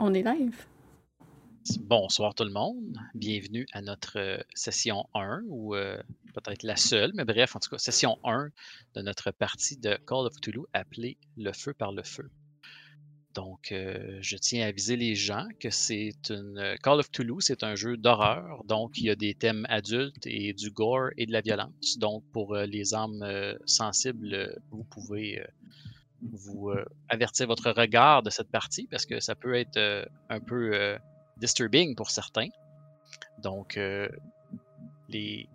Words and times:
On 0.00 0.14
est 0.14 0.22
live. 0.22 0.64
Bonsoir 1.80 2.32
tout 2.32 2.44
le 2.44 2.52
monde. 2.52 2.96
Bienvenue 3.14 3.66
à 3.72 3.82
notre 3.82 4.16
euh, 4.16 4.38
session 4.54 5.08
1, 5.12 5.42
ou 5.48 5.74
euh, 5.74 6.00
peut-être 6.34 6.62
la 6.62 6.76
seule, 6.76 7.10
mais 7.14 7.24
bref, 7.24 7.56
en 7.56 7.58
tout 7.58 7.68
cas, 7.68 7.78
session 7.78 8.16
1 8.22 8.50
de 8.94 9.02
notre 9.02 9.32
partie 9.32 9.76
de 9.76 9.98
Call 10.06 10.26
of 10.26 10.36
Cthulhu 10.36 10.62
appelée 10.72 11.18
Le 11.36 11.52
Feu 11.52 11.74
par 11.74 11.90
le 11.90 12.04
Feu. 12.04 12.30
Donc, 13.34 13.72
euh, 13.72 14.18
je 14.20 14.36
tiens 14.36 14.66
à 14.66 14.68
aviser 14.68 14.96
les 14.96 15.16
gens 15.16 15.48
que 15.58 15.70
c'est 15.70 16.30
une. 16.30 16.76
Call 16.80 17.00
of 17.00 17.10
Cthulhu, 17.10 17.40
c'est 17.40 17.64
un 17.64 17.74
jeu 17.74 17.96
d'horreur. 17.96 18.62
Donc, 18.66 18.98
il 18.98 19.06
y 19.06 19.10
a 19.10 19.16
des 19.16 19.34
thèmes 19.34 19.66
adultes 19.68 20.26
et 20.28 20.52
du 20.52 20.70
gore 20.70 21.10
et 21.16 21.26
de 21.26 21.32
la 21.32 21.40
violence. 21.40 21.98
Donc, 21.98 22.22
pour 22.32 22.54
les 22.54 22.94
âmes 22.94 23.56
sensibles, 23.66 24.60
vous 24.70 24.84
pouvez 24.84 25.42
vous 26.22 26.72
avertir 27.08 27.46
votre 27.46 27.70
regard 27.70 28.22
de 28.22 28.30
cette 28.30 28.50
partie 28.50 28.86
parce 28.90 29.06
que 29.06 29.20
ça 29.20 29.34
peut 29.34 29.54
être 29.54 30.08
un 30.28 30.40
peu 30.40 30.96
disturbing 31.36 31.94
pour 31.94 32.10
certains. 32.10 32.48
Donc, 33.42 33.78
les, 35.08 35.48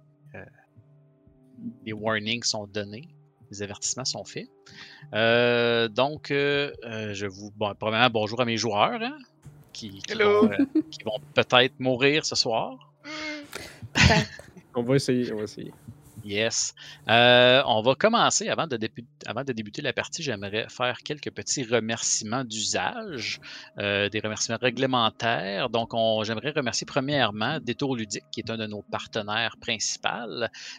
les 1.86 1.94
warnings 1.94 2.44
sont 2.44 2.68
donnés, 2.68 3.10
les 3.52 3.62
avertissements 3.62 4.06
sont 4.06 4.24
faits. 4.24 4.48
donc, 5.12 6.28
je 6.30 7.26
vous. 7.26 7.52
Bon, 7.58 7.74
premièrement, 7.78 8.10
bonjour 8.10 8.42
à 8.42 8.46
mes 8.46 8.58
joueurs 8.58 9.02
hein, 9.02 9.18
qui, 9.74 10.02
qui, 10.02 10.14
vont, 10.14 10.50
qui, 10.92 11.04
vont, 11.04 11.20
peut-être 11.34 11.80
mourir 11.80 12.26
ce 12.26 12.36
soir. 12.36 12.94
on 14.76 14.84
va 14.84 14.96
essayer, 14.96 15.32
on 15.34 15.38
va 15.38 15.44
essayer. 15.44 15.74
Yes. 16.24 16.74
Euh, 17.10 17.62
on 17.66 17.82
va 17.82 17.96
commencer. 17.96 18.48
Avant 18.48 18.66
de, 18.68 18.78
débuter 19.52 19.82
la 19.82 19.92
partie, 19.92 20.24
j'aimerais 20.24 20.68
faire 20.70 21.00
quelques 21.04 21.32
petits 21.32 21.64
remerciements 21.64 22.46
d'usage, 22.46 23.42
euh, 23.78 24.08
des 24.10 24.20
remerciements 24.20 24.58
réglementaires. 24.62 25.70
Donc, 25.70 25.92
j'aimerais 26.24 26.52
remercier 26.52 26.86
premièrement 26.86 27.60
Détour 27.60 27.96
Ludique, 27.96 28.24
qui 28.32 28.40
est 28.40 28.50
un 28.50 28.58
de 28.58 28.68
nos 28.68 28.84
partenaires 28.84 29.58
principaux, 29.60 30.08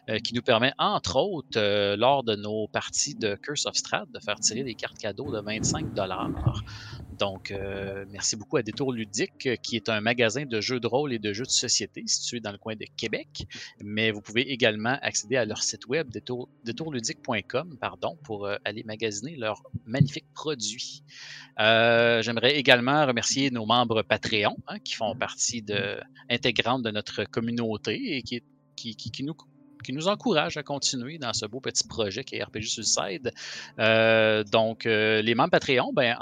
euh, 0.08 0.18
qui 0.18 0.34
nous 0.34 0.42
permet, 0.42 0.72
entre 0.78 1.16
autres, 1.16 1.94
lors 1.96 2.24
de 2.24 2.36
nos 2.36 2.68
parties 2.68 3.14
de 3.14 3.34
Curse 3.34 3.66
of 3.66 3.74
Strahd, 3.74 4.10
de 4.12 4.20
faire 4.20 4.40
tirer 4.40 4.62
des 4.62 4.74
cartes 4.74 4.98
cadeaux 4.98 5.30
de 5.30 5.40
25 5.40 5.92
donc, 7.18 7.50
euh, 7.50 8.04
merci 8.10 8.36
beaucoup 8.36 8.56
à 8.56 8.62
Détour 8.62 8.92
Ludique, 8.92 9.60
qui 9.62 9.76
est 9.76 9.88
un 9.88 10.00
magasin 10.00 10.44
de 10.44 10.60
jeux 10.60 10.80
de 10.80 10.86
rôle 10.86 11.12
et 11.12 11.18
de 11.18 11.32
jeux 11.32 11.44
de 11.44 11.50
société 11.50 12.02
situé 12.06 12.40
dans 12.40 12.52
le 12.52 12.58
coin 12.58 12.74
de 12.76 12.84
Québec. 12.96 13.46
Mais 13.82 14.10
vous 14.10 14.20
pouvez 14.20 14.50
également 14.52 14.98
accéder 15.02 15.36
à 15.36 15.44
leur 15.44 15.62
site 15.62 15.86
web, 15.86 16.10
détour, 16.10 16.48
détourludique.com, 16.64 17.76
pardon, 17.80 18.16
pour 18.24 18.46
euh, 18.46 18.56
aller 18.64 18.82
magasiner 18.84 19.36
leurs 19.36 19.62
magnifiques 19.86 20.32
produits. 20.34 21.02
Euh, 21.60 22.22
j'aimerais 22.22 22.56
également 22.56 23.06
remercier 23.06 23.50
nos 23.50 23.66
membres 23.66 24.02
Patreon, 24.02 24.56
hein, 24.66 24.78
qui 24.80 24.94
font 24.94 25.14
partie 25.14 25.62
de, 25.62 26.00
intégrante 26.28 26.82
de 26.82 26.90
notre 26.90 27.24
communauté 27.24 28.16
et 28.16 28.22
qui, 28.22 28.42
nous 29.22 29.34
qui 29.84 29.92
nous 29.92 30.08
encourage 30.08 30.56
à 30.56 30.62
continuer 30.62 31.18
dans 31.18 31.32
ce 31.32 31.46
beau 31.46 31.60
petit 31.60 31.86
projet 31.86 32.24
qui 32.24 32.36
est 32.36 32.42
RPG 32.42 32.62
Suicide. 32.62 33.32
Euh, 33.78 34.42
donc, 34.42 34.86
euh, 34.86 35.22
les 35.22 35.34
membres 35.34 35.50
Patreon, 35.50 35.92
ben, 35.92 36.16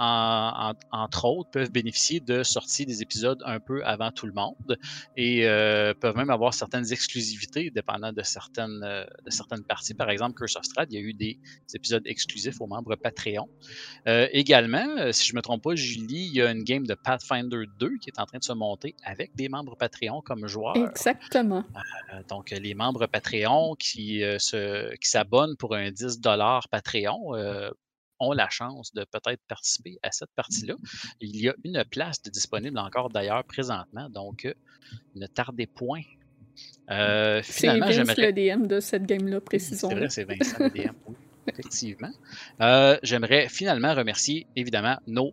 entre 0.91 1.25
autres, 1.25 1.51
peuvent 1.51 1.71
bénéficier 1.71 2.21
de 2.21 2.43
sorties 2.43 2.85
des 2.85 3.01
épisodes 3.01 3.43
un 3.47 3.61
peu 3.61 3.85
avant 3.85 4.11
tout 4.11 4.27
le 4.27 4.33
monde 4.33 4.77
et 5.17 5.47
euh, 5.47 5.95
peuvent 5.95 6.17
même 6.17 6.31
avoir 6.31 6.53
certaines 6.53 6.93
exclusivités 6.93 7.71
dépendant 7.71 8.13
de 8.13 8.23
certaines, 8.23 8.81
de 8.81 9.31
certaines 9.31 9.65
parties. 9.65 9.95
Par 9.95 10.11
exemple, 10.11 10.35
Curse 10.37 10.57
of 10.57 10.65
Strahd, 10.65 10.93
il 10.93 10.97
y 10.97 10.99
a 10.99 11.03
eu 11.03 11.15
des, 11.15 11.39
épisodes 11.75 12.03
exclusifs 12.07 12.61
aux 12.61 12.67
membres 12.67 12.97
Patreon. 12.97 13.49
également, 14.07 15.13
si 15.13 15.27
je 15.27 15.33
ne 15.33 15.37
me 15.37 15.43
trompe 15.43 15.63
pas, 15.63 15.75
Julie, 15.75 16.27
il 16.27 16.35
y 16.35 16.43
a 16.43 16.51
une 16.51 16.65
game 16.65 16.87
de 16.87 16.95
Pathfinder 16.95 17.65
2 17.79 17.99
qui 17.99 18.11
est 18.11 18.21
en 18.21 18.27
train 18.27 18.39
de 18.39 18.45
se 18.45 18.53
monter 18.53 18.95
avec 19.05 19.35
des 19.37 19.49
membres 19.49 19.77
Patreon 19.77 20.21
comme 20.21 20.47
joueurs. 20.49 20.77
Exactement. 20.77 21.65
donc, 22.29 22.51
les 22.51 22.75
membres 22.75 23.07
Patreon 23.07 23.52
qui, 23.79 24.23
euh, 24.23 24.39
qui 25.01 25.11
s'abonnent 25.11 25.57
pour 25.57 25.75
un 25.75 25.91
10 25.91 26.21
Patreon 26.71 27.35
euh, 27.35 27.71
ont 28.21 28.33
la 28.33 28.49
chance 28.49 28.93
de 28.95 29.05
peut-être 29.05 29.43
participer 29.49 29.99
à 30.03 30.13
cette 30.13 30.31
partie-là. 30.37 30.75
Il 31.21 31.37
y 31.37 31.49
a 31.49 31.55
une 31.65 31.85
place 31.91 32.23
de 32.23 32.31
disponible 32.31 32.79
encore 32.79 33.11
d'ailleurs 33.11 33.45
présentement, 33.45 34.09
donc 34.11 34.45
euh, 34.45 34.55
ne 35.15 35.27
tardez 35.27 35.67
point. 35.67 36.03
finalement, 36.89 37.43
c'est 37.43 37.79
Vince 37.79 38.17
le 38.17 38.33
DM 38.33 38.67
de 38.67 38.81
cette 38.81 39.07
game-là, 39.07 39.41
précisons. 39.41 39.89
C'est 39.89 39.95
vrai, 39.95 40.09
c'est 40.11 40.25
Vincent 40.25 40.57
le 40.59 40.71
DM, 40.71 40.95
effectivement. 41.49 42.13
j'aimerais 43.03 43.49
finalement 43.49 43.95
remercier 43.95 44.47
évidemment 44.55 44.99
nos 45.07 45.33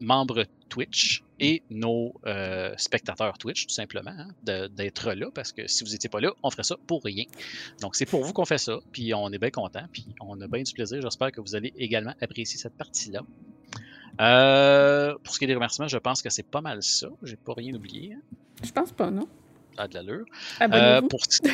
membres 0.00 0.44
Twitch 0.68 1.22
et 1.40 1.62
nos 1.70 2.14
euh, 2.26 2.74
spectateurs 2.76 3.38
Twitch, 3.38 3.66
tout 3.66 3.74
simplement, 3.74 4.14
hein, 4.16 4.28
d'être 4.44 5.12
là, 5.12 5.30
parce 5.34 5.52
que 5.52 5.66
si 5.66 5.82
vous 5.84 5.90
n'étiez 5.90 6.10
pas 6.10 6.20
là, 6.20 6.32
on 6.42 6.50
ferait 6.50 6.62
ça 6.62 6.76
pour 6.86 7.02
rien. 7.02 7.24
Donc, 7.80 7.96
c'est 7.96 8.06
pour 8.06 8.22
vous 8.22 8.32
qu'on 8.32 8.44
fait 8.44 8.58
ça, 8.58 8.78
puis 8.92 9.14
on 9.14 9.30
est 9.30 9.38
bien 9.38 9.50
content, 9.50 9.84
puis 9.90 10.06
on 10.20 10.40
a 10.40 10.46
bien 10.46 10.62
du 10.62 10.72
plaisir. 10.72 11.00
J'espère 11.00 11.32
que 11.32 11.40
vous 11.40 11.56
allez 11.56 11.72
également 11.76 12.14
apprécier 12.20 12.58
cette 12.58 12.76
partie-là. 12.76 13.22
Euh, 14.20 15.14
pour 15.24 15.32
ce 15.32 15.38
qui 15.38 15.46
est 15.46 15.48
des 15.48 15.54
remerciements, 15.54 15.88
je 15.88 15.98
pense 15.98 16.20
que 16.20 16.28
c'est 16.28 16.42
pas 16.42 16.60
mal 16.60 16.82
ça. 16.82 17.08
J'ai 17.22 17.36
pas 17.36 17.54
rien 17.54 17.74
oublié. 17.74 18.14
Hein. 18.14 18.20
Je 18.62 18.70
pense 18.70 18.92
pas, 18.92 19.10
non? 19.10 19.26
De 19.76 19.94
l'allure. 19.94 20.24
Euh, 20.60 21.00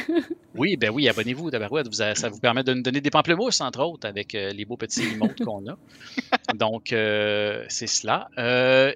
oui, 0.55 0.77
ben 0.77 0.91
oui, 0.91 1.09
abonnez-vous, 1.09 1.51
Ça 1.93 2.29
vous 2.29 2.41
permet 2.41 2.63
de 2.65 2.75
nous 2.75 2.83
donner 2.83 3.01
des 3.01 3.11
pamplemousses, 3.11 3.61
entre 3.61 3.83
autres, 3.83 4.09
avec 4.09 4.35
euh, 4.35 4.53
les 4.53 4.65
beaux 4.65 4.77
petits 4.77 5.03
emotes 5.03 5.43
qu'on 5.45 5.67
a. 5.69 5.77
Donc, 6.55 6.93
euh, 6.93 7.65
c'est 7.69 7.87
cela. 7.87 8.29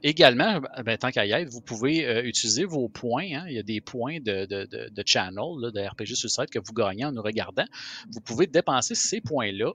également, 0.02 0.60
ben, 0.84 0.96
tant 0.96 1.10
qu'à 1.10 1.26
y 1.26 1.32
être, 1.32 1.48
vous 1.48 1.60
pouvez 1.60 2.22
utiliser 2.24 2.64
vos 2.64 2.88
points. 2.88 3.28
Hein. 3.32 3.44
Il 3.48 3.54
y 3.54 3.58
a 3.58 3.62
des 3.62 3.80
points 3.80 4.18
de, 4.20 4.46
de, 4.46 4.66
de, 4.66 5.02
channel, 5.04 5.72
de 5.72 5.88
RPG 5.88 6.14
sur 6.14 6.26
le 6.26 6.30
site 6.30 6.50
que 6.50 6.58
vous 6.58 6.72
gagnez 6.72 7.04
en 7.04 7.12
nous 7.12 7.22
regardant. 7.22 7.66
Vous 8.10 8.20
pouvez 8.20 8.46
dépenser 8.46 8.94
ces 8.94 9.20
points-là. 9.20 9.72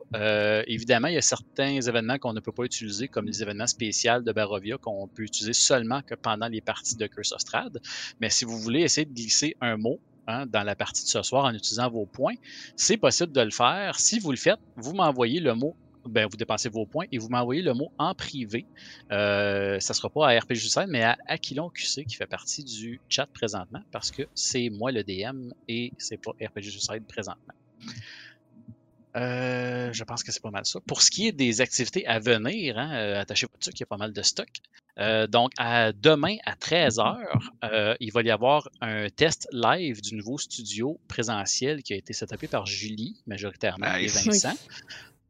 évidemment, 0.67 1.07
il 1.07 1.15
y 1.15 1.17
a 1.17 1.21
certains 1.21 1.79
événements 1.81 2.17
qu'on 2.17 2.33
ne 2.33 2.39
peut 2.39 2.51
pas 2.51 2.63
utiliser, 2.63 3.07
comme 3.07 3.25
les 3.25 3.41
événements 3.41 3.67
spéciaux 3.67 4.21
de 4.21 4.31
Barovia, 4.31 4.77
qu'on 4.77 5.07
peut 5.07 5.23
utiliser 5.23 5.53
seulement 5.53 6.01
que 6.01 6.15
pendant 6.15 6.47
les 6.47 6.61
parties 6.61 6.95
de 6.95 7.07
Curse 7.07 7.31
of 7.31 7.41
Strahd. 7.41 7.81
Mais 8.19 8.29
si 8.29 8.45
vous 8.45 8.57
voulez 8.57 8.81
essayer 8.81 9.05
de 9.05 9.13
glisser 9.13 9.44
un 9.61 9.77
mot 9.77 9.99
hein, 10.27 10.45
dans 10.47 10.63
la 10.63 10.75
partie 10.75 11.03
de 11.03 11.09
ce 11.09 11.21
soir 11.21 11.45
en 11.45 11.53
utilisant 11.53 11.89
vos 11.89 12.05
points, 12.05 12.35
c'est 12.75 12.97
possible 12.97 13.31
de 13.31 13.41
le 13.41 13.51
faire. 13.51 13.99
Si 13.99 14.19
vous 14.19 14.31
le 14.31 14.37
faites, 14.37 14.59
vous 14.77 14.93
m'envoyez 14.93 15.39
le 15.39 15.53
mot 15.53 15.75
ben, 16.05 16.27
vous 16.29 16.37
dépensez 16.37 16.69
vos 16.69 16.85
points 16.85 17.05
et 17.11 17.17
vous 17.17 17.29
m'envoyez 17.29 17.63
le 17.63 17.73
mot 17.73 17.91
en 17.97 18.13
privé. 18.13 18.65
Euh, 19.11 19.79
ça 19.79 19.93
ne 19.93 19.95
sera 19.95 20.09
pas 20.09 20.29
à 20.29 20.39
RPG 20.39 20.87
mais 20.87 21.01
à 21.01 21.17
Aquilon 21.25 21.69
QC 21.69 22.05
qui 22.05 22.15
fait 22.15 22.27
partie 22.27 22.63
du 22.63 23.01
chat 23.09 23.25
présentement 23.25 23.81
parce 23.91 24.11
que 24.11 24.23
c'est 24.35 24.69
moi 24.69 24.91
le 24.91 25.03
DM 25.03 25.51
et 25.67 25.93
c'est 25.97 26.17
pas 26.17 26.31
RPG 26.31 26.77
présentement. 27.07 27.53
Euh, 29.15 29.93
je 29.93 30.03
pense 30.03 30.23
que 30.23 30.31
c'est 30.31 30.41
pas 30.41 30.51
mal 30.51 30.65
ça. 30.65 30.79
Pour 30.81 31.01
ce 31.01 31.09
qui 31.09 31.27
est 31.27 31.31
des 31.31 31.61
activités 31.61 32.05
à 32.05 32.19
venir, 32.19 32.77
hein, 32.77 32.93
euh, 32.93 33.21
attachez 33.21 33.47
vous 33.47 33.57
qu'il 33.57 33.79
y 33.79 33.83
a 33.83 33.87
pas 33.87 33.97
mal 33.97 34.11
de 34.11 34.21
stock. 34.21 34.49
Euh, 34.97 35.27
donc, 35.27 35.51
à 35.57 35.91
demain 35.91 36.37
à 36.45 36.55
13h, 36.55 37.95
il 37.99 38.11
va 38.11 38.21
y 38.21 38.31
avoir 38.31 38.69
un 38.81 39.09
test 39.09 39.47
live 39.51 40.01
du 40.01 40.15
nouveau 40.15 40.37
studio 40.37 40.99
présentiel 41.07 41.83
qui 41.83 41.93
a 41.93 41.97
été 41.97 42.13
setupé 42.13 42.47
par 42.47 42.65
Julie, 42.65 43.21
majoritairement, 43.27 43.95
et 43.95 44.07
Vincent. 44.07 44.53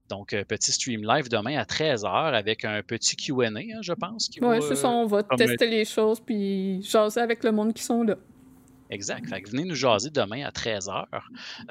Donc, 0.08 0.36
petit 0.48 0.72
stream 0.72 1.02
live 1.04 1.30
demain 1.30 1.58
à 1.58 1.64
13h 1.64 2.34
avec 2.34 2.64
un 2.64 2.84
petit 2.84 3.16
QA, 3.16 3.48
hein, 3.48 3.82
je 3.82 3.94
pense. 3.94 4.30
Oui, 4.40 4.58
c'est 4.62 4.76
ça. 4.76 4.90
On 4.90 5.08
va 5.08 5.24
tester 5.24 5.68
les 5.68 5.86
choses 5.86 6.20
puis 6.20 6.84
jaser 6.84 7.22
avec 7.22 7.44
le 7.44 7.52
monde 7.52 7.74
qui 7.74 7.84
sont 7.84 8.04
là. 8.04 8.16
Exact. 8.92 9.28
Fait 9.28 9.42
venez 9.50 9.66
nous 9.66 9.76
jaser 9.76 10.12
demain 10.12 10.46
à 10.46 10.52
13h. 10.52 11.06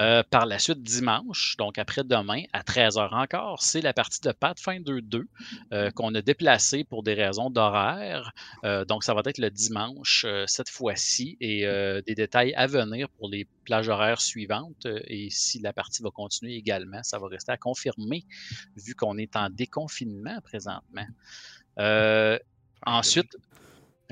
Euh, 0.01 0.23
par 0.31 0.47
la 0.47 0.59
suite, 0.59 0.83
dimanche, 0.83 1.57
donc 1.59 1.79
après-demain, 1.79 2.43
à 2.53 2.63
13h 2.63 3.15
encore, 3.15 3.63
c'est 3.63 3.81
la 3.81 3.93
partie 3.93 4.21
de 4.21 4.33
Pathfinder 4.33 5.01
2 5.01 5.27
euh, 5.73 5.91
qu'on 5.93 6.13
a 6.15 6.23
déplacée 6.23 6.83
pour 6.83 7.05
des 7.05 7.15
raisons 7.15 7.51
d'horaire. 7.51 8.33
Euh, 8.65 8.85
donc, 8.85 9.05
ça 9.05 9.15
va 9.15 9.23
être 9.27 9.39
le 9.39 9.51
dimanche 9.51 10.27
cette 10.47 10.69
fois-ci 10.69 11.37
et 11.41 11.65
des 12.07 12.15
détails 12.15 12.53
à 12.55 12.67
venir 12.67 13.09
pour 13.11 13.29
les 13.29 13.47
plages 13.65 13.89
horaires 13.89 14.21
suivantes. 14.21 14.87
et 15.07 15.29
si 15.31 15.61
la 15.61 15.73
partie 15.73 16.03
va 16.03 16.11
continuer 16.11 16.55
également, 16.55 17.03
ça 17.03 17.19
va 17.19 17.29
rester 17.29 17.53
à 17.53 17.57
confirmer 17.57 18.25
vu 18.77 18.95
qu'on 18.95 19.17
est 19.19 19.37
en 19.37 19.51
déconfinement 19.51 20.41
présentement. 20.43 21.07
ensuite, 22.87 23.37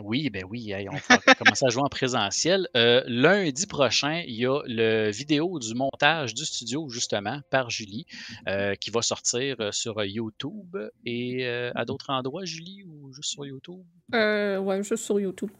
oui, 0.04 0.30
ben 0.30 0.44
oui, 0.48 0.74
on 0.90 0.96
va 1.14 1.34
commencer 1.34 1.66
à 1.66 1.68
jouer 1.68 1.82
en 1.82 1.88
présentiel. 1.88 2.68
Euh, 2.76 3.02
lundi 3.06 3.66
prochain, 3.66 4.22
il 4.26 4.34
y 4.34 4.46
a 4.46 4.60
le 4.66 5.10
vidéo 5.10 5.58
du 5.58 5.74
montage 5.74 6.34
du 6.34 6.44
studio, 6.44 6.88
justement, 6.88 7.40
par 7.50 7.70
Julie, 7.70 8.06
euh, 8.48 8.74
qui 8.74 8.90
va 8.90 9.02
sortir 9.02 9.56
euh, 9.60 9.72
sur 9.72 10.02
YouTube 10.04 10.76
et 11.04 11.46
à 11.46 11.84
d'autres 11.84 12.10
endroits, 12.10 12.44
Julie, 12.44 12.84
ou 12.84 13.12
juste 13.12 13.30
sur 13.30 13.46
YouTube? 13.46 13.84
Euh, 14.14 14.58
ouais, 14.58 14.82
juste 14.82 15.04
sur 15.04 15.20
YouTube. 15.20 15.50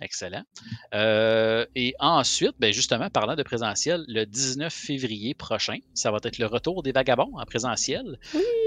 Excellent. 0.00 0.44
et 0.94 1.94
ensuite, 1.98 2.54
ben 2.58 2.72
justement, 2.72 3.10
parlant 3.10 3.36
de 3.36 3.42
présentiel, 3.42 4.04
le 4.08 4.24
19 4.24 4.72
février 4.72 5.34
prochain, 5.34 5.76
ça 5.92 6.10
va 6.10 6.18
être 6.22 6.38
le 6.38 6.46
retour 6.46 6.82
des 6.82 6.92
vagabonds 6.92 7.32
en 7.34 7.44
présentiel. 7.44 8.18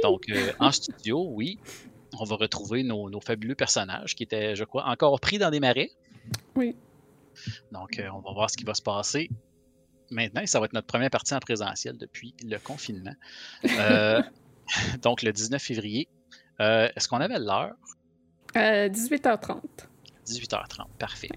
Donc, 0.04 0.26
en 0.60 0.72
studio, 0.72 1.26
oui. 1.32 1.58
On 2.20 2.24
va 2.26 2.36
retrouver 2.36 2.84
nos, 2.84 3.20
fabuleux 3.22 3.56
personnages 3.56 4.16
qui 4.16 4.24
étaient, 4.24 4.56
je 4.56 4.64
crois, 4.64 4.86
encore 4.86 5.20
pris 5.20 5.38
dans 5.38 5.50
des 5.50 5.60
marais. 5.60 5.92
Oui. 6.56 6.76
Donc, 7.72 8.02
on 8.14 8.20
va 8.20 8.34
voir 8.34 8.50
ce 8.50 8.58
qui 8.58 8.64
va 8.64 8.74
se 8.74 8.82
passer 8.82 9.30
maintenant. 10.12 10.46
Ça 10.46 10.60
va 10.60 10.66
être 10.66 10.74
notre 10.74 10.88
première 10.88 11.10
partie 11.10 11.34
en 11.34 11.40
présentiel 11.40 11.98
depuis 11.98 12.34
le 12.44 12.58
confinement. 12.58 13.16
donc, 15.02 15.22
le 15.22 15.32
19 15.32 15.62
février. 15.62 16.08
Est-ce 16.60 17.08
qu'on 17.08 17.20
avait 17.20 17.40
l'heure? 17.40 17.76
18h30. 18.54 19.60
18h30, 20.26 20.88
parfait. 21.00 21.30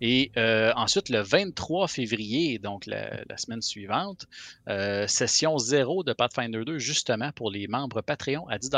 Et 0.00 0.30
euh, 0.36 0.72
ensuite, 0.76 1.08
le 1.08 1.20
23 1.20 1.88
février, 1.88 2.58
donc 2.58 2.86
la, 2.86 3.36
semaine 3.36 3.62
suivante, 3.62 4.26
euh, 4.68 5.06
session 5.06 5.58
0 5.58 6.04
de 6.04 6.12
Pathfinder 6.12 6.64
2, 6.64 6.78
justement 6.78 7.32
pour 7.32 7.50
les 7.50 7.66
membres 7.66 8.02
Patreon 8.02 8.46
à 8.48 8.58
10 8.58 8.70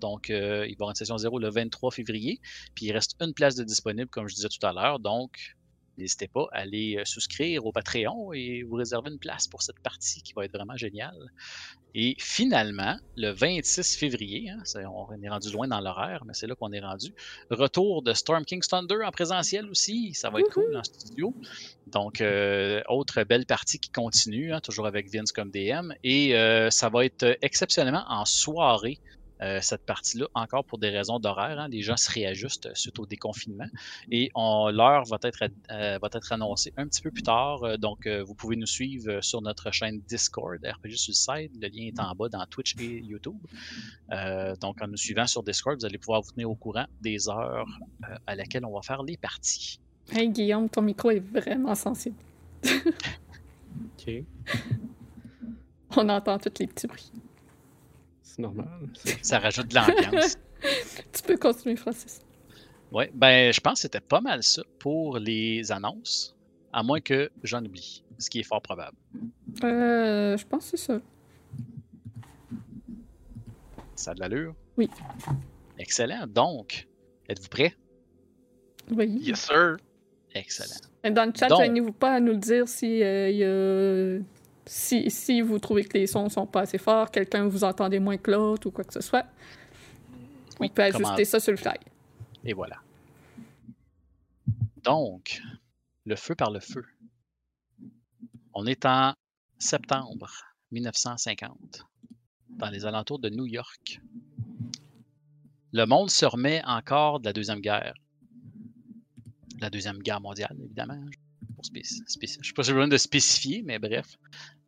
Donc, 0.00 0.30
euh, 0.30 0.64
il 0.66 0.66
va 0.66 0.66
y 0.66 0.74
avoir 0.74 0.90
une 0.90 0.96
session 0.96 1.16
0 1.16 1.38
le 1.38 1.50
23 1.50 1.90
février. 1.90 2.40
Puis, 2.74 2.86
il 2.86 2.92
reste 2.92 3.16
une 3.20 3.34
place 3.34 3.54
de 3.54 3.64
disponible, 3.64 4.08
comme 4.10 4.28
je 4.28 4.34
disais 4.34 4.48
tout 4.48 4.64
à 4.66 4.72
l'heure. 4.72 4.98
Donc, 4.98 5.54
n'hésitez 5.98 6.28
pas 6.28 6.46
à 6.52 6.60
aller 6.60 7.00
souscrire 7.04 7.66
au 7.66 7.72
Patreon 7.72 8.32
et 8.32 8.62
vous 8.62 8.76
réserver 8.76 9.10
une 9.10 9.18
place 9.18 9.46
pour 9.46 9.62
cette 9.62 9.80
partie 9.80 10.22
qui 10.22 10.32
va 10.34 10.44
être 10.44 10.52
vraiment 10.52 10.76
géniale. 10.76 11.30
Et 11.94 12.16
finalement, 12.18 12.96
le 13.16 13.32
26 13.32 13.96
février, 13.96 14.48
hein, 14.48 14.62
on 14.86 15.22
est 15.22 15.28
rendu 15.28 15.52
loin 15.52 15.68
dans 15.68 15.80
l'horaire, 15.80 16.24
mais 16.24 16.32
c'est 16.32 16.46
là 16.46 16.54
qu'on 16.54 16.72
est 16.72 16.80
rendu. 16.80 17.12
Retour 17.50 18.02
de 18.02 18.14
Storm 18.14 18.44
King's 18.46 18.68
Thunder 18.68 19.04
en 19.04 19.10
présentiel 19.10 19.68
aussi. 19.68 20.14
Ça 20.14 20.30
va 20.30 20.40
être 20.40 20.50
cool 20.50 20.74
en 20.74 20.82
studio. 20.82 21.34
Donc, 21.88 22.22
euh, 22.22 22.80
autre 22.88 23.22
belle 23.24 23.44
partie 23.44 23.78
qui 23.78 23.90
continue, 23.90 24.54
hein, 24.54 24.60
toujours 24.60 24.86
avec 24.86 25.12
Vince 25.12 25.32
comme 25.32 25.50
DM. 25.50 25.92
Et 26.02 26.34
euh, 26.34 26.70
ça 26.70 26.88
va 26.88 27.04
être 27.04 27.36
exceptionnellement 27.42 28.04
en 28.08 28.24
soirée 28.24 28.98
euh, 29.42 29.58
cette 29.60 29.84
partie-là, 29.84 30.26
encore 30.34 30.64
pour 30.64 30.78
des 30.78 30.90
raisons 30.90 31.18
d'horaire. 31.18 31.58
Hein. 31.58 31.68
les 31.68 31.82
gens 31.82 31.96
se 31.96 32.10
réajustent 32.10 32.70
suite 32.74 32.98
au 32.98 33.06
déconfinement 33.06 33.66
et 34.10 34.30
l'heure 34.34 35.04
va, 35.04 35.18
être, 35.22 35.44
euh, 35.70 35.98
va 36.00 36.08
être 36.12 36.32
annoncée 36.32 36.72
un 36.76 36.86
petit 36.86 37.02
peu 37.02 37.10
plus 37.10 37.22
tard. 37.22 37.62
Euh, 37.64 37.76
donc, 37.76 38.06
vous 38.06 38.34
pouvez 38.34 38.56
nous 38.56 38.66
suivre 38.66 39.20
sur 39.20 39.42
notre 39.42 39.70
chaîne 39.70 40.00
Discord, 40.08 40.58
RPG 40.64 40.96
Suicide. 40.96 41.50
Le 41.60 41.68
lien 41.68 41.86
est 41.88 42.00
en 42.00 42.14
bas 42.14 42.28
dans 42.28 42.44
Twitch 42.46 42.76
et 42.78 43.00
YouTube. 43.00 43.38
donc, 44.60 44.80
en 44.80 44.86
nous 44.86 44.96
suivant 44.96 45.26
sur 45.26 45.42
Discord, 45.42 45.78
vous 45.78 45.86
allez 45.86 45.98
pouvoir 45.98 46.22
vous 46.22 46.30
tenir 46.32 46.50
au 46.50 46.54
courant 46.54 46.86
des 47.00 47.28
heures 47.28 47.66
à 48.26 48.34
laquelle 48.34 48.64
on 48.64 48.74
va 48.74 48.82
faire 48.82 49.02
les 49.02 49.16
parties. 49.16 49.80
Hey 50.10 50.28
Guillaume, 50.28 50.68
ton 50.68 50.82
micro 50.82 51.10
est 51.10 51.20
vraiment 51.20 51.74
sensible. 51.74 52.16
ok. 52.64 54.24
On 55.96 56.08
entend 56.08 56.38
tous 56.38 56.52
les 56.58 56.66
petits 56.66 56.86
bruits 56.86 57.12
c'est 58.34 58.42
normal. 58.42 58.66
Ça 59.22 59.38
rajoute 59.38 59.68
de 59.68 59.74
l'ambiance. 59.74 60.38
tu 61.12 61.22
peux 61.22 61.36
continuer, 61.36 61.76
Francis. 61.76 62.20
Oui, 62.90 63.04
ben 63.14 63.52
je 63.52 63.60
pense 63.60 63.74
que 63.74 63.80
c'était 63.80 64.00
pas 64.00 64.20
mal 64.20 64.42
ça 64.42 64.62
pour 64.78 65.18
les 65.18 65.72
annonces, 65.72 66.36
à 66.72 66.82
moins 66.82 67.00
que 67.00 67.30
j'en 67.42 67.64
oublie, 67.64 68.04
ce 68.18 68.28
qui 68.28 68.40
est 68.40 68.42
fort 68.42 68.60
probable. 68.60 68.96
Euh, 69.64 70.36
je 70.36 70.46
pense 70.46 70.70
que 70.70 70.76
c'est 70.76 70.86
ça. 70.92 71.00
Ça 73.94 74.10
a 74.10 74.14
de 74.14 74.20
l'allure? 74.20 74.54
Oui. 74.76 74.90
Excellent. 75.78 76.26
Donc, 76.26 76.86
êtes-vous 77.28 77.48
prêts? 77.48 77.74
Oui. 78.90 79.06
Yes, 79.22 79.40
sir. 79.40 79.76
Excellent. 80.34 81.14
Dans 81.14 81.26
le 81.26 81.32
chat, 81.38 81.48
gênez-vous 81.48 81.92
pas 81.92 82.14
à 82.14 82.20
nous 82.20 82.32
le 82.32 82.38
dire 82.38 82.68
s'il 82.68 83.02
euh, 83.02 83.30
y 83.30 83.44
a 83.44 84.22
si, 84.66 85.40
vous 85.40 85.58
trouvez 85.58 85.84
que 85.84 85.98
les 85.98 86.06
sons 86.06 86.28
sont 86.28 86.46
pas 86.46 86.62
assez 86.62 86.78
forts, 86.78 87.10
quelqu'un 87.10 87.46
vous 87.46 87.64
entendez 87.64 87.98
moins 87.98 88.16
que 88.16 88.30
l'autre 88.30 88.68
ou 88.68 88.70
quoi 88.70 88.84
que 88.84 88.92
ce 88.92 89.00
soit, 89.00 89.26
on 90.60 90.68
peut 90.68 90.82
ajuster 90.82 91.24
ça 91.24 91.40
sur 91.40 91.52
le 91.52 91.56
fly. 91.56 91.74
Et 92.44 92.52
voilà. 92.52 92.76
Donc, 94.82 95.40
le 96.04 96.16
feu 96.16 96.34
par 96.34 96.50
le 96.50 96.60
feu. 96.60 96.84
On 98.54 98.66
est 98.66 98.84
en 98.84 99.14
septembre 99.58 100.30
1950, 100.72 101.86
dans 102.50 102.70
les 102.70 102.84
alentours 102.84 103.18
de 103.18 103.30
New 103.30 103.46
York. 103.46 104.00
Le 105.72 105.86
monde 105.86 106.10
se 106.10 106.26
remet 106.26 106.62
encore 106.64 107.20
de 107.20 107.24
la 107.24 107.32
Deuxième 107.32 107.60
Guerre. 107.60 107.94
La 109.60 109.70
Deuxième 109.70 109.98
Guerre 109.98 110.20
mondiale, 110.20 110.56
évidemment. 110.62 111.00
Je 111.62 111.78
ne 111.78 111.82
sais 111.84 112.52
pas 112.54 112.62
si 112.62 112.72
besoin 112.72 112.88
de 112.88 112.96
spécifier, 112.96 113.62
mais 113.62 113.78
bref. 113.78 114.16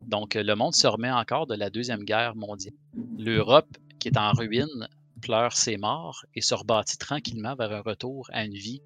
Donc, 0.02 0.34
le 0.34 0.54
monde 0.54 0.74
se 0.74 0.86
remet 0.86 1.10
encore 1.10 1.46
de 1.46 1.54
la 1.54 1.70
Deuxième 1.70 2.04
Guerre 2.04 2.36
mondiale. 2.36 2.74
L'Europe, 3.18 3.76
qui 3.98 4.08
est 4.08 4.18
en 4.18 4.32
ruine, 4.32 4.88
pleure 5.22 5.56
ses 5.56 5.76
morts 5.76 6.24
et 6.34 6.42
se 6.42 6.54
rebâtit 6.54 6.98
tranquillement 6.98 7.54
vers 7.54 7.72
un 7.72 7.80
retour 7.80 8.28
à 8.32 8.44
une 8.44 8.54
vie 8.54 8.82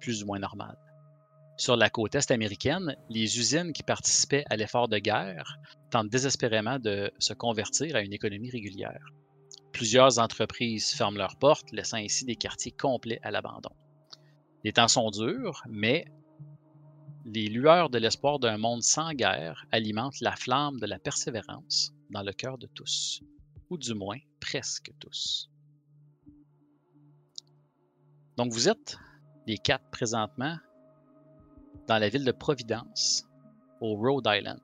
plus 0.00 0.22
ou 0.22 0.26
moins 0.26 0.38
normale. 0.38 0.76
Sur 1.58 1.76
la 1.76 1.88
côte 1.88 2.14
est 2.14 2.30
américaine, 2.30 2.96
les 3.08 3.38
usines 3.38 3.72
qui 3.72 3.82
participaient 3.82 4.44
à 4.50 4.56
l'effort 4.56 4.88
de 4.88 4.98
guerre 4.98 5.56
tentent 5.90 6.10
désespérément 6.10 6.78
de 6.78 7.10
se 7.18 7.32
convertir 7.32 7.96
à 7.96 8.02
une 8.02 8.12
économie 8.12 8.50
régulière. 8.50 9.06
Plusieurs 9.72 10.18
entreprises 10.18 10.92
ferment 10.92 11.16
leurs 11.16 11.36
portes, 11.36 11.70
laissant 11.72 11.96
ainsi 11.96 12.24
des 12.24 12.36
quartiers 12.36 12.72
complets 12.72 13.20
à 13.22 13.30
l'abandon. 13.30 13.70
Les 14.64 14.72
temps 14.72 14.88
sont 14.88 15.10
durs, 15.10 15.62
mais 15.68 16.04
les 17.26 17.48
lueurs 17.48 17.90
de 17.90 17.98
l'espoir 17.98 18.38
d'un 18.38 18.56
monde 18.56 18.82
sans 18.82 19.12
guerre 19.12 19.66
alimentent 19.72 20.20
la 20.20 20.36
flamme 20.36 20.78
de 20.78 20.86
la 20.86 21.00
persévérance 21.00 21.92
dans 22.10 22.22
le 22.22 22.32
cœur 22.32 22.56
de 22.56 22.68
tous, 22.68 23.20
ou 23.68 23.76
du 23.76 23.94
moins 23.94 24.18
presque 24.38 24.92
tous. 25.00 25.50
Donc 28.36 28.52
vous 28.52 28.68
êtes 28.68 28.96
les 29.48 29.58
quatre 29.58 29.90
présentement 29.90 30.56
dans 31.88 31.98
la 31.98 32.08
ville 32.08 32.24
de 32.24 32.30
Providence, 32.32 33.26
au 33.80 33.96
Rhode 33.96 34.26
Island. 34.28 34.60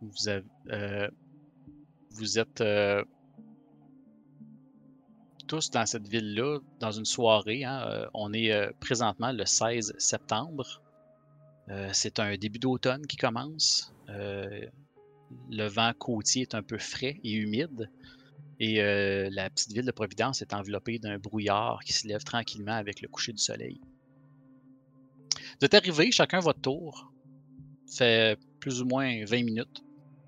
Vous, 0.00 0.28
euh, 0.28 1.10
êtes 2.36 2.60
euh, 2.62 3.04
dans 5.72 5.86
cette 5.86 6.08
ville-là, 6.08 6.58
dans 6.80 6.92
une 6.92 7.04
soirée. 7.04 7.64
Hein, 7.64 7.86
euh, 7.86 8.06
on 8.14 8.32
est 8.32 8.52
euh, 8.52 8.70
présentement 8.80 9.32
le 9.32 9.44
16 9.44 9.94
septembre. 9.98 10.82
Euh, 11.68 11.90
c'est 11.92 12.18
un 12.18 12.36
début 12.36 12.58
d'automne 12.58 13.06
qui 13.06 13.16
commence. 13.16 13.92
le 14.08 15.66
vent 15.66 15.92
côtier 15.98 16.42
est 16.42 16.54
un 16.54 16.62
peu 16.62 16.78
frais 16.78 17.20
et 17.22 17.32
humide. 17.32 17.90
Et 18.60 18.76
la 19.30 19.50
petite 19.50 19.72
ville 19.72 19.84
de 19.84 19.90
Providence 19.90 20.40
est 20.40 20.54
enveloppée 20.54 20.98
d'un 21.00 21.18
brouillard 21.18 21.80
qui 21.84 21.92
se 21.92 22.06
lève 22.06 22.22
tranquillement 22.22 22.76
avec 22.76 23.00
le 23.00 23.08
coucher 23.08 23.32
du 23.32 23.42
soleil. 23.42 23.80
Vous 25.58 25.66
êtes 25.66 25.74
arrivés, 25.74 26.12
chacun 26.12 26.38
votre 26.38 26.60
tour. 26.60 27.12
Ça 27.86 28.04
fait 28.04 28.38
plus 28.60 28.80
ou 28.80 28.84
moins 28.84 29.24
20 29.24 29.44
minutes 29.44 29.82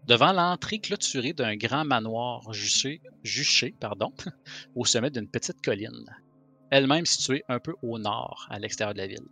devant 0.06 0.32
l'entrée 0.32 0.78
clôturée 0.78 1.32
d'un 1.32 1.56
grand 1.56 1.84
manoir 1.84 2.52
juché, 2.52 3.00
juché 3.23 3.75
pardon, 3.78 4.12
au 4.75 4.84
sommet 4.84 5.11
d'une 5.11 5.28
petite 5.28 5.62
colline, 5.62 6.04
elle-même 6.70 7.06
située 7.06 7.44
un 7.49 7.58
peu 7.58 7.75
au 7.82 7.99
nord, 7.99 8.46
à 8.50 8.58
l'extérieur 8.58 8.94
de 8.94 8.99
la 8.99 9.06
ville. 9.06 9.28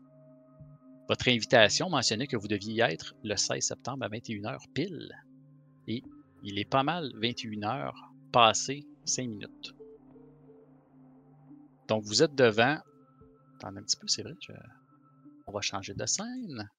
Votre 1.09 1.29
invitation 1.29 1.91
mentionnait 1.91 2.27
que 2.27 2.37
vous 2.37 2.49
deviez 2.49 2.75
y 2.75 2.81
être 2.81 3.15
le 3.23 3.37
16 3.37 3.63
septembre 3.63 4.05
à 4.05 4.09
21h 4.09 4.59
pile. 4.73 5.11
Et 5.89 6.03
il 6.43 6.59
est 6.59 6.69
pas 6.69 6.83
mal 6.83 7.11
21h 7.21 7.93
passé 8.33 8.87
5 9.05 9.29
minutes. 9.29 9.75
Donc 11.89 12.05
vous 12.05 12.23
êtes 12.23 12.35
devant. 12.35 12.79
Attendez 13.57 13.81
un 13.81 13.83
petit 13.83 13.97
peu, 13.97 14.07
c'est 14.09 14.23
vrai. 14.23 14.35
On 15.47 15.53
va 15.53 15.61
changer 15.61 15.95
de 15.95 16.07
scène. 16.07 16.71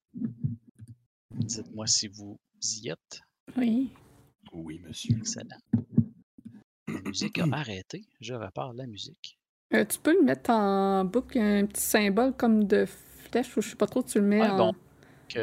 Dites-moi 1.30 1.86
si 1.86 2.08
vous 2.08 2.38
y 2.82 2.88
êtes. 2.88 3.20
Oui. 3.56 3.90
Oui, 4.52 4.80
monsieur. 4.86 5.16
Excellent. 5.18 5.56
La 6.88 7.00
musique 7.02 7.38
a 7.38 7.46
arrêté. 7.52 8.02
Je 8.20 8.34
repars 8.34 8.72
la 8.72 8.86
musique. 8.86 9.38
Euh, 9.72 9.84
tu 9.84 9.98
peux 9.98 10.14
le 10.14 10.24
mettre 10.24 10.50
en 10.50 11.04
boucle, 11.04 11.38
un 11.38 11.66
petit 11.66 11.82
symbole 11.82 12.32
comme 12.36 12.64
de 12.64 12.86
flèche, 12.86 13.56
ou 13.56 13.62
je 13.62 13.70
sais 13.70 13.76
pas 13.76 13.86
trop, 13.86 14.02
tu 14.02 14.20
le 14.20 14.26
mets 14.26 14.42
en... 14.42 14.56
donc, 14.56 14.76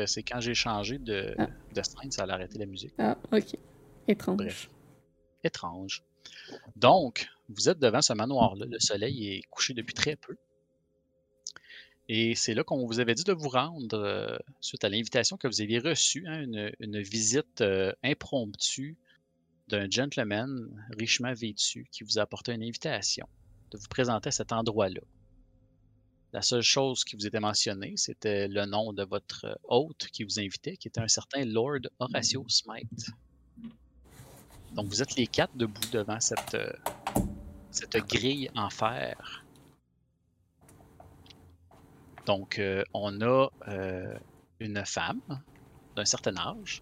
c'est 0.06 0.24
quand 0.24 0.40
j'ai 0.40 0.54
changé 0.54 1.00
de, 1.00 1.36
ah. 1.38 1.48
de 1.74 1.82
scène, 1.82 2.12
ça 2.12 2.24
a 2.24 2.30
arrêté 2.30 2.58
la 2.58 2.66
musique. 2.66 2.94
Ah, 2.98 3.18
ok. 3.32 3.58
Étrange. 4.08 4.38
Bref. 4.38 4.70
Étrange. 5.44 6.04
Donc, 6.76 7.28
vous 7.50 7.68
êtes 7.68 7.80
devant 7.80 8.02
ce 8.02 8.14
manoir-là. 8.14 8.66
Le 8.70 8.80
soleil 8.80 9.36
est 9.36 9.42
couché 9.50 9.74
depuis 9.74 9.94
très 9.94 10.16
peu. 10.16 10.36
Et 12.14 12.36
c'est 12.36 12.54
là 12.54 12.66
qu'on 12.66 12.86
vous 12.86 13.00
avait 13.00 13.16
dit 13.16 13.24
de 13.24 13.32
vous 13.32 13.48
rendre 13.48 13.98
euh, 13.98 14.38
suite 14.60 14.84
à 14.84 14.90
l'invitation 14.90 15.38
que 15.38 15.48
vous 15.48 15.62
aviez 15.62 15.80
reçue, 15.80 16.26
hein, 16.28 16.44
une, 16.82 17.02
visite 17.02 17.62
euh, 17.62 17.94
impromptue 18.04 18.98
d'un 19.70 19.90
gentleman 19.90 20.70
richement 21.00 21.34
vêtu 21.34 21.88
qui 21.90 22.04
vous 22.04 22.20
a 22.20 22.24
apporté 22.24 22.52
une 22.52 22.64
invitation 22.64 23.30
de 23.72 23.78
vous 23.78 23.88
présenter 23.88 24.28
à 24.28 24.32
cet 24.32 24.52
endroit-là. 24.52 25.00
La 26.34 26.42
seule 26.42 26.64
chose 26.64 27.06
qui 27.06 27.16
vous 27.16 27.26
était 27.26 27.40
mentionnée, 27.40 27.94
c'était 27.96 28.50
le 28.50 28.66
nom 28.66 28.92
de 28.92 29.04
votre 29.04 29.58
hôte 29.64 30.08
qui 30.12 30.26
vous 30.26 30.38
invitait, 30.38 30.76
qui 30.76 30.90
était 30.90 31.00
un 31.00 31.08
certain 31.08 31.46
Lord 31.46 31.88
Horatio 32.00 32.44
Smite. 32.50 33.06
Donc 34.76 34.88
vous 34.88 35.02
êtes 35.02 35.16
les 35.16 35.28
quatre 35.28 35.56
debout 35.56 35.90
devant 35.94 36.20
cette, 36.20 36.56
euh, 36.56 36.74
cette 37.72 37.96
grille 38.06 38.52
en 38.54 38.70
fer. 38.70 39.46
Donc, 42.26 42.60
euh, 42.60 42.84
on 42.94 43.20
a 43.22 43.50
euh, 43.68 44.14
une 44.60 44.84
femme 44.86 45.22
d'un 45.96 46.06
certain 46.06 46.36
âge, 46.38 46.82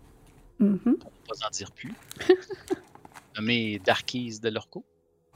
Mhm. 0.60 0.80
on 0.86 0.90
ne 0.90 0.96
va 0.96 1.02
pas 1.40 1.48
en 1.48 1.50
dire 1.52 1.72
plus, 1.72 1.94
nommée 3.36 3.80
Darkise 3.80 4.42
de 4.42 4.50
Lorco. 4.50 4.84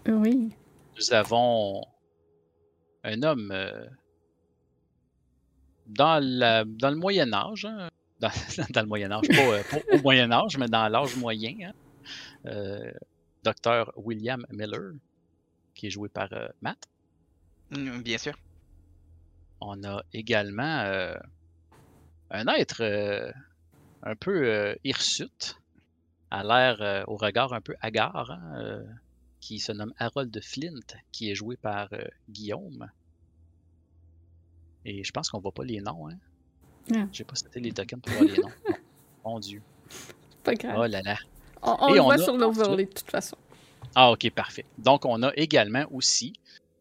Oui. 0.08 0.52
Nous 0.98 1.14
avons 1.14 1.82
un 3.04 3.24
homme 3.24 3.52
euh, 3.52 3.86
dans, 5.88 6.20
la- 6.24 6.66
dans 6.66 6.90
le 6.90 6.98
Moyen 6.98 7.32
Âge, 7.34 7.66
hein, 7.66 7.90
dans, 8.20 8.30
dans 8.70 8.82
le 8.82 8.88
Moyen 8.88 9.12
Âge, 9.12 9.28
pas, 9.28 9.42
euh, 9.42 9.64
pas 9.70 9.78
au 9.98 10.02
Moyen 10.02 10.32
Âge, 10.32 10.58
mais 10.58 10.68
dans 10.68 10.88
l'âge 10.88 11.16
moyen, 11.18 11.56
hein, 11.70 11.72
euh, 12.48 12.92
Docteur 13.44 13.92
William 13.98 14.46
Miller, 14.50 14.94
qui 15.74 15.88
est 15.88 15.90
joué 15.90 16.10
par 16.10 16.28
euh, 16.34 16.48
Matt. 16.62 16.78
Mm, 17.72 18.02
Bien 18.02 18.18
sûr. 18.18 18.34
On 19.66 19.84
a 19.84 20.04
également 20.12 20.82
euh, 20.82 21.16
un 22.32 22.48
être 22.48 22.82
euh, 22.82 23.32
un 24.02 24.16
peu 24.16 24.46
euh, 24.46 24.76
hirsute, 24.84 25.58
à 26.32 26.44
l'air 26.44 27.06
au 27.08 27.16
regard 27.16 27.54
un 27.54 27.62
peu 27.62 27.76
hagard, 27.82 28.32
hein, 28.32 28.84
qui 29.40 29.60
se 29.60 29.72
nomme 29.72 29.94
Harold 30.00 30.38
Flint, 30.44 30.98
qui 31.12 31.30
est 31.30 31.36
joué 31.36 31.56
par 31.56 31.90
Guillaume. 32.30 32.90
Et 34.84 35.04
je 35.04 35.12
pense 35.12 35.30
qu'on 35.30 35.40
voit 35.40 35.52
pas 35.52 35.64
les 35.64 35.80
noms. 35.80 36.10
Hein? 36.10 36.18
Non. 36.90 37.08
J'ai 37.12 37.24
pas 37.24 37.36
cité 37.36 37.60
les 37.60 37.72
tokens 37.72 38.02
pour 38.02 38.14
voir 38.14 38.24
les 38.24 38.42
noms. 38.42 38.52
Mon 39.26 39.40
Dieu. 39.40 39.62
Pas 40.44 40.56
grave. 40.56 40.76
Oh 40.76 40.88
là 40.88 41.02
là. 41.04 41.18
on 41.62 41.78
on 41.80 41.94
le 41.94 42.02
voit 42.02 42.16
a 42.16 42.18
sur 42.18 42.36
l'overlay 42.36 42.86
de 42.86 42.92
toute 42.92 43.12
façon. 43.12 43.38
Ah, 43.96 44.12
ok, 44.12 44.30
parfait. 44.32 44.66
Donc, 44.80 45.06
on 45.06 45.22
a 45.22 45.32
également 45.36 45.86
aussi 45.92 46.34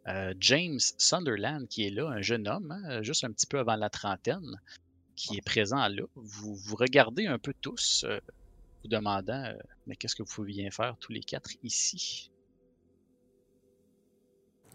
euh, 0.09 0.35
James 0.40 0.80
Sunderland 0.99 1.68
qui 1.68 1.87
est 1.87 1.90
là, 1.90 2.09
un 2.09 2.23
jeune 2.23 2.49
homme, 2.49 2.73
hein, 2.73 3.02
juste 3.02 3.25
un 3.25 3.30
petit 3.30 3.47
peu 3.47 3.59
avant 3.59 3.76
la 3.76 3.88
trentaine, 3.88 4.61
qui 5.14 5.37
est 5.37 5.44
présent 5.44 5.88
là. 5.88 6.02
Vous 6.16 6.54
vous 6.54 6.76
regardez 6.76 7.26
un 7.26 7.38
peu 7.38 7.54
tous, 7.61 8.04
euh, 8.06 8.18
vous 8.82 8.88
demandant 8.88 9.44
euh, 9.44 9.54
Mais 9.87 9.94
qu'est-ce 9.94 10.16
que 10.16 10.23
vous 10.23 10.35
pouviez 10.35 10.71
faire 10.71 10.97
tous 10.99 11.12
les 11.12 11.21
quatre 11.21 11.50
ici 11.62 12.30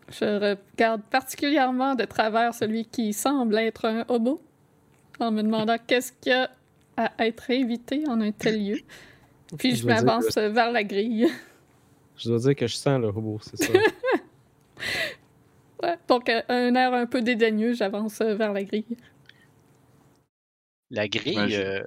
Je 0.10 0.56
regarde 0.74 1.02
particulièrement 1.04 1.96
de 1.96 2.06
travers 2.06 2.54
celui 2.54 2.86
qui 2.86 3.12
semble 3.12 3.58
être 3.58 3.86
un 3.86 4.06
hobo, 4.08 4.42
en 5.20 5.32
me 5.32 5.42
demandant 5.42 5.78
qu'est-ce 5.88 6.14
qu'il 6.14 6.32
y 6.32 6.36
a 6.36 6.50
à 6.96 7.12
être 7.28 7.52
invité 7.52 8.08
en 8.08 8.20
un 8.22 8.32
tel 8.32 8.66
lieu. 8.66 8.80
Puis 9.58 9.76
je 9.76 9.86
m'avance 9.86 10.34
que- 10.34 10.48
vers 10.48 10.72
la 10.72 10.84
grille. 10.84 11.28
Je 12.18 12.30
dois 12.30 12.40
dire 12.40 12.56
que 12.56 12.66
je 12.66 12.76
sens 12.76 13.00
le 13.00 13.10
robot, 13.10 13.40
c'est 13.44 13.58
ça. 13.58 13.74
Ouais, 15.84 15.96
donc, 16.08 16.30
euh, 16.30 16.42
un 16.50 16.74
air 16.76 16.94
un 16.94 17.06
peu 17.06 17.22
dédaigneux, 17.22 17.74
j'avance 17.74 18.22
euh, 18.22 18.34
vers 18.36 18.52
la 18.54 18.64
grille. 18.64 18.98
La 20.90 21.08
grille. 21.08 21.56
Euh. 21.56 21.84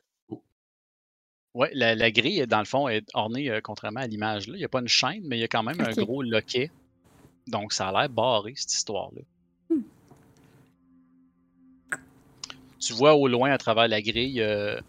Ouais, 1.55 1.71
la, 1.75 1.97
la 1.97 2.11
grille, 2.13 2.47
dans 2.47 2.61
le 2.61 2.65
fond, 2.65 2.89
est 2.89 3.09
ornée, 3.15 3.51
euh, 3.51 3.61
contrairement 3.61 4.01
à 4.01 4.07
l'image 4.07 4.47
là. 4.47 4.55
Il 4.55 4.59
n'y 4.59 4.65
a 4.65 4.69
pas 4.69 4.81
une 4.81 4.89
chaîne, 4.89 5.23
mais 5.25 5.37
il 5.39 5.41
y 5.41 5.45
a 5.45 5.49
quand 5.49 5.65
même 5.65 5.81
un 5.81 5.93
gros 5.93 6.23
loquet. 6.23 6.71
Donc, 7.49 7.73
ça 7.73 7.89
a 7.89 7.93
l'air 7.93 8.09
barré, 8.09 8.53
cette 8.55 8.73
histoire-là. 8.73 9.23
Hmm. 9.69 9.83
Tu 12.79 12.93
vois 12.93 13.15
au 13.15 13.27
loin, 13.27 13.51
à 13.51 13.59
travers 13.59 13.89
la 13.89 14.01
grille, 14.01 14.41
euh, 14.41 14.81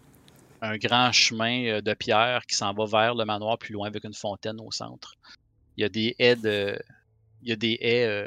un 0.60 0.76
grand 0.76 1.10
chemin 1.10 1.64
euh, 1.64 1.80
de 1.80 1.94
pierre 1.94 2.46
qui 2.46 2.54
s'en 2.54 2.72
va 2.72 2.84
vers 2.86 3.14
le 3.16 3.24
manoir 3.24 3.58
plus 3.58 3.72
loin 3.72 3.88
avec 3.88 4.04
une 4.04 4.14
fontaine 4.14 4.60
au 4.60 4.70
centre. 4.70 5.14
Il 5.76 5.82
y 5.82 5.84
a 5.84 5.88
des 5.88 6.14
haies 6.20 6.36
de. 6.36 6.78
Il 7.42 7.48
y 7.48 7.52
a 7.52 7.56
des 7.56 7.78
haies. 7.80 8.06
euh, 8.06 8.26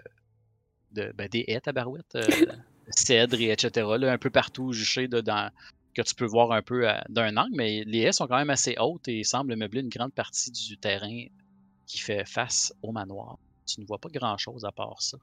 de, 0.91 1.11
ben, 1.15 1.27
des 1.27 1.43
haies, 1.47 1.59
tabarouette. 1.61 2.15
euh, 2.15 2.29
cèdres 2.89 3.39
et 3.41 3.51
etc. 3.51 3.97
Là, 3.97 4.11
un 4.13 4.17
peu 4.17 4.29
partout 4.29 4.71
juchées 4.71 5.07
de- 5.07 5.19
dans, 5.21 5.49
que 5.95 6.01
tu 6.03 6.13
peux 6.15 6.25
voir 6.25 6.51
un 6.51 6.61
peu 6.61 6.85
d'un 7.09 7.35
angle, 7.37 7.55
mais 7.55 7.83
les 7.85 7.99
haies 8.01 8.11
sont 8.11 8.27
quand 8.27 8.37
même 8.37 8.49
assez 8.51 8.75
hautes 8.79 9.07
et 9.07 9.23
semblent 9.23 9.55
meubler 9.55 9.81
une 9.81 9.89
grande 9.89 10.13
partie 10.13 10.51
du 10.51 10.77
terrain 10.77 11.25
qui 11.87 11.97
fait 11.99 12.25
face 12.25 12.73
au 12.81 12.91
manoir. 12.91 13.37
Tu 13.65 13.81
ne 13.81 13.85
vois 13.85 13.97
pas 13.97 14.09
grand-chose 14.09 14.65
à 14.65 14.71
part 14.71 15.01
ça. 15.01 15.17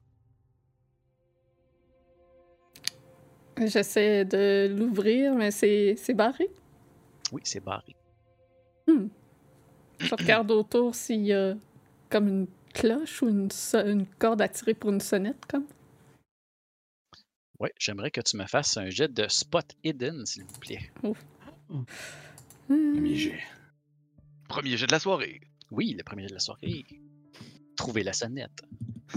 J'essaie 3.58 4.24
de 4.24 4.74
l'ouvrir, 4.76 5.34
mais 5.34 5.50
c'est 5.50 6.14
barré? 6.14 6.48
Oui, 7.30 7.42
c'est 7.44 7.60
barré. 7.60 7.94
Je 8.88 10.14
regarde 10.14 10.50
autour 10.50 10.94
s'il 10.94 11.24
y 11.24 11.32
a 11.32 11.54
comme 12.10 12.28
une 12.28 12.46
cloche 12.72 13.22
ou 13.22 13.28
une, 13.28 13.50
so- 13.50 13.84
une 13.86 14.06
corde 14.06 14.40
à 14.42 14.48
tirer 14.48 14.74
pour 14.74 14.90
une 14.90 15.00
sonnette, 15.00 15.44
comme? 15.48 15.66
Oui, 17.58 17.68
j'aimerais 17.78 18.10
que 18.10 18.20
tu 18.20 18.36
me 18.36 18.46
fasses 18.46 18.76
un 18.76 18.90
jet 18.90 19.12
de 19.12 19.26
spot 19.28 19.64
hidden, 19.84 20.26
s'il 20.26 20.44
vous 20.44 20.58
plaît. 20.58 20.90
Hmm. 21.68 21.84
Premier 22.68 23.14
jet. 23.16 23.40
Premier 24.48 24.76
jet 24.76 24.86
de 24.86 24.92
la 24.92 24.98
soirée. 24.98 25.40
Oui, 25.70 25.94
le 25.96 26.02
premier 26.02 26.26
de 26.26 26.32
la 26.34 26.40
soirée. 26.40 26.84
Trouver 27.76 28.02
la 28.02 28.12
sonnette. 28.12 28.62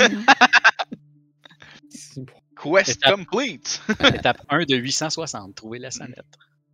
Quest 2.56 2.90
Étape- 3.04 3.16
complete! 3.16 3.82
Étape 4.16 4.42
1 4.50 4.66
de 4.66 4.76
860, 4.78 5.56
trouver 5.56 5.80
la 5.80 5.92
sonnette. 5.92 6.26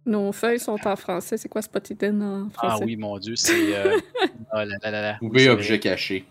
Nos 0.05 0.31
feuilles 0.31 0.59
sont 0.59 0.79
en 0.87 0.95
français. 0.95 1.37
C'est 1.37 1.49
quoi 1.49 1.61
Spotted 1.61 2.03
en 2.21 2.47
Ah 2.49 2.51
français? 2.53 2.83
oui, 2.85 2.95
mon 2.95 3.17
Dieu, 3.19 3.35
c'est. 3.35 3.75
euh, 3.75 3.99
ah 4.51 4.65
là 4.65 4.75
là 4.81 4.91
là 4.91 5.01
là. 5.01 5.17
Oui, 5.21 5.27
Trouver 5.29 5.39
c'est 5.43 5.49
objet 5.49 5.79
caché. 5.79 6.25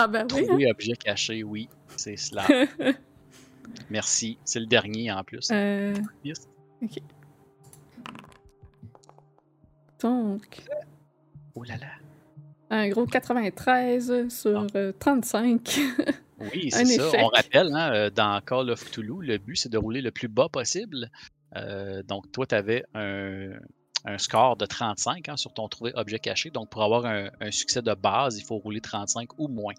Ah 0.00 0.06
ben 0.06 0.26
oui. 0.32 0.44
Trouver 0.46 0.70
objet 0.70 0.92
caché, 0.94 1.42
oui, 1.42 1.68
c'est 1.96 2.16
cela. 2.16 2.44
hein. 2.48 2.66
Merci. 3.90 4.38
C'est 4.44 4.60
le 4.60 4.66
dernier 4.66 5.10
en 5.10 5.24
plus. 5.24 5.48
Euh, 5.50 5.92
Yes. 6.24 6.46
donc, 10.00 10.62
Oh 11.54 11.64
là 11.64 11.76
là. 11.78 11.88
un 12.70 12.88
gros 12.88 13.06
93 13.06 14.28
sur 14.28 14.66
euh, 14.76 14.92
35. 14.98 15.80
Oui, 16.40 16.70
Un 16.72 16.84
c'est 16.84 16.98
ça. 16.98 17.08
échec. 17.08 17.20
On 17.20 17.26
rappelle, 17.26 17.72
hein, 17.74 17.92
euh, 17.92 18.10
dans 18.10 18.40
Call 18.46 18.70
of 18.70 18.84
Cthulhu, 18.84 19.26
le 19.26 19.38
but, 19.38 19.56
c'est 19.56 19.68
de 19.72 19.76
rouler 19.76 20.00
le 20.00 20.12
plus 20.12 20.28
bas 20.28 20.48
possible. 20.48 21.10
Euh, 21.56 22.04
donc, 22.04 22.30
toi, 22.30 22.46
tu 22.46 22.54
avais 22.54 22.84
un, 22.94 23.48
un 24.04 24.18
score 24.18 24.56
de 24.56 24.64
35 24.66 25.28
hein, 25.28 25.36
sur 25.36 25.52
ton 25.52 25.68
trouvé 25.68 25.92
objet 25.94 26.18
caché. 26.18 26.50
Donc, 26.50 26.70
pour 26.70 26.82
avoir 26.82 27.04
un, 27.06 27.28
un 27.40 27.50
succès 27.50 27.82
de 27.82 27.94
base, 27.94 28.38
il 28.38 28.44
faut 28.44 28.56
rouler 28.58 28.80
35 28.80 29.28
ou 29.38 29.48
moins. 29.48 29.74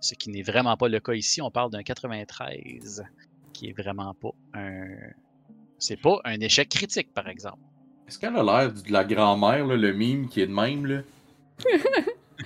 Ce 0.00 0.14
qui 0.14 0.30
n'est 0.30 0.42
vraiment 0.42 0.76
pas 0.76 0.88
le 0.88 1.00
cas 1.00 1.14
ici. 1.14 1.42
On 1.42 1.50
parle 1.50 1.70
d'un 1.70 1.82
93, 1.82 3.04
qui 3.52 3.68
est 3.68 3.72
vraiment 3.76 4.14
pas 4.14 4.30
un. 4.54 4.86
C'est 5.78 6.00
pas 6.00 6.18
un 6.24 6.40
échec 6.40 6.68
critique, 6.68 7.12
par 7.12 7.28
exemple. 7.28 7.58
Est-ce 8.06 8.18
qu'elle 8.18 8.36
a 8.36 8.42
l'air 8.42 8.72
de 8.72 8.92
la 8.92 9.04
grand-mère, 9.04 9.66
le 9.66 9.92
mime 9.92 10.28
qui 10.28 10.40
est 10.40 10.46
de 10.46 10.52
même, 10.52 10.86
là? 10.86 11.00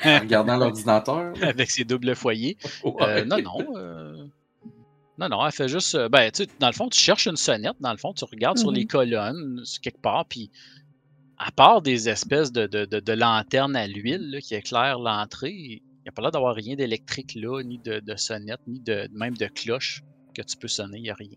en 0.04 0.18
regardant 0.20 0.56
l'ordinateur? 0.56 1.34
Avec 1.42 1.70
ses 1.70 1.84
doubles 1.84 2.14
foyers. 2.16 2.56
Ouais. 2.84 3.02
Euh, 3.02 3.24
non, 3.24 3.40
non. 3.42 3.76
euh, 3.76 4.26
Non, 5.18 5.28
non, 5.28 5.46
elle 5.46 5.52
fait 5.52 5.68
juste. 5.68 5.94
euh, 5.94 6.08
Ben, 6.08 6.30
tu 6.32 6.44
sais, 6.44 6.50
dans 6.58 6.66
le 6.68 6.72
fond, 6.72 6.88
tu 6.88 6.98
cherches 6.98 7.26
une 7.26 7.36
sonnette. 7.36 7.76
Dans 7.80 7.92
le 7.92 7.98
fond, 7.98 8.12
tu 8.12 8.24
regardes 8.24 8.58
sur 8.58 8.70
Mhm. 8.70 8.76
les 8.76 8.86
colonnes, 8.86 9.62
quelque 9.82 10.00
part, 10.00 10.24
puis 10.26 10.50
à 11.44 11.50
part 11.50 11.82
des 11.82 12.08
espèces 12.08 12.52
de, 12.52 12.66
de, 12.66 12.84
de, 12.84 13.00
de 13.00 13.12
lanternes 13.12 13.74
à 13.74 13.86
l'huile 13.86 14.30
là, 14.30 14.40
qui 14.40 14.54
éclairent 14.54 15.00
l'entrée, 15.00 15.52
il 15.52 15.80
n'y 16.04 16.08
a 16.08 16.12
pas 16.12 16.22
l'air 16.22 16.30
d'avoir 16.30 16.54
rien 16.54 16.76
d'électrique 16.76 17.34
là, 17.34 17.62
ni 17.62 17.78
de, 17.78 18.00
de 18.00 18.16
sonnette, 18.16 18.60
ni 18.66 18.78
de, 18.80 19.08
même 19.12 19.36
de 19.36 19.46
cloche 19.46 20.02
que 20.34 20.42
tu 20.42 20.56
peux 20.56 20.68
sonner. 20.68 20.98
Il 20.98 21.02
n'y 21.02 21.10
a 21.10 21.14
rien. 21.14 21.36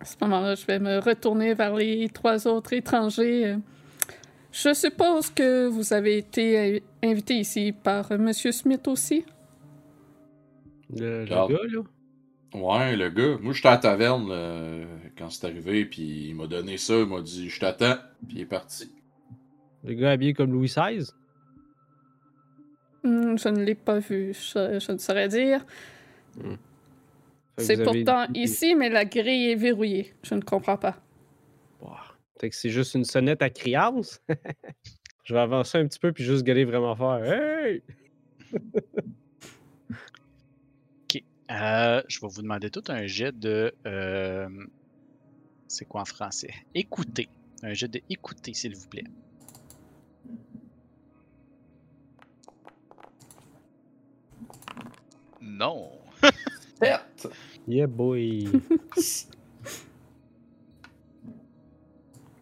À 0.00 0.04
ce 0.04 0.16
moment-là, 0.22 0.54
je 0.54 0.64
vais 0.66 0.78
me 0.78 0.98
retourner 0.98 1.54
vers 1.54 1.74
les 1.74 2.08
trois 2.08 2.46
autres 2.46 2.72
étrangers. 2.72 3.46
Euh, 3.46 3.56
Je 4.52 4.72
suppose 4.72 5.30
que 5.30 5.66
vous 5.66 5.92
avez 5.92 6.18
été 6.18 6.58
euh, 6.58 6.80
invité 7.02 7.34
ici 7.34 7.72
par 7.72 8.10
euh, 8.12 8.18
Monsieur 8.18 8.52
Smith 8.52 8.86
aussi? 8.88 9.24
Le, 10.96 11.24
le 11.24 11.26
gars, 11.26 11.46
là? 11.48 11.82
Ouais, 12.54 12.96
le 12.96 13.10
gars. 13.10 13.38
Moi, 13.40 13.52
j'étais 13.52 13.68
à 13.68 13.72
la 13.72 13.78
taverne 13.78 14.28
là, 14.28 14.84
quand 15.16 15.30
c'est 15.30 15.46
arrivé, 15.46 15.84
puis 15.84 16.28
il 16.28 16.34
m'a 16.34 16.46
donné 16.46 16.78
ça, 16.78 16.98
il 16.98 17.06
m'a 17.06 17.20
dit 17.20 17.48
Je 17.48 17.60
t'attends, 17.60 17.96
puis 18.26 18.38
il 18.38 18.40
est 18.42 18.46
parti. 18.46 18.90
Le 19.84 19.94
gars 19.94 20.12
habillé 20.12 20.34
comme 20.34 20.52
Louis 20.52 20.68
XVI. 20.68 21.10
Hmm, 23.02 23.36
je 23.36 23.48
ne 23.48 23.62
l'ai 23.64 23.74
pas 23.74 23.98
vu, 23.98 24.34
je, 24.34 24.78
je 24.78 24.92
ne 24.92 24.98
saurais 24.98 25.28
dire. 25.28 25.64
Que 27.56 27.62
C'est 27.62 27.82
pourtant 27.82 28.26
ici, 28.34 28.74
mais 28.74 28.88
la 28.88 29.04
grille 29.04 29.50
est 29.50 29.56
verrouillée. 29.56 30.14
Je 30.22 30.34
ne 30.34 30.40
comprends 30.42 30.76
pas. 30.76 30.96
Que 32.38 32.48
c'est 32.52 32.70
juste 32.70 32.94
une 32.94 33.04
sonnette 33.04 33.42
à 33.42 33.50
criance. 33.50 34.22
Je 35.24 35.34
vais 35.34 35.40
avancer 35.40 35.76
un 35.76 35.86
petit 35.86 35.98
peu 35.98 36.10
puis 36.10 36.24
juste 36.24 36.42
gueuler 36.42 36.64
vraiment 36.64 36.96
fort. 36.96 37.22
Hey! 37.22 37.82
Euh, 41.50 42.00
je 42.06 42.20
vais 42.20 42.28
vous 42.28 42.42
demander 42.42 42.70
tout 42.70 42.84
un 42.88 43.06
jet 43.06 43.36
de. 43.36 43.74
euh, 43.84 44.48
c'est 45.66 45.84
quoi 45.84 46.02
en 46.02 46.04
français? 46.04 46.54
Écoutez. 46.74 47.28
Un 47.64 47.72
jet 47.74 47.88
de 47.88 48.00
écouter, 48.08 48.54
s'il 48.54 48.76
vous 48.76 48.86
plaît. 48.86 49.02
Non. 55.40 55.90
7. 56.82 57.28
Yeah, 57.68 57.86
boy. 57.86 58.48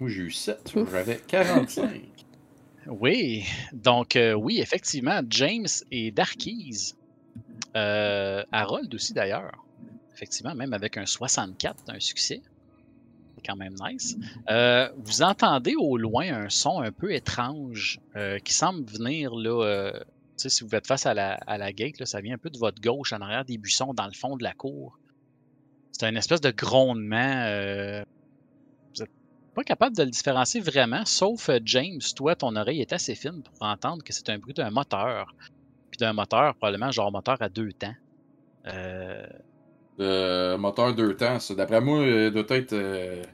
Moi, 0.01 0.09
j'ai 0.09 0.23
eu 0.23 0.31
7. 0.31 0.75
Ouf. 0.77 0.91
J'avais 0.91 1.19
45. 1.27 2.03
Oui, 2.87 3.45
donc 3.73 4.17
euh, 4.17 4.33
oui, 4.33 4.61
effectivement, 4.61 5.21
James 5.29 5.67
et 5.91 6.11
Darkies. 6.11 6.95
Euh, 7.77 8.45
Harold 8.51 8.95
aussi 8.95 9.13
d'ailleurs. 9.13 9.53
Effectivement, 10.15 10.55
même 10.55 10.73
avec 10.73 10.97
un 10.97 11.05
64, 11.07 11.85
un 11.89 12.01
succès. 12.01 12.41
C'est 13.35 13.47
quand 13.47 13.57
même 13.57 13.75
nice. 13.81 14.17
Euh, 14.49 14.89
vous 14.97 15.23
entendez 15.23 15.75
au 15.77 15.97
loin 15.97 16.33
un 16.33 16.49
son 16.49 16.81
un 16.81 16.91
peu 16.91 17.13
étrange 17.13 18.01
euh, 18.17 18.39
qui 18.39 18.55
semble 18.55 18.85
venir 18.85 19.35
là. 19.35 19.93
Tu 20.39 20.43
sais, 20.45 20.49
si 20.49 20.65
vous 20.65 20.75
êtes 20.75 20.87
face 20.87 21.05
à 21.07 21.15
la, 21.15 21.35
à 21.47 21.59
la 21.59 21.73
gate, 21.73 21.99
là, 22.01 22.07
ça 22.07 22.21
vient 22.21 22.35
un 22.35 22.39
peu 22.39 22.51
de 22.51 22.59
votre 22.59 22.81
gauche, 22.81 23.13
en 23.13 23.21
arrière 23.21 23.45
des 23.45 23.59
buissons, 23.59 23.93
dans 23.95 24.07
le 24.07 24.13
fond 24.13 24.37
de 24.37 24.45
la 24.45 24.55
cour. 24.55 24.99
C'est 25.93 26.09
une 26.09 26.17
espèce 26.17 26.41
de 26.41 26.51
grondement. 26.51 27.17
euh, 27.47 28.03
vous 28.95 29.03
êtes 29.03 29.11
pas 29.55 29.65
capable 29.65 29.97
de 29.97 30.05
le 30.05 30.11
différencier 30.11 30.61
vraiment, 30.61 31.05
sauf 31.05 31.49
euh, 31.49 31.59
James, 31.65 32.01
toi, 32.17 32.37
ton 32.37 32.55
oreille 32.57 32.81
est 32.81 32.93
assez 32.93 33.15
fine 33.15 33.43
pour 33.43 33.67
entendre 33.67 34.03
que 34.05 34.13
c'est 34.13 34.29
un 34.31 34.39
bruit 34.39 34.55
d'un 34.55 34.71
moteur. 34.71 35.35
Puis 35.91 35.99
d'un 35.99 36.13
moteur, 36.13 36.55
probablement 36.55 36.91
genre 36.93 37.11
moteur 37.11 37.37
à 37.41 37.49
deux 37.49 37.73
temps. 37.73 37.95
Euh, 38.67 39.27
Euh, 40.01 40.57
moteur 40.59 40.95
deux 40.95 41.17
temps, 41.17 41.41
ça. 41.41 41.55
D'après 41.55 41.81
moi, 41.81 41.99
euh, 41.99 42.31
doit 42.31 42.45
être. 42.57 42.73
Euh... 42.73 43.25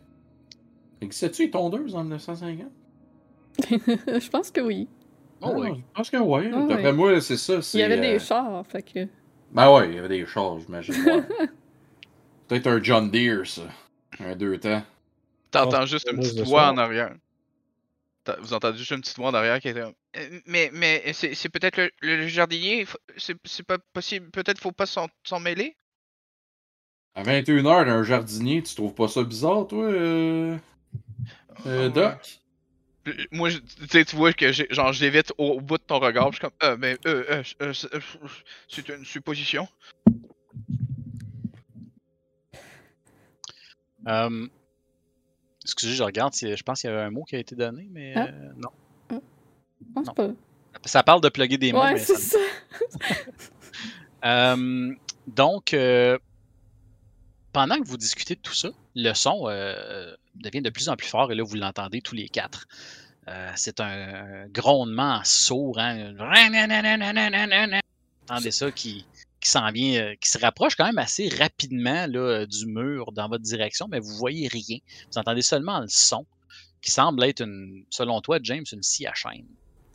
Existait-tu 1.03 1.43
les 1.43 1.51
tondeuses 1.51 1.95
en 1.95 2.05
1950? 2.05 2.67
je 3.69 4.31
pense 4.31 4.51
que 4.51 4.61
oui. 4.63 4.89
Oh 5.45 5.53
oui. 5.57 5.69
Ah, 5.73 5.75
Je 5.77 5.93
pense 5.95 6.11
que 6.11 6.17
oui. 6.17 6.51
Ah, 6.53 6.67
D'après 6.67 6.85
ouais. 6.87 6.93
moi, 6.93 7.21
c'est 7.21 7.37
ça. 7.37 7.55
Il 7.75 7.81
y 7.81 7.83
avait 7.83 8.01
des 8.01 8.17
euh, 8.17 8.19
chars, 8.19 8.67
fait 8.67 8.83
que. 8.83 9.09
Ben 9.53 9.73
ouais, 9.73 9.89
il 9.91 9.95
y 9.95 9.99
avait 9.99 10.09
des 10.09 10.27
chars, 10.27 10.59
j'imagine. 10.61 10.95
ouais. 11.05 11.23
Peut-être 12.49 12.67
un 12.67 12.83
John 12.83 13.11
Deere, 13.11 13.47
ça. 13.47 13.63
Un 14.21 14.37
deux 14.37 14.59
temps. 14.59 14.83
T'entends 15.51 15.83
Oh, 15.83 15.87
juste 15.87 16.09
une 16.11 16.19
petite 16.19 16.41
voix 16.41 16.69
en 16.71 16.77
arrière. 16.79 17.15
Vous 18.41 18.55
entendez 18.55 18.79
juste 18.79 18.91
une 18.91 19.01
petite 19.03 19.17
voix 19.19 19.29
en 19.31 19.35
arrière 19.35 19.61
qui 19.61 19.69
est 19.69 19.75
comme, 19.75 19.93
Euh, 20.17 20.41
Mais, 20.47 20.71
mais 20.73 21.13
c'est 21.13 21.35
c'est 21.35 21.49
peut-être 21.51 21.77
le, 21.77 21.91
le 22.01 22.27
jardinier. 22.27 22.87
C'est 23.17 23.37
c'est 23.45 23.63
pas 23.67 23.79
possible. 23.93 24.31
Peut-être 24.31 24.59
faut 24.61 24.73
pas 24.73 24.87
s'en 24.87 25.09
mêler. 25.41 25.77
À 27.15 27.23
21h, 27.23 27.89
un 27.89 28.03
jardinier, 28.03 28.63
tu 28.63 28.75
trouves 28.75 28.95
pas 28.95 29.09
ça 29.09 29.23
bizarre, 29.23 29.67
toi, 29.69 29.85
euh... 29.85 30.57
euh. 31.67 31.89
Doc? 31.89 32.41
Moi, 33.33 33.51
je- 33.51 33.59
tu 33.59 33.87
sais, 33.91 34.05
tu 34.05 34.17
vois 34.17 34.33
que 34.33 34.51
j'ai- 34.53 34.67
genre 34.71 34.93
j'évite 34.93 35.33
au, 35.39 35.53
au 35.53 35.61
bout 35.61 35.77
de 35.79 35.83
ton 35.83 35.99
regard. 35.99 36.33
Je 36.33 36.39
suis 36.39 36.41
comme, 36.41 36.53
euh, 36.63 36.77
mais 36.79 36.97
euh, 37.07 37.25
euh, 37.31 37.43
euh, 37.63 37.73
c'est- 37.73 37.95
euh, 37.95 38.01
c'est 38.69 38.89
une 38.89 39.05
supposition. 39.05 39.69
euh, 44.07 44.47
excusez, 45.63 45.95
je 45.95 46.03
regarde, 46.03 46.35
si- 46.35 46.55
je 46.57 46.63
pense 46.63 46.81
qu'il 46.83 46.91
y 46.91 46.93
avait 46.93 47.03
un 47.03 47.11
mot 47.11 47.25
qui 47.25 47.37
a 47.37 47.39
été 47.39 47.55
donné, 47.57 47.89
mais 47.91 48.13
Ah. 48.17 48.27
euh, 48.29 48.53
non. 48.57 48.71
Pas. 50.15 50.29
Ça 50.87 51.03
parle 51.03 51.21
de 51.21 51.29
plugger 51.29 51.57
des 51.57 51.73
mots, 51.73 51.81
Ouais, 51.83 51.95
mais 51.95 51.99
c'est 51.99 52.17
ça- 52.17 52.39
ça. 54.23 54.57
Donc, 55.27 55.73
euh, 55.73 56.19
pendant 57.53 57.77
que 57.79 57.87
vous 57.87 57.97
discutez 57.97 58.35
de 58.35 58.41
tout 58.41 58.53
ça, 58.55 58.69
le 58.95 59.13
son 59.15 59.45
euh, 59.49 60.15
devient 60.37 60.63
de 60.63 60.71
plus 60.71 60.89
en 60.89 60.97
plus 60.97 61.09
fort 61.09 61.31
et 61.33 61.35
là, 61.35 61.43
vous 61.43 61.57
l'entendez 61.57 62.01
tous 62.01 62.15
les 62.15 62.29
quatre. 62.29 62.67
Euh, 63.29 63.51
c'est 63.57 63.81
un 63.81 64.47
grondement 64.49 65.21
sourd. 65.25 65.79
Hein? 65.79 66.13
Vous 68.27 68.33
entendez 68.35 68.51
ça 68.51 68.71
qui, 68.71 69.07
qui 69.41 69.49
s'en 69.51 69.71
vient, 69.71 70.01
euh, 70.03 70.15
qui 70.21 70.29
se 70.29 70.39
rapproche 70.39 70.75
quand 70.77 70.85
même 70.87 70.99
assez 70.99 71.29
rapidement 71.29 72.07
là, 72.07 72.45
du 72.47 72.67
mur 72.67 73.13
dans 73.13 73.29
votre 73.29 73.43
direction, 73.45 73.89
mais 73.89 73.99
vous 73.99 74.15
voyez 74.17 74.49
rien. 74.49 74.79
Vous 75.11 75.19
entendez 75.19 75.43
seulement 75.43 75.81
le 75.81 75.89
son 75.89 76.27
qui 76.83 76.91
semble 76.91 77.25
être, 77.25 77.41
une, 77.41 77.85
selon 77.89 78.21
toi, 78.21 78.39
James, 78.43 78.65
une 78.73 78.83
scie 78.83 79.07
à 79.07 79.15
chaîne. 79.15 79.47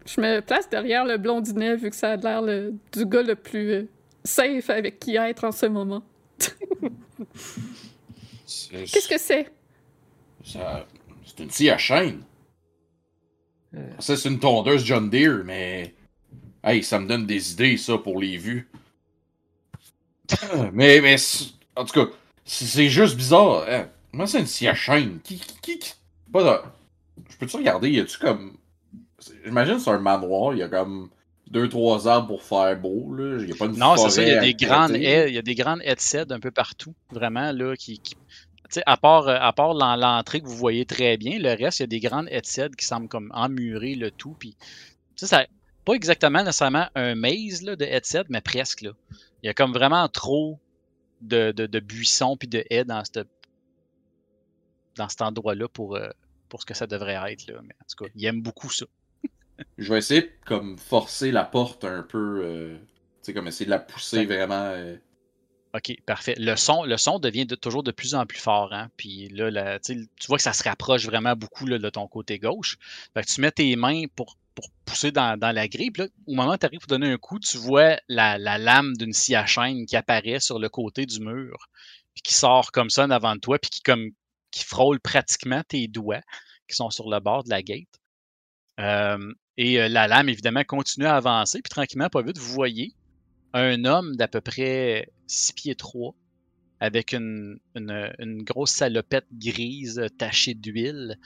Je 0.08 0.20
me 0.22 0.40
place 0.40 0.68
derrière 0.70 1.06
le 1.06 1.18
blondinet 1.18 1.76
vu 1.76 1.92
que 1.92 1.96
ça 1.96 2.14
a 2.14 2.16
l'air 2.16 2.42
le- 2.42 2.74
du 2.94 3.06
gars 3.06 3.22
le 3.22 3.36
plus 3.36 3.72
euh, 3.74 3.88
safe 4.24 4.72
avec 4.72 5.00
qui 5.00 5.18
être 5.18 5.44
en 5.44 5.52
ce 5.52 5.68
moment. 5.68 6.02
Qu'est-ce 8.72 9.08
que 9.08 9.18
c'est? 9.20 9.52
Ça- 10.44 10.86
C'est 11.26 11.44
une 11.44 11.50
scie 11.50 11.70
à 11.70 11.78
chaîne. 11.78 12.24
Euh. 13.76 13.90
Ça, 14.00 14.18
c'est 14.18 14.30
une 14.30 14.40
tondeuse 14.40 14.84
John 14.84 15.10
Deere, 15.10 15.44
mais. 15.46 15.94
Hey, 16.64 16.84
ça 16.84 17.00
me 17.00 17.08
donne 17.08 17.26
des 17.26 17.54
idées, 17.54 17.78
ça, 17.78 17.98
pour 17.98 18.20
les 18.20 18.38
vues. 18.38 18.70
Mais, 20.74 21.02
mais, 21.02 21.16
en 21.76 21.86
tout 21.86 22.06
cas, 22.06 22.12
c'est 22.46 22.90
juste 22.90 23.16
bizarre. 23.16 23.66
Hein. 23.68 23.88
Comment 24.12 24.28
c'est 24.28 24.40
une 24.40 24.46
scie 24.46 24.68
à 24.68 24.76
chaîne? 24.76 25.20
Qui, 25.24 25.40
qui, 25.62 25.80
qui, 25.80 25.94
Pas 26.32 26.44
de... 26.44 26.70
Je 27.32 27.38
peux-tu 27.38 27.58
regarder? 27.58 27.90
Y 27.90 28.02
a-tu 28.02 28.18
comme. 28.20 28.58
J'imagine 29.44 29.76
que 29.76 29.82
c'est 29.82 29.90
un 29.90 30.00
manoir, 30.00 30.54
il 30.54 30.60
y 30.60 30.64
a 30.64 30.68
comme 30.70 31.10
deux, 31.50 31.68
trois 31.68 32.08
arbres 32.08 32.28
pour 32.28 32.44
faire 32.44 32.80
beau, 32.80 33.14
là. 33.16 33.44
Y 33.44 33.52
a 33.52 33.56
pas 33.56 33.66
une 33.66 33.78
Non, 33.78 33.98
c'est 33.98 34.10
ça. 34.10 34.22
Il 34.22 34.28
y 34.28 34.32
a 34.32 34.40
des 34.42 34.54
grandes 34.54 34.96
haies, 34.96 35.30
il 35.30 35.36
y 35.36 35.38
a 35.38 35.42
des 35.42 35.56
grandes 35.56 35.82
headsets 35.84 36.32
un 36.32 36.40
peu 36.40 36.52
partout, 36.52 36.94
vraiment 37.12 37.52
là, 37.52 37.76
qui, 37.76 38.00
à 38.86 38.98
part, 38.98 39.28
euh, 39.28 39.38
à 39.40 39.54
part 39.54 39.74
l'en- 39.74 39.96
l'entrée 39.96 40.42
que 40.42 40.48
vous 40.48 40.56
voyez 40.58 40.86
très 40.86 41.18
bien, 41.18 41.40
le 41.40 41.50
reste, 41.56 41.80
il 41.80 41.84
y 41.84 41.86
a 41.86 41.88
des 41.88 42.00
grandes 42.00 42.28
headsets 42.30 42.72
qui 42.78 42.86
semblent 42.86 43.08
comme 43.10 43.32
emmurer 43.34 43.96
le 43.96 44.12
tout. 44.12 44.36
Puis, 44.40 44.56
ça, 45.16 45.46
pas 45.86 45.94
exactement 45.94 46.44
nécessairement 46.44 46.88
un 46.96 47.16
maze 47.16 47.62
là, 47.64 47.76
de 47.76 47.86
headset, 47.86 48.26
mais 48.30 48.42
presque 48.42 48.82
là. 48.82 48.92
Il 49.44 49.48
y 49.48 49.50
a 49.50 49.54
comme 49.54 49.74
vraiment 49.74 50.08
trop 50.10 50.60
de, 51.22 51.52
de, 51.52 51.66
de 51.68 51.80
buissons 51.80 52.38
puis 52.38 52.48
de 52.48 52.64
haies 52.70 52.86
dans 52.86 53.04
cette, 53.06 53.28
dans 54.96 55.10
cet 55.10 55.22
endroit-là 55.22 55.68
pour, 55.68 55.96
euh, 55.96 56.10
pour 56.50 56.62
ce 56.62 56.66
que 56.66 56.74
ça 56.74 56.88
devrait 56.88 57.34
être 57.34 57.48
là. 57.48 57.60
Mais 57.64 57.74
en 57.82 57.86
tout 57.90 58.04
cas, 58.06 58.12
il 58.16 58.26
aime 58.26 58.42
beaucoup 58.42 58.70
ça. 58.70 58.86
Je 59.78 59.92
vais 59.92 60.00
essayer 60.00 60.22
de 60.24 60.32
comme 60.46 60.78
forcer 60.78 61.32
la 61.32 61.44
porte 61.44 61.86
un 61.86 62.04
peu. 62.04 62.42
euh, 62.44 62.78
Tu 62.78 62.86
sais, 63.24 63.34
comme 63.34 63.48
essayer 63.48 63.66
de 63.66 63.72
la 63.72 63.80
pousser 63.80 64.26
vraiment. 64.26 64.56
euh, 64.74 64.96
OK, 65.74 65.96
parfait. 66.06 66.34
Le 66.38 66.56
son, 66.56 66.84
le 66.84 66.98
son 66.98 67.20
devient 67.20 67.46
de- 67.46 67.56
toujours 67.56 67.84
de 67.84 67.92
plus 67.92 68.16
en 68.16 68.26
plus 68.26 68.40
fort. 68.40 68.74
Hein? 68.74 68.90
Puis 68.98 69.30
là, 69.30 69.80
tu 69.80 70.08
vois 70.28 70.38
que 70.38 70.44
ça 70.44 70.54
se 70.54 70.64
rapproche 70.64 71.06
vraiment 71.06 71.36
beaucoup 71.36 71.66
de 71.66 71.90
ton 71.90 72.08
côté 72.08 72.40
gauche. 72.40 72.78
Fait 73.14 73.22
que 73.22 73.28
tu 73.28 73.42
mets 73.42 73.52
tes 73.52 73.76
mains 73.76 74.06
pour, 74.16 74.36
pousser 74.84 75.12
dans, 75.12 75.40
la. 75.40 75.68
Puis 75.68 75.92
là, 75.96 76.08
au 76.26 76.34
moment 76.34 76.54
où 76.54 76.58
tu 76.58 76.66
arrives 76.66 76.80
pour 76.80 76.88
donner 76.88 77.12
un 77.12 77.18
coup, 77.18 77.40
tu 77.40 77.58
vois 77.58 77.98
la, 78.10 78.38
la 78.38 78.58
lame 78.58 78.98
d'une 78.98 79.14
scie 79.14 79.36
à 79.36 79.46
chaîne 79.46 79.86
qui 79.86 79.96
apparaît 79.96 80.40
sur 80.40 80.60
le 80.60 80.68
côté 80.70 81.06
du 81.06 81.20
mur. 81.20 81.70
Puis 82.16 82.24
qui 82.24 82.34
sort 82.34 82.72
comme 82.72 82.90
ça 82.90 83.06
en 83.06 83.12
avant 83.12 83.36
de 83.36 83.40
toi. 83.40 83.60
Puis 83.60 83.70
qui, 83.70 84.64
frôle 84.66 85.00
pratiquement 85.00 85.62
tes 85.68 85.88
doigts 85.88 86.22
qui 86.68 86.76
sont 86.76 86.90
sur 86.90 87.10
le 87.10 87.20
bord 87.20 87.44
de 87.44 87.50
la 87.52 87.62
gate. 87.62 87.88
Et 89.58 89.80
euh, 89.80 89.90
la 89.90 90.08
lame, 90.08 90.30
évidemment, 90.30 90.64
continue 90.64 91.06
à 91.06 91.16
avancer. 91.16 91.62
Puis 91.62 91.70
tranquillement, 91.70 92.10
pas 92.10 92.22
vite, 92.22 92.38
vous 92.38 92.54
voyez 92.54 92.94
un 93.54 93.86
homme 93.86 94.16
d'à 94.16 94.28
peu 94.28 94.42
près 94.42 95.08
6 95.30 95.54
pieds 95.54 95.76
3 95.76 96.16
avec 96.80 97.14
une, 97.14 97.60
une, 97.76 98.14
une 98.20 98.44
grosse 98.44 98.72
salopette 98.72 99.28
grise 99.34 100.02
tachée 100.18 100.54
d'huile. 100.54 101.18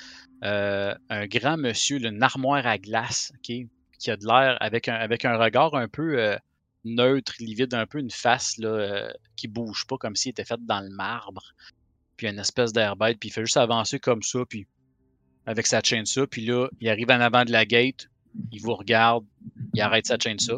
Euh, 0.44 0.96
un 1.10 1.28
grand 1.28 1.58
monsieur, 1.58 2.04
une 2.04 2.22
armoire 2.24 2.66
à 2.66 2.78
glace, 2.78 3.32
ok, 3.36 3.56
qui 4.00 4.12
a 4.12 4.18
de 4.18 4.26
l'air 4.26 4.58
avec 4.60 4.88
un, 4.88 4.96
avec 4.96 5.26
un 5.26 5.38
regard 5.38 5.76
un 5.76 5.88
peu 5.88 6.20
euh, 6.20 6.38
neutre, 6.84 7.34
livide, 7.39 7.74
un 7.74 7.86
peu 7.86 8.00
une 8.00 8.12
face 8.12 8.58
là, 8.58 8.70
euh, 8.70 9.12
qui 9.36 9.48
bouge 9.48 9.86
pas 9.88 9.98
comme 9.98 10.16
s'il 10.16 10.32
était 10.32 10.46
fait 10.46 10.60
dans 10.66 10.82
le 10.82 10.89
marbre. 10.89 11.54
Puis 12.18 12.28
une 12.28 12.39
espèce 12.39 12.74
d'air 12.74 12.96
bête, 12.96 13.20
puis 13.20 13.30
il 13.30 13.32
fait 13.32 13.42
juste 13.42 13.58
avancer 13.58 14.00
comme 14.00 14.24
ça, 14.24 14.39
puis 14.48 14.68
avec 15.46 15.68
sa 15.68 15.82
chaîne 15.82 16.06
ça, 16.06 16.26
puis 16.28 16.46
là, 16.46 16.68
il 16.80 16.89
arrive 16.89 17.12
en 17.12 17.20
avant 17.20 17.46
de 17.46 17.52
la 17.52 17.66
gate, 17.66 18.08
il 18.52 18.62
vous 18.62 18.76
regarde, 18.76 19.26
il 19.74 19.82
arrête 19.82 20.08
sa 20.08 20.18
chaîne 20.18 20.39
ça. 20.39 20.54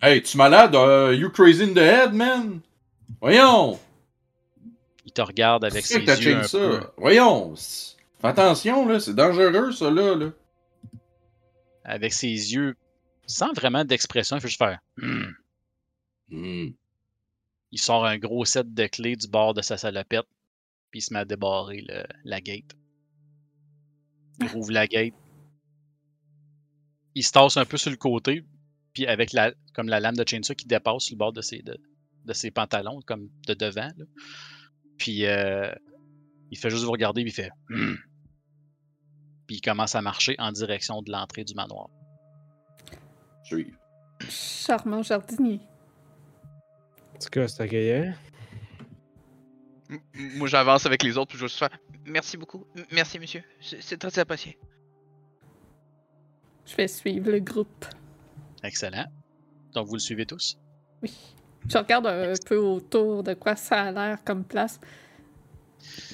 Hey, 0.00 0.22
tu 0.22 0.36
malade? 0.36 0.74
Euh, 0.74 1.12
you 1.14 1.30
crazy 1.30 1.64
in 1.64 1.74
the 1.74 1.78
head, 1.82 2.14
man? 2.14 2.60
Voyons! 3.20 3.78
Il 5.04 5.12
te 5.12 5.20
regarde 5.22 5.64
avec 5.64 5.84
ses 5.84 6.04
que 6.04 6.20
yeux 6.22 6.36
un 6.36 6.42
ça. 6.44 6.58
peu. 6.58 6.80
Voyons! 6.96 7.54
Fais 8.20 8.28
attention, 8.28 8.86
là, 8.86 9.00
c'est 9.00 9.14
dangereux, 9.14 9.72
ça, 9.72 9.90
là. 9.90 10.14
là. 10.14 10.30
avec 11.84 12.12
ses 12.12 12.28
yeux 12.28 12.76
sans 13.26 13.52
vraiment 13.52 13.84
d'expression, 13.84 14.36
il 14.36 14.40
fait 14.40 14.48
juste 14.48 14.58
faire 14.58 14.78
Hmm. 14.96 15.32
Hmm. 16.30 16.68
Il 17.72 17.78
sort 17.78 18.04
un 18.06 18.18
gros 18.18 18.44
set 18.44 18.72
de 18.72 18.86
clés 18.86 19.16
du 19.16 19.28
bord 19.28 19.54
de 19.54 19.62
sa 19.62 19.76
salopette, 19.78 20.26
puis 20.90 21.00
il 21.00 21.02
se 21.02 21.12
met 21.12 21.20
à 21.20 21.24
débarrer 21.24 21.82
le- 21.86 22.04
la 22.24 22.40
gate. 22.40 22.74
Il 24.40 24.48
rouvre 24.48 24.70
la 24.72 24.86
gate. 24.86 25.14
Il 27.14 27.24
se 27.24 27.32
tasse 27.32 27.56
un 27.56 27.64
peu 27.64 27.76
sur 27.76 27.90
le 27.90 27.96
côté, 27.96 28.44
puis 28.98 29.06
avec 29.06 29.32
la, 29.32 29.52
comme 29.74 29.88
la 29.88 30.00
lame 30.00 30.16
de 30.16 30.24
chainsaw 30.26 30.56
qui 30.56 30.66
dépasse 30.66 31.04
sur 31.04 31.14
le 31.14 31.18
bord 31.18 31.32
de 31.32 31.40
ses, 31.40 31.62
de, 31.62 31.78
de 32.24 32.32
ses 32.32 32.50
pantalons, 32.50 33.00
comme 33.06 33.30
de 33.46 33.54
devant. 33.54 33.92
là. 33.96 34.04
Puis 34.96 35.24
euh, 35.24 35.72
il 36.50 36.58
fait 36.58 36.68
juste 36.68 36.82
vous 36.82 36.90
regarder, 36.90 37.22
puis 37.22 37.30
il 37.30 37.34
fait 37.34 37.50
Hmm. 37.68 37.94
Puis 39.46 39.56
il 39.58 39.60
commence 39.60 39.94
à 39.94 40.02
marcher 40.02 40.34
en 40.38 40.50
direction 40.50 41.00
de 41.00 41.12
l'entrée 41.12 41.44
du 41.44 41.54
manoir. 41.54 41.90
Suive. 43.44 43.78
Charmant 44.28 45.04
jardinier. 45.04 45.60
En 47.14 47.18
tout 47.20 47.30
cas, 47.30 47.46
c'est 47.46 47.62
accueillant. 47.62 48.14
Moi, 50.12 50.48
j'avance 50.48 50.86
avec 50.86 51.04
les 51.04 51.16
autres, 51.16 51.28
puis 51.28 51.38
je 51.38 51.46
juste 51.46 51.58
faire 51.60 51.70
Merci 52.04 52.36
beaucoup. 52.36 52.66
Merci, 52.90 53.20
monsieur. 53.20 53.44
C'est 53.60 53.80
c'est 53.80 53.96
très 53.96 54.18
apprécié. 54.18 54.58
Je 56.66 56.74
vais 56.74 56.88
suivre 56.88 57.30
le 57.30 57.38
groupe. 57.38 57.86
Excellent. 58.62 59.06
Donc, 59.74 59.86
vous 59.86 59.94
le 59.94 60.00
suivez 60.00 60.26
tous? 60.26 60.58
Oui. 61.02 61.12
Je 61.68 61.76
regarde 61.78 62.06
un 62.06 62.32
peu 62.46 62.56
autour 62.56 63.22
de 63.22 63.34
quoi 63.34 63.56
ça 63.56 63.82
a 63.82 63.92
l'air 63.92 64.18
comme 64.24 64.44
place. 64.44 64.80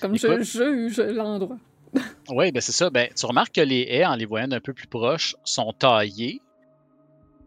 Comme 0.00 0.16
je 0.16 0.42
juge 0.42 1.00
l'endroit. 1.00 1.58
Oui, 2.28 2.50
ben 2.50 2.60
c'est 2.60 2.72
ça. 2.72 2.90
Ben, 2.90 3.08
tu 3.16 3.24
remarques 3.24 3.54
que 3.54 3.60
les 3.60 3.82
haies, 3.88 4.04
en 4.04 4.16
les 4.16 4.24
voyant 4.26 4.48
d'un 4.48 4.58
peu 4.58 4.72
plus 4.72 4.88
proches, 4.88 5.36
sont 5.44 5.72
taillées, 5.72 6.40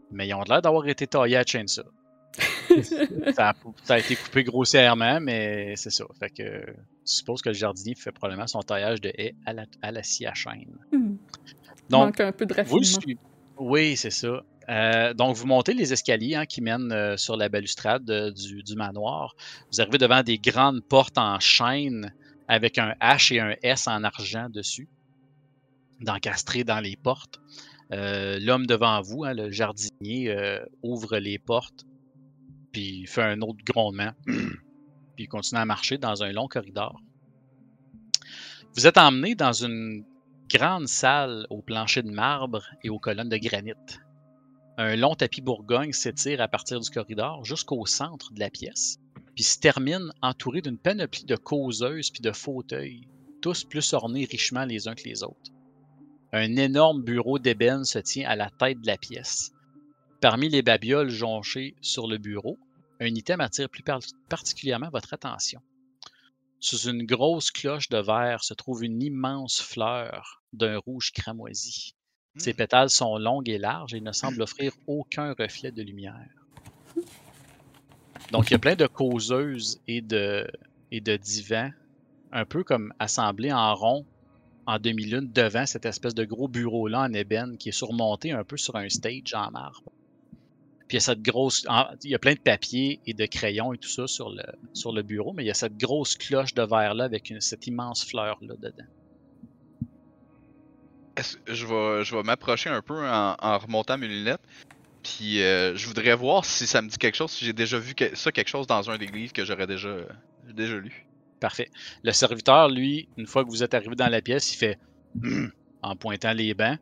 mais 0.09 0.25
ils 0.25 0.33
ont 0.33 0.43
l'air 0.43 0.61
d'avoir 0.61 0.87
été 0.87 1.05
taillés 1.05 1.35
à 1.35 1.43
chainsaw. 1.43 1.83
ça, 3.35 3.49
a, 3.49 3.53
ça 3.83 3.95
a 3.95 3.99
été 3.99 4.15
coupé 4.15 4.45
grossièrement, 4.45 5.19
mais 5.19 5.75
c'est 5.75 5.89
ça. 5.89 6.05
Fait 6.17 6.29
que 6.29 6.43
je 6.43 6.73
suppose 7.03 7.41
que 7.41 7.49
le 7.49 7.55
jardinier 7.55 7.95
fait 7.95 8.13
probablement 8.13 8.47
son 8.47 8.61
taillage 8.61 9.01
de 9.01 9.11
haies 9.17 9.35
à 9.45 9.51
la, 9.51 9.65
à 9.81 9.91
la 9.91 10.01
scie 10.01 10.25
à 10.25 10.33
chaîne. 10.33 10.77
Hmm. 10.93 11.17
Donc, 11.89 12.05
manque 12.05 12.19
un 12.21 12.31
peu 12.31 12.45
de 12.45 12.53
Vous 12.53 12.59
le 12.59 12.63
raffinement. 12.63 13.01
suivez. 13.01 13.19
Oui, 13.57 13.97
c'est 13.97 14.11
ça. 14.11 14.43
Euh, 14.69 15.13
donc, 15.13 15.35
vous 15.35 15.47
montez 15.47 15.73
les 15.73 15.93
escaliers 15.93 16.35
hein, 16.35 16.45
qui 16.45 16.61
mènent 16.61 16.91
euh, 16.91 17.15
sur 17.15 17.37
la 17.37 17.47
balustrade 17.47 18.09
euh, 18.09 18.31
du, 18.31 18.75
manoir. 18.75 19.35
Vous 19.71 19.79
arrivez 19.79 19.97
devant 19.97 20.23
des 20.23 20.37
grandes 20.37 20.83
portes 20.83 21.17
en 21.17 21.39
chêne 21.39 22.13
avec 22.47 22.77
un 22.77 22.93
H 23.01 23.33
et 23.33 23.39
un 23.39 23.55
S 23.61 23.87
en 23.87 24.03
argent 24.03 24.49
dessus, 24.49 24.89
d'encastré 26.01 26.63
dans 26.63 26.79
les 26.79 26.95
portes. 26.95 27.39
L'homme 27.89 28.65
devant 28.65 29.01
vous, 29.01 29.23
hein, 29.23 29.33
le 29.33 29.49
jardinier, 29.49 30.35
ouvre 30.81 31.17
les 31.17 31.39
portes, 31.39 31.85
puis 32.71 33.05
fait 33.05 33.23
un 33.23 33.41
autre 33.41 33.59
grondement, 33.65 34.11
puis 35.15 35.27
continue 35.27 35.59
à 35.59 35.65
marcher 35.65 35.97
dans 35.97 36.23
un 36.23 36.31
long 36.31 36.47
corridor. 36.47 37.01
Vous 38.75 38.87
êtes 38.87 38.97
emmené 38.97 39.35
dans 39.35 39.53
une 39.53 40.05
grande 40.49 40.87
salle 40.87 41.47
au 41.49 41.61
plancher 41.61 42.01
de 42.01 42.11
marbre 42.11 42.63
et 42.83 42.89
aux 42.89 42.99
colonnes 42.99 43.29
de 43.29 43.37
granit. 43.37 43.73
Un 44.79 44.95
long 44.95 45.15
tapis 45.15 45.41
bourgogne 45.41 45.91
s'étire 45.91 46.39
à 46.39 46.47
partir 46.47 46.79
du 46.79 46.89
corridor 46.91 47.43
jusqu'au 47.43 47.87
centre 47.87 48.31
de 48.31 48.39
la 48.39 48.51
pièce, 48.51 48.99
puis 49.33 49.43
se 49.43 49.57
termine 49.57 50.11
entouré 50.21 50.61
d'une 50.61 50.77
panoplie 50.77 51.25
de 51.25 51.35
causeuses 51.35 52.11
puis 52.11 52.21
de 52.21 52.31
fauteuils, 52.31 53.07
tous 53.41 53.63
plus 53.63 53.93
ornés 53.93 54.25
richement 54.25 54.65
les 54.65 54.87
uns 54.87 54.93
que 54.93 55.09
les 55.09 55.23
autres. 55.23 55.51
Un 56.31 56.57
énorme 56.57 57.01
bureau 57.01 57.39
d'ébène 57.39 57.85
se 57.85 57.97
tient 57.97 58.29
à 58.29 58.35
la 58.35 58.51
tête 58.51 58.79
de 58.81 58.85
la 58.85 58.97
pièce. 58.97 59.51
Parmi 60.21 60.47
les 60.47 60.61
babioles 60.61 61.09
jonchées 61.09 61.75
sur 61.81 62.07
le 62.07 62.19
bureau, 62.19 62.59
un 62.99 63.07
item 63.07 63.41
attire 63.41 63.69
plus 63.69 63.83
par- 63.83 64.01
particulièrement 64.29 64.91
votre 64.91 65.13
attention. 65.15 65.61
Sous 66.59 66.87
une 66.87 67.03
grosse 67.03 67.49
cloche 67.49 67.89
de 67.89 67.97
verre 67.97 68.43
se 68.43 68.53
trouve 68.53 68.83
une 68.83 69.01
immense 69.01 69.59
fleur 69.59 70.43
d'un 70.53 70.77
rouge 70.77 71.11
cramoisi. 71.13 71.95
Ses 72.37 72.53
Hmm. 72.53 72.55
pétales 72.57 72.89
sont 72.89 73.17
longues 73.17 73.49
et 73.49 73.57
larges 73.57 73.93
et 73.93 74.01
ne 74.01 74.11
semblent 74.11 74.41
offrir 74.41 74.71
aucun 74.87 75.33
reflet 75.37 75.71
de 75.71 75.81
lumière. 75.81 76.29
Donc, 78.31 78.49
il 78.49 78.51
y 78.51 78.55
a 78.55 78.59
plein 78.59 78.75
de 78.75 78.87
causeuses 78.87 79.79
et 79.87 80.01
de, 80.01 80.47
et 80.91 80.99
de 81.01 81.15
divans, 81.15 81.69
un 82.31 82.45
peu 82.45 82.63
comme 82.63 82.93
assemblés 82.99 83.51
en 83.53 83.73
rond 83.75 84.05
en 84.65 84.79
demi-lune 84.79 85.31
devant 85.33 85.65
cette 85.65 85.85
espèce 85.85 86.13
de 86.13 86.25
gros 86.25 86.49
bureau-là 86.49 87.01
en 87.01 87.13
ébène 87.13 87.57
qui 87.57 87.69
est 87.69 87.73
surmonté 87.73 88.31
un 88.33 88.43
peu 88.43 88.57
sur 88.57 88.75
un 88.75 88.89
stage 88.89 89.33
en 89.33 89.49
marbre. 89.51 89.81
Puis 90.89 90.95
il 90.95 90.95
y 90.95 90.97
a 90.97 91.01
cette 91.01 91.21
grosse. 91.21 91.65
Il 92.03 92.11
y 92.11 92.15
a 92.15 92.19
plein 92.19 92.33
de 92.33 92.39
papiers 92.39 92.99
et 93.05 93.13
de 93.13 93.25
crayons 93.25 93.73
et 93.73 93.77
tout 93.77 93.89
ça 93.89 94.07
sur 94.07 94.29
le, 94.29 94.43
sur 94.73 94.91
le 94.91 95.03
bureau, 95.03 95.31
mais 95.33 95.43
il 95.43 95.47
y 95.47 95.51
a 95.51 95.53
cette 95.53 95.77
grosse 95.77 96.15
cloche 96.15 96.53
de 96.53 96.63
verre-là 96.63 97.05
avec 97.05 97.29
une- 97.29 97.41
cette 97.41 97.65
immense 97.67 98.05
fleur-là 98.05 98.55
dedans. 98.57 98.85
Est-ce- 101.17 101.37
Je 101.47 101.65
vais, 101.65 102.03
je 102.05 102.15
vais 102.15 102.23
m'approcher 102.23 102.69
un 102.69 102.81
peu 102.81 103.05
en, 103.07 103.35
en 103.39 103.57
remontant 103.57 103.97
mes 103.97 104.07
lunettes. 104.07 104.41
Puis 105.03 105.41
euh, 105.41 105.75
je 105.75 105.87
voudrais 105.87 106.15
voir 106.15 106.43
si 106.45 106.65
ça 106.67 106.81
me 106.81 106.89
dit 106.89 106.97
quelque 106.97 107.15
chose, 107.15 107.31
si 107.31 107.45
j'ai 107.45 107.53
déjà 107.53 107.77
vu 107.79 107.93
que- 107.95 108.15
ça 108.15 108.31
quelque 108.31 108.49
chose 108.49 108.67
dans 108.67 108.89
un 108.89 108.97
des 108.97 109.07
livres 109.07 109.33
que 109.33 109.43
j'aurais 109.45 109.67
déjà, 109.67 109.87
euh, 109.89 110.05
déjà 110.53 110.75
lu. 110.77 111.05
Parfait. 111.39 111.69
Le 112.03 112.11
serviteur, 112.11 112.69
lui, 112.69 113.07
une 113.17 113.27
fois 113.27 113.43
que 113.45 113.49
vous 113.49 113.63
êtes 113.63 113.73
arrivé 113.73 113.95
dans 113.95 114.09
la 114.09 114.21
pièce, 114.21 114.53
il 114.53 114.57
fait 114.57 114.77
Hum 115.23 115.51
en 115.81 115.95
pointant 115.95 116.33
les 116.33 116.53
bancs, 116.53 116.79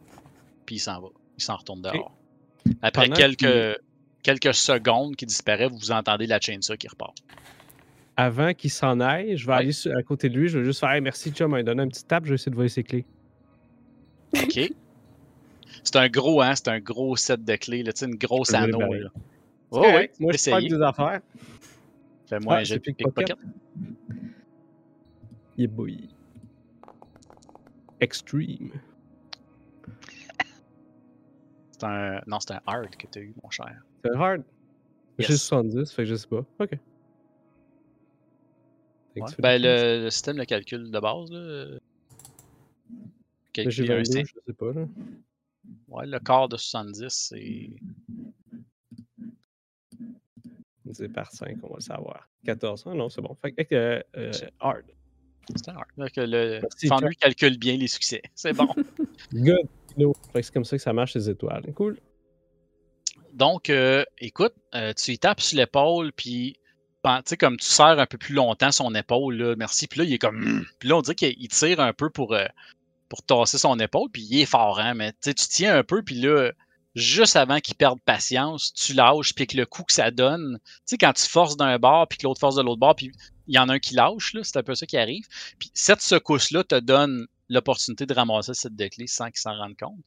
puis 0.65 0.75
il 0.77 0.79
s'en 0.79 0.99
va. 1.01 1.07
Il 1.37 1.43
s'en 1.43 1.57
retourne 1.57 1.81
dehors. 1.81 2.15
Après 2.81 3.09
quelques, 3.09 3.77
quelques 4.23 4.53
secondes 4.55 5.15
qu'il 5.15 5.27
disparaît, 5.27 5.67
vous 5.67 5.91
entendez 5.91 6.25
la 6.25 6.39
chainsaw 6.39 6.75
qui 6.77 6.87
repart. 6.87 7.13
Avant 8.17 8.53
qu'il 8.53 8.71
s'en 8.71 8.99
aille, 9.01 9.37
je 9.37 9.45
vais 9.45 9.51
Ouais. 9.51 9.57
aller 9.59 9.73
à 9.99 10.01
côté 10.01 10.29
de 10.29 10.37
lui, 10.39 10.47
je 10.47 10.57
vais 10.59 10.65
juste 10.65 10.79
faire 10.79 10.89
Hey, 10.91 11.01
merci, 11.01 11.29
il 11.37 11.47
m'a 11.47 11.61
donné 11.61 11.83
un 11.83 11.87
petit 11.89 12.05
tape, 12.05 12.23
je 12.25 12.29
vais 12.29 12.35
essayer 12.35 12.49
de 12.49 12.55
voler 12.55 12.69
ses 12.69 12.83
clés. 12.83 13.05
OK? 14.43 14.73
C'est 15.83 15.95
un 15.97 16.09
gros, 16.09 16.41
hein? 16.41 16.55
C'est 16.55 16.67
un 16.69 16.79
gros 16.79 17.15
set 17.15 17.43
de 17.43 17.55
clés, 17.55 17.83
là, 17.83 17.93
tu 17.93 17.99
sais, 17.99 18.05
une 18.05 18.15
grosse 18.15 18.53
anneau. 18.53 18.79
Là. 18.93 19.09
Oh, 19.71 19.83
oui, 19.85 20.09
Moi, 20.19 20.33
je 20.33 20.37
fais 20.37 20.61
des 20.61 20.81
affaires. 20.81 21.21
Fais-moi 22.27 22.55
Ah, 22.55 22.59
un 22.59 22.63
jet 22.63 22.75
de 22.75 22.79
pickpocket. 22.79 23.35
Yeah, 25.57 25.67
boy. 25.67 26.09
Extreme. 27.99 28.71
C'est 31.71 31.83
un... 31.83 32.21
Non, 32.27 32.39
c'est 32.39 32.51
un 32.53 32.61
hard 32.65 32.95
que 32.95 33.07
tu 33.07 33.19
as 33.19 33.21
eu, 33.21 33.33
mon 33.43 33.49
cher. 33.49 33.81
C'est 34.03 34.11
hard? 34.15 34.43
J'ai 35.19 35.31
Yes. 35.33 35.43
70, 35.43 35.91
fait 35.93 36.03
que 36.03 36.09
je 36.09 36.15
sais 36.15 36.27
pas. 36.27 36.43
Ok. 36.59 36.71
Ouais. 39.15 39.23
Ben, 39.39 39.61
le, 39.61 40.03
le 40.03 40.09
système 40.09 40.37
le 40.37 40.45
calcule 40.45 40.91
de 40.91 40.99
base. 40.99 41.31
Là. 41.31 41.77
Ben, 43.55 43.69
J'ai 43.69 43.85
Calculer 43.85 43.93
un 43.93 43.97
22, 43.97 44.11
cin- 44.19 44.25
je 44.27 44.39
sais 44.45 44.53
pas. 44.53 44.73
Là. 44.73 44.87
Ouais, 45.87 46.05
le 46.05 46.19
quart 46.19 46.49
de 46.49 46.57
70, 46.57 47.05
c'est. 47.09 47.69
C'est 50.93 51.09
par 51.09 51.31
5, 51.31 51.57
on 51.63 51.67
va 51.69 51.75
le 51.77 51.81
savoir. 51.81 52.29
14, 52.45 52.83
ah 52.85 52.93
non, 52.93 53.09
c'est 53.09 53.21
bon. 53.21 53.35
Fait 53.41 53.51
que 53.51 53.75
euh, 53.75 54.01
euh, 54.17 54.31
hard. 54.59 54.83
C'est 55.55 55.67
hard. 55.69 55.85
Donc, 55.97 56.11
le 56.15 56.59
Merci, 56.61 56.87
Fan 56.87 56.99
Chuck. 56.99 57.09
lui 57.09 57.15
calcule 57.15 57.57
bien 57.57 57.75
les 57.77 57.87
succès. 57.87 58.21
C'est 58.35 58.53
bon. 58.53 58.67
Good. 59.33 59.67
No. 59.97 60.13
Fait 60.31 60.41
que 60.41 60.45
c'est 60.45 60.53
comme 60.53 60.65
ça 60.65 60.77
que 60.77 60.83
ça 60.83 60.93
marche 60.93 61.15
les 61.15 61.29
étoiles. 61.29 61.63
Cool. 61.73 61.99
Donc, 63.33 63.69
euh, 63.69 64.03
écoute, 64.19 64.53
euh, 64.75 64.93
tu 64.93 65.11
y 65.11 65.19
tapes 65.19 65.41
sur 65.41 65.57
l'épaule, 65.57 66.11
puis 66.13 66.57
sais, 67.25 67.37
comme 67.37 67.57
tu 67.57 67.65
serres 67.67 67.99
un 67.99 68.05
peu 68.05 68.17
plus 68.17 68.33
longtemps 68.33 68.71
son 68.71 68.93
épaule, 68.95 69.35
là, 69.35 69.55
merci. 69.55 69.87
Puis 69.87 69.99
là, 69.99 70.05
il 70.05 70.13
est 70.13 70.17
comme. 70.17 70.65
Puis 70.79 70.89
là, 70.89 70.97
on 70.97 71.01
dirait 71.01 71.15
qu'il 71.15 71.35
il 71.39 71.47
tire 71.47 71.79
un 71.79 71.93
peu 71.93 72.09
pour, 72.09 72.33
euh, 72.33 72.45
pour 73.09 73.23
tasser 73.23 73.57
son 73.57 73.79
épaule, 73.79 74.09
puis 74.11 74.23
il 74.23 74.41
est 74.41 74.45
fort, 74.45 74.79
hein. 74.79 74.93
Mais 74.93 75.13
tu 75.21 75.33
tiens 75.33 75.77
un 75.77 75.83
peu, 75.83 76.03
puis 76.03 76.15
là, 76.15 76.51
juste 76.95 77.35
avant 77.35 77.59
qu'il 77.59 77.75
perde 77.75 77.99
patience, 78.01 78.73
tu 78.73 78.93
lâches, 78.93 79.33
puis 79.33 79.47
que 79.47 79.57
le 79.57 79.65
coup 79.65 79.83
que 79.83 79.93
ça 79.93 80.11
donne, 80.11 80.59
tu 80.63 80.71
sais, 80.85 80.97
quand 80.97 81.13
tu 81.13 81.27
forces 81.27 81.57
d'un 81.57 81.77
bord, 81.77 82.07
puis 82.07 82.17
que 82.17 82.23
l'autre 82.23 82.39
force 82.39 82.55
de 82.55 82.61
l'autre 82.61 82.79
bord, 82.79 82.95
puis 82.95 83.11
il 83.47 83.55
y 83.55 83.59
en 83.59 83.69
a 83.69 83.73
un 83.73 83.79
qui 83.79 83.93
lâche, 83.95 84.33
là, 84.33 84.41
c'est 84.43 84.57
un 84.57 84.63
peu 84.63 84.75
ça 84.75 84.85
qui 84.85 84.97
arrive. 84.97 85.27
Puis 85.59 85.69
cette 85.73 86.01
secousse-là 86.01 86.63
te 86.63 86.79
donne 86.79 87.27
l'opportunité 87.49 88.05
de 88.05 88.13
ramasser 88.13 88.53
set 88.55 88.75
de 88.75 88.87
clés 88.87 89.07
sans 89.07 89.25
qu'il 89.25 89.37
s'en 89.37 89.55
rende 89.55 89.77
compte. 89.77 90.05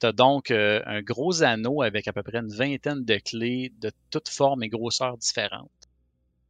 Tu 0.00 0.06
as 0.06 0.12
donc 0.12 0.50
euh, 0.50 0.80
un 0.86 1.02
gros 1.02 1.42
anneau 1.42 1.82
avec 1.82 2.08
à 2.08 2.12
peu 2.14 2.22
près 2.22 2.38
une 2.38 2.54
vingtaine 2.54 3.04
de 3.04 3.16
clés 3.16 3.72
de 3.80 3.92
toutes 4.10 4.30
formes 4.30 4.62
et 4.62 4.68
grosseurs 4.68 5.18
différentes. 5.18 5.70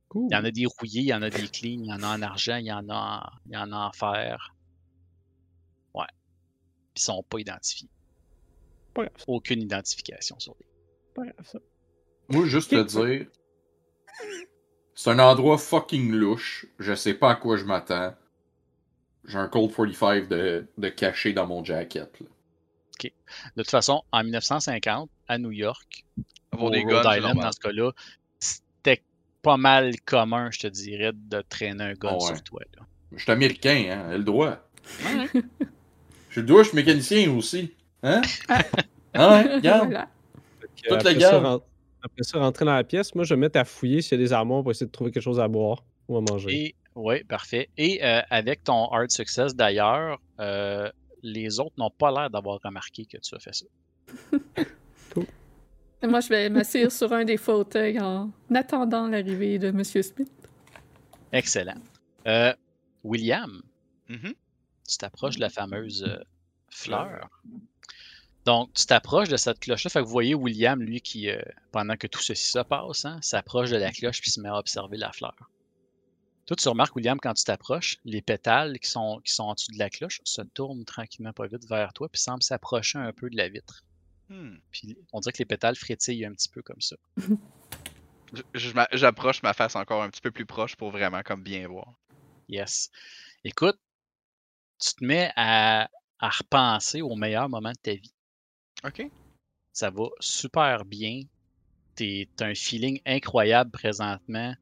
Cool. 0.08 0.28
Il 0.30 0.34
y 0.34 0.36
en 0.36 0.44
a 0.44 0.50
des 0.50 0.66
rouillés, 0.66 1.02
il 1.02 1.06
y 1.06 1.14
en 1.14 1.22
a 1.22 1.30
des 1.30 1.48
clean, 1.48 1.80
il 1.82 1.86
y 1.86 1.92
en 1.92 2.02
a 2.02 2.08
en 2.08 2.22
argent, 2.22 2.56
il 2.56 2.66
y 2.66 2.72
en 2.72 2.88
a 2.88 2.94
en, 2.94 3.38
il 3.46 3.54
y 3.54 3.56
en 3.56 3.72
a 3.72 3.76
en 3.76 3.92
fer. 3.92 4.54
Sont 7.00 7.22
pas 7.22 7.38
identifiés. 7.38 7.88
Pas 8.94 9.04
grave, 9.06 9.24
Aucune 9.26 9.62
identification 9.62 10.38
sur 10.38 10.54
les. 10.60 10.66
pas 11.14 11.22
grave 11.24 11.46
ça. 11.46 11.58
Moi, 12.28 12.46
juste 12.46 12.70
te 12.70 12.82
dire, 12.82 13.26
c'est 14.94 15.10
un 15.10 15.18
endroit 15.18 15.58
fucking 15.58 16.12
louche. 16.12 16.66
Je 16.78 16.94
sais 16.94 17.14
pas 17.14 17.30
à 17.32 17.34
quoi 17.36 17.56
je 17.56 17.64
m'attends. 17.64 18.14
J'ai 19.24 19.38
un 19.38 19.48
Colt 19.48 19.74
45 19.74 20.28
de, 20.28 20.66
de 20.78 20.88
caché 20.88 21.32
dans 21.32 21.46
mon 21.46 21.64
jacket. 21.64 22.20
là. 22.20 22.26
De 23.56 23.62
toute 23.62 23.70
façon, 23.70 24.02
en 24.12 24.22
1950, 24.22 25.08
à 25.28 25.38
New 25.38 25.52
York, 25.52 26.04
Avoir 26.52 26.70
au 26.70 26.74
des 26.74 26.82
Rhode 26.82 27.02
guns, 27.04 27.16
Island, 27.16 27.40
dans 27.40 27.52
ce 27.52 27.60
cas-là, 27.60 27.92
c'était 28.38 29.02
pas 29.40 29.56
mal 29.56 29.98
commun, 30.02 30.50
je 30.50 30.58
te 30.60 30.66
dirais, 30.66 31.12
de 31.14 31.40
traîner 31.48 31.84
un 31.84 31.92
gun 31.94 32.10
Ah 32.10 32.14
ouais. 32.16 32.34
sur 32.34 32.42
toi. 32.42 32.60
là. 32.76 32.82
Je 33.12 33.22
suis 33.22 33.32
américain, 33.32 33.86
hein, 33.90 34.08
j'ai 34.10 34.18
le 34.18 34.24
droit. 34.24 34.58
Je 36.30 36.40
droit, 36.40 36.62
je 36.62 36.68
suis 36.68 36.76
mécanicien 36.76 37.30
aussi. 37.32 37.74
Hein? 38.02 38.22
Ah 39.12 39.30
ouais, 39.42 39.54
regarde. 39.56 39.88
Voilà. 39.88 40.08
Toute 40.76 40.90
la 40.90 40.96
après, 40.96 41.14
ça, 41.20 41.30
gamme. 41.32 41.44
ren- 41.44 41.60
après 42.02 42.22
ça, 42.22 42.38
rentrer 42.38 42.64
dans 42.64 42.74
la 42.74 42.84
pièce, 42.84 43.14
moi 43.14 43.24
je 43.24 43.30
vais 43.34 43.36
me 43.36 43.42
mettre 43.42 43.58
à 43.58 43.64
fouiller 43.64 44.00
s'il 44.00 44.18
y 44.18 44.20
a 44.22 44.24
des 44.24 44.32
armoires 44.32 44.62
pour 44.62 44.70
essayer 44.70 44.86
de 44.86 44.90
trouver 44.92 45.10
quelque 45.10 45.22
chose 45.22 45.38
à 45.40 45.48
boire 45.48 45.84
ou 46.08 46.16
à 46.16 46.20
manger. 46.22 46.50
Et 46.66 46.74
oui, 46.94 47.22
parfait. 47.24 47.68
Et 47.76 48.02
euh, 48.02 48.20
avec 48.30 48.64
ton 48.64 48.86
hard 48.90 49.10
success 49.10 49.54
d'ailleurs, 49.54 50.18
euh, 50.40 50.88
les 51.22 51.60
autres 51.60 51.74
n'ont 51.76 51.90
pas 51.90 52.10
l'air 52.10 52.30
d'avoir 52.30 52.58
remarqué 52.64 53.04
que 53.04 53.18
tu 53.18 53.34
as 53.34 53.38
fait 53.38 53.54
ça. 53.54 53.66
Cool. 55.12 55.26
Moi, 56.08 56.20
je 56.20 56.28
vais 56.28 56.48
m'asseoir 56.48 56.90
sur 56.90 57.12
un 57.12 57.24
des 57.24 57.36
fauteuils 57.36 58.00
en 58.00 58.30
attendant 58.54 59.06
l'arrivée 59.08 59.58
de 59.58 59.66
M. 59.68 59.82
Smith. 59.84 60.30
Excellent. 61.32 61.74
Euh, 62.26 62.52
William, 63.04 63.60
Mhm. 64.08 64.32
Tu 64.90 64.98
t'approches 64.98 65.36
de 65.36 65.40
la 65.40 65.50
fameuse 65.50 66.04
euh, 66.04 66.18
fleur. 66.70 67.28
Donc, 68.44 68.72
tu 68.74 68.86
t'approches 68.86 69.28
de 69.28 69.36
cette 69.36 69.60
cloche-là. 69.60 69.90
Fait 69.90 70.00
que 70.00 70.04
vous 70.04 70.10
voyez 70.10 70.34
William, 70.34 70.80
lui, 70.80 71.00
qui, 71.00 71.28
euh, 71.28 71.40
pendant 71.72 71.96
que 71.96 72.06
tout 72.06 72.20
ceci 72.20 72.50
se 72.50 72.58
passe, 72.60 73.04
hein, 73.04 73.18
s'approche 73.22 73.70
de 73.70 73.76
la 73.76 73.92
cloche 73.92 74.20
puis 74.20 74.30
se 74.30 74.40
met 74.40 74.48
à 74.48 74.56
observer 74.56 74.96
la 74.96 75.12
fleur. 75.12 75.36
Toi, 76.46 76.56
tu 76.56 76.68
remarques, 76.68 76.96
William, 76.96 77.20
quand 77.20 77.34
tu 77.34 77.44
t'approches, 77.44 77.98
les 78.04 78.22
pétales 78.22 78.78
qui 78.80 78.90
sont, 78.90 79.20
qui 79.24 79.32
sont 79.32 79.44
en 79.44 79.54
dessous 79.54 79.70
de 79.72 79.78
la 79.78 79.90
cloche 79.90 80.20
se 80.24 80.42
tournent 80.42 80.84
tranquillement 80.84 81.32
pas 81.32 81.46
vite 81.46 81.64
vers 81.68 81.92
toi 81.92 82.08
puis 82.08 82.20
semblent 82.20 82.42
s'approcher 82.42 82.98
un 82.98 83.12
peu 83.12 83.30
de 83.30 83.36
la 83.36 83.48
vitre. 83.48 83.84
Hmm. 84.30 84.56
Puis 84.72 84.96
on 85.12 85.20
dirait 85.20 85.32
que 85.32 85.38
les 85.38 85.44
pétales 85.44 85.76
frétillent 85.76 86.24
un 86.24 86.32
petit 86.32 86.48
peu 86.48 86.62
comme 86.62 86.80
ça. 86.80 86.96
J'approche 88.54 89.42
ma 89.42 89.52
face 89.52 89.76
encore 89.76 90.02
un 90.02 90.10
petit 90.10 90.20
peu 90.20 90.30
plus 90.30 90.46
proche 90.46 90.76
pour 90.76 90.90
vraiment 90.90 91.22
comme 91.22 91.42
bien 91.42 91.68
voir. 91.68 91.94
Yes. 92.48 92.90
Écoute, 93.44 93.78
tu 94.80 94.94
te 94.94 95.04
mets 95.04 95.30
à, 95.36 95.88
à 96.18 96.28
repenser 96.30 97.02
au 97.02 97.14
meilleur 97.14 97.48
moment 97.48 97.72
de 97.72 97.78
ta 97.82 97.94
vie. 97.94 98.12
Ok. 98.84 99.10
Ça 99.72 99.90
va 99.90 100.04
super 100.20 100.84
bien. 100.84 101.22
Tu 101.96 102.28
as 102.40 102.44
un 102.44 102.54
feeling 102.54 103.00
incroyable 103.06 103.70
présentement. 103.70 104.54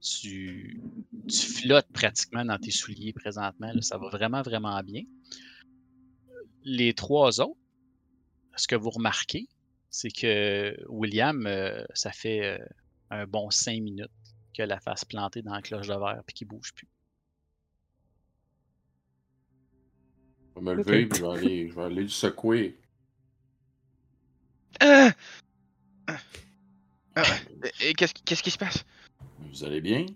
Tu, 0.00 0.80
tu 1.28 1.46
flottes 1.46 1.90
pratiquement 1.92 2.44
dans 2.44 2.58
tes 2.58 2.70
souliers 2.70 3.12
présentement. 3.12 3.72
là. 3.72 3.82
Ça 3.82 3.98
va 3.98 4.08
vraiment, 4.08 4.42
vraiment 4.42 4.80
bien. 4.82 5.02
Les 6.64 6.94
trois 6.94 7.40
autres, 7.40 7.60
ce 8.56 8.66
que 8.66 8.76
vous 8.76 8.90
remarquez, 8.90 9.48
c'est 9.90 10.10
que 10.10 10.76
William, 10.88 11.46
euh, 11.46 11.84
ça 11.94 12.12
fait 12.12 12.44
euh, 12.44 12.66
un 13.10 13.26
bon 13.26 13.50
cinq 13.50 13.80
minutes 13.82 14.10
que 14.54 14.62
la 14.62 14.80
face 14.80 15.04
plantée 15.04 15.42
dans 15.42 15.54
la 15.54 15.62
cloche 15.62 15.88
de 15.88 15.94
verre 15.94 16.22
et 16.26 16.32
qu'il 16.32 16.48
bouge 16.48 16.72
plus. 16.74 16.88
Je 20.56 20.60
vais 20.60 20.64
me 20.70 20.74
lever, 20.74 21.06
puis 21.06 21.18
je 21.18 21.24
vais 21.24 21.30
aller, 21.32 21.68
je 21.68 21.74
vais 21.74 21.82
aller 21.84 22.02
le 22.02 22.08
secouer. 22.08 22.78
Euh! 24.82 25.10
Euh, 27.18 27.22
et 27.80 27.94
qu'est-ce 27.94 28.12
qui- 28.14 28.22
qu'est-ce 28.22 28.42
qui 28.42 28.50
se 28.50 28.58
passe? 28.58 28.84
Vous 29.38 29.64
allez 29.64 29.80
bien? 29.80 30.06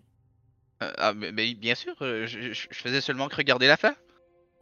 Euh, 0.83 0.93
ah, 0.99 1.15
mais, 1.15 1.33
mais 1.33 1.55
bien 1.55 1.75
sûr, 1.75 1.95
euh, 2.03 2.27
je, 2.27 2.53
je- 2.53 2.69
je 2.71 2.79
faisais 2.79 3.01
seulement 3.01 3.29
que 3.29 3.37
regarder 3.37 3.67
la 3.67 3.77
fleur. 3.77 3.95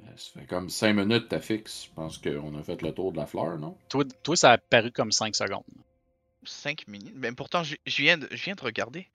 Euh, 0.02 0.16
Ça 0.16 0.40
fait 0.40 0.46
comme 0.46 0.68
5 0.68 0.94
minutes, 0.94 1.26
t'as 1.28 1.40
fixe. 1.40 1.86
Je 1.86 1.90
pense 1.94 2.18
qu'on 2.18 2.56
a 2.56 2.62
fait 2.62 2.80
le 2.82 2.92
tour 2.92 3.12
de 3.12 3.16
la 3.16 3.26
fleur, 3.26 3.58
non? 3.58 3.76
Toi, 3.88 4.04
toi, 4.22 4.36
ça 4.36 4.52
a 4.52 4.58
paru 4.58 4.92
comme 4.92 5.10
5 5.12 5.34
secondes. 5.34 5.64
5 6.44 6.86
minutes? 6.86 7.14
Mais 7.16 7.32
pourtant, 7.32 7.62
je, 7.64 7.74
je 7.86 8.02
viens, 8.02 8.18
de, 8.18 8.28
je 8.30 8.44
viens 8.44 8.54
de 8.54 8.62
regarder. 8.62 9.08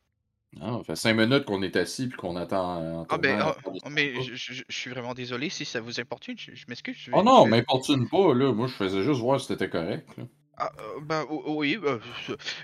Non, 0.60 0.80
ça 0.80 0.84
fait 0.84 0.96
5 0.96 1.14
minutes 1.16 1.46
qu'on 1.46 1.62
est 1.64 1.76
assis 1.76 2.08
puis 2.08 2.18
qu'on 2.18 2.36
attend. 2.36 2.82
euh, 2.82 2.94
en 2.96 3.06
Ah, 3.10 3.18
ben, 3.18 3.40
oh, 3.66 3.72
oh, 3.86 3.90
mais 3.90 4.14
je, 4.22 4.36
je- 4.36 4.64
je 4.68 4.78
suis 4.78 4.90
vraiment 4.92 5.14
désolé 5.14 5.50
si 5.50 5.66
ça 5.66 5.82
vous 5.82 6.00
importune. 6.00 6.36
Je, 6.38 6.54
je 6.54 6.66
m'excuse. 6.68 6.96
vais- 7.08 7.14
Oh 7.16 7.24
non, 7.24 7.46
m'importune 7.48 8.08
pas, 8.08 8.34
là. 8.34 8.54
Moi, 8.54 8.68
je 8.68 8.74
faisais 8.74 9.02
juste 9.04 9.20
voir 9.20 9.40
si 9.40 9.48
c'était 9.48 9.70
correct. 9.70 10.08
là. 10.18 10.26
Ah, 10.58 10.72
euh, 10.80 11.00
ben, 11.02 11.26
oui, 11.48 11.80
euh, 11.84 11.98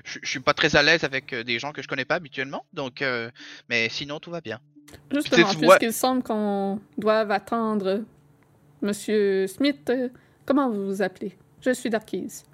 je, 0.03 0.19
suis 0.23 0.39
pas 0.39 0.53
très 0.53 0.75
à 0.75 0.83
l'aise 0.83 1.03
avec 1.03 1.33
euh, 1.33 1.43
des 1.43 1.57
gens 1.57 1.71
que 1.71 1.81
je 1.81 1.87
connais 1.87 2.05
pas 2.05 2.15
habituellement. 2.15 2.63
Donc, 2.71 3.01
euh, 3.01 3.31
mais 3.67 3.89
sinon, 3.89 4.19
tout 4.19 4.29
va 4.29 4.41
bien. 4.41 4.59
Justement, 5.11 5.47
puisqu'il 5.55 5.91
semble 5.93 6.21
qu'on 6.21 6.79
doive 6.99 7.31
attendre 7.31 8.03
Monsieur 8.83 9.47
Smith, 9.47 9.91
comment 10.45 10.69
vous 10.69 10.85
vous 10.85 11.01
appelez? 11.01 11.35
Je 11.61 11.71
suis 11.71 11.89
Darkise. 11.89 12.45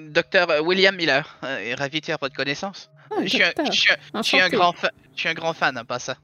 Docteur 0.00 0.64
William 0.64 0.94
Miller, 0.94 1.38
euh, 1.44 1.74
ravi 1.76 2.00
de 2.00 2.04
faire 2.06 2.18
votre 2.20 2.36
connaissance. 2.36 2.90
Ah, 3.10 3.16
je, 3.24 3.28
suis 3.28 3.42
un, 3.42 3.50
je 3.66 3.72
suis 3.72 3.92
un- 3.92 3.96
je 4.14 4.22
suis 4.22 4.36
un 4.38 4.40
Enchanté. 4.46 4.56
grand 4.56 4.72
fan, 4.72 4.90
je 5.14 5.20
suis 5.20 5.28
un 5.28 5.34
grand 5.34 5.52
fan, 5.52 5.76
hein, 5.76 5.84
pas 5.84 5.98
ça. 5.98 6.16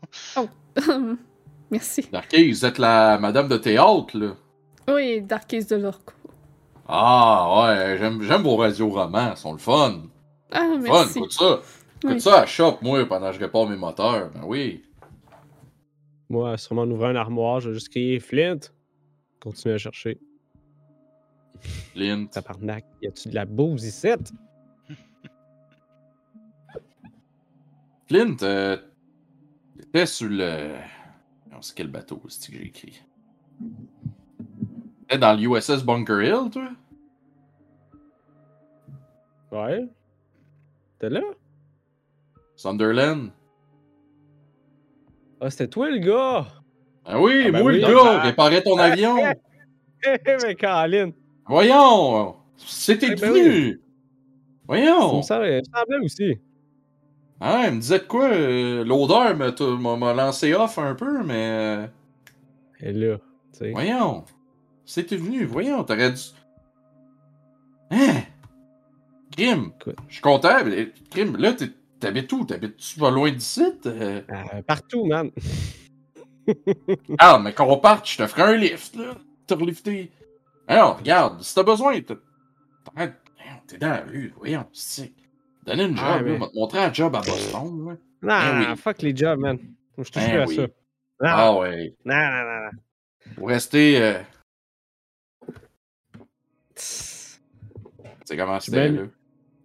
Merci. 1.70 2.02
Darkey, 2.12 2.48
vous 2.48 2.64
êtes 2.64 2.78
la 2.78 3.18
madame 3.18 3.48
de 3.48 3.56
théâtre, 3.56 4.16
là. 4.16 4.34
Oui, 4.88 5.20
Darkise 5.20 5.66
de 5.66 5.76
l'Orco. 5.76 6.12
Ah, 6.88 7.64
ouais, 7.66 7.96
j'aime 7.98 8.22
j'aime 8.22 8.42
vos 8.42 8.56
radioromans, 8.56 9.32
ils 9.32 9.36
sont 9.36 9.52
le 9.52 9.58
fun. 9.58 10.02
Ah, 10.52 10.58
Fun, 10.60 10.78
merci. 10.78 11.18
écoute 11.18 11.32
ça. 11.32 11.60
Écoute 12.02 12.10
Oui. 12.14 12.20
ça 12.20 12.40
à 12.42 12.46
shop, 12.46 12.78
moi, 12.82 13.04
pendant 13.06 13.28
que 13.30 13.34
je 13.34 13.40
répare 13.40 13.66
mes 13.66 13.76
moteurs. 13.76 14.30
Ben 14.32 14.42
oui. 14.44 14.84
Moi, 16.28 16.56
sûrement 16.58 16.82
en 16.82 16.90
ouvrant 16.90 17.08
un 17.08 17.16
armoire, 17.16 17.58
je 17.60 17.68
vais 17.70 17.74
juste 17.74 17.88
crier 17.88 18.20
Flint. 18.20 18.58
Continuer 19.40 19.74
à 19.74 19.78
chercher. 19.78 20.20
Lint. 21.96 22.26
Tabarnak, 22.26 22.84
y 23.02 23.08
a-tu 23.08 23.28
de 23.30 23.34
la 23.34 23.44
bouse 23.44 23.84
ici? 23.84 24.08
Flint, 28.08 28.36
euh, 28.42 28.76
t'étais 29.78 30.06
sur 30.06 30.28
le. 30.28 30.74
Non, 31.50 31.60
c'est 31.60 31.74
quel 31.74 31.88
bateau, 31.88 32.22
c'est 32.28 32.52
que 32.52 32.58
j'ai 32.58 32.66
écrit? 32.66 33.02
T'étais 35.08 35.18
dans 35.18 35.34
l'USS 35.34 35.82
Bunker 35.82 36.22
Hill, 36.22 36.50
toi? 36.50 36.68
Ouais. 39.52 39.86
T'es 40.98 41.08
là? 41.10 41.20
Sunderland? 42.54 43.30
Ah, 45.40 45.50
c'était 45.50 45.68
toi 45.68 45.90
le 45.90 45.98
gars! 45.98 46.46
Ah 47.04 47.20
oui, 47.20 47.44
Ah 47.46 47.50
ben 47.50 47.62
moi, 47.62 47.72
oui, 47.72 47.80
le 47.80 47.88
gars, 47.88 48.20
réparais 48.20 48.62
ton 48.62 48.78
avion! 48.78 49.16
Mais 50.42 50.54
Caroline! 50.54 51.12
Voyons! 51.46 52.36
C'était 52.56 53.12
Eh 53.12 53.14
ben! 53.16 53.78
Ça 53.78 53.78
Voyons! 54.66 55.22
ça 55.22 55.38
me 55.40 55.60
semblait 55.62 55.98
aussi. 56.04 56.40
Ah, 57.40 57.64
il 57.68 57.74
me 57.74 57.80
disait 57.80 57.98
de 57.98 58.04
quoi? 58.04 58.28
euh, 58.28 58.84
L'odeur 58.84 59.36
m'a 59.36 60.14
lancé 60.14 60.54
off 60.54 60.78
un 60.78 60.94
peu, 60.94 61.22
mais. 61.22 61.34
euh, 61.50 61.86
Et 62.80 62.92
là, 62.92 63.18
tu 63.52 63.58
sais. 63.58 63.70
Voyons! 63.72 64.24
C'était 64.84 65.16
venu, 65.16 65.44
voyons, 65.44 65.82
t'aurais 65.84 66.12
dû. 66.12 66.20
Hein? 67.90 68.22
Écoute. 69.38 69.96
Je 70.08 70.14
suis 70.14 70.22
content, 70.22 70.64
mais 70.64 70.92
Crime, 71.10 71.36
là, 71.36 71.52
t'es- 71.52 71.72
t'habites 72.00 72.32
où? 72.32 72.44
T'habites-tu 72.44 72.98
pas 72.98 73.10
loin 73.10 73.30
d'ici? 73.30 73.62
Euh, 73.86 74.22
Euh, 74.30 74.62
partout, 74.66 75.04
man. 75.04 75.30
Ah, 77.18 77.38
mais 77.42 77.52
qu'on 77.52 77.76
parte, 77.78 78.08
je 78.08 78.18
te 78.18 78.26
ferai 78.26 78.42
un 78.42 78.56
lift, 78.56 78.94
là. 78.96 79.14
Te 79.46 79.54
relifter. 79.54 80.10
Alors, 80.68 80.98
regarde, 80.98 81.42
si 81.42 81.54
t'as 81.54 81.62
besoin, 81.64 82.00
t'as- 82.00 82.14
t'es 83.66 83.78
dans 83.78 83.88
la 83.88 84.00
rue, 84.02 84.32
voyons, 84.36 84.66
c'est. 84.72 85.12
Donne 85.66 85.80
une 85.80 85.96
job, 85.96 86.04
Ah, 86.06 86.16
là, 86.18 86.22
mais- 86.22 86.36
on 86.36 86.38
va 86.38 86.48
te 86.48 86.54
montrer 86.54 86.78
un 86.78 86.92
job 86.92 87.14
à 87.16 87.20
Boston, 87.20 87.86
là. 87.86 87.96
Non, 88.22 88.62
Ben 88.62 88.70
oui. 88.72 88.76
fuck 88.78 89.02
les 89.02 89.16
jobs, 89.16 89.38
man. 89.38 89.58
Je 89.98 90.02
touche 90.02 90.10
Ben 90.12 90.28
plus 90.30 90.38
à 90.38 90.46
oui. 90.46 90.54
ça. 90.56 90.62
Non, 90.62 90.68
Ah 91.20 91.58
ouais. 91.58 91.94
non, 92.04 92.14
non, 92.14 92.30
non, 92.30 92.64
non. 92.64 92.70
Vous 93.36 93.44
restez. 93.46 94.00
euh, 94.02 94.20
C'est 96.74 98.36
comment 98.36 98.60
c'était, 98.60 98.88
là? 98.90 99.02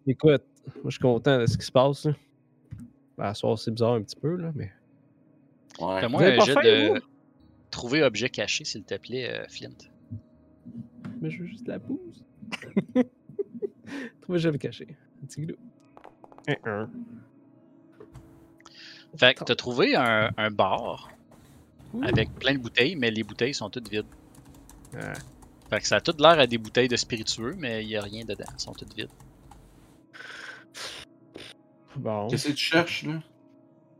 Écoute, 0.07 0.43
moi 0.75 0.85
je 0.85 0.89
suis 0.91 0.99
content 0.99 1.39
de 1.39 1.45
ce 1.45 1.57
qui 1.57 1.65
se 1.65 1.71
passe. 1.71 2.05
Là. 2.05 2.13
Ben, 3.17 3.25
à 3.25 3.33
soir, 3.33 3.57
c'est 3.57 3.71
bizarre 3.71 3.93
un 3.93 4.01
petit 4.01 4.15
peu, 4.15 4.35
là, 4.35 4.51
mais. 4.55 4.71
Ouais. 5.79 5.99
Fais-moi 6.01 6.21
un 6.23 6.39
jet 6.39 6.55
de 6.55 6.93
vous? 6.99 7.05
trouver 7.69 8.03
objet 8.03 8.29
caché, 8.29 8.63
s'il 8.65 8.83
te 8.83 8.95
plaît, 8.97 9.29
euh, 9.31 9.45
Flint. 9.47 9.69
Mais 11.21 11.29
je 11.29 11.39
veux 11.41 11.45
juste 11.47 11.67
la 11.67 11.79
bouse. 11.79 12.23
Trouver 14.21 14.39
j'avais 14.39 14.57
caché. 14.57 14.87
Un 15.21 15.25
petit 15.27 15.41
glou. 15.45 15.55
Un, 16.47 16.55
un. 16.65 16.89
Fait 19.17 19.33
que 19.33 19.43
t'as 19.43 19.55
trouvé 19.55 19.95
un, 19.95 20.31
un 20.37 20.51
bar 20.51 21.09
Ouh. 21.93 22.03
avec 22.03 22.33
plein 22.35 22.53
de 22.53 22.59
bouteilles, 22.59 22.95
mais 22.95 23.11
les 23.11 23.23
bouteilles 23.23 23.53
sont 23.53 23.69
toutes 23.69 23.89
vides. 23.89 24.05
Ah. 24.97 25.13
Fait 25.69 25.79
que 25.79 25.87
ça 25.87 25.97
a 25.97 26.01
tout 26.01 26.15
l'air 26.17 26.39
à 26.39 26.47
des 26.47 26.57
bouteilles 26.57 26.87
de 26.87 26.95
spiritueux, 26.97 27.55
mais 27.57 27.83
il 27.83 27.87
n'y 27.87 27.95
a 27.95 28.01
rien 28.01 28.23
dedans. 28.25 28.45
Elles 28.51 28.59
sont 28.59 28.73
toutes 28.73 28.93
vides. 28.95 29.09
Bon. 31.95 32.27
Qu'est-ce 32.27 32.47
que 32.49 32.53
tu 32.53 32.65
cherches, 32.65 33.03
là? 33.03 33.21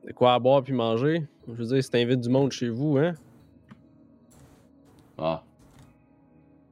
De 0.06 0.14
quoi 0.14 0.34
à 0.34 0.40
boire 0.40 0.64
puis 0.64 0.74
manger? 0.74 1.28
Je 1.48 1.54
veux 1.54 1.66
dire, 1.66 1.84
si 1.84 1.90
t'invites 1.90 2.22
du 2.22 2.30
monde 2.30 2.52
chez 2.52 2.70
vous, 2.70 2.98
hein? 2.98 3.14
Ah. 5.18 5.44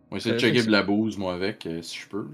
On 0.10 0.16
va 0.16 0.18
essayer 0.18 0.32
de 0.34 0.38
Euh, 0.38 0.40
checker 0.40 0.64
de 0.66 0.72
la 0.72 0.82
bouse, 0.82 1.18
moi, 1.18 1.34
avec, 1.36 1.66
euh, 1.66 1.82
si 1.82 2.00
je 2.00 2.08
peux. 2.08 2.28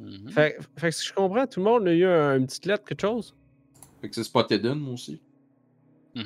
Mhm. 0.00 0.30
Fait, 0.30 0.56
fait 0.78 0.90
que 0.90 0.96
si 0.96 1.06
je 1.08 1.12
comprends, 1.12 1.46
tout 1.46 1.60
le 1.60 1.64
monde 1.64 1.86
a 1.86 1.92
eu 1.92 2.06
un- 2.06 2.38
une 2.38 2.46
petite 2.46 2.64
lettre, 2.66 2.84
quelque 2.84 3.02
chose? 3.02 3.34
Fait 4.00 4.08
que 4.08 4.14
c'est 4.14 4.24
Spotted 4.24 4.64
In, 4.64 4.76
moi 4.76 4.94
aussi. 4.94 5.20
Je 6.14 6.22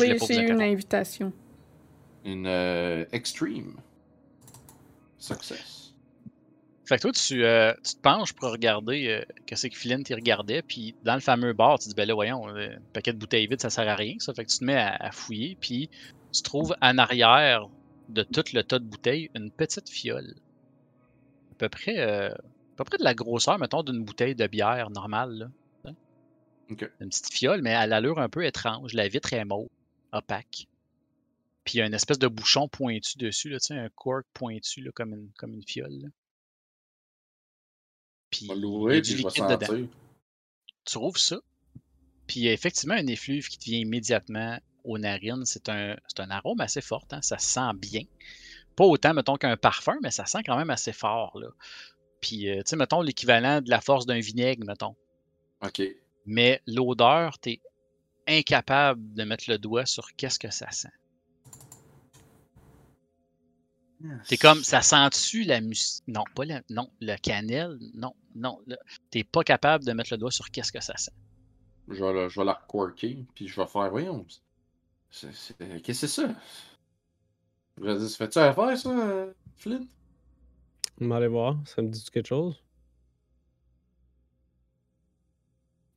Oui, 0.00 0.12
j'ai 0.28 0.40
eu 0.40 0.52
une 0.52 0.62
invitation. 0.62 1.32
Une 2.24 2.46
euh, 2.46 3.04
Extreme. 3.12 3.76
Success. 5.18 5.94
Fait 6.84 6.96
que 6.96 7.02
toi, 7.02 7.12
tu, 7.12 7.44
euh, 7.44 7.72
tu 7.84 7.94
te 7.96 8.00
penches 8.00 8.32
pour 8.32 8.50
regarder 8.50 9.08
euh, 9.08 9.22
qu'est-ce 9.46 9.66
que 9.66 9.76
Flint 9.76 10.02
il 10.08 10.14
regardait, 10.14 10.62
puis 10.62 10.94
dans 11.04 11.14
le 11.14 11.20
fameux 11.20 11.52
bar, 11.52 11.78
tu 11.78 11.84
te 11.84 11.88
dis, 11.90 11.94
ben 11.94 12.06
là, 12.06 12.14
voyons, 12.14 12.48
euh, 12.48 12.76
un 12.76 12.80
paquet 12.92 13.12
de 13.12 13.18
bouteilles 13.18 13.46
vides, 13.46 13.60
ça 13.60 13.70
sert 13.70 13.88
à 13.88 13.94
rien, 13.96 14.14
ça. 14.20 14.32
Fait 14.32 14.44
que 14.44 14.50
tu 14.50 14.58
te 14.58 14.64
mets 14.64 14.76
à, 14.76 14.94
à 14.96 15.10
fouiller, 15.10 15.56
puis 15.60 15.90
tu 16.32 16.42
trouves 16.42 16.74
en 16.80 16.96
arrière 16.98 17.68
de 18.08 18.22
tout 18.22 18.44
le 18.54 18.62
tas 18.62 18.78
de 18.78 18.84
bouteilles 18.84 19.30
une 19.34 19.50
petite 19.50 19.88
fiole. 19.90 20.34
À 21.58 21.66
peu 21.66 21.68
près, 21.68 21.98
euh, 21.98 22.30
à 22.30 22.76
peu 22.76 22.84
près 22.84 22.98
de 22.98 23.04
la 23.04 23.14
grosseur, 23.14 23.58
mettons, 23.58 23.82
d'une 23.82 24.04
bouteille 24.04 24.34
de 24.34 24.46
bière 24.46 24.90
normale. 24.90 25.32
Là. 25.38 25.50
Hein? 25.86 25.94
Une 27.00 27.08
petite 27.08 27.32
fiole, 27.32 27.62
mais 27.62 27.74
à 27.74 27.86
l'allure 27.86 28.18
un 28.20 28.28
peu 28.28 28.44
étrange. 28.44 28.94
La 28.94 29.08
vitre 29.08 29.32
est 29.32 29.44
mauve, 29.44 29.68
opaque. 30.12 30.68
Puis 31.64 31.74
il 31.74 31.78
y 31.78 31.82
a 31.82 31.86
une 31.86 31.94
espèce 31.94 32.18
de 32.18 32.28
bouchon 32.28 32.68
pointu 32.68 33.18
dessus, 33.18 33.50
là, 33.50 33.58
un 33.70 33.88
cork 33.90 34.24
pointu 34.32 34.82
là, 34.82 34.90
comme, 34.92 35.12
une, 35.12 35.30
comme 35.36 35.54
une 35.54 35.64
fiole. 35.66 36.00
là. 36.02 36.08
Puis 38.30 38.46
du 38.46 38.54
puis 38.54 39.02
je 39.04 39.22
vais 39.22 39.30
sentir. 39.30 39.88
tu 40.84 40.98
rouvres 40.98 41.18
ça, 41.18 41.40
puis 42.26 42.40
il 42.40 42.42
y 42.44 42.48
a 42.48 42.52
effectivement 42.52 42.94
un 42.94 43.06
effluve 43.06 43.48
qui 43.48 43.58
te 43.58 43.64
vient 43.64 43.78
immédiatement 43.78 44.58
aux 44.84 44.98
narines. 44.98 45.44
C'est 45.44 45.68
un, 45.70 45.96
c'est 46.06 46.20
un 46.20 46.30
arôme 46.30 46.60
assez 46.60 46.82
fort, 46.82 47.06
hein, 47.10 47.22
ça 47.22 47.38
sent 47.38 47.72
bien. 47.74 48.02
Pas 48.78 48.84
autant, 48.84 49.12
mettons, 49.12 49.34
qu'un 49.36 49.56
parfum, 49.56 49.96
mais 50.04 50.12
ça 50.12 50.24
sent 50.24 50.44
quand 50.46 50.56
même 50.56 50.70
assez 50.70 50.92
fort. 50.92 51.36
Là. 51.36 51.48
Puis, 52.20 52.48
euh, 52.48 52.58
tu 52.58 52.62
sais, 52.66 52.76
mettons, 52.76 53.02
l'équivalent 53.02 53.60
de 53.60 53.68
la 53.68 53.80
force 53.80 54.06
d'un 54.06 54.20
vinaigre, 54.20 54.64
mettons. 54.64 54.94
Ok. 55.66 55.82
Mais 56.26 56.62
l'odeur, 56.64 57.40
t'es 57.40 57.60
incapable 58.28 59.14
de 59.14 59.24
mettre 59.24 59.50
le 59.50 59.58
doigt 59.58 59.84
sur 59.84 60.14
qu'est-ce 60.14 60.38
que 60.38 60.50
ça 60.52 60.70
sent. 60.70 60.92
T'es 64.28 64.36
comme, 64.36 64.62
ça 64.62 64.80
sent-tu 64.80 65.42
la 65.42 65.60
mus... 65.60 66.02
Non, 66.06 66.22
pas 66.36 66.44
la... 66.44 66.62
Non, 66.70 66.88
la 67.00 67.18
cannelle, 67.18 67.76
non, 67.94 68.14
non. 68.36 68.60
le- 68.68 68.78
T'es 69.10 69.24
pas 69.24 69.42
capable 69.42 69.84
de 69.84 69.92
mettre 69.92 70.12
le 70.12 70.18
doigt 70.18 70.30
sur 70.30 70.52
qu'est-ce 70.52 70.70
que 70.70 70.80
ça 70.80 70.96
sent. 70.96 71.10
Je 71.88 72.04
vais, 72.04 72.12
la- 72.12 72.28
je 72.28 72.38
vais 72.38 72.46
la 72.46 72.52
recorker, 72.52 73.26
puis 73.34 73.48
je 73.48 73.60
vais 73.60 73.66
faire, 73.66 73.90
voyons. 73.90 74.24
Qu'est-ce 75.10 75.80
que 75.82 75.92
c'est 75.94 76.06
ça? 76.06 76.28
Je 77.80 77.96
dire, 77.96 78.08
ça 78.08 78.16
fait-tu 78.16 78.38
affaire, 78.38 78.76
ça, 78.76 78.90
euh, 78.90 79.32
Flynn? 79.56 79.86
On 81.00 81.08
va 81.08 81.16
aller 81.16 81.28
voir. 81.28 81.56
Ça 81.64 81.82
me 81.82 81.88
dit 81.88 82.04
quelque 82.12 82.26
chose? 82.26 82.62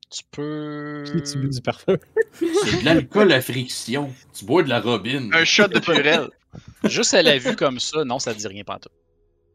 Tu 0.09 0.23
peux... 0.29 1.03
Tu 1.25 1.37
bu 1.39 1.49
du 1.49 1.61
parfum? 1.61 1.97
C'est 2.33 2.81
de 2.81 2.85
l'alcool 2.85 3.31
à 3.31 3.41
friction. 3.41 4.13
Tu 4.33 4.45
bois 4.45 4.63
de 4.63 4.69
la 4.69 4.81
robine. 4.81 5.33
Un 5.33 5.45
shot 5.45 5.69
de 5.69 5.79
purelle. 5.79 6.29
Juste 6.83 7.13
à 7.13 7.23
la 7.23 7.37
vue 7.37 7.55
comme 7.55 7.79
ça, 7.79 8.03
non, 8.03 8.19
ça 8.19 8.33
te 8.33 8.39
dit 8.39 8.47
rien 8.47 8.63
pas 8.63 8.77
tout. 8.77 8.89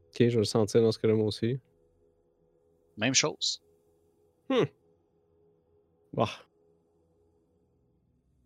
Ok, 0.08 0.16
je 0.20 0.24
vais 0.24 0.36
le 0.36 0.44
sentir 0.44 0.80
dans 0.80 0.92
ce 0.92 0.98
cas-là, 0.98 1.14
moi 1.14 1.26
aussi. 1.26 1.60
Même 2.96 3.14
chose. 3.14 3.62
Bah. 6.12 6.30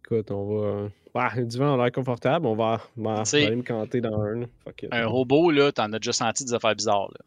Écoute, 0.05 0.31
on 0.33 0.59
va. 0.59 0.91
Euh, 1.17 1.21
Bah, 1.21 1.31
le 1.37 1.45
divan 1.45 1.75
a 1.75 1.83
l'air 1.85 1.93
confortable. 1.93 2.47
On 2.47 2.55
va, 2.55 2.81
T'sais, 3.25 3.47
aller 3.47 3.57
me 3.57 3.63
canter 3.63 4.01
dans 4.01 4.21
un. 4.21 4.41
là. 4.41 4.47
Fuck 4.65 4.83
it. 4.85 4.89
Un 4.93 5.07
robot, 5.07 5.51
là, 5.51 5.73
t'en 5.73 5.93
as 5.93 5.99
déjà 5.99 6.13
senti 6.13 6.45
des 6.45 6.55
affaires 6.55 6.75
bizarres, 6.75 7.11
là. 7.13 7.25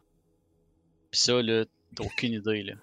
Pis 1.10 1.20
ça, 1.20 1.40
là, 1.42 1.64
t'as 1.94 2.04
aucune 2.04 2.32
idée, 2.32 2.62
là. 2.62 2.74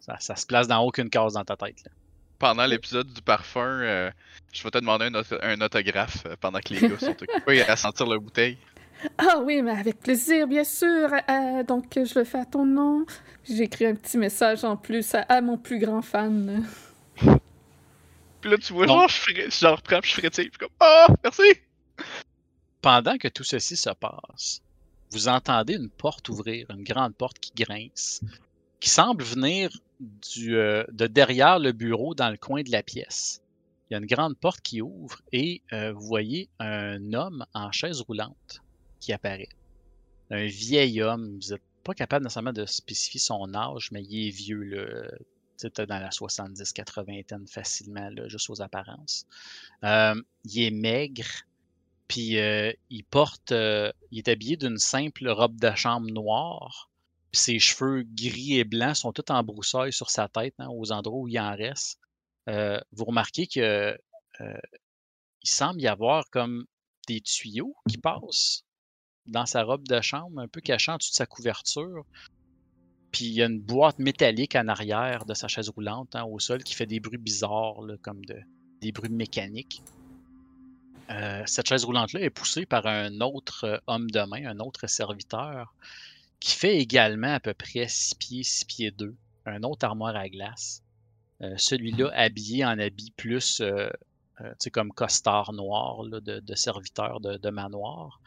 Ça, 0.00 0.16
ça 0.20 0.36
se 0.36 0.46
place 0.46 0.66
dans 0.68 0.80
aucune 0.84 1.08
case 1.10 1.34
dans 1.34 1.44
ta 1.44 1.56
tête, 1.56 1.82
là. 1.84 1.90
Pendant 2.38 2.66
l'épisode 2.66 3.06
du 3.12 3.22
parfum, 3.22 3.60
euh, 3.82 4.10
je 4.52 4.64
vais 4.64 4.70
te 4.70 4.78
demander 4.78 5.04
un, 5.06 5.14
auto- 5.14 5.36
un 5.42 5.60
autographe 5.60 6.24
euh, 6.26 6.34
pendant 6.40 6.58
que 6.58 6.74
les 6.74 6.88
gars 6.88 6.98
sont 6.98 7.10
occupés 7.22 7.62
à 7.62 7.76
sentir 7.76 8.06
leur 8.06 8.20
bouteille. 8.20 8.58
Ah 9.16 9.38
oui, 9.44 9.62
mais 9.62 9.70
avec 9.70 10.00
plaisir, 10.00 10.48
bien 10.48 10.64
sûr. 10.64 11.08
Euh, 11.30 11.62
donc, 11.62 11.86
je 11.94 12.18
le 12.18 12.24
fais 12.24 12.38
à 12.40 12.44
ton 12.44 12.64
nom. 12.66 13.04
J'ai 13.44 13.62
écrit 13.64 13.86
un 13.86 13.94
petit 13.94 14.18
message 14.18 14.64
en 14.64 14.76
plus 14.76 15.14
à, 15.14 15.20
à 15.22 15.40
mon 15.40 15.56
plus 15.56 15.78
grand 15.78 16.02
fan. 16.02 16.64
Puis 18.42 18.50
là, 18.50 18.58
tu 18.58 18.72
vois, 18.72 18.86
genre, 18.88 19.08
je, 19.08 19.32
je 19.34 19.64
le 19.64 19.72
reprends, 19.72 20.00
puis 20.00 20.10
je 20.10 20.20
frétille, 20.20 20.50
puis 20.50 20.58
comme, 20.58 20.76
ah, 20.80 21.06
merci! 21.22 21.60
Pendant 22.82 23.16
que 23.16 23.28
tout 23.28 23.44
ceci 23.44 23.76
se 23.76 23.90
passe, 23.90 24.60
vous 25.12 25.28
entendez 25.28 25.74
une 25.74 25.88
porte 25.88 26.28
ouvrir, 26.28 26.68
une 26.70 26.82
grande 26.82 27.14
porte 27.14 27.38
qui 27.38 27.52
grince, 27.54 28.20
qui 28.80 28.90
semble 28.90 29.22
venir 29.22 29.70
du, 30.00 30.56
euh, 30.56 30.82
de 30.90 31.06
derrière 31.06 31.60
le 31.60 31.70
bureau 31.70 32.16
dans 32.16 32.30
le 32.30 32.36
coin 32.36 32.62
de 32.62 32.72
la 32.72 32.82
pièce. 32.82 33.40
Il 33.88 33.92
y 33.92 33.96
a 33.96 33.98
une 34.00 34.06
grande 34.06 34.36
porte 34.36 34.60
qui 34.60 34.82
ouvre 34.82 35.22
et 35.32 35.62
euh, 35.72 35.92
vous 35.92 36.04
voyez 36.04 36.48
un 36.58 37.12
homme 37.12 37.46
en 37.54 37.70
chaise 37.70 38.00
roulante 38.00 38.60
qui 38.98 39.12
apparaît. 39.12 39.50
Un 40.30 40.46
vieil 40.46 41.00
homme, 41.00 41.38
vous 41.40 41.50
n'êtes 41.50 41.62
pas 41.84 41.94
capable 41.94 42.24
nécessairement 42.24 42.52
de 42.52 42.66
spécifier 42.66 43.20
son 43.20 43.54
âge, 43.54 43.90
mais 43.92 44.02
il 44.02 44.26
est 44.26 44.30
vieux, 44.30 44.62
là. 44.62 45.08
Dans 45.68 45.98
la 45.98 46.10
70-80 46.10 47.46
facilement, 47.46 48.10
là, 48.10 48.28
juste 48.28 48.50
aux 48.50 48.60
apparences. 48.62 49.26
Euh, 49.84 50.20
il 50.44 50.62
est 50.62 50.70
maigre, 50.70 51.26
puis 52.08 52.38
euh, 52.38 52.72
il 52.90 53.04
porte, 53.04 53.52
euh, 53.52 53.92
il 54.10 54.18
est 54.18 54.28
habillé 54.28 54.56
d'une 54.56 54.78
simple 54.78 55.28
robe 55.28 55.58
de 55.60 55.74
chambre 55.74 56.10
noire. 56.10 56.90
Puis 57.30 57.40
ses 57.40 57.58
cheveux 57.58 58.02
gris 58.02 58.58
et 58.58 58.64
blancs 58.64 58.96
sont 58.96 59.12
tout 59.12 59.30
en 59.30 59.42
broussailles 59.42 59.92
sur 59.92 60.10
sa 60.10 60.28
tête, 60.28 60.54
hein, 60.58 60.68
aux 60.68 60.92
endroits 60.92 61.20
où 61.20 61.28
il 61.28 61.38
en 61.38 61.54
reste. 61.56 61.98
Vous 62.46 63.04
remarquez 63.04 63.46
que 63.46 63.96
il 64.40 65.50
semble 65.50 65.80
y 65.80 65.86
avoir 65.86 66.28
comme 66.30 66.66
des 67.08 67.20
tuyaux 67.20 67.74
qui 67.88 67.98
passent 67.98 68.64
dans 69.26 69.46
sa 69.46 69.62
robe 69.62 69.86
de 69.86 70.00
chambre, 70.00 70.40
un 70.40 70.48
peu 70.48 70.60
cachant 70.60 70.94
en 70.94 70.96
dessous 70.96 71.10
de 71.10 71.16
sa 71.16 71.26
couverture. 71.26 72.04
Puis 73.12 73.26
il 73.26 73.32
y 73.32 73.42
a 73.42 73.46
une 73.46 73.60
boîte 73.60 73.98
métallique 73.98 74.56
en 74.56 74.68
arrière 74.68 75.26
de 75.26 75.34
sa 75.34 75.46
chaise 75.46 75.68
roulante, 75.68 76.16
hein, 76.16 76.24
au 76.24 76.38
sol, 76.38 76.62
qui 76.62 76.74
fait 76.74 76.86
des 76.86 76.98
bruits 76.98 77.18
bizarres, 77.18 77.82
là, 77.82 77.94
comme 78.00 78.24
de, 78.24 78.36
des 78.80 78.90
bruits 78.90 79.10
mécaniques. 79.10 79.82
Euh, 81.10 81.42
cette 81.46 81.68
chaise 81.68 81.84
roulante-là 81.84 82.20
est 82.20 82.30
poussée 82.30 82.64
par 82.64 82.86
un 82.86 83.20
autre 83.20 83.64
euh, 83.64 83.78
homme 83.86 84.10
de 84.10 84.20
main, 84.20 84.46
un 84.46 84.58
autre 84.60 84.86
serviteur, 84.86 85.74
qui 86.40 86.56
fait 86.56 86.78
également 86.78 87.34
à 87.34 87.40
peu 87.40 87.52
près 87.52 87.86
6 87.86 88.14
pieds, 88.14 88.42
6 88.42 88.64
pieds 88.64 88.90
2, 88.90 89.14
un 89.44 89.62
autre 89.62 89.84
armoire 89.84 90.16
à 90.16 90.28
glace. 90.30 90.82
Euh, 91.42 91.54
Celui-là 91.58 92.10
habillé 92.14 92.64
en 92.64 92.78
habit 92.78 93.12
plus, 93.16 93.60
euh, 93.60 93.90
comme 94.72 94.90
costard 94.90 95.52
noir 95.52 96.02
là, 96.04 96.20
de, 96.20 96.40
de 96.40 96.54
serviteur 96.54 97.20
de, 97.20 97.36
de 97.36 97.50
manoir. 97.50 98.20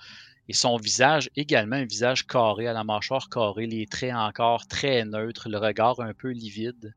Et 0.48 0.54
son 0.54 0.78
visage, 0.78 1.30
également 1.36 1.78
un 1.78 1.86
visage 1.86 2.28
carré, 2.28 2.68
à 2.68 2.74
la 2.74 2.84
mâchoire 2.84 3.30
carrée, 3.30 3.66
les 3.66 3.88
traits 3.88 4.14
encore 4.14 4.68
très 4.68 5.04
neutres, 5.06 5.50
le 5.50 5.58
regard 5.58 6.00
un 6.00 6.14
peu 6.14 6.30
livide 6.30 6.94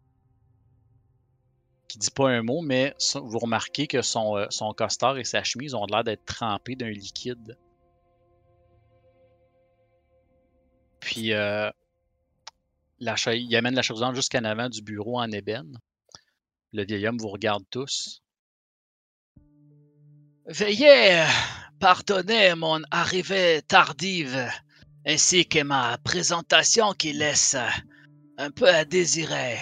qui 1.89 1.99
dit 1.99 2.11
pas 2.11 2.29
un 2.29 2.43
mot, 2.43 2.61
mais 2.61 2.95
vous 3.15 3.39
remarquez 3.39 3.87
que 3.87 4.03
son, 4.03 4.37
euh, 4.37 4.47
son 4.51 4.73
costard 4.73 5.19
et 5.19 5.25
sa 5.25 5.43
chemise 5.43 5.75
ont 5.75 5.87
l'air 5.87 6.05
d'être 6.05 6.25
trempés 6.27 6.77
d'un 6.77 6.91
liquide. 6.91 7.59
Puis, 11.01 11.33
euh, 11.33 11.71
la 13.01 13.15
il 13.35 13.57
amène 13.57 13.75
la 13.75 13.83
chose 13.83 14.05
jusqu'en 14.15 14.45
avant 14.45 14.69
du 14.69 14.83
bureau 14.83 15.19
en 15.19 15.31
ébène. 15.31 15.79
Le 16.73 16.85
vieil 16.85 17.07
homme 17.07 17.19
vous 17.19 17.29
regarde 17.29 17.65
tous. 17.71 18.23
Veuillez 20.47 21.25
pardonner 21.79 22.55
mon 22.55 22.81
arrivée 22.91 23.63
tardive, 23.67 24.49
ainsi 25.07 25.47
que 25.47 25.63
ma 25.63 25.99
présentation 25.99 26.93
qui 26.93 27.13
laisse 27.13 27.57
un 28.37 28.51
peu 28.51 28.69
à 28.69 28.85
désirer. 28.85 29.57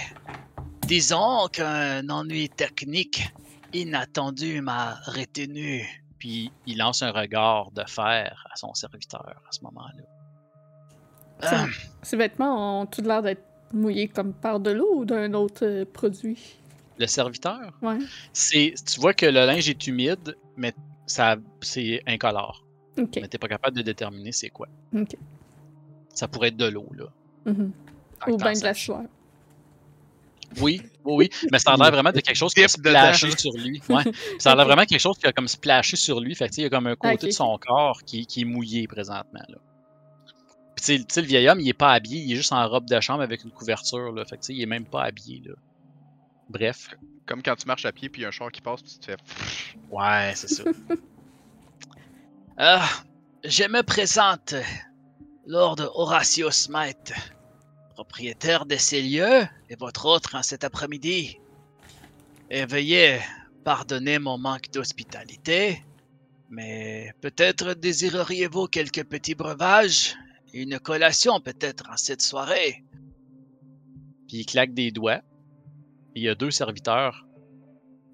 Disons 0.87 1.49
qu'un 1.49 2.09
ennui 2.09 2.49
technique 2.49 3.29
inattendu 3.73 4.61
m'a 4.61 4.95
retenu. 5.07 5.85
Puis 6.19 6.51
il 6.67 6.79
lance 6.79 7.03
un 7.03 7.11
regard 7.11 7.71
de 7.73 7.83
fer 7.87 8.47
à 8.51 8.57
son 8.57 8.73
serviteur 8.75 9.27
à 9.49 9.53
ce 9.53 9.61
moment-là. 9.63 10.03
Ces 12.03 12.17
vêtements 12.17 12.81
ont 12.83 12.87
tout 12.87 13.03
l'air 13.03 13.23
d'être 13.23 13.45
mouillés 13.73 14.09
comme 14.09 14.33
par 14.33 14.59
de 14.61 14.71
l'eau 14.71 15.01
ou 15.01 15.05
d'un 15.05 15.35
autre 15.35 15.67
euh, 15.67 15.85
produit? 15.85 16.57
le 16.99 17.07
serviteur, 17.07 17.75
Ouais. 17.83 17.99
c'est, 18.33 18.73
tu 18.87 18.99
vois 19.01 19.13
que 19.13 19.27
le 19.27 19.45
linge 19.45 19.69
est 19.69 19.87
humide, 19.87 20.35
mais 20.57 20.73
ça, 21.07 21.37
c'est 21.61 22.03
incolore. 22.07 22.65
Mais 22.97 23.29
t'es 23.29 23.39
pas 23.39 23.49
capable 23.49 23.77
de 23.77 23.83
déterminer 23.83 24.33
c'est 24.33 24.51
quoi. 24.51 24.69
Ça 26.15 26.29
pourrait 26.29 26.49
être 26.49 26.57
de 26.57 26.67
l'eau, 26.67 26.89
là. 26.97 27.07
Mhm. 27.45 27.73
tant 28.25 28.33
Ou 28.33 28.37
bien 28.37 28.53
de 28.53 28.63
la 28.63 28.75
sueur. 28.75 29.03
Oui, 30.61 30.81
oui, 31.05 31.15
oui. 31.15 31.31
Mais 31.53 31.59
ça 31.59 31.73
a 31.73 31.77
l'air 31.77 31.91
vraiment 31.91 32.13
de 32.13 32.21
quelque 32.21 32.37
chose 32.37 32.55
qui 32.55 32.63
a 32.63 32.69
splashé 32.69 33.31
sur 33.37 33.53
lui. 33.53 33.83
Ouais. 33.89 34.05
Ça 34.39 34.53
a 34.53 34.57
l'air 34.57 34.65
vraiment 34.65 34.85
quelque 34.85 35.01
chose 35.01 35.19
qui 35.19 35.27
a 35.27 35.33
comme 35.33 35.49
splashé 35.49 35.97
sur 35.97 36.21
lui. 36.21 36.35
Fait 36.35 36.47
que, 36.47 36.51
tu 36.51 36.55
sais, 36.57 36.61
il 36.63 36.65
y 36.65 36.67
a 36.67 36.71
comme 36.71 36.87
un 36.87 36.97
côté 36.97 37.27
de 37.27 37.33
son 37.33 37.59
corps 37.59 38.03
qui, 38.05 38.27
qui 38.27 38.43
est 38.43 38.45
mouillé 38.45 38.87
présentement. 38.87 39.43
Là. 39.49 39.59
Puis, 40.77 40.99
le 40.99 41.23
vieil 41.23 41.49
homme, 41.49 41.61
il 41.61 41.69
est 41.69 41.75
pas 41.75 41.93
habillé. 41.93 42.23
Il 42.23 42.33
est 42.33 42.37
juste 42.37 42.53
en 42.53 42.67
robe 42.69 42.89
de 42.89 43.01
chambre 43.01 43.23
avec 43.23 43.45
une 43.45 43.51
couverture. 43.51 44.13
Là. 44.13 44.25
Fait 44.25 44.37
que, 44.37 44.43
tu 44.43 44.47
sais, 44.47 44.55
il 44.55 44.63
est 44.63 44.67
même 44.67 44.87
pas 44.87 45.03
habillé. 45.03 45.43
Là. 45.45 45.55
Bref. 46.49 46.91
Comme 47.27 47.43
quand 47.43 47.57
tu 47.57 47.67
marches 47.67 47.85
à 47.85 47.93
pied, 47.93 48.09
puis 48.09 48.21
il 48.21 48.23
y 48.23 48.25
a 48.25 48.29
un 48.29 48.33
char 48.33 48.51
qui 48.53 48.61
passe, 48.61 48.83
puis 48.83 48.93
tu 48.93 48.99
te 48.99 49.07
fais. 49.07 49.17
Ouais, 49.91 50.33
c'est 50.35 50.49
ça. 50.49 50.65
Ah, 52.59 52.89
je 53.45 53.65
me 53.65 53.83
présente, 53.83 54.55
Lord 55.47 55.77
Horatio 55.95 56.51
Smite, 56.51 57.13
propriétaire 57.93 58.65
de 58.65 58.77
ces 58.77 59.03
lieux 59.03 59.47
et 59.69 59.77
votre 59.79 60.07
autre 60.07 60.37
en 60.37 60.43
cet 60.43 60.65
après-midi. 60.65 61.39
Et 62.49 62.65
veuillez 62.65 63.21
pardonner 63.63 64.19
mon 64.19 64.39
manque 64.39 64.71
d'hospitalité. 64.71 65.85
Mais 66.49 67.13
peut-être 67.21 67.75
désireriez-vous 67.75 68.69
quelques 68.69 69.05
petits 69.05 69.35
breuvages 69.35 70.17
Une 70.55 70.79
collation 70.79 71.41
peut-être 71.41 71.91
en 71.91 71.97
cette 71.97 72.23
soirée? 72.23 72.85
Puis 74.29 74.39
il 74.39 74.47
claque 74.47 74.73
des 74.73 74.93
doigts. 74.93 75.21
Il 76.17 76.23
y 76.23 76.29
a 76.29 76.35
deux 76.35 76.51
serviteurs 76.51 77.27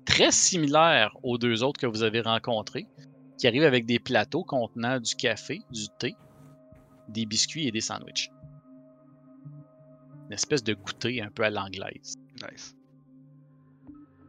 très 0.04 0.32
similaires 0.32 1.16
aux 1.22 1.38
deux 1.38 1.62
autres 1.62 1.80
que 1.80 1.86
vous 1.86 2.02
avez 2.02 2.20
rencontrés, 2.20 2.86
qui 3.38 3.46
arrivent 3.46 3.62
avec 3.64 3.86
des 3.86 3.98
plateaux 4.00 4.42
contenant 4.44 4.98
du 4.98 5.14
café, 5.14 5.62
du 5.70 5.86
thé, 5.98 6.16
des 7.08 7.24
biscuits 7.26 7.68
et 7.68 7.70
des 7.70 7.80
sandwichs. 7.80 8.30
Une 10.26 10.32
espèce 10.32 10.64
de 10.64 10.74
goûter 10.74 11.22
un 11.22 11.30
peu 11.30 11.44
à 11.44 11.50
l'anglaise. 11.50 12.16
Nice. 12.50 12.76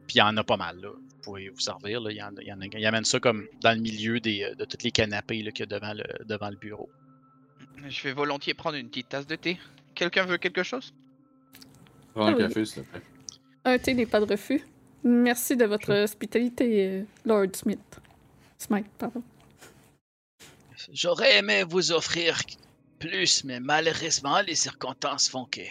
Puis 0.08 0.16
il 0.16 0.20
y 0.20 0.22
en 0.22 0.38
a 0.38 0.44
pas 0.44 0.58
mal, 0.58 0.80
là. 0.80 0.90
Vous 0.90 1.22
pouvez 1.32 1.50
vous 1.50 1.60
servir, 1.60 2.02
là. 2.02 2.12
Il, 2.12 2.18
y 2.18 2.22
en, 2.22 2.32
il, 2.40 2.48
y 2.48 2.54
en 2.54 2.62
a, 2.62 2.66
il 2.66 2.86
amène 2.86 3.06
ça 3.06 3.20
comme 3.20 3.48
dans 3.62 3.72
le 3.76 3.82
milieu 3.82 4.20
des, 4.20 4.44
euh, 4.44 4.56
de 4.56 4.66
tous 4.66 4.84
les 4.84 4.92
canapés 4.92 5.42
là, 5.42 5.52
qu'il 5.52 5.66
y 5.70 5.74
a 5.74 5.80
devant 5.80 5.94
le, 5.94 6.04
devant 6.26 6.50
le 6.50 6.58
bureau. 6.58 6.90
Je 7.88 8.04
vais 8.04 8.14
volontiers 8.14 8.54
prendre 8.54 8.76
une 8.78 8.90
petite 8.90 9.10
tasse 9.10 9.26
de 9.26 9.36
thé. 9.36 9.58
Quelqu'un 9.96 10.26
veut 10.26 10.38
quelque 10.38 10.64
chose? 10.64 10.94
Prends 12.14 12.28
un 12.28 12.34
Ah 12.34 12.36
oui. 12.38 12.44
café, 12.44 12.66
s'il 12.66 12.84
te 12.84 12.90
plaît. 12.90 13.02
Un 13.66 13.78
thé 13.78 13.94
n'est 13.94 14.06
pas 14.06 14.20
de 14.20 14.26
refus. 14.30 14.66
Merci 15.04 15.56
de 15.58 15.66
votre 15.66 15.94
hospitalité, 15.94 16.88
euh, 16.88 17.04
Lord 17.26 17.56
Smith. 17.56 17.80
Smite, 18.58 18.88
pardon. 18.98 19.22
J'aurais 20.92 21.38
aimé 21.40 21.64
vous 21.68 21.92
offrir 21.92 22.40
plus, 23.00 23.44
mais 23.44 23.60
malheureusement, 23.60 24.42
les 24.42 24.56
circonstances 24.56 25.28
font 25.30 25.46
que 25.46 25.62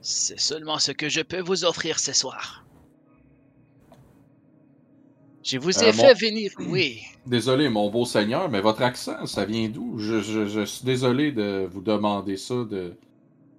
c'est 0.00 0.38
seulement 0.38 0.78
ce 0.78 0.92
que 0.92 1.08
je 1.08 1.20
peux 1.22 1.40
vous 1.40 1.64
offrir 1.64 1.98
ce 1.98 2.12
soir. 2.12 2.64
Je 5.44 5.58
vous 5.58 5.76
ai 5.82 5.88
Euh, 5.88 5.92
fait 5.92 6.14
mon- 6.14 6.14
venir, 6.20 6.52
oui. 6.58 7.00
Désolé, 7.26 7.68
mon 7.68 7.90
beau 7.90 8.04
seigneur, 8.04 8.48
mais 8.50 8.60
votre 8.60 8.82
accent, 8.82 9.26
ça 9.26 9.44
vient 9.44 9.68
d'où? 9.68 9.98
Je, 9.98 10.20
je- 10.20 10.46
je 10.46 10.64
suis 10.64 10.84
désolé 10.84 11.32
de 11.32 11.68
vous 11.70 11.80
demander 11.80 12.36
ça 12.36 12.64
de... 12.64 12.94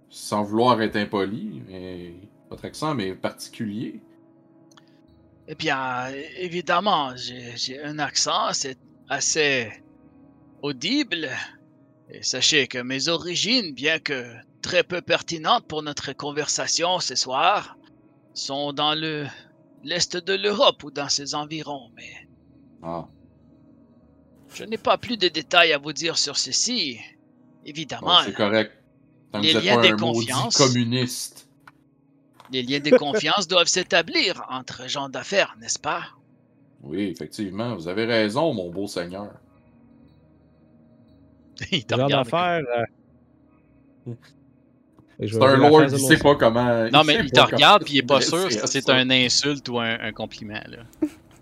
sans 0.09 0.43
vouloir 0.43 0.81
être 0.81 0.95
impoli, 0.97 1.61
mais 1.67 2.13
votre 2.49 2.65
accent 2.65 2.95
m'est 2.95 3.13
particulier. 3.13 4.01
Eh 5.47 5.55
bien, 5.55 6.07
évidemment, 6.37 7.13
j'ai 7.15 7.81
un 7.81 7.99
accent, 7.99 8.53
c'est 8.53 8.77
assez 9.07 9.71
audible. 10.61 11.29
Et 12.09 12.23
sachez 12.23 12.67
que 12.67 12.79
mes 12.79 13.07
origines, 13.07 13.73
bien 13.73 13.99
que 13.99 14.25
très 14.61 14.83
peu 14.83 15.01
pertinentes 15.01 15.65
pour 15.67 15.83
notre 15.83 16.13
conversation 16.13 16.99
ce 16.99 17.15
soir, 17.15 17.77
sont 18.33 18.73
dans 18.73 18.95
le 18.95 19.25
l'est 19.83 20.17
de 20.17 20.33
l'Europe 20.33 20.83
ou 20.83 20.91
dans 20.91 21.09
ses 21.09 21.35
environs. 21.35 21.89
Mais 21.95 22.27
Ah, 22.83 23.07
je 24.53 24.63
n'ai 24.63 24.77
pas 24.77 24.97
plus 24.97 25.17
de 25.17 25.27
détails 25.27 25.73
à 25.73 25.77
vous 25.77 25.93
dire 25.93 26.17
sur 26.17 26.37
ceci. 26.37 26.97
bon, 26.97 27.65
Évidemment, 27.65 28.21
c'est 28.23 28.33
correct. 28.33 28.73
Tant 29.31 29.41
que 29.41 29.45
les 29.45 29.55
êtes 29.55 29.63
liens 29.63 29.75
pas 29.75 29.87
de 29.87 29.93
un 29.93 30.49
communiste. 30.49 31.48
Les 32.51 32.63
liens 32.63 32.79
de 32.79 32.95
confiance 32.97 33.47
doivent 33.47 33.67
s'établir 33.67 34.43
entre 34.49 34.87
gens 34.87 35.09
d'affaires, 35.09 35.55
n'est-ce 35.59 35.79
pas? 35.79 36.03
Oui, 36.81 37.03
effectivement, 37.03 37.75
vous 37.75 37.87
avez 37.87 38.05
raison, 38.05 38.53
mon 38.53 38.69
beau 38.69 38.87
seigneur. 38.87 39.31
il 41.71 41.85
te 41.85 41.95
Genre 41.95 42.05
regarde. 42.05 42.25
d'affaires. 42.25 42.61
euh, 44.07 44.13
C'est 45.19 45.43
un 45.43 45.57
lord, 45.57 45.81
mon- 45.81 45.97
sait 45.97 46.17
pas 46.17 46.35
comment... 46.35 46.89
Non, 46.89 47.03
mais 47.03 47.19
il 47.21 47.31
te 47.31 47.39
regarde 47.41 47.83
puis 47.83 47.95
il 47.95 47.97
est 47.99 48.03
pas 48.03 48.21
sûr 48.21 48.49
si 48.51 48.59
c'est 48.65 48.89
un 48.89 49.09
insulte 49.09 49.67
ou 49.69 49.79
un, 49.79 49.99
un 49.99 50.11
compliment. 50.13 50.61
Là. 50.67 50.77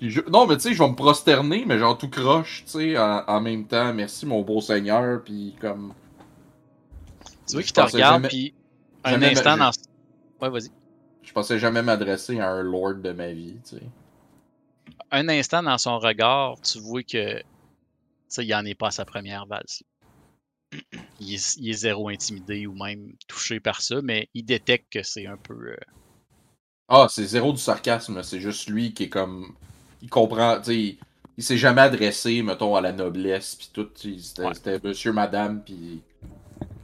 Je- 0.01 0.21
Non, 0.31 0.47
mais 0.47 0.55
tu 0.57 0.63
sais, 0.63 0.73
je 0.73 0.81
vais 0.81 0.89
me 0.89 0.95
prosterner, 0.95 1.65
mais 1.65 1.77
genre 1.77 1.97
tout 1.97 2.09
croche, 2.09 2.63
tu 2.65 2.71
sais, 2.71 2.97
en, 2.97 3.23
en 3.27 3.39
même 3.41 3.65
temps. 3.65 3.93
Merci, 3.93 4.25
mon 4.25 4.41
beau 4.41 4.59
seigneur, 4.61 5.21
puis 5.23 5.55
comme... 5.61 5.93
Tu 7.47 7.53
vois 7.53 7.61
qu'il 7.63 7.73
te 7.73 7.79
regarde 7.81 8.15
jamais- 8.23 8.27
puis 8.27 8.53
un 9.03 9.21
instant 9.21 9.55
ma- 9.57 9.69
dans. 9.69 9.71
Ouais, 10.41 10.49
vas-y. 10.49 10.71
Je 11.27 11.31
pensais 11.31 11.59
jamais 11.59 11.83
m'adresser 11.83 12.39
à 12.39 12.49
un 12.49 12.63
lord 12.63 12.95
de 12.95 13.11
ma 13.11 13.31
vie, 13.31 13.61
tu 13.63 13.75
sais. 13.77 13.83
un 15.11 15.27
instant 15.27 15.63
dans 15.63 15.77
son 15.77 15.99
regard, 15.99 16.61
tu 16.61 16.79
vois 16.79 17.03
que 17.03 17.43
il 18.37 18.55
en 18.55 18.65
est 18.65 18.75
pas 18.75 18.87
à 18.87 18.91
sa 18.91 19.05
première 19.05 19.45
valse. 19.47 19.83
Il 21.19 21.35
est, 21.35 21.55
il 21.57 21.69
est 21.69 21.73
zéro 21.73 22.09
intimidé 22.09 22.65
ou 22.65 22.73
même 22.73 23.13
touché 23.27 23.59
par 23.59 23.81
ça, 23.81 24.01
mais 24.01 24.29
il 24.33 24.45
détecte 24.45 24.91
que 24.91 25.03
c'est 25.03 25.27
un 25.27 25.37
peu. 25.37 25.53
euh, 25.73 25.77
Ah, 26.89 27.07
c'est 27.09 27.25
zéro 27.25 27.51
du 27.53 27.59
sarcasme, 27.59 28.21
c'est 28.23 28.39
juste 28.41 28.69
lui 28.69 28.93
qui 28.93 29.03
est 29.03 29.09
comme... 29.09 29.55
Il 30.01 30.09
comprend, 30.09 30.57
tu 30.59 30.63
sais, 30.65 30.75
il, 30.77 30.99
il 31.37 31.43
s'est 31.43 31.57
jamais 31.57 31.81
adressé, 31.81 32.41
mettons, 32.43 32.75
à 32.75 32.81
la 32.81 32.91
noblesse, 32.93 33.55
puis 33.55 33.69
tout, 33.73 33.89
c'était 33.95 34.43
Ouais. 34.43 34.53
monsieur, 34.83 35.11
madame, 35.13 35.63
puis... 35.63 36.01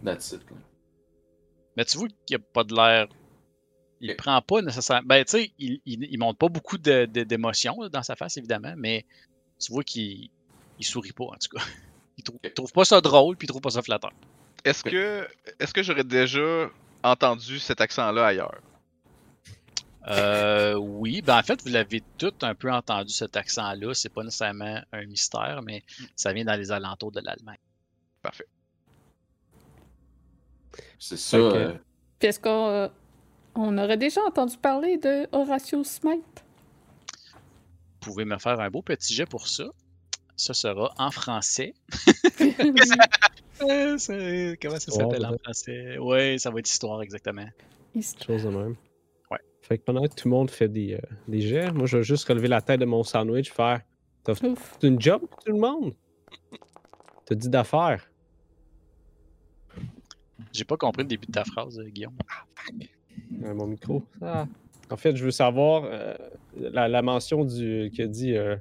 That's 0.03 0.31
it, 0.33 0.41
là. 0.51 0.57
Mais 1.77 1.85
tu 1.85 1.97
vois 1.99 2.07
qu'il 2.25 2.35
a 2.37 2.39
pas 2.39 2.63
de 2.63 2.73
l'air. 2.73 3.07
Il 4.05 4.11
Ok. 4.11 4.17
prend 4.17 4.41
pas 4.41 4.61
nécessairement. 4.61 5.07
Ben, 5.07 5.23
tu 5.23 5.31
sais, 5.31 5.51
il, 5.57 5.79
il, 5.85 6.03
il 6.11 6.19
montre 6.19 6.37
pas 6.37 6.49
beaucoup 6.49 6.77
de- 6.77 7.05
de- 7.05 7.23
d'émotions 7.23 7.77
dans 7.87 8.03
sa 8.03 8.17
face, 8.17 8.35
évidemment, 8.35 8.73
mais 8.75 9.05
tu 9.59 9.71
vois 9.71 9.83
qu'il 9.85 10.29
il 10.77 10.85
sourit 10.85 11.13
pas, 11.13 11.23
en 11.23 11.35
tout 11.41 11.55
cas. 11.57 11.63
Il 12.17 12.23
trouve, 12.23 12.39
trouve 12.53 12.71
pas 12.73 12.85
ça 12.85 13.01
drôle, 13.01 13.35
puis 13.37 13.45
il 13.47 13.49
trouve 13.49 13.61
pas 13.61 13.71
ça 13.71 13.81
flatteur. 13.81 14.11
Est-ce 14.63 14.83
que, 14.83 15.27
est-ce 15.59 15.73
que 15.73 15.81
j'aurais 15.81 16.03
déjà 16.03 16.69
entendu 17.01 17.57
cet 17.57 17.81
accent-là 17.81 18.27
ailleurs? 18.27 18.61
Euh, 20.07 20.75
oui, 20.75 21.23
ben 21.23 21.39
en 21.39 21.41
fait, 21.41 21.61
vous 21.63 21.69
l'avez 21.69 22.03
tout 22.19 22.33
un 22.43 22.53
peu 22.53 22.71
entendu, 22.71 23.11
cet 23.11 23.35
accent-là. 23.35 23.95
C'est 23.95 24.09
pas 24.13 24.23
nécessairement 24.23 24.79
un 24.91 25.05
mystère, 25.05 25.61
mais 25.63 25.83
ça 26.15 26.33
vient 26.33 26.45
dans 26.45 26.55
les 26.55 26.71
alentours 26.71 27.11
de 27.11 27.19
l'Allemagne. 27.21 27.57
Parfait. 28.21 28.47
C'est 30.99 31.17
ça. 31.17 31.39
Ok. 31.39 31.55
euh, 31.55 31.73
Puis 32.19 32.27
est-ce 32.29 32.39
qu'on 32.39 32.67
euh, 32.69 32.87
on 33.55 33.77
aurait 33.77 33.97
déjà 33.97 34.21
entendu 34.23 34.57
parler 34.57 34.97
de 34.97 35.27
Horatio 35.31 35.83
Smite? 35.83 36.43
Vous 38.01 38.11
pouvez 38.11 38.25
me 38.25 38.37
faire 38.37 38.59
un 38.59 38.69
beau 38.69 38.81
petit 38.81 39.13
jet 39.13 39.25
pour 39.25 39.47
ça. 39.47 39.65
Ça 40.35 40.53
sera 40.53 40.93
en 40.97 41.11
français. 41.11 41.73
Comment 43.59 43.97
ça 43.97 44.17
Histoire, 44.57 44.79
s'appelle 44.79 45.25
en 45.25 45.37
français? 45.37 45.97
Oui, 45.99 46.39
ça 46.39 46.49
va 46.49 46.59
être 46.59 46.69
histoire, 46.69 47.01
exactement. 47.01 47.45
Quelque 47.93 48.25
chose 48.25 48.43
de 48.43 48.49
même. 48.49 48.75
Ouais. 49.29 49.37
Fait 49.61 49.77
que 49.77 49.83
pendant 49.83 50.03
que 50.03 50.13
tout 50.15 50.27
le 50.27 50.33
monde 50.33 50.49
fait 50.49 50.67
des, 50.67 50.95
euh, 50.95 50.99
des 51.27 51.41
jets, 51.41 51.71
moi 51.71 51.85
je 51.85 51.97
vais 51.97 52.03
juste 52.03 52.27
relever 52.27 52.47
la 52.47 52.61
tête 52.61 52.79
de 52.79 52.85
mon 52.85 53.03
sandwich, 53.03 53.51
faire. 53.51 53.81
C'est 54.25 54.83
une 54.87 54.99
job 54.99 55.21
pour 55.29 55.43
tout 55.43 55.51
le 55.51 55.59
monde. 55.59 55.93
T'as 57.25 57.35
dit 57.35 57.49
d'affaires. 57.49 58.09
J'ai 60.51 60.65
pas 60.65 60.77
compris 60.77 61.03
le 61.03 61.07
début 61.09 61.27
de 61.27 61.31
ta 61.31 61.43
phrase, 61.45 61.79
euh, 61.79 61.89
Guillaume. 61.89 62.17
Euh, 63.43 63.53
mon 63.53 63.67
micro. 63.67 64.03
Ah. 64.21 64.47
En 64.89 64.97
fait, 64.97 65.15
je 65.15 65.25
veux 65.25 65.31
savoir 65.31 65.83
euh, 65.85 66.13
la, 66.55 66.87
la 66.87 67.01
mention 67.01 67.45
du 67.45 67.89
qui 67.93 68.01
a 68.01 68.07
dit 68.07 68.35
euh, 68.35 68.55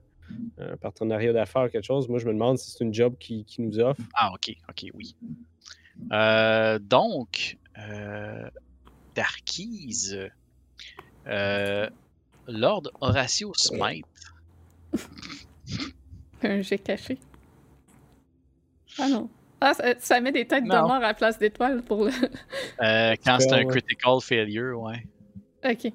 un 0.58 0.76
partenariat 0.76 1.32
d'affaires 1.32 1.64
ou 1.64 1.68
quelque 1.68 1.84
chose. 1.84 2.08
Moi, 2.08 2.18
je 2.18 2.26
me 2.26 2.32
demande 2.32 2.58
si 2.58 2.70
c'est 2.70 2.84
une 2.84 2.94
job 2.94 3.14
qui, 3.18 3.44
qui 3.44 3.62
nous 3.62 3.78
offre. 3.78 4.00
Ah, 4.14 4.32
ok, 4.32 4.54
ok, 4.68 4.86
oui. 4.94 5.14
Euh, 6.12 6.78
donc, 6.78 7.58
euh, 7.78 8.48
Darkise, 9.14 10.18
euh, 11.26 11.90
Lord 12.48 12.90
Horatio 13.00 13.52
Smite, 13.54 14.06
Un 16.42 16.60
jet 16.60 16.78
caché. 16.78 17.18
Ah 18.98 19.08
non. 19.08 19.30
Ah, 19.64 19.74
ça, 19.74 19.94
ça 20.00 20.20
met 20.20 20.32
des 20.32 20.44
têtes 20.46 20.64
de 20.64 20.68
mort 20.68 20.90
à 20.90 20.98
la 20.98 21.14
place 21.14 21.38
d'étoiles 21.38 21.82
pour 21.82 22.04
le. 22.06 22.10
euh, 22.82 23.14
quand 23.24 23.38
c'est 23.38 23.52
un 23.52 23.58
ouais. 23.58 23.66
critical 23.66 24.20
failure, 24.20 24.80
ouais. 24.80 25.06
ok. 25.64 25.92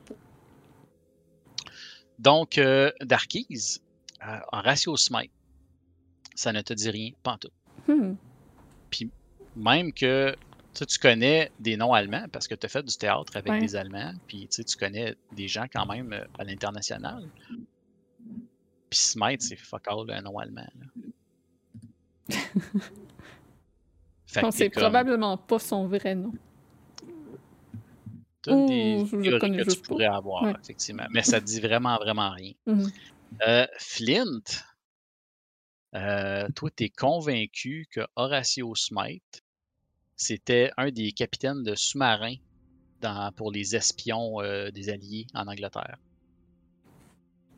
Donc, 2.17 2.57
euh, 2.57 2.91
Darkise, 3.01 3.81
euh, 4.25 4.39
Horatio 4.53 4.95
Smite, 4.95 5.31
ça 6.33 6.53
ne 6.53 6.61
te 6.61 6.73
dit 6.73 6.89
rien, 6.89 7.11
pas 7.23 7.33
en 7.33 7.37
tout. 7.37 7.51
Hmm. 7.87 8.13
Même 9.55 9.91
que 9.91 10.31
tu 10.73 10.79
sais, 10.79 10.85
tu 10.85 10.99
connais 10.99 11.51
des 11.59 11.75
noms 11.77 11.91
allemands 11.93 12.25
parce 12.31 12.47
que 12.47 12.53
tu 12.55 12.65
as 12.65 12.69
fait 12.69 12.83
du 12.83 12.95
théâtre 12.95 13.35
avec 13.35 13.51
Ouais. 13.51 13.59
des 13.59 13.75
Allemands, 13.75 14.13
puis 14.27 14.47
tu 14.47 14.63
connais 14.77 15.15
des 15.31 15.47
gens 15.47 15.65
quand 15.73 15.85
même 15.87 16.13
euh, 16.13 16.23
à 16.37 16.43
l'international. 16.43 17.27
Puis 18.89 18.99
Smite, 18.99 19.41
c'est 19.41 19.55
fuck 19.57 19.87
all 19.87 20.09
un 20.11 20.21
nom 20.21 20.37
allemand. 20.37 20.67
là. 22.29 22.35
Fait 22.37 22.37
Donc, 22.65 22.65
que 22.69 22.89
c'est 24.51 24.69
comme- 24.69 24.81
probablement 24.83 25.37
pas 25.37 25.57
son 25.59 25.87
vrai 25.87 26.13
nom. 26.15 26.31
Ouh, 28.49 28.65
des 28.67 29.05
théories 29.29 29.57
que 29.57 29.71
tu 29.71 29.79
pas. 29.81 29.87
pourrais 29.87 30.05
avoir, 30.05 30.43
Ouais. 30.43 30.53
effectivement. 30.63 31.05
Mais 31.11 31.21
ça 31.23 31.39
dit 31.39 31.59
vraiment, 31.59 31.97
vraiment 31.97 32.29
rien. 32.31 32.53
Mhm. 32.65 32.91
Euh, 33.45 33.67
Flint, 33.77 34.41
euh, 35.95 36.47
toi, 36.55 36.69
tu 36.75 36.85
es 36.85 36.89
convaincu 36.89 37.87
que 37.91 38.01
Horatio 38.15 38.73
Smite, 38.75 39.43
c'était 40.15 40.71
un 40.77 40.91
des 40.91 41.11
capitaines 41.11 41.63
de 41.63 41.75
sous-marins 41.75 42.35
pour 43.35 43.51
les 43.51 43.75
espions 43.75 44.41
euh, 44.41 44.71
des 44.71 44.89
Alliés 44.89 45.27
en 45.33 45.47
Angleterre. 45.47 45.97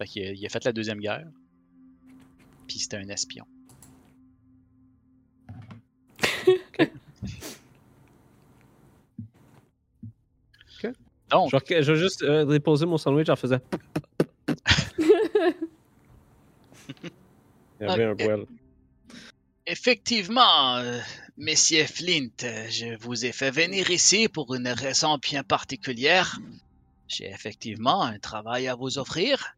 Fait 0.02 0.22
a, 0.22 0.32
il 0.34 0.46
a 0.46 0.50
fait 0.50 0.66
la 0.66 0.74
Deuxième 0.74 1.00
Guerre, 1.00 1.28
puis 2.68 2.80
c'était 2.80 2.98
un 2.98 3.10
espion. 3.10 3.46
Donc. 11.30 11.52
Je 11.52 11.92
vais 11.92 11.96
juste 11.96 12.24
euh, 12.24 12.46
déposer 12.46 12.86
mon 12.86 12.98
sandwich 12.98 13.30
en 13.30 13.36
faisant. 13.36 13.60
Il 17.82 17.88
y 17.88 17.90
avait 17.90 18.06
un. 18.06 18.46
Effectivement, 19.68 20.78
euh, 20.78 21.00
messieurs 21.38 21.86
Flint, 21.86 22.30
euh, 22.44 22.66
je 22.70 22.98
vous 23.00 23.26
ai 23.26 23.32
fait 23.32 23.52
venir 23.52 23.92
ici 23.92 24.28
pour 24.28 24.56
une 24.56 24.68
raison 24.68 25.20
bien 25.20 25.44
particulière. 25.44 26.40
J'ai 27.08 27.30
effectivement 27.30 28.02
un 28.02 28.18
travail 28.18 28.68
à 28.68 28.74
vous 28.74 28.98
offrir. 28.98 29.56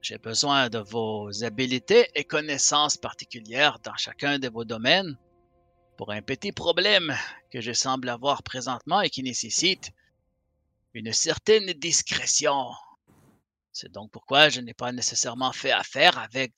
J'ai 0.00 0.16
besoin 0.16 0.70
de 0.70 0.78
vos 0.78 1.44
habiletés 1.44 2.06
et 2.14 2.24
connaissances 2.24 2.96
particulières 2.96 3.78
dans 3.84 3.94
chacun 3.96 4.38
de 4.38 4.48
vos 4.48 4.64
domaines 4.64 5.16
pour 5.96 6.10
un 6.12 6.22
petit 6.22 6.52
problème 6.52 7.14
que 7.50 7.60
je 7.60 7.72
semble 7.72 8.08
avoir 8.08 8.42
présentement 8.42 9.00
et 9.00 9.10
qui 9.10 9.22
nécessite 9.22 9.92
une 10.94 11.12
certaine 11.12 11.72
discrétion. 11.72 12.70
C'est 13.72 13.92
donc 13.92 14.10
pourquoi 14.10 14.48
je 14.48 14.60
n'ai 14.60 14.74
pas 14.74 14.92
nécessairement 14.92 15.52
fait 15.52 15.70
affaire 15.70 16.18
avec 16.18 16.52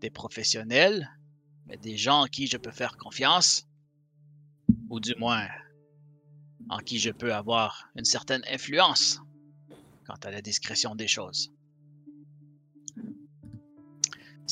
des 0.00 0.10
professionnels, 0.10 1.08
mais 1.66 1.76
des 1.76 1.96
gens 1.96 2.22
en 2.22 2.26
qui 2.26 2.46
je 2.46 2.56
peux 2.56 2.72
faire 2.72 2.96
confiance, 2.96 3.64
ou 4.90 5.00
du 5.00 5.14
moins 5.16 5.48
en 6.68 6.78
qui 6.78 6.98
je 6.98 7.10
peux 7.10 7.32
avoir 7.34 7.88
une 7.96 8.04
certaine 8.04 8.42
influence 8.48 9.20
quant 10.06 10.18
à 10.22 10.30
la 10.30 10.42
discrétion 10.42 10.94
des 10.94 11.08
choses. 11.08 11.52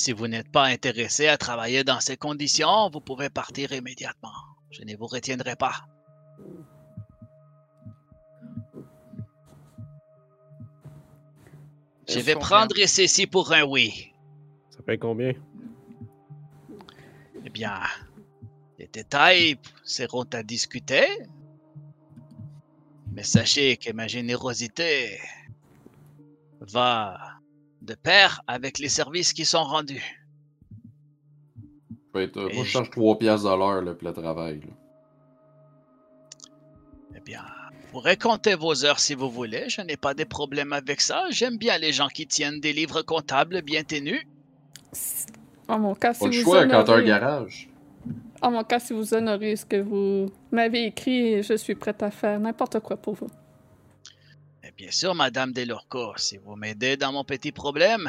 Si 0.00 0.12
vous 0.12 0.28
n'êtes 0.28 0.50
pas 0.50 0.64
intéressé 0.64 1.28
à 1.28 1.36
travailler 1.36 1.84
dans 1.84 2.00
ces 2.00 2.16
conditions, 2.16 2.88
vous 2.88 3.02
pouvez 3.02 3.28
partir 3.28 3.70
immédiatement. 3.74 4.32
Je 4.70 4.82
ne 4.82 4.96
vous 4.96 5.06
retiendrai 5.06 5.56
pas. 5.56 5.84
Je 12.08 12.18
vais 12.18 12.34
prendre 12.34 12.74
ceci 12.86 13.26
pour 13.26 13.52
un 13.52 13.64
oui. 13.64 14.14
Ça 14.70 14.80
paye 14.82 14.98
combien? 14.98 15.34
Eh 17.44 17.50
bien, 17.50 17.82
les 18.78 18.86
détails 18.86 19.58
seront 19.84 20.24
à 20.32 20.42
discuter. 20.42 21.04
Mais 23.12 23.22
sachez 23.22 23.76
que 23.76 23.92
ma 23.92 24.06
générosité 24.06 25.20
va 26.60 27.29
de 27.82 27.94
pair 27.94 28.42
avec 28.46 28.78
les 28.78 28.88
services 28.88 29.32
qui 29.32 29.44
sont 29.44 29.62
rendus. 29.64 30.04
Et 32.14 32.28
moi, 32.34 32.64
je 32.64 32.64
charge 32.64 32.90
3 32.90 33.18
piastres 33.18 33.48
de 33.50 33.56
l'heure 33.56 33.96
pour 33.96 34.08
le 34.08 34.14
travail. 34.14 34.60
là. 34.60 34.74
Eh 37.16 37.20
bien, 37.20 37.42
vous 37.72 37.90
pourrez 37.92 38.16
compter 38.16 38.54
vos 38.54 38.84
heures 38.84 38.98
si 38.98 39.14
vous 39.14 39.30
voulez. 39.30 39.68
Je 39.68 39.80
n'ai 39.82 39.96
pas 39.96 40.14
de 40.14 40.24
problème 40.24 40.72
avec 40.72 41.00
ça. 41.00 41.24
J'aime 41.30 41.56
bien 41.56 41.78
les 41.78 41.92
gens 41.92 42.08
qui 42.08 42.26
tiennent 42.26 42.60
des 42.60 42.72
livres 42.72 43.02
comptables 43.02 43.62
bien 43.62 43.84
tenus. 43.84 44.22
En 45.68 45.78
mon 45.78 45.94
cas, 45.94 46.12
si 46.14 46.20
Pas 46.20 46.26
le 46.26 46.36
vous 46.38 46.42
choix 46.42 46.66
quand 46.66 46.80
un 46.80 46.82
honorez... 46.82 47.04
garage. 47.04 47.68
En 48.42 48.50
mon 48.50 48.64
cas, 48.64 48.80
si 48.80 48.92
vous 48.92 49.14
honorez 49.14 49.54
ce 49.54 49.66
que 49.66 49.76
vous 49.80 50.26
m'avez 50.50 50.86
écrit, 50.86 51.42
je 51.42 51.54
suis 51.54 51.74
prête 51.74 52.02
à 52.02 52.10
faire 52.10 52.40
n'importe 52.40 52.80
quoi 52.80 52.96
pour 52.96 53.14
vous. 53.14 53.28
Bien 54.80 54.90
sûr, 54.90 55.14
Madame 55.14 55.52
Delorco, 55.52 56.14
si 56.16 56.38
vous 56.38 56.56
m'aidez 56.56 56.96
dans 56.96 57.12
mon 57.12 57.22
petit 57.22 57.52
problème, 57.52 58.08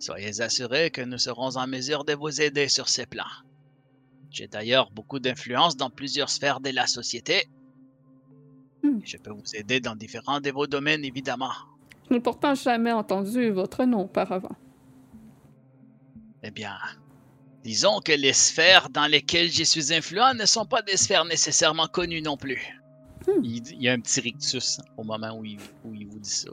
soyez 0.00 0.40
assurés 0.40 0.90
que 0.90 1.00
nous 1.00 1.16
serons 1.16 1.56
en 1.56 1.68
mesure 1.68 2.04
de 2.04 2.12
vous 2.12 2.40
aider 2.40 2.66
sur 2.66 2.88
ces 2.88 3.06
plans. 3.06 3.30
J'ai 4.28 4.48
d'ailleurs 4.48 4.90
beaucoup 4.90 5.20
d'influence 5.20 5.76
dans 5.76 5.90
plusieurs 5.90 6.28
sphères 6.28 6.58
de 6.58 6.70
la 6.70 6.88
société. 6.88 7.46
Hmm. 8.82 8.98
Je 9.04 9.16
peux 9.16 9.30
vous 9.30 9.54
aider 9.54 9.78
dans 9.78 9.94
différents 9.94 10.40
de 10.40 10.50
vos 10.50 10.66
domaines, 10.66 11.04
évidemment. 11.04 11.52
Je 12.08 12.14
n'ai 12.14 12.20
pourtant 12.20 12.56
jamais 12.56 12.90
entendu 12.90 13.50
votre 13.50 13.84
nom 13.84 14.00
auparavant. 14.00 14.56
Eh 16.42 16.50
bien, 16.50 16.78
disons 17.62 18.00
que 18.00 18.10
les 18.10 18.32
sphères 18.32 18.90
dans 18.90 19.06
lesquelles 19.06 19.52
je 19.52 19.62
suis 19.62 19.94
influent 19.94 20.34
ne 20.34 20.46
sont 20.46 20.66
pas 20.66 20.82
des 20.82 20.96
sphères 20.96 21.26
nécessairement 21.26 21.86
connues 21.86 22.22
non 22.22 22.36
plus. 22.36 22.81
Il, 23.42 23.60
dit- 23.62 23.74
il 23.74 23.82
y 23.82 23.88
a 23.88 23.92
un 23.92 24.00
petit 24.00 24.20
rictus 24.20 24.80
au 24.96 25.04
moment 25.04 25.36
où 25.38 25.44
il, 25.44 25.58
où 25.84 25.94
il 25.94 26.06
vous 26.06 26.18
dit 26.18 26.30
ça. 26.30 26.50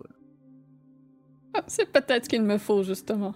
Ah, 1.54 1.64
c'est 1.68 1.92
peut-être 1.92 2.28
qu'il 2.28 2.44
me 2.44 2.58
faut, 2.58 2.84
justement. 2.84 3.34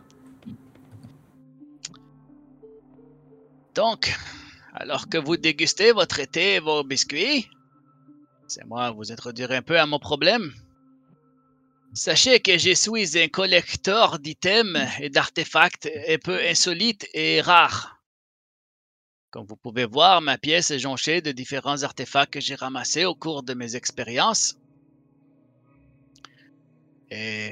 Donc, 3.75 4.13
alors 4.73 5.09
que 5.09 5.17
vous 5.17 5.37
dégustez 5.37 5.91
votre 5.91 6.19
été 6.19 6.55
et 6.55 6.59
vos 6.59 6.83
biscuits, 6.83 7.49
c'est 8.47 8.65
moi 8.65 8.91
vous 8.91 9.11
introduire 9.11 9.51
un 9.51 9.63
peu 9.63 9.79
à 9.79 9.85
mon 9.87 9.99
problème. 9.99 10.53
Sachez 11.95 12.39
que 12.39 12.57
je 12.57 12.73
suis 12.73 13.19
un 13.19 13.27
collecteur 13.27 14.19
d'items 14.19 14.79
et 14.99 15.09
d'artefacts 15.09 15.89
un 16.07 16.17
peu 16.17 16.39
insolites 16.39 17.07
et 17.13 17.41
rares. 17.41 17.92
Comme 19.33 19.47
vous 19.47 19.55
pouvez 19.55 19.85
voir, 19.85 20.21
ma 20.21 20.37
pièce 20.37 20.69
est 20.69 20.77
jonchée 20.77 21.19
de 21.19 21.31
différents 21.31 21.81
artefacts 21.81 22.33
que 22.33 22.39
j'ai 22.39 22.53
ramassés 22.53 23.05
au 23.05 23.15
cours 23.15 23.41
de 23.41 23.55
mes 23.55 23.75
expériences. 23.75 24.59
Et 27.09 27.49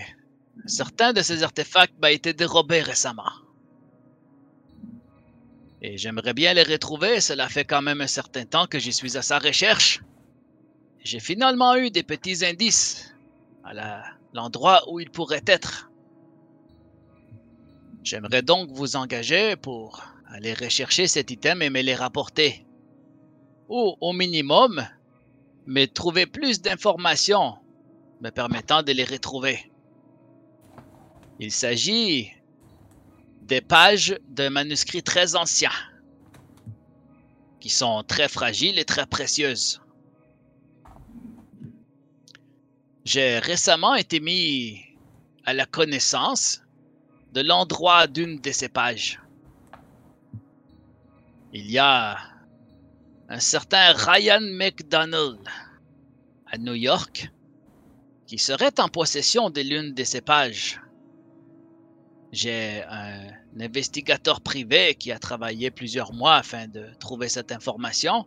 certains 0.68 1.12
de 1.12 1.24
ces 1.24 1.42
artefacts 1.42 1.96
m'ont 2.00 2.10
été 2.10 2.34
dérobés 2.34 2.84
récemment. 2.84 3.32
Et 5.82 5.98
j'aimerais 5.98 6.36
bien 6.36 6.54
les 6.54 6.62
retrouver, 6.62 7.20
cela 7.20 7.50
fait 7.50 7.66
quand 7.66 7.82
même 7.82 8.02
un 8.02 8.14
certain 8.22 8.46
temps 8.46 8.68
que 8.68 8.78
j'y 8.78 8.94
suis 8.94 9.18
à 9.18 9.24
sa 9.24 9.40
recherche. 9.40 10.04
J'ai 11.04 11.20
finalement 11.20 11.76
eu 11.78 11.90
des 11.90 12.04
petits 12.04 12.46
indices 12.46 13.16
à 13.64 14.04
l'endroit 14.36 14.84
où 14.88 15.00
ils 15.00 15.10
pourraient 15.10 15.48
être. 15.48 15.90
J'aimerais 18.04 18.44
donc 18.44 18.70
vous 18.70 18.96
engager 18.96 19.56
pour 19.56 20.11
aller 20.32 20.54
rechercher 20.54 21.08
cet 21.08 21.30
item 21.30 21.62
et 21.62 21.70
me 21.70 21.82
les 21.82 21.96
rapporter. 21.96 22.66
Ou 23.70 23.96
au 24.00 24.14
minimum, 24.14 24.86
me 25.66 25.86
trouver 25.86 26.26
plus 26.26 26.62
d'informations 26.62 27.58
me 28.22 28.30
permettant 28.30 28.84
de 28.84 28.92
les 28.92 29.04
retrouver. 29.04 29.72
Il 31.40 31.52
s'agit 31.52 32.32
des 33.42 33.62
pages 33.62 34.18
d'un 34.30 34.52
manuscrit 34.52 35.02
très 35.02 35.36
ancien, 35.36 35.72
qui 37.60 37.70
sont 37.70 38.04
très 38.04 38.30
fragiles 38.30 38.78
et 38.78 38.86
très 38.86 39.08
précieuses. 39.08 39.82
J'ai 43.04 43.40
récemment 43.40 43.96
été 43.96 44.20
mis 44.20 44.80
à 45.46 45.54
la 45.54 45.66
connaissance 45.66 46.62
de 47.34 47.42
l'endroit 47.42 48.06
d'une 48.06 48.40
de 48.40 48.52
ces 48.52 48.70
pages. 48.70 49.20
Il 51.54 51.70
y 51.70 51.80
a 51.80 52.18
un 53.28 53.40
certain 53.40 53.92
Ryan 53.92 54.40
McDonald 54.40 55.40
à 56.46 56.58
New 56.58 56.76
York 56.76 57.30
qui 58.26 58.38
serait 58.38 58.80
en 58.80 58.88
possession 58.88 59.50
de 59.50 59.60
l'une 59.60 59.94
de 59.94 60.04
ces 60.06 60.22
pages. 60.22 60.80
J'ai 62.32 62.84
un 62.88 63.28
investigateur 63.60 64.40
privé 64.40 64.96
qui 64.96 65.12
a 65.12 65.20
travaillé 65.20 65.72
plusieurs 65.72 66.14
mois 66.14 66.36
afin 66.36 66.70
de 66.70 66.88
trouver 67.00 67.28
cette 67.28 67.52
information, 67.52 68.26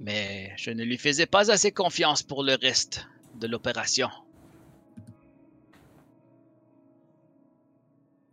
mais 0.00 0.52
je 0.56 0.72
ne 0.72 0.82
lui 0.82 0.98
faisais 0.98 1.26
pas 1.26 1.52
assez 1.52 1.70
confiance 1.70 2.24
pour 2.24 2.42
le 2.42 2.56
reste 2.60 3.06
de 3.36 3.46
l'opération. 3.46 4.10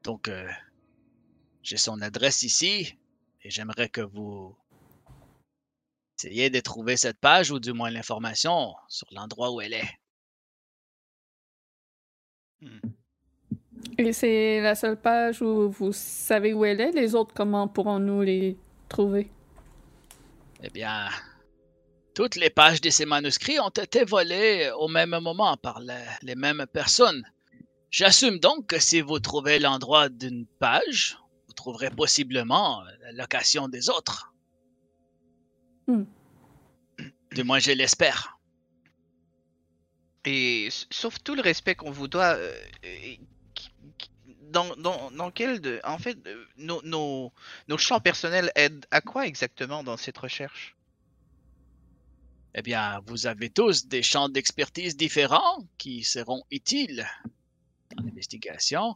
Donc, 0.04 0.28
euh, 0.28 0.50
j'ai 1.62 1.78
son 1.78 2.02
adresse 2.02 2.42
ici 2.42 2.96
et 3.44 3.50
j'aimerais 3.50 3.90
que 3.90 4.02
vous 4.02 4.56
essayiez 6.18 6.50
de 6.50 6.60
trouver 6.60 6.98
cette 6.98 7.20
page 7.20 7.52
ou 7.52 7.60
du 7.60 7.74
moins 7.74 7.90
l'information 7.90 8.76
sur 8.88 9.08
l'endroit 9.12 9.52
où 9.52 9.62
elle 9.62 9.74
est. 9.74 10.00
Et 13.98 14.14
c'est 14.14 14.62
la 14.62 14.76
seule 14.76 15.00
page 15.00 15.42
où 15.42 15.70
vous 15.72 15.92
savez 15.92 16.54
où 16.54 16.64
elle 16.64 16.80
est? 16.82 16.92
Les 16.92 17.16
autres, 17.16 17.34
comment 17.34 17.68
pourrons-nous 17.68 18.22
les 18.22 18.58
trouver? 18.88 19.32
Eh 20.64 20.70
bien, 20.70 21.10
toutes 22.14 22.36
les 22.36 22.52
pages 22.52 22.82
de 22.82 22.92
ces 22.92 23.06
manuscrits 23.06 23.60
ont 23.60 23.70
été 23.70 24.04
volées 24.04 24.72
au 24.78 24.88
même 24.88 25.18
moment 25.20 25.58
par 25.58 25.80
le- 25.80 25.94
les 26.22 26.36
mêmes 26.36 26.66
personnes. 26.72 27.26
J'assume 27.90 28.38
donc 28.40 28.68
que 28.68 28.80
si 28.80 29.02
vous 29.02 29.20
trouvez 29.20 29.58
l'endroit 29.58 30.08
d'une 30.08 30.46
page, 30.46 31.18
vous 31.52 31.56
trouverez 31.56 31.90
possiblement 31.90 32.82
la 33.02 33.12
location 33.12 33.68
des 33.68 33.90
autres. 33.90 34.34
Hmm. 35.86 36.06
Du 37.34 37.44
moins, 37.44 37.60
je 37.60 37.72
l'espère. 37.72 38.40
Et 40.24 40.70
sauf 40.90 41.22
tout 41.22 41.36
le 41.36 41.42
respect 41.42 41.76
qu'on 41.76 41.92
vous 41.92 42.08
doit, 42.08 42.36
euh, 42.36 42.56
euh, 42.86 43.16
dans, 44.44 44.78
dans, 44.78 45.12
dans 45.12 45.30
quel 45.30 45.60
de, 45.60 45.82
en 45.84 45.98
fait, 45.98 46.18
euh, 46.26 46.46
nos, 46.56 46.82
nos, 46.84 47.34
nos 47.68 47.78
champs 47.78 48.00
personnels 48.00 48.50
aident 48.56 48.86
à 48.92 49.02
quoi 49.02 49.28
exactement 49.28 49.84
dans 49.84 49.98
cette 49.98 50.18
recherche? 50.18 50.78
Eh 52.56 52.62
bien, 52.62 53.02
vous 53.08 53.28
avez 53.28 53.50
tous 53.50 53.88
des 53.88 54.04
champs 54.04 54.30
d'expertise 54.30 54.96
différents 54.96 55.68
qui 55.78 56.04
seront 56.04 56.44
utiles 56.50 57.06
dans 57.94 58.04
l'investigation. 58.04 58.96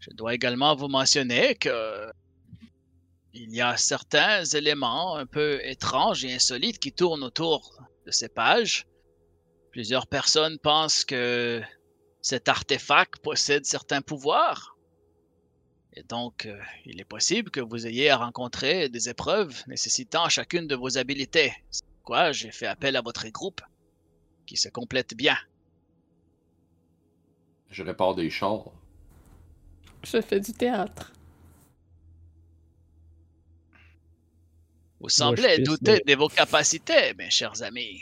Je 0.00 0.10
dois 0.10 0.34
également 0.34 0.74
vous 0.74 0.88
mentionner 0.88 1.54
que 1.54 2.10
il 3.32 3.54
y 3.54 3.60
a 3.60 3.76
certains 3.76 4.44
éléments 4.44 5.14
un 5.16 5.26
peu 5.26 5.60
étranges 5.64 6.24
et 6.24 6.34
insolites 6.34 6.78
qui 6.78 6.92
tournent 6.92 7.22
autour 7.22 7.80
de 8.06 8.10
ces 8.10 8.28
pages. 8.28 8.86
Plusieurs 9.70 10.08
personnes 10.08 10.58
pensent 10.58 11.04
que 11.04 11.62
cet 12.22 12.48
artefact 12.48 13.18
possède 13.18 13.64
certains 13.64 14.02
pouvoirs. 14.02 14.76
Et 15.92 16.02
donc, 16.02 16.46
euh, 16.46 16.58
il 16.86 17.00
est 17.00 17.04
possible 17.04 17.50
que 17.50 17.60
vous 17.60 17.86
ayez 17.86 18.10
à 18.10 18.16
rencontrer 18.16 18.88
des 18.88 19.08
épreuves 19.08 19.62
nécessitant 19.66 20.28
chacune 20.28 20.66
de 20.66 20.74
vos 20.74 20.98
habiletés. 20.98 21.52
C'est 21.70 21.84
pourquoi 21.86 22.32
j'ai 22.32 22.52
fait 22.52 22.66
appel 22.66 22.96
à 22.96 23.02
votre 23.02 23.28
groupe, 23.28 23.60
qui 24.46 24.56
se 24.56 24.68
complète 24.68 25.14
bien. 25.14 25.36
Je 27.70 27.82
répare 27.82 28.14
des 28.14 28.30
chars. 28.30 28.72
Je 30.02 30.20
fais 30.20 30.40
du 30.40 30.52
théâtre. 30.52 31.12
Vous 35.00 35.08
semblez 35.08 35.58
douter 35.58 36.02
de 36.06 36.14
vos 36.14 36.28
capacités, 36.28 37.14
mes 37.14 37.30
chers 37.30 37.62
amis. 37.62 38.00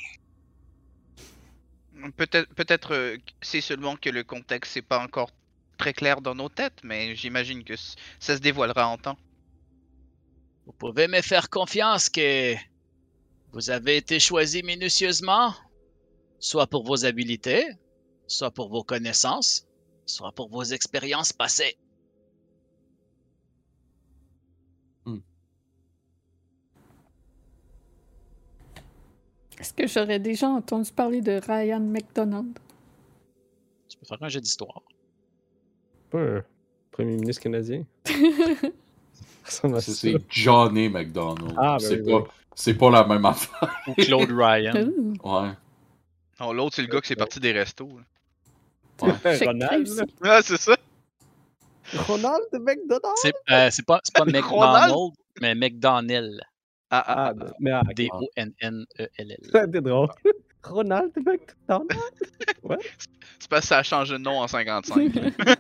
Peut-être, 2.16 2.53
peut-être, 2.55 2.94
euh, 2.94 3.16
c'est 3.40 3.61
seulement 3.61 3.96
que 3.96 4.11
le 4.11 4.24
contexte 4.24 4.76
n'est 4.76 4.82
pas 4.82 5.03
encore 5.03 5.30
très 5.78 5.92
clair 5.92 6.20
dans 6.20 6.34
nos 6.34 6.49
têtes, 6.49 6.80
mais 6.82 7.14
j'imagine 7.14 7.64
que 7.64 7.74
ça 7.76 8.36
se 8.36 8.40
dévoilera 8.40 8.88
en 8.88 8.99
temps. 8.99 9.18
Vous 10.66 10.72
pouvez 10.72 11.09
me 11.09 11.20
faire 11.22 11.51
confiance 11.51 12.09
que 12.09 12.55
vous 13.53 13.70
avez 13.70 13.96
été 13.96 14.20
choisi 14.20 14.62
minutieusement, 14.62 15.55
soit 16.38 16.66
pour 16.66 16.84
vos 16.84 17.05
habiletés, 17.05 17.64
soit 18.26 18.51
pour 18.51 18.68
vos 18.68 18.84
connaissances, 18.84 19.66
soit 20.05 20.32
pour 20.32 20.51
vos 20.51 20.64
expériences 20.64 21.32
passées. 21.32 21.76
Est-ce 29.61 29.72
que 29.72 29.86
j'aurais 29.86 30.18
déjà 30.18 30.48
entendu 30.48 30.92
parler 30.92 31.20
de 31.20 31.40
Ryan 31.46 31.80
McDonald? 31.80 32.59
Tu 33.88 33.96
peux 33.96 34.06
faire 34.06 34.22
un 34.22 34.28
jeu 34.28 34.40
d'histoire. 34.40 34.82
Pas 36.11 36.20
un 36.20 36.44
premier 36.90 37.16
ministre 37.16 37.42
canadien. 37.42 37.84
C'est 39.44 40.16
Johnny 40.28 40.88
McDonald. 40.90 41.54
Ah, 41.56 41.78
ben 41.80 41.86
c'est 41.88 42.00
oui, 42.02 42.12
pas, 42.12 42.28
oui. 42.66 42.74
pas 42.74 42.90
la 42.90 43.04
même 43.06 43.24
affaire. 43.24 43.74
Ou 43.86 43.94
Claude 43.94 44.30
Ryan. 44.30 44.90
Ouais. 45.24 45.52
Non, 46.38 46.52
l'autre, 46.52 46.76
c'est 46.76 46.82
le 46.82 46.88
gars 46.88 47.00
qui 47.00 47.14
est 47.14 47.16
parti 47.16 47.40
des 47.40 47.52
restos. 47.52 47.88
là. 47.88 49.16
Ronald. 49.24 49.88
Ah, 50.22 50.40
c'est 50.42 50.59
ça. 50.59 50.76
Ronald 51.94 52.44
McDonald? 52.52 53.16
C'est 53.16 53.34
euh, 53.50 53.70
pas, 53.86 54.00
pas? 54.14 54.24
McDonald, 54.26 55.12
mais 55.40 55.54
McDonnell. 55.54 56.42
Ah, 56.91 57.05
ah, 57.07 57.14
Ah, 57.16 57.26
ah, 57.28 57.34
ben, 57.34 57.53
mais 57.61 57.70
ah, 57.72 57.82
D-O-N-N-E-L-L. 57.95 59.39
c'était 59.53 59.80
drôle. 59.80 60.09
Ronald 60.64 61.12
McDonald? 61.16 61.93
c'est 63.39 63.49
parce 63.49 63.62
que 63.62 63.66
ça 63.66 63.78
a 63.78 63.82
changé 63.82 64.14
de 64.14 64.18
nom 64.18 64.41
en 64.41 64.49
55. 64.49 65.14
là. 65.14 65.30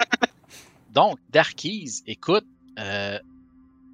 Donc, 0.90 1.18
Darkies, 1.30 2.02
écoute, 2.06 2.46
euh, 2.78 3.18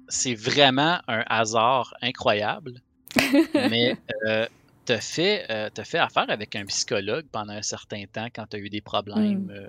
c'est 0.07 0.33
vraiment 0.33 0.99
un 1.07 1.23
hasard 1.27 1.93
incroyable, 2.01 2.81
mais 3.53 3.95
euh, 4.25 4.47
t'as 4.85 4.99
fait, 4.99 5.45
euh, 5.49 5.69
t'as 5.73 5.83
fait 5.83 5.97
affaire 5.99 6.29
avec 6.29 6.55
un 6.55 6.65
psychologue 6.65 7.25
pendant 7.31 7.53
un 7.53 7.61
certain 7.61 8.05
temps 8.11 8.27
quand 8.33 8.47
tu 8.47 8.57
as 8.57 8.59
eu 8.59 8.69
des 8.69 8.81
problèmes 8.81 9.51
euh, 9.51 9.67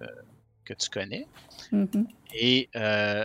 que 0.64 0.75
tu 0.75 0.89
connais. 0.89 1.27
Mhm. 1.73 2.07
Et 2.35 2.69
euh, 2.77 3.25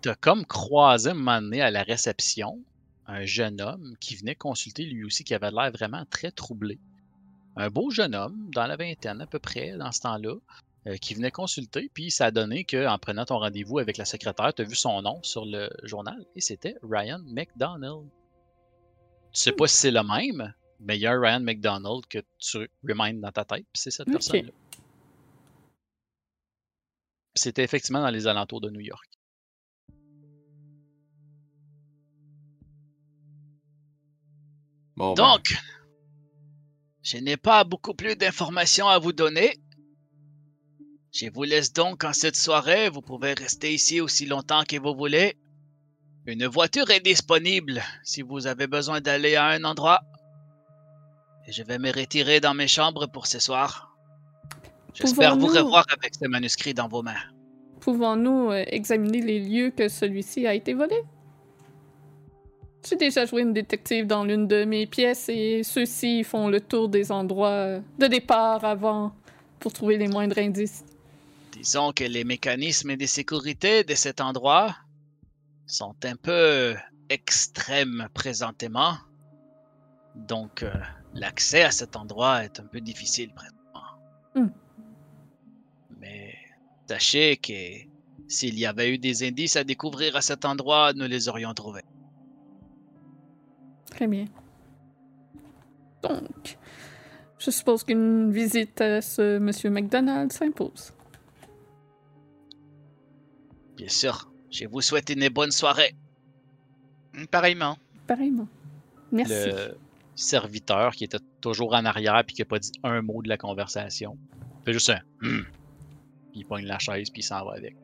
t'as 0.00 0.14
comme 0.16 0.44
croisé 0.44 1.10
un 1.10 1.14
moment 1.14 1.40
donné 1.40 1.62
à 1.62 1.70
la 1.70 1.82
réception 1.82 2.58
un 3.06 3.24
jeune 3.24 3.60
homme 3.60 3.96
qui 4.00 4.16
venait 4.16 4.34
consulter 4.34 4.84
lui 4.84 5.04
aussi, 5.04 5.24
qui 5.24 5.34
avait 5.34 5.50
l'air 5.50 5.70
vraiment 5.72 6.04
très 6.06 6.30
troublé. 6.30 6.78
Un 7.56 7.68
beau 7.68 7.90
jeune 7.90 8.14
homme, 8.14 8.50
dans 8.54 8.66
la 8.66 8.76
vingtaine 8.76 9.20
à 9.20 9.26
peu 9.26 9.38
près, 9.38 9.76
dans 9.76 9.92
ce 9.92 10.00
temps-là, 10.00 10.36
euh, 10.86 10.96
qui 10.96 11.14
venait 11.14 11.30
consulter, 11.30 11.90
puis 11.94 12.10
ça 12.10 12.26
a 12.26 12.30
donné 12.30 12.64
qu'en 12.64 12.98
prenant 12.98 13.24
ton 13.24 13.38
rendez-vous 13.38 13.78
avec 13.78 13.98
la 13.98 14.04
secrétaire, 14.04 14.52
tu 14.54 14.62
as 14.62 14.64
vu 14.64 14.74
son 14.74 15.02
nom 15.02 15.22
sur 15.22 15.44
le 15.44 15.70
journal, 15.84 16.26
et 16.34 16.40
c'était 16.40 16.76
Ryan 16.82 17.20
McDonald. 17.24 18.08
Tu 19.32 19.40
sais 19.40 19.52
pas 19.52 19.66
si 19.68 19.76
c'est 19.76 19.90
le 19.90 20.02
même, 20.02 20.52
mais 20.80 20.96
il 20.96 21.02
y 21.02 21.06
a 21.06 21.12
un 21.12 21.20
Ryan 21.20 21.40
McDonald 21.40 22.06
que 22.06 22.18
tu 22.38 22.68
reminds 22.82 23.20
dans 23.20 23.30
ta 23.30 23.44
tête, 23.44 23.66
puis 23.72 23.80
c'est 23.80 23.90
cette 23.90 24.10
personne-là. 24.10 24.50
C'était 27.34 27.62
effectivement 27.62 28.02
dans 28.02 28.10
les 28.10 28.26
alentours 28.26 28.60
de 28.60 28.70
New 28.70 28.80
York. 28.80 29.11
Bon, 35.02 35.14
ben, 35.14 35.24
Donc, 35.24 35.60
je 37.02 37.16
n'ai 37.16 37.36
pas 37.36 37.64
beaucoup 37.64 37.92
plus 37.92 38.14
d'informations 38.14 38.86
à 38.86 39.00
vous 39.00 39.12
donner. 39.12 39.58
Je 41.12 41.26
vous 41.34 41.42
laisse 41.42 41.72
donc 41.72 42.04
en 42.04 42.12
cette 42.12 42.36
soirée. 42.36 42.88
Vous 42.88 43.02
pouvez 43.02 43.32
rester 43.32 43.74
ici 43.74 44.00
aussi 44.00 44.26
longtemps 44.26 44.62
que 44.62 44.76
vous 44.76 44.94
voulez. 44.94 45.36
Une 46.26 46.46
voiture 46.46 46.88
est 46.90 47.00
disponible 47.00 47.82
si 48.04 48.22
vous 48.22 48.46
avez 48.46 48.68
besoin 48.68 49.00
d'aller 49.00 49.34
à 49.34 49.46
un 49.46 49.64
endroit. 49.64 50.02
Et 51.48 51.52
je 51.52 51.64
vais 51.64 51.80
me 51.80 51.90
retirer 51.90 52.38
dans 52.38 52.54
mes 52.54 52.68
chambres 52.68 53.08
pour 53.08 53.26
ce 53.26 53.40
soir. 53.40 53.96
J'espère 54.94 55.36
vous 55.36 55.48
revoir 55.48 55.84
avec 55.98 56.14
ce 56.14 56.28
manuscrit 56.28 56.74
dans 56.74 56.86
vos 56.86 57.02
mains. 57.02 57.24
Pouvons-nous 57.80 58.52
euh, 58.52 58.62
examiner 58.68 59.20
les 59.20 59.40
lieux 59.40 59.70
que 59.70 59.88
celui-ci 59.88 60.46
a 60.46 60.54
été 60.54 60.74
volé? 60.74 61.02
J'ai 62.88 62.96
déjà 62.96 63.24
joué 63.26 63.42
une 63.42 63.52
détective 63.52 64.06
dans 64.06 64.24
l'une 64.24 64.48
de 64.48 64.64
mes 64.64 64.86
pièces 64.86 65.28
et 65.28 65.62
ceux-ci 65.62 66.24
font 66.24 66.48
le 66.48 66.60
tour 66.60 66.88
des 66.88 67.12
endroits 67.12 67.48
euh, 67.48 67.80
de 67.98 68.06
départ 68.08 68.64
avant 68.64 69.14
pour 69.60 69.72
trouver 69.72 69.98
les 69.98 70.08
moindres 70.08 70.38
indices. 70.38 70.84
Disons 71.52 71.92
que 71.92 72.02
les 72.02 72.24
mécanismes 72.24 72.96
de 72.96 73.06
sécurité 73.06 73.84
de 73.84 73.94
cet 73.94 74.20
endroit 74.20 74.74
sont 75.66 75.94
un 76.02 76.16
peu 76.16 76.74
extrêmes 77.08 78.08
présentement. 78.14 78.96
Donc, 80.16 80.64
euh, 80.64 80.72
l'accès 81.14 81.62
à 81.62 81.70
cet 81.70 81.94
endroit 81.94 82.42
est 82.42 82.58
un 82.58 82.64
peu 82.64 82.80
difficile 82.80 83.32
présentement. 83.32 83.60
Hmm. 84.34 84.48
Mais 86.00 86.34
sachez 86.88 87.36
que 87.36 87.52
s'il 88.26 88.58
y 88.58 88.66
avait 88.66 88.92
eu 88.92 88.98
des 88.98 89.22
indices 89.22 89.54
à 89.54 89.62
découvrir 89.62 90.16
à 90.16 90.20
cet 90.20 90.44
endroit, 90.44 90.92
nous 90.94 91.06
les 91.06 91.28
aurions 91.28 91.54
trouvés. 91.54 91.84
Très 94.02 94.08
bien. 94.08 94.24
Donc, 96.02 96.58
je 97.38 97.50
suppose 97.52 97.84
qu'une 97.84 98.32
visite 98.32 98.80
à 98.80 99.00
ce 99.00 99.38
Monsieur 99.38 99.70
McDonald 99.70 100.32
s'impose. 100.32 100.92
Bien 103.76 103.88
sûr, 103.88 104.28
je 104.50 104.66
vous 104.66 104.80
souhaite 104.80 105.08
une 105.10 105.28
bonne 105.28 105.52
soirée. 105.52 105.94
Mm, 107.14 107.26
Pareillement. 107.26 107.76
Pareillement. 108.08 108.48
Merci. 109.12 109.34
Le 109.34 109.78
serviteur 110.16 110.96
qui 110.96 111.04
était 111.04 111.20
toujours 111.40 111.72
en 111.72 111.84
arrière 111.84 112.24
puis 112.26 112.34
qui 112.34 112.42
n'a 112.42 112.46
pas 112.46 112.58
dit 112.58 112.72
un 112.82 113.02
mot 113.02 113.22
de 113.22 113.28
la 113.28 113.36
conversation. 113.36 114.18
Fait 114.64 114.72
juste 114.72 114.90
un 114.90 114.98
Hum 115.22 115.44
Puis 116.32 116.40
il 116.40 116.44
pogne 116.44 116.64
la 116.64 116.80
chaise 116.80 117.08
puis 117.08 117.20
il 117.20 117.24
s'en 117.24 117.44
va 117.44 117.52
avec. 117.52 117.76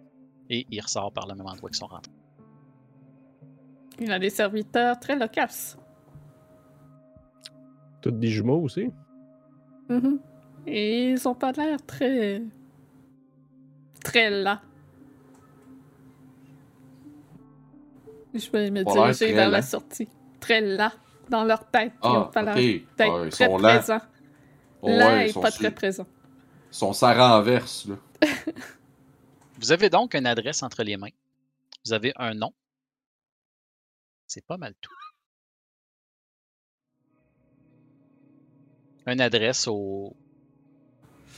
Et 0.50 0.66
il 0.68 0.80
ressort 0.80 1.12
par 1.12 1.28
le 1.28 1.36
même 1.36 1.46
endroit 1.46 1.70
qu'ils 1.70 1.78
sont 1.78 1.86
rentrés. 1.86 2.10
Il 4.00 4.10
a 4.10 4.18
des 4.18 4.30
serviteurs 4.30 4.98
très 4.98 5.16
loquaces. 5.16 5.78
Tous 8.00 8.10
des 8.10 8.28
jumeaux 8.28 8.60
aussi? 8.62 8.90
Mhm. 9.88 10.20
Et 10.66 11.10
ils 11.10 11.28
ont 11.28 11.34
pas 11.34 11.52
l'air 11.52 11.84
très. 11.86 12.42
très 14.04 14.30
là. 14.30 14.60
Je 18.34 18.50
vais 18.50 18.70
me 18.70 18.84
Pas 18.84 18.92
diriger 18.92 19.32
vers 19.32 19.50
la 19.50 19.62
sortie. 19.62 20.08
Très 20.40 20.60
là. 20.60 20.92
Dans 21.30 21.44
leur 21.44 21.68
tête. 21.70 21.92
Ils 21.96 21.98
Ah, 22.02 22.20
ont 22.20 22.24
pas 22.26 22.42
l'air 22.42 22.54
Ah, 22.56 22.60
ils 22.60 22.84
très 23.30 23.46
sont 23.46 23.58
là. 23.58 23.76
présents. 23.78 24.00
Ouais, 24.82 24.96
là 24.96 25.24
ils 25.24 25.28
et 25.28 25.32
sont 25.32 25.40
pas 25.40 25.50
sur- 25.50 25.60
très 25.60 25.70
présents. 25.74 26.06
Ils 26.70 26.74
sont 26.74 26.92
ça 26.92 27.12
renverse, 27.14 27.86
là. 27.86 27.96
Vous 29.58 29.72
avez 29.72 29.90
donc 29.90 30.14
une 30.14 30.26
adresse 30.26 30.62
entre 30.62 30.82
les 30.84 30.96
mains. 30.96 31.08
Vous 31.84 31.92
avez 31.92 32.12
un 32.16 32.34
nom. 32.34 32.52
C'est 34.26 34.44
pas 34.44 34.56
mal 34.56 34.74
tout. 34.80 34.92
Une 39.08 39.20
adresse 39.22 39.66
au... 39.66 40.14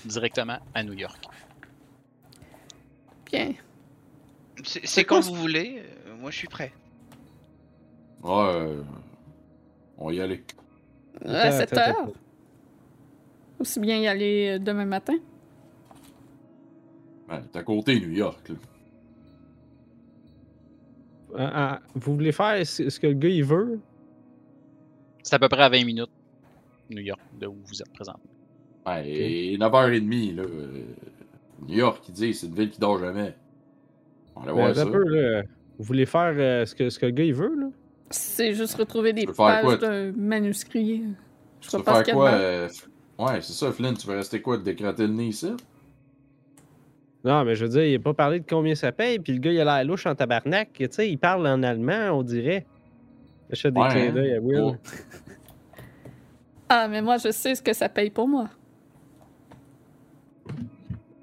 directement 0.04 0.58
à 0.74 0.82
New 0.82 0.92
York. 0.94 1.24
Bien. 3.26 3.52
C'est 4.64 5.04
quand 5.04 5.20
vous 5.20 5.34
voulez. 5.36 5.80
euh, 6.06 6.16
moi, 6.16 6.32
je 6.32 6.38
suis 6.38 6.48
prêt. 6.48 6.72
Ouais, 8.24 8.32
euh, 8.32 8.82
on 9.96 10.08
va 10.08 10.12
y 10.12 10.20
aller. 10.20 10.44
À 11.24 11.52
7 11.52 11.72
Attends, 11.72 12.00
heures. 12.00 12.12
Aussi 13.60 13.78
bien 13.78 13.98
y 13.98 14.08
aller 14.08 14.56
euh, 14.56 14.58
demain 14.58 14.84
matin. 14.84 15.14
Ben, 17.28 17.40
t'es 17.52 17.58
à 17.60 17.62
côté 17.62 18.00
New 18.00 18.10
York, 18.10 18.50
là. 21.36 21.80
Vous 21.94 22.14
voulez 22.14 22.32
faire 22.32 22.66
ce 22.66 22.90
ce 22.90 22.98
que 22.98 23.06
le 23.06 23.14
gars 23.14 23.28
il 23.28 23.44
veut? 23.44 23.78
C'est 25.22 25.36
à 25.36 25.38
peu 25.38 25.48
près 25.48 25.62
à 25.62 25.68
20 25.68 25.84
minutes, 25.84 26.10
New 26.90 27.02
York, 27.02 27.20
de 27.40 27.46
où 27.46 27.56
vous 27.64 27.80
êtes 27.80 27.92
présent. 27.92 28.16
Et 29.04 29.56
9h30, 29.58 30.34
là. 30.36 30.42
euh, 30.42 30.82
New 31.66 31.76
York, 31.76 32.02
ils 32.08 32.12
disent, 32.14 32.40
c'est 32.40 32.46
une 32.46 32.54
ville 32.54 32.70
qui 32.70 32.80
dort 32.80 32.98
jamais. 32.98 33.34
On 34.36 34.40
va 34.40 34.50
aller 34.50 34.56
Ben, 34.56 34.64
voir 34.64 34.74
ça. 34.76 34.82
un 34.82 34.90
peu, 34.90 35.04
là. 35.04 35.42
Vous 35.78 35.84
voulez 35.84 36.06
faire 36.06 36.34
euh, 36.36 36.66
ce, 36.66 36.74
que, 36.74 36.90
ce 36.90 36.98
que 36.98 37.06
le 37.06 37.12
gars 37.12 37.24
il 37.24 37.34
veut, 37.34 37.54
là? 37.58 37.66
C'est 38.10 38.54
juste 38.54 38.74
retrouver 38.74 39.12
des 39.12 39.26
pages 39.26 39.78
d'un 39.78 40.12
manuscrit. 40.12 41.04
Je 41.60 41.66
Tu 41.66 41.70
sais 41.70 41.76
veux 41.78 41.82
faire 41.84 42.02
quoi? 42.14 42.30
euh, 42.30 42.68
Ouais, 43.18 43.40
c'est 43.42 43.52
ça, 43.52 43.70
Flynn, 43.70 43.94
tu 43.96 44.06
veux 44.06 44.16
rester 44.16 44.40
quoi, 44.40 44.56
te 44.58 44.62
décrater 44.62 45.06
le 45.06 45.12
nez 45.12 45.26
ici? 45.26 45.52
Non, 47.22 47.44
mais 47.44 47.54
je 47.54 47.64
veux 47.66 47.70
dire, 47.70 47.84
il 47.84 47.94
a 47.96 47.98
pas 47.98 48.14
parlé 48.14 48.40
de 48.40 48.46
combien 48.48 48.74
ça 48.74 48.92
paye, 48.92 49.18
puis 49.18 49.34
le 49.34 49.38
gars, 49.40 49.52
il 49.52 49.60
a 49.60 49.64
l'air 49.64 49.84
louche 49.84 50.06
en 50.06 50.14
tabarnak. 50.14 50.70
Tu 50.72 50.88
sais, 50.90 51.10
il 51.10 51.18
parle 51.18 51.46
en 51.46 51.62
allemand, 51.62 52.12
on 52.18 52.22
dirait. 52.22 52.64
Je 53.50 53.60
fais 53.60 53.70
des 53.70 53.78
Ouais, 53.80 53.88
clins 53.90 54.08
hein? 54.08 54.12
d'œil 54.12 54.34
à 54.36 54.40
Will. 54.40 54.60
Oh. 54.62 54.76
Ah, 56.72 56.86
mais 56.86 57.02
moi, 57.02 57.18
je 57.18 57.32
sais 57.32 57.56
ce 57.56 57.62
que 57.62 57.72
ça 57.72 57.88
paye 57.88 58.10
pour 58.10 58.28
moi. 58.28 58.48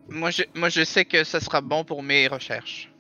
Moi 0.10 0.30
je, 0.30 0.44
moi, 0.56 0.68
je 0.68 0.84
sais 0.84 1.06
que 1.06 1.24
ça 1.24 1.40
sera 1.40 1.62
bon 1.62 1.86
pour 1.86 2.04
mes 2.04 2.28
recherches. 2.28 2.92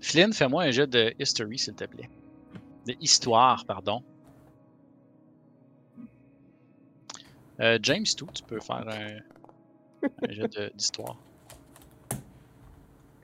Flynn, 0.00 0.32
fais-moi 0.32 0.62
un 0.64 0.70
jet 0.70 0.86
de 0.86 1.12
history, 1.18 1.58
s'il 1.58 1.74
te 1.74 1.84
plaît. 1.84 2.08
De 2.86 2.94
histoire, 3.00 3.64
pardon. 3.66 4.02
Euh, 7.60 7.78
James, 7.82 8.04
tout, 8.16 8.28
tu 8.32 8.44
peux 8.44 8.60
faire 8.60 8.86
un, 8.88 9.16
un 10.22 10.46
de- 10.46 10.70
d'histoire. 10.76 11.16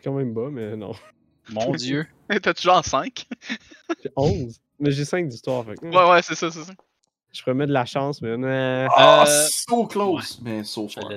Quand 0.03 0.13
même 0.15 0.35
bas, 0.35 0.51
mais 0.51 0.77
non. 0.77 0.93
Mon 1.51 1.71
Dieu. 1.73 2.05
T'as 2.43 2.53
toujours 2.53 2.75
en 2.75 2.83
5? 2.83 3.29
J'ai 4.03 4.11
11. 4.17 4.61
Mais 4.81 4.91
j'ai 4.91 5.05
5 5.05 5.29
d'histoire. 5.29 5.65
Fait 5.65 5.81
Ouais, 5.83 6.11
ouais, 6.11 6.23
c'est 6.23 6.35
ça, 6.35 6.51
c'est 6.51 6.65
ça. 6.65 6.73
Je 7.33 7.43
remets 7.45 7.67
de 7.67 7.73
la 7.73 7.85
chance, 7.85 8.23
mais 8.23 8.37
non. 8.37 8.87
Ah, 8.97 9.25
Euh, 9.27 9.47
so 9.51 9.87
close, 9.87 10.41
mais 10.43 10.63
so 10.65 10.89
far. 10.89 11.11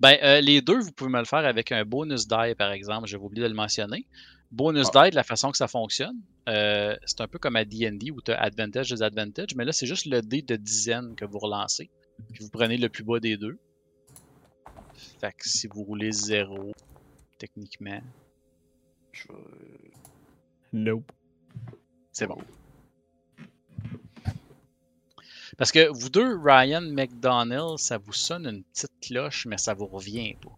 Ben, 0.00 0.18
euh, 0.22 0.40
les 0.40 0.60
deux, 0.60 0.80
vous 0.80 0.92
pouvez 0.92 1.10
me 1.10 1.18
le 1.18 1.24
faire 1.24 1.46
avec 1.46 1.72
un 1.72 1.84
bonus 1.84 2.26
die, 2.28 2.54
par 2.58 2.72
exemple. 2.72 3.06
J'avais 3.06 3.24
oublié 3.24 3.42
de 3.42 3.48
le 3.48 3.54
mentionner. 3.54 4.06
Bonus 4.50 4.90
die, 4.90 5.10
de 5.10 5.14
la 5.14 5.22
façon 5.22 5.50
que 5.50 5.56
ça 5.56 5.66
fonctionne, 5.68 6.16
euh, 6.48 6.96
c'est 7.06 7.20
un 7.20 7.26
peu 7.28 7.38
comme 7.38 7.56
à 7.56 7.64
D&D 7.64 8.10
où 8.10 8.20
tu 8.20 8.32
as 8.32 8.40
advantage, 8.40 8.88
disadvantage, 8.90 9.54
mais 9.56 9.64
là, 9.64 9.72
c'est 9.72 9.86
juste 9.86 10.06
le 10.06 10.20
dé 10.22 10.42
de 10.42 10.56
dizaine 10.56 11.14
que 11.16 11.24
vous 11.24 11.38
relancez. 11.38 11.90
Puis 12.32 12.44
vous 12.44 12.50
prenez 12.50 12.76
le 12.76 12.88
plus 12.88 13.02
bas 13.04 13.18
des 13.18 13.36
deux. 13.36 13.58
Fait 15.20 15.32
que 15.32 15.48
si 15.48 15.66
vous 15.66 15.82
roulez 15.82 16.12
zéro, 16.12 16.72
techniquement, 17.38 18.00
Je 19.12 19.24
Nope. 20.72 21.10
c'est 22.12 22.26
bon. 22.26 22.38
Parce 25.56 25.72
que 25.72 25.88
vous 25.88 26.08
deux, 26.10 26.38
Ryan 26.38 26.80
McDonnell, 26.82 27.78
ça 27.78 27.98
vous 27.98 28.12
sonne 28.12 28.46
une 28.46 28.62
petite 28.64 28.92
cloche, 29.00 29.46
mais 29.46 29.58
ça 29.58 29.74
vous 29.74 29.86
revient 29.86 30.34
pas. 30.42 30.56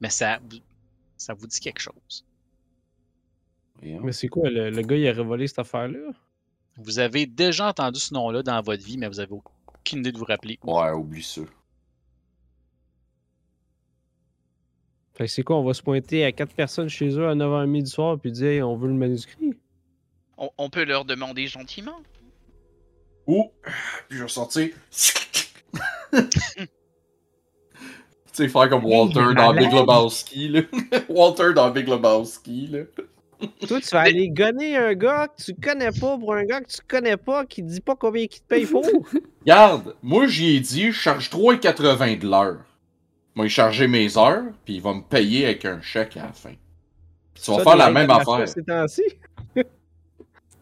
Mais 0.00 0.10
ça, 0.10 0.38
vous- 0.48 0.58
ça 1.16 1.34
vous 1.34 1.46
dit 1.46 1.60
quelque 1.60 1.80
chose. 1.80 2.24
Mais 3.82 4.12
c'est 4.12 4.28
quoi, 4.28 4.48
le, 4.48 4.70
le 4.70 4.82
gars, 4.82 4.96
il 4.96 5.08
a 5.08 5.12
révolé 5.12 5.46
cette 5.48 5.58
affaire-là? 5.58 6.12
Vous 6.78 6.98
avez 6.98 7.26
déjà 7.26 7.68
entendu 7.68 8.00
ce 8.00 8.14
nom-là 8.14 8.42
dans 8.42 8.60
votre 8.62 8.82
vie, 8.84 8.96
mais 8.96 9.08
vous 9.08 9.20
avez 9.20 9.32
aucune 9.32 9.98
idée 10.00 10.12
de 10.12 10.18
vous 10.18 10.24
rappeler. 10.24 10.58
Ouais, 10.62 10.90
oublie 10.92 11.22
ça. 11.22 11.42
Fait 15.14 15.24
que 15.26 15.30
c'est 15.30 15.42
quoi, 15.42 15.56
on 15.58 15.64
va 15.64 15.74
se 15.74 15.82
pointer 15.82 16.24
à 16.24 16.32
quatre 16.32 16.54
personnes 16.54 16.88
chez 16.88 17.10
eux 17.18 17.28
à 17.28 17.34
9h30 17.34 17.82
du 17.82 17.90
soir, 17.90 18.18
puis 18.18 18.32
dire, 18.32 18.46
Hey, 18.46 18.62
on 18.62 18.76
veut 18.76 18.88
le 18.88 18.94
manuscrit? 18.94 19.52
On, 20.38 20.50
on 20.56 20.70
peut 20.70 20.84
leur 20.84 21.04
demander 21.04 21.46
gentiment. 21.46 22.00
Ou, 23.26 23.50
puis 24.08 24.18
je 24.18 24.22
vais 24.24 24.28
sortir. 24.28 24.70
tu 26.12 26.28
sais, 28.32 28.48
faire 28.48 28.68
comme 28.68 28.84
Walter 28.84 29.34
dans 29.36 29.54
Big. 29.54 29.72
Lebowski, 29.72 30.48
là. 30.48 30.60
Walter 31.08 31.52
dans 31.54 31.70
Big 31.70 31.88
Lebowski, 31.88 32.66
là. 32.68 32.80
Toi, 33.66 33.80
tu 33.80 33.88
vas 33.90 34.00
aller 34.00 34.28
gonner 34.28 34.76
un 34.76 34.94
gars 34.94 35.28
que 35.28 35.42
tu 35.42 35.54
connais 35.54 35.90
pas 35.90 36.16
pour 36.16 36.34
un 36.34 36.44
gars 36.44 36.60
que 36.60 36.70
tu 36.70 36.78
connais 36.86 37.16
pas 37.16 37.44
qui 37.44 37.62
dit 37.62 37.80
pas 37.80 37.96
combien 37.96 38.22
il 38.22 38.28
te 38.28 38.40
paye 38.46 38.66
pour. 38.66 38.86
Regarde, 39.40 39.96
moi 40.02 40.28
j'y 40.28 40.56
ai 40.56 40.60
dit, 40.60 40.92
je 40.92 40.92
charge 40.92 41.28
3,80 41.28 42.18
de 42.20 42.28
l'heure. 42.28 42.64
Moi, 43.34 43.46
il 43.46 43.50
charger 43.50 43.88
mes 43.88 44.18
heures, 44.18 44.44
puis 44.64 44.74
il 44.74 44.82
va 44.82 44.92
me 44.92 45.00
payer 45.00 45.46
avec 45.46 45.64
un 45.64 45.80
chèque 45.80 46.16
à 46.18 46.24
la 46.24 46.32
fin. 46.32 46.52
Puis 47.32 47.42
tu 47.42 47.50
vas 47.50 47.58
Ça, 47.58 47.64
faire 47.64 47.76
la 47.76 47.90
même 47.90 48.10
affaire. 48.10 48.46
Ces 48.46 48.62
temps-ci. 48.62 49.02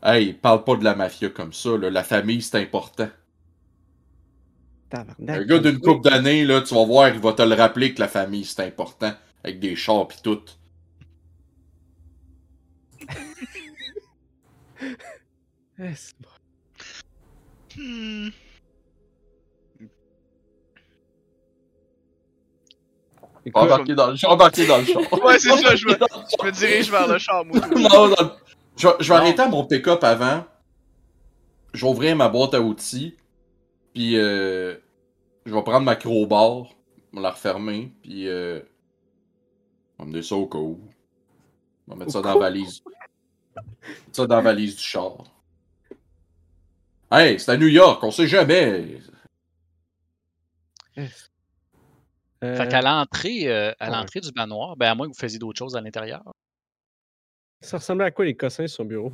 Hey, 0.03 0.33
parle 0.35 0.65
pas 0.65 0.77
de 0.77 0.85
la 0.85 0.95
mafia 0.95 1.29
comme 1.31 1.53
ça, 1.53 1.77
là. 1.77 1.91
La 1.91 2.05
famille, 2.05 2.43
c'est 2.43 2.57
important. 2.59 3.09
Un 5.29 5.45
gars 5.45 5.59
d'une 5.59 5.81
couple 5.81 6.09
d'années, 6.11 6.45
là, 6.45 6.61
tu 6.63 6.75
vas 6.75 6.85
voir, 6.85 7.09
il 7.09 7.21
va 7.21 7.33
te 7.33 7.43
le 7.43 7.55
rappeler 7.55 7.95
que 7.95 8.01
la 8.01 8.09
famille, 8.09 8.45
c'est 8.45 8.65
important. 8.65 9.13
Avec 9.45 9.61
des 9.61 9.77
chars 9.77 10.09
pis 10.09 10.21
tout. 10.23 10.41
C'est 15.79 16.15
bon? 16.21 16.29
Hmm. 17.77 18.29
Écoute, 23.47 23.63
Embarqué 23.63 23.95
dans, 23.95 24.11
le- 24.11 24.27
embarqué 24.29 24.67
dans 24.67 24.79
le 24.79 24.85
char. 24.85 25.01
Ouais, 25.25 25.39
c'est 25.39 25.57
ça, 25.57 25.75
je 25.75 25.87
me, 25.87 25.93
je 25.95 26.47
me 26.47 26.51
dirige 26.53 26.91
vers 26.91 27.09
le 27.09 27.19
char, 27.19 27.45
moi. 27.45 27.59
non, 27.77 28.09
non. 28.09 28.33
Je, 28.81 28.89
vais- 28.89 28.95
je 29.01 29.09
vais 29.13 29.19
Non. 29.19 29.21
arrêter 29.25 29.43
à 29.43 29.49
mon 29.49 29.67
pick-up 29.67 30.03
avant. 30.05 30.45
Je 31.75 31.85
vais 31.85 31.91
ouvrir 31.93 32.17
ma 32.17 32.29
boîte 32.29 32.55
à 32.55 32.61
outils. 32.61 33.17
Puis 33.95 34.17
euh, 34.17 34.77
je 35.45 35.55
vais 35.55 35.63
prendre 35.63 35.85
ma 35.85 35.97
crowbar. 35.97 36.65
Je 37.13 37.17
vais 37.17 37.23
la 37.23 37.31
refermer. 37.31 37.93
Puis 38.03 38.27
euh, 38.29 38.61
on 39.99 40.05
va 40.05 40.09
mener 40.11 40.23
ça 40.23 40.35
au 40.37 40.47
cas 40.47 40.59
où. 40.59 40.81
On 41.89 41.93
va 41.93 41.97
mettre 41.99 42.09
Au 42.09 42.13
ça 42.13 42.23
dans 42.23 42.35
la 42.35 42.41
valise. 42.41 42.83
Mettre 43.57 43.67
ça 44.13 44.27
dans 44.27 44.37
la 44.37 44.43
valise 44.43 44.77
du 44.77 44.83
char. 44.83 45.25
Hey, 47.13 47.39
c'est 47.41 47.51
à 47.51 47.57
New 47.57 47.67
York, 47.67 48.03
on 48.05 48.13
sait 48.13 48.29
jamais. 48.29 49.01
euh, 50.99 52.57
Fait 52.57 52.69
qu'à 52.69 52.81
l'entrée, 52.83 53.49
euh, 53.49 53.73
à 53.81 53.91
ouais. 53.91 53.97
l'entrée 53.97 54.21
du 54.21 54.31
manoir, 54.37 54.77
ben 54.77 54.91
à 54.91 54.95
moins 54.95 55.09
que 55.09 55.13
vous 55.15 55.19
faisiez 55.19 55.39
d'autres 55.39 55.59
choses 55.59 55.77
à 55.77 55.81
l'intérieur. 55.81 56.23
Ça 57.61 57.77
ressemblait 57.77 58.07
à 58.07 58.11
quoi 58.11 58.25
les 58.25 58.35
cossins 58.35 58.67
sur 58.67 58.77
son 58.77 58.85
bureau? 58.85 59.13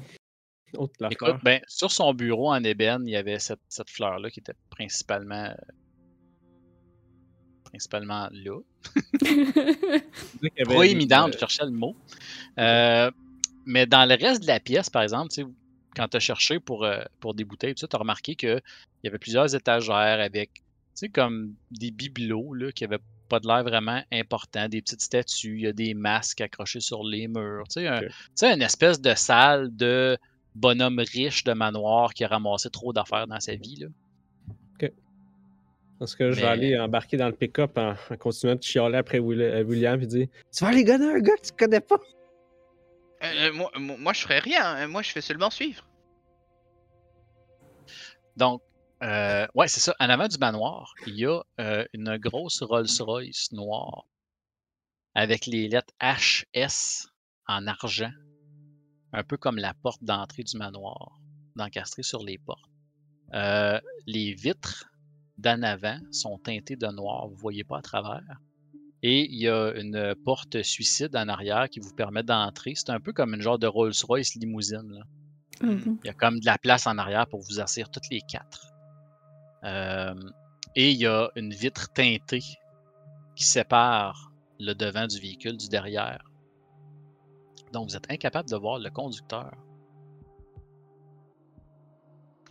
Autre. 0.75 0.95
Écoute, 1.11 1.37
ben, 1.43 1.61
sur 1.69 1.91
son 1.91 2.13
bureau 2.15 2.51
en 2.51 2.63
ébène, 2.63 3.07
il 3.07 3.13
y 3.13 3.17
avait 3.17 3.39
cette, 3.39 3.61
cette 3.69 3.91
fleur-là 3.91 4.31
qui 4.31 4.41
était 4.41 4.55
principalement, 4.71 5.45
euh, 5.45 5.55
principalement 7.65 8.29
là. 8.33 8.61
Proéminente, 10.65 11.35
je 11.35 11.39
cherchais 11.39 11.65
le 11.65 11.71
mot. 11.71 11.97
Euh, 12.59 13.11
mais 13.65 13.87
dans 13.87 14.09
le 14.09 14.15
reste 14.15 14.43
de 14.43 14.47
la 14.47 14.61
pièce, 14.61 14.91
par 14.91 15.03
exemple, 15.03 15.31
tu 15.33 15.43
sais, 15.43 15.49
quand 15.95 16.09
tu 16.09 16.17
as 16.17 16.21
cherché 16.21 16.61
pour, 16.61 16.85
euh, 16.85 17.03
pour 17.21 17.35
des 17.35 17.45
bouteilles, 17.45 17.75
tu 17.75 17.87
as 17.91 17.99
remarqué 17.99 18.37
qu'il 18.37 18.63
y 19.03 19.09
avait 19.09 19.19
plusieurs 19.19 19.55
étagères 19.55 20.21
avec, 20.21 20.55
tu 20.55 20.63
sais, 20.95 21.09
comme 21.09 21.55
des 21.71 21.91
bibelots 21.91 22.55
là, 22.55 22.73
qui 22.73 22.85
n'avaient 22.85 23.03
pas 23.27 23.41
de 23.41 23.47
l'air 23.47 23.63
vraiment 23.65 24.03
important, 24.13 24.69
des 24.69 24.81
petites 24.83 25.03
statues, 25.03 25.57
il 25.57 25.61
y 25.63 25.67
a 25.67 25.73
des 25.73 25.95
masques 25.95 26.41
accrochés 26.41 26.81
sur 26.81 27.03
les 27.05 27.29
murs. 27.29 27.65
Tu 27.69 27.81
sais, 27.81 27.87
un- 27.89 27.99
Ok. 27.99 28.07
tu 28.09 28.15
sais, 28.35 28.53
une 28.55 28.63
espèce 28.63 29.01
de 29.01 29.15
salle 29.15 29.75
de 29.77 30.17
bonhomme 30.55 31.01
riche 31.01 31.45
de 31.45 31.53
manoir 31.53 32.15
qui 32.15 32.25
a 32.25 32.29
ramassé 32.29 32.71
trop 32.71 32.93
d'affaires 32.93 33.27
dans 33.27 33.41
sa 33.41 33.55
vie. 33.55 33.77
Là. 33.81 33.89
Parce 35.99 36.15
que 36.15 36.31
je 36.31 36.37
vais 36.37 36.43
Mais- 36.43 36.49
aller 36.53 36.79
embarquer 36.79 37.17
dans 37.17 37.27
le 37.27 37.33
pick-up 37.33 37.79
en, 37.79 37.95
en 38.11 38.17
continuant 38.19 38.55
de 38.55 38.63
chialer 38.63 38.99
après 38.99 39.17
euh, 39.19 39.63
William 39.65 39.99
et 40.03 40.07
dire 40.07 40.27
Tu 40.55 40.63
vas 40.63 40.69
aller 40.69 40.85
gonner 40.85 41.07
un 41.11 41.21
gars 41.21 41.35
que 41.37 41.47
tu 41.47 41.53
connais 41.59 41.81
pas. 41.81 41.97
Euh, 43.25 43.51
moi, 43.55 43.71
moi, 43.79 43.97
moi, 43.99 44.13
je 44.13 44.21
ferais 44.21 44.41
rien. 44.41 44.63
hein. 44.63 44.89
Moi, 44.89 45.01
je 45.01 45.11
fais 45.13 45.23
seulement 45.23 45.49
suivre. 45.49 45.89
Donc, 48.37 48.61
euh, 49.03 49.47
ouais, 49.55 49.69
c'est 49.69 49.81
ça. 49.81 49.95
En 50.01 50.09
avant 50.09 50.29
du 50.29 50.39
manoir, 50.39 50.95
il 51.07 51.17
y 51.19 51.27
a 51.27 51.43
euh, 51.61 51.85
une 51.93 52.17
grosse 52.17 52.63
Rolls-Royce 52.63 53.53
noire 53.53 54.07
avec 55.15 55.47
les 55.47 55.69
lettres 55.69 55.95
HS 56.01 57.09
en 57.47 57.67
argent, 57.67 58.13
un 59.13 59.23
peu 59.23 59.37
comme 59.37 59.57
la 59.57 59.75
porte 59.75 60.03
d'entrée 60.03 60.45
du 60.45 60.57
manoir, 60.57 61.19
d'encastrer 61.57 62.03
sur 62.03 62.23
les 62.23 62.39
portes. 62.39 62.71
Euh, 63.35 63.81
les 64.07 64.35
vitres 64.35 64.87
d'en 65.37 65.63
avant 65.63 65.99
sont 66.11 66.39
teintées 66.39 66.77
de 66.77 66.87
noir, 66.87 67.29
vous 67.29 67.35
ne 67.35 67.41
voyez 67.41 67.65
pas 67.65 67.79
à 67.79 67.83
travers. 67.83 68.41
Et 69.03 69.27
il 69.31 69.39
y 69.39 69.49
a 69.49 69.73
une 69.75 70.15
porte 70.25 70.63
suicide 70.63 71.15
en 71.15 71.29
arrière 71.29 71.69
qui 71.69 71.81
vous 71.81 71.95
permet 71.95 72.23
d'entrer. 72.23 72.73
C'est 72.75 72.91
un 72.91 73.01
peu 73.01 73.13
comme 73.13 73.35
une 73.35 73.43
genre 73.43 73.59
de 73.59 73.67
Rolls-Royce 73.67 74.35
limousine. 74.37 74.91
Là. 74.91 75.05
Mhm. 75.63 75.99
Il 76.03 76.07
y 76.07 76.11
a 76.11 76.15
comme 76.15 76.41
de 76.41 76.47
la 76.47 76.59
place 76.59 76.87
en 76.87 76.97
arrière 76.97 77.27
pour 77.27 77.41
vous 77.43 77.61
asseoir 77.61 77.91
toutes 77.91 78.09
les 78.11 78.23
quatre. 78.23 78.76
Euh, 79.65 80.15
et 80.75 80.91
il 80.91 80.97
y 80.99 81.07
a 81.07 81.31
une 81.37 81.53
vitre 81.53 81.93
teintée 81.93 82.43
qui 83.35 83.45
sépare 83.45 84.31
le 84.61 84.75
devant 84.75 85.07
du 85.07 85.19
véhicule 85.21 85.57
du 85.57 85.69
derrière. 85.69 86.23
Donc 87.73 87.89
vous 87.91 87.97
êtes 87.97 88.11
incapable 88.11 88.49
de 88.49 88.57
voir 88.57 88.79
le 88.79 88.91
conducteur. 88.91 89.51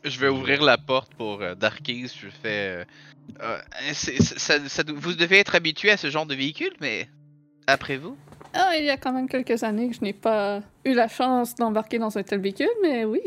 Je 0.04 0.20
vais 0.20 0.28
ouvrir 0.28 0.62
la 0.62 0.78
porte 0.78 1.14
pour 1.16 1.42
euh, 1.42 1.56
Darkies. 1.56 2.08
Je 2.22 2.30
fais. 2.30 2.70
euh, 2.70 2.86
euh, 3.42 3.58
ça- 3.94 4.68
ça 4.70 4.84
vous 4.86 5.14
devez 5.14 5.40
être 5.40 5.56
habitué 5.56 5.90
à 5.90 5.98
ce 5.98 6.10
genre 6.12 6.28
de 6.28 6.36
véhicule, 6.36 6.74
mais 6.80 7.10
après 7.66 7.98
vous. 7.98 8.16
Ah, 8.54 8.78
il 8.78 8.86
y 8.86 8.90
a 8.92 8.98
quand 8.98 9.12
même 9.14 9.28
quelques 9.28 9.64
années 9.64 9.90
que 9.90 9.96
je 9.96 10.02
n'ai 10.02 10.14
pas 10.14 10.62
eu 10.86 10.94
la 10.94 11.08
chance 11.08 11.56
d'embarquer 11.56 11.98
dans 11.98 12.16
un 12.18 12.24
tel 12.24 12.40
véhicule, 12.40 12.70
mais 12.84 13.04
oui, 13.04 13.22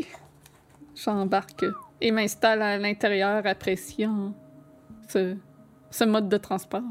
j'embarque 0.95 1.65
et 2.01 2.11
m'installe 2.11 2.61
à 2.61 2.77
l'intérieur 2.77 3.45
appréciant 3.45 4.33
ce, 5.07 5.35
ce 5.91 6.03
mode 6.03 6.29
de 6.29 6.37
transport. 6.37 6.83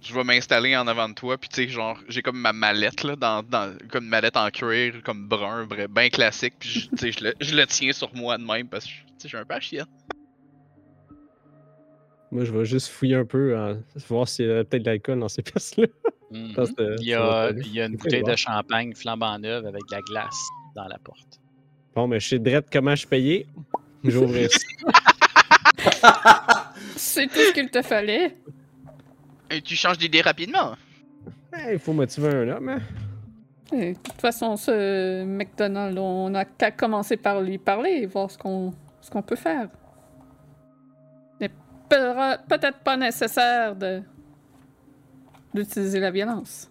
Je 0.00 0.14
vais 0.14 0.22
m'installer 0.24 0.76
en 0.76 0.86
avant 0.86 1.08
de 1.08 1.14
toi, 1.14 1.36
puis 1.36 1.48
tu 1.48 1.56
sais, 1.62 1.68
genre, 1.68 1.98
j'ai 2.08 2.22
comme 2.22 2.38
ma 2.38 2.52
mallette, 2.52 3.02
là, 3.02 3.16
dans, 3.16 3.42
dans- 3.42 3.76
comme 3.90 4.04
une 4.04 4.10
mallette 4.10 4.36
en 4.36 4.48
cuir, 4.50 5.02
comme 5.04 5.26
brun, 5.26 5.66
bien 5.90 6.08
classique, 6.10 6.54
puis 6.60 6.68
je- 6.68 6.88
tu 6.90 6.96
sais, 6.96 7.12
je 7.12 7.24
le, 7.24 7.34
je 7.40 7.56
le 7.56 7.66
tiens 7.66 7.92
sur 7.92 8.14
moi 8.14 8.38
de 8.38 8.44
même, 8.44 8.68
parce 8.68 8.84
que, 8.84 8.90
tu 8.90 8.96
sais, 9.18 9.22
je 9.24 9.28
suis 9.28 9.36
un 9.36 9.44
peu 9.44 9.54
à 9.54 9.60
chienne. 9.60 9.86
Moi, 12.30 12.44
je 12.44 12.52
vais 12.52 12.64
juste 12.64 12.88
fouiller 12.88 13.16
un 13.16 13.24
peu, 13.24 13.56
hein, 13.56 13.78
voir 14.08 14.28
s'il 14.28 14.46
y 14.46 14.50
a 14.50 14.64
peut-être 14.64 14.82
de 14.82 14.90
l'alcool 14.90 15.18
dans 15.20 15.28
ces 15.28 15.42
pièces-là. 15.42 15.86
Que 16.30 17.00
Il 17.00 17.06
y 17.06 17.14
a, 17.14 17.18
pas 17.20 17.52
bien. 17.52 17.62
il 17.64 17.72
y 17.72 17.80
a 17.80 17.86
une 17.86 17.96
bouteille 17.96 18.22
de 18.24 18.36
champagne 18.36 18.94
flambant 18.94 19.38
neuve 19.38 19.64
avec 19.64 19.80
de 19.88 19.94
la 19.94 20.00
glace 20.02 20.48
dans 20.74 20.86
la 20.88 20.98
porte. 20.98 21.40
Bon, 21.94 22.06
mais 22.08 22.18
je 22.20 22.28
sais 22.28 22.38
direct 22.38 22.68
comment 22.70 22.94
je 22.94 23.06
payais. 23.06 23.46
J'ouvre 24.04 24.34
ça. 24.48 24.58
C'est 26.96 27.26
tout 27.26 27.34
ce 27.38 27.52
qu'il 27.52 27.70
te 27.70 27.82
fallait. 27.82 28.36
Et 29.50 29.60
tu 29.60 29.74
changes 29.76 29.98
d'idée 29.98 30.20
rapidement. 30.20 30.74
Eh, 31.56 31.74
Il 31.74 31.78
faut 31.78 31.92
motiver 31.92 32.28
un 32.28 32.48
homme, 32.48 32.68
hein? 32.68 32.80
Et 33.72 33.92
de 33.94 33.98
toute 33.98 34.20
façon, 34.20 34.56
ce 34.56 35.24
McDonald, 35.24 35.98
on 35.98 36.30
n'a 36.30 36.44
qu'à 36.44 36.70
commencer 36.70 37.16
par 37.16 37.40
lui 37.40 37.58
parler 37.58 37.90
et 38.02 38.06
voir 38.06 38.30
ce 38.30 38.38
qu'on 38.38 38.72
ce 39.00 39.10
qu'on 39.10 39.22
peut 39.22 39.36
faire. 39.36 39.68
Il 41.40 41.44
n'est 41.44 41.48
pe- 41.88 42.36
peut-être 42.48 42.78
pas 42.78 42.96
nécessaire 42.96 43.74
de 43.74 44.02
d'utiliser 45.54 45.98
la 46.00 46.10
violence. 46.10 46.70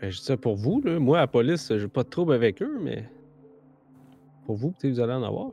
Ben, 0.00 0.10
je 0.10 0.18
dis 0.18 0.24
ça 0.24 0.36
pour 0.36 0.56
vous, 0.56 0.80
là. 0.84 0.98
Moi, 0.98 1.18
à 1.18 1.22
la 1.22 1.26
police, 1.26 1.72
j'ai 1.76 1.88
pas 1.88 2.02
de 2.04 2.08
trouble 2.08 2.32
avec 2.34 2.62
eux, 2.62 2.78
mais. 2.80 3.04
Pour 4.46 4.56
vous, 4.56 4.70
peut-être 4.70 4.94
vous 4.94 5.00
allez 5.00 5.14
en 5.14 5.22
avoir. 5.24 5.50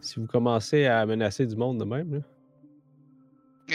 Si 0.00 0.20
vous 0.20 0.26
commencez 0.26 0.86
à 0.86 1.04
menacer 1.06 1.46
du 1.46 1.56
monde 1.56 1.78
de 1.78 1.84
même, 1.84 2.14
là. 2.14 2.20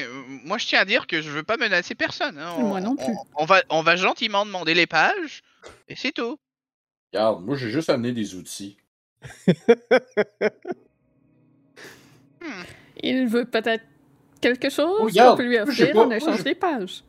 Euh, 0.02 0.24
moi, 0.44 0.58
je 0.58 0.66
tiens 0.66 0.80
à 0.80 0.86
dire 0.86 1.06
que 1.06 1.22
je 1.22 1.30
veux 1.30 1.44
pas 1.44 1.58
menacer 1.58 1.94
personne. 1.96 2.38
hein. 2.40 2.56
Moi 2.60 2.82
non 2.82 2.96
plus. 2.96 3.06
On, 3.36 3.44
on 3.44 3.46
va, 3.46 3.62
on 3.70 3.82
va 3.84 3.96
gentiment 3.96 4.44
demander 4.46 4.74
les 4.74 4.88
pages, 4.88 5.44
et 5.88 5.96
c'est 5.96 6.12
tout. 6.12 6.40
Regarde, 7.14 7.44
moi 7.46 7.56
j'ai 7.56 7.70
juste 7.70 7.90
amené 7.90 8.12
des 8.12 8.34
outils. 8.36 8.76
Il 13.02 13.28
veut 13.28 13.46
peut-être 13.46 13.84
quelque 14.42 14.70
chose 14.70 14.98
Oh, 15.00 15.04
regarde, 15.06 15.32
qu'on 15.38 15.38
peut 15.44 15.50
lui 15.50 15.58
offrir 15.60 15.94
pas- 15.94 16.02
en 16.02 16.06
moi, 16.08 16.18
échange 16.18 16.44
des 16.44 16.56
pages. 16.56 17.04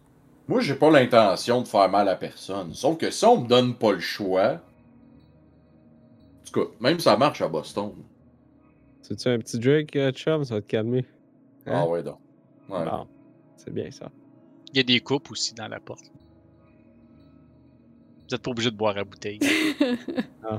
Moi 0.46 0.60
j'ai 0.60 0.74
pas 0.74 0.90
l'intention 0.90 1.62
de 1.62 1.68
faire 1.68 1.88
mal 1.88 2.08
à 2.08 2.16
personne. 2.16 2.74
Sauf 2.74 2.98
que 2.98 3.10
si 3.10 3.24
on 3.24 3.40
me 3.42 3.48
donne 3.48 3.74
pas 3.76 3.92
le 3.92 4.00
choix. 4.00 4.60
En 6.42 6.52
tout 6.52 6.60
cas, 6.66 6.70
même 6.80 7.00
ça 7.00 7.16
marche 7.16 7.40
à 7.40 7.48
Boston. 7.48 7.94
C'est-tu 9.06 9.28
un 9.28 9.38
petit 9.38 9.58
Drake, 9.58 9.94
euh, 9.96 10.12
chum? 10.12 10.44
Ça 10.44 10.54
va 10.54 10.60
te 10.62 10.66
calmer. 10.66 11.04
Hein? 11.66 11.72
Ah 11.74 11.86
ouais, 11.86 12.02
donc. 12.02 12.18
Ouais. 12.70 12.86
Bon. 12.86 13.06
C'est 13.58 13.70
bien 13.70 13.90
ça. 13.90 14.10
Il 14.72 14.78
y 14.78 14.80
a 14.80 14.82
des 14.82 15.00
coupes 15.00 15.30
aussi 15.30 15.52
dans 15.52 15.68
la 15.68 15.78
porte. 15.78 16.10
Vous 18.16 18.24
n'êtes 18.32 18.40
pas 18.40 18.50
obligé 18.50 18.70
de 18.70 18.76
boire 18.76 18.96
à 18.96 19.04
bouteille. 19.04 19.40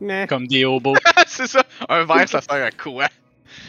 Mais. 0.00 0.26
Comme 0.26 0.46
des 0.46 0.66
hobos. 0.66 0.92
c'est 1.26 1.46
ça. 1.46 1.64
Un 1.88 2.04
verre, 2.04 2.28
ça 2.28 2.42
sert 2.42 2.66
à 2.66 2.70
quoi? 2.70 3.06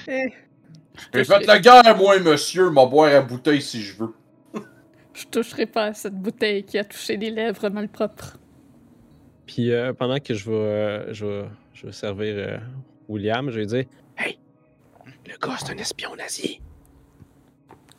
J'ai 0.05 1.23
fait 1.23 1.45
la 1.45 1.59
guerre, 1.59 1.95
moi, 1.95 2.19
monsieur, 2.19 2.69
m'a 2.71 2.85
boire 2.85 3.15
à 3.15 3.21
bouteille 3.21 3.61
si 3.61 3.81
je 3.81 3.95
veux. 3.95 4.13
Je 5.13 5.25
toucherai 5.27 5.67
pas 5.67 5.85
à 5.85 5.93
cette 5.93 6.15
bouteille 6.15 6.65
qui 6.65 6.77
a 6.77 6.83
touché 6.83 7.15
des 7.15 7.29
lèvres 7.29 7.69
malpropres. 7.69 8.37
Puis 9.47 9.71
euh, 9.71 9.93
pendant 9.93 10.19
que 10.19 10.33
je 10.33 10.49
vais, 10.49 10.55
euh, 10.55 11.13
je 11.13 11.25
vais, 11.25 11.45
je 11.73 11.85
vais 11.85 11.93
servir 11.93 12.35
euh, 12.37 12.57
William, 13.07 13.49
je 13.51 13.59
vais 13.59 13.65
dire 13.65 13.85
Hey, 14.17 14.37
le 15.25 15.37
gars, 15.37 15.57
c'est 15.59 15.71
un 15.71 15.77
espion 15.77 16.15
nazi. 16.15 16.61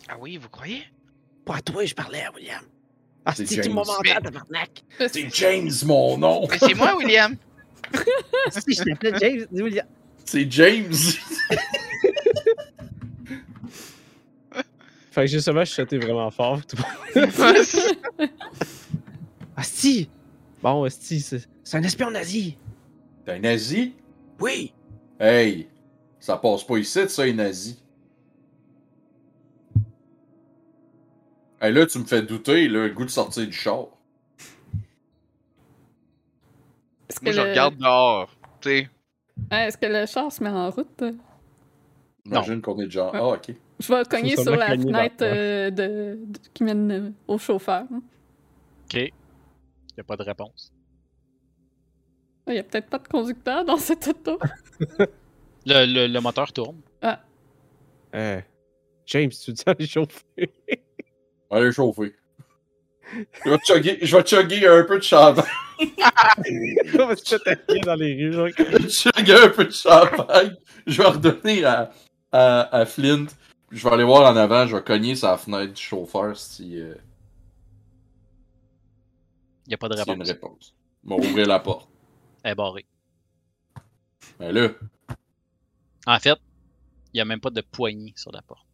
Ah 0.08 0.16
oui, 0.20 0.36
vous 0.36 0.48
croyez? 0.48 0.82
Pas 1.44 1.56
à 1.56 1.60
toi, 1.60 1.84
je 1.84 1.94
parlais 1.94 2.22
à 2.22 2.32
William. 2.32 2.62
Ah, 3.24 3.32
C'est 3.34 3.46
c'est 3.46 3.56
tu 3.56 3.62
James. 3.64 3.74
m'as 3.74 4.20
tabarnak. 4.20 4.84
C'est 5.08 5.28
James, 5.34 5.70
mon 5.84 6.16
nom. 6.18 6.46
Mais 6.48 6.58
c'est 6.58 6.74
moi, 6.74 6.96
William! 6.96 7.36
si, 8.50 8.74
je 8.74 8.82
t'appelle 8.84 9.16
James, 9.20 9.46
dis 9.50 9.62
William. 9.62 9.86
C'est 10.24 10.50
James. 10.50 10.92
Fait 15.10 15.22
que 15.22 15.26
justement, 15.28 15.64
je 15.64 15.72
chuté 15.72 15.96
vraiment 15.98 16.30
fort. 16.30 16.60
Ah, 19.56 19.62
si! 19.62 20.08
Bon, 20.62 20.88
si, 20.88 21.20
c'est 21.20 21.46
c'est 21.62 21.76
un 21.76 21.82
espion 21.82 22.10
nazi. 22.10 22.56
T'es 23.24 23.32
un 23.32 23.38
nazi? 23.38 23.94
Oui! 24.40 24.72
Hey, 25.18 25.68
ça 26.20 26.36
passe 26.36 26.64
pas 26.64 26.78
ici, 26.78 27.08
ça, 27.08 27.24
les 27.24 27.32
nazis. 27.32 27.82
Hey, 31.60 31.72
là, 31.72 31.86
tu 31.86 31.98
me 31.98 32.04
fais 32.04 32.22
douter, 32.22 32.68
là, 32.68 32.86
le 32.86 32.92
goût 32.94 33.04
de 33.04 33.10
sortir 33.10 33.46
du 33.46 33.52
char. 33.52 33.86
Est-ce 37.08 37.20
que, 37.20 37.24
moi, 37.26 37.32
je 37.32 37.40
le... 37.40 37.48
regarde 37.50 37.76
dehors. 37.76 38.30
Tu 38.60 38.68
sais. 38.68 38.88
Ah, 39.50 39.66
Est-ce 39.66 39.78
que 39.78 39.86
le 39.86 40.06
char 40.06 40.30
se 40.30 40.42
met 40.42 40.50
en 40.50 40.70
route? 40.70 41.04
Imagine 42.26 42.60
qu'on 42.60 42.78
est 42.80 42.84
déjà. 42.86 43.10
Ah, 43.14 43.24
ok. 43.28 43.54
Je 43.78 43.94
vais 43.94 44.02
cogner 44.04 44.30
Faut 44.36 44.42
sur 44.42 44.44
seulement 44.44 44.58
la 44.60 44.66
cogner 44.76 44.84
fenêtre 44.92 45.16
dans- 45.18 45.26
euh, 45.26 45.70
de, 45.70 46.18
de- 46.24 46.38
qui 46.52 46.64
mène 46.64 46.90
euh, 46.92 47.10
au 47.28 47.38
chauffeur. 47.38 47.84
OK. 47.92 48.94
Il 48.94 49.00
n'y 49.02 50.00
a 50.00 50.04
pas 50.04 50.16
de 50.16 50.22
réponse. 50.24 50.72
Il 52.46 52.52
n'y 52.52 52.58
a 52.58 52.62
peut-être 52.62 52.88
pas 52.88 52.98
de 52.98 53.08
conducteur 53.08 53.64
dans 53.64 53.76
cette 53.78 54.06
auto. 54.08 54.38
Le, 55.68 55.84
le, 55.84 56.06
le 56.06 56.20
moteur 56.20 56.52
tourne. 56.52 56.80
Euh, 58.14 58.40
James, 59.06 59.30
tu 59.30 59.52
dis 59.52 59.62
aller 59.66 59.86
chauffer. 59.86 60.22
Allez, 61.50 61.72
chauffer. 61.72 62.14
Je 63.44 63.50
vais 63.50 63.58
chugger, 63.64 63.98
je 64.00 64.16
vais 64.16 64.24
chugger 64.24 64.66
un 64.68 64.84
peu 64.84 64.98
de 64.98 65.02
champagne. 65.02 65.44
On 65.80 67.06
va 67.06 67.16
se 67.16 67.84
dans 67.84 67.94
les 67.96 68.14
rues. 68.14 68.32
genre. 68.32 68.48
Je 68.56 68.62
vais 68.62 68.88
chugger 68.88 69.34
un 69.34 69.48
peu 69.48 69.64
de 69.64 69.70
champagne. 69.72 70.54
Je 70.86 71.02
vais 71.02 71.08
redonner 71.08 71.64
à, 71.64 71.90
à, 72.30 72.76
à 72.76 72.86
Flint. 72.86 73.26
Je 73.72 73.82
vais 73.82 73.92
aller 73.94 74.04
voir 74.04 74.32
en 74.32 74.36
avant, 74.36 74.66
je 74.68 74.76
vais 74.76 74.82
cogner 74.84 75.16
sa 75.16 75.36
fenêtre 75.36 75.72
du 75.74 75.82
chauffeur 75.82 76.36
si, 76.36 76.80
euh, 76.80 76.94
Il 79.66 79.70
n'y 79.70 79.74
a 79.74 79.78
pas 79.78 79.88
de 79.88 79.96
s'il 79.96 80.06
y 80.06 80.10
a 80.10 80.14
une 80.14 80.22
réponse. 80.22 80.72
réponse. 80.72 80.74
Il 81.04 81.10
va 81.10 81.16
ouvrir 81.16 81.46
la 81.48 81.58
porte. 81.58 81.88
Elle 82.46 82.52
est 82.52 82.54
barrée. 82.54 82.86
Ben 84.38 84.52
là, 84.52 84.68
En 86.06 86.20
fait, 86.20 86.38
il 87.12 87.16
n'y 87.16 87.20
a 87.20 87.24
même 87.24 87.40
pas 87.40 87.50
de 87.50 87.60
poignée 87.60 88.12
sur 88.14 88.30
la 88.30 88.40
porte. 88.40 88.64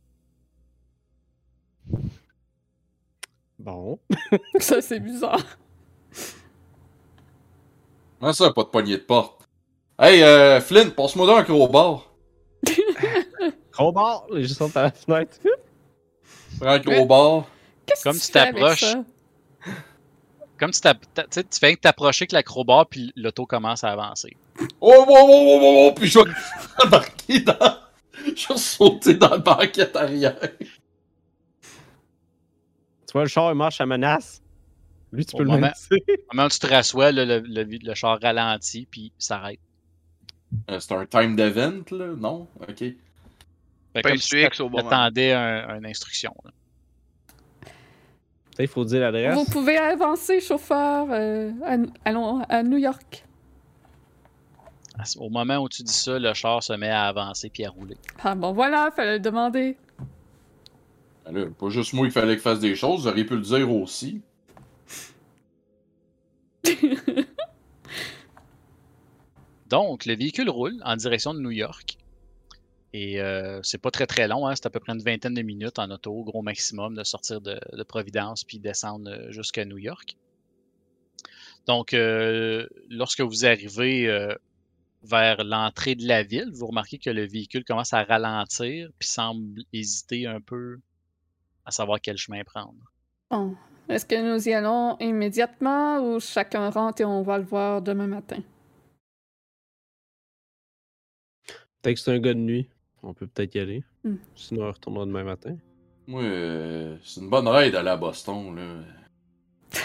Bon. 3.59 3.99
Ça, 4.59 4.83
c'est 4.83 5.01
bizarre. 5.01 5.43
comment 8.21 8.35
ça, 8.35 8.53
pas 8.53 8.65
de 8.65 8.69
poignée 8.69 8.99
de 8.99 9.03
porte? 9.03 9.49
Hey, 9.99 10.23
euh, 10.23 10.61
Flint, 10.61 10.91
passe-moi 10.91 11.27
donc 11.27 11.39
un 11.39 11.45
crowbar. 11.45 12.13
Crowbar, 13.71 14.27
les 14.33 14.45
gens 14.45 14.55
sont 14.55 14.77
à 14.77 14.83
la 14.83 14.91
fenêtre. 14.91 15.39
Prends 16.61 16.73
un 16.73 16.79
crowbar. 16.79 17.47
Qu'est-ce 17.87 18.05
Comme 18.05 18.19
que 18.19 18.23
tu 18.23 18.33
t'approches. 18.33 18.97
Comme 20.63 20.71
tu, 20.71 20.81
t'a- 20.81 20.95
tu 20.95 21.43
tu 21.43 21.59
fais 21.59 21.75
que 21.75 21.81
t'approcher 21.81 22.23
avec 22.23 22.31
l'acrobat, 22.31 22.85
puis 22.89 23.13
l'auto 23.17 23.47
commence 23.47 23.83
à 23.83 23.89
avancer. 23.91 24.37
Oh, 24.61 24.65
oh, 24.81 25.05
oh, 25.09 25.09
oh, 25.09 25.59
oh, 25.61 25.89
oh, 25.89 25.93
puis 25.93 26.07
je 26.09 26.21
vais 26.21 26.31
embarquer 26.85 27.41
dans. 27.41 27.79
Je 28.25 28.47
vais 28.53 28.57
sauter 28.57 29.15
dans 29.15 29.31
le 29.35 29.39
banquette 29.41 29.97
arrière. 29.97 30.39
Tu 31.61 33.13
vois, 33.13 33.23
le 33.23 33.29
char, 33.29 33.51
il 33.51 33.57
marche 33.57 33.81
à 33.81 33.87
menace. 33.87 34.41
Lui, 35.11 35.27
tu 35.27 35.35
Au 35.35 35.39
peux 35.39 35.45
le 35.45 35.51
moment- 35.51 35.63
menacer. 35.67 35.97
Au 36.31 36.37
moment 36.37 36.47
où 36.47 36.51
tu 36.51 36.59
te 36.61 36.67
rassois, 36.69 37.11
le, 37.11 37.25
le, 37.25 37.65
le 37.65 37.95
char 37.95 38.21
ralentit, 38.23 38.87
puis 38.89 39.11
s'arrête. 39.19 39.59
Euh, 40.71 40.79
C'est 40.79 40.93
un 40.95 41.07
time 41.07 41.35
d'event, 41.35 41.83
là? 41.91 42.15
Non? 42.17 42.47
Ok. 42.69 42.85
Comme 44.05 44.17
si 44.17 44.47
au 44.61 44.69
bon 44.71 44.79
moment. 44.79 44.89
t'attendais 44.91 45.33
un, 45.33 45.79
une 45.79 45.87
instruction. 45.87 46.33
là. 46.45 46.51
Peut-être 48.57 48.69
qu'il 48.69 48.69
faut 48.69 48.85
dire 48.85 49.01
l'adresse. 49.01 49.35
Vous 49.35 49.45
pouvez 49.51 49.77
avancer, 49.79 50.41
chauffeur. 50.41 51.07
euh, 51.11 51.51
à- 51.65 51.77
allons 52.09 52.43
à 52.49 52.63
New 52.63 52.77
York. 52.79 53.25
Au 55.19 55.31
moment 55.31 55.57
où 55.59 55.69
tu 55.69 55.83
dis 55.83 55.93
ça, 55.93 56.19
le 56.19 56.33
char 56.35 56.63
se 56.63 56.75
met 56.75 56.91
à 56.91 57.05
avancer 57.05 57.49
puis 57.51 57.65
à 57.65 57.71
rouler. 57.71 57.97
Ah 58.23 58.35
bon, 58.35 58.53
voilà, 58.53 58.91
fallait 58.95 59.15
le 59.15 59.21
demander. 59.21 59.77
Ben 61.31 61.51
pas 61.55 61.69
juste 61.71 61.93
moi, 61.95 62.07
il 62.07 62.13
fallait 62.13 62.35
qu'il 62.35 62.43
fasse 62.43 62.59
des 62.61 62.75
choses, 62.77 63.03
vous 63.03 63.09
auriez 63.09 63.25
pu 63.25 63.35
le 63.37 63.41
dire 63.43 63.71
aussi. 63.73 64.21
Donc, 69.69 70.05
le 70.05 70.15
véhicule 70.17 70.51
roule 70.51 70.81
en 70.85 70.97
direction 70.97 71.33
de 71.35 71.41
New 71.41 71.51
York. 71.51 71.97
Et 72.95 73.21
euh, 73.21 73.61
c'est 73.63 73.79
pas 73.79 73.91
très 73.91 74.07
très 74.07 74.29
long, 74.29 74.47
hein, 74.47 74.55
c'est 74.55 74.67
à 74.67 74.71
peu 74.71 74.79
près 74.79 74.93
une 74.93 75.03
vingtaine 75.03 75.33
de 75.33 75.43
minutes 75.43 75.79
en 75.79 75.91
auto, 75.91 76.23
gros 76.25 76.43
maximum, 76.43 76.95
de 76.95 77.05
sortir 77.05 77.41
de, 77.41 77.59
Providence 77.85 78.45
puis 78.45 78.59
descendre 78.59 79.11
euh, 79.11 79.31
jusqu'à 79.31 79.65
New 79.65 79.79
York. 79.79 80.17
Donc, 81.67 81.95
euh, 81.95 82.67
lorsque 82.91 83.21
vous 83.21 83.47
arrivez 83.47 84.07
vers 85.05 85.45
l'entrée 85.45 85.95
de 85.95 86.07
la 86.07 86.23
ville, 86.23 86.51
vous 86.53 86.67
remarquez 86.67 86.99
que 86.99 87.11
le 87.11 87.27
véhicule 87.27 87.65
commence 87.65 87.93
à 87.93 88.03
ralentir 88.03 88.91
puis 88.99 89.09
semble 89.09 89.63
hésiter 89.73 90.27
un 90.27 90.41
peu 90.41 90.79
à 91.65 91.71
savoir 91.71 92.01
quel 92.01 92.17
chemin 92.17 92.43
prendre. 92.45 92.75
Bon. 93.31 93.57
Est-ce 93.89 94.07
que 94.07 94.15
nous 94.15 94.49
y 94.49 94.53
allons 94.53 94.97
immédiatement 95.01 95.99
ou 96.01 96.21
chacun 96.21 96.71
rentre 96.71 97.03
et 97.03 97.05
on 97.05 97.23
va 97.23 97.39
le 97.39 97.45
voir 97.45 97.83
demain 97.83 98.07
matin? 98.07 98.43
Peut-être 101.83 101.97
que 101.97 102.01
c'est 102.01 102.13
un 102.13 102.21
gars 102.21 102.35
de 102.35 102.39
nuit. 102.39 102.69
On 103.03 103.15
peut 103.15 103.27
peut-être 103.27 103.55
y 103.55 103.59
aller. 103.59 103.85
Hmm. 104.05 104.17
Sinon, 104.37 104.65
on 104.65 104.73
retournera 104.73 105.07
demain 105.07 105.25
matin. 105.25 105.57
Oui, 106.09 106.23
euh, 106.25 106.97
c'est 107.05 107.21
une 107.21 107.31
bonne 107.31 107.49
raid 107.49 107.73
d'aller 107.73 107.91
à 107.91 107.97
Boston, 107.97 108.57
là. 108.57 108.85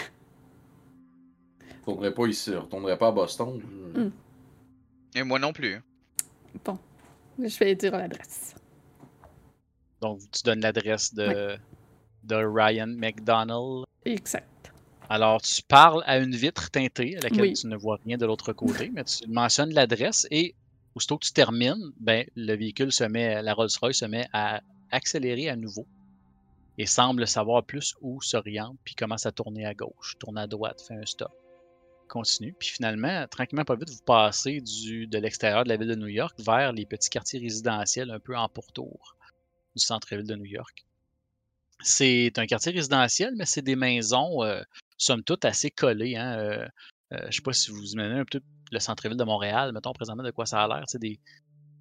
retournerai 1.80 2.12
pas 2.12 2.26
ici, 2.26 2.54
retournerai 2.54 2.98
pas 2.98 3.08
à 3.08 3.12
Boston. 3.12 3.60
Hmm. 3.94 4.10
Et 5.14 5.22
moi 5.22 5.38
non 5.38 5.52
plus. 5.52 5.80
Bon, 6.64 6.78
je 7.38 7.58
vais 7.58 7.74
dire 7.74 7.92
l'adresse. 7.92 8.54
Donc, 10.00 10.20
tu 10.30 10.42
donnes 10.44 10.60
l'adresse 10.60 11.14
de, 11.14 11.56
de 12.24 12.36
Ryan 12.36 12.86
McDonald. 12.86 13.84
Exact. 14.04 14.72
Alors, 15.08 15.40
tu 15.40 15.62
parles 15.62 16.02
à 16.06 16.18
une 16.18 16.34
vitre 16.34 16.70
teintée 16.70 17.16
à 17.16 17.20
laquelle 17.20 17.54
tu 17.54 17.66
ne 17.66 17.76
vois 17.76 17.98
rien 18.04 18.18
de 18.18 18.26
l'autre 18.26 18.52
côté, 18.52 18.90
mais 18.92 19.04
tu 19.04 19.26
mentionnes 19.26 19.72
l'adresse 19.72 20.26
et 20.30 20.54
aussitôt 20.98 21.16
que 21.16 21.26
tu 21.26 21.32
termines, 21.32 21.92
ben, 22.00 22.26
le 22.34 22.56
véhicule 22.56 22.92
se 22.92 23.04
met, 23.04 23.40
la 23.40 23.54
Rolls-Royce 23.54 23.98
se 23.98 24.04
met 24.04 24.26
à 24.32 24.60
accélérer 24.90 25.48
à 25.48 25.54
nouveau 25.54 25.86
et 26.76 26.86
semble 26.86 27.24
savoir 27.28 27.64
plus 27.64 27.94
où 28.00 28.20
s'oriente, 28.20 28.76
puis 28.84 28.96
commence 28.96 29.24
à 29.24 29.30
tourner 29.30 29.64
à 29.64 29.74
gauche, 29.74 30.16
tourne 30.18 30.38
à 30.38 30.48
droite, 30.48 30.82
fait 30.82 30.94
un 30.94 31.06
stop, 31.06 31.30
continue. 32.08 32.52
Puis 32.58 32.70
finalement, 32.70 33.26
tranquillement, 33.28 33.64
pas 33.64 33.76
vite, 33.76 33.90
vous 33.90 34.02
passez 34.04 34.60
du, 34.60 35.06
de 35.06 35.18
l'extérieur 35.18 35.62
de 35.62 35.68
la 35.68 35.76
ville 35.76 35.88
de 35.88 35.94
New 35.94 36.08
York 36.08 36.34
vers 36.40 36.72
les 36.72 36.84
petits 36.84 37.10
quartiers 37.10 37.38
résidentiels 37.38 38.10
un 38.10 38.18
peu 38.18 38.36
en 38.36 38.48
pourtour 38.48 39.16
du 39.76 39.84
centre-ville 39.84 40.26
de 40.26 40.34
New 40.34 40.46
York. 40.46 40.84
C'est 41.80 42.32
un 42.38 42.46
quartier 42.46 42.72
résidentiel, 42.72 43.34
mais 43.36 43.46
c'est 43.46 43.62
des 43.62 43.76
maisons, 43.76 44.42
euh, 44.42 44.60
somme 44.96 45.22
toute, 45.22 45.44
assez 45.44 45.70
collées. 45.70 46.16
Hein, 46.16 46.38
euh, 46.38 46.68
euh, 47.12 47.18
je 47.22 47.26
ne 47.26 47.30
sais 47.30 47.42
pas 47.42 47.52
si 47.52 47.70
vous 47.70 47.92
imaginez 47.92 48.18
un 48.18 48.24
peu 48.24 48.40
le 48.72 48.80
centre-ville 48.80 49.16
de 49.16 49.24
Montréal, 49.24 49.72
mettons 49.72 49.92
présentement 49.92 50.22
de 50.22 50.30
quoi 50.30 50.46
ça 50.46 50.64
a 50.64 50.68
l'air. 50.68 50.84
Des, 50.94 51.18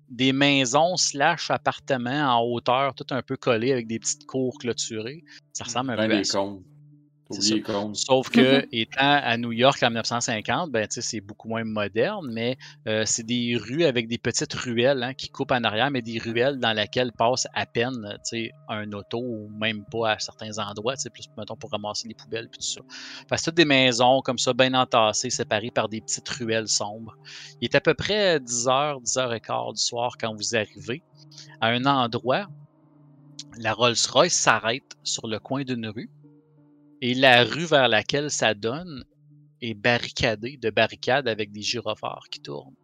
des 0.10 0.34
maisons 0.34 0.96
slash 0.98 1.52
appartements 1.52 2.38
en 2.38 2.44
hauteur, 2.44 2.94
tout 2.96 3.08
un 3.12 3.22
peu 3.22 3.36
collés 3.38 3.72
avec 3.72 3.88
des 3.88 4.00
petites 4.00 4.26
cours 4.26 4.58
clôturées. 4.58 5.24
Ça 5.54 5.66
ressemble 5.66 5.92
un 5.92 5.98
ben, 5.98 6.10
peu 6.10 6.16
à 6.18 6.24
ça. 6.24 6.44
Sauf 7.94 8.30
que, 8.30 8.66
étant 8.72 9.02
à 9.02 9.38
New 9.38 9.52
York 9.52 9.82
en 9.84 9.88
1950, 9.88 10.72
ben, 10.72 10.88
c'est 10.90 11.22
beaucoup 11.22 11.50
moins 11.50 11.64
moderne, 11.64 12.30
mais 12.32 12.58
euh, 12.88 13.04
c'est 13.06 13.26
des 13.26 13.58
rues 13.58 13.84
avec 13.84 14.08
des 14.08 14.18
petites 14.18 14.54
ruelles 14.54 15.04
hein, 15.04 15.14
qui 15.14 15.30
coupent 15.30 15.52
en 15.52 15.64
arrière, 15.64 15.92
mais 15.92 16.02
des 16.02 16.20
ruelles 16.20 16.58
dans 16.60 16.74
lesquelles 16.74 17.12
passe 17.12 17.48
à 17.54 17.66
peine 17.66 18.18
un 18.70 18.92
auto 18.94 19.20
ou 19.20 19.50
même 19.60 19.84
pas 19.92 20.12
à 20.12 20.20
certains 20.20 20.58
endroits, 20.58 20.96
plus 21.14 21.26
mettons, 21.38 21.56
pour 21.56 21.72
ramasser 21.72 22.08
les 22.08 22.14
poubelles 22.14 22.46
et 22.46 22.50
tout 22.50 22.62
ça. 22.62 22.82
c'est 23.36 23.44
toutes 23.46 23.56
des 23.56 23.66
maisons 23.66 24.22
comme 24.22 24.38
ça, 24.38 24.54
bien 24.54 24.74
entassées, 24.74 25.30
séparées 25.30 25.72
par 25.72 25.90
des 25.90 26.02
petites 26.02 26.30
ruelles 26.30 26.68
sombres. 26.68 27.16
Il 27.62 27.66
est 27.66 27.76
à 27.76 27.82
peu 27.82 27.94
près 27.94 28.40
10h, 28.40 29.04
10h15 29.04 29.74
du 29.74 29.82
soir 29.82 30.18
quand 30.20 30.34
vous 30.34 30.56
arrivez 30.56 31.02
à 31.62 31.68
un 31.68 31.86
endroit. 31.86 32.48
La 33.60 33.74
Rolls-Royce 33.74 34.34
s'arrête 34.34 34.98
sur 35.04 35.28
le 35.28 35.40
coin 35.40 35.64
d'une 35.64 35.88
rue 35.88 36.10
et 37.02 37.14
la 37.14 37.43
rue 37.43 37.66
vers 37.66 37.88
laquelle 37.88 38.32
ça 38.32 38.54
donne 38.54 39.04
est 39.62 39.74
barricadée 39.74 40.58
de 40.58 40.70
barricades 40.70 41.28
avec 41.28 41.52
des 41.52 41.62
gyrophares 41.62 42.28
qui 42.30 42.41
tournent. 42.41 42.76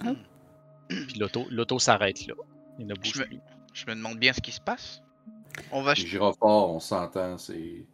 Ah. 0.00 0.14
Puis 0.88 1.18
l'auto, 1.18 1.78
s'arrête 1.78 2.26
là. 2.26 2.34
Il 2.78 2.86
ne 2.86 2.94
bouge 2.94 3.12
je, 3.14 3.20
me, 3.20 3.26
plus. 3.26 3.40
je 3.74 3.86
me 3.86 3.94
demande 3.94 4.18
bien 4.18 4.32
ce 4.32 4.40
qui 4.40 4.52
se 4.52 4.60
passe. 4.60 5.02
On 5.70 5.82
va 5.82 5.94
Les 5.94 6.06
gyrophares, 6.06 6.70
on 6.70 6.80
s'entend, 6.80 7.38
c'est. 7.38 7.86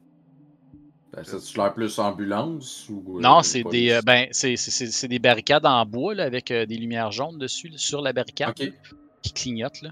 Ben, 1.13 1.25
ça 1.25 1.39
tu 1.41 1.57
l'air 1.57 1.73
plus 1.73 1.99
ambulance 1.99 2.89
ou. 2.89 3.17
Euh, 3.17 3.21
non, 3.21 3.43
c'est 3.43 3.65
des, 3.65 3.91
euh, 3.93 4.03
ben, 4.03 4.29
c'est, 4.31 5.09
des 5.09 5.19
barricades 5.19 5.65
en 5.65 5.85
bois 5.87 6.15
là, 6.15 6.25
avec 6.25 6.51
euh, 6.51 6.67
des 6.67 6.77
lumières 6.77 7.13
jaunes 7.13 7.39
dessus 7.39 7.73
sur 7.77 8.03
la 8.03 8.13
barricade 8.13 8.55
qui 8.55 9.33
clignotent. 9.33 9.83
Là. 9.83 9.91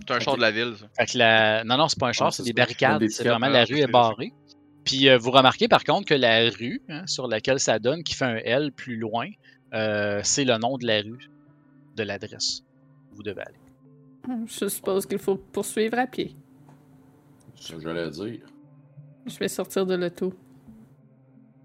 C'est 0.00 0.14
un 0.14 0.20
char 0.20 0.36
de 0.36 0.40
la 0.40 0.50
ville, 0.50 0.74
ça. 0.78 0.86
Fait 0.98 1.12
que 1.12 1.18
la... 1.18 1.64
Non, 1.64 1.76
non, 1.76 1.88
c'est 1.88 1.98
pas 1.98 2.08
un 2.08 2.12
char, 2.12 2.32
c'est 2.32 2.42
des 2.42 2.52
barricades. 2.52 3.06
C'est 3.08 3.26
vraiment 3.26 3.48
la 3.48 3.64
rue 3.64 3.78
est 3.78 3.86
barrée. 3.86 4.32
Puis 4.84 5.08
euh, 5.08 5.18
vous 5.18 5.30
remarquez 5.30 5.68
par 5.68 5.84
contre 5.84 6.06
que 6.06 6.14
la 6.14 6.48
rue 6.48 6.80
hein, 6.88 7.06
sur 7.06 7.28
laquelle 7.28 7.60
ça 7.60 7.78
donne, 7.78 8.02
qui 8.02 8.14
fait 8.14 8.24
un 8.24 8.36
L 8.36 8.72
plus 8.72 8.96
loin, 8.96 9.28
euh, 9.74 10.20
c'est 10.24 10.44
le 10.44 10.56
nom 10.56 10.78
de 10.78 10.86
la 10.86 11.02
rue, 11.02 11.30
de 11.96 12.02
l'adresse 12.02 12.62
où 13.12 13.16
vous 13.16 13.22
devez 13.22 13.42
aller. 13.42 13.58
Hmm, 14.26 14.46
je 14.46 14.66
suppose 14.66 15.04
qu'il 15.04 15.18
faut 15.18 15.36
poursuivre 15.36 15.98
à 15.98 16.06
pied. 16.06 16.34
C'est 17.54 17.68
ce 17.68 17.72
que 17.74 17.82
j'allais 17.82 18.08
dire. 18.10 18.46
Je 19.26 19.38
vais 19.38 19.48
sortir 19.48 19.84
de 19.84 19.94
l'auto 19.94 20.32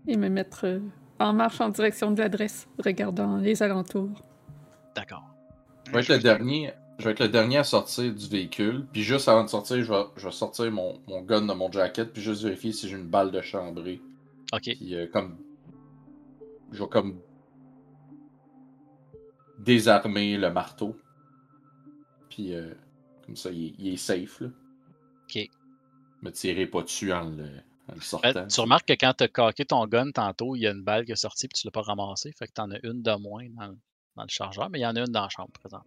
et 0.05 0.17
me 0.17 0.27
mettre 0.27 0.65
euh, 0.65 0.79
en 1.19 1.31
marche 1.31 1.61
en 1.61 1.69
direction 1.69 2.11
de 2.11 2.19
l'adresse, 2.19 2.67
regardant 2.83 3.37
les 3.37 3.63
alentours. 3.63 4.21
D'accord. 4.95 5.23
Je 5.87 5.91
vais 5.91 5.99
être 6.01 6.09
le 6.09 6.19
dernier 6.19 6.73
je 7.03 7.09
vais 7.09 7.11
être 7.11 7.19
le 7.19 7.27
dernier 7.27 7.57
à 7.57 7.65
sortir 7.65 8.13
du 8.13 8.27
véhicule. 8.29 8.87
Puis 8.93 9.03
juste 9.03 9.27
avant 9.27 9.43
de 9.43 9.49
sortir, 9.49 9.83
je 9.83 9.91
vais, 9.91 10.05
je 10.15 10.25
vais 10.25 10.31
sortir 10.31 10.71
mon, 10.71 11.01
mon, 11.07 11.21
gun 11.21 11.41
de 11.41 11.53
mon 11.53 11.69
jacket. 11.69 12.13
Puis 12.13 12.21
juste 12.21 12.43
vérifier 12.43 12.71
si 12.71 12.87
j'ai 12.87 12.95
une 12.95 13.09
balle 13.09 13.29
de 13.29 13.41
chambrée. 13.41 14.01
Ok. 14.53 14.63
Puis 14.63 14.95
euh, 14.95 15.07
comme. 15.07 15.37
Je 16.71 16.81
vais 16.81 16.89
comme. 16.89 17.19
Désarmer 19.59 20.37
le 20.37 20.49
marteau. 20.49 20.95
Puis 22.29 22.53
euh, 22.53 22.73
comme 23.25 23.35
ça, 23.35 23.51
il, 23.51 23.85
est 23.85 23.97
safe. 23.97 24.39
Là. 24.39 24.47
Ok. 25.23 25.49
Me 26.21 26.31
tirer 26.31 26.67
pas 26.67 26.83
dessus 26.83 27.11
en 27.11 27.31
le, 27.31 27.49
en 27.89 27.95
le 27.95 28.01
sortant. 28.01 28.47
tu 28.47 28.61
remarques 28.61 28.87
que 28.87 28.93
quand 28.93 29.13
t'as 29.17 29.27
caqué 29.27 29.65
ton 29.65 29.85
gun 29.87 30.11
tantôt, 30.11 30.55
il 30.55 30.61
y 30.61 30.67
a 30.67 30.71
une 30.71 30.83
balle 30.83 31.03
qui 31.03 31.11
est 31.11 31.17
sortie 31.17 31.49
puis 31.49 31.59
tu 31.59 31.67
l'as 31.67 31.71
pas 31.71 31.81
ramassée. 31.81 32.31
Fait 32.31 32.47
que 32.47 32.53
t'en 32.53 32.71
as 32.71 32.79
une 32.83 33.01
de 33.01 33.15
moins 33.17 33.45
dans, 33.49 33.75
dans 34.15 34.23
le 34.23 34.29
chargeur, 34.29 34.69
mais 34.69 34.79
il 34.79 34.83
y 34.83 34.85
en 34.85 34.95
a 34.95 35.01
une 35.01 35.11
dans 35.11 35.23
la 35.23 35.29
chambre 35.29 35.51
présente. 35.51 35.83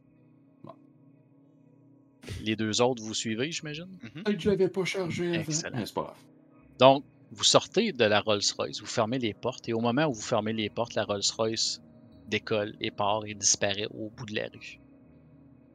Les 2.43 2.57
deux 2.57 2.81
autres, 2.81 3.03
vous 3.03 3.15
suivez, 3.15 3.51
j'imagine? 3.53 3.89
Mm 4.03 4.33
Je 4.39 4.51
l'avais 4.51 4.69
pas 4.69 4.85
chargé 4.85 5.33
Excellent. 5.35 5.85
c'est 5.85 5.95
pas 5.95 6.03
grave. 6.03 6.17
Donc, 6.79 7.05
vous 7.33 7.45
sortez 7.45 7.93
de 7.93 8.05
la 8.05 8.21
Rolls-Royce, 8.21 8.81
vous 8.81 8.87
fermez 8.87 9.19
les 9.19 9.35
portes, 9.35 9.69
et 9.69 9.73
au 9.73 9.81
moment 9.81 10.07
où 10.07 10.13
vous 10.13 10.23
fermez 10.23 10.53
les 10.53 10.71
portes, 10.71 10.95
la 10.95 11.05
Rolls-Royce 11.05 11.81
décolle 12.29 12.75
et 12.81 12.91
part 12.91 13.25
et 13.27 13.35
disparaît 13.35 13.87
au 13.91 14.11
bout 14.11 14.27
de 14.27 14.35
la 14.35 14.49
rue. 14.53 14.81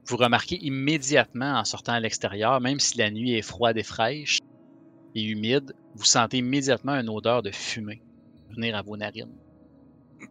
Vous 0.08 0.18
remarquez 0.18 0.58
immédiatement 0.64 1.54
en 1.54 1.64
sortant 1.64 1.94
à 1.94 2.00
l'extérieur, 2.00 2.60
même 2.60 2.80
si 2.80 2.98
la 2.98 3.12
nuit 3.12 3.34
est 3.34 3.42
froide 3.42 3.78
et 3.78 3.84
fraîche 3.84 4.40
et 5.16 5.24
humide, 5.24 5.74
vous 5.96 6.06
sentez 6.06 6.38
immédiatement 6.38 6.94
une 6.94 7.10
odeur 7.10 7.42
de 7.42 7.52
fumée 7.52 8.02
venir 8.50 8.76
à 8.76 8.82
vos 8.82 8.98
narines. 8.98 9.34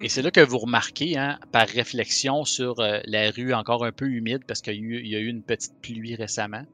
Et 0.00 0.08
c'est 0.08 0.22
là 0.22 0.30
que 0.30 0.40
vous 0.40 0.58
remarquez, 0.58 1.18
hein, 1.18 1.38
par 1.52 1.68
réflexion 1.68 2.44
sur 2.44 2.80
euh, 2.80 3.00
la 3.04 3.30
rue 3.30 3.52
encore 3.52 3.84
un 3.84 3.92
peu 3.92 4.06
humide, 4.06 4.44
parce 4.46 4.60
qu'il 4.62 4.74
y, 4.74 5.16
a 5.16 5.18
eu 5.18 5.26
une 5.26 5.42
petite 5.42 5.74
pluie 5.82 6.14
récemment, 6.14 6.64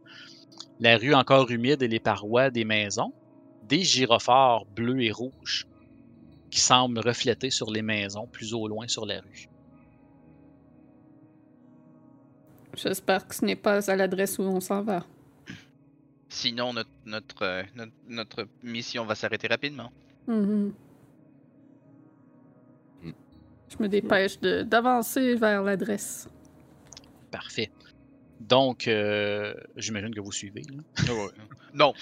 la 0.81 0.97
rue 0.97 1.15
encore 1.15 1.51
humide 1.51 1.83
et 1.83 1.89
les 1.89 2.01
parois 2.01 2.51
des 2.51 2.65
maisons, 2.65 3.13
des 3.69 3.83
gyrophares 3.83 4.65
bleus 4.67 5.03
et 5.03 5.11
rouges 5.11 5.67
qui 6.51 6.61
semblent 6.61 7.01
refléter 7.01 7.51
sur 7.51 7.71
les 7.71 7.83
maisons 7.83 8.27
plus 8.27 8.55
au 8.55 8.69
loin 8.69 8.87
sur 8.87 9.07
la 9.07 9.21
rue. 9.21 9.49
J'espère 12.77 13.27
que 13.27 13.35
ce 13.35 13.45
n'est 13.45 13.57
pas 13.57 13.91
à 13.91 13.97
l'adresse 13.97 14.39
où 14.39 14.43
on 14.43 14.61
s'en 14.61 14.83
va. 14.83 15.05
Sinon, 16.29 16.75
notre, 16.75 16.91
notre, 17.07 17.43
euh, 17.43 17.63
notre, 18.09 18.47
mission 18.63 19.07
va 19.07 19.15
s'arrêter 19.15 19.47
rapidement. 19.47 19.91
Mm-hmm. 20.29 20.73
Je 23.69 23.83
me 23.83 23.89
dépêche 23.89 24.39
d'avancer 24.41 25.35
vers 25.35 25.63
l'adresse. 25.63 26.29
Parfait. 27.31 27.71
Donc, 28.41 28.87
euh, 28.87 29.55
j'imagine 29.77 30.15
que 30.15 30.21
vous 30.21 30.33
suivez. 30.33 30.63
non. 31.75 31.93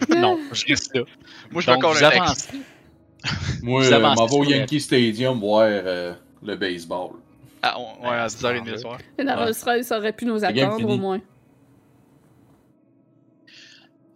non, 0.08 0.38
je 0.52 0.66
reste 0.66 0.94
là. 0.94 1.02
Moi, 1.50 1.62
je 1.62 1.70
encore 1.70 1.94
le 1.94 2.00
Moi, 3.62 3.82
je 3.82 3.94
m'en 3.96 4.14
vais 4.14 4.34
au 4.34 4.44
Yankee 4.44 4.80
Stadium 4.80 5.40
voir 5.40 5.66
euh, 5.68 6.14
le 6.42 6.54
baseball. 6.56 7.16
Ah, 7.62 7.76
on- 7.78 8.02
ouais, 8.08 8.16
à 8.16 8.28
10h30 8.28 8.64
le 8.70 8.78
soir. 8.78 8.98
Et 9.18 9.24
la 9.24 9.36
Ouais. 9.36 9.44
Rolls-Royce 9.44 9.90
aurait 9.90 10.12
pu 10.12 10.24
nous 10.26 10.44
attendre 10.44 10.88
au 10.88 10.96
moins. 10.96 11.20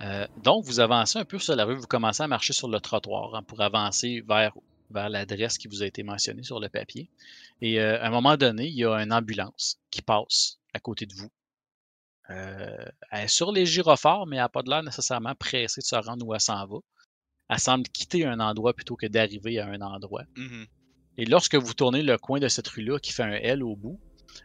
Euh, 0.03 0.27
donc, 0.43 0.65
vous 0.65 0.81
avancez 0.81 1.19
un 1.19 1.25
peu 1.25 1.39
sur 1.39 1.55
la 1.55 1.65
rue, 1.65 1.75
vous 1.77 1.87
commencez 1.87 2.23
à 2.23 2.29
marcher 2.29 2.53
sur 2.53 2.69
le 2.69 2.81
trottoir 2.81 3.35
hein, 3.35 3.43
pour 3.47 3.61
avancer 3.61 4.23
vers, 4.29 4.53
vers 4.93 5.09
l'adresse 5.09 5.59
qui 5.59 5.69
vous 5.69 5.83
a 5.83 5.87
été 5.87 6.03
mentionnée 6.03 6.43
sur 6.43 6.61
le 6.61 6.69
papier. 6.69 7.11
Et 7.61 7.81
euh, 7.81 8.01
à 8.01 8.07
un 8.07 8.11
moment 8.11 8.37
donné, 8.37 8.67
il 8.67 8.75
y 8.75 8.85
a 8.85 8.95
une 8.95 9.13
ambulance 9.13 9.79
qui 9.91 10.03
passe 10.03 10.59
à 10.75 10.81
côté 10.81 11.07
de 11.07 11.15
vous. 11.15 11.31
Euh, 12.31 12.85
elle 13.11 13.25
est 13.25 13.29
sur 13.29 13.53
les 13.53 13.67
gyrophares, 13.67 14.27
mais 14.27 14.37
elle 14.37 14.43
n'a 14.43 14.49
pas 14.49 14.63
de 14.63 14.71
l'air 14.71 14.83
nécessairement 14.83 15.35
pressée 15.35 15.81
de 15.81 15.87
se 15.87 15.97
rendre 15.97 16.27
où 16.27 16.35
elle 16.35 16.41
s'en 16.41 16.67
va. 16.67 16.79
Elle 17.49 17.59
semble 17.59 17.89
quitter 17.89 18.25
un 18.25 18.41
endroit 18.41 18.73
plutôt 18.73 18.97
que 18.97 19.07
d'arriver 19.07 19.59
à 19.59 19.67
un 19.67 19.81
endroit. 19.81 20.25
Mhm. 20.37 20.67
Et 21.19 21.27
lorsque 21.27 21.57
vous 21.57 21.75
tournez 21.75 22.03
le 22.03 22.17
coin 22.17 22.41
de 22.41 22.49
cette 22.49 22.69
rue-là 22.69 22.99
qui 22.99 23.13
fait 23.13 23.23
un 23.23 23.33
L 23.33 23.63
au 23.63 23.77
bout, 23.77 24.01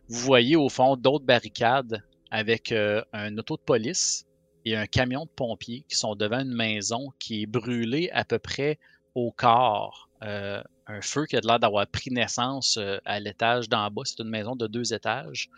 vous 0.09 0.19
voyez 0.19 0.55
au 0.55 0.67
fond 0.67 0.97
d'autres 0.97 1.25
barricades 1.25 2.03
avec 2.29 2.71
euh, 2.71 3.01
un 3.13 3.37
auto 3.37 3.55
de 3.55 3.61
police 3.61 4.25
et 4.65 4.75
un 4.75 4.85
camion 4.85 5.23
de 5.23 5.29
pompiers 5.29 5.85
qui 5.87 5.95
sont 5.95 6.15
devant 6.15 6.39
une 6.39 6.53
maison 6.53 7.13
qui 7.19 7.43
est 7.43 7.45
brûlée 7.45 8.09
à 8.11 8.25
peu 8.25 8.39
près 8.39 8.79
au 9.15 9.31
quart. 9.31 10.06
Euh, 10.23 10.61
un 10.87 11.01
feu 11.01 11.25
qui 11.25 11.35
a 11.35 11.41
l'air 11.41 11.59
d'avoir 11.59 11.85
pris 11.85 12.11
naissance 12.11 12.77
euh, 12.77 12.97
à 13.05 13.19
l'étage 13.19 13.69
d'en 13.69 13.89
bas. 13.91 14.01
C'est 14.05 14.19
une 14.19 14.29
maison 14.29 14.55
de 14.55 14.67
deux 14.67 14.93
étages. 14.93 15.49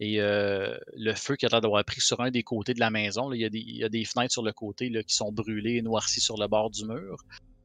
Et 0.00 0.20
euh, 0.20 0.76
le 0.96 1.14
feu 1.14 1.36
qui 1.36 1.46
a 1.46 1.48
l'air 1.48 1.60
d'avoir 1.60 1.84
pris 1.84 2.00
sur 2.00 2.20
un 2.20 2.30
des 2.30 2.42
côtés 2.42 2.74
de 2.74 2.80
la 2.80 2.90
maison, 2.90 3.32
il, 3.32 3.40
y 3.40 3.84
a 3.84 3.88
des, 3.88 4.04
fenêtres 4.04 4.32
sur 4.32 4.42
le 4.42 4.52
côté 4.52 4.90
qui 5.04 5.14
sont 5.14 5.30
brûlées 5.30 5.76
et 5.76 5.82
noircies 5.82 6.20
sur 6.20 6.36
le 6.36 6.48
bord 6.48 6.70
du 6.70 6.84
mur. 6.84 7.16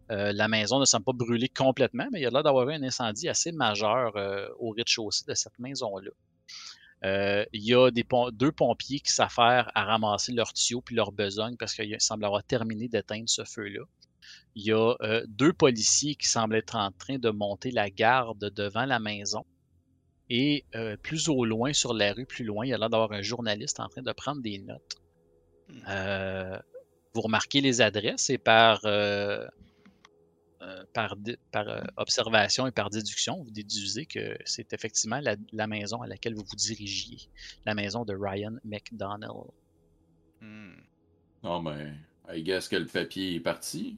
La 0.10 0.48
maison 0.48 0.80
ne 0.80 0.86
semble 0.86 1.06
pas 1.06 1.14
brûler 1.14 1.50
complètement, 1.50 2.06
mais 2.12 2.20
il 2.20 2.24
y 2.24 2.28
a 2.28 2.30
l'air 2.30 2.44
d'avoir 2.44 2.70
eu 2.70 2.74
un 2.74 2.84
incendie 2.84 3.28
assez 3.28 3.52
majeur 3.52 4.14
au 4.60 4.70
rez-de-chaussée 4.70 5.24
de 5.28 5.34
cette 5.34 5.58
maison-là. 5.58 6.12
Il 7.52 7.64
y 7.64 7.74
a 7.74 7.90
deux 8.32 8.52
pompiers 8.52 9.00
qui 9.00 9.12
s'affairent 9.12 9.72
à 9.74 9.86
ramasser 9.86 10.32
leurs 10.34 10.54
tuyaux 10.54 10.82
puis 10.82 10.96
leurs 10.96 11.12
besognes 11.12 11.58
parce 11.58 11.74
qu'ils 11.74 12.00
semblent 12.00 12.26
avoir 12.26 12.44
terminé 12.44 12.88
d'éteindre 12.88 13.28
ce 13.28 13.44
feu-là. 13.44 13.86
Il 14.56 14.66
y 14.66 14.72
a 14.72 14.96
euh, 15.02 15.26
deux 15.28 15.54
policiers 15.54 16.16
qui 16.16 16.28
semblent 16.28 16.56
être 16.56 16.76
en 16.76 16.92
train 16.92 17.18
de 17.18 17.30
monter 17.30 17.72
la 17.72 17.90
garde 17.90 18.52
devant 18.56 18.86
la 18.86 19.00
maison. 19.00 19.46
Et 20.30 20.66
euh, 20.76 20.96
plus 20.98 21.30
au 21.30 21.46
loin, 21.46 21.74
sur 21.74 21.94
la 21.94 22.14
rue, 22.14 22.26
plus 22.26 22.46
loin, 22.46 22.66
il 22.66 22.70
y 22.70 22.74
a 22.74 22.78
l'air 22.78 22.90
d'avoir 22.90 23.12
un 23.12 23.22
journaliste 23.22 23.80
en 23.80 23.90
train 23.90 24.02
de 24.02 24.12
prendre 24.12 24.42
des 24.42 24.60
notes. 24.60 24.98
Euh, 25.90 26.58
vous 27.14 27.22
remarquez 27.22 27.62
les 27.62 27.82
adresses 27.82 28.30
et 28.30 28.38
par, 28.38 28.82
euh, 28.86 29.48
euh, 30.62 30.84
par, 30.94 31.16
euh, 31.68 31.82
observation 31.98 32.68
et 32.68 32.72
par 32.72 32.90
déduction, 32.90 33.44
vous 33.44 33.52
déduisez 33.52 34.06
que 34.06 34.38
c'est 34.46 34.74
effectivement 34.74 35.20
la, 35.20 35.36
la 35.52 35.68
maison 35.68 36.02
à 36.02 36.08
laquelle 36.08 36.36
vous 36.36 36.46
vous 36.50 36.56
dirigiez, 36.56 37.30
la 37.66 37.76
maison 37.76 38.06
de 38.06 38.16
Ryan 38.16 38.56
McDonnell. 38.64 39.52
Hmm. 40.42 40.76
Non, 41.44 41.62
mais. 41.62 41.94
I 42.30 42.42
guess 42.42 42.70
que 42.70 42.78
le 42.78 42.86
papier 42.86 43.36
est 43.36 43.40
parti. 43.42 43.98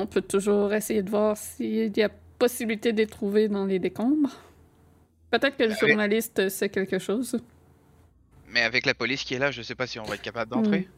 On 0.00 0.06
peut 0.06 0.22
toujours 0.22 0.72
essayer 0.72 1.02
de 1.02 1.10
voir 1.10 1.36
s'il 1.36 1.96
y 1.96 2.02
a 2.02 2.08
possibilité 2.38 2.92
de 2.92 2.98
les 2.98 3.06
trouver 3.06 3.48
dans 3.48 3.64
les 3.64 3.78
décombres. 3.78 4.30
Peut-être 5.30 5.56
que 5.56 5.64
le 5.64 5.74
journaliste 5.74 6.48
sait 6.48 6.68
quelque 6.68 6.98
chose. 6.98 7.38
Mais 8.48 8.62
avec 8.62 8.86
la 8.86 8.94
police 8.94 9.24
qui 9.24 9.34
est 9.34 9.38
là, 9.38 9.50
je 9.50 9.62
sais 9.62 9.74
pas 9.74 9.86
si 9.86 9.98
on 9.98 10.04
va 10.04 10.14
être 10.14 10.22
capable 10.22 10.50
d'entrer. 10.52 10.88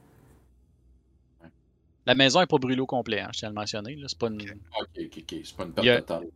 La 2.06 2.14
maison 2.14 2.40
n'est 2.40 2.46
pas 2.46 2.58
brûlée 2.58 2.80
au 2.80 2.86
complet, 2.86 3.20
hein, 3.20 3.28
je 3.34 3.40
tiens 3.40 3.48
à 3.48 3.50
le 3.50 3.54
mentionner. 3.54 3.94
là, 3.96 4.06
C'est 4.08 4.18
pas 4.18 4.28
une... 4.28 4.40
Ok, 4.40 4.88
ok, 4.98 5.18
ok. 5.18 5.34
C'est 5.44 5.56
pas 5.56 5.64
une 5.64 5.72
perte 5.72 5.84
Il 5.84 5.88
y 5.88 5.90
a- 5.90 5.98
totale. 6.00 6.26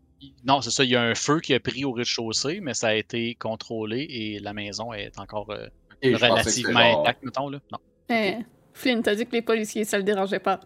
Non, 0.45 0.61
c'est 0.61 0.71
ça, 0.71 0.85
il 0.85 0.91
y 0.91 0.95
a 0.97 1.03
un 1.03 1.15
feu 1.17 1.41
qui 1.41 1.53
a 1.53 1.59
pris 1.59 1.85
au 1.85 1.91
rez-de-chaussée, 1.93 2.61
mais 2.61 2.75
ça 2.75 2.89
a 2.89 2.95
été 2.95 3.35
contrôlé 3.35 4.07
et 4.09 4.39
la 4.39 4.53
maison 4.53 4.93
est 4.93 5.19
encore 5.19 5.51
euh, 5.51 5.67
relativement 6.05 6.79
genre- 6.81 7.01
intacte, 7.01 7.25
mettons. 7.25 7.49
Là. 7.49 7.59
Non. 7.73 7.79
Eh, 8.11 8.37
Flynn, 8.73 9.03
t'as 9.03 9.17
dit 9.17 9.27
que 9.27 9.33
les 9.33 9.43
policiers, 9.43 9.85
ça 9.85 9.97
le 9.99 10.05
dérangeait 10.05 10.39
pas. 10.39 10.61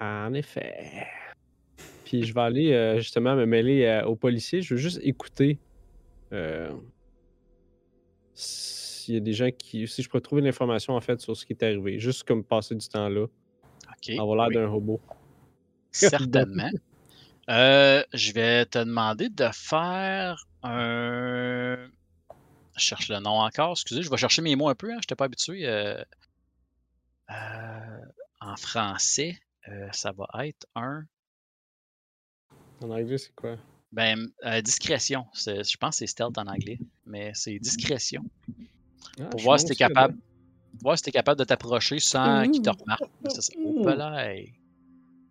En 0.00 0.34
effet. 0.34 1.06
Puis 2.04 2.24
je 2.24 2.34
vais 2.34 2.40
aller 2.40 2.72
euh, 2.72 2.98
justement 2.98 3.34
me 3.34 3.46
mêler 3.46 3.84
euh, 3.84 4.04
aux 4.04 4.16
policiers. 4.16 4.62
Je 4.62 4.74
veux 4.74 4.80
juste 4.80 5.00
écouter 5.02 5.58
euh, 6.32 6.70
s'il 8.34 9.14
y 9.14 9.16
a 9.16 9.20
des 9.20 9.32
gens 9.32 9.50
qui. 9.50 9.86
Si 9.88 10.02
je 10.02 10.08
pourrais 10.08 10.20
trouver 10.20 10.42
l'information 10.42 10.94
en 10.94 11.00
fait 11.00 11.20
sur 11.20 11.36
ce 11.36 11.46
qui 11.46 11.52
est 11.52 11.62
arrivé. 11.62 11.98
Juste 11.98 12.24
comme 12.24 12.44
passer 12.44 12.74
du 12.74 12.86
temps 12.88 13.08
là. 13.08 13.24
OK. 13.24 14.10
Avoir 14.18 14.36
l'air 14.36 14.48
oui. 14.48 14.54
d'un 14.54 14.68
robot. 14.68 15.00
Certainement. 15.92 16.70
Euh, 17.50 18.02
je 18.12 18.32
vais 18.32 18.66
te 18.66 18.78
demander 18.78 19.28
de 19.28 19.48
faire 19.52 20.46
un. 20.62 21.76
Je 22.76 22.80
cherche 22.80 23.08
le 23.08 23.20
nom 23.20 23.38
encore, 23.38 23.72
excusez, 23.72 24.02
je 24.02 24.10
vais 24.10 24.16
chercher 24.16 24.42
mes 24.42 24.56
mots 24.56 24.68
un 24.68 24.74
peu, 24.74 24.88
hein, 24.88 24.96
je 24.96 25.04
n'étais 25.04 25.14
pas 25.14 25.26
habitué. 25.26 25.68
en 27.28 28.56
français, 28.56 29.38
euh, 29.68 29.88
ça 29.92 30.12
va 30.12 30.26
être 30.46 30.66
un. 30.74 31.04
En 32.82 32.90
anglais, 32.90 33.18
c'est 33.18 33.34
quoi? 33.34 33.56
Ben, 33.92 34.28
euh, 34.44 34.60
discrétion. 34.60 35.26
Je 35.34 35.76
pense 35.76 35.90
que 35.90 35.98
c'est 35.98 36.06
stealth 36.06 36.36
en 36.36 36.46
anglais, 36.46 36.78
mais 37.06 37.32
c'est 37.34 37.58
discrétion. 37.58 38.24
Ah, 39.20 39.26
Pour 39.26 39.40
voir 39.40 39.60
si 39.60 39.66
t'es 39.66 39.76
capable. 39.76 40.18
Voir 40.82 40.98
si 40.98 41.04
t'es 41.04 41.12
capable 41.12 41.38
de 41.38 41.44
t'approcher 41.44 42.00
sans 42.00 42.50
qu'ils 42.50 42.62
te. 42.62 42.70
C'est 43.28 43.42
ça. 43.42 43.52
Oh, 43.64 43.84
palais. 43.84 44.52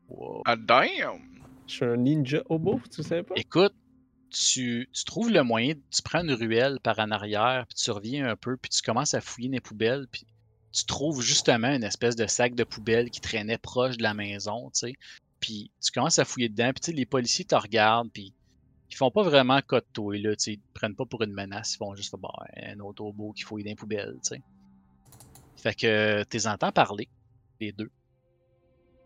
Wow. 0.08 0.44
Ah, 0.46 0.56
damn! 0.56 0.88
là. 1.00 1.46
Je 1.68 1.74
suis 1.74 1.86
un 1.86 1.98
ninja 1.98 2.42
hobo, 2.50 2.80
tu 2.94 3.04
sais 3.04 3.24
pas? 3.24 3.34
Écoute, 3.36 3.74
tu, 4.30 4.90
tu 4.92 5.06
trouves 5.06 5.32
le 5.32 5.44
moyen, 5.44 5.74
tu 5.92 6.02
prends 6.02 6.22
une 6.22 6.34
ruelle 6.34 6.80
par 6.82 7.00
en 7.00 7.12
arrière, 7.12 7.66
puis 7.68 7.76
tu 7.76 7.92
reviens 7.92 8.30
un 8.30 8.36
peu, 8.36 8.58
puis 8.58 8.70
tu 8.70 8.82
commences 8.82 9.14
à 9.14 9.22
fouiller 9.22 9.50
les 9.50 9.62
poubelles, 9.62 10.08
puis 10.12 10.26
tu 10.74 10.86
trouves 10.86 11.22
justement 11.22 11.70
une 11.70 11.84
espèce 11.84 12.16
de 12.16 12.26
sac 12.26 12.56
de 12.56 12.64
poubelle 12.64 13.12
qui 13.12 13.22
traînait 13.22 13.60
proche 13.60 13.98
de 13.98 14.04
la 14.04 14.14
maison, 14.14 14.72
tu 14.72 14.80
sais. 14.80 14.94
Puis 15.40 15.72
tu 15.82 15.92
commences 15.92 16.20
à 16.20 16.26
fouiller 16.26 16.50
dedans, 16.50 16.72
puis 16.74 16.94
les 16.94 17.06
policiers 17.06 17.46
te 17.46 17.56
regardent, 17.56 18.12
puis 18.12 18.34
ils 18.90 18.96
font 18.96 19.12
pas 19.12 19.24
vraiment 19.24 19.62
cas 19.62 19.82
de 19.82 19.86
toi, 19.94 20.18
là, 20.18 20.36
tu 20.36 20.44
sais. 20.44 20.54
Ils 20.54 20.60
te 20.60 20.74
prennent 20.74 20.96
pas 20.96 21.06
pour 21.06 21.22
une 21.22 21.34
menace, 21.34 21.76
ils 21.76 21.78
font 21.78 21.96
juste, 21.96 22.16
bon, 22.16 22.30
un 22.58 22.80
autre 22.80 23.04
hobo 23.04 23.34
qui 23.34 23.44
fouille 23.44 23.64
dans 23.64 23.70
les 23.70 23.76
poubelles, 23.76 24.16
tu 24.24 24.36
sais. 24.36 24.42
Fait 25.58 25.76
que 25.76 26.24
tu 26.24 26.38
les 26.38 26.48
entends 26.48 26.72
parler, 26.72 27.08
les 27.62 27.72
deux. 27.72 27.92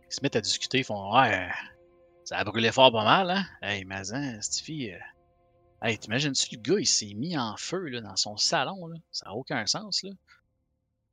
Ils 0.10 0.14
se 0.16 0.22
mettent 0.24 0.38
à 0.38 0.42
discuter, 0.42 0.80
ils 0.80 0.84
font, 0.86 1.14
ouais, 1.16 1.50
ça 2.24 2.38
a 2.38 2.44
brûlé 2.46 2.72
fort 2.72 2.94
pas 2.94 3.04
mal, 3.04 3.30
hein? 3.30 3.46
Hey, 3.62 3.84
Mazan, 3.84 4.42
cette 4.42 4.64
fille. 4.64 4.94
euh, 4.94 5.00
Hey, 5.82 6.00
t'imagines-tu 6.00 6.56
le 6.56 6.62
gars, 6.62 6.80
il 6.80 6.88
s'est 6.88 7.14
mis 7.14 7.38
en 7.38 7.56
feu 7.56 7.90
là, 7.90 8.02
dans 8.02 8.16
son 8.16 8.36
salon, 8.38 8.88
là? 8.88 8.96
Ça 9.12 9.28
n'a 9.28 9.34
aucun 9.34 9.66
sens, 9.68 10.02
là. 10.04 10.12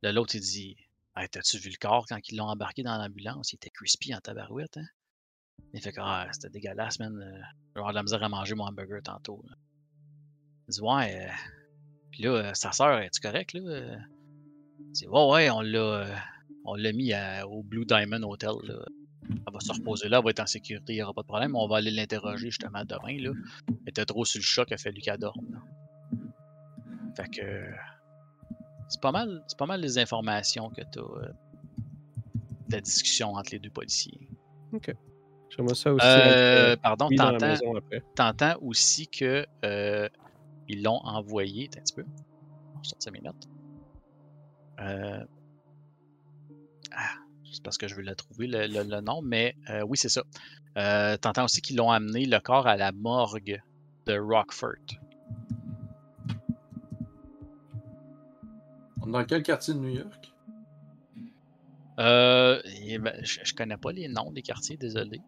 Là, 0.05 0.13
l'autre, 0.13 0.35
il 0.35 0.41
dit 0.43 0.77
Hey, 1.17 1.29
t'as-tu 1.31 1.57
vu 1.57 1.71
le 1.71 1.77
corps 1.81 2.05
quand 2.07 2.19
ils 2.29 2.37
l'ont 2.37 2.45
embarqué 2.49 2.83
dans 2.83 2.99
l'ambulance? 2.99 3.53
Il 3.53 3.57
était 3.57 3.71
crispy 3.71 4.15
en 4.15 4.19
tabarouette, 4.21 4.77
hein? 4.77 4.85
Il 5.73 5.81
fait 5.81 5.93
que 5.93 6.01
ah, 6.03 6.29
c'était 6.31 6.51
dégueulasse, 6.51 6.99
man. 6.99 7.17
euh, 7.17 7.25
Je 7.71 7.75
vais 7.75 7.79
avoir 7.81 7.93
de 7.93 7.95
la 7.97 8.03
misère 8.03 8.23
à 8.23 8.29
manger 8.29 8.55
mon 8.55 8.65
hamburger 8.65 9.01
tantôt. 9.03 9.43
Il 10.69 10.73
dit 10.73 10.81
Ouais, 10.83 11.27
euh, 11.27 11.33
puis 12.11 12.23
là, 12.25 12.31
euh, 12.31 12.55
sa 12.55 12.73
sœur, 12.73 12.99
es-tu 12.99 13.19
correct, 13.21 13.55
là? 13.55 13.61
Euh, 13.63 13.97
Il 14.81 14.93
dit 14.93 15.07
Ouais, 15.07 15.25
ouais, 15.31 15.51
on 15.51 15.63
l'a. 15.63 16.07
on 16.67 16.75
l'a 16.75 16.93
mis 16.93 17.13
au 17.49 17.63
Blue 17.63 17.87
Diamond 17.87 18.23
Hotel, 18.31 18.53
là. 18.65 18.85
Elle 19.31 19.53
va 19.55 19.61
se 19.61 19.73
reposer 19.73 20.11
là, 20.11 20.19
elle 20.19 20.25
va 20.25 20.31
être 20.33 20.41
en 20.41 20.47
sécurité, 20.47 20.93
il 20.93 20.97
n'y 20.97 21.03
aura 21.03 21.15
pas 21.15 21.23
de 21.23 21.27
problème. 21.27 21.57
On 21.57 21.67
va 21.67 21.79
aller 21.79 21.91
l'interroger 21.91 22.51
justement 22.51 22.85
demain. 22.85 23.17
Là. 23.23 23.31
Elle 23.69 23.77
était 23.89 24.05
trop 24.05 24.27
sur 24.27 24.39
le 24.39 24.45
choc, 24.45 24.67
elle 24.69 24.75
a 24.75 24.77
fallu 24.77 25.01
qu'elle 25.01 25.17
dorme. 25.17 25.63
Fait 27.17 27.29
que. 27.31 27.71
C'est 28.89 29.01
pas 29.01 29.13
mal, 29.13 29.43
c'est 29.47 29.59
pas 29.59 29.67
mal 29.67 29.81
les 29.81 29.99
informations 29.99 30.71
que 30.71 30.83
tu 30.93 30.99
as 30.99 31.33
de 32.69 32.73
la 32.77 32.81
discussion 32.81 33.35
entre 33.35 33.51
les 33.53 33.59
deux 33.59 33.71
policiers. 33.71 34.29
J'aimerais 35.51 35.75
ça 35.75 35.93
aussi. 35.93 36.05
Euh, 36.07 36.77
pardon, 36.83 37.09
t'entends, 38.17 38.57
aussi 38.61 39.07
que 39.09 39.47
euh, 39.65 40.09
ils 40.69 40.83
l'ont 40.83 41.01
envoyé. 41.05 41.67
Attends 41.67 41.79
un 41.79 41.83
petit 41.83 41.95
peu. 41.95 42.03
Va 42.03 42.81
sortir 42.83 43.13
mes 43.13 43.21
notes. 43.21 43.49
Euh, 44.81 45.25
ah, 46.97 47.11
c'est 47.53 47.63
parce 47.63 47.79
que 47.79 47.87
je 47.87 47.95
veux 47.95 48.03
la 48.03 48.15
trouver 48.17 48.47
le, 48.49 48.67
le- 48.67 48.83
le 48.83 49.01
nom, 49.01 49.23
mais 49.23 49.55
euh, 49.71 49.83
oui, 49.83 49.97
c'est 49.97 50.09
ça. 50.09 50.23
Euh, 50.77 51.17
t'entends 51.17 51.45
aussi 51.45 51.61
qu'ils 51.63 51.77
l'ont 51.77 51.91
amené 51.93 52.27
le 52.27 52.41
corps 52.41 52.67
à 52.67 52.77
la 52.77 52.91
morgue 52.91 53.63
de 54.07 54.19
Rockford. 54.19 54.99
Dans 59.07 59.25
quel 59.25 59.43
quartier 59.43 59.75
de 59.75 59.79
New 59.79 59.95
York? 59.95 60.33
Euh, 62.01 62.61
et 62.83 62.99
ben, 62.99 63.15
je, 63.23 63.39
je 63.45 63.55
connais 63.55 63.77
pas 63.77 63.93
les 63.93 64.09
noms 64.09 64.33
des 64.33 64.43
quartiers, 64.43 64.77
désolé. 64.77 65.21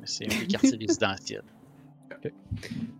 Mais 0.00 0.06
c'est 0.06 0.24
un 0.26 0.38
des 0.38 0.46
quartiers 0.46 0.76
résidentiels. 0.80 1.42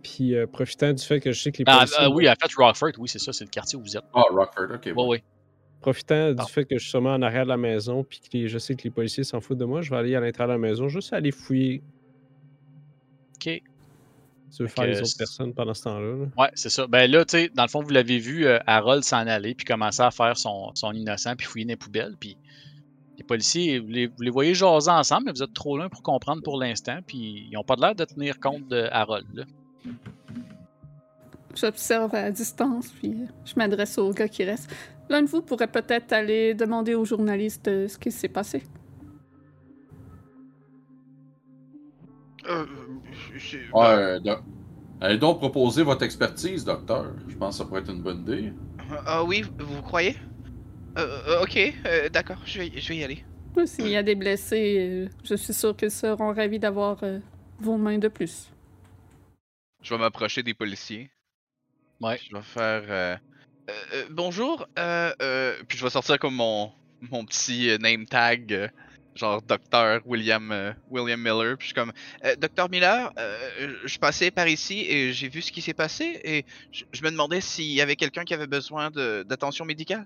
Puis 0.03 0.35
euh, 0.35 0.45
profitant 0.47 0.93
du 0.93 1.03
fait 1.03 1.19
que 1.19 1.31
je 1.31 1.41
sais 1.41 1.51
que 1.51 1.57
les 1.59 1.63
Ah, 1.67 1.79
policiers. 1.79 1.97
ah, 2.01 2.09
oui, 2.09 2.29
en 2.29 2.33
fait, 2.39 2.53
Rockford, 2.55 2.91
oui, 2.99 3.09
c'est 3.09 3.19
ça, 3.19 3.33
c'est 3.33 3.43
le 3.45 3.49
quartier 3.49 3.77
où 3.77 3.81
vous 3.81 3.97
êtes. 3.97 4.03
Ah, 4.13 4.23
Rockford, 4.29 4.71
ok. 4.75 4.81
Oui, 4.85 4.91
ouais. 4.95 5.05
oui. 5.07 5.23
Profitant 5.81 6.33
Bon. 6.33 6.43
du 6.43 6.51
fait 6.51 6.65
que 6.65 6.75
je 6.77 6.81
suis 6.83 6.89
sûrement 6.89 7.13
en 7.13 7.21
arrière 7.21 7.43
de 7.45 7.49
la 7.49 7.57
maison, 7.57 8.03
puis 8.03 8.19
que 8.19 8.27
les- 8.37 8.47
je 8.47 8.57
sais 8.57 8.75
que 8.75 8.83
les 8.83 8.89
policiers 8.91 9.23
s'en 9.23 9.39
foutent 9.41 9.57
de 9.57 9.65
moi, 9.65 9.81
je 9.81 9.89
vais 9.89 9.97
aller 9.97 10.15
à 10.15 10.19
l'intérieur 10.19 10.49
de 10.57 10.61
la 10.61 10.69
maison, 10.69 10.87
juste 10.89 11.13
aller 11.13 11.31
fouiller 11.31 11.81
OK. 13.35 13.61
Tu 14.55 14.63
veux 14.63 14.67
faire 14.69 14.85
les 14.85 14.97
autres 14.97 15.07
c'est- 15.07 15.17
personnes 15.17 15.53
pendant 15.53 15.73
ce 15.73 15.83
temps-là. 15.83 16.15
là? 16.17 16.25
Ouais, 16.37 16.49
c'est 16.55 16.69
ça. 16.69 16.87
Ben 16.87 17.09
là, 17.09 17.23
tu 17.25 17.37
sais, 17.37 17.51
dans 17.53 17.63
le 17.63 17.69
fond, 17.69 17.81
vous 17.81 17.89
l'avez 17.91 18.17
vu, 18.19 18.45
euh, 18.45 18.59
Harold 18.65 19.03
s'en 19.03 19.27
aller, 19.27 19.53
puis 19.55 19.65
commencer 19.65 20.01
à 20.01 20.11
faire 20.11 20.37
son, 20.37 20.71
son 20.75 20.91
innocent, 20.93 21.35
puis 21.35 21.45
fouiller 21.47 21.65
les 21.65 21.75
poubelles. 21.75 22.15
Puis 22.19 22.35
les 23.17 23.23
policiers, 23.23 23.79
vous 23.79 23.87
les, 23.89 24.07
vous 24.07 24.21
les 24.21 24.31
voyez 24.31 24.53
jaser 24.53 24.89
ensemble, 24.91 25.25
mais 25.27 25.31
vous 25.33 25.43
êtes 25.43 25.53
trop 25.53 25.77
loin 25.77 25.89
pour 25.89 26.01
comprendre 26.01 26.41
pour 26.41 26.57
l'instant, 26.59 26.99
puis 27.05 27.47
ils 27.51 27.57
ont 27.57 27.63
pas 27.63 27.75
l'air 27.75 27.93
de 27.95 28.05
tenir 28.05 28.39
compte 28.39 28.67
de 28.67 28.87
Harold. 28.91 29.25
là. 29.33 29.43
J'observe 31.55 32.13
à 32.15 32.31
distance, 32.31 32.89
puis 32.89 33.15
je 33.43 33.53
m'adresse 33.57 33.97
au 33.97 34.11
gars 34.11 34.27
qui 34.27 34.43
reste. 34.43 34.71
L'un 35.09 35.23
de 35.23 35.27
vous 35.27 35.41
pourrait 35.41 35.67
peut-être 35.67 36.13
aller 36.13 36.53
demander 36.53 36.93
aux 36.95 37.03
journalistes 37.05 37.67
euh, 37.67 37.87
ce 37.87 37.97
qui 37.97 38.11
s'est 38.11 38.29
passé. 38.29 38.63
Euh, 42.47 42.65
Ouais, 43.73 43.85
euh, 43.85 44.19
doc- 44.19 44.43
Allez 45.01 45.17
donc 45.17 45.39
proposer 45.39 45.83
votre 45.83 46.03
expertise, 46.03 46.65
docteur. 46.65 47.13
Je 47.27 47.35
pense 47.37 47.55
que 47.57 47.63
ça 47.63 47.65
pourrait 47.65 47.81
être 47.81 47.91
une 47.91 48.01
bonne 48.01 48.21
idée. 48.21 48.51
Ah 49.05 49.23
oui, 49.23 49.45
vous 49.59 49.81
croyez? 49.81 50.15
Euh, 50.97 51.21
euh, 51.27 51.43
Ok, 51.43 51.57
euh, 51.85 52.09
d'accord, 52.09 52.37
je 52.45 52.59
vais, 52.59 52.71
je 52.75 52.87
vais 52.89 52.97
y 52.97 53.03
aller. 53.03 53.23
Oui, 53.55 53.67
S'il 53.67 53.87
y 53.89 53.95
a 53.95 54.03
des 54.03 54.15
blessés, 54.15 54.77
euh, 54.79 55.09
je 55.23 55.35
suis 55.35 55.53
sûr 55.53 55.75
qu'ils 55.75 55.91
seront 55.91 56.33
ravis 56.33 56.59
d'avoir 56.59 56.97
euh, 57.03 57.19
vos 57.59 57.77
mains 57.77 57.97
de 57.97 58.07
plus. 58.07 58.49
Je 59.81 59.93
vais 59.93 59.99
m'approcher 59.99 60.43
des 60.43 60.53
policiers. 60.53 61.09
Ouais. 62.01 62.19
Je 62.29 62.35
vais 62.35 62.41
faire. 62.41 62.83
euh, 62.89 63.15
euh, 63.69 63.73
euh, 63.93 64.05
bonjour. 64.09 64.67
Euh, 64.77 65.13
euh, 65.21 65.55
puis 65.67 65.77
je 65.77 65.83
vais 65.83 65.89
sortir 65.89 66.19
comme 66.19 66.35
mon, 66.35 66.71
mon 67.01 67.25
petit 67.25 67.69
euh, 67.69 67.77
name 67.77 68.05
tag, 68.05 68.51
euh, 68.53 68.67
genre 69.19 69.41
Docteur 69.41 70.01
William, 70.05 70.51
euh, 70.51 70.71
William 70.89 71.19
Miller. 71.21 71.57
Puis 71.57 71.65
je 71.69 71.73
suis 71.73 71.73
comme 71.75 71.91
euh, 72.25 72.35
Docteur 72.37 72.69
Miller. 72.69 73.11
euh, 73.17 73.75
je 73.85 73.97
passais 73.99 74.31
par 74.31 74.47
ici 74.47 74.85
et 74.87 75.11
j'ai 75.13 75.27
vu 75.29 75.41
ce 75.41 75.51
qui 75.51 75.61
s'est 75.61 75.73
passé 75.73 76.19
et 76.23 76.45
je, 76.71 76.85
je 76.91 77.03
me 77.03 77.11
demandais 77.11 77.41
s'il 77.41 77.71
y 77.71 77.81
avait 77.81 77.95
quelqu'un 77.95 78.23
qui 78.23 78.33
avait 78.33 78.47
besoin 78.47 78.89
de- 78.91 79.23
d'attention 79.27 79.65
médicale. 79.65 80.05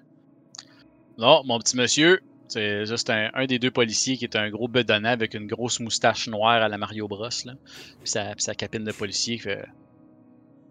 Non, 1.18 1.44
mon 1.46 1.60
petit 1.60 1.78
monsieur, 1.78 2.22
c'est 2.48 2.86
juste 2.88 3.10
un, 3.12 3.30
un 3.36 3.46
des 3.46 3.60
deux 3.60 3.72
policiers 3.72 4.18
qui 4.18 4.26
est 4.26 4.36
un 4.36 4.50
gros 4.50 4.68
bedonnant 4.68 5.10
avec 5.10 5.36
une 5.36 5.46
grosse 5.48 5.80
moustache 5.80 6.28
noire 6.28 6.62
à 6.64 6.68
la 6.68 6.78
Mario 6.80 7.08
Bros. 7.08 7.30
Là. 7.46 7.54
Puis, 8.00 8.10
sa, 8.10 8.34
puis 8.34 8.44
sa 8.44 8.56
capine 8.56 8.84
de 8.84 8.92
policier 8.92 9.36
qui 9.38 9.44
fait 9.44 9.66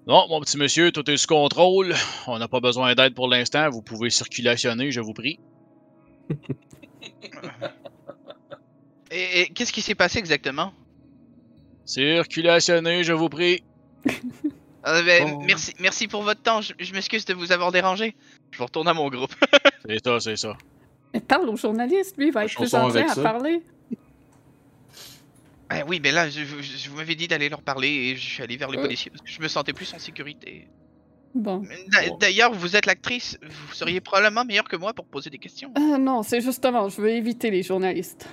Non, 0.09 0.27
mon 0.28 0.40
petit 0.40 0.59
monsieur, 0.59 0.90
tout 0.90 1.09
est 1.09 1.16
sous 1.16 1.28
contrôle. 1.28 1.94
On 2.27 2.39
n'a 2.40 2.48
pas 2.48 2.59
besoin 2.60 2.93
d'aide 2.97 3.14
pour 3.14 3.28
l'instant. 3.28 3.70
Vous 3.70 3.82
pouvez 3.82 4.10
circulationner, 4.10 4.90
je 4.90 5.01
vous 5.01 5.12
prie. 5.14 5.39
Et, 9.12 9.43
et 9.43 9.47
qu'est-ce 9.48 9.72
qui 9.72 9.82
s'est 9.82 9.94
passé 9.94 10.18
exactement? 10.18 10.72
Circulationner, 11.84 13.05
je 13.05 13.12
vous 13.12 13.28
prie. 13.28 13.62
Euh, 14.86 15.02
ben, 15.05 15.28
Bon. 15.30 15.43
Merci, 15.44 15.74
merci 15.78 16.09
pour 16.09 16.22
votre 16.22 16.40
temps. 16.43 16.60
Je, 16.60 16.72
je 16.78 16.93
m'excuse 16.93 17.24
de 17.24 17.34
vous 17.34 17.52
avoir 17.52 17.72
dérangé. 17.72 18.14
Je 18.51 18.59
vais 18.59 18.64
retourner 18.64 18.90
à 18.90 18.94
mon 18.94 19.09
groupe. 19.09 19.34
C'est 19.89 20.05
ça, 20.05 20.20
c'est 20.20 20.36
ça. 20.36 20.56
Mais 21.12 21.20
parle 21.20 21.48
au 21.48 21.56
journaliste, 21.56 22.16
lui, 22.16 22.28
il 22.28 22.32
va 22.32 22.44
être 22.44 22.55
plus 22.55 22.72
avec 22.72 23.05
à 23.05 23.14
ça. 23.14 23.22
parler. 23.22 23.60
Ah 25.68 25.80
oui, 25.89 26.01
mais 26.02 26.12
là, 26.12 26.28
je, 26.30 26.44
je- 26.44 26.62
je 26.62 26.89
vous 26.90 26.97
m'avais 26.97 27.14
dit 27.16 27.26
d'aller 27.28 27.48
leur 27.48 27.62
parler 27.62 27.89
et 27.89 28.16
je 28.16 28.20
suis 28.34 28.43
allé 28.43 28.56
vers 28.56 28.70
les 28.70 28.78
Euh. 28.78 28.82
policiers 28.82 29.10
parce 29.10 29.22
que 29.22 29.30
je 29.30 29.40
me 29.40 29.48
sentais 29.48 29.72
plus 29.72 29.93
en 29.94 29.98
sécurité. 29.98 30.68
Bon. 31.34 31.62
D'a- 31.89 32.09
Bon. 32.09 32.16
D'ailleurs, 32.18 32.52
vous 32.55 32.76
êtes 32.76 32.86
l'actrice, 32.86 33.39
vous 33.43 33.74
seriez 33.74 34.01
probablement 34.01 34.44
meilleur 34.44 34.64
que 34.68 34.76
moi 34.76 34.93
pour 34.94 35.06
poser 35.06 35.30
des 35.30 35.39
questions. 35.39 35.72
Ah 35.74 35.98
non, 35.98 36.22
c'est 36.22 36.40
justement, 36.40 36.89
je 36.89 37.01
veux 37.01 37.10
éviter 37.10 37.51
les 37.51 37.62
journalistes. 37.62 38.28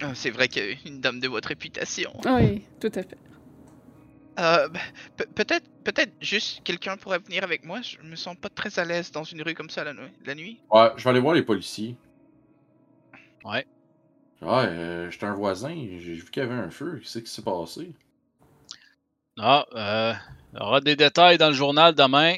Ah, 0.00 0.14
C'est 0.14 0.30
vrai 0.30 0.48
qu'une 0.48 1.00
dame 1.00 1.20
de 1.20 1.28
votre 1.28 1.48
réputation. 1.48 2.12
Oui, 2.24 2.62
tout 2.80 2.90
à 2.94 3.02
fait. 3.02 3.18
Euh, 4.38 4.68
bah, 4.68 4.80
pe- 5.16 5.26
peut-être, 5.34 5.66
peut-être 5.84 6.12
juste 6.20 6.62
quelqu'un 6.62 6.96
pourrait 6.96 7.18
venir 7.18 7.42
avec 7.42 7.64
moi. 7.64 7.80
Je 7.82 7.98
me 8.06 8.14
sens 8.14 8.36
pas 8.36 8.48
très 8.48 8.78
à 8.78 8.84
l'aise 8.84 9.10
dans 9.10 9.24
une 9.24 9.42
rue 9.42 9.54
comme 9.54 9.70
ça 9.70 9.82
la, 9.82 9.94
nu- 9.94 10.12
la 10.24 10.34
nuit. 10.34 10.60
Ouais, 10.70 10.90
je 10.96 11.02
vais 11.04 11.10
aller 11.10 11.20
voir 11.20 11.34
les 11.34 11.42
policiers. 11.42 11.96
Ouais. 13.44 13.66
Ouais, 14.40 14.48
euh, 14.68 15.10
j'étais 15.10 15.26
un 15.26 15.34
voisin, 15.34 15.74
j'ai 15.74 16.14
vu 16.14 16.24
qu'il 16.30 16.42
y 16.42 16.46
avait 16.46 16.54
un 16.54 16.70
feu. 16.70 17.00
Qu'est-ce 17.02 17.18
qui 17.18 17.30
s'est 17.30 17.42
passé? 17.42 17.92
Ah, 19.40 19.64
euh, 19.74 20.14
il 20.52 20.58
y 20.58 20.62
aura 20.62 20.80
des 20.80 20.96
détails 20.96 21.38
dans 21.38 21.48
le 21.48 21.54
journal 21.54 21.94
demain. 21.94 22.34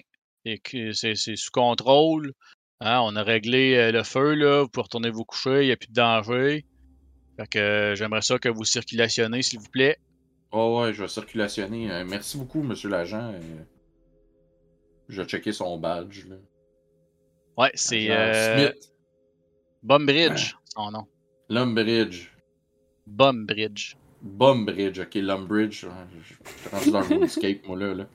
Et 0.46 0.58
que 0.58 0.92
c'est 0.92 1.14
c'est 1.16 1.36
sous 1.36 1.50
contrôle. 1.50 2.32
Hein, 2.80 3.00
on 3.02 3.14
a 3.16 3.22
réglé 3.22 3.74
euh, 3.76 3.92
le 3.92 4.02
feu, 4.02 4.34
là. 4.34 4.62
Vous 4.62 4.68
pouvez 4.68 4.84
retourner 4.84 5.10
vous 5.10 5.24
coucher, 5.26 5.62
il 5.62 5.66
n'y 5.66 5.72
a 5.72 5.76
plus 5.76 5.88
de 5.88 5.92
danger. 5.94 6.64
Fait 7.40 7.46
que 7.46 7.58
euh, 7.58 7.94
j'aimerais 7.94 8.20
ça 8.20 8.38
que 8.38 8.50
vous 8.50 8.66
circulationnez, 8.66 9.40
s'il 9.40 9.60
vous 9.60 9.70
plaît. 9.70 9.96
Oh 10.52 10.78
ouais, 10.78 10.92
je 10.92 11.00
vais 11.00 11.08
circulationner. 11.08 11.90
Euh, 11.90 12.04
merci 12.06 12.36
beaucoup, 12.36 12.62
monsieur 12.62 12.90
l'agent. 12.90 13.32
Euh, 13.32 13.40
je 15.08 15.22
vais 15.22 15.26
checker 15.26 15.52
son 15.52 15.78
badge. 15.78 16.26
Là. 16.26 16.36
Ouais, 17.56 17.70
c'est 17.74 18.10
euh, 18.10 18.68
Smith. 18.68 18.92
Bumbridge, 19.82 20.54
son 20.74 20.90
nom. 20.90 21.06
Lumbridge. 21.48 22.28
Bumbridge. 23.06 23.94
Bumbridge, 24.20 24.98
ok, 24.98 25.14
Lumbridge. 25.14 25.72
Je 25.72 25.76
suis 25.78 26.68
rendu 26.70 26.90
dans 26.90 27.00
le 27.00 27.20
Moonscape, 27.20 27.66
moi, 27.66 27.78
là. 27.78 27.94
là. 27.94 28.06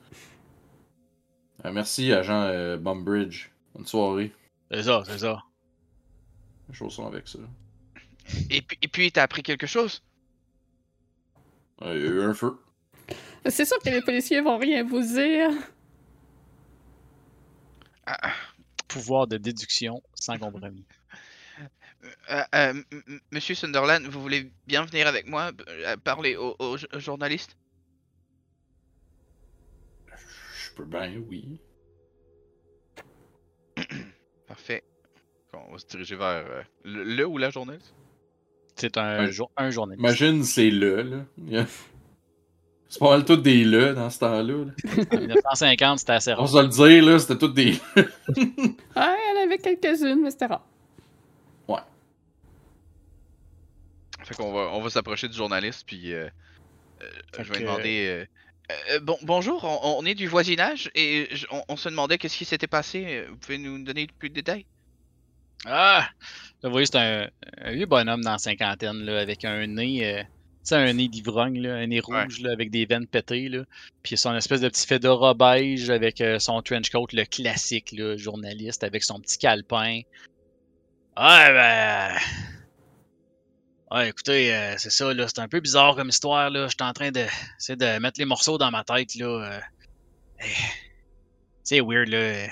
Euh, 1.64 1.72
merci, 1.72 2.12
agent 2.12 2.76
Bumbridge. 2.76 3.50
Bonne 3.74 3.86
soirée. 3.86 4.30
C'est 4.70 4.84
ça, 4.84 5.02
c'est 5.04 5.18
ça. 5.18 5.42
Chaussons 6.70 7.08
avec 7.08 7.26
ça. 7.26 7.40
Et 8.50 8.62
puis, 8.62 8.78
et 8.82 8.88
puis 8.88 9.12
t'as 9.12 9.22
appris 9.22 9.42
quelque 9.42 9.66
chose? 9.66 10.02
Euh, 11.82 11.94
il 11.96 12.02
y 12.02 12.06
a 12.06 12.10
eu 12.10 12.22
un 12.22 12.34
feu. 12.34 12.58
C'est 13.46 13.64
sûr 13.64 13.78
que 13.82 13.90
les 13.90 14.02
policiers 14.02 14.40
vont 14.40 14.58
rien 14.58 14.82
vous 14.82 15.00
dire. 15.00 15.50
Ah, 18.06 18.18
ah, 18.22 18.34
Pouvoir 18.88 19.26
de 19.26 19.36
déduction 19.36 20.02
sans 20.14 20.38
compromis. 20.38 20.86
euh, 22.30 22.42
euh, 22.54 22.82
m- 22.92 23.20
Monsieur 23.32 23.54
Sunderland, 23.54 24.06
vous 24.06 24.20
voulez 24.20 24.52
bien 24.66 24.84
venir 24.84 25.06
avec 25.06 25.26
moi 25.26 25.52
euh, 25.68 25.96
parler 25.96 26.36
au, 26.36 26.56
au 26.58 26.76
j- 26.76 26.86
journaliste? 26.94 27.56
Je 30.56 30.74
peux 30.74 30.84
bien, 30.84 31.16
oui. 31.28 31.60
Parfait. 34.46 34.82
On 35.52 35.72
va 35.72 35.78
se 35.78 35.86
diriger 35.86 36.16
vers 36.16 36.26
euh, 36.46 36.62
le, 36.84 37.04
le 37.04 37.26
ou 37.26 37.38
la 37.38 37.50
journée. 37.50 37.78
C'est 38.76 38.96
un, 38.98 39.24
Ouais. 39.24 39.32
jour, 39.32 39.50
un 39.56 39.70
journaliste. 39.70 40.00
Imagine, 40.04 40.44
c'est 40.44 40.70
le, 40.70 41.02
là. 41.48 41.64
C'est 42.88 42.98
pas 43.00 43.10
mal 43.10 43.24
tout 43.24 43.36
des 43.36 43.64
le 43.64 43.94
dans 43.94 44.08
ce 44.10 44.18
temps-là. 44.20 44.42
là. 44.42 44.72
En 45.12 45.16
1950, 45.18 45.98
c'était 45.98 46.12
assez 46.12 46.32
On 46.32 46.36
rare. 46.36 46.46
va 46.46 46.50
se 46.50 46.62
le 46.62 46.68
dire, 46.90 47.04
là, 47.04 47.18
c'était 47.18 47.38
tout 47.38 47.48
des. 47.48 47.78
Ah, 48.94 49.16
elle 49.30 49.38
avait 49.38 49.58
quelques-unes, 49.58 50.20
mais 50.22 50.30
c'était 50.30 50.46
rare. 50.46 50.64
Fait 54.24 54.34
qu'on 54.34 54.52
va, 54.52 54.70
on 54.72 54.80
va 54.80 54.90
s'approcher 54.90 55.28
du 55.28 55.36
journaliste, 55.36 55.84
puis 55.86 56.12
euh, 56.12 56.28
euh, 57.00 57.08
je 57.38 57.42
vais 57.44 57.58
que- 57.58 57.60
demander. 57.60 58.06
euh, 58.08 58.24
Euh, 58.90 58.98
bon, 58.98 59.16
bonjour, 59.22 59.62
on, 59.62 60.00
on 60.00 60.04
est 60.04 60.16
du 60.16 60.26
voisinage 60.26 60.90
et 60.96 61.28
on, 61.52 61.62
on 61.68 61.76
se 61.76 61.88
demandait 61.88 62.18
qu'est-ce 62.18 62.36
qui 62.36 62.44
s'était 62.44 62.66
passé. 62.66 63.24
Vous 63.30 63.36
pouvez 63.36 63.58
nous 63.58 63.78
donner 63.84 64.08
plus 64.18 64.28
de 64.28 64.34
détails? 64.34 64.66
Ah! 65.64 66.08
Là, 66.62 66.68
vous 66.68 66.70
voyez, 66.70 66.86
c'est 66.86 66.96
un, 66.98 67.28
un 67.62 67.72
vieux 67.72 67.86
bonhomme 67.86 68.22
dans 68.22 68.32
la 68.32 68.38
cinquantaine, 68.38 69.04
là, 69.04 69.20
avec 69.20 69.44
un 69.44 69.66
nez, 69.66 70.04
euh, 70.06 70.22
tu 70.22 70.28
sais, 70.64 70.76
un 70.76 70.92
nez 70.92 71.08
d'ivrogne, 71.08 71.60
là, 71.60 71.74
un 71.76 71.86
nez 71.86 72.00
Ouais. 72.06 72.22
rouge, 72.22 72.40
là, 72.40 72.52
avec 72.52 72.70
des 72.70 72.86
veines 72.86 73.06
pétées, 73.06 73.48
là. 73.48 73.62
Puis 74.02 74.16
son 74.16 74.34
espèce 74.34 74.60
de 74.60 74.68
petit 74.68 74.86
fedora 74.86 75.34
beige 75.34 75.90
avec 75.90 76.20
euh, 76.20 76.38
son 76.38 76.62
trench 76.62 76.90
coat, 76.90 77.08
le 77.12 77.24
classique, 77.24 77.92
là, 77.92 78.16
journaliste, 78.16 78.84
avec 78.84 79.02
son 79.04 79.20
petit 79.20 79.38
calepin. 79.38 80.00
Ah, 81.16 81.48
ben... 81.52 82.18
Ouais, 83.92 84.08
écoutez, 84.08 84.52
euh, 84.54 84.74
c'est 84.78 84.90
ça, 84.90 85.14
là, 85.14 85.26
c'est 85.28 85.38
un 85.40 85.48
peu 85.48 85.60
bizarre 85.60 85.94
comme 85.94 86.08
histoire, 86.08 86.50
là. 86.50 86.66
J'étais 86.68 86.82
en 86.84 86.92
train 86.92 87.10
de, 87.12 87.24
essayer 87.58 87.76
de 87.76 87.98
mettre 88.00 88.18
les 88.18 88.24
morceaux 88.26 88.58
dans 88.58 88.70
ma 88.70 88.82
tête, 88.82 89.14
là. 89.14 89.26
euh. 89.26 89.60
Eh, 90.40 90.44
C'est 91.62 91.80
weird, 91.80 92.08
là. 92.08 92.46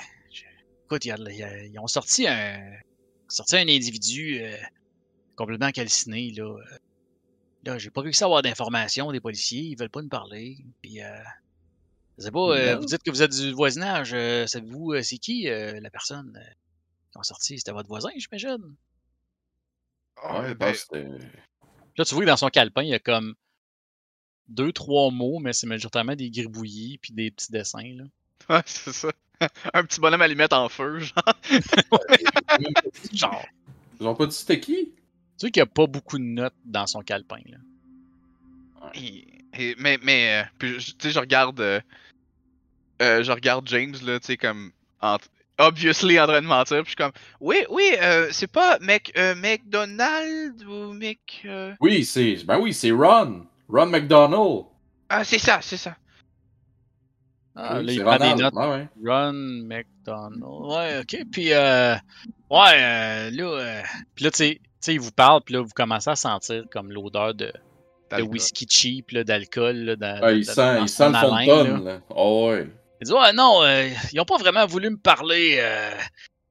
Écoute, 0.85 1.05
ils 1.07 1.79
ont 1.81 1.87
sorti 1.89 2.29
un, 2.29 2.61
sorti 3.35 3.57
un 3.57 3.69
individu 3.69 4.41
euh, 4.41 4.57
complètement 5.37 5.71
calciné, 5.71 6.31
là. 6.33 6.45
euh. 6.45 6.79
Là, 7.65 7.79
j'ai 7.79 7.91
pas 7.91 8.03
réussi 8.03 8.23
à 8.23 8.27
avoir 8.27 8.43
d'informations 8.43 9.11
des 9.11 9.21
policiers, 9.21 9.63
ils 9.63 9.79
veulent 9.79 9.89
pas 9.91 10.03
nous 10.03 10.09
parler. 10.09 10.59
Puis, 10.83 11.03
euh, 11.03 11.19
je 12.19 12.25
sais 12.25 12.31
pas, 12.31 12.57
euh, 12.57 12.77
vous 12.77 12.85
dites 12.85 13.03
que 13.03 13.11
vous 13.11 13.23
êtes 13.23 13.33
du 13.35 13.53
voisinage, 13.53 14.13
euh, 14.13 14.47
savez-vous 14.47 14.93
euh, 14.93 15.03
c'est 15.03 15.19
qui 15.19 15.49
euh, 15.49 15.81
la 15.81 15.91
personne 15.91 16.37
euh, 16.37 16.53
qui 17.11 17.19
ont 17.19 17.23
sorti? 17.23 17.59
C'était 17.59 17.73
votre 17.73 17.89
voisin, 17.89 18.11
j'imagine? 18.17 18.77
Oh, 20.23 20.29
Ouais, 20.35 20.55
ben, 20.55 20.55
bah, 20.55 20.75
c'était. 20.75 21.09
Là, 21.97 22.05
tu 22.05 22.15
vois 22.15 22.25
que 22.25 22.29
dans 22.29 22.37
son 22.37 22.49
calepin, 22.49 22.83
il 22.83 22.91
y 22.91 22.95
a 22.95 22.99
comme 22.99 23.35
deux, 24.49 24.73
trois 24.73 25.11
mots, 25.11 25.39
mais 25.39 25.53
c'est 25.53 25.67
majoritairement 25.67 26.17
des 26.17 26.31
gribouillis 26.31 26.99
puis 26.99 27.13
des 27.15 27.31
petits 27.31 27.51
dessins, 27.51 27.95
là. 27.95 28.05
Ouais, 28.51 28.63
c'est 28.67 28.93
ça. 28.93 29.11
Un 29.75 29.85
petit 29.85 30.01
bonhomme 30.01 30.23
allumette 30.23 30.53
en 30.53 30.69
feu, 30.69 31.01
genre. 31.01 31.35
Genre, 33.13 33.45
Ils 34.01 34.07
ont 34.07 34.15
pas 34.15 34.27
dit 34.27 34.35
c'était 34.37 34.61
qui? 34.61 34.93
tu 34.93 35.47
sais 35.47 35.51
qu'il 35.51 35.61
n'y 35.61 35.65
a 35.69 35.73
pas 35.73 35.87
beaucoup 35.87 36.19
de 36.19 36.23
notes 36.25 36.55
dans 36.65 36.87
son 36.87 37.01
calepin, 37.01 37.41
là. 37.49 37.59
Et, 38.95 39.75
mais, 39.79 39.99
mais, 40.03 40.43
euh, 40.43 40.47
puis, 40.59 40.77
tu 40.77 40.93
sais, 40.99 41.11
je 41.11 41.19
regarde, 41.19 41.61
euh, 41.61 41.81
euh, 43.03 43.23
je 43.23 43.33
regarde 43.33 43.67
James, 43.69 43.95
là, 44.05 44.21
tu 44.21 44.27
sais, 44.27 44.37
comme, 44.37 44.73
en- 45.01 45.17
obviously 45.59 46.19
en 46.21 46.27
train 46.27 46.43
de 46.43 46.47
mentir, 46.47 46.79
puis 46.83 46.87
je 46.87 46.89
suis 46.91 46.97
comme, 46.97 47.13
oui, 47.41 47.65
oui, 47.71 47.93
euh, 48.01 48.29
c'est 48.31 48.47
pas 48.51 48.79
euh, 49.17 49.35
McDonald 49.37 50.63
ou 50.65 50.93
Mc, 50.93 51.19
euh, 51.47 51.75
Oui, 51.81 52.05
c'est. 52.05 52.45
Ben 52.45 52.59
oui, 52.59 52.73
c'est 52.75 52.91
Ron. 52.91 53.47
Ron 53.69 53.87
McDonald. 53.87 54.65
ah, 55.09 55.25
c'est 55.25 55.39
ça, 55.39 55.61
c'est 55.63 55.77
ça. 55.79 55.97
Ah, 57.57 57.79
Oui, 57.79 57.87
là, 57.87 57.93
il 57.93 58.03
prend 58.03 58.17
des 58.19 58.43
notes. 58.43 58.55
Ouais, 58.55 58.67
ouais. 58.69 58.89
Ron 59.07 59.33
McDonald. 59.33 60.43
Ouais, 60.43 60.99
ok. 61.01 61.25
Puis, 61.31 61.53
euh, 61.53 61.95
ouais, 62.51 62.73
euh, 62.75 63.31
là, 63.31 63.45
euh, 63.45 63.83
puis 64.15 64.25
là, 64.25 64.31
tu 64.31 64.37
sais- 64.39 64.55
tu 64.61 64.71
sais, 64.81 64.95
il 64.95 65.01
vous 65.01 65.13
parle, 65.13 65.41
puis 65.43 65.55
là, 65.55 65.61
vous 65.63 65.71
commencez 65.75 66.11
à 66.11 66.17
sentir 66.17 66.65
comme 66.73 66.91
l'odeur 66.93 67.33
de, 67.35 67.47
de 67.47 68.23
whisky 68.23 68.67
cheap, 68.69 69.13
là, 69.13 69.25
d'alcool. 69.25 69.77
là, 69.77 69.97
dans- 69.97 70.21
Ah, 70.23 70.33
il 70.33 70.45
dans- 70.45 70.53
sent, 70.53 70.75
dans 70.77 70.83
il 70.83 70.89
sent 70.89 71.09
le 71.09 71.15
fond 71.15 71.21
de 71.29 71.35
haleine, 71.35 71.49
là. 71.49 71.65
tonne, 71.65 71.85
là. 71.85 72.01
Oh, 72.11 72.49
ouais. 72.51 72.69
Il 73.01 73.07
dit 73.07 73.13
Ouais, 73.13 73.33
non, 73.33 73.63
euh, 73.63 73.89
ils 74.13 74.21
ont 74.21 74.25
pas 74.25 74.37
vraiment 74.39 74.67
voulu 74.67 74.91
me 74.91 74.97
parler, 74.99 75.57
euh, 75.61 75.91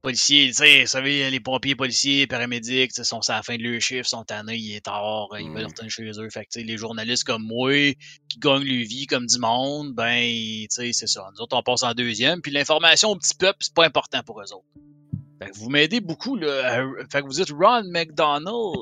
policiers. 0.04 0.46
Tu 0.48 0.54
sais, 0.54 0.80
vous 0.82 0.86
savez, 0.86 1.30
les 1.30 1.40
pompiers, 1.40 1.74
policiers, 1.74 2.26
paramédics, 2.28 2.92
tu 2.92 2.96
sais, 2.96 3.04
sont 3.04 3.20
à 3.28 3.36
la 3.36 3.42
fin 3.42 3.56
de 3.56 3.62
leur 3.62 3.80
chiffre, 3.80 4.06
sont 4.08 4.22
tannés, 4.22 4.56
il 4.56 4.76
est 4.76 4.84
tard, 4.84 5.28
ils 5.40 5.48
veulent 5.50 5.66
retourner 5.66 5.90
chez 5.90 6.04
eux. 6.18 6.28
Fait 6.30 6.44
que, 6.44 6.50
tu 6.52 6.60
sais, 6.60 6.66
les 6.66 6.76
journalistes 6.76 7.24
comme 7.24 7.42
moi, 7.42 7.72
qui 8.28 8.38
gagnent 8.38 8.62
leur 8.64 8.86
vie 8.86 9.06
comme 9.06 9.26
du 9.26 9.38
monde, 9.38 9.94
ben, 9.94 10.22
tu 10.22 10.66
sais, 10.70 10.92
c'est 10.92 11.06
ça. 11.08 11.28
Nous 11.34 11.40
autres, 11.42 11.56
on 11.56 11.62
passe 11.62 11.82
en 11.82 11.92
deuxième, 11.94 12.40
puis 12.42 12.52
l'information 12.52 13.10
au 13.10 13.16
petit 13.16 13.34
peuple, 13.34 13.58
c'est 13.60 13.74
pas 13.74 13.86
important 13.86 14.22
pour 14.22 14.40
eux 14.40 14.52
autres. 14.52 14.66
Fait 15.42 15.50
que 15.50 15.56
vous 15.56 15.68
m'aidez 15.70 16.00
beaucoup, 16.00 16.36
là. 16.36 16.74
à- 16.80 17.06
Fait 17.10 17.22
que 17.22 17.26
vous 17.26 17.40
êtes 17.40 17.50
Ron 17.50 17.82
McDonald. 17.90 18.76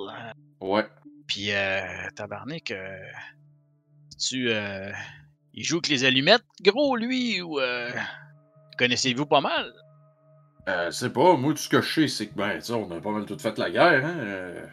Ouais. 0.61 0.87
Puis, 1.27 1.51
euh, 1.53 1.81
tabarnak, 2.15 2.71
euh, 2.73 2.99
tu, 4.21 4.51
euh, 4.51 4.91
il 5.55 5.65
joue 5.65 5.77
avec 5.77 5.89
les 5.89 6.05
allumettes, 6.05 6.45
gros, 6.63 6.97
lui, 6.97 7.41
ou, 7.41 7.59
euh, 7.61 7.91
connaissez-vous 8.79 9.27
pas 9.27 9.41
mal? 9.41 9.73
Euh, 10.69 10.91
c'est 10.91 11.13
pas, 11.13 11.37
moi, 11.37 11.53
tout 11.53 11.59
ce 11.59 11.69
que 11.69 11.81
je 11.81 11.93
sais, 11.93 12.09
c'est 12.09 12.27
que, 12.29 12.35
ben, 12.37 12.61
tu 12.61 12.73
on 12.73 12.91
a 12.91 13.01
pas 13.01 13.11
mal 13.11 13.25
tout 13.25 13.39
fait 13.39 13.59
la 13.59 13.71
guerre, 13.71 14.05
hein. 14.07 14.15
euh. 14.19 14.67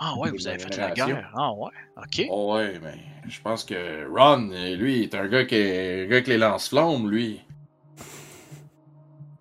Ah 0.00 0.16
ouais, 0.16 0.30
vous 0.32 0.48
avez 0.48 0.58
fait 0.58 0.76
la 0.76 0.90
guerre. 0.90 1.30
Ah 1.36 1.52
ouais, 1.52 1.70
ok. 1.96 2.26
Oh, 2.28 2.54
ouais, 2.56 2.80
mais 2.82 2.98
je 3.28 3.40
pense 3.40 3.64
que 3.64 4.08
Ron, 4.12 4.50
lui, 4.76 5.04
est 5.04 5.14
un 5.14 5.28
gars 5.28 5.44
qui 5.44 5.54
est 5.54 6.04
un 6.04 6.06
gars 6.06 6.16
avec 6.16 6.26
les 6.26 6.38
lance-flammes, 6.38 7.08
lui. 7.08 7.40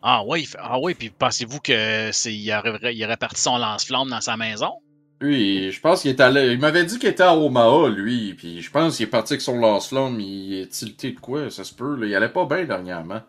Ah 0.03 0.23
ouais, 0.23 0.43
ah 0.59 0.79
ouais, 0.79 0.93
puis 0.93 1.09
pensez-vous 1.09 1.59
que 1.59 2.11
c'est 2.11 2.33
il 2.33 2.53
aurait, 2.53 2.95
il 2.95 3.03
aurait 3.03 3.17
parti 3.17 3.41
son 3.41 3.57
lance-flamme 3.57 4.09
dans 4.09 4.21
sa 4.21 4.37
maison? 4.37 4.73
Lui, 5.19 5.71
je 5.71 5.81
pense 5.81 6.03
qu'il 6.03 6.11
est 6.11 6.21
allé. 6.21 6.53
Il 6.53 6.59
m'avait 6.59 6.85
dit 6.85 6.99
qu'il 6.99 7.09
était 7.09 7.23
à 7.23 7.35
Omaha, 7.35 7.89
lui, 7.89 8.35
puis 8.35 8.61
je 8.61 8.71
pense 8.71 8.97
qu'il 8.97 9.07
est 9.07 9.09
parti 9.09 9.33
avec 9.33 9.41
son 9.41 9.57
lance-flamme, 9.57 10.19
il 10.19 10.61
est 10.61 10.67
tilté 10.67 11.11
de 11.11 11.19
quoi, 11.19 11.49
ça 11.49 11.63
se 11.63 11.73
peut, 11.73 11.95
là. 11.95 12.05
Il 12.05 12.15
allait 12.15 12.29
pas 12.29 12.45
bien 12.45 12.63
dernièrement. 12.65 13.21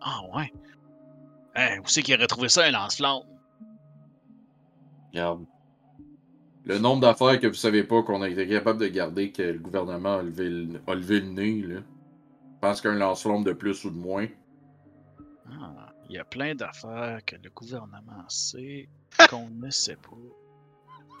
Ah 0.00 0.20
ouais. 0.34 0.52
Hein, 1.58 1.80
où 1.80 1.88
c'est 1.88 2.02
qu'il 2.02 2.14
aurait 2.14 2.28
trouvé 2.28 2.48
ça 2.48 2.64
un 2.64 2.70
lance-flamme? 2.70 3.22
Regarde. 5.12 5.44
Le 6.64 6.78
nombre 6.78 7.00
d'affaires 7.00 7.40
que 7.40 7.48
vous 7.48 7.54
savez 7.54 7.82
pas 7.82 8.02
qu'on 8.02 8.22
a 8.22 8.28
été 8.28 8.46
capable 8.46 8.78
de 8.80 8.86
garder 8.86 9.32
que 9.32 9.42
le 9.42 9.58
gouvernement 9.58 10.18
a 10.18 10.22
levé 10.22 10.48
le, 10.50 10.80
a 10.86 10.94
levé 10.94 11.20
le 11.20 11.30
nez, 11.30 11.62
là. 11.62 11.80
Je 11.80 12.60
pense 12.60 12.80
qu'un 12.80 12.94
lance-flamme 12.94 13.42
de 13.42 13.52
plus 13.52 13.84
ou 13.84 13.90
de 13.90 13.96
moins. 13.96 14.26
Ah, 15.50 15.92
il 16.08 16.14
y 16.16 16.18
a 16.18 16.24
plein 16.24 16.54
d'affaires 16.54 17.20
que 17.26 17.36
le 17.42 17.50
gouvernement 17.50 18.24
sait 18.28 18.88
qu'on 19.30 19.48
ne 19.48 19.70
sait 19.70 19.96
pas. 19.96 20.16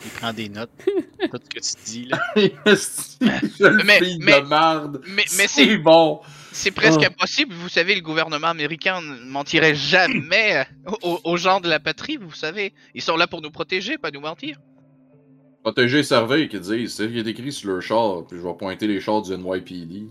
Il 0.04 0.10
prend 0.12 0.32
des 0.32 0.48
notes. 0.48 0.70
Tout 0.86 1.40
ce 1.42 1.48
que 1.48 1.78
tu 1.78 1.84
dis 1.84 2.04
là. 2.04 2.20
je 2.36 3.84
Mais- 3.84 4.00
de. 4.00 5.00
Mais, 5.08 5.24
c'est 5.26 5.78
bon. 5.78 6.20
C'est 6.52 6.70
presque 6.70 7.00
Oh. 7.02 7.06
impossible, 7.06 7.52
vous 7.54 7.68
savez, 7.68 7.94
le 7.94 8.00
gouvernement 8.00 8.48
américain 8.48 9.00
ne 9.00 9.30
mentirait 9.30 9.74
jamais 9.74 10.66
aux, 11.02 11.20
aux 11.24 11.36
gens 11.36 11.60
de 11.60 11.68
la 11.68 11.80
patrie, 11.80 12.16
vous 12.16 12.32
savez. 12.32 12.72
Ils 12.94 13.02
sont 13.02 13.16
là 13.16 13.26
pour 13.26 13.40
nous 13.42 13.50
protéger, 13.50 13.98
pas 13.98 14.10
nous 14.10 14.20
mentir. 14.20 14.58
Protéger 15.62 16.02
Survey, 16.02 16.48
qu'ils 16.48 16.60
disent. 16.60 16.94
C'est 16.94 17.04
ce 17.08 17.12
qui 17.12 17.18
est 17.18 17.26
écrit 17.26 17.52
sur 17.52 17.70
leur 17.70 17.82
char. 17.82 18.26
Puis 18.26 18.38
je 18.38 18.42
vais 18.46 18.54
pointer 18.54 18.86
les 18.86 19.00
chars 19.00 19.22
du 19.22 19.36
NYPD. 19.36 20.06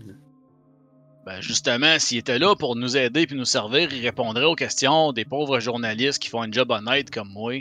Ben 1.26 1.40
justement, 1.40 1.98
s'il 1.98 2.18
était 2.18 2.38
là 2.38 2.54
pour 2.54 2.74
nous 2.76 2.96
aider 2.96 3.26
puis 3.26 3.36
nous 3.36 3.44
servir, 3.44 3.92
il 3.92 4.00
répondrait 4.02 4.44
aux 4.44 4.54
questions 4.54 5.12
des 5.12 5.24
pauvres 5.24 5.60
journalistes 5.60 6.22
qui 6.22 6.28
font 6.28 6.42
un 6.42 6.50
job 6.50 6.70
honnête 6.70 7.10
comme 7.10 7.28
moi. 7.30 7.54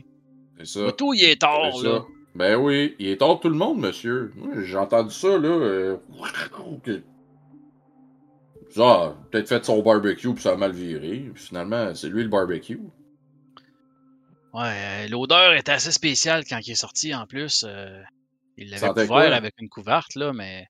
C'est 0.59 0.67
ça. 0.67 0.79
Mais 0.85 0.91
tout, 0.93 1.13
il 1.13 1.23
est 1.23 1.41
tard, 1.41 1.71
C'est 1.75 1.87
là. 1.87 1.97
ça. 1.99 2.05
Ben 2.35 2.55
oui, 2.55 2.95
il 2.99 3.07
est 3.07 3.21
hors 3.21 3.39
tout 3.39 3.49
le 3.49 3.55
monde, 3.55 3.79
monsieur. 3.79 4.31
J'ai 4.63 4.77
entendu 4.77 5.13
ça, 5.13 5.37
là. 5.37 5.47
euh, 5.49 5.97
que- 6.83 7.01
Genre, 8.77 9.15
peut-être 9.31 9.47
fait 9.49 9.65
son 9.65 9.81
barbecue 9.81 10.31
puis 10.35 10.43
ça 10.43 10.51
a 10.51 10.55
mal 10.55 10.71
viré. 10.71 11.31
Puis 11.33 11.43
finalement, 11.45 11.95
c'est 11.95 12.09
lui 12.09 12.21
le 12.21 12.29
barbecue. 12.29 12.79
Ouais, 14.53 15.05
euh, 15.05 15.07
l'odeur 15.07 15.53
était 15.53 15.71
assez 15.71 15.91
spéciale 15.91 16.43
quand 16.47 16.59
il 16.59 16.71
est 16.71 16.75
sorti 16.75 17.15
en 17.15 17.25
plus. 17.25 17.65
euh, 17.67 18.03
il 18.55 18.69
l'avait 18.69 18.87
couvert 18.89 19.07
quoi? 19.07 19.23
avec 19.23 19.55
une 19.59 19.67
couverte, 19.67 20.13
là, 20.13 20.31
mais. 20.31 20.67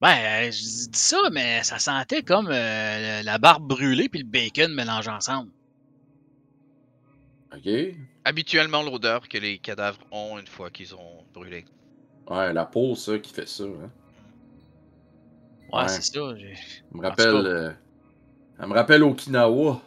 Ben, 0.00 0.08
euh, 0.08 0.50
je 0.50 0.88
dis 0.88 0.98
ça, 0.98 1.18
mais 1.32 1.62
ça 1.64 1.78
sentait 1.78 2.22
comme 2.22 2.48
euh, 2.50 3.22
la 3.22 3.36
barbe 3.36 3.66
brûlée 3.68 4.08
puis 4.08 4.20
le 4.20 4.26
bacon 4.26 4.72
mélangés 4.72 5.10
ensemble. 5.10 5.50
Ok? 7.54 7.66
Ouais, 7.66 7.94
Habituellement, 8.24 8.82
l'odeur 8.82 9.28
que 9.28 9.36
les 9.36 9.58
cadavres 9.58 10.00
ont 10.10 10.38
une 10.38 10.46
fois 10.46 10.70
qu'ils 10.70 10.94
ont 10.94 11.24
brûlé. 11.34 11.66
la 12.30 12.64
peau, 12.64 12.94
ça, 12.94 13.18
qui 13.18 13.34
fait 13.34 13.48
ça. 13.48 13.64
Hein. 13.64 13.90
Ouais, 15.72 15.82
Ouais. 15.82 15.88
c'est 15.88 16.02
ça. 16.02 16.20
Elle 16.20 16.56
me 16.92 17.02
rappelle. 17.02 17.34
euh, 17.34 17.72
Elle 18.58 18.68
me 18.68 18.74
rappelle 18.74 19.02
Okinawa. 19.02 19.80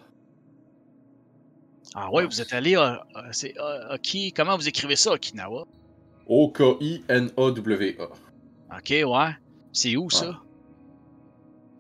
Ah 1.96 2.12
ouais, 2.12 2.26
vous 2.26 2.40
êtes 2.42 2.54
allé 2.54 2.76
à. 2.76 3.04
à- 3.16 3.34
c'est 3.34 3.58
à- 3.58 3.96
Oki- 3.96 4.32
Comment 4.34 4.56
vous 4.56 4.68
écrivez 4.68 4.96
ça, 4.96 5.14
Okinawa? 5.14 5.66
O-K-I-N-A-W-A. 6.28 8.04
Ok, 8.78 8.90
ouais. 8.90 9.32
C'est 9.74 9.96
où 9.96 10.10
ça? 10.12 10.40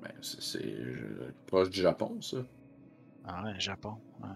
Ben, 0.02 0.12
c'est 0.22 0.42
c'est, 0.42 0.66
euh, 0.66 1.32
proche 1.46 1.70
du 1.70 1.82
Japon, 1.82 2.20
ça. 2.22 2.38
Ah 3.26 3.44
ouais, 3.44 3.60
Japon. 3.60 3.94
ouais. 4.22 4.30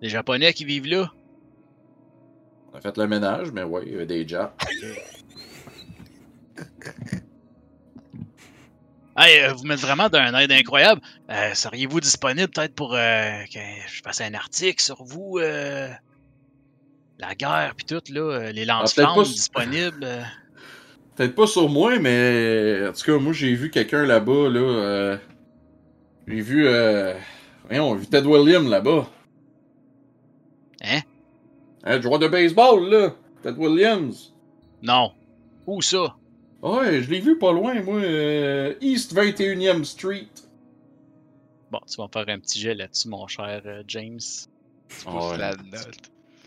Les 0.00 0.08
Japonais 0.08 0.52
qui 0.52 0.64
vivent 0.64 0.86
là? 0.86 1.10
On 2.72 2.76
a 2.78 2.80
fait 2.80 2.96
le 2.96 3.08
ménage, 3.08 3.50
mais 3.50 3.64
ouais, 3.64 3.82
il 3.86 3.92
y 3.92 3.94
avait 3.96 4.06
des 4.06 4.28
Japs. 4.28 4.54
Hey, 9.20 9.40
euh, 9.42 9.52
vous 9.52 9.64
m'êtes 9.64 9.80
vraiment 9.80 10.08
d'un 10.08 10.32
aide 10.38 10.52
incroyable. 10.52 11.00
Euh, 11.28 11.52
Seriez-vous 11.52 11.98
disponible 11.98 12.46
peut-être 12.52 12.76
pour 12.76 12.94
euh, 12.94 13.42
que 13.52 13.58
je 13.92 14.00
fasse 14.00 14.20
un 14.20 14.32
article 14.32 14.80
sur 14.80 15.02
vous? 15.02 15.38
euh, 15.38 15.88
la 17.18 17.34
guerre 17.34 17.74
puis 17.76 17.84
tout, 17.84 18.00
là, 18.12 18.20
euh, 18.20 18.52
les 18.52 18.64
peut-être 18.64 18.68
lance-flammes 18.68 19.24
disponibles. 19.24 20.06
Peut-être 21.16 21.34
pas 21.34 21.48
sur 21.48 21.68
moi, 21.68 21.98
mais 21.98 22.86
en 22.88 22.92
tout 22.92 23.02
cas, 23.04 23.18
moi 23.18 23.32
j'ai 23.32 23.52
vu 23.52 23.72
quelqu'un 23.72 24.06
là-bas, 24.06 24.48
là. 24.50 25.18
J'ai 26.28 26.40
vu. 26.40 26.68
Voyons, 27.64 27.96
vu 27.96 28.06
Ted 28.06 28.24
Williams 28.24 28.70
là-bas. 28.70 29.10
Hein? 30.80 31.00
Le 31.84 32.00
joueur 32.00 32.20
de 32.20 32.28
baseball, 32.28 32.88
là. 32.88 33.14
Ted 33.42 33.58
Williams. 33.58 34.32
Non. 34.80 35.10
Où 35.66 35.82
ça? 35.82 36.14
Ouais, 36.62 37.02
je 37.02 37.10
l'ai 37.10 37.20
vu 37.20 37.38
pas 37.38 37.52
loin, 37.52 37.80
moi. 37.82 38.00
euh, 38.00 38.74
East 38.80 39.14
21e 39.14 39.84
Street. 39.84 40.26
Bon, 41.70 41.80
tu 41.86 41.96
vas 41.98 42.04
me 42.06 42.12
faire 42.12 42.34
un 42.34 42.40
petit 42.40 42.58
jet 42.60 42.74
là-dessus, 42.74 43.08
mon 43.08 43.26
cher 43.28 43.62
euh, 43.66 43.82
James. 43.86 44.18
Tu 44.88 45.04
pousses 45.04 45.30
ouais. 45.32 45.36
la 45.38 45.54
note. 45.54 45.96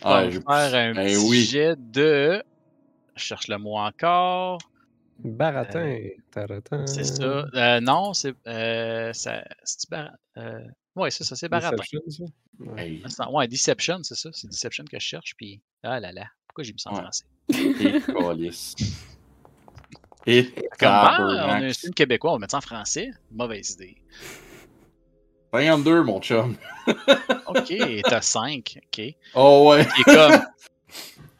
Ah, 0.01 0.21
vas 0.21 0.25
me 0.25 0.31
je- 0.31 0.39
faire 0.39 0.73
un 0.75 0.93
Ben 0.95 1.05
petit 1.07 1.29
oui. 1.29 1.43
jet 1.43 1.75
de... 1.91 2.43
Je 3.15 3.23
cherche 3.23 3.47
le 3.47 3.57
mot 3.57 3.77
encore. 3.77 4.57
Baratin. 5.19 5.97
taratin. 6.31 6.87
C'est 6.87 7.03
ça. 7.03 7.45
Euh, 7.53 7.79
non, 7.79 8.13
c'est... 8.13 8.33
Euh, 8.47 9.13
ça... 9.13 9.43
C'est-tu 9.63 9.87
Bar- 9.91 10.11
euh, 10.37 10.59
Ouais, 10.95 11.11
c'est 11.11 11.23
ça, 11.23 11.35
c'est 11.35 11.47
Baratin. 11.47 11.75
Deception, 11.77 12.01
ça? 12.09 12.23
Ouais. 12.59 12.87
Hey, 12.89 13.03
Ouais, 13.31 13.47
Deception, 13.47 13.99
c'est 14.03 14.15
ça. 14.15 14.29
C'est 14.33 14.47
Deception 14.49 14.83
que 14.85 14.99
je 14.99 15.05
cherche, 15.05 15.35
puis... 15.37 15.61
Ah 15.83 15.99
là 15.99 16.11
là, 16.11 16.25
pourquoi 16.47 16.63
j'ai 16.63 16.73
mis 16.73 16.79
ça 16.79 16.89
en 16.89 16.95
Ouais. 16.95 17.01
français? 17.01 17.25
et 20.27 20.53
Comment? 20.79 21.09
On 21.19 21.29
a 21.49 21.55
un 21.55 21.73
film 21.73 21.93
québécois, 21.93 22.31
on 22.31 22.35
va 22.35 22.39
mettre 22.39 22.51
ça 22.51 22.57
en 22.57 22.61
français? 22.61 23.11
Mauvaise 23.31 23.71
idée. 23.71 23.95
52, 25.53 26.03
mon 26.03 26.21
chum. 26.21 26.55
OK, 27.47 27.73
t'as 28.03 28.21
5. 28.21 28.79
OK. 28.85 29.03
Oh 29.35 29.69
ouais. 29.71 29.85
Il 29.97 30.01
est 30.01 30.15
comme... 30.15 30.41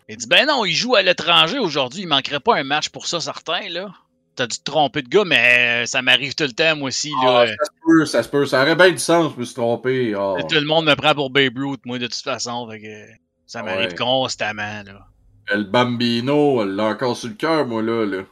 Il 0.10 0.18
dit, 0.18 0.28
ben 0.28 0.46
non, 0.46 0.66
il 0.66 0.74
joue 0.74 0.96
à 0.96 1.02
l'étranger 1.02 1.58
aujourd'hui, 1.58 2.02
il 2.02 2.08
manquerait 2.08 2.42
pas 2.42 2.58
un 2.58 2.64
match 2.64 2.90
pour 2.90 3.08
ça, 3.08 3.22
certain, 3.22 3.70
là. 3.70 3.94
T'as 4.36 4.48
dû 4.48 4.58
te 4.58 4.64
tromper 4.64 5.02
de 5.04 5.08
gars, 5.08 5.24
mais 5.26 5.86
ça 5.86 6.02
m'arrive 6.02 6.36
tout 6.36 6.44
le 6.44 6.52
temps, 6.52 6.76
moi 6.76 6.90
aussi, 6.90 7.12
Ah, 7.22 7.46
là. 7.46 7.48
ça 7.48 7.54
se 7.66 7.72
peut, 7.86 8.06
ça 8.06 8.24
se 8.24 8.30
peut. 8.30 8.46
Ça 8.46 8.62
aurait 8.62 8.76
bien 8.76 8.92
du 8.92 8.98
sens, 8.98 9.32
je 9.36 9.40
me 9.40 9.46
suis 9.46 9.56
trompé. 9.56 10.14
Ah. 10.18 10.36
Tout 10.50 10.56
le 10.56 10.66
monde 10.66 10.86
me 10.86 10.96
prend 10.96 11.14
pour 11.16 11.30
Babe 11.30 11.58
Ruth, 11.58 11.80
moi, 11.86 11.98
de 11.98 12.08
toute 12.08 12.22
façon, 12.22 12.70
fait 12.70 12.82
que 12.82 13.06
ça 13.46 13.64
m'arrive 13.64 13.92
Ouais. 13.92 13.96
constamment, 13.96 14.84
là. 14.86 15.00
Le 15.54 15.64
Bambino, 15.64 16.62
elle 16.64 16.76
l'a 16.76 16.86
encore 16.88 17.16
sur 17.16 17.30
le 17.30 17.36
cœur, 17.36 17.66
moi, 17.66 17.82
là. 17.82 18.06
là. 18.06 18.24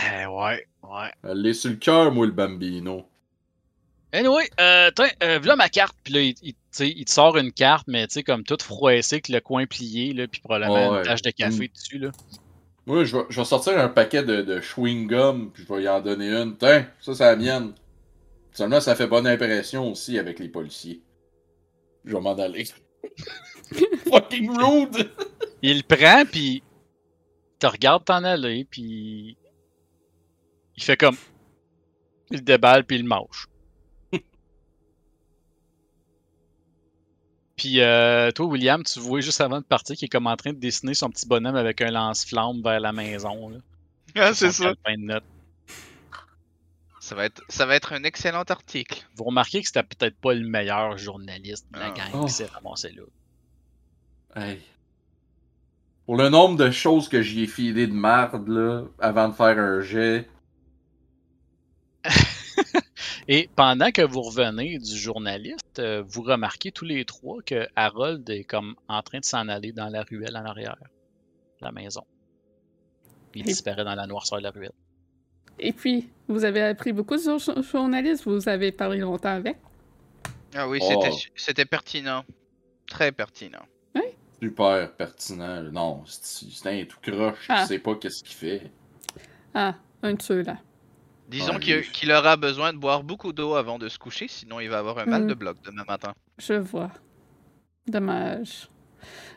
Eh 0.00 0.26
ouais, 0.26 0.66
ouais. 0.82 1.10
Elle 1.24 1.46
est 1.46 1.54
sur 1.54 1.70
le 1.70 1.76
cœur, 1.76 2.12
moi, 2.12 2.26
le 2.26 2.32
bambino. 2.32 3.04
Anyway, 4.12 4.50
euh, 4.60 4.90
tiens, 4.94 5.08
euh, 5.22 5.38
voilà 5.38 5.56
ma 5.56 5.68
carte. 5.68 5.96
Puis 6.04 6.12
là, 6.12 6.20
il, 6.20 6.34
il, 6.42 7.04
te 7.04 7.10
sort 7.10 7.36
une 7.38 7.52
carte, 7.52 7.86
mais 7.88 8.06
tu 8.06 8.14
sais, 8.14 8.22
comme 8.22 8.44
toute 8.44 8.62
froissée, 8.62 9.16
avec 9.16 9.28
le 9.28 9.40
coin 9.40 9.64
plié, 9.66 10.12
là, 10.12 10.26
puis 10.28 10.40
probablement 10.40 10.90
Ouais. 10.90 10.98
une 10.98 11.04
tache 11.04 11.22
de 11.22 11.30
café 11.30 11.64
Mm. 11.68 11.72
dessus, 11.74 11.98
là. 11.98 12.10
Moi, 12.84 13.04
je 13.04 13.16
vais, 13.16 13.22
je 13.30 13.40
vais 13.40 13.44
sortir 13.46 13.78
un 13.78 13.88
paquet 13.88 14.22
de, 14.24 14.42
de 14.42 14.60
chewing-gum, 14.60 15.52
puis 15.52 15.64
je 15.66 15.72
vais 15.72 15.84
y 15.84 15.88
en 15.88 16.00
donner 16.00 16.28
une. 16.30 16.56
Tiens, 16.58 16.86
ça, 17.00 17.14
c'est 17.14 17.24
la 17.24 17.36
mienne. 17.36 17.72
Seulement, 18.52 18.80
ça 18.80 18.94
fait 18.96 19.06
bonne 19.06 19.26
impression 19.26 19.90
aussi 19.90 20.18
avec 20.18 20.38
les 20.40 20.48
policiers. 20.48 21.00
Je 22.04 22.14
vais 22.14 22.20
m'en 22.20 22.34
aller. 22.34 22.64
Fucking 24.10 24.50
rude! 24.50 25.10
Il 25.62 25.78
le 25.78 25.82
prend, 25.96 26.24
puis 26.30 26.56
il 26.56 27.58
te 27.58 27.66
regarde 27.66 28.04
t'en 28.04 28.24
aller, 28.24 28.66
puis 28.68 29.36
il 30.76 30.82
fait 30.82 30.96
comme. 30.96 31.16
Il 32.30 32.36
le 32.38 32.42
déballe, 32.42 32.84
puis 32.84 32.96
il 32.96 33.02
le 33.02 33.08
mange. 33.08 33.46
puis 37.56 37.80
euh, 37.80 38.30
toi, 38.32 38.46
William, 38.46 38.82
tu 38.82 38.98
vois 39.00 39.20
juste 39.20 39.40
avant 39.40 39.60
de 39.60 39.64
partir 39.64 39.96
qu'il 39.96 40.06
est 40.06 40.08
comme 40.08 40.26
en 40.26 40.36
train 40.36 40.52
de 40.52 40.58
dessiner 40.58 40.94
son 40.94 41.10
petit 41.10 41.26
bonhomme 41.28 41.56
avec 41.56 41.80
un 41.80 41.90
lance-flamme 41.90 42.62
vers 42.62 42.80
la 42.80 42.92
maison. 42.92 43.50
Là, 43.50 43.58
Ah, 44.16 44.34
c'est 44.34 44.50
ça. 44.52 44.72
Ça 47.00 47.14
va, 47.16 47.24
être, 47.24 47.42
ça 47.48 47.66
va 47.66 47.74
être 47.74 47.92
un 47.94 48.04
excellent 48.04 48.42
article. 48.42 49.04
Vous 49.16 49.24
remarquez 49.24 49.60
que 49.60 49.66
c'était 49.66 49.82
peut-être 49.82 50.16
pas 50.18 50.34
le 50.34 50.46
meilleur 50.46 50.96
journaliste 50.98 51.66
de 51.72 51.78
la 51.80 51.86
Ah. 51.86 51.90
gang 51.90 52.10
Oh. 52.14 52.24
qui 52.26 52.32
s'est 52.32 52.46
ramassé 52.46 52.92
là. 52.92 53.02
Hey. 54.36 54.60
Pour 56.06 56.16
le 56.16 56.28
nombre 56.28 56.56
de 56.56 56.70
choses 56.70 57.08
que 57.08 57.20
j'y 57.20 57.42
ai 57.42 57.46
filé 57.46 57.86
de 57.86 57.92
merde, 57.92 58.46
là, 58.48 58.84
avant 58.98 59.28
de 59.28 59.34
faire 59.34 59.58
un 59.58 59.80
jet. 59.80 60.28
Et 63.28 63.48
pendant 63.54 63.90
que 63.92 64.02
vous 64.02 64.20
revenez 64.22 64.78
du 64.78 64.96
journaliste, 64.96 65.78
euh, 65.78 66.02
vous 66.06 66.22
remarquez 66.22 66.72
tous 66.72 66.84
les 66.84 67.04
trois 67.04 67.40
que 67.42 67.66
Harold 67.76 68.28
est 68.30 68.44
comme 68.44 68.74
en 68.88 69.00
train 69.02 69.20
de 69.20 69.24
s'en 69.24 69.48
aller 69.48 69.72
dans 69.72 69.88
la 69.88 70.02
ruelle 70.02 70.36
en 70.36 70.44
arrière 70.44 70.76
de 70.80 71.64
la 71.64 71.72
maison. 71.72 72.02
Il 73.34 73.42
Et- 73.42 73.44
disparaît 73.44 73.84
dans 73.84 73.94
la 73.94 74.06
noirceur 74.06 74.38
de 74.38 74.42
la 74.44 74.50
ruelle. 74.50 74.72
Et 75.58 75.72
puis, 75.72 76.08
vous 76.28 76.44
avez 76.44 76.62
appris 76.62 76.92
beaucoup 76.92 77.16
sur 77.18 77.38
le 77.54 77.62
journaliste, 77.62 78.24
vous 78.24 78.48
avez 78.48 78.72
parlé 78.72 78.98
longtemps 78.98 79.28
avec. 79.36 79.56
Ah 80.54 80.68
oui, 80.68 80.78
Oh. 80.82 80.88
c'était 81.02 81.16
c'était 81.36 81.64
pertinent. 81.64 82.24
Très 82.86 83.12
pertinent. 83.12 83.62
Super 84.42 84.90
pertinent. 84.96 85.62
là. 85.62 85.70
Non, 85.70 86.02
c'est 86.06 86.50
c'est 86.50 86.68
un 86.80 86.84
tout 86.84 86.98
croche. 87.00 87.46
Ah. 87.48 87.62
Je 87.62 87.68
sais 87.68 87.78
pas 87.78 87.94
qu'est-ce 87.94 88.24
qu'il 88.24 88.34
fait. 88.34 88.72
Ah, 89.54 89.76
un 90.02 90.14
de 90.14 90.20
ceux-là. 90.20 90.58
Disons 91.32 91.54
Ouais, 91.54 91.82
qu'il 91.92 92.12
aura 92.12 92.36
besoin 92.36 92.72
de 92.72 92.78
boire 92.78 93.02
beaucoup 93.02 93.32
d'eau 93.32 93.54
avant 93.54 93.78
de 93.78 93.88
se 93.88 93.98
coucher, 93.98 94.28
sinon 94.28 94.60
il 94.60 94.68
va 94.68 94.78
avoir 94.78 94.98
un 94.98 95.06
mal 95.06 95.24
Mm. 95.24 95.26
de 95.28 95.34
bloc 95.34 95.56
demain 95.64 95.84
matin. 95.88 96.12
Je 96.38 96.54
vois. 96.54 96.90
Dommage. 97.88 98.68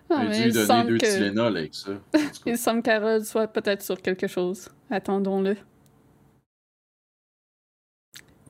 Ah, 0.09 0.23
mais 0.23 0.35
dû 0.35 0.41
lui 0.43 0.47
il 0.49 0.53
donner 0.53 0.65
semble 0.67 0.89
deux 0.91 0.97
que... 0.99 1.05
Tylenol 1.05 1.57
avec 1.57 1.73
ça. 1.73 1.91
Il 2.45 2.57
semble 2.59 2.83
qu'Harold 2.83 3.25
soit 3.25 3.47
peut-être 3.47 3.81
sur 3.81 3.99
quelque 3.99 4.27
chose. 4.27 4.69
Attendons-le. 4.91 5.57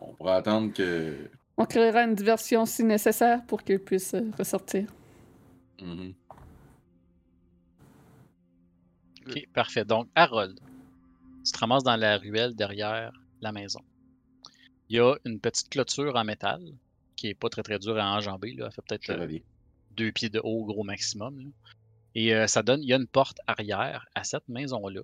On 0.01 0.13
pourrait 0.15 0.33
attendre 0.33 0.73
que. 0.73 1.29
On 1.57 1.63
créera 1.65 2.03
une 2.03 2.15
diversion 2.15 2.65
si 2.65 2.83
nécessaire 2.83 3.41
pour 3.45 3.63
qu'il 3.63 3.79
puisse 3.79 4.13
euh, 4.15 4.29
ressortir. 4.37 4.87
Mhm. 5.81 6.13
Ok, 9.27 9.47
parfait. 9.53 9.85
Donc, 9.85 10.07
Harold, 10.15 10.59
tu 11.45 11.51
te 11.53 11.57
ramasses 11.57 11.83
dans 11.83 11.95
la 11.95 12.17
ruelle 12.17 12.53
derrière 12.55 13.13
la 13.45 13.51
maison. 13.51 13.81
Il 14.89 14.97
y 14.97 14.99
a 14.99 15.15
une 15.25 15.39
petite 15.39 15.69
clôture 15.69 16.15
en 16.15 16.23
métal 16.23 16.61
qui 17.15 17.27
est 17.27 17.33
pas 17.33 17.49
très 17.49 17.63
très 17.63 17.79
dure 17.79 17.97
à 17.97 18.15
enjamber. 18.17 18.53
Là. 18.53 18.65
Elle 18.65 18.71
fait 18.71 18.81
peut-être 18.87 19.09
euh, 19.11 19.39
deux 19.91 20.11
pieds 20.11 20.29
de 20.29 20.41
haut, 20.43 20.65
gros 20.65 20.83
maximum. 20.83 21.39
là. 21.39 21.49
Et 22.15 22.33
euh, 22.33 22.47
ça 22.47 22.63
donne, 22.63 22.81
il 22.81 22.87
y 22.87 22.93
a 22.93 22.97
une 22.97 23.07
porte 23.07 23.39
arrière 23.45 24.07
à 24.15 24.23
cette 24.23 24.47
maison-là, 24.47 25.01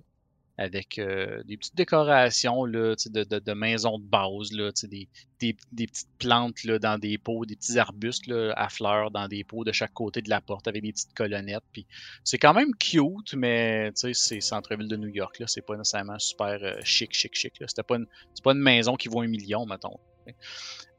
avec 0.58 0.98
euh, 0.98 1.42
des 1.44 1.56
petites 1.56 1.74
décorations 1.74 2.64
là, 2.64 2.94
de, 3.06 3.24
de, 3.24 3.38
de 3.38 3.52
maison 3.52 3.98
de 3.98 4.04
base, 4.04 4.52
là, 4.52 4.70
des, 4.82 5.08
des, 5.40 5.56
des 5.72 5.86
petites 5.86 6.08
plantes 6.18 6.64
là, 6.64 6.78
dans 6.78 6.98
des 6.98 7.18
pots, 7.18 7.44
des 7.46 7.56
petits 7.56 7.78
arbustes 7.78 8.26
là, 8.26 8.52
à 8.56 8.68
fleurs 8.68 9.10
dans 9.10 9.28
des 9.28 9.44
pots 9.44 9.64
de 9.64 9.72
chaque 9.72 9.92
côté 9.92 10.20
de 10.20 10.28
la 10.28 10.40
porte 10.40 10.68
avec 10.68 10.82
des 10.82 10.92
petites 10.92 11.14
colonnettes. 11.14 11.64
Puis 11.72 11.86
c'est 12.24 12.38
quand 12.38 12.54
même 12.54 12.74
cute, 12.74 13.34
mais 13.34 13.90
c'est 13.94 14.40
centre-ville 14.40 14.88
de 14.88 14.96
New 14.96 15.08
York, 15.08 15.38
là, 15.38 15.46
c'est 15.46 15.62
pas 15.64 15.76
nécessairement 15.76 16.18
super 16.18 16.58
euh, 16.62 16.80
chic, 16.84 17.12
chic, 17.12 17.34
chic. 17.34 17.58
Là. 17.60 17.66
C'était 17.68 17.82
pas 17.82 17.96
une, 17.96 18.06
c'est 18.34 18.44
pas 18.44 18.52
une 18.52 18.62
maison 18.62 18.96
qui 18.96 19.08
vaut 19.08 19.22
un 19.22 19.28
million, 19.28 19.66
mettons. 19.66 19.98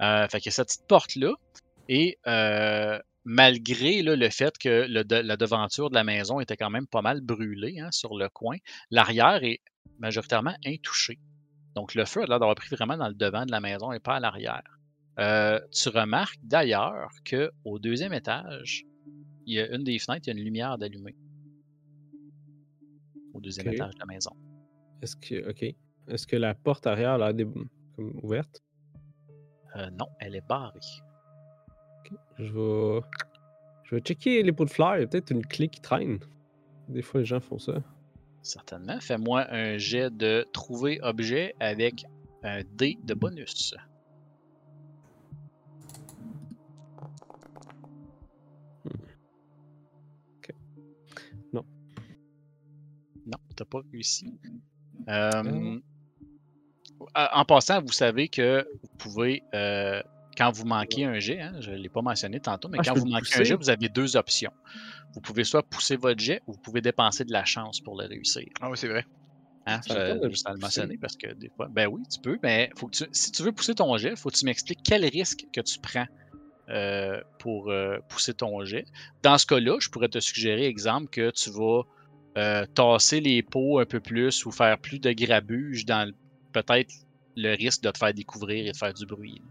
Euh, 0.01 0.27
fait 0.27 0.47
a 0.47 0.51
cette 0.51 0.67
petite 0.67 0.87
porte-là. 0.87 1.33
Et 1.89 2.17
euh, 2.27 2.99
malgré 3.25 4.01
là, 4.01 4.15
le 4.15 4.29
fait 4.29 4.57
que 4.57 4.85
le 4.87 5.03
de- 5.03 5.15
la 5.15 5.37
devanture 5.37 5.89
de 5.89 5.95
la 5.95 6.03
maison 6.03 6.39
était 6.39 6.57
quand 6.57 6.69
même 6.69 6.87
pas 6.87 7.01
mal 7.01 7.21
brûlée 7.21 7.79
hein, 7.79 7.89
sur 7.91 8.17
le 8.17 8.29
coin, 8.29 8.57
l'arrière 8.91 9.43
est 9.43 9.59
majoritairement 9.99 10.55
intouché. 10.65 11.19
Donc 11.75 11.95
le 11.95 12.05
feu 12.05 12.21
a 12.23 12.25
l'air 12.25 12.39
d'avoir 12.39 12.55
pris 12.55 12.75
vraiment 12.75 12.97
dans 12.97 13.07
le 13.07 13.15
devant 13.15 13.45
de 13.45 13.51
la 13.51 13.59
maison 13.59 13.91
et 13.91 13.99
pas 13.99 14.15
à 14.15 14.19
l'arrière. 14.19 14.63
Euh, 15.19 15.59
tu 15.71 15.89
remarques 15.89 16.39
d'ailleurs 16.43 17.09
que 17.23 17.51
au 17.63 17.79
deuxième 17.79 18.13
étage, 18.13 18.83
il 19.45 19.55
y 19.55 19.59
a 19.59 19.73
une 19.75 19.83
des 19.83 19.99
fenêtres, 19.99 20.27
il 20.27 20.33
y 20.33 20.35
a 20.35 20.39
une 20.39 20.43
lumière 20.43 20.77
d'allumée. 20.77 21.15
Au 23.33 23.41
deuxième 23.41 23.67
étage 23.73 23.93
de 23.93 23.99
la 23.99 24.05
maison. 24.05 24.31
Est-ce 25.01 25.15
que. 25.15 25.49
Ok. 25.49 25.75
Est-ce 26.07 26.27
que 26.27 26.35
la 26.35 26.53
porte 26.53 26.85
arrière 26.85 27.11
a 27.11 27.31
l'air 27.31 27.47
ouverte? 27.97 28.61
Euh, 29.75 29.89
non, 29.91 30.07
elle 30.19 30.35
est 30.35 30.47
barrée. 30.47 30.79
Je 32.39 32.51
vais. 32.53 33.01
Je 33.83 33.95
vais 33.95 34.01
checker 34.01 34.41
les 34.43 34.51
pots 34.51 34.65
de 34.65 34.69
fleurs. 34.71 34.97
Il 34.97 35.01
y 35.01 35.03
a 35.03 35.07
peut-être 35.07 35.31
une 35.31 35.45
clé 35.45 35.67
qui 35.67 35.81
traîne. 35.81 36.19
Des 36.89 37.01
fois, 37.01 37.19
les 37.21 37.25
gens 37.25 37.39
font 37.39 37.59
ça. 37.59 37.73
Certainement. 38.41 38.99
Fais-moi 38.99 39.45
un 39.51 39.77
jet 39.77 40.09
de 40.09 40.45
trouver 40.51 40.99
objet 41.03 41.55
avec 41.59 42.05
un 42.43 42.61
dé 42.75 42.97
de 43.03 43.13
bonus. 43.13 43.75
Non. 51.53 51.65
Non, 53.25 53.37
t'as 53.55 53.65
pas 53.65 53.79
réussi. 53.91 54.33
Euh, 55.07 55.79
à- 57.13 57.39
En 57.39 57.45
passant, 57.45 57.81
vous 57.81 57.91
savez 57.91 58.27
que 58.27 58.67
vous 58.81 58.89
pouvez, 58.97 59.43
euh, 59.53 60.01
quand 60.37 60.51
vous 60.51 60.65
manquez 60.65 61.05
un 61.05 61.19
jet, 61.19 61.41
hein, 61.41 61.53
je 61.59 61.71
ne 61.71 61.75
l'ai 61.75 61.89
pas 61.89 62.01
mentionné 62.01 62.39
tantôt, 62.39 62.69
mais 62.69 62.77
Ah, 62.79 62.83
je 62.83 62.89
quand 62.89 62.99
vous 62.99 63.05
manquez 63.05 63.35
un 63.35 63.43
jet, 63.43 63.55
vous 63.55 63.69
avez 63.69 63.89
deux 63.89 64.15
options. 64.15 64.51
Vous 65.13 65.21
pouvez 65.21 65.43
soit 65.43 65.63
pousser 65.63 65.95
votre 65.95 66.19
jet 66.19 66.41
ou 66.47 66.53
vous 66.53 66.59
pouvez 66.59 66.81
dépenser 66.81 67.23
de 67.23 67.31
la 67.31 67.45
chance 67.45 67.79
pour 67.81 67.99
le 67.99 68.07
réussir. 68.07 68.47
Ah 68.61 68.69
oui, 68.69 68.77
c'est 68.77 68.87
vrai. 68.87 69.05
Hein, 69.65 69.79
J'ai 69.87 69.95
euh, 69.95 70.15
le 70.15 70.59
mentionner 70.59 70.97
parce 70.97 71.15
que 71.15 71.33
des 71.33 71.49
fois, 71.55 71.67
ben 71.69 71.87
oui, 71.87 72.01
tu 72.11 72.19
peux, 72.19 72.37
mais 72.43 72.69
faut 72.75 72.87
que 72.87 72.97
tu, 72.97 73.05
si 73.11 73.31
tu 73.31 73.43
veux 73.43 73.53
pousser 73.53 73.75
ton 73.75 73.95
jet, 73.97 74.15
faut 74.15 74.29
que 74.29 74.35
tu 74.35 74.45
m'expliques 74.45 74.81
quel 74.83 75.05
risque 75.05 75.45
que 75.53 75.61
tu 75.61 75.79
prends 75.79 76.05
euh, 76.69 77.21
pour 77.39 77.71
euh, 77.71 77.97
pousser 78.09 78.33
ton 78.33 78.63
jet. 78.63 78.85
Dans 79.21 79.37
ce 79.37 79.45
cas-là, 79.45 79.77
je 79.79 79.89
pourrais 79.89 80.07
te 80.07 80.19
suggérer, 80.19 80.65
exemple, 80.65 81.09
que 81.09 81.29
tu 81.31 81.49
vas 81.49 81.83
euh, 82.37 82.65
tasser 82.73 83.19
les 83.19 83.43
pots 83.43 83.79
un 83.79 83.85
peu 83.85 83.99
plus 83.99 84.45
ou 84.45 84.51
faire 84.51 84.77
plus 84.79 84.99
de 84.99 85.11
grabuge 85.11 85.85
dans 85.85 86.09
peut-être 86.53 86.93
le 87.35 87.55
risque 87.55 87.83
de 87.83 87.91
te 87.91 87.97
faire 87.97 88.13
découvrir 88.13 88.65
et 88.65 88.71
de 88.71 88.77
faire 88.77 88.93
du 88.93 89.05
bruit. 89.05 89.41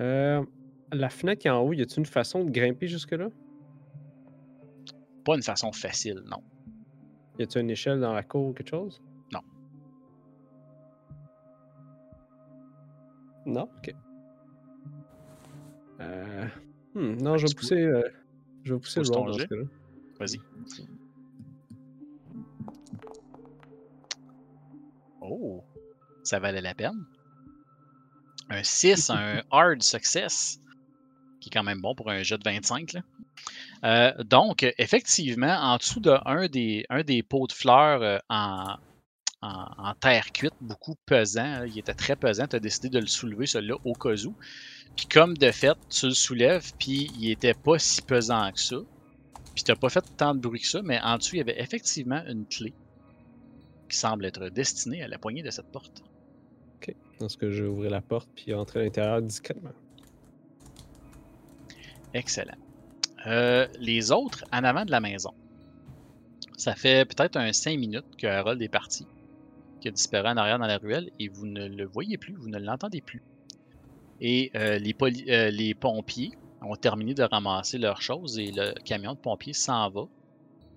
Euh, 0.00 0.44
la 0.92 1.08
fenêtre 1.08 1.40
qui 1.42 1.48
est 1.48 1.50
en 1.50 1.60
haut, 1.60 1.72
y 1.72 1.82
a-t-il 1.82 2.00
une 2.00 2.06
façon 2.06 2.44
de 2.44 2.50
grimper 2.50 2.86
jusque-là? 2.86 3.28
Pas 5.24 5.34
une 5.34 5.42
façon 5.42 5.72
facile, 5.72 6.22
non. 6.26 6.42
Y 7.38 7.42
a-t-il 7.42 7.62
une 7.62 7.70
échelle 7.70 8.00
dans 8.00 8.12
la 8.12 8.22
cour 8.22 8.48
ou 8.48 8.52
quelque 8.52 8.70
chose? 8.70 9.02
Non. 9.32 9.40
Non? 13.46 13.68
Ok. 13.78 13.94
Euh, 16.00 16.46
hmm, 16.94 17.16
non, 17.22 17.36
je 17.36 17.46
vais 17.46 17.54
pousser. 17.54 17.82
euh, 17.82 18.08
je 18.62 18.74
vais 18.74 18.80
pousser 18.80 19.00
Pousse 19.00 19.10
le 19.10 19.16
roll 19.16 19.32
dans 19.32 19.38
ce 19.38 19.44
cas-là. 19.46 19.64
Vas-y. 20.18 20.40
Oh, 25.20 25.62
ça 26.22 26.38
valait 26.38 26.60
la 26.60 26.74
peine? 26.74 27.04
Un 28.50 28.62
6, 28.62 29.10
un 29.10 29.42
hard 29.50 29.82
success, 29.82 30.60
qui 31.40 31.48
est 31.48 31.52
quand 31.52 31.64
même 31.64 31.80
bon 31.80 31.94
pour 31.94 32.10
un 32.10 32.22
jeu 32.22 32.38
de 32.38 32.44
25. 32.44 32.94
Là. 32.94 33.00
Euh, 33.84 34.24
donc, 34.24 34.66
effectivement, 34.78 35.56
en 35.60 35.76
dessous 35.76 36.00
de 36.00 36.16
un 36.26 36.48
des, 36.48 36.84
un 36.90 37.02
des 37.02 37.22
pots 37.22 37.46
de 37.46 37.52
fleurs 37.52 38.02
euh, 38.02 38.18
en, 38.28 38.76
en, 39.42 39.66
en 39.78 39.94
terre 39.94 40.32
cuite, 40.32 40.54
beaucoup 40.60 40.96
pesant, 41.06 41.42
hein, 41.42 41.66
il 41.66 41.78
était 41.78 41.94
très 41.94 42.16
pesant, 42.16 42.46
tu 42.46 42.56
as 42.56 42.60
décidé 42.60 42.88
de 42.88 42.98
le 42.98 43.06
soulever, 43.06 43.46
celui-là, 43.46 43.76
au 43.84 43.92
cas 43.92 44.14
où. 44.24 44.34
Puis 44.96 45.06
comme 45.06 45.36
de 45.36 45.50
fait, 45.52 45.76
tu 45.90 46.06
le 46.06 46.14
soulèves, 46.14 46.72
puis 46.78 47.10
il 47.18 47.30
était 47.30 47.54
pas 47.54 47.78
si 47.78 48.02
pesant 48.02 48.50
que 48.50 48.60
ça. 48.60 48.78
Puis 49.54 49.62
t'as 49.64 49.76
pas 49.76 49.88
fait 49.88 50.04
tant 50.16 50.34
de 50.34 50.40
bruit 50.40 50.60
que 50.60 50.66
ça, 50.66 50.82
mais 50.82 51.00
en 51.00 51.18
dessous, 51.18 51.36
il 51.36 51.38
y 51.38 51.40
avait 51.40 51.60
effectivement 51.60 52.22
une 52.26 52.46
clé 52.46 52.72
qui 53.88 53.96
semble 53.96 54.24
être 54.26 54.48
destiné 54.48 55.02
à 55.02 55.08
la 55.08 55.18
poignée 55.18 55.42
de 55.42 55.50
cette 55.50 55.70
porte. 55.70 56.02
Dans 57.20 57.28
ce 57.28 57.36
que 57.36 57.46
la 57.88 58.00
porte 58.00 58.28
puis 58.34 58.54
entrer 58.54 58.80
à 58.80 58.82
l'intérieur 58.84 59.22
discrètement. 59.22 59.72
Excellent. 62.14 62.56
Euh, 63.26 63.66
les 63.80 64.12
autres, 64.12 64.44
en 64.52 64.64
avant 64.64 64.84
de 64.84 64.90
la 64.90 65.00
maison. 65.00 65.32
Ça 66.56 66.74
fait 66.74 67.04
peut-être 67.04 67.36
un 67.36 67.52
5 67.52 67.78
minutes 67.78 68.16
que 68.16 68.26
Harold 68.26 68.60
est 68.62 68.68
parti, 68.68 69.06
qu'il 69.80 69.90
a 69.90 69.92
disparu 69.92 70.28
en 70.28 70.36
arrière 70.36 70.58
dans 70.58 70.66
la 70.66 70.78
ruelle, 70.78 71.10
et 71.18 71.28
vous 71.28 71.46
ne 71.46 71.66
le 71.66 71.84
voyez 71.84 72.18
plus, 72.18 72.34
vous 72.34 72.48
ne 72.48 72.58
l'entendez 72.58 73.00
plus. 73.00 73.22
Et 74.20 74.50
euh, 74.54 74.78
les, 74.78 74.94
euh, 75.28 75.50
les 75.50 75.74
pompiers 75.74 76.32
ont 76.62 76.74
terminé 76.76 77.14
de 77.14 77.22
ramasser 77.22 77.78
leurs 77.78 78.02
choses 78.02 78.38
et 78.38 78.50
le 78.50 78.72
camion 78.84 79.12
de 79.12 79.18
pompiers 79.18 79.52
s'en 79.52 79.90
va. 79.90 80.08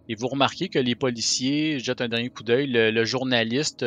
Et 0.10 0.16
vous 0.16 0.28
remarquez 0.28 0.70
que 0.70 0.80
les 0.80 0.96
policiers 0.96 1.80
jettent 1.80 2.02
un 2.02 2.10
dernier 2.10 2.30
coup 2.30 2.44
d'œil. 2.44 2.68
Le, 2.68 3.06
journaliste, 3.06 3.86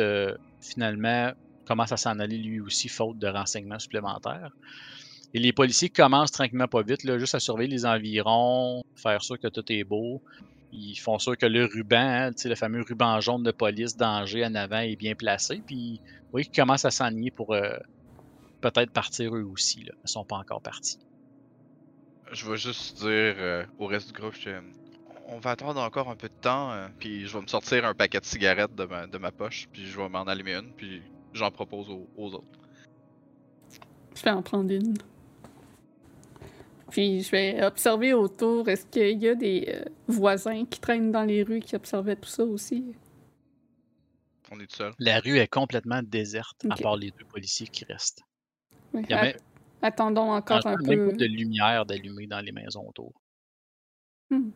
finalement, 0.59 1.31
commence 1.65 1.91
à 1.91 1.97
s'en 1.97 2.19
aller 2.19 2.37
lui 2.37 2.59
aussi, 2.59 2.87
faute 2.87 3.17
de 3.17 3.27
renseignements 3.27 3.79
supplémentaires. 3.79 4.51
Et 5.33 5.39
les 5.39 5.51
policiers 5.51 5.89
commencent 5.89 6.31
tranquillement 6.31 6.67
pas 6.67 6.81
vite, 6.81 7.01
juste 7.17 7.35
à 7.35 7.39
surveiller 7.39 7.69
les 7.69 7.85
environs, 7.85 8.83
faire 8.95 9.21
sûr 9.21 9.37
que 9.39 9.47
tout 9.47 9.69
est 9.69 9.83
beau. 9.83 10.21
Ils 10.71 10.95
font 10.95 11.19
sûr 11.19 11.37
que 11.37 11.45
le 11.45 11.65
ruban, 11.65 12.29
hein, 12.29 12.31
le 12.43 12.55
fameux 12.55 12.81
ruban 12.81 13.19
jaune 13.19 13.43
de 13.43 13.51
police 13.51 13.97
danger 13.97 14.45
en 14.45 14.55
avant 14.55 14.79
est 14.79 14.95
bien 14.95 15.15
placé. 15.15 15.61
Puis, 15.65 15.99
vous 16.03 16.31
voyez 16.31 16.45
qu'ils 16.45 16.61
commencent 16.61 16.85
à 16.85 16.91
s'enligner 16.91 17.31
pour 17.31 17.53
euh, 17.53 17.77
peut-être 18.61 18.91
partir 18.91 19.35
eux 19.35 19.43
aussi. 19.43 19.83
Là. 19.83 19.93
Ils 20.03 20.09
sont 20.09 20.25
pas 20.25 20.37
encore 20.37 20.61
partis. 20.61 20.99
Je 22.31 22.49
vais 22.49 22.57
juste 22.57 22.97
dire 22.99 23.09
euh, 23.09 23.65
au 23.77 23.87
reste 23.87 24.07
du 24.07 24.13
groupe, 24.13 24.35
on 25.27 25.39
va 25.39 25.51
attendre 25.51 25.81
encore 25.81 26.09
un 26.09 26.15
peu 26.15 26.27
de 26.27 26.41
temps, 26.41 26.71
euh, 26.71 26.87
puis 26.99 27.27
je 27.27 27.33
vais 27.33 27.41
me 27.41 27.47
sortir 27.47 27.85
un 27.85 27.93
paquet 27.93 28.19
de 28.19 28.25
cigarettes 28.25 28.75
de 28.75 28.85
ma, 28.85 29.07
de 29.07 29.17
ma 29.17 29.31
poche, 29.31 29.67
puis 29.71 29.85
je 29.85 29.97
vais 29.97 30.09
m'en 30.09 30.23
allumer 30.23 30.55
une, 30.55 30.71
puis 30.71 31.01
j'en 31.35 31.51
propose 31.51 31.89
aux, 31.89 32.07
aux 32.17 32.33
autres. 32.33 32.59
Je 34.15 34.23
vais 34.23 34.31
en 34.31 34.41
prendre 34.41 34.71
une. 34.71 34.93
Puis 36.89 37.21
je 37.21 37.31
vais 37.31 37.63
observer 37.65 38.13
autour. 38.13 38.69
Est-ce 38.69 38.85
qu'il 38.87 39.21
y 39.21 39.27
a 39.27 39.35
des 39.35 39.65
euh, 39.67 39.83
voisins 40.07 40.65
qui 40.65 40.79
traînent 40.79 41.11
dans 41.11 41.23
les 41.23 41.43
rues 41.43 41.59
qui 41.59 41.75
observaient 41.75 42.15
tout 42.15 42.29
ça 42.29 42.43
aussi? 42.45 42.93
On 44.51 44.59
est 44.59 44.67
tout 44.67 44.75
seul. 44.77 44.93
La 44.99 45.19
rue 45.19 45.37
est 45.37 45.47
complètement 45.47 46.01
déserte, 46.03 46.65
à 46.69 46.75
part 46.75 46.95
les 46.95 47.11
deux 47.11 47.25
policiers 47.25 47.67
qui 47.67 47.83
restent. 47.85 48.21
Oui, 48.93 49.01
Il 49.03 49.09
y 49.09 49.13
a 49.13 49.19
a- 49.19 49.23
même, 49.23 49.37
Attendons 49.81 50.31
encore 50.31 50.65
un 50.65 50.77
peu. 50.77 51.09
pas 51.09 51.17
de 51.17 51.25
lumière 51.25 51.85
d'allumer 51.85 52.27
dans 52.27 52.39
les 52.39 52.51
maisons 52.51 52.87
autour. 52.87 53.11
Hmm. 54.29 54.49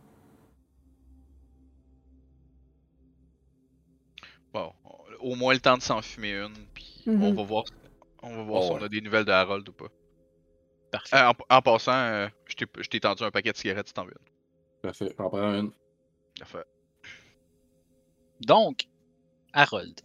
Au 5.21 5.35
moins 5.35 5.53
le 5.53 5.59
temps 5.59 5.77
de 5.77 5.81
s'en 5.81 6.01
fumer 6.01 6.33
une, 6.33 6.53
puis 6.73 7.03
on 7.07 7.33
va 7.33 7.43
voir, 7.43 7.63
on 8.23 8.35
va 8.35 8.43
voir 8.43 8.61
Oh, 8.61 8.65
si 8.67 8.71
ouais. 8.73 8.79
on 8.81 8.83
a 8.85 8.89
des 8.89 9.01
nouvelles 9.01 9.25
de 9.25 9.31
Harold 9.31 9.67
ou 9.69 9.73
pas. 9.73 9.87
Parfait. 10.91 11.15
Euh, 11.17 11.29
en, 11.29 11.57
en 11.57 11.61
passant, 11.61 11.93
euh, 11.93 12.27
je 12.45 12.55
t'ai- 12.55 12.65
je 12.83 12.89
t'ai 12.89 12.99
tendu 12.99 13.23
un 13.23 13.31
paquet 13.31 13.51
de 13.51 13.57
cigarettes 13.57 13.87
si 13.87 13.93
t'en 13.93 14.05
veux 14.05 14.11
une. 14.19 14.31
Parfait, 14.81 15.13
j'en 15.17 15.29
prends 15.29 15.53
une. 15.53 15.71
Parfait. 16.39 16.63
Donc, 18.41 18.87
Harold, 19.53 20.01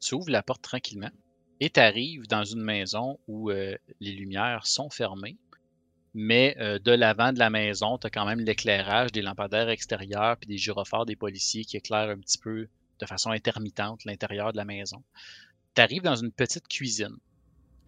tu 0.00 0.14
ouvres 0.14 0.30
la 0.30 0.42
porte 0.42 0.62
tranquillement 0.62 1.10
et 1.60 1.70
tu 1.70 1.80
arrives 1.80 2.26
dans 2.26 2.44
une 2.44 2.62
maison 2.62 3.18
où 3.28 3.50
euh, 3.50 3.76
les 4.00 4.12
lumières 4.12 4.66
sont 4.66 4.90
fermées, 4.90 5.36
mais 6.14 6.56
euh, 6.58 6.78
de 6.78 6.90
l'avant 6.92 7.32
de 7.32 7.38
la 7.38 7.50
maison, 7.50 7.98
tu 7.98 8.06
as 8.06 8.10
quand 8.10 8.26
même 8.26 8.40
l'éclairage 8.40 9.12
des 9.12 9.22
lampadaires 9.22 9.68
extérieurs 9.68 10.36
puis 10.38 10.48
des 10.48 10.58
gyrophares 10.58 11.06
des 11.06 11.16
policiers 11.16 11.64
qui 11.64 11.76
éclairent 11.76 12.10
un 12.10 12.18
petit 12.18 12.38
peu 12.38 12.68
de 13.02 13.06
façon 13.06 13.30
intermittente 13.30 14.04
l'intérieur 14.04 14.52
de 14.52 14.56
la 14.56 14.64
maison. 14.64 15.02
Tu 15.74 15.82
arrives 15.82 16.02
dans 16.02 16.14
une 16.14 16.32
petite 16.32 16.68
cuisine 16.68 17.16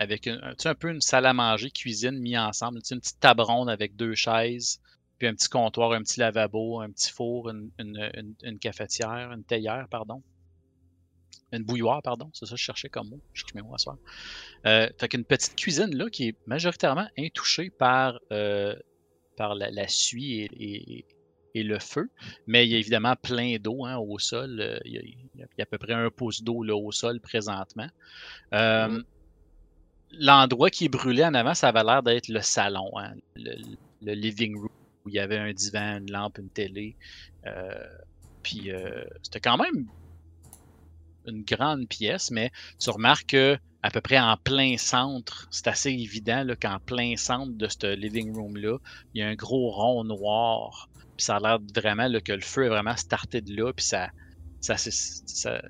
avec 0.00 0.26
un 0.26 0.74
peu 0.74 0.90
une 0.90 1.00
salle 1.00 1.24
à 1.26 1.32
manger, 1.32 1.70
cuisine 1.70 2.18
mis 2.18 2.36
ensemble, 2.36 2.80
une 2.90 3.00
petite 3.00 3.20
table 3.20 3.42
avec 3.68 3.94
deux 3.94 4.14
chaises, 4.14 4.80
puis 5.18 5.28
un 5.28 5.34
petit 5.34 5.48
comptoir, 5.48 5.92
un 5.92 6.02
petit 6.02 6.18
lavabo, 6.18 6.80
un 6.80 6.90
petit 6.90 7.12
four, 7.12 7.48
une, 7.48 8.58
cafetière, 8.60 9.32
une 9.32 9.44
théière, 9.44 9.86
pardon. 9.88 10.22
Une 11.52 11.62
bouilloire, 11.62 12.02
pardon, 12.02 12.28
c'est 12.32 12.46
ça 12.46 12.52
que 12.52 12.56
je 12.56 12.64
cherchais 12.64 12.88
comme 12.88 13.10
mot. 13.10 13.20
Je 13.32 13.40
cherche 13.40 13.54
mes 13.54 13.62
mots 13.62 13.74
à 13.74 13.78
soir. 13.78 13.96
Euh, 14.66 14.88
fait 14.98 15.08
qu'une 15.08 15.24
petite 15.24 15.54
cuisine 15.54 15.94
là 15.94 16.10
qui 16.10 16.28
est 16.28 16.36
majoritairement 16.46 17.06
intouchée 17.16 17.70
par, 17.70 18.18
euh, 18.32 18.74
la, 19.38 19.86
suie 19.86 20.40
et- 20.40 21.06
et 21.54 21.62
le 21.62 21.78
feu, 21.78 22.10
mais 22.46 22.66
il 22.66 22.72
y 22.72 22.74
a 22.74 22.78
évidemment 22.78 23.14
plein 23.16 23.56
d'eau 23.58 23.84
hein, 23.84 23.96
au 23.96 24.18
sol. 24.18 24.60
Euh, 24.60 24.78
Il 24.84 24.92
y, 24.92 24.98
a, 24.98 25.02
il 25.02 25.46
y 25.58 25.62
à 25.62 25.66
peu 25.66 25.78
près 25.78 25.92
un 25.92 26.10
pouce 26.10 26.42
d'eau 26.42 26.62
là, 26.62 26.76
au 26.76 26.90
sol 26.92 27.20
présentement. 27.20 27.88
Euh, 28.52 29.02
L'endroit 30.16 30.70
qui 30.70 30.84
est 30.84 30.88
brûlé 30.88 31.24
en 31.24 31.34
avant, 31.34 31.54
ça 31.54 31.68
avait 31.68 31.82
l'air 31.82 32.02
d'être 32.02 32.28
le 32.28 32.40
salon, 32.40 32.90
hein, 32.98 33.14
le, 33.34 33.56
le 34.02 34.12
living 34.12 34.56
room, 34.56 34.68
où 35.04 35.08
il 35.08 35.14
y 35.14 35.18
avait 35.18 35.38
un 35.38 35.52
divan, 35.52 35.98
une 35.98 36.10
lampe, 36.10 36.38
une 36.38 36.50
télé. 36.50 36.96
Euh, 37.46 37.72
puis 38.42 38.70
euh, 38.70 39.04
c'était 39.22 39.40
quand 39.40 39.56
même 39.56 39.86
une 41.26 41.42
grande 41.42 41.88
pièce, 41.88 42.30
mais 42.30 42.50
tu 42.78 42.90
remarques 42.90 43.26
que 43.30 43.58
à 43.82 43.90
peu 43.90 44.00
près 44.00 44.18
en 44.18 44.36
plein 44.36 44.76
centre, 44.78 45.46
c'est 45.50 45.66
assez 45.66 45.90
évident 45.90 46.42
là, 46.44 46.56
qu'en 46.56 46.78
plein 46.78 47.16
centre 47.16 47.52
de 47.52 47.68
ce 47.68 47.94
living 47.94 48.34
room-là, 48.34 48.78
il 49.12 49.20
y 49.20 49.22
a 49.22 49.28
un 49.28 49.34
gros 49.34 49.70
rond 49.70 50.04
noir. 50.04 50.88
Puis 51.16 51.24
ça 51.24 51.36
a 51.36 51.40
l'air 51.40 51.58
vraiment 51.74 52.08
là, 52.08 52.20
que 52.20 52.32
le 52.32 52.40
feu 52.42 52.64
est 52.66 52.68
vraiment 52.68 52.96
starté 52.96 53.40
de 53.40 53.54
là, 53.56 53.72
puis 53.72 53.84
ça, 53.86 54.10
ça, 54.60 54.76
s'est- 54.76 54.90
ça, 55.26 55.60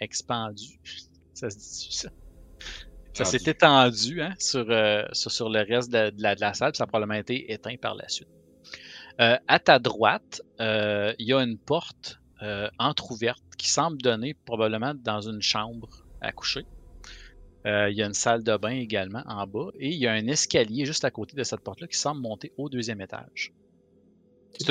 expandu. 0.00 0.80
Ça 1.34 1.50
se 1.50 1.56
dit 1.56 1.88
ça? 1.90 2.08
Ça 3.12 3.24
s'est 3.24 3.42
étendu 3.50 4.22
hein, 4.22 4.34
sur, 4.38 4.66
euh, 4.70 5.04
sur, 5.12 5.30
sur 5.30 5.48
le 5.48 5.60
reste 5.60 5.90
de, 5.92 6.10
de 6.10 6.22
la, 6.22 6.34
de 6.34 6.40
la 6.40 6.52
salle, 6.54 6.72
puis 6.72 6.78
ça 6.78 6.84
a 6.84 6.86
probablement 6.86 7.18
été 7.18 7.52
éteint 7.52 7.76
par 7.80 7.94
la 7.94 8.08
suite. 8.08 8.28
Euh, 9.20 9.38
à 9.46 9.58
ta 9.60 9.78
droite, 9.78 10.42
euh, 10.60 11.14
il 11.18 11.28
y 11.28 11.32
a 11.32 11.40
une 11.42 11.58
porte 11.58 12.18
entr'ouverte 12.78 13.42
qui 13.56 13.70
semble 13.70 13.96
donner 14.02 14.34
probablement 14.44 14.94
dans 14.94 15.22
une 15.22 15.40
chambre 15.40 15.88
à 16.20 16.30
coucher. 16.32 16.66
Euh, 17.66 17.88
il 17.90 17.96
y 17.96 18.02
a 18.02 18.06
une 18.06 18.14
salle 18.14 18.42
de 18.42 18.56
bain 18.58 18.70
également 18.70 19.22
en 19.26 19.46
bas 19.46 19.70
et 19.78 19.88
il 19.88 19.96
y 19.96 20.06
a 20.06 20.12
un 20.12 20.26
escalier 20.26 20.84
juste 20.84 21.04
à 21.04 21.10
côté 21.10 21.34
de 21.34 21.42
cette 21.42 21.60
porte-là 21.60 21.86
qui 21.86 21.96
semble 21.96 22.20
monter 22.20 22.52
au 22.58 22.68
deuxième 22.68 23.00
étage. 23.00 23.52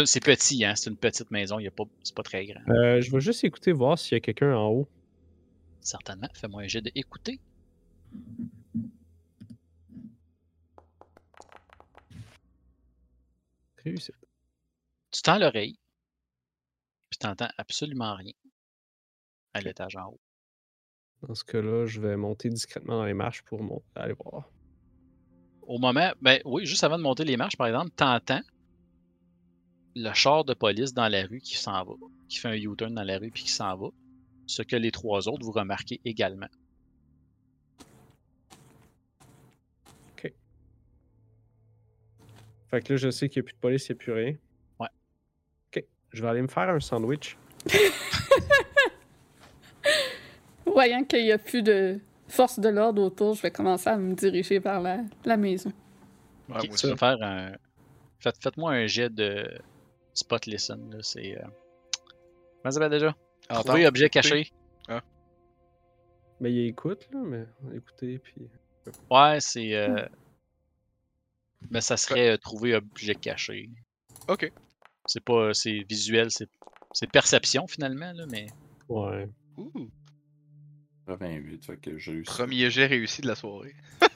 C'est 0.06 0.24
petit, 0.24 0.64
hein? 0.64 0.76
c'est 0.76 0.90
une 0.90 0.98
petite 0.98 1.30
maison, 1.32 1.60
il 1.60 1.64
y 1.64 1.68
a 1.68 1.72
pas, 1.72 1.84
c'est 2.04 2.16
pas 2.16 2.24
très 2.24 2.46
grand. 2.46 2.62
Euh, 2.70 3.02
je 3.02 3.12
vais 3.12 3.20
juste 3.20 3.44
écouter 3.44 3.72
voir 3.72 3.98
s'il 3.98 4.14
y 4.14 4.18
a 4.18 4.20
quelqu'un 4.20 4.56
en 4.56 4.70
haut. 4.70 4.88
Certainement, 5.82 6.30
fais-moi 6.34 6.62
un 6.62 6.68
jet 6.68 6.82
d'écouter. 6.82 7.40
Réussi. 13.84 14.14
Tu 15.12 15.22
tends 15.22 15.38
l'oreille, 15.38 15.78
puis 17.10 17.18
tu 17.20 17.28
n'entends 17.28 17.50
absolument 17.58 18.16
rien 18.16 18.32
à 19.54 19.62
l'étage 19.62 19.98
en 19.98 20.08
haut. 20.08 20.20
Dans 21.28 21.36
ce 21.36 21.44
cas-là, 21.46 21.86
je 21.86 22.02
vais 22.02 22.18
monter 22.18 22.50
discrètement 22.50 22.98
dans 22.98 23.06
les 23.06 23.14
marches 23.14 23.44
pour 23.44 23.64
mon... 23.64 23.82
aller 23.96 24.16
voir. 24.24 24.50
Au 25.62 25.80
moment, 25.80 26.12
ben 26.22 26.40
oui, 26.44 26.66
juste 26.66 26.84
avant 26.84 26.98
de 26.98 27.04
monter 27.04 27.24
les 27.24 27.38
marches, 27.38 27.56
par 27.56 27.68
exemple, 27.68 27.92
t'entends 27.96 28.42
le 29.96 30.14
char 30.14 30.44
de 30.44 30.54
police 30.54 30.94
dans 30.94 31.08
la 31.08 31.26
rue 31.26 31.40
qui 31.40 31.56
s'en 31.56 31.84
va, 31.86 31.94
qui 32.28 32.40
fait 32.40 32.50
un 32.50 32.56
U-turn 32.56 32.94
dans 32.94 33.04
la 33.04 33.18
rue 33.18 33.32
puis 33.32 33.44
qui 33.44 33.52
s'en 33.52 33.78
va. 33.78 33.88
Ce 34.48 34.62
que 34.62 34.76
les 34.76 34.92
trois 34.92 35.30
autres 35.30 35.46
vous 35.46 35.52
remarquez 35.52 36.02
également. 36.04 36.50
Fait 42.74 42.82
que 42.82 42.94
là, 42.94 42.98
je 42.98 43.12
sais 43.12 43.30
qu'il 43.30 43.40
n'y 43.40 43.46
a 43.46 43.50
plus 43.50 43.54
de 43.54 43.60
police, 43.60 43.88
il 43.88 43.92
n'y 43.92 43.98
a 43.98 44.00
plus 44.00 44.14
rien. 44.14 44.36
Ouais. 44.80 44.88
Ok. 45.68 45.84
Je 46.12 46.24
vais 46.24 46.28
aller 46.28 46.42
me 46.42 46.48
faire 46.48 46.70
un 46.70 46.80
sandwich. 46.80 47.38
Voyant 50.74 51.04
qu'il 51.04 51.24
n'y 51.24 51.32
a 51.32 51.38
plus 51.38 51.62
de 51.62 52.00
force 52.28 52.60
de 52.60 52.70
l'ordre 52.70 53.02
autour, 53.02 53.36
je 53.36 53.42
vais 53.42 53.52
commencer 53.52 53.90
à 53.90 53.98
me 53.98 54.14
diriger 54.16 54.60
vers 54.60 54.82
la, 54.82 55.02
la 55.26 55.38
maison. 55.38 55.72
Ouais, 56.50 56.56
Ok, 56.58 56.68
moi 56.68 56.78
tu 56.78 56.88
vas 56.88 56.94
aussi. 56.94 56.98
faire 57.00 57.18
un. 57.22 57.52
Faites, 58.20 58.38
faites-moi 58.42 58.72
un 58.72 58.88
jet 58.88 59.10
de 59.10 59.46
spot 60.14 60.46
listen. 60.46 60.90
Là, 60.92 60.98
c'est. 61.02 61.38
Euh... 61.38 61.42
Comment 61.42 62.66
ça 62.66 62.72
s'appelle 62.72 62.92
déjà? 62.92 63.16
Entendre, 63.50 63.66
Trouver 63.66 63.88
objet 63.88 64.10
caché. 64.10 64.52
Mais 66.40 66.52
il 66.52 66.68
écoute, 66.68 67.08
là, 67.14 67.20
mais 67.24 67.46
écoutez, 67.76 68.18
puis. 68.20 68.50
Ouais, 69.10 69.38
c'est. 69.40 69.76
Euh... 69.76 70.06
Mais 71.72 71.80
ça 71.80 71.96
serait 71.96 72.32
euh, 72.32 72.38
trouver 72.38 72.76
objet 72.76 73.16
caché. 73.16 73.70
Ok. 74.28 74.52
C'est 75.06 75.24
pas. 75.24 75.54
C'est 75.54 75.86
visuel, 75.88 76.32
c'est. 76.32 76.50
C'est 76.92 77.10
perception 77.10 77.66
finalement, 77.68 78.12
là, 78.14 78.26
mais. 78.30 78.48
Ouais. 78.90 79.30
Ouh. 79.58 79.90
28, 81.08 81.66
fait 81.66 81.78
que 81.78 81.98
j'ai 81.98 82.12
réussi. 82.14 82.32
Premier 82.32 82.70
jet 82.70 82.86
réussi 82.88 83.22
de 83.22 83.28
la 83.28 83.36
soirée. 83.36 83.76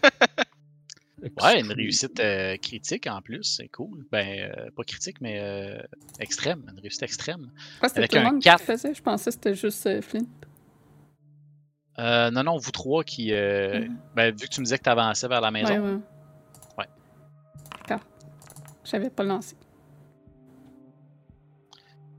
Ouais, 1.41 1.59
une 1.59 1.71
réussite 1.71 2.19
euh, 2.19 2.57
critique 2.57 3.07
en 3.07 3.21
plus, 3.23 3.41
c'est 3.43 3.67
cool. 3.69 4.05
Ben, 4.11 4.51
euh, 4.55 4.69
pas 4.75 4.83
critique, 4.83 5.19
mais 5.19 5.39
euh, 5.39 5.81
extrême, 6.19 6.63
une 6.71 6.79
réussite 6.79 7.01
extrême. 7.01 7.51
Ouais, 7.81 7.87
c'était 7.89 7.99
Avec 8.01 8.11
tout 8.11 8.17
le 8.17 8.21
un 8.21 8.31
monde 8.33 8.41
quatre. 8.41 8.63
qui 8.63 8.71
le 8.71 8.77
faisait. 8.77 8.93
Je 8.93 9.01
pensais 9.01 9.31
que 9.31 9.33
c'était 9.33 9.55
juste 9.55 9.87
euh, 9.87 10.01
Flint. 10.03 10.21
Euh, 11.97 12.29
non, 12.29 12.43
non, 12.43 12.57
vous 12.57 12.69
trois 12.71 13.03
qui. 13.03 13.33
euh, 13.33 13.79
Mhm. 13.87 13.97
ben, 14.15 14.31
vu 14.35 14.47
que 14.47 14.53
tu 14.53 14.59
me 14.61 14.65
disais 14.65 14.77
que 14.77 14.83
tu 14.83 14.89
avançais 14.91 15.27
vers 15.27 15.41
la 15.41 15.49
maison. 15.49 15.73
Ouais, 15.73 15.79
ouais. 15.79 15.99
Ouais. 16.77 16.85
D'accord. 17.87 18.05
J'avais 18.85 19.09
pas 19.09 19.23
lancé. 19.23 19.55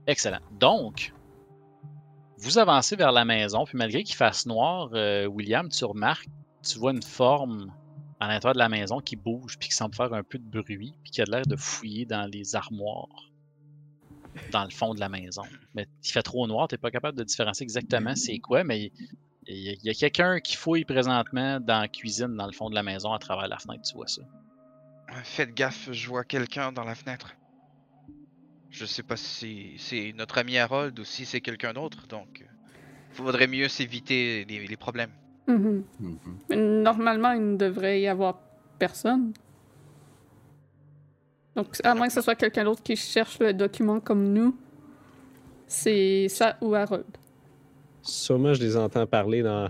Excellent. 0.08 0.40
Donc, 0.58 1.12
vous 2.38 2.58
avancez 2.58 2.96
vers 2.96 3.12
la 3.12 3.24
maison, 3.24 3.64
puis 3.64 3.76
malgré 3.76 4.04
qu'il 4.04 4.14
fasse 4.14 4.46
noir, 4.46 4.90
euh, 4.92 5.26
William, 5.26 5.68
tu 5.68 5.84
remarques, 5.84 6.28
tu 6.62 6.78
vois 6.78 6.92
une 6.92 7.02
forme 7.02 7.72
à 8.20 8.28
l'intérieur 8.28 8.54
de 8.54 8.58
la 8.58 8.68
maison 8.68 9.00
qui 9.00 9.16
bouge, 9.16 9.58
puis 9.58 9.68
qui 9.68 9.74
semble 9.74 9.94
faire 9.94 10.12
un 10.12 10.22
peu 10.22 10.38
de 10.38 10.48
bruit, 10.48 10.94
puis 11.02 11.12
qui 11.12 11.20
a 11.20 11.24
l'air 11.24 11.46
de 11.46 11.56
fouiller 11.56 12.04
dans 12.04 12.26
les 12.30 12.54
armoires, 12.54 13.30
dans 14.52 14.64
le 14.64 14.70
fond 14.70 14.94
de 14.94 15.00
la 15.00 15.08
maison. 15.08 15.42
Mais 15.74 15.86
il 16.04 16.12
fait 16.12 16.22
trop 16.22 16.46
noir, 16.46 16.68
tu 16.68 16.74
n'es 16.74 16.78
pas 16.78 16.90
capable 16.90 17.18
de 17.18 17.24
différencier 17.24 17.64
exactement 17.64 18.14
c'est 18.14 18.38
quoi, 18.38 18.64
mais 18.64 18.92
il 19.46 19.78
y 19.82 19.90
a 19.90 19.94
quelqu'un 19.94 20.40
qui 20.40 20.56
fouille 20.56 20.84
présentement 20.84 21.58
dans 21.58 21.80
la 21.80 21.88
cuisine, 21.88 22.36
dans 22.36 22.46
le 22.46 22.52
fond 22.52 22.70
de 22.70 22.74
la 22.74 22.82
maison, 22.82 23.12
à 23.12 23.18
travers 23.18 23.48
la 23.48 23.58
fenêtre, 23.58 23.82
tu 23.82 23.94
vois 23.94 24.08
ça. 24.08 24.22
Faites 25.24 25.54
gaffe, 25.54 25.90
je 25.90 26.08
vois 26.08 26.24
quelqu'un 26.24 26.70
dans 26.70 26.84
la 26.84 26.94
fenêtre. 26.94 27.34
Je 28.70 28.84
sais 28.84 29.02
pas 29.02 29.16
si 29.16 29.72
c'est 29.78 30.12
notre 30.16 30.38
ami 30.38 30.58
Harold 30.58 30.98
ou 30.98 31.04
si 31.04 31.24
c'est 31.24 31.40
quelqu'un 31.40 31.72
d'autre, 31.72 32.06
donc. 32.06 32.42
euh, 32.42 32.44
Faudrait 33.12 33.46
mieux 33.46 33.68
s'éviter 33.68 34.44
les, 34.48 34.66
les 34.66 34.76
problèmes. 34.76 35.10
Mhm. 35.46 35.82
Mhm. 36.00 36.18
Mais 36.50 36.56
normalement, 36.56 37.32
il 37.32 37.52
ne 37.52 37.56
devrait 37.56 38.00
y 38.02 38.06
avoir 38.06 38.38
personne. 38.78 39.32
Donc, 41.56 41.76
à 41.82 41.94
moins 41.94 42.06
que 42.06 42.12
ce 42.12 42.20
soit 42.20 42.34
quelqu'un 42.36 42.64
d'autre 42.64 42.82
qui 42.82 42.94
cherche 42.94 43.38
le 43.40 43.52
document 43.52 43.98
comme 44.00 44.32
nous, 44.32 44.56
c'est 45.66 46.28
ça 46.28 46.56
ou 46.60 46.74
Harold. 46.74 47.04
Sûrement, 48.02 48.54
je 48.54 48.60
les 48.60 48.76
entends 48.76 49.06
parler 49.06 49.42
dans... 49.42 49.68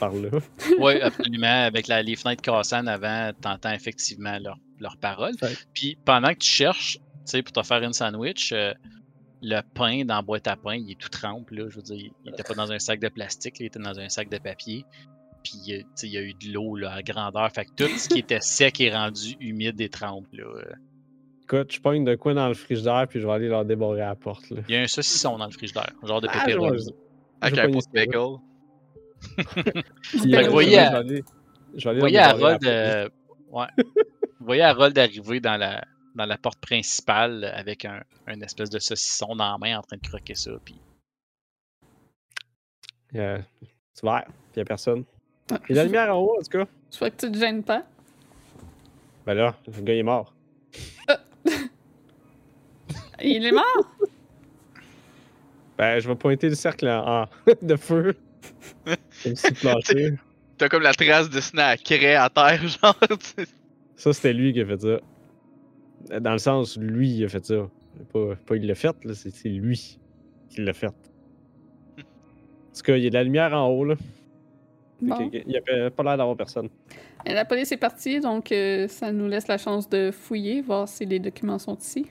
par 0.00 0.12
là. 0.12 0.30
Oui, 0.80 1.00
absolument. 1.00 1.64
Avec 1.66 1.86
la, 1.86 2.02
les 2.02 2.16
fenêtres 2.16 2.42
cassées 2.42 2.74
en 2.76 2.86
avant, 2.86 3.30
tu 3.40 3.48
entends 3.48 3.72
effectivement 3.72 4.38
leurs 4.38 4.58
leurs 4.80 4.96
paroles. 4.96 5.34
Ouais. 5.42 5.54
Puis 5.74 5.98
pendant 6.04 6.28
que 6.32 6.38
tu 6.38 6.48
cherches, 6.50 6.98
sais, 7.30 7.42
pour 7.42 7.52
te 7.52 7.62
faire 7.62 7.82
une 7.82 7.92
sandwich, 7.92 8.52
euh, 8.52 8.72
le 9.42 9.60
pain 9.74 10.04
dans 10.04 10.16
la 10.16 10.22
boîte 10.22 10.46
à 10.48 10.56
pain, 10.56 10.74
il 10.74 10.90
est 10.90 10.98
tout 10.98 11.08
trempe, 11.08 11.50
là. 11.50 11.68
Je 11.68 11.76
veux 11.76 11.82
dire, 11.82 12.10
il 12.24 12.30
était 12.32 12.42
pas 12.42 12.54
dans 12.54 12.72
un 12.72 12.78
sac 12.78 13.00
de 13.00 13.08
plastique, 13.08 13.58
là, 13.58 13.64
il 13.64 13.66
était 13.66 13.78
dans 13.78 13.98
un 14.00 14.08
sac 14.08 14.28
de 14.28 14.38
papier. 14.38 14.84
Puis, 15.44 15.58
euh, 15.70 15.78
tu 15.80 15.84
sais, 15.94 16.06
il 16.08 16.12
y 16.12 16.18
a 16.18 16.22
eu 16.22 16.34
de 16.34 16.52
l'eau, 16.52 16.76
là, 16.76 16.92
à 16.92 17.02
grandeur. 17.02 17.48
Fait 17.52 17.64
que 17.64 17.70
tout 17.76 17.88
ce 17.96 18.08
qui 18.08 18.18
était 18.18 18.40
sec 18.40 18.80
est 18.80 18.92
rendu 18.94 19.36
humide 19.40 19.80
et 19.80 19.88
trempe, 19.88 20.26
là. 20.32 20.44
Euh, 20.44 20.62
Écoute, 21.44 21.72
je 21.72 21.80
pogne 21.80 22.04
de 22.04 22.14
quoi 22.14 22.34
dans 22.34 22.48
le 22.48 22.52
frigidaire, 22.54 23.06
puis 23.08 23.20
je 23.20 23.26
vais 23.26 23.32
aller 23.32 23.48
leur 23.48 23.64
débarrer 23.64 24.02
à 24.02 24.08
la 24.08 24.14
porte. 24.16 24.50
Là. 24.50 24.60
Il 24.68 24.74
y 24.74 24.76
a 24.76 24.82
un 24.82 24.86
saucisson 24.86 25.38
dans 25.38 25.46
le 25.46 25.50
frigidaire, 25.52 25.90
genre 26.02 26.20
de 26.20 26.28
Ah, 26.30 26.44
pepperoni. 26.44 26.84
Avec 27.40 27.58
un 27.60 27.70
pot 27.70 27.78
de 27.78 27.94
bagel. 27.94 28.36
Puis, 30.02 30.20
Fait 30.34 30.44
que 30.44 30.50
voyez, 30.50 30.70
je 30.72 30.76
vais 30.76 30.78
à- 30.82 30.96
aller- 30.98 31.24
je 31.74 31.84
vais 31.84 31.90
aller 31.90 31.98
Vous 31.98 32.00
voyez 32.02 32.18
Harold, 32.18 32.66
à 32.66 32.68
euh, 32.68 33.08
ouais. 33.52 33.66
Vous 34.40 34.46
voyez 34.46 34.62
Harold 34.62 34.98
arriver 34.98 35.40
dans 35.40 35.56
la, 35.56 35.84
dans 36.18 36.26
la 36.26 36.36
porte 36.36 36.60
principale 36.60 37.44
avec 37.54 37.84
un, 37.86 38.02
un 38.26 38.40
espèce 38.42 38.68
de 38.68 38.78
saucisson 38.78 39.34
dans 39.36 39.52
la 39.52 39.58
main 39.58 39.78
en 39.78 39.82
train 39.82 39.96
de 39.96 40.06
croquer 40.06 40.34
ça. 40.34 40.50
Puis 40.64 40.78
Euh, 43.14 43.38
C'est 43.94 44.04
vert, 44.04 44.24
puis 44.26 44.34
il 44.56 44.58
n'y 44.58 44.62
a 44.62 44.64
personne. 44.66 45.04
Ah, 45.50 45.58
Il 45.70 45.76
y 45.76 45.78
a 45.78 45.82
la 45.82 45.84
lumière 45.86 46.14
en 46.14 46.20
haut, 46.20 46.36
en 46.38 46.42
tout 46.42 46.58
cas. 46.58 46.66
Je 46.92 46.98
vois 46.98 47.10
que 47.10 47.16
tu 47.26 47.32
te 47.32 47.38
gênes 47.38 47.62
pas. 47.62 47.84
Ben 49.24 49.34
là, 49.34 49.56
le 49.66 49.80
gars 49.82 49.94
il 49.94 49.98
est 50.00 50.02
mort. 50.02 50.34
Il 53.20 53.46
est 53.46 53.52
mort! 53.52 53.64
Ben, 55.78 56.00
je 56.00 56.08
vais 56.08 56.16
pointer 56.16 56.48
le 56.48 56.56
cercle 56.56 56.88
en, 56.88 57.22
en- 57.22 57.28
de 57.62 57.76
feu. 57.76 58.16
Comme 59.22 59.36
si 59.36 59.52
plancher. 59.52 60.14
T'as 60.56 60.68
comme 60.68 60.82
la 60.82 60.92
trace 60.92 61.30
de 61.30 61.40
snack 61.40 61.84
craie 61.84 62.16
à 62.16 62.28
terre, 62.28 62.66
genre. 62.66 62.98
tu 63.08 63.16
sais. 63.20 63.46
Ça, 63.94 64.12
c'était 64.12 64.32
lui 64.32 64.52
qui 64.52 64.60
a 64.60 64.66
fait 64.66 64.80
ça. 64.80 64.98
Dans 66.20 66.32
le 66.32 66.38
sens, 66.38 66.76
lui, 66.76 67.10
il 67.10 67.24
a 67.24 67.28
fait 67.28 67.44
ça. 67.44 67.68
Pas, 68.12 68.36
pas 68.46 68.56
il 68.56 68.66
l'a 68.66 68.74
fait, 68.74 69.04
là, 69.04 69.14
c'est 69.14 69.30
c'est 69.30 69.48
lui 69.48 69.98
qui 70.48 70.60
l'a 70.62 70.72
fait. 70.72 70.86
En 70.86 72.80
tout 72.80 72.82
cas, 72.82 72.96
il 72.96 73.02
y 73.02 73.06
a 73.06 73.10
de 73.10 73.14
la 73.14 73.24
lumière 73.24 73.52
en 73.52 73.66
haut, 73.68 73.84
là. 73.84 73.96
Bon. 75.00 75.30
Il 75.32 75.46
n'y 75.46 75.56
avait 75.56 75.90
pas 75.90 76.02
l'air 76.02 76.16
d'avoir 76.16 76.36
personne. 76.36 76.68
Et 77.26 77.32
la 77.34 77.44
police 77.44 77.72
est 77.72 77.76
partie, 77.76 78.20
donc 78.20 78.52
euh, 78.52 78.88
ça 78.88 79.12
nous 79.12 79.28
laisse 79.28 79.48
la 79.48 79.58
chance 79.58 79.88
de 79.88 80.10
fouiller, 80.10 80.60
voir 80.60 80.88
si 80.88 81.04
les 81.04 81.18
documents 81.18 81.58
sont 81.58 81.76
ici. 81.76 82.06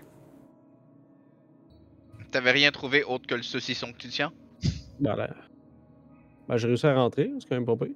T'avais 2.31 2.51
rien 2.51 2.72
trouvé 2.72 3.03
autre 3.03 3.26
que 3.26 3.35
le 3.35 3.43
saucisson 3.43 3.91
que 3.93 3.97
tu 3.97 4.09
tiens? 4.09 4.31
Ben, 4.99 5.15
là, 5.15 5.30
ben, 6.47 6.57
j'ai 6.57 6.68
réussi 6.68 6.88
à 6.88 6.95
rentrer, 6.95 7.31
c'est 7.39 7.47
quand 7.47 7.55
même 7.55 7.65
pas 7.65 7.76
pire. 7.76 7.95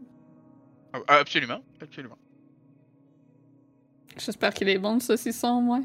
Ah, 0.93 0.99
ah, 1.07 1.18
Absolument, 1.18 1.61
absolument. 1.81 2.18
J'espère 4.18 4.54
qu'il 4.54 4.70
est 4.70 4.78
bon, 4.78 4.96
le 4.96 5.00
saucisson, 5.00 5.62
moi. 5.62 5.82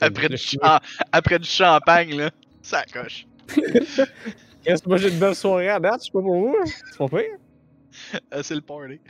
Après 0.00 0.28
du, 0.28 0.36
champ- 0.36 0.78
après 1.10 1.38
du 1.38 1.48
champagne, 1.48 2.16
là, 2.16 2.30
ça 2.62 2.84
coche. 2.84 3.26
Qu'est-ce 4.62 4.82
que 4.82 4.88
moi 4.88 4.96
j'ai 4.98 5.08
une 5.08 5.18
belle 5.18 5.34
soirée 5.34 5.68
à 5.68 5.80
date, 5.80 6.00
je 6.00 6.04
sais 6.06 6.10
pas 6.12 6.20
pour 6.20 6.34
vous. 6.38 6.54
hein. 6.56 6.64
C'est 6.66 6.98
pas 6.98 7.08
pire. 7.08 7.36
Ah, 8.30 8.42
c'est 8.42 8.54
le 8.54 8.60
party. 8.60 9.00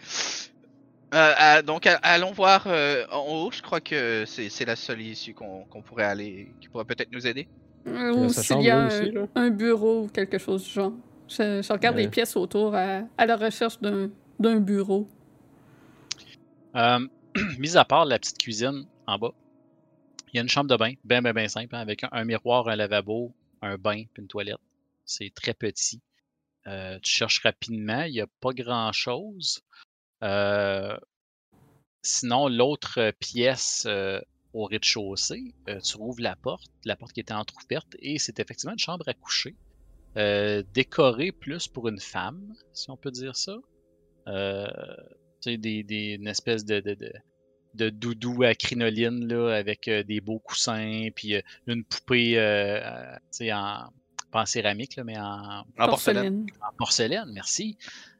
Euh, 1.15 1.63
donc, 1.63 1.87
allons 2.03 2.33
voir 2.33 2.65
euh, 2.67 3.05
en 3.11 3.21
haut. 3.29 3.51
Je 3.51 3.61
crois 3.63 3.81
que 3.81 4.25
c'est 4.27 4.49
c'est 4.49 4.65
la 4.65 4.77
seule 4.77 5.01
issue 5.03 5.35
qu'on 5.35 5.65
qu'on 5.65 5.83
pourrait 5.83 6.05
aller, 6.05 6.53
qui 6.61 6.69
pourrait 6.69 6.85
peut-être 6.85 7.13
nous 7.13 7.27
aider. 7.27 7.49
Euh, 7.87 8.13
Ou 8.15 8.29
s'il 8.31 8.61
y 8.63 8.71
a 8.71 8.79
un, 8.79 8.87
aussi, 8.87 9.13
un 9.35 9.51
bureau 9.51 10.05
ou 10.05 10.09
quelque 10.09 10.39
chose 10.39 10.65
du 10.65 10.71
genre. 10.71 10.93
Je, 11.29 11.61
je 11.63 11.73
regarde 11.73 11.97
Ouais. 11.97 12.03
les 12.03 12.09
pièces 12.09 12.37
autour 12.37 12.75
à, 12.75 13.03
à 13.19 13.27
la 13.27 13.37
recherche 13.37 13.79
d'un 13.81 14.11
d'un 14.39 14.57
bureau. 14.61 15.07
Euh, 16.77 17.07
mis 17.59 17.77
à 17.77 17.85
part 17.85 18.05
la 18.07 18.19
petite 18.19 18.39
cuisine 18.39 18.87
en 19.07 19.19
bas, 19.19 19.33
il 20.33 20.37
y 20.37 20.39
a 20.41 20.43
une 20.43 20.49
chambre 20.49 20.69
de 20.71 20.77
bain, 20.77 20.95
bien, 21.05 21.23
bien, 21.23 21.33
bien 21.35 21.49
simple, 21.49 21.75
hein, 21.77 21.81
avec 21.81 22.05
un, 22.13 22.25
miroir, 22.25 22.69
un 22.69 22.77
lavabo, 22.77 23.35
un 23.63 23.77
bain, 23.79 24.05
puis 24.13 24.23
une 24.23 24.29
toilette. 24.29 24.57
C'est 25.05 25.33
très 25.35 25.55
petit. 25.55 26.01
Euh, 26.67 26.99
tu 27.03 27.11
cherches 27.13 27.43
rapidement, 27.43 28.03
il 28.05 28.13
n'y 28.13 28.21
a 28.21 28.27
pas 28.41 28.53
grand-chose. 28.53 29.63
Euh, 30.23 30.99
sinon, 32.03 32.49
l'autre 32.49 32.99
euh, 33.01 33.13
pièce 33.19 33.85
euh, 33.87 34.21
au 34.53 34.65
rez-de-chaussée, 34.67 35.55
euh, 35.69 35.81
tu 35.81 35.97
rouvres 35.97 36.21
la 36.23 36.37
porte, 36.37 36.71
la 36.85 36.97
porte 36.97 37.13
qui 37.13 37.21
était 37.21 37.35
entrouverte, 37.35 37.97
et 38.01 38.19
c'est 38.19 38.41
effectivement 38.41 38.73
une 38.75 38.79
chambre 38.79 39.09
à 39.09 39.15
coucher. 39.15 39.57
euh, 40.19 40.63
décorée 40.75 41.33
plus 41.33 41.69
pour 41.69 41.89
une 41.89 42.01
femme, 42.01 42.55
si 42.73 42.91
on 42.91 42.97
peut 42.97 43.11
dire 43.13 43.37
ça. 43.37 43.57
Tu 45.41 45.53
sais, 45.53 45.57
des, 45.57 45.83
des, 45.83 46.15
une 46.15 46.27
espèce 46.27 46.65
de, 46.65 46.81
de, 46.81 46.95
de, 46.95 47.13
de 47.75 47.91
doudou 47.91 48.43
à 48.43 48.55
crinoline 48.55 49.27
là, 49.29 49.55
avec 49.55 49.89
euh, 49.89 50.03
des 50.03 50.21
beaux 50.21 50.41
coussins, 50.41 51.09
puis 51.15 51.35
euh, 51.37 51.41
une 51.67 51.85
poupée 51.85 52.39
euh, 52.39 52.81
tu 53.33 53.47
sais, 53.47 53.53
en, 53.53 53.91
pas 54.31 54.43
en 54.43 54.47
céramique, 54.47 54.97
là, 54.97 55.05
mais 55.05 55.19
en, 55.19 55.61
En 55.79 55.89
porcelaine. 55.89 56.47
en 56.61 56.77
porcelaine, 56.77 57.31
merci. 57.33 57.77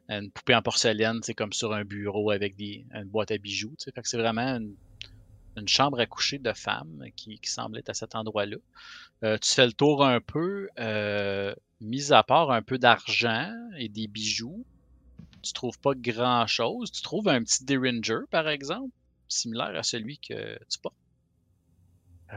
Une 0.07 0.31
poupée 0.31 0.55
en 0.55 0.61
porcelaine, 0.61 1.19
c'est 1.21 1.35
comme 1.35 1.53
sur 1.53 1.73
un 1.73 1.83
bureau 1.83 2.31
avec 2.31 2.55
des, 2.55 2.85
une 2.93 3.03
boîte 3.03 3.31
à 3.31 3.37
bijoux. 3.37 3.75
Fait 3.83 4.01
que 4.01 4.07
c'est 4.07 4.17
vraiment 4.17 4.55
une, 4.55 4.73
une 5.55 5.67
chambre 5.67 5.99
à 5.99 6.07
coucher 6.07 6.39
de 6.39 6.51
femme 6.53 7.05
qui, 7.15 7.39
qui 7.39 7.49
semble 7.49 7.77
être 7.77 7.89
à 7.89 7.93
cet 7.93 8.15
endroit-là. 8.15 8.57
Euh, 9.23 9.37
tu 9.37 9.53
fais 9.53 9.65
le 9.67 9.73
tour 9.73 10.03
un 10.05 10.19
peu, 10.21 10.69
euh, 10.79 11.53
mis 11.81 12.11
à 12.11 12.23
part 12.23 12.49
un 12.51 12.61
peu 12.61 12.79
d'argent 12.79 13.51
et 13.77 13.89
des 13.89 14.07
bijoux. 14.07 14.65
Tu 15.43 15.53
trouves 15.53 15.79
pas 15.79 15.93
grand-chose. 15.95 16.91
Tu 16.91 17.01
trouves 17.01 17.27
un 17.27 17.43
petit 17.43 17.63
Derringer, 17.65 18.19
par 18.29 18.47
exemple, 18.49 18.93
similaire 19.27 19.75
à 19.75 19.83
celui 19.83 20.17
que 20.19 20.57
tu 20.69 20.79
portes? 20.79 20.95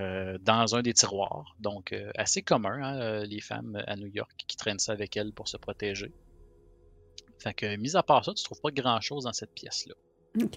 euh, 0.00 0.38
dans 0.40 0.74
un 0.74 0.80
des 0.80 0.94
tiroirs. 0.94 1.54
Donc, 1.60 1.92
euh, 1.92 2.10
assez 2.16 2.40
commun, 2.40 2.80
hein, 2.82 2.98
euh, 3.02 3.26
les 3.26 3.42
femmes 3.42 3.82
à 3.86 3.94
New 3.94 4.06
York 4.06 4.32
qui 4.48 4.56
traînent 4.56 4.78
ça 4.78 4.92
avec 4.92 5.18
elles 5.18 5.32
pour 5.34 5.48
se 5.48 5.58
protéger. 5.58 6.10
Fait 7.38 7.52
que, 7.52 7.76
mis 7.76 7.94
à 7.94 8.02
part 8.02 8.24
ça, 8.24 8.32
tu 8.32 8.42
trouves 8.42 8.60
pas 8.62 8.70
grand 8.70 9.02
chose 9.02 9.24
dans 9.24 9.34
cette 9.34 9.52
pièce-là. 9.52 9.94
Ok. 10.42 10.56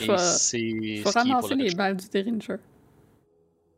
Et 0.00 0.06
vais- 0.06 0.18
c'est 0.18 1.00
Faut 1.02 1.10
ramasser 1.12 1.54
le 1.54 1.64
les 1.64 1.74
balles 1.74 1.96
du 1.96 2.06
Derringer. 2.10 2.56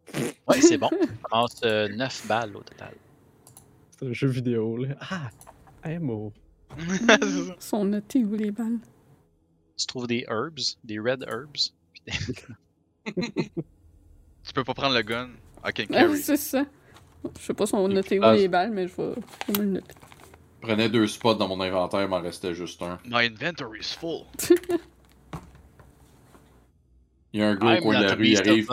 Ouais, 0.49 0.61
c'est 0.61 0.79
bon. 0.79 0.89
Tu 0.91 1.09
ramasses 1.31 1.63
9 1.63 2.27
balles 2.27 2.57
au 2.57 2.63
total. 2.63 2.95
C'est 3.93 4.07
un 4.09 4.13
jeu 4.13 4.27
vidéo, 4.29 4.77
là. 4.77 4.97
Ah! 5.03 5.31
MO. 6.01 6.33
Ça. 7.09 7.57
sont 7.59 7.85
notées 7.85 8.25
où 8.25 8.35
les 8.35 8.51
balles? 8.51 8.79
Tu 9.77 9.87
trouves 9.87 10.07
des 10.07 10.25
herbs, 10.29 10.59
des 10.85 10.99
red 10.99 11.25
herbs? 11.29 11.73
tu 13.07 14.53
peux 14.55 14.65
pas 14.65 14.75
prendre 14.75 14.95
le 14.95 15.03
gun. 15.03 15.31
I 15.65 15.73
can 15.73 15.85
Ah, 15.91 16.03
carry. 16.03 16.19
c'est 16.19 16.37
ça. 16.37 16.65
Je 17.39 17.43
sais 17.45 17.55
pas 17.55 17.67
si 17.67 17.75
on 17.75 17.89
noté 17.89 18.19
où 18.19 18.23
Ah, 18.25 18.35
les 18.35 18.49
balles, 18.49 18.71
mais 18.71 18.87
je 18.89 18.95
vais, 18.97 19.15
je 19.49 19.53
vais 19.53 19.59
me 19.61 19.65
le 19.65 19.71
noter. 19.73 19.95
prenais 20.61 20.89
deux 20.89 21.07
spots 21.07 21.35
dans 21.35 21.49
mon 21.49 21.61
inventaire, 21.61 22.03
il 22.03 22.09
m'en 22.09 22.21
restait 22.21 22.55
juste 22.55 22.81
un. 22.83 22.99
My 23.05 23.27
inventory 23.27 23.81
is 23.81 23.95
full. 23.99 24.27
Il 27.33 27.41
y 27.41 27.43
a 27.43 27.49
un 27.51 27.57
gars 27.57 27.77
au 27.79 27.83
coin 27.83 27.99
de 28.01 28.05
la 28.07 28.15
rue, 28.15 28.29
il 28.29 28.39
arrive. 28.39 28.69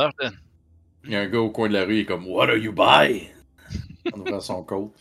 Il 1.04 1.12
y 1.12 1.16
a 1.18 1.22
un 1.22 1.28
gars 1.28 1.40
au 1.42 1.50
coin 1.50 1.68
de 1.68 1.74
la 1.74 1.84
rue, 1.84 1.96
il 1.96 2.00
est 2.02 2.06
comme 2.06 2.26
What 2.28 2.48
are 2.50 2.56
you 2.58 2.72
buying? 2.72 3.28
En 4.14 4.20
ouvrant 4.22 4.40
son 4.40 4.64
coat. 4.64 4.94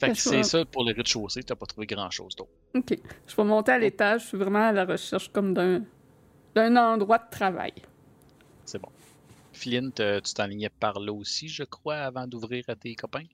Fait 0.00 0.12
que 0.12 0.18
c'est 0.18 0.42
ça 0.42 0.64
pour 0.64 0.84
le 0.84 0.92
rez-de-chaussée, 0.94 1.42
t'as 1.42 1.54
pas 1.54 1.66
trouvé 1.66 1.86
grand-chose 1.86 2.34
d'autre. 2.36 2.50
Ok. 2.74 2.98
Je 3.26 3.36
vais 3.36 3.44
monter 3.44 3.72
à 3.72 3.78
l'étage. 3.78 4.22
Je 4.22 4.26
suis 4.28 4.38
vraiment 4.38 4.68
à 4.68 4.72
la 4.72 4.84
recherche 4.84 5.30
comme 5.30 5.54
d'un 5.54 5.82
d'un 6.54 6.76
endroit 6.76 7.18
de 7.18 7.30
travail. 7.30 7.72
C'est 8.64 8.80
bon. 8.80 8.88
Flint, 9.52 9.90
euh, 10.00 10.20
tu 10.20 10.34
t'enlignais 10.34 10.68
par 10.70 10.98
là 10.98 11.12
aussi, 11.12 11.48
je 11.48 11.62
crois, 11.64 11.96
avant 11.96 12.26
d'ouvrir 12.26 12.64
à 12.68 12.74
tes 12.74 12.94
copains? 12.94 13.24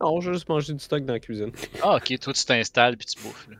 Non, 0.00 0.20
j'ai 0.20 0.32
juste 0.32 0.48
mangé 0.48 0.72
du 0.72 0.78
stock 0.80 1.04
dans 1.04 1.12
la 1.12 1.20
cuisine. 1.20 1.52
Ah, 1.82 1.96
ok, 1.96 2.18
toi 2.18 2.32
tu 2.32 2.44
t'installes 2.44 2.96
puis 2.96 3.06
tu 3.06 3.22
bouffes. 3.22 3.48
là. 3.48 3.56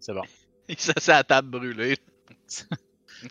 C'est 0.00 0.14
bon. 0.14 0.22
Il 0.68 0.78
s'assied 0.78 1.12
à 1.12 1.16
la 1.18 1.24
table 1.24 1.48
brûlée. 1.50 1.96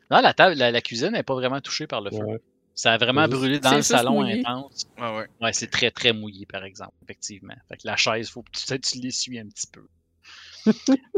Non, 0.10 0.20
la 0.20 0.34
table, 0.34 0.56
la, 0.56 0.72
la 0.72 0.82
cuisine 0.82 1.12
n'est 1.12 1.22
pas 1.24 1.36
vraiment 1.36 1.62
touchée 1.62 1.86
par 1.86 2.02
le 2.02 2.10
feu. 2.10 2.18
Ouais. 2.18 2.42
Ça 2.76 2.94
a 2.94 2.98
vraiment 2.98 3.28
brûlé 3.28 3.60
dans 3.60 3.76
le 3.76 3.82
salon 3.82 4.22
mouillé. 4.22 4.40
intense. 4.40 4.86
Ouais, 4.98 5.18
ouais. 5.18 5.28
Ouais, 5.42 5.54
c'est 5.54 5.70
très 5.72 5.92
très 5.92 6.14
mouillé 6.14 6.46
par 6.46 6.64
exemple, 6.64 6.94
effectivement. 7.04 7.56
Fait 7.70 7.78
que 7.78 7.88
la 7.88 7.96
chaise, 7.96 8.30
faut 8.30 8.44
peut-être 8.44 8.84
que 8.84 8.88
tu 8.88 9.00
l'essuies 9.00 9.40
un 9.40 9.48
petit 9.48 9.68
peu. 9.68 9.88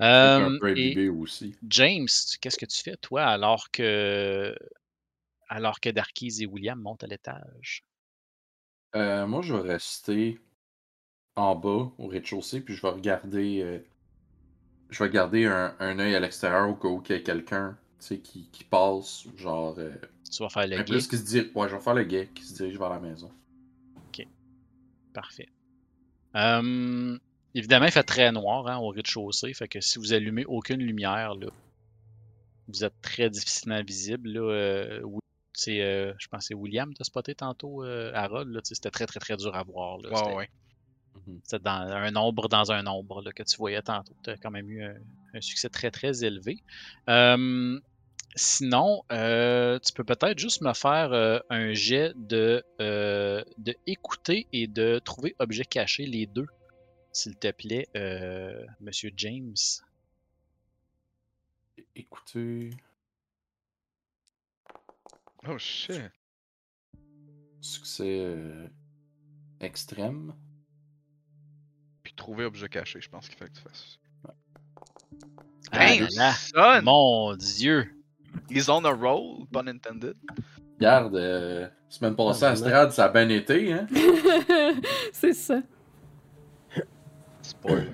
un 0.00 0.58
Euh, 0.58 0.58
et 0.74 1.08
aussi. 1.08 1.56
James, 1.68 2.08
qu'est-ce 2.40 2.58
que 2.58 2.66
tu 2.66 2.82
fais 2.82 2.96
toi 2.96 3.24
alors 3.24 3.70
que 3.70 4.56
alors 5.48 5.80
que 5.80 5.90
Darkys 5.90 6.42
et 6.42 6.46
William 6.46 6.80
montent 6.80 7.04
à 7.04 7.06
l'étage? 7.06 7.84
Euh, 8.96 9.26
moi, 9.26 9.42
je 9.42 9.54
vais 9.54 9.72
rester 9.72 10.40
en 11.36 11.54
bas, 11.56 11.92
au 11.98 12.06
rez-de-chaussée, 12.08 12.60
puis 12.60 12.74
je 12.74 12.82
vais 12.82 12.90
regarder. 12.90 13.60
euh, 13.62 13.78
je 14.90 15.02
vais 15.02 15.10
garder 15.10 15.46
un, 15.46 15.74
un 15.80 15.98
œil 15.98 16.14
à 16.14 16.20
l'extérieur 16.20 16.68
au 16.68 16.74
cas 16.74 16.88
où 16.88 17.02
il 17.08 17.12
y 17.12 17.14
a 17.14 17.20
quelqu'un 17.20 17.78
sais, 18.02 18.18
qui, 18.18 18.48
qui 18.50 18.64
passe, 18.64 19.24
genre. 19.36 19.74
euh, 19.78 19.92
Tu 20.30 20.42
vas 20.42 20.48
faire 20.48 20.66
le 20.66 20.76
guet. 20.78 20.84
plus 20.84 21.06
qui 21.08 21.16
se 21.18 21.24
dirige. 21.24 21.50
Ouais, 21.54 21.68
je 21.68 21.76
vais 21.76 21.80
faire 21.82 21.94
le 21.94 22.04
guet 22.04 22.28
qui 22.34 22.42
se 22.44 22.54
dirige 22.54 22.78
vers 22.78 22.90
la 22.90 23.00
maison. 23.00 23.30
Parfait. 25.12 25.48
Euh, 26.36 27.18
évidemment, 27.54 27.84
il 27.84 27.92
fait 27.92 28.02
très 28.02 28.32
noir 28.32 28.66
hein, 28.66 28.78
au 28.78 28.88
rez-de-chaussée. 28.88 29.52
Fait 29.52 29.68
que 29.68 29.78
si 29.82 29.98
vous 29.98 30.14
allumez 30.14 30.46
aucune 30.46 30.80
lumière, 30.80 31.34
là, 31.34 31.48
vous 32.68 32.82
êtes 32.82 32.98
très 33.02 33.28
difficilement 33.28 33.82
visible. 33.82 34.30
Là, 34.30 34.40
euh, 34.40 35.02
euh, 35.68 36.14
je 36.18 36.28
pense 36.28 36.38
que 36.40 36.46
c'est 36.46 36.54
William 36.54 36.94
t'as 36.94 37.04
spoté 37.04 37.34
tantôt, 37.34 37.84
euh, 37.84 38.10
Harold. 38.14 38.58
C'était 38.64 38.90
très 38.90 39.04
très 39.04 39.20
très 39.20 39.36
dur 39.36 39.54
à 39.54 39.62
voir. 39.64 39.98
Là, 39.98 40.34
Ouais. 40.34 40.48
C'était 41.44 41.62
dans 41.62 41.72
un 41.92 42.16
ombre 42.16 42.48
dans 42.48 42.72
un 42.72 42.86
ombre 42.86 43.20
là, 43.20 43.32
que 43.32 43.42
tu 43.42 43.56
voyais 43.58 43.82
tantôt. 43.82 44.14
Tu 44.24 44.30
as 44.30 44.38
quand 44.38 44.50
même 44.50 44.70
eu 44.70 44.82
un, 44.82 44.94
un 45.34 45.40
succès 45.42 45.68
très 45.68 45.90
très 45.90 46.24
élevé. 46.24 46.56
Sinon, 48.34 49.02
euh, 49.12 49.78
tu 49.78 49.92
peux 49.92 50.04
peut-être 50.04 50.38
juste 50.38 50.62
me 50.62 50.72
faire 50.72 51.12
euh, 51.12 51.38
un 51.50 51.74
jet 51.74 52.12
de, 52.16 52.64
euh, 52.80 53.44
de 53.58 53.74
écouter 53.86 54.46
et 54.52 54.66
de 54.66 54.98
trouver 55.00 55.36
objet 55.38 55.64
caché, 55.64 56.06
les 56.06 56.26
deux, 56.26 56.46
s'il 57.12 57.36
te 57.36 57.50
plaît, 57.50 57.88
euh, 57.94 58.64
Monsieur 58.80 59.10
James. 59.16 59.54
Écoutez. 61.94 62.70
Oh 65.46 65.58
shit. 65.58 66.10
Succès 67.60 68.18
euh, 68.20 68.66
extrême. 69.60 70.34
Puis 72.02 72.14
trouver 72.14 72.44
objet 72.44 72.68
caché, 72.68 73.00
je 73.00 73.10
pense 73.10 73.28
qu'il 73.28 73.36
fait 73.36 73.48
que 73.48 73.56
tu 73.56 73.60
fasses. 73.62 73.98
Ah 75.70 75.86
Damn, 75.86 76.08
là 76.16 76.34
là, 76.54 76.78
son! 76.80 76.82
Mon 76.84 77.36
Dieu! 77.36 78.01
He's 78.50 78.68
on 78.68 78.84
a 78.84 78.92
roll, 78.92 79.46
pun 79.52 79.66
intended. 79.68 80.14
Regarde, 80.78 81.14
euh, 81.16 81.68
semaine 81.88 82.16
passée 82.16 82.44
Ah, 82.44 82.50
à? 82.50 82.56
Strad, 82.56 82.92
ça 82.92 83.04
a 83.04 83.08
bien 83.08 83.28
été, 83.28 83.72
hein? 83.72 83.86
c'est 85.12 85.32
ça. 85.34 85.60
Spoiler. 87.42 87.92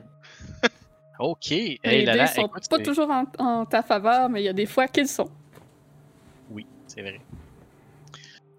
Ok. 1.20 1.51
Les 1.51 1.78
Hey 1.82 2.05
là 2.05 2.12
dés 2.12 2.19
là, 2.19 2.27
sont 2.28 2.47
écoute, 2.47 2.69
pas 2.70 2.78
toujours 2.78 3.10
en, 3.10 3.24
en 3.40 3.66
ta 3.66 3.82
faveur, 3.82 4.28
mais 4.28 4.40
il 4.40 4.44
y 4.44 4.48
a 4.48 4.52
des 4.52 4.66
fois 4.66 4.86
qu'ils 4.86 5.09
sont. 5.09 5.28
Oui, 6.48 6.65
c'est 6.86 7.02
vrai. 7.02 7.20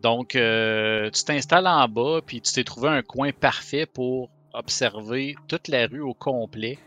Donc, 0.01 0.35
euh, 0.35 1.09
tu 1.09 1.23
t'installes 1.23 1.67
en 1.67 1.87
bas, 1.87 2.19
puis 2.25 2.41
tu 2.41 2.51
t'es 2.51 2.65
trouvé 2.65 2.89
un 2.89 3.01
coin 3.01 3.31
parfait 3.31 3.85
pour 3.85 4.29
observer 4.53 5.35
toute 5.47 5.69
la 5.69 5.87
rue 5.87 6.01
au 6.01 6.13
complet 6.13 6.79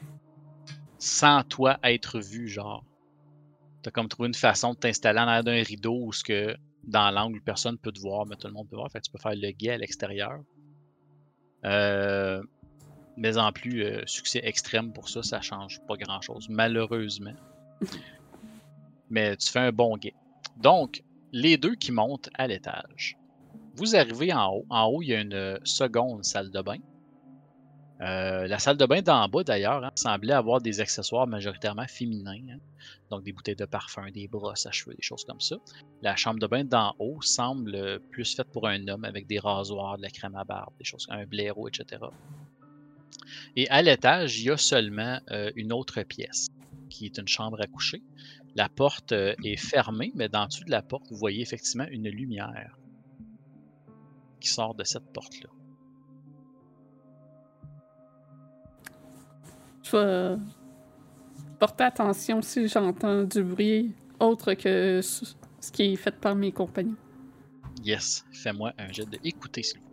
sans 0.99 1.43
toi 1.43 1.79
être 1.83 2.21
vu, 2.21 2.49
genre. 2.49 2.85
T'as 3.83 3.91
comme 3.91 4.09
trouvé 4.09 4.29
une 4.29 4.35
façon 4.35 4.75
de 4.75 4.79
t'installer 4.79 5.19
en 5.19 5.27
arrière 5.29 5.45
d'un 5.45 5.63
rideau 5.63 5.99
où 6.01 6.13
ce 6.13 6.23
que 6.23 6.57
dans 6.85 7.11
l'angle 7.11 7.41
personne 7.41 7.79
peut 7.79 7.93
te 7.93 8.01
voir, 8.01 8.27
mais 8.27 8.37
tout 8.37 8.47
le 8.47 8.53
monde 8.53 8.69
peut 8.69 8.77
voir. 8.77 8.91
Fait 8.91 9.01
que 9.01 9.05
tu 9.05 9.11
peux 9.11 9.19
faire 9.19 9.35
le 9.35 9.51
guet 9.51 9.71
à 9.71 9.79
l'extérieur. 9.79 10.41
Euh, 11.65 12.43
mais 13.17 13.37
en 13.39 13.53
plus, 13.53 13.85
euh, 13.85 14.03
succès 14.07 14.41
extrême 14.43 14.93
pour 14.93 15.09
ça, 15.09 15.23
ça 15.23 15.41
change 15.41 15.81
pas 15.87 15.97
grand 15.97 16.21
chose, 16.21 16.49
malheureusement. 16.49 17.35
mais 19.11 19.37
tu 19.37 19.51
fais 19.51 19.61
un 19.61 19.73
bon 19.73 19.97
guet. 19.97 20.15
Donc, 20.57 21.03
les 21.33 21.57
deux 21.57 21.75
qui 21.75 21.93
montent 21.93 22.31
à 22.35 22.47
l'étage. 22.47 23.17
Vous 23.75 23.97
arrivez 23.97 24.33
en 24.33 24.55
haut. 24.55 24.67
En 24.71 24.87
haut, 24.87 25.03
il 25.03 25.09
y 25.09 25.15
a 25.15 25.21
une 25.21 25.59
seconde 25.65 26.25
salle 26.25 26.51
de 26.51 26.61
bain. 26.61 26.79
Euh, 28.03 28.49
la 28.49 28.59
salle 28.59 28.77
de 28.77 28.85
bain 28.85 29.01
d'en 29.01 29.29
bas, 29.29 29.45
d'ailleurs, 29.45 29.85
hein, 29.85 29.93
semblait 29.95 30.33
avoir 30.33 30.61
des 30.61 30.81
accessoires 30.81 31.27
majoritairement 31.29 31.87
féminins. 31.87 32.41
hein. 32.51 32.59
Donc, 33.11 33.23
des 33.23 33.33
bouteilles 33.33 33.55
de 33.55 33.65
parfum, 33.65 34.11
des 34.11 34.27
brosses 34.27 34.67
à 34.67 34.73
cheveux, 34.73 34.95
des 34.95 35.03
choses 35.03 35.25
comme 35.25 35.41
ça. 35.41 35.57
La 36.01 36.17
chambre 36.17 36.41
de 36.41 36.47
bain 36.49 36.65
d'en 36.65 36.97
haut 36.99 37.23
semble 37.23 38.01
plus 38.11 38.35
faite 38.35 38.49
pour 38.53 38.67
un 38.67 38.89
homme 38.89 39.05
avec 39.05 39.29
des 39.29 39.39
rasoirs, 39.39 39.99
de 39.99 40.03
la 40.03 40.11
crème 40.11 40.35
à 40.35 40.43
barbe, 40.43 40.75
des 40.79 40.85
choses, 40.85 41.07
un 41.11 41.25
blaireau, 41.27 41.69
etc. 41.69 42.03
Et 43.55 43.69
à 43.69 43.83
l'étage, 43.83 44.41
il 44.41 44.47
y 44.47 44.51
a 44.51 44.57
seulement 44.57 45.21
euh, 45.31 45.53
une 45.55 45.73
autre 45.73 46.03
pièce, 46.03 46.49
qui 46.91 47.07
est 47.07 47.19
une 47.19 47.29
chambre 47.29 47.61
à 47.61 47.69
coucher. 47.69 48.03
La 48.57 48.69
porte 48.69 49.13
euh, 49.13 49.35
est 49.45 49.57
fermée, 49.57 50.11
mais 50.17 50.29
dans 50.29 50.47
dessous 50.47 50.65
de 50.65 50.73
la 50.73 50.83
porte, 50.83 51.07
vous 51.11 51.17
voyez 51.17 51.41
effectivement 51.41 51.87
une 51.89 52.09
lumière 52.09 52.77
qui 54.41 54.49
sort 54.49 54.75
de 54.75 54.83
cette 54.83 55.13
porte-là. 55.13 55.51
Je 59.83 59.97
vais 59.97 60.39
porter 61.59 61.85
attention 61.85 62.41
si 62.43 62.69
j'entends 62.69 63.25
du 63.25 63.43
bruit 63.43 63.95
autre 64.21 64.55
que 64.55 65.01
ce 65.03 65.73
qui 65.73 65.93
est 65.93 65.97
fait 65.97 66.15
par 66.19 66.35
mes 66.35 66.53
compagnons. 66.53 66.97
Yes, 67.85 68.25
fais-moi 68.33 68.73
un 68.79 68.93
jet 68.93 69.09
de 69.09 69.19
écouter, 69.25 69.63
s'il 69.63 69.81
vous 69.81 69.87
plaît. 69.87 69.93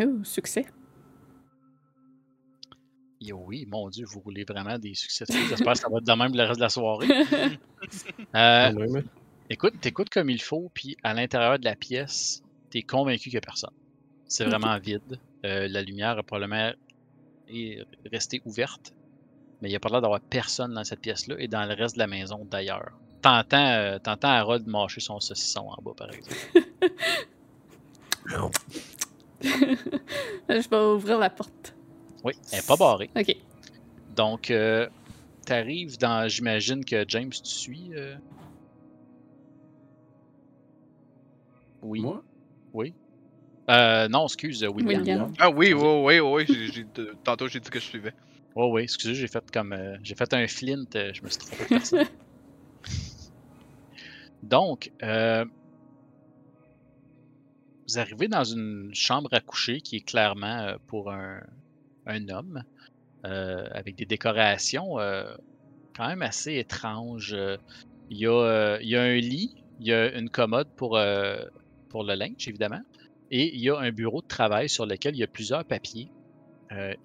Oh, 0.00 0.24
succès. 0.24 0.66
Et 3.20 3.32
oui, 3.32 3.66
mon 3.66 3.88
Dieu, 3.88 4.04
vous 4.06 4.20
roulez 4.20 4.44
vraiment 4.44 4.78
des 4.78 4.94
succès. 4.94 5.24
de 5.28 5.32
fou. 5.32 5.48
J'espère 5.48 5.72
que 5.72 5.78
ça 5.78 5.88
va 5.88 5.98
être 5.98 6.06
de 6.06 6.12
même 6.12 6.34
le 6.34 6.42
reste 6.44 6.56
de 6.56 6.64
la 6.64 6.68
soirée. 6.68 7.08
Euh. 8.34 9.02
Écoute, 9.50 9.74
t'écoutes 9.80 10.10
comme 10.10 10.30
il 10.30 10.40
faut, 10.42 10.70
puis 10.74 10.96
à 11.02 11.14
l'intérieur 11.14 11.58
de 11.58 11.64
la 11.64 11.74
pièce, 11.76 12.42
t'es 12.70 12.82
convaincu 12.82 13.24
qu'il 13.24 13.32
n'y 13.32 13.38
a 13.38 13.42
personne. 13.42 13.72
C'est 14.26 14.44
vraiment 14.44 14.78
vide. 14.78 15.18
Euh, 15.44 15.68
la 15.68 15.82
lumière 15.82 16.18
a 16.18 16.22
probablement 16.22 16.72
est 17.48 17.82
restée 18.12 18.42
ouverte, 18.44 18.92
mais 19.60 19.68
il 19.68 19.72
n'y 19.72 19.76
a 19.76 19.80
pas 19.80 19.88
l'air 19.88 20.02
d'avoir 20.02 20.20
personne 20.20 20.74
dans 20.74 20.84
cette 20.84 21.00
pièce-là 21.00 21.36
et 21.38 21.48
dans 21.48 21.64
le 21.64 21.74
reste 21.74 21.94
de 21.94 22.00
la 22.00 22.06
maison 22.06 22.46
d'ailleurs. 22.50 22.92
T'entends, 23.22 23.56
euh, 23.56 23.98
t'entends 23.98 24.28
Harold 24.28 24.66
mâcher 24.66 25.00
son 25.00 25.18
saucisson 25.18 25.70
en 25.70 25.82
bas, 25.82 25.94
par 25.96 26.10
exemple. 26.10 26.36
Je 30.48 30.68
vais 30.68 30.76
ouvrir 30.76 31.18
la 31.18 31.30
porte. 31.30 31.74
Oui, 32.22 32.34
elle 32.52 32.58
n'est 32.58 32.66
pas 32.66 32.76
barrée. 32.76 33.10
Ok. 33.16 33.34
Donc, 34.14 34.50
euh, 34.50 34.88
t'arrives 35.46 35.98
dans. 35.98 36.28
J'imagine 36.28 36.84
que 36.84 37.04
James, 37.08 37.30
tu 37.30 37.44
suis. 37.44 37.90
Oui. 41.82 42.00
Moi? 42.00 42.22
Oui. 42.72 42.94
Euh, 43.70 44.08
non, 44.08 44.26
excuse, 44.26 44.62
euh, 44.64 44.68
William. 44.68 45.00
William. 45.00 45.32
Ah 45.38 45.50
oui, 45.50 45.72
oui, 45.74 46.20
oui, 46.20 46.46
oui. 46.46 46.84
Tantôt, 47.24 47.48
j'ai 47.48 47.60
dit 47.60 47.68
que 47.68 47.78
je 47.80 47.84
suivais. 47.84 48.12
Oh 48.54 48.70
oui, 48.72 48.82
excusez, 48.82 49.14
j'ai 49.14 49.28
fait 49.28 49.44
comme. 49.52 49.72
euh, 49.72 49.96
j'ai 50.02 50.14
fait 50.14 50.32
un 50.32 50.46
flint, 50.48 50.84
euh, 50.94 51.12
je 51.12 51.22
me 51.22 51.28
suis 51.28 51.38
trompé 51.38 51.64
de 51.64 51.68
personne. 51.68 52.06
Donc, 54.42 54.90
euh, 55.02 55.44
vous 57.88 57.98
arrivez 57.98 58.28
dans 58.28 58.44
une 58.44 58.90
chambre 58.94 59.32
à 59.32 59.40
coucher 59.40 59.80
qui 59.80 59.96
est 59.96 60.00
clairement 60.06 60.60
euh, 60.60 60.76
pour 60.86 61.10
un, 61.12 61.40
un 62.06 62.28
homme, 62.28 62.62
euh, 63.26 63.66
avec 63.72 63.96
des 63.96 64.06
décorations 64.06 64.98
euh, 64.98 65.34
quand 65.94 66.08
même 66.08 66.22
assez 66.22 66.54
étranges. 66.56 67.36
Il 68.10 68.16
y, 68.18 68.26
a, 68.26 68.78
il 68.80 68.88
y 68.88 68.96
a 68.96 69.02
un 69.02 69.16
lit, 69.16 69.54
il 69.78 69.88
y 69.88 69.92
a 69.92 70.16
une 70.16 70.30
commode 70.30 70.68
pour, 70.76 70.98
pour 71.88 72.04
le 72.04 72.14
linge, 72.14 72.48
évidemment, 72.48 72.82
et 73.30 73.54
il 73.54 73.60
y 73.60 73.70
a 73.70 73.78
un 73.78 73.90
bureau 73.90 74.22
de 74.22 74.26
travail 74.26 74.68
sur 74.68 74.86
lequel 74.86 75.14
il 75.14 75.18
y 75.18 75.24
a 75.24 75.26
plusieurs 75.26 75.64
papiers 75.64 76.08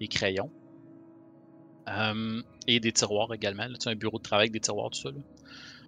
et 0.00 0.08
crayons. 0.08 0.50
et 2.66 2.80
des 2.80 2.92
tiroirs 2.92 3.32
également. 3.32 3.66
C'est 3.78 3.90
un 3.90 3.94
bureau 3.94 4.18
de 4.18 4.22
travail 4.22 4.44
avec 4.44 4.52
des 4.52 4.60
tiroirs, 4.60 4.90
tout 4.90 5.00
ça. 5.00 5.10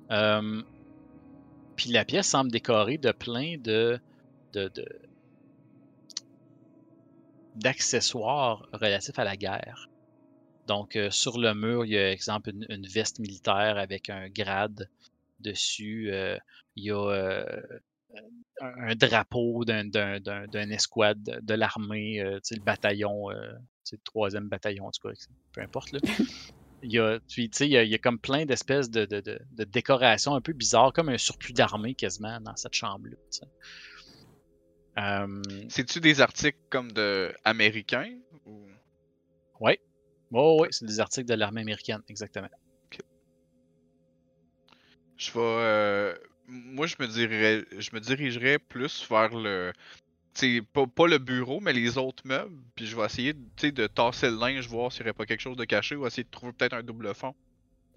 Là. 0.08 0.40
puis 1.76 1.90
la 1.90 2.04
pièce 2.04 2.26
semble 2.26 2.50
décorée 2.50 2.98
de 2.98 3.12
plein 3.12 3.56
de, 3.58 3.98
d'accessoires 7.56 8.68
relatifs 8.72 9.18
à 9.18 9.24
la 9.24 9.36
guerre. 9.36 9.88
Donc, 10.66 10.96
euh, 10.96 11.10
sur 11.10 11.38
le 11.38 11.54
mur, 11.54 11.84
il 11.84 11.92
y 11.92 11.98
a, 11.98 12.10
exemple, 12.10 12.50
une, 12.68 12.86
veste 12.86 13.18
militaire 13.18 13.78
avec 13.78 14.10
un 14.10 14.28
grade 14.28 14.88
dessus. 15.40 16.10
Euh, 16.10 16.36
il 16.74 16.84
y 16.84 16.90
a 16.90 16.96
euh, 16.96 17.62
un, 18.60 18.94
drapeau 18.94 19.64
d'un 19.64 20.70
escouade 20.70 21.40
de 21.42 21.54
l'armée, 21.54 22.20
le 22.22 22.64
bataillon, 22.64 23.30
le 23.30 23.98
troisième 24.04 24.48
bataillon, 24.48 24.86
en 24.86 24.90
tout 24.90 25.08
cas, 25.08 25.14
peu 25.52 25.60
importe. 25.60 25.92
Là. 25.92 26.00
Il 26.82 26.92
y 26.92 26.98
a, 26.98 27.18
il 27.60 27.88
y 27.88 27.94
a, 27.94 27.98
comme 27.98 28.18
plein 28.18 28.44
d'espèces 28.44 28.90
de, 28.90 29.06
de, 29.06 29.64
décorations 29.64 30.34
un 30.34 30.40
peu 30.40 30.52
bizarres, 30.52 30.92
comme 30.92 31.08
un 31.08 31.18
surplus 31.18 31.52
d'armée 31.52 31.94
quasiment 31.94 32.40
dans 32.40 32.54
cette 32.54 32.74
chambre-là. 32.74 33.16
Euh, 34.98 35.42
C'est-tu 35.68 36.00
des 36.00 36.20
articles 36.20 36.58
comme 36.70 36.92
de 36.92 37.34
américains 37.44 38.14
ou... 38.44 38.66
Oui. 39.60 39.78
Oh, 40.32 40.58
oui, 40.60 40.68
c'est 40.70 40.84
des 40.84 41.00
articles 41.00 41.28
de 41.28 41.34
l'armée 41.34 41.62
américaine, 41.62 42.02
exactement. 42.08 42.48
Je 45.16 45.32
vais. 45.32 46.14
Moi, 46.48 46.86
je 46.86 46.96
me 47.00 47.06
dirais, 47.06 47.64
je 47.78 47.90
me 47.92 48.00
dirigerais 48.00 48.58
plus 48.58 49.06
vers 49.08 49.34
le. 49.34 49.72
Pas, 50.74 50.86
pas 50.86 51.06
le 51.06 51.18
bureau, 51.18 51.60
mais 51.60 51.72
les 51.72 51.96
autres 51.96 52.22
meubles. 52.26 52.60
Puis 52.74 52.86
je 52.86 52.94
vais 52.94 53.06
essayer 53.06 53.32
de 53.32 53.86
tasser 53.86 54.28
le 54.28 54.36
linge, 54.36 54.68
voir 54.68 54.92
s'il 54.92 55.02
n'y 55.02 55.08
aurait 55.08 55.14
pas 55.14 55.24
quelque 55.24 55.40
chose 55.40 55.56
de 55.56 55.64
caché 55.64 55.96
ou 55.96 56.06
essayer 56.06 56.24
de 56.24 56.30
trouver 56.30 56.52
peut-être 56.52 56.74
un 56.74 56.82
double 56.82 57.14
fond. 57.14 57.34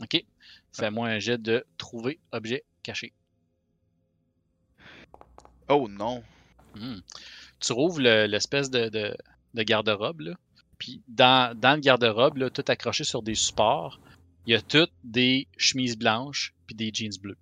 Ok. 0.02 0.24
Fais-moi 0.72 1.10
un 1.10 1.20
jet 1.20 1.38
de 1.38 1.66
trouver 1.78 2.20
objet 2.32 2.64
caché. 2.82 3.12
Oh 5.68 5.88
non. 5.90 6.24
Hmm. 6.76 7.00
Tu 7.60 7.74
rouvres 7.74 8.00
l'espèce 8.00 8.70
de, 8.70 8.88
de, 8.90 9.64
garde-robe, 9.64 10.36
puis 10.78 11.02
dans, 11.08 11.58
dans 11.58 11.76
le 11.76 11.82
garde-robe, 11.82 12.50
tout 12.52 12.64
accroché 12.68 13.04
sur 13.04 13.22
des 13.22 13.36
supports, 13.36 14.00
il 14.46 14.54
y 14.54 14.56
a 14.56 14.62
toutes 14.62 14.94
des 15.04 15.48
chemises 15.58 15.98
blanches 15.98 16.54
puis 16.66 16.76
des 16.76 16.92
jeans 16.94 17.18
bleus. 17.22 17.38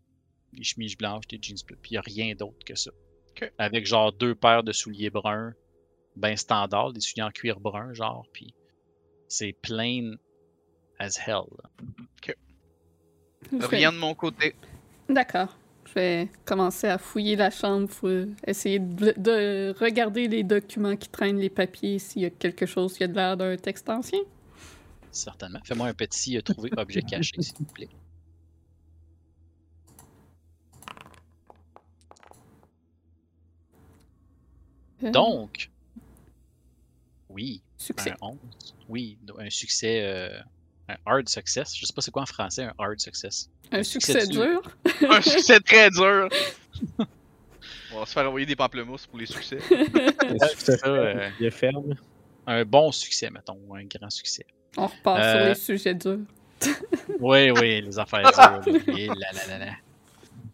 Des 0.54 0.64
chemises 0.64 0.98
blanches, 0.98 1.28
des 1.28 1.40
jeans 1.42 1.58
bleus. 1.66 1.78
Puis 1.82 1.92
il 1.92 1.94
n'y 1.94 1.98
a 1.98 2.02
rien 2.02 2.36
d'autre 2.36 2.64
que 2.66 2.76
ça. 2.76 2.92
Avec 3.58 3.86
genre 3.86 4.12
deux 4.12 4.34
paires 4.34 4.64
de 4.64 4.72
souliers 4.72 5.10
bruns, 5.10 5.54
ben 6.16 6.36
standard, 6.36 6.94
des 6.94 7.02
souliers 7.02 7.24
en 7.24 7.32
cuir 7.32 7.60
brun, 7.60 7.94
genre, 7.94 8.26
puis 8.34 8.54
c'est 9.28 9.54
plain 9.54 10.16
as 11.00 11.20
hell. 11.28 11.46
Rien 13.52 13.92
de 13.92 13.98
mon 13.98 14.16
côté. 14.16 14.56
D'accord. 15.08 15.56
Je 15.86 15.94
vais 15.94 16.30
commencer 16.44 16.88
à 16.88 16.98
fouiller 16.98 17.36
la 17.36 17.50
chambre, 17.50 17.88
pour 17.88 18.10
essayer 18.46 18.80
de, 18.80 19.74
regarder 19.80 20.28
les 20.28 20.44
documents 20.44 20.98
qui 20.98 21.08
traînent, 21.08 21.40
les 21.40 21.50
papiers, 21.50 21.98
s'il 21.98 22.24
y 22.24 22.26
a 22.26 22.30
quelque 22.30 22.66
chose 22.66 22.98
qui 22.98 23.04
a 23.04 23.08
de 23.08 23.14
l'air 23.14 23.38
d'un 23.38 23.56
texte 23.56 23.90
ancien. 23.90 24.20
Certainement. 25.12 25.60
Fais-moi 25.64 25.88
un 25.88 25.94
petit 25.94 26.38
euh, 26.38 26.42
trouver 26.42 26.72
objet 26.76 27.02
caché, 27.02 27.42
s'il 27.42 27.56
vous 27.60 27.66
plaît. 27.66 27.90
Donc, 35.02 35.70
oui, 37.30 37.62
succès. 37.78 38.12
un 38.12 38.28
11. 38.28 38.38
Oui, 38.90 39.18
un 39.38 39.50
succès, 39.50 40.02
euh, 40.04 40.40
un 40.90 40.96
hard 41.06 41.30
success. 41.30 41.76
Je 41.76 41.86
sais 41.86 41.94
pas 41.94 42.02
c'est 42.02 42.12
quoi 42.12 42.24
en 42.24 42.28
français 42.28 42.64
un 42.64 42.74
hard 42.78 43.00
success. 43.00 43.50
Un 43.72 43.84
succès, 43.84 44.26
dur. 44.28 44.62
un 45.10 45.22
succès 45.22 45.60
très 45.60 45.90
dur. 45.90 46.30
On 47.94 48.00
va 48.00 48.06
se 48.06 48.14
faire 48.14 48.28
envoyer 48.28 48.46
des 48.46 48.56
pamplemousses 48.56 49.08
pour 49.08 49.18
les 49.18 49.26
succès. 49.26 49.60
C'est 50.58 50.78
ça, 50.78 50.88
euh, 50.88 51.30
il 51.40 51.48
est 51.48 51.52
ferme. 51.52 51.96
Un 52.46 52.64
bon 52.64 52.92
succès, 52.92 53.30
mettons, 53.30 53.60
un 53.74 53.84
grand 53.86 54.10
succès. 54.10 54.46
On 54.78 54.88
repart 54.88 55.18
sur 55.18 55.40
euh, 55.40 55.50
les 55.50 55.56
sujets 55.56 55.96
durs. 55.96 56.20
oui, 57.20 57.52
oui, 57.52 57.82
les 57.82 58.00
affaires 58.00 58.32
dures. 58.32 59.74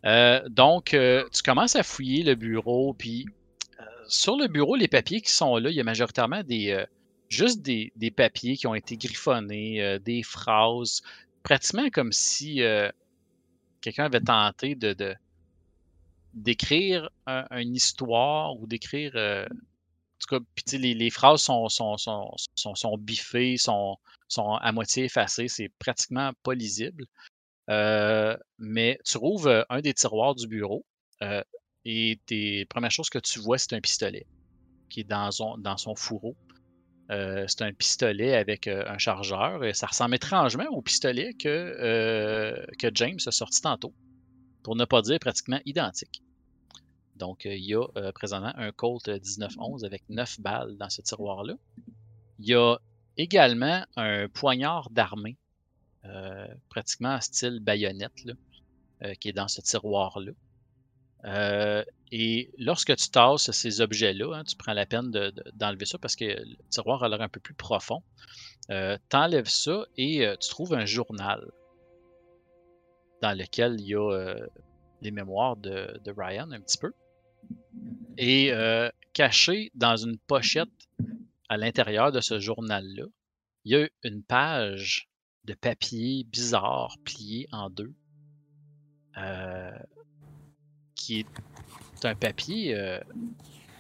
Euh, 0.06 0.48
donc, 0.50 0.96
tu 0.96 1.44
commences 1.44 1.76
à 1.76 1.84
fouiller 1.84 2.24
le 2.24 2.36
bureau, 2.36 2.94
puis 2.94 3.26
sur 4.08 4.38
le 4.38 4.48
bureau, 4.48 4.76
les 4.76 4.88
papiers 4.88 5.22
qui 5.22 5.32
sont 5.32 5.58
là, 5.58 5.70
il 5.70 5.76
y 5.76 5.82
a 5.82 5.84
majoritairement 5.84 6.44
des 6.44 6.86
juste 7.30 7.62
des, 7.62 7.92
papiers 8.16 8.58
qui 8.58 8.68
ont 8.68 8.76
été 8.76 8.98
griffonnés, 8.98 10.00
des 10.00 10.24
phrases, 10.24 11.02
pratiquement 11.42 11.90
comme 11.90 12.12
si 12.12 12.62
quelqu'un 13.82 14.06
avait 14.06 14.22
tenté 14.22 14.76
de, 14.76 15.16
d'écrire 16.34 17.10
une 17.28 17.76
histoire 17.76 18.60
ou 18.60 18.66
d'écrire. 18.68 19.12
Euh, 19.16 19.46
en 19.46 20.20
tout 20.20 20.40
cas, 20.40 20.78
les, 20.78 20.94
les, 20.94 21.10
phrases 21.10 21.42
sont, 21.42 21.68
sont, 21.68 21.98
sont, 21.98 22.36
sont, 22.56 22.98
biffées, 22.98 23.58
sont, 23.58 23.98
sont 24.30 24.54
à 24.54 24.72
moitié 24.72 25.04
effacées, 25.04 25.50
c'est 25.50 25.70
pratiquement 25.80 26.32
pas 26.44 26.54
lisible. 26.54 27.06
Euh, 27.70 28.38
mais 28.58 29.00
tu 29.06 29.18
rouvres 29.18 29.48
euh, 29.48 29.64
un 29.70 29.82
des 29.82 29.94
tiroirs 29.94 30.36
du 30.36 30.48
bureau 30.48 30.86
et 31.86 32.20
la 32.30 32.66
première 32.66 32.92
chose 32.92 33.10
que 33.10 33.20
tu 33.20 33.40
vois, 33.40 33.58
c'est 33.58 33.74
un 33.74 33.82
pistolet 33.82 34.26
qui 34.90 35.02
est 35.02 35.04
dans 35.04 35.32
son, 35.32 35.96
fourreau. 35.96 36.36
Euh, 37.10 37.46
c'est 37.48 37.64
un 37.64 37.74
pistolet 37.74 38.36
avec 38.36 38.68
euh, 38.68 38.86
un 38.88 38.98
chargeur. 38.98 39.64
Et 39.64 39.74
ça 39.74 39.88
ressemble 39.88 40.16
étrangement 40.16 40.68
au 40.70 40.82
pistolet 40.82 41.34
que, 41.34 41.50
euh, 41.50 42.66
que 42.80 42.88
James 42.94 43.20
a 43.26 43.32
sorti 43.32 43.62
tantôt, 43.62 43.94
pour 44.62 44.76
ne 44.76 44.86
pas 44.86 45.02
dire 45.02 45.20
pratiquement 45.20 45.60
identique. 45.66 46.22
Donc, 47.16 47.46
il 47.46 47.64
y 47.64 47.76
a 47.76 47.86
présentement 48.14 48.54
un 48.56 48.72
Colt 48.72 49.08
1911 49.08 49.84
avec 49.84 50.04
9 50.10 50.40
balles 50.42 50.78
dans 50.78 50.90
ce 50.90 51.02
tiroir-là. 51.02 51.56
Il 52.40 52.48
y 52.48 52.56
a 52.56 52.78
également 53.18 53.86
un 53.96 54.28
poignard 54.30 54.90
d'armée, 54.90 55.38
pratiquement 56.70 57.14
en 57.14 57.22
style 57.22 57.60
baïonnette, 57.60 58.12
qui 59.20 59.30
est 59.30 59.34
dans 59.34 59.48
ce 59.48 59.62
tiroir-là. 59.62 60.32
Euh, 61.26 61.84
et 62.12 62.52
lorsque 62.58 62.96
tu 62.96 63.10
tasses 63.10 63.52
ces 63.52 63.82
objets-là, 63.82 64.36
hein, 64.36 64.44
tu 64.44 64.56
prends 64.56 64.74
la 64.74 64.86
peine 64.86 65.12
d'enlever 65.54 65.86
ça 65.86 65.98
parce 65.98 66.16
que 66.16 66.26
le 66.26 66.58
tiroir 66.70 67.04
a 67.04 67.10
l'air 67.10 67.22
un 67.22 67.30
peu 67.30 67.40
plus 67.40 67.54
profond. 67.54 68.04
Euh, 68.70 68.98
tu 69.10 69.16
enlèves 69.16 69.48
ça 69.48 69.86
et 69.98 70.26
euh, 70.26 70.36
tu 70.38 70.50
trouves 70.50 70.74
un 70.74 70.86
journal 70.86 71.52
dans 73.22 73.38
lequel 73.38 73.80
il 73.80 73.88
y 73.88 73.96
a 73.96 74.36
les 75.02 75.12
mémoires 75.12 75.56
de, 75.56 76.00
Ryan 76.16 76.52
un 76.52 76.60
petit 76.60 76.78
peu. 76.78 76.94
Et 78.18 78.52
caché 79.14 79.72
dans 79.76 79.96
une 79.96 80.18
pochette 80.18 80.70
à 81.48 81.58
l'intérieur 81.58 82.12
de 82.12 82.20
ce 82.20 82.40
journal-là, 82.40 83.06
il 83.64 83.72
y 83.72 83.76
a 83.76 83.88
une 84.04 84.24
page 84.24 85.10
de 85.46 85.54
papier 85.54 86.26
bizarre 86.26 86.98
pliée 87.06 87.48
en 87.54 87.70
deux 87.70 87.94
qui 91.04 91.20
est 91.20 92.06
un 92.06 92.16
papier 92.16 92.76
euh, 92.76 93.00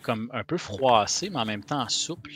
comme 0.01 0.29
un 0.33 0.43
peu 0.43 0.57
froissé, 0.57 1.29
mais 1.29 1.39
en 1.39 1.45
même 1.45 1.63
temps 1.63 1.87
souple, 1.87 2.31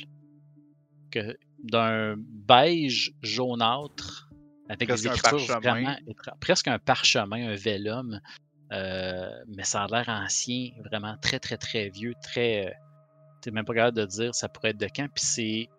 que 1.12 1.38
d'un 1.62 2.16
beige 2.18 3.14
jaunâtre 3.22 4.30
avec 4.70 4.90
des 4.90 5.08
écritures 5.08 5.60
vraiment 5.60 5.96
presque 6.40 6.68
un 6.68 6.80
parchemin, 6.80 7.50
un 7.50 7.56
vellum, 7.56 8.22
euh, 8.72 9.30
mais 9.48 9.64
ça 9.64 9.84
a 9.84 9.88
l'air 9.88 10.08
ancien, 10.08 10.72
vraiment 10.86 11.18
très 11.22 11.40
très 11.40 11.58
très 11.58 11.90
vieux, 11.90 12.14
très, 12.22 12.68
euh, 12.68 12.72
t'es 13.42 13.52
même 13.52 13.66
pas 13.66 13.74
capable 13.74 13.98
de 13.98 14.06
dire 14.06 14.36
ça 14.36 14.48
pourrait 14.48 14.70
être 14.70 14.80
de 14.80 14.88
quand, 14.94 15.08
puis 15.14 15.26
c'est 15.26 15.70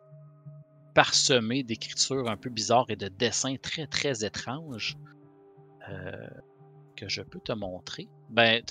parsemé 0.95 1.63
d'écritures 1.63 2.29
un 2.29 2.37
peu 2.37 2.51
bizarres 2.51 2.87
et 2.89 2.97
de 2.97 3.09
dessins 3.09 3.57
très 3.57 3.87
très 3.87 4.25
étranges 4.25 4.97
que 6.97 7.09
je 7.09 7.23
peux 7.23 7.41
te 7.41 7.53
montrer. 7.53 8.09
Ben, 8.29 8.63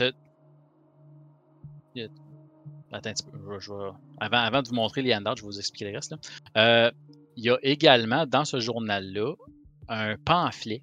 Avant, 4.19 4.61
de 4.61 4.68
vous 4.68 4.76
montrer 4.76 5.02
les 5.02 5.14
handouts, 5.14 5.36
je 5.38 5.41
vais 5.41 5.48
vous 5.48 5.60
expliquer 5.60 5.91
le 5.91 5.95
reste. 5.95 6.15
Euh, 6.56 6.91
il 7.36 7.45
y 7.45 7.49
a 7.49 7.57
également 7.61 8.26
dans 8.26 8.45
ce 8.45 8.60
journal-là 8.60 9.34
un 9.90 10.18
pamphlet. 10.18 10.82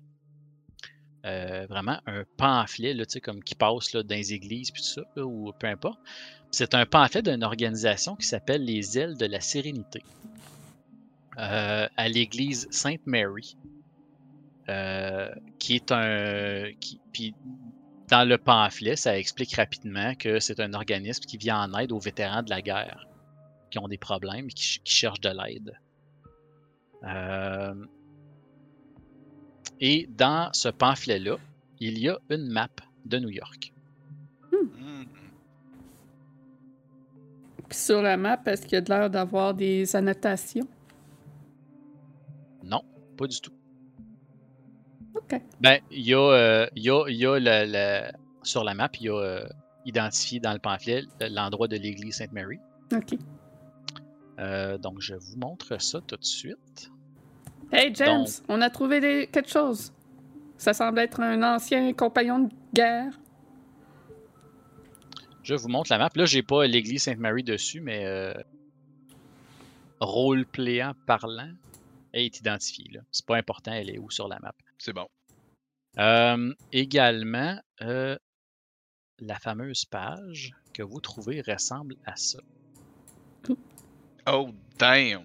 Euh, 1.24 1.66
vraiment 1.70 1.98
un 2.06 2.24
pamphlet 2.36 2.92
là, 2.92 3.04
comme 3.22 3.42
qui 3.42 3.54
passe 3.54 3.94
là, 3.94 4.02
dans 4.02 4.14
les 4.14 4.34
églises 4.34 4.70
puis 4.70 4.82
tout 4.82 5.00
ça, 5.00 5.24
ou 5.24 5.52
peu 5.58 5.66
importe. 5.66 5.98
C'est 6.50 6.74
un 6.74 6.84
pamphlet 6.84 7.22
d'une 7.22 7.42
organisation 7.42 8.14
qui 8.14 8.26
s'appelle 8.26 8.64
les 8.64 8.98
Ailes 8.98 9.16
de 9.16 9.26
la 9.26 9.40
Sérénité. 9.40 10.02
Euh, 11.38 11.88
à 11.96 12.08
l'église 12.08 12.68
Sainte 12.70 13.06
Mary. 13.06 13.56
euh, 14.68 15.28
qui 15.58 15.74
est 15.74 15.92
un. 15.92 16.70
Qui, 16.80 17.00
puis 17.12 17.34
dans 18.08 18.28
le 18.28 18.36
pamphlet, 18.38 18.96
ça 18.96 19.18
explique 19.18 19.54
rapidement 19.56 20.14
que 20.14 20.38
c'est 20.38 20.60
un 20.60 20.74
organisme 20.74 21.24
qui 21.24 21.36
vient 21.36 21.62
en 21.62 21.78
aide 21.78 21.92
aux 21.92 21.98
vétérans 21.98 22.42
de 22.42 22.50
la 22.50 22.60
guerre 22.60 23.06
qui 23.70 23.78
ont 23.78 23.88
des 23.88 23.98
problèmes 23.98 24.46
et 24.46 24.52
qui, 24.52 24.80
cherchent 24.84 25.20
de 25.20 25.30
l'aide. 25.30 25.72
Euh, 27.02 27.74
et 29.80 30.06
dans 30.08 30.50
ce 30.52 30.68
pamphlet-là, 30.68 31.38
il 31.80 31.98
y 31.98 32.08
a 32.08 32.18
une 32.30 32.48
map 32.50 32.68
de 33.04 33.18
New 33.18 33.30
York. 33.30 33.72
Hmm. 34.52 35.04
Sur 37.70 38.02
la 38.02 38.16
map, 38.16 38.40
est-ce 38.46 38.62
qu'il 38.62 38.74
y 38.74 38.76
a 38.76 38.80
de 38.80 38.88
l'air 38.90 39.10
d'avoir 39.10 39.54
des 39.54 39.96
annotations? 39.96 40.68
Non, 42.62 42.82
pas 43.16 43.26
du 43.26 43.40
tout. 43.40 43.52
Ben, 45.60 45.80
il 45.90 46.06
y 46.06 46.14
a, 46.14 46.18
euh, 46.18 46.66
y 46.76 46.90
a, 46.90 47.08
y 47.08 47.26
a 47.26 47.38
le, 47.38 48.12
sur 48.42 48.64
la 48.64 48.74
map, 48.74 48.90
il 49.00 49.06
y 49.06 49.08
a 49.08 49.14
euh, 49.14 49.48
identifié 49.84 50.40
dans 50.40 50.52
le 50.52 50.58
pamphlet 50.58 51.02
l'endroit 51.20 51.68
de 51.68 51.76
l'église 51.76 52.16
Sainte-Marie. 52.16 52.60
OK. 52.92 53.18
Euh, 54.38 54.78
donc, 54.78 55.00
je 55.00 55.14
vous 55.14 55.36
montre 55.36 55.80
ça 55.80 56.00
tout 56.00 56.16
de 56.16 56.24
suite. 56.24 56.90
Hey, 57.72 57.94
James, 57.94 58.26
on 58.48 58.60
a 58.60 58.70
trouvé 58.70 59.28
quelque 59.28 59.48
chose. 59.48 59.92
Ça 60.56 60.72
semble 60.72 61.00
être 61.00 61.20
un 61.20 61.42
ancien 61.42 61.92
compagnon 61.92 62.40
de 62.40 62.50
guerre. 62.72 63.12
Je 65.42 65.54
vous 65.54 65.68
montre 65.68 65.90
la 65.92 65.98
map. 65.98 66.10
Là, 66.14 66.24
j'ai 66.24 66.42
pas 66.42 66.66
l'église 66.66 67.02
Sainte-Marie 67.02 67.42
dessus, 67.42 67.80
mais 67.80 68.06
euh, 68.06 68.32
rôle-playant 70.00 70.94
parlant 71.06 71.50
est 72.12 72.38
identifié. 72.38 73.00
C'est 73.10 73.26
pas 73.26 73.36
important, 73.36 73.72
elle 73.72 73.90
est 73.90 73.98
où 73.98 74.10
sur 74.10 74.28
la 74.28 74.38
map. 74.40 74.54
C'est 74.84 74.92
bon. 74.92 75.08
Euh, 75.98 76.52
également, 76.70 77.58
euh, 77.80 78.18
la 79.18 79.38
fameuse 79.38 79.86
page 79.86 80.52
que 80.74 80.82
vous 80.82 81.00
trouvez 81.00 81.40
ressemble 81.40 81.96
à 82.04 82.16
ça. 82.16 82.40
Oh, 84.26 84.50
damn! 84.78 85.24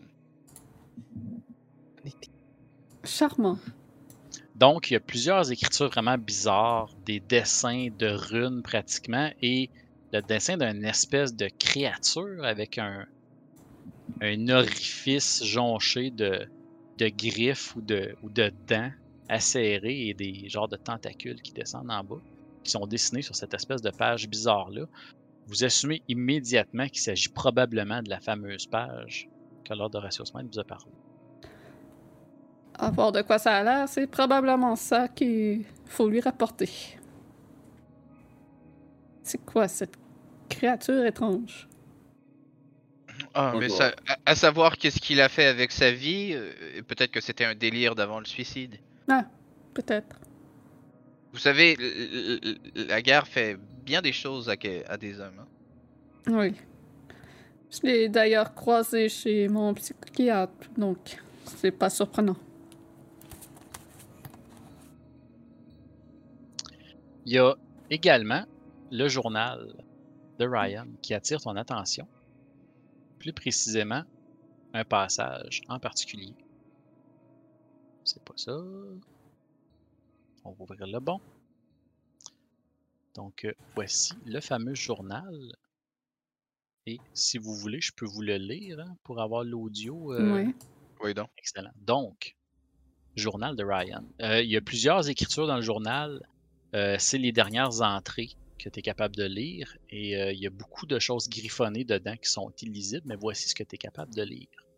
Charmant. 3.03 3.60
Donc, 4.56 4.90
il 4.90 4.94
y 4.94 4.95
a 4.95 5.02
plusieurs 5.02 5.52
écritures 5.52 5.90
vraiment 5.90 6.18
bizarres, 6.18 6.95
des 7.06 7.19
dessins 7.19 7.90
de 7.99 8.07
runes 8.07 8.64
pratiquement, 8.64 9.30
et 9.41 9.69
le 10.14 10.22
dessin 10.22 10.56
d'une 10.56 10.86
espèce 10.86 11.36
de 11.36 11.49
créature 11.60 12.45
avec 12.45 12.77
un, 12.77 13.06
un 14.22 14.48
orifice 14.48 15.44
jonché 15.44 16.11
de, 16.11 16.48
de 16.98 17.10
griffes 17.10 17.76
ou 17.76 17.81
de, 17.81 18.15
ou 18.23 18.30
de 18.30 18.53
dents 18.65 18.91
acérées 19.30 20.07
et 20.07 20.14
des 20.14 20.49
genres 20.49 20.68
de 20.68 20.76
tentacules 20.76 21.41
qui 21.41 21.53
descendent 21.53 21.91
en 21.91 22.03
bas, 22.03 22.22
qui 22.64 22.72
sont 22.72 22.85
dessinés 22.88 23.22
sur 23.22 23.35
cette 23.35 23.53
espèce 23.53 23.81
de 23.81 23.91
page 23.91 24.27
bizarre-là. 24.27 24.85
Vous 25.47 25.64
assumez 25.64 26.01
immédiatement 26.07 26.88
qu'il 26.88 27.01
s'agit 27.01 27.30
probablement 27.30 28.01
de 28.01 28.10
la 28.10 28.19
fameuse 28.19 28.68
page 28.68 29.30
que 29.64 29.73
Lord 29.73 29.91
Horatio 29.93 30.26
Smith 30.26 30.47
vous 30.51 30.60
a 30.60 30.64
parlé. 30.64 30.91
À 32.77 32.91
voir 32.91 33.11
de 33.11 33.22
quoi 33.22 33.39
ça 33.39 33.57
a 33.57 33.64
l'air, 33.64 33.89
c'est 33.89 34.07
probablement 34.07 34.76
ça 34.76 35.07
qu'il 35.07 35.65
faut 35.85 36.10
lui 36.10 36.22
rapporter. 36.22 36.69
C'est 39.22 39.43
quoi 39.45 39.68
cette 39.68 39.95
créature 40.47 41.06
étrange? 41.06 41.68
Ah, 43.34 43.53
mais 43.60 43.69
ça, 43.69 43.93
à, 44.26 44.35
savoir 44.35 44.77
qu'est-ce 44.77 44.99
qu'il 44.99 45.19
a 45.22 45.30
fait 45.30 45.45
avec 45.45 45.72
sa 45.72 45.91
vie, 45.91 46.31
euh, 46.34 46.81
peut-être 46.88 47.11
que 47.11 47.22
c'était 47.22 47.43
un 47.43 47.53
délire 47.53 47.95
d'avant 47.95 48.19
le 48.19 48.26
suicide. 48.26 48.80
Ah, 49.10 49.26
peut-être. 49.73 50.19
Vous 51.34 51.40
savez, 51.40 51.76
la 52.76 53.02
guerre 53.02 53.27
fait 53.27 53.57
bien 53.84 54.02
des 54.02 54.14
choses 54.14 54.49
à, 54.49 54.56
à 54.88 54.98
des 54.98 55.19
hommes. 55.19 55.40
Hein. 55.40 56.31
Oui. 56.31 56.53
Je 57.72 57.81
l'ai 57.84 58.10
d'ailleurs 58.10 58.53
croisé 58.56 59.10
chez 59.10 59.48
mon 59.48 59.73
psychiatre, 59.76 60.69
donc 60.77 61.19
c'est 61.45 61.72
pas 61.72 61.90
surprenant. 61.90 62.38
Il 67.26 67.34
y 67.34 67.38
a 67.38 67.56
également 67.91 68.44
le 68.91 69.07
journal 69.07 69.68
de 70.40 70.48
Ryan 70.48 70.88
qui 71.02 71.14
attire 71.14 71.40
ton 71.41 71.56
attention. 71.56 72.07
Plus 73.19 73.34
précisément, 73.34 74.03
un 74.73 74.84
passage 74.84 75.61
en 75.68 75.80
particulier. 75.80 76.34
C'est 78.10 78.23
pas 78.23 78.34
ça. 78.38 78.57
On 80.44 80.52
va 80.52 80.56
ouvrir 80.61 80.88
le 80.88 80.99
bon. 80.99 81.22
Donc, 83.14 83.45
euh, 83.45 83.53
voici 83.76 84.14
le 84.26 84.40
fameux 84.40 84.73
journal. 84.73 85.56
Et 86.88 86.98
si 87.14 87.38
vous 87.38 87.53
voulez, 87.53 87.80
je 87.80 87.91
peux 87.95 88.07
vous 88.07 88.23
le 88.23 88.38
lire 88.38 88.80
hein, 88.80 88.98
pour 89.03 89.22
avoir 89.22 89.44
l'audio. 89.44 90.11
Euh, 90.15 90.34
oui. 90.34 90.56
Oui, 91.03 91.14
donc. 91.14 91.30
Excellent. 91.38 91.69
Donc, 91.86 92.36
journal 93.15 93.56
de 93.56 93.64
Ryan. 93.64 94.03
Euh, 94.23 94.41
il 94.41 94.49
y 94.49 94.57
a 94.57 94.61
plusieurs 94.61 95.07
écritures 95.07 95.45
dans 95.45 95.57
le 95.57 95.61
journal. 95.61 96.19
c'est 96.73 97.19
les 97.19 97.31
dernières 97.31 97.81
entrées 97.81 98.31
que 98.57 98.69
tu 98.69 98.80
es 98.80 98.81
capable 98.81 99.15
de 99.18 99.26
lire. 99.26 99.77
Et 99.91 100.14
il 100.34 100.40
y 100.40 100.48
a 100.48 100.49
beaucoup 100.49 100.88
de 100.88 100.98
choses 100.98 101.30
griffonnées 101.30 101.84
dedans 101.84 102.18
qui 102.18 102.31
sont 102.31 102.52
illisibles, 102.60 103.06
mais 103.06 103.18
voici 103.18 103.49
ce 103.49 103.53
que 103.53 103.64
tu 103.64 103.76
es 103.76 103.77
capable 103.77 104.15
de 104.15 104.23
lire. 104.23 104.69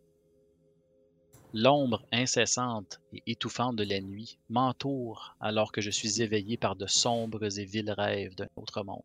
L'ombre 1.53 2.05
incessante 2.13 3.01
et 3.11 3.23
étouffante 3.27 3.75
de 3.75 3.83
la 3.83 3.99
nuit 3.99 4.39
m'entoure 4.47 5.35
alors 5.41 5.73
que 5.73 5.81
je 5.81 5.89
suis 5.89 6.21
éveillé 6.21 6.55
par 6.55 6.77
de 6.77 6.87
sombres 6.87 7.59
et 7.59 7.65
vils 7.65 7.91
rêves 7.91 8.35
d'un 8.35 8.47
autre 8.55 8.83
monde. 8.83 9.03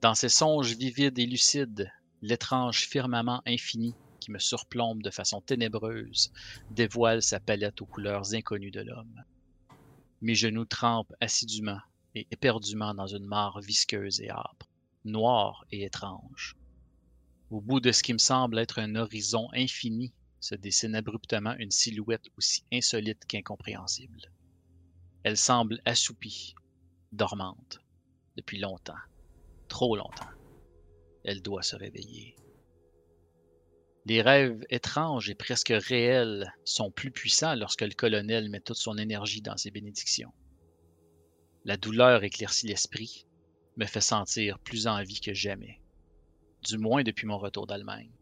Dans 0.00 0.14
ces 0.14 0.30
songes 0.30 0.74
vivides 0.74 1.18
et 1.18 1.26
lucides, 1.26 1.92
l'étrange 2.22 2.86
firmament 2.86 3.42
infini 3.44 3.94
qui 4.18 4.30
me 4.30 4.38
surplombe 4.38 5.02
de 5.02 5.10
façon 5.10 5.42
ténébreuse 5.42 6.32
dévoile 6.70 7.22
sa 7.22 7.38
palette 7.38 7.82
aux 7.82 7.86
couleurs 7.86 8.32
inconnues 8.32 8.70
de 8.70 8.80
l'homme. 8.80 9.22
Mes 10.22 10.34
genoux 10.34 10.64
trempent 10.64 11.12
assidûment 11.20 11.80
et 12.14 12.26
éperdument 12.30 12.94
dans 12.94 13.08
une 13.08 13.26
mare 13.26 13.60
visqueuse 13.60 14.22
et 14.22 14.30
âpre, 14.30 14.70
noire 15.04 15.66
et 15.70 15.84
étrange. 15.84 16.56
Au 17.50 17.60
bout 17.60 17.80
de 17.80 17.92
ce 17.92 18.02
qui 18.02 18.14
me 18.14 18.18
semble 18.18 18.58
être 18.58 18.78
un 18.78 18.96
horizon 18.96 19.48
infini 19.52 20.14
se 20.40 20.54
dessine 20.54 20.94
abruptement 20.94 21.54
une 21.58 21.70
silhouette 21.70 22.28
aussi 22.36 22.64
insolite 22.72 23.24
qu'incompréhensible. 23.26 24.20
Elle 25.22 25.36
semble 25.36 25.80
assoupie, 25.84 26.54
dormante, 27.12 27.80
depuis 28.36 28.58
longtemps, 28.58 28.94
trop 29.68 29.96
longtemps. 29.96 30.30
Elle 31.24 31.42
doit 31.42 31.62
se 31.62 31.76
réveiller. 31.76 32.36
Les 34.04 34.22
rêves 34.22 34.64
étranges 34.70 35.28
et 35.30 35.34
presque 35.34 35.72
réels 35.74 36.54
sont 36.64 36.92
plus 36.92 37.10
puissants 37.10 37.56
lorsque 37.56 37.82
le 37.82 37.94
colonel 37.94 38.48
met 38.48 38.60
toute 38.60 38.76
son 38.76 38.98
énergie 38.98 39.42
dans 39.42 39.56
ses 39.56 39.72
bénédictions. 39.72 40.32
La 41.64 41.76
douleur 41.76 42.22
éclaircit 42.22 42.68
l'esprit, 42.68 43.26
me 43.76 43.84
fait 43.84 44.00
sentir 44.00 44.58
plus 44.60 44.86
en 44.86 45.02
vie 45.02 45.20
que 45.20 45.34
jamais, 45.34 45.80
du 46.62 46.78
moins 46.78 47.02
depuis 47.02 47.26
mon 47.26 47.38
retour 47.38 47.66
d'Allemagne. 47.66 48.12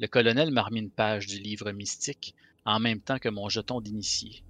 Le 0.00 0.06
colonel 0.06 0.50
m'a 0.50 0.62
remis 0.62 0.80
une 0.80 0.90
page 0.90 1.26
du 1.26 1.38
livre 1.38 1.70
mystique 1.72 2.34
en 2.64 2.80
même 2.80 3.00
temps 3.00 3.18
que 3.18 3.28
mon 3.28 3.48
jeton 3.48 3.80
d'initié. 3.80 4.42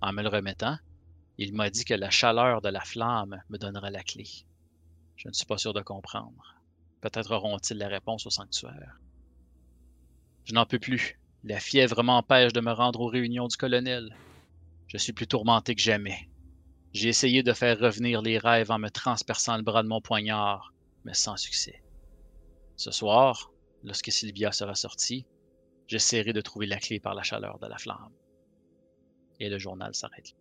En 0.00 0.12
me 0.12 0.22
le 0.22 0.28
remettant, 0.28 0.78
il 1.38 1.54
m'a 1.54 1.70
dit 1.70 1.84
que 1.84 1.94
la 1.94 2.10
chaleur 2.10 2.60
de 2.60 2.68
la 2.68 2.80
flamme 2.80 3.42
me 3.48 3.58
donnera 3.58 3.90
la 3.90 4.02
clé. 4.02 4.26
Je 5.16 5.28
ne 5.28 5.32
suis 5.32 5.46
pas 5.46 5.58
sûr 5.58 5.72
de 5.72 5.80
comprendre. 5.80 6.56
Peut-être 7.00 7.32
auront-ils 7.32 7.78
la 7.78 7.88
réponse 7.88 8.26
au 8.26 8.30
sanctuaire. 8.30 8.98
Je 10.44 10.54
n'en 10.54 10.66
peux 10.66 10.78
plus. 10.78 11.18
La 11.44 11.60
fièvre 11.60 12.02
m'empêche 12.02 12.52
de 12.52 12.60
me 12.60 12.72
rendre 12.72 13.00
aux 13.00 13.08
réunions 13.08 13.48
du 13.48 13.56
colonel. 13.56 14.16
Je 14.88 14.98
suis 14.98 15.12
plus 15.12 15.26
tourmenté 15.26 15.74
que 15.74 15.80
jamais. 15.80 16.28
J'ai 16.92 17.08
essayé 17.08 17.42
de 17.42 17.52
faire 17.52 17.78
revenir 17.78 18.20
les 18.20 18.38
rêves 18.38 18.70
en 18.70 18.78
me 18.78 18.90
transperçant 18.90 19.56
le 19.56 19.62
bras 19.62 19.82
de 19.82 19.88
mon 19.88 20.00
poignard, 20.00 20.74
mais 21.04 21.14
sans 21.14 21.36
succès. 21.36 21.82
Ce 22.76 22.90
soir, 22.90 23.51
Lorsque 23.84 24.12
Sylvia 24.12 24.52
sera 24.52 24.74
sortie, 24.74 25.26
j'essaierai 25.88 26.32
de 26.32 26.40
trouver 26.40 26.66
la 26.66 26.78
clé 26.78 27.00
par 27.00 27.14
la 27.14 27.22
chaleur 27.22 27.58
de 27.58 27.66
la 27.66 27.78
flamme. 27.78 28.12
Et 29.40 29.48
le 29.48 29.58
journal 29.58 29.94
s'arrête. 29.94 30.34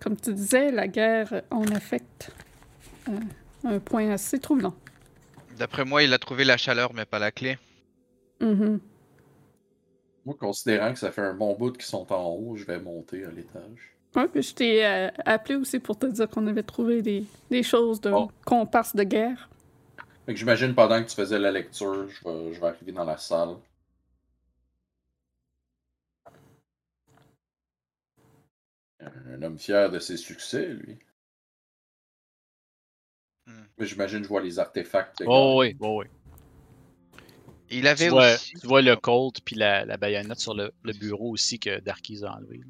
Comme 0.00 0.16
tu 0.16 0.32
disais, 0.34 0.70
la 0.70 0.88
guerre 0.88 1.42
en 1.50 1.64
affecte 1.72 2.32
euh, 3.08 3.20
un 3.64 3.78
point 3.78 4.10
assez 4.10 4.38
troublant. 4.38 4.74
D'après 5.56 5.84
moi, 5.84 6.02
il 6.02 6.12
a 6.12 6.18
trouvé 6.18 6.44
la 6.44 6.56
chaleur, 6.56 6.94
mais 6.94 7.04
pas 7.04 7.18
la 7.18 7.30
clé. 7.30 7.58
Mm-hmm. 8.40 8.78
Moi, 10.24 10.36
considérant 10.38 10.92
que 10.92 10.98
ça 10.98 11.12
fait 11.12 11.22
un 11.22 11.34
bon 11.34 11.54
bout 11.54 11.72
qu'ils 11.72 11.84
sont 11.84 12.10
en 12.12 12.28
haut, 12.30 12.56
je 12.56 12.64
vais 12.64 12.78
monter 12.78 13.24
à 13.24 13.30
l'étage. 13.30 13.96
Oui, 14.16 14.22
puis 14.32 14.42
je 14.42 14.54
t'ai 14.54 14.84
euh, 14.84 15.08
appelé 15.24 15.56
aussi 15.56 15.78
pour 15.78 15.98
te 15.98 16.06
dire 16.06 16.28
qu'on 16.28 16.46
avait 16.46 16.62
trouvé 16.62 17.00
des, 17.00 17.24
des 17.50 17.62
choses 17.62 18.00
de 18.00 18.10
oh. 18.10 18.30
comparse 18.44 18.96
de 18.96 19.04
guerre. 19.04 19.48
Fait 20.26 20.34
que 20.34 20.38
j'imagine 20.38 20.74
pendant 20.74 21.02
que 21.02 21.08
tu 21.08 21.16
faisais 21.16 21.38
la 21.38 21.50
lecture, 21.50 22.08
je 22.08 22.24
vais, 22.24 22.54
je 22.54 22.60
vais 22.60 22.66
arriver 22.66 22.92
dans 22.92 23.04
la 23.04 23.16
salle. 23.16 23.56
Un 29.00 29.42
homme 29.42 29.58
fier 29.58 29.90
de 29.90 29.98
ses 29.98 30.16
succès, 30.16 30.66
lui. 30.66 30.98
Hmm. 33.46 33.64
Mais 33.78 33.86
j'imagine 33.86 34.18
que 34.18 34.24
je 34.24 34.28
vois 34.28 34.42
les 34.42 34.58
artefacts. 34.58 35.22
Oh 35.26 35.56
oui, 35.60 35.76
oh 35.80 36.02
oui. 36.02 36.06
Il 37.70 37.86
avait 37.86 38.06
Tu 38.06 38.10
vois, 38.10 38.34
aussi. 38.34 38.52
tu 38.54 38.66
vois 38.66 38.82
le 38.82 38.96
Colt 38.96 39.40
puis 39.44 39.54
la, 39.56 39.84
la 39.84 39.96
baïonnette 39.96 40.40
sur 40.40 40.54
le, 40.54 40.72
le 40.82 40.92
bureau 40.92 41.30
aussi 41.30 41.58
que 41.58 41.78
Darkys 41.80 42.24
a 42.24 42.34
enlevé. 42.34 42.60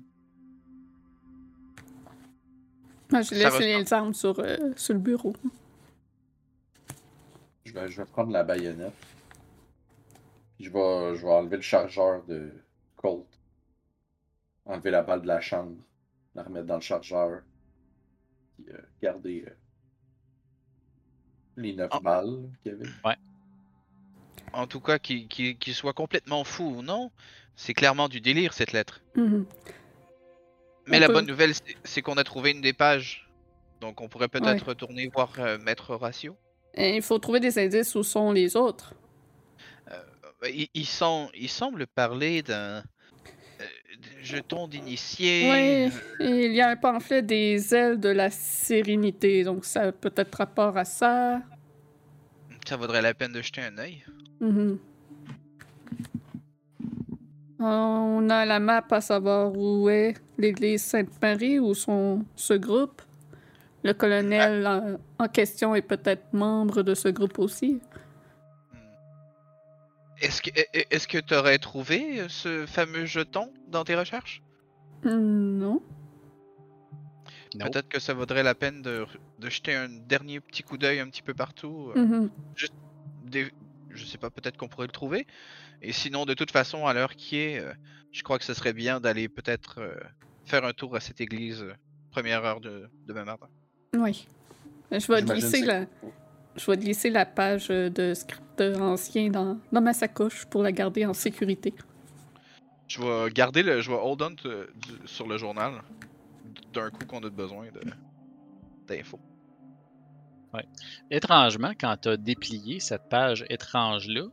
Moi, 3.11 3.23
je 3.23 3.35
laisse 3.35 3.59
les 3.59 3.93
armes 3.93 4.15
sur, 4.15 4.39
euh, 4.39 4.57
sur 4.77 4.95
le 4.95 5.01
bureau. 5.01 5.35
Je 7.71 7.79
vais, 7.79 7.89
je 7.89 7.97
vais 8.03 8.05
prendre 8.07 8.33
la 8.33 8.43
baïonnette. 8.43 8.93
Puis 10.57 10.65
je 10.65 10.71
vais, 10.71 11.17
je 11.17 11.23
vais 11.25 11.33
enlever 11.33 11.57
le 11.57 11.63
chargeur 11.63 12.25
de 12.25 12.51
Colt. 12.97 13.27
Enlever 14.67 14.91
la 14.91 15.03
balle 15.03 15.23
de 15.23 15.29
la 15.29 15.41
chambre. 15.41 15.77
La 16.35 16.43
remettre 16.43 16.67
dans 16.67 16.75
le 16.77 16.81
chargeur. 16.81 17.43
Puis 18.57 18.67
euh, 18.73 18.79
garder 19.01 19.45
euh, 19.47 19.55
les 21.57 21.75
9 21.75 21.89
Ah. 21.93 22.01
balles 22.01 22.51
qu'il 22.63 22.73
y 22.73 22.75
avait. 22.75 23.17
En 24.53 24.67
tout 24.67 24.81
cas, 24.81 24.99
qu'il 24.99 25.75
soit 25.75 25.93
complètement 25.93 26.43
fou 26.43 26.65
ou 26.79 26.83
non, 26.83 27.13
c'est 27.55 27.73
clairement 27.75 28.09
du 28.09 28.21
délire 28.21 28.53
cette 28.53 28.73
lettre. 28.73 29.01
Mhm. 29.15 29.47
Mais 30.89 30.97
On 30.97 31.01
la 31.01 31.07
peut- 31.07 31.13
bonne 31.13 31.27
nouvelle, 31.27 31.53
c'est- 31.85 32.03
qu'on 32.03 32.17
a 32.17 32.25
trouvé 32.25 32.51
une 32.51 32.61
des 32.61 32.73
pages. 32.73 33.31
Donc 33.81 34.01
on 34.01 34.09
pourrait 34.09 34.27
peut-être 34.29 34.67
retourner 34.67 35.07
voir 35.07 35.33
euh, 35.39 35.57
Maître 35.59 35.91
Horatio. 35.91 36.37
Et 36.75 36.97
il 36.97 37.03
faut 37.03 37.19
trouver 37.19 37.41
des 37.41 37.59
indices 37.59 37.95
où 37.95 38.03
sont 38.03 38.33
les 38.33 38.57
autres. 38.57 38.95
Euh, 39.91 40.49
Il, 40.49 40.69
il, 40.75 40.85
sem- 40.85 41.29
il 41.35 41.49
semble 41.49 41.87
parler 41.87 42.43
d'un 42.43 42.79
euh, 42.79 42.83
jeton 44.23 44.69
d'initié. 44.69 45.51
Oui, 45.51 45.93
il 46.21 46.53
y 46.53 46.61
a 46.61 46.69
un 46.71 46.77
pamphlet 46.77 47.23
des 47.23 47.75
ailes 47.75 47.99
de 47.99 48.09
la 48.09 48.31
sérénité, 48.31 49.45
donc 49.45 49.65
ça 49.65 49.83
a 49.89 49.93
peut-être 49.93 50.35
rapport 50.37 50.77
à 50.77 50.85
ça. 50.85 51.41
Ça 52.67 52.77
vaudrait 52.77 53.03
la 53.03 53.15
peine 53.15 53.33
de 53.33 53.43
jeter 53.43 53.63
un 53.63 53.77
œil. 53.79 54.05
Mhm. 54.41 54.79
On 57.59 58.31
a 58.31 58.47
la 58.47 58.59
map 58.59 58.87
à 58.91 59.01
savoir 59.03 59.53
où 59.55 59.91
est 59.91 60.15
l'église 60.39 60.83
Sainte-Marie, 60.83 61.59
où 61.59 61.75
sont 61.75 62.25
ce 62.35 62.55
groupe. 62.55 63.03
Le 63.83 63.93
colonel 63.95 64.67
en, 64.67 64.99
en 65.25 65.29
question 65.29 65.75
est 65.75 65.83
peut-être 65.83 66.33
membre 66.33 66.83
de 66.83 66.95
ce 66.95 67.09
groupe 67.09 67.39
aussi. 67.39 67.81
Est-ce 70.21 70.43
que 70.43 70.51
est- 70.51 70.87
est-ce 70.91 71.09
que 71.09 71.19
tu 71.19 71.35
aurais 71.35 71.59
trouvé 71.59 72.21
euh, 72.21 72.29
ce 72.29 72.67
fameux 72.67 73.07
jeton 73.07 73.53
dans 73.69 73.85
tes 73.85 73.95
recherches? 73.95 74.43
Hmm, 75.03 75.59
Non. 75.61 75.81
Peut-être 77.59 77.89
que 77.89 77.99
ça 77.99 78.13
vaudrait 78.13 78.43
la 78.43 78.55
peine 78.55 78.83
de, 78.83 79.07
de 79.39 79.51
jeter 79.51 79.75
un 79.75 79.89
dernier 79.89 80.41
petit 80.41 80.63
coup 80.63 80.77
d'œil 80.77 81.01
un 81.01 81.09
petit 81.09 81.23
peu 81.23 81.35
partout. 81.35 81.93
Mhm. 81.97 82.31
des- 83.25 83.51
je 83.91 84.05
sais 84.05 84.19
pas, 84.19 84.31
peut-être 84.31 84.57
qu'on 84.57 84.69
pourrait 84.69 84.87
le 84.87 84.93
trouver. 84.93 85.27
Et 85.83 85.93
sinon, 85.93 86.27
de 86.27 86.35
toute 86.35 86.51
façon, 86.53 86.87
à 86.87 86.93
l'heure 86.95 87.15
qui 87.17 87.39
est, 87.39 87.59
euh, 87.59 87.73
je 88.13 88.23
crois 88.23 88.39
que 88.39 88.45
ce 88.45 88.55
serait 88.55 88.73
bien 88.73 89.01
d'aller 89.01 89.29
peut-être 89.29 89.81
faire 90.45 90.65
un 90.65 90.73
tour 90.73 90.95
à 90.97 91.01
cette 91.01 91.21
église 91.21 91.65
première 92.11 92.45
heure 92.45 92.61
de 92.61 92.89
demain 93.07 93.25
matin. 93.25 93.49
Oui. 93.97 94.27
Je 94.93 95.13
vais 95.13 95.23
glisser 95.23 95.63
la, 95.65 95.87
je 96.57 96.71
vais 96.71 96.77
glisser 96.77 97.11
la 97.11 97.27
page 97.27 97.69
euh, 97.71 97.91
de 97.91 98.15
script 98.15 98.61
ancien 98.61 99.31
dans, 99.31 99.59
dans 99.73 99.81
ma 99.81 99.93
sacoche 99.93 100.45
pour 100.47 100.63
la 100.63 100.73
garder 100.73 101.07
en 101.07 101.15
sécurité. 101.15 101.75
Je 102.89 103.01
vais 103.01 103.31
garder 103.33 103.63
le, 103.63 103.81
je 103.81 103.91
vais 103.91 103.97
hold 103.97 104.23
on 104.23 104.35
to- 104.35 104.49
du- 104.49 105.07
sur 105.07 105.27
le 105.29 105.39
journal 105.39 105.83
d'un 106.73 106.91
coup 106.91 107.07
qu'on 107.07 107.21
a 107.21 107.31
besoin 107.31 107.67
de 107.67 107.81
d'infos. 108.87 109.21
Étrangement, 111.11 111.73
quand 111.81 111.97
tu 112.03 112.09
as 112.09 112.17
déplié 112.17 112.81
cette 112.81 113.09
page 113.09 113.45
étrange-là, 113.49 114.23
tu 114.25 114.31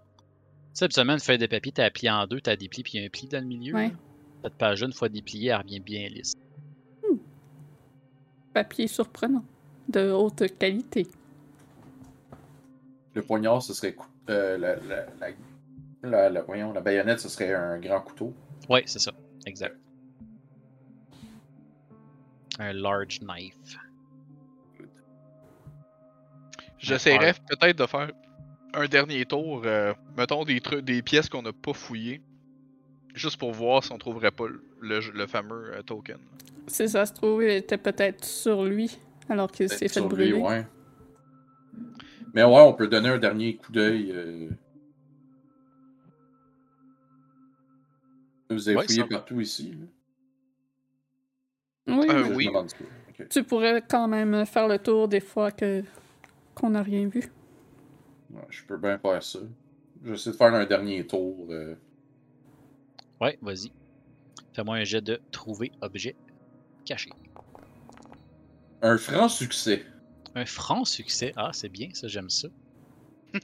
sais, 0.73 0.85
habituellement, 0.85 1.13
une 1.13 1.19
feuille 1.19 1.37
de 1.37 1.45
papier, 1.45 1.71
tu 1.71 1.81
plié 1.91 2.09
en 2.09 2.25
deux, 2.25 2.41
tu 2.41 2.49
as 2.49 2.55
déplié, 2.55 2.83
puis 2.83 2.93
il 2.95 3.01
y 3.01 3.03
a 3.03 3.05
un 3.05 3.09
pli 3.09 3.27
dans 3.27 3.39
le 3.39 3.45
milieu. 3.45 3.75
Ouais. 3.75 3.91
Cette 4.43 4.55
page-là, 4.55 4.87
une 4.87 4.93
fois 4.93 5.09
dépliée, 5.09 5.49
elle 5.49 5.57
revient 5.57 5.79
bien 5.79 6.09
lisse. 6.09 6.33
Papier 8.53 8.87
surprenant, 8.87 9.43
de 9.89 10.11
haute 10.11 10.57
qualité. 10.57 11.07
Le 13.13 13.21
poignard, 13.21 13.61
ce 13.61 13.73
serait. 13.73 13.93
cou- 13.93 14.05
euh, 14.29 14.57
la, 14.57 14.75
la, 14.77 15.05
la, 15.19 15.29
la- 16.03 16.29
la- 16.29 16.41
voyons, 16.41 16.73
la 16.73 16.81
baïonnette, 16.81 17.19
ce 17.19 17.29
serait 17.29 17.53
un 17.53 17.79
grand 17.79 18.01
couteau. 18.01 18.33
Oui, 18.69 18.81
c'est 18.85 18.99
ça. 18.99 19.11
Exact. 19.45 19.75
Un 22.59 22.73
large 22.73 23.19
knife. 23.21 23.77
J'essaierai 26.77 27.33
peut-être 27.47 27.77
de 27.77 27.85
faire 27.85 28.11
un 28.73 28.85
dernier 28.87 29.25
tour, 29.25 29.61
euh, 29.65 29.93
mettons 30.15 30.43
des 30.43 30.59
trucs, 30.61 30.83
des 30.85 31.01
pièces 31.01 31.29
qu'on 31.29 31.41
n'a 31.41 31.53
pas 31.53 31.73
fouillées, 31.73 32.21
juste 33.17 33.37
pour 33.37 33.51
voir 33.51 33.83
si 33.83 33.91
on 33.91 33.97
trouverait 33.97 34.31
pas 34.31 34.45
le, 34.47 34.99
le 35.13 35.27
fameux 35.27 35.73
euh, 35.73 35.81
token. 35.81 36.17
Si 36.67 36.87
ça 36.89 37.05
se 37.05 37.13
trouve, 37.13 37.43
il 37.43 37.49
était 37.49 37.77
peut-être 37.77 38.23
sur 38.25 38.63
lui, 38.65 38.97
alors 39.29 39.51
qu'il 39.51 39.69
s'est 39.69 39.77
fait 39.79 39.87
Sur 39.89 40.03
lui, 40.09 40.31
brûler. 40.31 40.33
ouais. 40.33 40.65
Mais 42.33 42.43
ouais, 42.43 42.61
on 42.61 42.73
peut 42.73 42.87
donner 42.87 43.09
un 43.09 43.17
dernier 43.17 43.55
coup 43.55 43.71
d'œil. 43.71 44.11
euh. 44.13 44.49
Vous 48.49 48.67
avez 48.69 48.77
Ouais, 48.77 48.85
fouillé 48.85 49.03
partout 49.05 49.39
ici. 49.41 49.71
là. 51.87 51.93
Oui, 51.95 52.07
Euh, 52.09 52.35
oui. 52.35 52.49
tu 53.29 53.43
pourrais 53.43 53.81
quand 53.87 54.07
même 54.07 54.45
faire 54.45 54.67
le 54.67 54.77
tour 54.77 55.07
des 55.07 55.21
fois 55.21 55.51
que 55.51 55.83
qu'on 56.53 56.71
n'a 56.71 56.81
rien 56.83 57.07
vu. 57.07 57.31
Ouais, 58.31 58.41
je 58.49 58.63
peux 58.65 58.77
bien 58.77 58.97
faire 58.97 59.23
ça. 59.23 59.39
J'essaie 60.03 60.31
de 60.31 60.35
faire 60.35 60.53
un 60.53 60.65
dernier 60.65 61.05
tour. 61.07 61.47
euh. 61.49 61.75
Ouais, 63.19 63.37
vas-y. 63.41 63.71
Fais-moi 64.53 64.77
un 64.77 64.83
jet 64.83 65.01
de 65.01 65.21
trouver 65.31 65.71
objet 65.81 66.15
caché. 66.85 67.11
Un 68.81 68.97
franc 68.97 69.29
succès. 69.29 69.85
Un 70.35 70.45
franc 70.45 70.85
succès. 70.85 71.33
Ah, 71.35 71.49
c'est 71.53 71.69
bien, 71.69 71.89
ça, 71.93 72.07
j'aime 72.07 72.29
ça. 72.29 72.47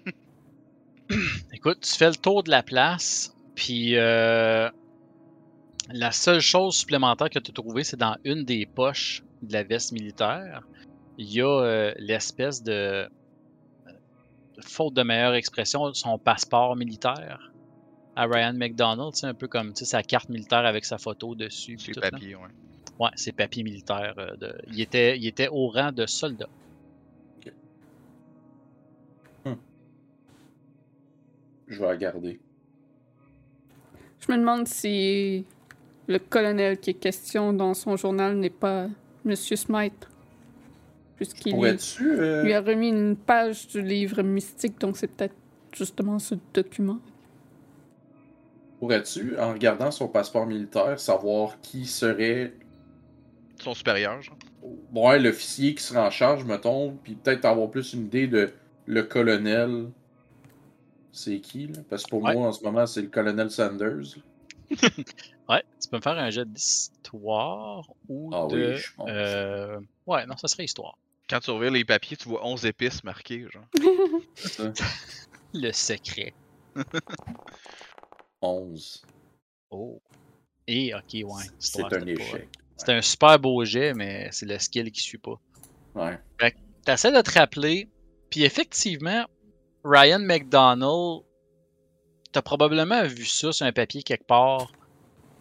Écoute, 1.53 1.81
tu 1.81 1.93
fais 1.93 2.09
le 2.09 2.15
tour 2.15 2.43
de 2.43 2.51
la 2.51 2.63
place, 2.63 3.35
puis 3.55 3.95
euh, 3.97 4.69
la 5.91 6.11
seule 6.11 6.39
chose 6.39 6.75
supplémentaire 6.75 7.29
que 7.29 7.39
tu 7.39 7.51
as 7.51 7.53
trouvée, 7.53 7.83
c'est 7.83 7.97
dans 7.97 8.17
une 8.23 8.45
des 8.45 8.65
poches 8.65 9.23
de 9.41 9.53
la 9.53 9.63
veste 9.63 9.91
militaire. 9.91 10.63
Il 11.17 11.31
y 11.31 11.41
a 11.41 11.47
euh, 11.47 11.93
l'espèce 11.97 12.63
de, 12.63 13.07
faute 14.61 14.93
de 14.93 15.03
meilleure 15.03 15.35
expression, 15.35 15.93
son 15.93 16.17
passeport 16.17 16.75
militaire 16.75 17.52
à 18.15 18.25
Ryan 18.25 18.53
McDonald. 18.53 19.15
C'est 19.15 19.27
un 19.27 19.33
peu 19.33 19.47
comme 19.47 19.75
sa 19.75 20.03
carte 20.03 20.29
militaire 20.29 20.65
avec 20.65 20.85
sa 20.85 20.97
photo 20.97 21.35
dessus. 21.35 21.75
puis 21.75 21.85
Sur 21.85 21.93
tout, 21.95 21.99
le 21.99 22.05
là. 22.05 22.11
papier, 22.11 22.35
ouais. 22.35 22.41
Ouais, 22.99 23.09
c'est 23.15 23.31
papier 23.31 23.63
militaire. 23.63 24.13
euh, 24.17 24.35
de... 24.35 24.55
il, 24.71 24.81
était, 24.81 25.17
il 25.17 25.25
était 25.27 25.47
au 25.49 25.67
rang 25.67 25.91
de 25.91 26.05
soldat. 26.05 26.49
Je 31.67 31.79
vais 31.79 31.87
la 31.87 31.97
garder. 31.97 32.39
Je 34.19 34.31
me 34.31 34.37
demande 34.37 34.67
si 34.67 35.45
le 36.07 36.19
colonel 36.19 36.77
qui 36.77 36.91
est 36.91 36.95
question 36.95 37.53
dans 37.53 37.73
son 37.73 37.97
journal 37.97 38.37
n'est 38.37 38.49
pas 38.49 38.87
Monsieur 39.25 39.55
Smite. 39.55 40.07
Puisqu'il 41.15 41.55
lui, 41.55 41.77
euh, 42.01 42.43
lui 42.43 42.53
a 42.53 42.61
remis 42.61 42.89
une 42.89 43.15
page 43.15 43.67
du 43.67 43.81
livre 43.81 44.21
mystique, 44.23 44.79
donc 44.79 44.97
c'est 44.97 45.07
peut-être 45.07 45.35
justement 45.73 46.19
ce 46.19 46.35
document. 46.53 46.99
Pourrais-tu, 48.87 49.39
en 49.39 49.53
regardant 49.53 49.91
son 49.91 50.09
passeport 50.09 50.45
militaire, 50.45 50.99
savoir 50.99 51.61
qui 51.61 51.85
serait 51.85 52.51
Son 53.61 53.73
supérieur, 53.73 54.21
genre. 54.21 54.37
ouais, 54.91 55.19
l'officier 55.19 55.73
qui 55.73 55.81
serait 55.81 56.01
en 56.01 56.09
charge, 56.11 56.43
mettons, 56.43 56.91
puis 57.01 57.15
peut-être 57.15 57.45
avoir 57.45 57.71
plus 57.71 57.93
une 57.93 58.07
idée 58.07 58.27
de 58.27 58.51
le 58.85 59.03
colonel. 59.03 59.89
C'est 61.13 61.39
qui, 61.39 61.67
là? 61.67 61.79
Parce 61.89 62.03
que 62.03 62.09
pour 62.09 62.21
Ouais. 62.23 62.33
moi, 62.33 62.49
en 62.49 62.51
ce 62.51 62.61
moment, 62.61 62.85
c'est 62.85 63.01
le 63.03 63.07
colonel 63.07 63.49
Sanders. 63.51 64.17
Ouais, 65.47 65.63
tu 65.81 65.87
peux 65.89 65.95
me 65.95 66.01
faire 66.01 66.17
un 66.17 66.29
jet 66.29 66.43
d'histoire 66.51 67.87
ou 68.09 68.31
Ah 68.33 68.47
de. 68.47 68.71
oui, 68.73 68.75
je 68.75 68.93
pense. 68.97 69.09
euh, 69.09 69.79
Ouais, 70.05 70.25
non, 70.25 70.35
ça 70.35 70.49
serait 70.49 70.65
histoire. 70.65 70.97
Quand 71.29 71.39
tu 71.39 71.51
ouvres 71.51 71.63
les 71.69 71.85
papiers, 71.85 72.17
tu 72.17 72.27
vois 72.27 72.45
11 72.45 72.65
épices 72.65 73.01
marquées, 73.05 73.45
genre. 73.49 73.63
C'est 74.35 74.51
ça. 74.51 74.73
Le 75.53 75.71
secret. 75.71 76.33
11. 78.43 79.05
Oh. 79.71 80.01
Et, 80.67 80.93
ok, 80.93 81.01
ouais. 81.13 81.43
C'est 81.59 81.83
un 81.83 82.05
échec. 82.05 82.49
C'est 82.77 82.93
un 82.93 83.01
super 83.01 83.39
beau 83.39 83.63
jet, 83.65 83.93
mais 83.93 84.29
c'est 84.31 84.45
le 84.45 84.59
skill 84.59 84.91
qui 84.91 85.01
suit 85.01 85.17
pas. 85.17 85.39
Ouais. 85.95 86.19
T'essaies 86.85 87.11
de 87.11 87.21
te 87.21 87.31
rappeler, 87.31 87.87
puis 88.29 88.43
effectivement, 88.43 89.25
Ryan 89.85 90.19
McDonald, 90.19 91.23
t'as 92.31 92.41
probablement 92.41 93.05
vu 93.05 93.25
ça 93.25 93.51
sur 93.51 93.65
un 93.65 93.71
papier 93.71 94.03
quelque 94.03 94.25
part 94.25 94.71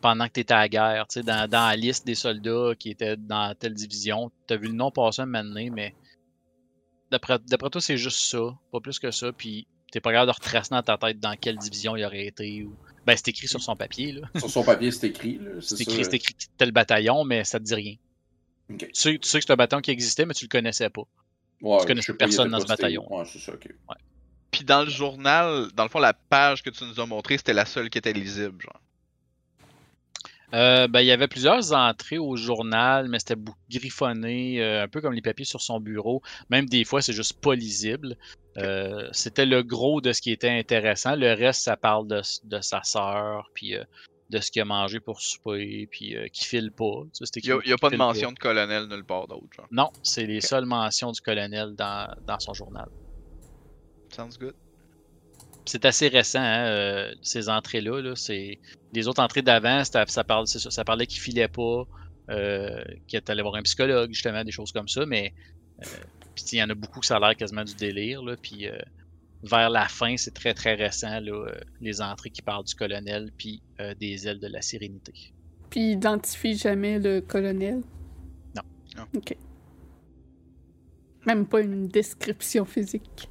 pendant 0.01 0.27
que 0.27 0.33
tu 0.35 0.41
étais 0.41 0.55
à 0.55 0.59
la 0.59 0.69
guerre, 0.69 1.07
tu 1.09 1.15
sais, 1.15 1.23
dans, 1.23 1.49
dans 1.49 1.69
la 1.69 1.77
liste 1.77 2.07
des 2.07 2.15
soldats 2.15 2.74
qui 2.79 2.91
étaient 2.91 3.16
dans 3.16 3.55
telle 3.55 3.74
division. 3.74 4.31
Tu 4.47 4.55
as 4.55 4.57
vu 4.57 4.69
le 4.69 4.74
nom 4.74 4.91
passer 4.91 5.23
un 5.23 5.27
moment 5.27 5.45
donné, 5.45 5.70
mais 5.70 5.95
d'après 7.11 7.39
d'après 7.39 7.70
toi, 7.70 7.81
c'est 7.81 7.97
juste 7.97 8.19
ça, 8.19 8.57
pas 8.73 8.81
plus 8.81 8.99
que 8.99 9.11
ça. 9.11 9.33
Puis 9.33 9.66
t'es 9.91 10.01
pas 10.01 10.12
capable 10.12 10.31
de 10.31 10.35
retracer 10.35 10.70
dans 10.74 10.83
ta 10.83 10.99
tête 10.99 11.20
dans 11.20 11.37
quelle 11.37 11.57
division 11.57 11.97
il 11.97 12.05
aurait 12.05 12.27
été. 12.27 12.65
Ou... 12.65 12.74
Ben, 13.07 13.16
c'est 13.16 13.29
écrit 13.29 13.49
sur 13.49 13.61
son 13.61 13.77
papier. 13.77 14.12
Là. 14.12 14.29
Sur 14.39 14.51
son 14.51 14.62
papier, 14.62 14.91
c'est 14.91 15.09
écrit. 15.09 15.39
là, 15.39 15.51
C'est 15.61 15.81
écrit, 15.81 16.05
c'est 16.05 16.15
écrit 16.15 16.35
tel 16.57 16.73
bataillon, 16.73 17.24
mais 17.24 17.45
ça 17.45 17.59
te 17.59 17.65
dit 17.65 17.74
rien. 17.74 17.95
Tu, 18.79 18.89
sais, 18.93 19.19
tu 19.19 19.29
sais 19.29 19.39
que 19.39 19.45
c'est 19.47 19.53
un 19.53 19.57
bataillon 19.57 19.83
qui 19.83 19.91
existait, 19.91 20.24
mais 20.24 20.35
tu 20.35 20.45
le 20.45 20.49
connaissais 20.49 20.89
pas. 20.89 21.03
Ouais, 21.61 21.79
tu 21.81 21.87
connaissais 21.87 22.12
pas, 22.12 22.19
personne 22.19 22.51
dans 22.51 22.61
ce 22.61 22.66
bataillon. 22.66 23.07
Ouais, 23.12 23.24
c'est 23.27 23.39
ça, 23.39 23.53
ok. 23.53 23.69
Puis 24.51 24.65
dans 24.65 24.85
le 24.85 24.91
journal, 24.91 25.69
dans 25.74 25.83
le 25.85 25.89
fond, 25.89 25.99
la 25.99 26.12
page 26.12 26.62
que 26.62 26.70
tu 26.70 26.85
nous 26.85 27.01
as 27.01 27.07
montrée, 27.07 27.39
c'était 27.39 27.55
la 27.55 27.65
seule 27.65 27.89
qui 27.91 27.99
était 27.99 28.12
lisible, 28.12 28.61
genre. 28.62 28.81
Euh, 30.55 30.87
ben, 30.87 31.01
il 31.01 31.07
y 31.07 31.12
avait 31.12 31.29
plusieurs 31.29 31.73
entrées 31.73 32.19
au 32.19 32.37
journal, 32.37 33.09
mais 33.09 33.19
c'était 33.19 33.41
griffonné, 33.70 34.62
euh, 34.62 34.85
un 34.85 34.89
peu 34.89 35.01
comme 35.01 35.15
les 35.15 35.23
papiers 35.23 35.47
sur 35.47 35.62
son 35.62 35.81
bureau. 35.81 36.23
Même 36.51 36.66
des 36.66 36.85
fois, 36.85 37.01
c'est 37.01 37.12
juste 37.12 37.41
pas 37.41 37.55
lisible. 37.55 38.16
Euh, 38.59 39.09
c'était 39.12 39.47
le 39.47 39.62
gros 39.62 40.01
de 40.01 40.12
ce 40.12 40.20
qui 40.20 40.31
était 40.31 40.51
intéressant. 40.51 41.16
Le 41.16 41.33
reste, 41.33 41.62
ça 41.62 41.77
parle 41.77 42.07
de, 42.07 42.20
de 42.45 42.61
sa 42.61 42.83
sœur, 42.83 43.51
puis 43.55 43.77
de 44.31 44.39
ce 44.39 44.51
qu'il 44.51 44.62
a 44.62 44.65
mangé 44.66 45.01
pour 45.01 45.20
souper, 45.20 45.89
puis 45.91 46.16
qui 46.33 46.45
file 46.45 46.70
pas. 46.70 47.03
Ça, 47.12 47.24
Il 47.37 47.47
y 47.47 47.53
a, 47.53 47.59
y 47.65 47.73
a 47.73 47.79
pas 47.79 47.91
de 47.91 47.97
mention 47.97 48.33
de 48.33 48.39
colonel 48.39 48.89
nulle 48.89 49.05
part 49.05 49.29
d'autre. 49.29 49.66
Non, 49.70 49.91
c'est 50.03 50.27
les 50.27 50.41
seules 50.43 50.66
mentions 50.66 51.12
du 51.12 51.20
colonel 51.20 51.74
dans, 51.74 52.15
dans 52.27 52.39
son 52.41 52.53
journal. 52.53 52.89
Sounds 54.11 54.39
good. 54.39 54.55
C'est 55.65 55.85
assez 55.85 56.09
récent, 56.09 56.41
hein, 56.41 56.67
euh, 56.67 57.15
ces 57.23 57.49
entrées-là. 57.49 58.01
Là, 58.01 58.17
c'est... 58.17 58.59
Les 58.93 59.09
autres 59.09 59.23
entrées 59.23 59.43
d'avant, 59.43 59.85
ça, 59.85 60.25
parle, 60.25 60.47
c'est 60.47 60.59
ça, 60.59 60.71
ça 60.71 60.85
parlait 60.85 61.07
qu'il 61.07 61.21
filait 61.21 61.49
pas, 61.49 61.85
euh, 62.31 62.83
qu'il 63.07 63.19
était 63.19 63.31
allé 63.31 63.43
voir 63.43 63.55
un 63.55 63.63
psychologue, 63.63 64.13
justement, 64.13 64.43
des 64.45 64.53
choses 64.53 64.73
comme 64.73 64.89
ça. 64.89 65.07
Mais 65.07 65.33
euh, 65.81 65.87
puis 66.35 66.45
il 66.53 66.59
y 66.59 66.63
en 66.63 66.71
a 66.71 66.75
beaucoup 66.75 67.01
que 67.01 67.07
ça 67.07 67.17
a 67.17 67.21
l'air 67.21 67.37
quasiment 67.37 67.65
du 67.65 67.75
délire. 67.75 68.23
Là, 68.23 68.37
puis 68.41 68.69
euh, 68.69 68.79
vers 69.43 69.71
la 69.71 69.89
fin, 69.89 70.17
c'est 70.17 70.33
très 70.33 70.55
très 70.55 70.75
récent, 70.75 71.21
là, 71.21 71.33
euh, 71.33 71.61
les 71.81 72.01
entrées 72.01 72.31
qui 72.31 72.43
parlent 72.43 72.65
du 72.65 72.75
colonel 72.75 73.31
puis 73.37 73.63
euh, 73.81 73.95
des 73.95 74.27
ailes 74.27 74.41
de 74.41 74.49
la 74.49 74.63
sérénité. 74.63 75.13
Puis 75.71 75.81
il 75.81 75.91
identifie 75.93 76.57
jamais 76.57 76.99
le 76.99 77.21
colonel? 77.21 77.83
Non. 78.55 78.63
Non. 78.97 79.05
Ok. 79.17 79.37
Même 81.27 81.47
pas 81.47 81.61
une 81.61 81.89
description 81.89 82.65
physique. 82.65 83.29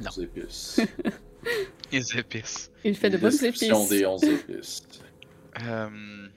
Non. 0.00 0.10
Épices. 0.22 0.80
Les 1.92 2.18
épices. 2.18 2.70
Il 2.84 2.96
fait 2.96 3.10
de 3.10 3.16
bonnes 3.18 3.44
épices. 3.44 3.88
des 3.88 4.04
11 4.06 4.24
épices. 4.24 4.82
Euh, 5.62 6.28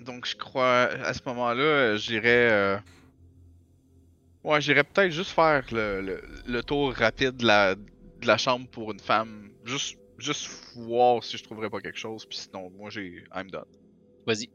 donc 0.00 0.26
je 0.26 0.36
crois 0.36 0.84
à 0.84 1.12
ce 1.14 1.20
moment-là, 1.26 1.96
j'irais. 1.96 2.48
euh, 2.52 2.78
Ouais, 4.44 4.60
j'irais 4.60 4.84
peut-être 4.84 5.10
juste 5.12 5.30
faire 5.30 5.64
le, 5.72 6.00
le, 6.02 6.22
le 6.46 6.62
tour 6.62 6.92
rapide 6.92 7.36
de 7.38 7.46
la, 7.46 7.74
de 7.74 8.26
la 8.26 8.36
chambre 8.36 8.68
pour 8.68 8.92
une 8.92 9.00
femme. 9.00 9.50
Juste, 9.64 9.96
juste 10.18 10.48
voir 10.76 11.24
si 11.24 11.38
je 11.38 11.44
trouverais 11.44 11.70
pas 11.70 11.80
quelque 11.80 11.98
chose. 11.98 12.26
Puis 12.26 12.38
sinon, 12.38 12.70
moi 12.70 12.90
j'ai. 12.90 13.24
I'm 13.34 13.50
done. 13.50 13.64
Vas-y, 14.26 14.50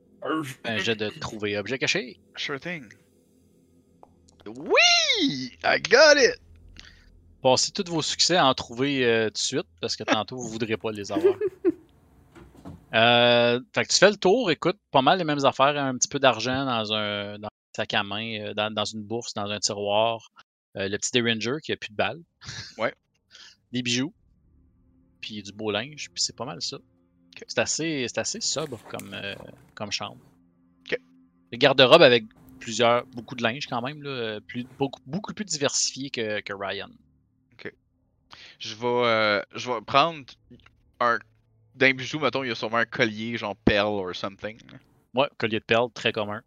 un 0.66 0.78
jet 0.78 0.96
de 0.96 1.10
trouver 1.20 1.58
objet 1.58 1.78
caché. 1.80 2.20
Sure 2.36 2.60
thing. 2.60 2.84
Oui! 4.46 5.52
I 5.64 5.80
got 5.82 6.16
it! 6.18 6.40
Passez 7.42 7.72
tous 7.72 7.90
vos 7.90 8.02
succès 8.02 8.36
à 8.36 8.46
en 8.46 8.54
trouver 8.54 9.06
euh, 9.06 9.28
tout 9.28 9.34
de 9.34 9.38
suite, 9.38 9.68
parce 9.80 9.96
que 9.96 10.04
tantôt, 10.04 10.38
vous 10.38 10.50
voudrez 10.50 10.78
pas 10.78 10.92
les 10.92 11.12
avoir. 11.12 11.36
Euh, 12.94 13.60
fait 13.74 13.86
que 13.86 13.94
tu 13.94 14.00
fais 14.00 14.10
le 14.10 14.18
tour, 14.18 14.50
écoute, 14.50 14.78
pas 14.92 15.02
mal 15.02 15.20
les 15.20 15.24
mêmes 15.24 15.46
affaires, 15.46 15.78
un 15.78 15.96
petit 15.96 16.08
peu 16.08 16.20
d'argent 16.20 16.66
dans 16.66 16.92
un, 16.94 17.38
dans 17.38 17.48
un 17.48 17.76
sac 17.76 17.94
à 17.94 18.04
main, 18.04 18.40
euh, 18.40 18.54
dans, 18.54 18.74
dans 18.74 18.86
une 18.86 19.04
bourse, 19.04 19.34
dans 19.34 19.50
un 19.50 19.60
tiroir, 19.60 20.32
euh, 20.76 20.88
le 20.90 20.98
petit 20.98 21.12
Derringer 21.12 21.58
qui 21.64 21.72
a 21.72 21.78
plus 21.78 21.92
de 21.92 21.96
balles. 21.96 22.22
Ouais. 22.78 22.94
Des 23.72 23.84
bijoux, 23.84 24.14
puis 25.22 25.44
du 25.44 25.52
beau 25.52 25.70
linge, 25.70 26.10
puis 26.12 26.24
c'est 26.24 26.36
pas 26.36 26.46
mal 26.46 26.62
ça. 26.62 26.78
C'est 27.48 27.60
assez, 27.60 28.06
c'est 28.08 28.20
assez 28.20 28.42
sobre 28.42 28.80
comme, 28.90 29.14
euh, 29.14 29.36
comme 29.76 29.92
chambre. 29.92 30.18
Le 31.52 31.58
garde-robe 31.58 32.02
avec 32.02 32.26
plusieurs, 32.60 33.06
beaucoup 33.08 33.36
de 33.36 33.42
linge 33.42 33.68
quand 33.68 33.82
même, 33.82 34.04
là, 34.04 34.40
plus, 34.42 34.66
beaucoup, 34.78 35.00
beaucoup 35.06 35.34
plus 35.34 35.46
diversifié 35.46 36.10
que, 36.10 36.42
que 36.42 36.54
Ryan. 36.54 36.90
Je 38.60 38.76
vais, 38.76 38.86
euh, 38.88 39.42
je 39.56 39.72
vais 39.72 39.82
prendre 39.82 40.24
un. 41.00 41.20
D'un 41.76 41.94
bijou, 41.94 42.20
mettons, 42.20 42.44
il 42.44 42.50
y 42.50 42.52
a 42.52 42.56
sûrement 42.56 42.78
un 42.78 42.86
collier, 42.86 43.38
genre 43.38 43.56
perle 43.56 43.94
or 43.94 44.14
something. 44.16 44.58
Ouais, 45.14 45.28
collier 45.38 45.60
de 45.60 45.64
perles, 45.66 45.90
très 45.94 46.12
commun. 46.12 46.42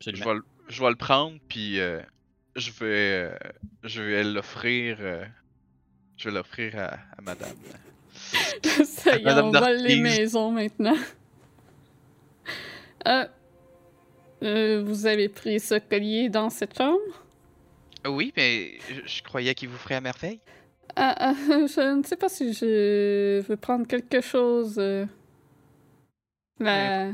Je 0.00 0.10
Absolument. 0.10 0.24
vais, 0.26 0.34
le- 0.34 0.44
je 0.68 0.82
vais 0.82 0.90
le 0.90 0.96
prendre, 0.96 1.38
puis 1.48 1.80
euh, 1.80 2.00
je 2.54 2.70
vais, 2.70 2.84
euh, 3.32 3.36
je 3.82 4.02
vais 4.02 4.22
l'offrir. 4.24 4.98
euh, 5.00 5.24
je 6.16 6.28
vais 6.28 6.34
l'offrir 6.34 6.78
à, 6.78 6.94
à 7.16 7.22
madame. 7.22 7.56
Ça 8.84 9.16
y 9.16 9.20
est, 9.20 9.24
Madame 9.24 9.46
on 9.46 9.50
vole 9.52 9.76
les 9.78 9.96
maisons 10.00 10.50
maintenant. 10.52 10.96
Euh, 13.06 13.24
euh, 14.42 14.82
vous 14.84 15.06
avez 15.06 15.28
pris 15.28 15.58
ce 15.60 15.74
collier 15.78 16.28
dans 16.28 16.50
cette 16.50 16.76
chambre? 16.76 16.98
Oui, 18.06 18.32
mais 18.36 18.78
je, 18.88 19.00
je 19.06 19.22
croyais 19.22 19.54
qu'il 19.54 19.68
vous 19.68 19.76
ferait 19.78 19.96
à 19.96 20.00
merveille. 20.00 20.40
Ah, 21.00 21.14
ah, 21.16 21.34
je 21.46 21.96
ne 21.96 22.02
sais 22.02 22.16
pas 22.16 22.28
si 22.28 22.52
je 22.52 23.40
veux 23.42 23.56
prendre 23.56 23.86
quelque 23.86 24.20
chose. 24.20 24.74
euh, 24.78 25.06
La... 26.58 27.10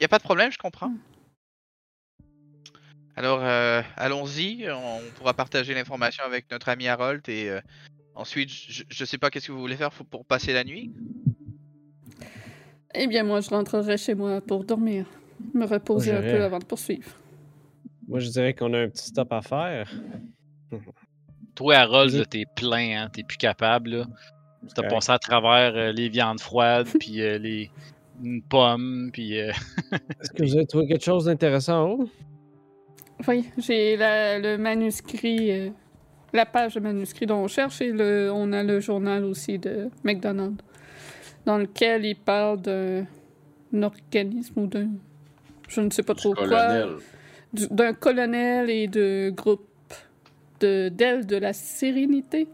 Y 0.00 0.04
a 0.04 0.08
pas 0.08 0.18
de 0.18 0.22
problème, 0.22 0.52
je 0.52 0.58
comprends. 0.58 0.92
Alors, 3.16 3.40
euh, 3.42 3.82
allons-y. 3.96 4.64
On 4.70 5.00
pourra 5.16 5.34
partager 5.34 5.74
l'information 5.74 6.22
avec 6.24 6.48
notre 6.52 6.68
ami 6.68 6.86
Harold 6.86 7.28
et 7.28 7.50
euh, 7.50 7.60
ensuite, 8.14 8.48
je, 8.48 8.84
je 8.88 9.04
sais 9.04 9.18
pas 9.18 9.28
qu'est-ce 9.30 9.48
que 9.48 9.52
vous 9.52 9.60
voulez 9.60 9.76
faire 9.76 9.90
pour 9.90 10.24
passer 10.24 10.52
la 10.52 10.62
nuit. 10.62 10.92
Eh 12.94 13.08
bien, 13.08 13.24
moi, 13.24 13.40
je 13.40 13.50
rentrerai 13.50 13.96
chez 13.98 14.14
moi 14.14 14.40
pour 14.40 14.64
dormir. 14.64 15.06
Me 15.52 15.64
reposer 15.66 16.12
un 16.12 16.22
peu 16.22 16.42
avant 16.44 16.60
de 16.60 16.64
poursuivre. 16.64 17.10
Moi, 18.06 18.20
je 18.20 18.28
dirais 18.28 18.54
qu'on 18.54 18.72
a 18.72 18.78
un 18.82 18.88
petit 18.88 19.08
stop 19.08 19.32
à 19.32 19.42
faire. 19.42 19.90
Toi, 21.60 21.74
Harold, 21.76 22.10
Vas-y. 22.10 22.18
là, 22.20 22.24
t'es 22.24 22.44
plein, 22.56 23.02
hein, 23.02 23.10
t'es 23.12 23.22
plus 23.22 23.36
capable. 23.36 23.90
Là. 23.90 24.04
T'as 24.68 24.76
correct. 24.76 24.90
passé 24.94 25.12
à 25.12 25.18
travers 25.18 25.72
euh, 25.76 25.92
les 25.92 26.08
viandes 26.08 26.40
froides, 26.40 26.88
puis 26.98 27.20
euh, 27.20 27.36
les 27.36 27.70
une 28.22 28.40
pomme, 28.42 29.10
puis 29.12 29.38
euh, 29.38 29.50
Est-ce 29.92 30.30
que 30.30 30.42
vous 30.42 30.56
avez 30.56 30.66
trouvé 30.66 30.86
quelque 30.86 31.04
chose 31.04 31.26
d'intéressant 31.26 31.82
en 31.84 31.88
haut? 31.90 32.08
Oui, 33.28 33.44
j'ai 33.58 33.98
la- 33.98 34.38
le 34.38 34.56
manuscrit, 34.56 35.50
euh, 35.52 35.70
la 36.32 36.46
page 36.46 36.76
de 36.76 36.80
manuscrit 36.80 37.26
dont 37.26 37.36
on 37.44 37.48
cherche 37.48 37.82
et 37.82 37.92
le, 37.92 38.30
on 38.32 38.52
a 38.54 38.62
le 38.62 38.80
journal 38.80 39.24
aussi 39.24 39.58
de 39.58 39.90
McDonald, 40.02 40.62
dans 41.44 41.58
lequel 41.58 42.06
il 42.06 42.16
parle 42.16 42.62
d'un 42.62 43.04
organisme 43.82 44.60
ou 44.60 44.66
d'un. 44.66 44.88
Je 45.68 45.82
ne 45.82 45.90
sais 45.90 46.02
pas 46.02 46.14
trop 46.14 46.32
quoi. 46.32 46.46
Colonel. 46.46 46.88
du- 47.52 47.68
D'un 47.70 47.92
colonel 47.92 48.70
et 48.70 48.88
de 48.88 49.30
groupe 49.36 49.66
d'ailes 50.60 51.26
de 51.26 51.36
la 51.36 51.52
sérénité. 51.52 52.48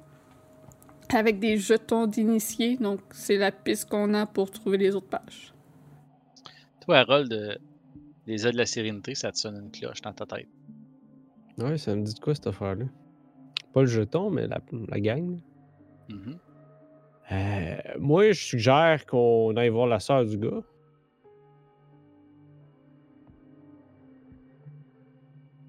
Avec 1.15 1.39
des 1.39 1.57
jetons 1.57 2.07
d'initiés, 2.07 2.77
donc 2.77 3.01
c'est 3.13 3.37
la 3.37 3.53
piste 3.53 3.89
qu'on 3.89 4.13
a 4.13 4.27
pour 4.27 4.51
trouver 4.51 4.77
les 4.77 4.97
autres 4.97 5.07
pages. 5.09 5.55
toi, 6.81 6.99
Harold, 6.99 7.33
euh, 7.33 7.55
les 8.27 8.45
ailes 8.45 8.55
de 8.55 8.59
la 8.59 8.67
sérénité, 8.67 9.15
ça 9.15 9.31
te 9.31 9.39
sonne 9.39 9.57
une 9.57 9.71
cloche 9.71 10.03
dans 10.03 10.13
ta 10.13 10.27
tête? 10.27 10.49
Ouais, 11.59 11.79
ça 11.79 11.95
me 11.95 12.03
dit 12.03 12.13
de 12.13 12.19
quoi 12.19 12.35
cette 12.35 12.49
affaire-là? 12.49 12.87
Pas 13.73 13.83
le 13.83 13.87
jeton, 13.87 14.31
mais 14.31 14.49
la, 14.49 14.61
la 14.89 15.01
gang. 15.01 15.41
Mhm. 16.09 16.39
Euh, 17.33 17.77
moi, 17.99 18.33
je 18.33 18.41
suggère 18.45 19.05
qu'on 19.07 19.57
aille 19.57 19.69
voir 19.69 19.87
la 19.87 20.01
sœur 20.01 20.25
du 20.25 20.39
gars. 20.39 20.63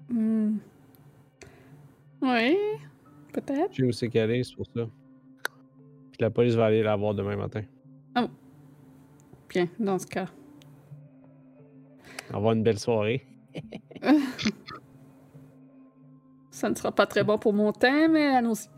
Hmm. 0.08 0.56
Oui, 2.22 2.56
peut-être. 3.32 3.70
Je 3.72 3.76
sais 3.82 3.82
où 3.88 3.92
c'est 3.92 4.08
qu'elle 4.08 4.30
est, 4.32 4.42
c'est 4.44 4.56
pour 4.56 4.66
ça. 4.66 4.88
Puis 6.12 6.20
la 6.20 6.30
police 6.30 6.54
va 6.54 6.66
aller 6.66 6.82
la 6.82 6.96
voir 6.96 7.14
demain 7.14 7.36
matin. 7.36 7.62
Bien, 9.48 9.66
dans 9.78 9.98
ce 9.98 10.06
cas. 10.06 10.26
Avoir 12.34 12.52
une 12.52 12.62
belle 12.62 12.78
soirée. 12.78 13.24
Ça 16.50 16.68
ne 16.68 16.74
sera 16.74 16.92
pas 16.92 17.06
très 17.06 17.24
bon 17.24 17.38
pour 17.38 17.54
mon 17.54 17.72
teint, 17.72 18.08
mais 18.08 18.26
allons-y. 18.26 18.68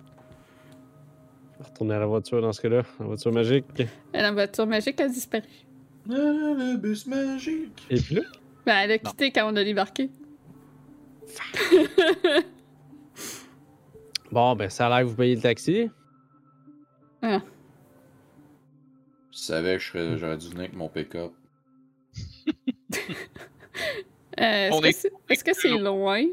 Retourner 1.60 1.94
à 1.94 1.98
la 1.98 2.06
voiture 2.06 2.40
dans 2.40 2.52
ce 2.52 2.60
cas-là. 2.62 2.82
La 3.00 3.06
voiture 3.06 3.32
magique. 3.32 3.64
Et 3.80 3.88
La 4.20 4.30
voiture 4.32 4.66
magique 4.66 5.00
a 5.00 5.08
disparu. 5.08 5.42
Ah, 6.08 6.12
le 6.12 6.76
bus 6.76 7.04
magique. 7.06 7.84
Et 7.90 7.96
puis 8.00 8.14
là? 8.16 8.22
Ben, 8.64 8.76
elle 8.84 8.92
a 8.92 8.94
Non. 8.94 9.10
quitté 9.10 9.32
quand 9.32 9.52
on 9.52 9.56
a 9.56 9.64
débarqué. 9.64 10.08
Bon, 14.32 14.54
ben 14.54 14.68
ça 14.70 14.86
a 14.86 14.90
l'air 14.90 15.00
que 15.00 15.10
vous 15.10 15.16
payez 15.16 15.34
le 15.36 15.42
taxi. 15.42 15.90
Ah, 17.22 17.40
Je 19.32 19.38
savais 19.38 19.74
que 19.74 19.82
je 19.82 19.88
serais- 19.90 20.18
j'aurais 20.18 20.36
dû 20.38 20.46
venir 20.48 20.60
avec 20.60 20.72
mon 20.74 20.88
pick-up. 20.88 21.32
est-ce 24.36 24.72
On 24.72 24.80
que 24.80 24.86
est- 24.86 24.92
c'est 24.92 25.12
est-ce 25.28 25.44
que 25.44 25.54
c'est 25.54 25.76
loin? 25.76 26.24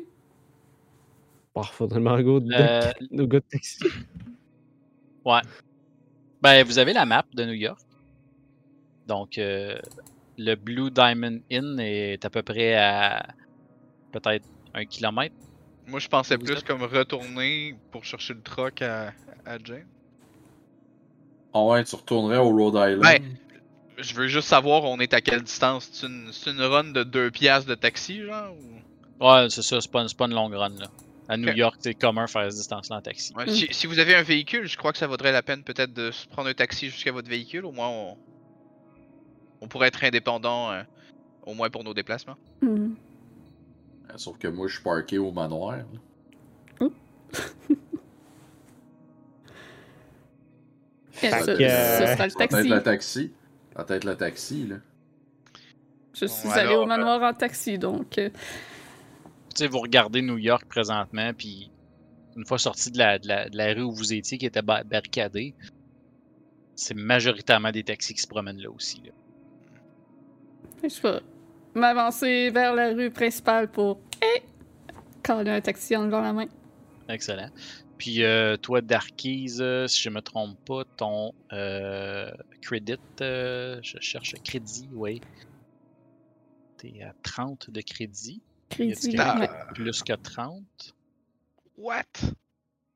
Oh, 1.56 1.64
faudrait 1.64 2.00
le 2.00 2.24
go 2.24 2.40
de, 2.40 2.54
Euh, 2.54 2.92
de 3.12 3.40
taxi. 3.40 3.80
Ben, 6.42 6.64
vous 6.64 6.78
avez 6.78 6.94
la 6.94 7.06
map 7.06 7.26
de 7.34 7.44
New 7.46 7.54
York. 7.54 7.82
Donc, 9.08 9.38
euh, 9.40 9.78
le 10.38 10.56
Blue 10.56 10.92
Diamond 10.92 11.40
Inn 11.52 11.80
est 11.80 12.24
à 12.24 12.30
peu 12.30 12.44
près 12.44 12.76
à 12.76 13.26
peut-être 14.12 14.46
un 14.76 14.86
kilomètre. 14.86 15.36
Moi, 15.88 16.00
je 16.00 16.08
pensais 16.08 16.38
plus 16.38 16.54
êtes- 16.58 16.64
comme 16.66 16.84
retourner 16.84 17.76
pour 17.92 18.04
chercher 18.04 18.34
le 18.34 18.42
truck 18.42 18.82
à, 18.82 19.14
à 19.46 19.58
Jane. 19.64 19.86
Ah 21.54 21.64
ouais, 21.64 21.84
tu 21.84 21.96
retournerais 21.96 22.38
au 22.38 22.50
Rhode 22.56 22.76
Island. 22.76 23.02
Ben, 23.02 23.24
Je 23.98 24.14
veux 24.14 24.28
juste 24.28 24.48
savoir, 24.48 24.84
on 24.84 25.00
est 25.00 25.14
à 25.14 25.22
quelle 25.22 25.42
distance? 25.42 25.90
C'est 25.92 26.08
une, 26.08 26.32
une 26.48 26.62
run 26.62 26.84
de 26.92 27.04
2 27.04 27.32
piastres 27.32 27.70
de 27.70 27.76
taxi, 27.76 28.22
genre 28.22 28.54
ou... 28.54 29.26
Ouais, 29.26 29.50
c'est 29.50 29.64
ça, 29.64 29.82
c'est 29.82 29.90
pas, 29.92 30.02
une 30.26 30.34
longue 30.36 30.54
run. 30.54 30.70
Là. 30.78 30.88
À 31.30 31.36
New. 31.38 31.52
York, 31.54 31.78
c'est 31.80 31.94
commun 31.96 32.28
faire 32.28 32.44
cette 32.52 32.60
distance-là 32.60 32.98
en 32.98 33.02
taxi. 33.02 33.34
Ouais, 33.36 33.46
Mm. 33.46 33.50
si, 33.50 33.68
si 33.72 33.88
vous 33.88 33.98
avez 34.00 34.14
un 34.16 34.22
véhicule, 34.22 34.68
je 34.68 34.78
crois 34.78 34.92
que 34.92 34.98
ça 34.98 35.08
vaudrait 35.08 35.32
la 35.32 35.42
peine 35.42 35.64
peut-être 35.64 35.94
de 35.94 36.12
se 36.12 36.28
prendre 36.28 36.48
un 36.50 36.54
taxi 36.54 36.90
jusqu'à 36.90 37.12
votre 37.12 37.28
véhicule. 37.30 37.66
Au 37.66 37.72
moins, 37.72 37.90
on, 37.90 38.18
on 39.62 39.68
pourrait 39.68 39.88
être 39.88 40.04
indépendant, 40.04 40.72
euh, 40.72 40.84
au 41.46 41.54
moins 41.56 41.70
pour 41.70 41.84
nos 41.84 41.94
déplacements. 41.94 42.38
Hmm. 42.62 42.94
Euh, 44.10 44.14
Sauf 44.18 44.38
que 44.38 44.48
moi, 44.48 44.68
je 44.68 44.74
suis 44.76 44.84
parké 44.84 45.18
au 45.18 45.32
manoir. 45.32 45.80
Fait 51.12 51.32
ce, 51.32 51.46
que, 51.52 51.58
ce 51.58 51.64
euh, 51.64 52.16
sera 52.16 52.26
le 52.26 52.30
Ça 52.32 52.38
va 52.38 52.44
être 52.46 52.50
taxi. 52.52 52.70
le 52.70 52.84
taxi. 52.84 53.32
Ça 53.76 53.84
va 53.84 53.96
être 53.96 54.04
le 54.06 54.16
taxi, 54.16 54.68
là. 54.68 54.76
Je 56.14 56.26
suis 56.26 56.50
alors, 56.50 56.84
au 56.84 56.86
manoir 56.88 57.22
en 57.22 57.34
taxi, 57.34 57.78
donc. 57.78 58.18
euh, 58.18 58.30
Tu 59.56 59.64
sais, 59.64 59.68
vous 59.68 59.80
regardez 59.80 60.22
New 60.22 60.38
York 60.38 60.66
présentement, 60.68 61.32
puis 61.36 61.72
une 62.36 62.46
fois 62.46 62.58
sorti 62.60 62.92
de 62.92 62.98
la, 63.00 63.18
de, 63.20 63.28
la, 63.28 63.50
de 63.50 63.58
la 63.58 63.74
rue 63.74 63.82
où 63.84 63.92
vous 63.92 64.14
étiez, 64.14 64.38
qui 64.38 64.46
était 64.46 64.62
ba- 64.62 64.84
barricadée, 64.84 65.54
c'est 66.76 66.94
majoritairement 66.96 67.72
des 67.72 67.84
taxis 67.84 68.14
qui 68.14 68.22
se 68.22 68.28
promènent 68.28 68.62
là 68.62 68.70
aussi. 68.72 69.02
là. 69.06 69.12
Je 70.84 71.02
vais 71.02 71.20
m'avancer 71.78 72.50
vers 72.50 72.74
la 72.74 72.94
rue 72.94 73.10
principale 73.10 73.70
pour. 73.70 74.00
Eh! 74.22 74.44
Caler 75.24 75.52
un 75.52 75.62
taxi 75.62 75.96
en 75.96 76.06
levant 76.06 76.22
la 76.22 76.34
main. 76.34 76.48
Excellent. 77.10 77.50
Puis 77.98 78.24
euh, 78.24 78.58
toi, 78.58 78.82
Darkies, 78.82 79.58
euh, 79.60 79.88
si 79.88 80.02
je 80.02 80.10
me 80.10 80.22
trompe 80.22 80.58
pas, 80.66 80.84
ton 80.98 81.34
euh, 81.52 82.32
credit, 82.62 82.98
euh, 83.22 83.80
je 83.82 83.98
cherche 84.00 84.36
crédit, 84.44 84.88
oui. 84.94 85.22
T'es 86.78 87.02
à 87.02 87.14
30 87.24 87.72
de 87.72 87.82
crédit. 87.82 88.42
Crédit. 88.70 89.12
Y. 89.12 89.50
Plus 89.74 90.04
que 90.04 90.14
30. 90.14 90.64
What? 91.78 92.04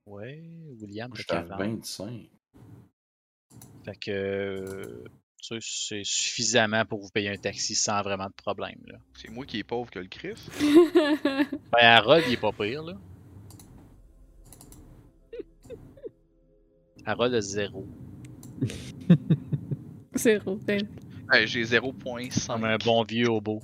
Ouais, 0.06 0.44
William, 0.80 1.12
t'as 1.12 1.18
j'étais 1.18 1.34
à 1.34 1.44
40. 1.44 1.60
25. 1.60 2.30
Fait 3.86 3.96
que 3.96 4.12
euh, 4.12 5.04
c'est 5.42 6.04
suffisamment 6.04 6.86
pour 6.86 7.00
vous 7.02 7.10
payer 7.10 7.30
un 7.30 7.38
taxi 7.38 7.76
sans 7.76 8.02
vraiment 8.02 8.28
de 8.28 8.34
problème. 8.34 8.80
Là. 8.88 8.98
C'est 9.14 9.30
moi 9.30 9.46
qui 9.46 9.60
est 9.60 9.64
pauvre 9.64 9.90
que 9.90 10.00
le 10.00 10.08
Chris. 10.08 10.36
Ben, 11.72 11.84
Harold, 11.84 12.24
il 12.28 12.34
est 12.34 12.38
pas 12.38 12.52
pire, 12.52 12.84
là. 12.84 12.94
Harold 17.06 17.34
a 17.34 17.42
zéro. 17.42 17.88
Zéro. 20.16 20.56
ben. 20.58 20.88
Ouais, 21.32 21.48
j'ai 21.48 21.64
Comme 21.64 21.92
0.5. 22.02 22.66
un 22.66 22.78
bon 22.78 23.04
vieux 23.04 23.30
hobo. 23.30 23.62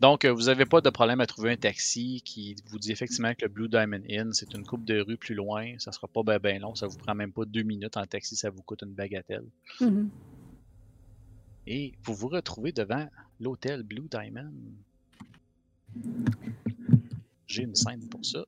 Donc, 0.00 0.24
euh, 0.24 0.32
vous 0.32 0.44
n'avez 0.44 0.64
pas 0.64 0.80
de 0.80 0.88
problème 0.88 1.20
à 1.20 1.26
trouver 1.26 1.52
un 1.52 1.56
taxi 1.56 2.22
qui 2.24 2.56
vous 2.68 2.78
dit 2.78 2.90
effectivement 2.90 3.34
que 3.34 3.42
le 3.42 3.48
Blue 3.48 3.68
Diamond 3.68 4.00
Inn, 4.08 4.32
c'est 4.32 4.54
une 4.54 4.64
coupe 4.64 4.84
de 4.84 5.00
rue 5.00 5.18
plus 5.18 5.34
loin. 5.34 5.74
Ça 5.78 5.92
sera 5.92 6.08
pas 6.08 6.38
bien 6.38 6.58
long. 6.58 6.74
Ça 6.74 6.86
vous 6.86 6.96
prend 6.96 7.14
même 7.14 7.32
pas 7.32 7.44
deux 7.44 7.62
minutes 7.62 7.96
en 7.98 8.06
taxi. 8.06 8.34
Ça 8.34 8.48
vous 8.48 8.62
coûte 8.62 8.82
une 8.82 8.94
bagatelle. 8.94 9.44
Mhm. 9.80 10.08
Et 11.66 11.92
vous 12.02 12.14
vous 12.14 12.28
retrouvez 12.28 12.72
devant 12.72 13.06
l'hôtel 13.40 13.82
Blue 13.82 14.08
Diamond. 14.10 14.50
J'ai 17.46 17.62
une 17.64 17.74
scène 17.74 18.08
pour 18.08 18.24
ça. 18.24 18.44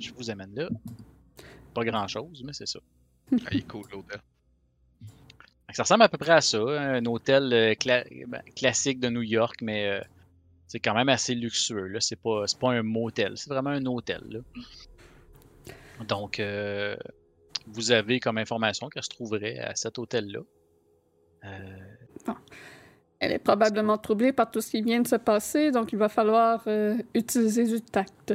Je 0.00 0.10
vous 0.14 0.30
amène 0.30 0.54
là. 0.54 0.68
Pas 1.74 1.84
grand 1.84 2.08
chose, 2.08 2.42
mais 2.44 2.52
c'est 2.52 2.66
ça. 2.66 2.80
Ah, 3.32 3.36
il 3.52 3.58
est 3.58 3.68
cool 3.68 3.84
l'hôtel. 3.92 4.20
Ça 5.72 5.82
ressemble 5.82 6.02
à 6.02 6.08
peu 6.08 6.18
près 6.18 6.32
à 6.32 6.40
ça. 6.40 6.58
hein, 6.58 6.94
Un 6.94 7.06
hôtel 7.06 7.52
euh, 7.52 7.72
cla- 7.74 8.04
ben, 8.28 8.42
classique 8.54 9.00
de 9.00 9.08
New 9.08 9.22
York, 9.22 9.60
mais 9.60 9.86
euh, 9.88 10.00
c'est 10.66 10.80
quand 10.80 10.94
même 10.94 11.08
assez 11.08 11.34
luxueux. 11.34 11.86
Là. 11.88 12.00
C'est, 12.00 12.16
pas, 12.16 12.46
c'est 12.46 12.58
pas 12.58 12.70
un 12.72 12.82
motel, 12.82 13.36
c'est 13.36 13.50
vraiment 13.50 13.70
un 13.70 13.84
hôtel. 13.86 14.22
là. 14.28 14.40
Donc, 16.06 16.40
euh, 16.40 16.96
vous 17.66 17.92
avez 17.92 18.20
comme 18.20 18.38
information 18.38 18.88
qu'elle 18.88 19.02
se 19.04 19.08
trouverait 19.08 19.58
à 19.58 19.74
cet 19.74 19.98
hôtel-là. 19.98 20.40
Euh, 21.44 22.32
Elle 23.20 23.32
est 23.32 23.38
probablement 23.38 23.96
troublée 23.98 24.32
par 24.32 24.50
tout 24.50 24.60
ce 24.60 24.70
qui 24.70 24.82
vient 24.82 25.00
de 25.00 25.06
se 25.06 25.16
passer, 25.16 25.70
donc 25.70 25.92
il 25.92 25.98
va 25.98 26.08
falloir 26.08 26.62
euh, 26.66 26.96
utiliser 27.14 27.64
du 27.64 27.80
tact. 27.80 28.34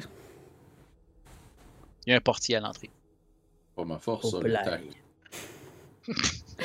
Il 2.06 2.11
y 2.11 2.14
a 2.14 2.18
un 2.18 2.22
portier 2.22 2.56
à 2.56 2.60
l'entrée. 2.60 2.89
Pas 3.76 3.85
ma 3.85 3.99
force, 3.99 4.26
Au 4.34 4.41
ça, 4.41 4.47
le 4.47 4.53
tact. 4.53 4.97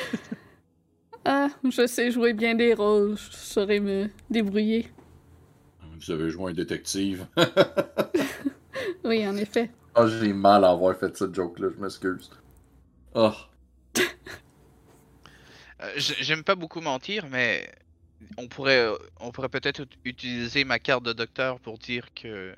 Ah, 1.27 1.49
je 1.67 1.87
sais 1.87 2.11
jouer 2.11 2.33
bien 2.33 2.53
des 2.53 2.75
rôles, 2.75 3.17
je 3.17 3.31
saurais 3.35 3.79
me 3.79 4.11
débrouiller. 4.29 4.91
Vous 5.99 6.11
avez 6.11 6.29
joué 6.29 6.51
un 6.51 6.53
détective. 6.53 7.27
Oui, 9.03 9.25
en 9.27 9.37
effet. 9.37 9.69
Ah, 9.93 10.07
j'ai 10.07 10.33
mal 10.33 10.65
à 10.65 10.71
avoir 10.71 10.97
fait 10.97 11.15
cette 11.15 11.33
joke-là, 11.33 11.69
je 11.75 11.81
m'excuse. 11.81 12.29
Ah, 13.13 13.35
Euh, 15.81 15.91
j- 15.97 16.15
J'aime 16.21 16.43
pas 16.43 16.55
beaucoup 16.55 16.79
mentir, 16.81 17.27
mais 17.29 17.69
on 18.37 18.47
pourrait, 18.47 18.87
on 19.19 19.31
pourrait 19.31 19.49
peut-être 19.49 19.81
ut- 19.83 19.97
utiliser 20.05 20.63
ma 20.63 20.79
carte 20.79 21.03
de 21.03 21.13
docteur 21.13 21.59
pour 21.59 21.77
dire 21.77 22.13
que 22.13 22.55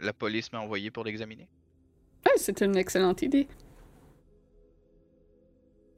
la 0.00 0.12
police 0.12 0.52
m'a 0.52 0.60
envoyé 0.60 0.90
pour 0.90 1.02
l'examiner. 1.04 1.48
Ah, 2.26 2.30
c'est 2.36 2.60
une 2.60 2.76
excellente 2.76 3.22
idée. 3.22 3.48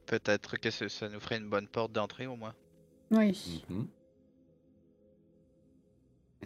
Peut-être 0.05 0.57
que 0.57 0.71
ça, 0.71 0.89
ça 0.89 1.09
nous 1.09 1.19
ferait 1.19 1.37
une 1.37 1.49
bonne 1.49 1.67
porte 1.67 1.91
d'entrée 1.91 2.25
au 2.27 2.35
moins. 2.35 2.55
Oui, 3.11 3.63
mhm. 3.69 3.87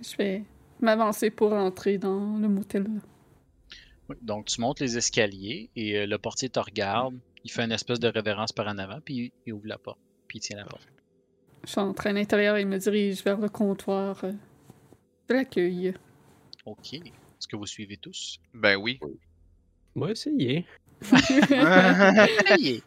Je 0.01 0.17
vais 0.17 0.43
m'avancer 0.81 1.29
pour 1.29 1.53
entrer 1.53 1.97
dans 1.97 2.37
le 2.37 2.47
motel. 2.47 2.85
Oui, 4.09 4.15
Donc, 4.21 4.45
tu 4.45 4.61
montes 4.61 4.79
les 4.79 4.97
escaliers 4.97 5.69
et 5.75 5.99
euh, 5.99 6.05
le 6.05 6.17
portier 6.17 6.49
te 6.49 6.59
regarde. 6.59 7.17
Il 7.43 7.51
fait 7.51 7.63
une 7.63 7.71
espèce 7.71 7.99
de 7.99 8.07
révérence 8.07 8.51
par 8.51 8.67
en 8.67 8.77
avant, 8.77 8.99
puis 9.01 9.31
il 9.45 9.53
ouvre 9.53 9.67
la 9.67 9.77
porte. 9.77 9.99
Puis 10.27 10.39
il 10.39 10.41
tient 10.41 10.57
la 10.57 10.65
porte. 10.65 10.87
J'entre 11.65 12.07
à 12.07 12.13
l'intérieur 12.13 12.57
et 12.57 12.65
me 12.65 12.77
dirige 12.77 13.23
vers 13.23 13.39
le 13.39 13.49
comptoir 13.49 14.23
euh, 14.23 14.31
de 15.29 15.33
l'accueil. 15.33 15.93
OK. 16.65 16.93
Est-ce 16.93 17.47
que 17.47 17.55
vous 17.55 17.65
suivez 17.65 17.97
tous? 17.97 18.39
Ben 18.53 18.75
oui. 18.75 18.99
Moi, 19.95 20.11
essayé. 20.11 20.65
Ayez. 22.47 22.83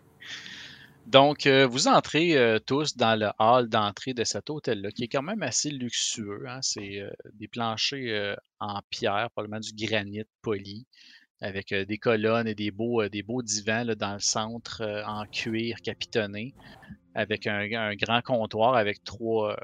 Donc, 1.09 1.47
euh, 1.47 1.67
vous 1.67 1.89
entrez 1.89 2.37
euh, 2.37 2.59
tous 2.59 2.95
dans 2.95 3.19
le 3.19 3.31
hall 3.39 3.71
d'entrée 3.71 4.13
de 4.13 4.25
cet 4.25 4.51
hôtel-là, 4.51 4.91
qui 4.91 5.05
est 5.05 5.09
quand 5.09 5.23
même 5.23 5.43
assez 5.43 5.71
luxueux. 5.71 6.45
hein. 6.47 6.59
C'est 6.61 7.01
euh, 7.01 7.09
des 7.33 7.49
planchers 7.49 8.37
en 8.61 8.81
pierre, 8.91 9.31
probablement 9.31 9.61
du 9.61 9.73
granit 9.73 10.25
poli, 10.43 10.87
avec 11.41 11.73
des 11.73 11.97
colonnes 11.97 12.47
et 12.47 12.55
des 12.55 12.71
beaux, 12.71 13.09
des 13.09 13.23
beaux 13.23 13.41
divans 13.41 13.87
dans 13.97 14.13
le 14.13 14.21
centre 14.21 14.83
en 15.07 15.25
cuir 15.25 15.81
capitonné, 15.83 16.55
avec 17.15 17.47
un, 17.47 17.95
grand 17.95 18.21
comptoir 18.21 18.75
avec 18.75 19.03
trois, 19.03 19.57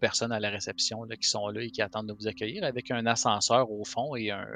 personnes 0.00 0.30
à 0.30 0.38
la 0.38 0.50
réception 0.50 1.02
là, 1.02 1.16
qui 1.16 1.28
sont 1.28 1.48
là 1.48 1.62
et 1.62 1.72
qui 1.72 1.82
attendent 1.82 2.10
de 2.10 2.12
vous 2.12 2.28
accueillir, 2.28 2.62
avec 2.62 2.92
un 2.92 3.06
ascenseur 3.06 3.72
au 3.72 3.84
fond 3.84 4.14
et 4.14 4.30
un 4.30 4.46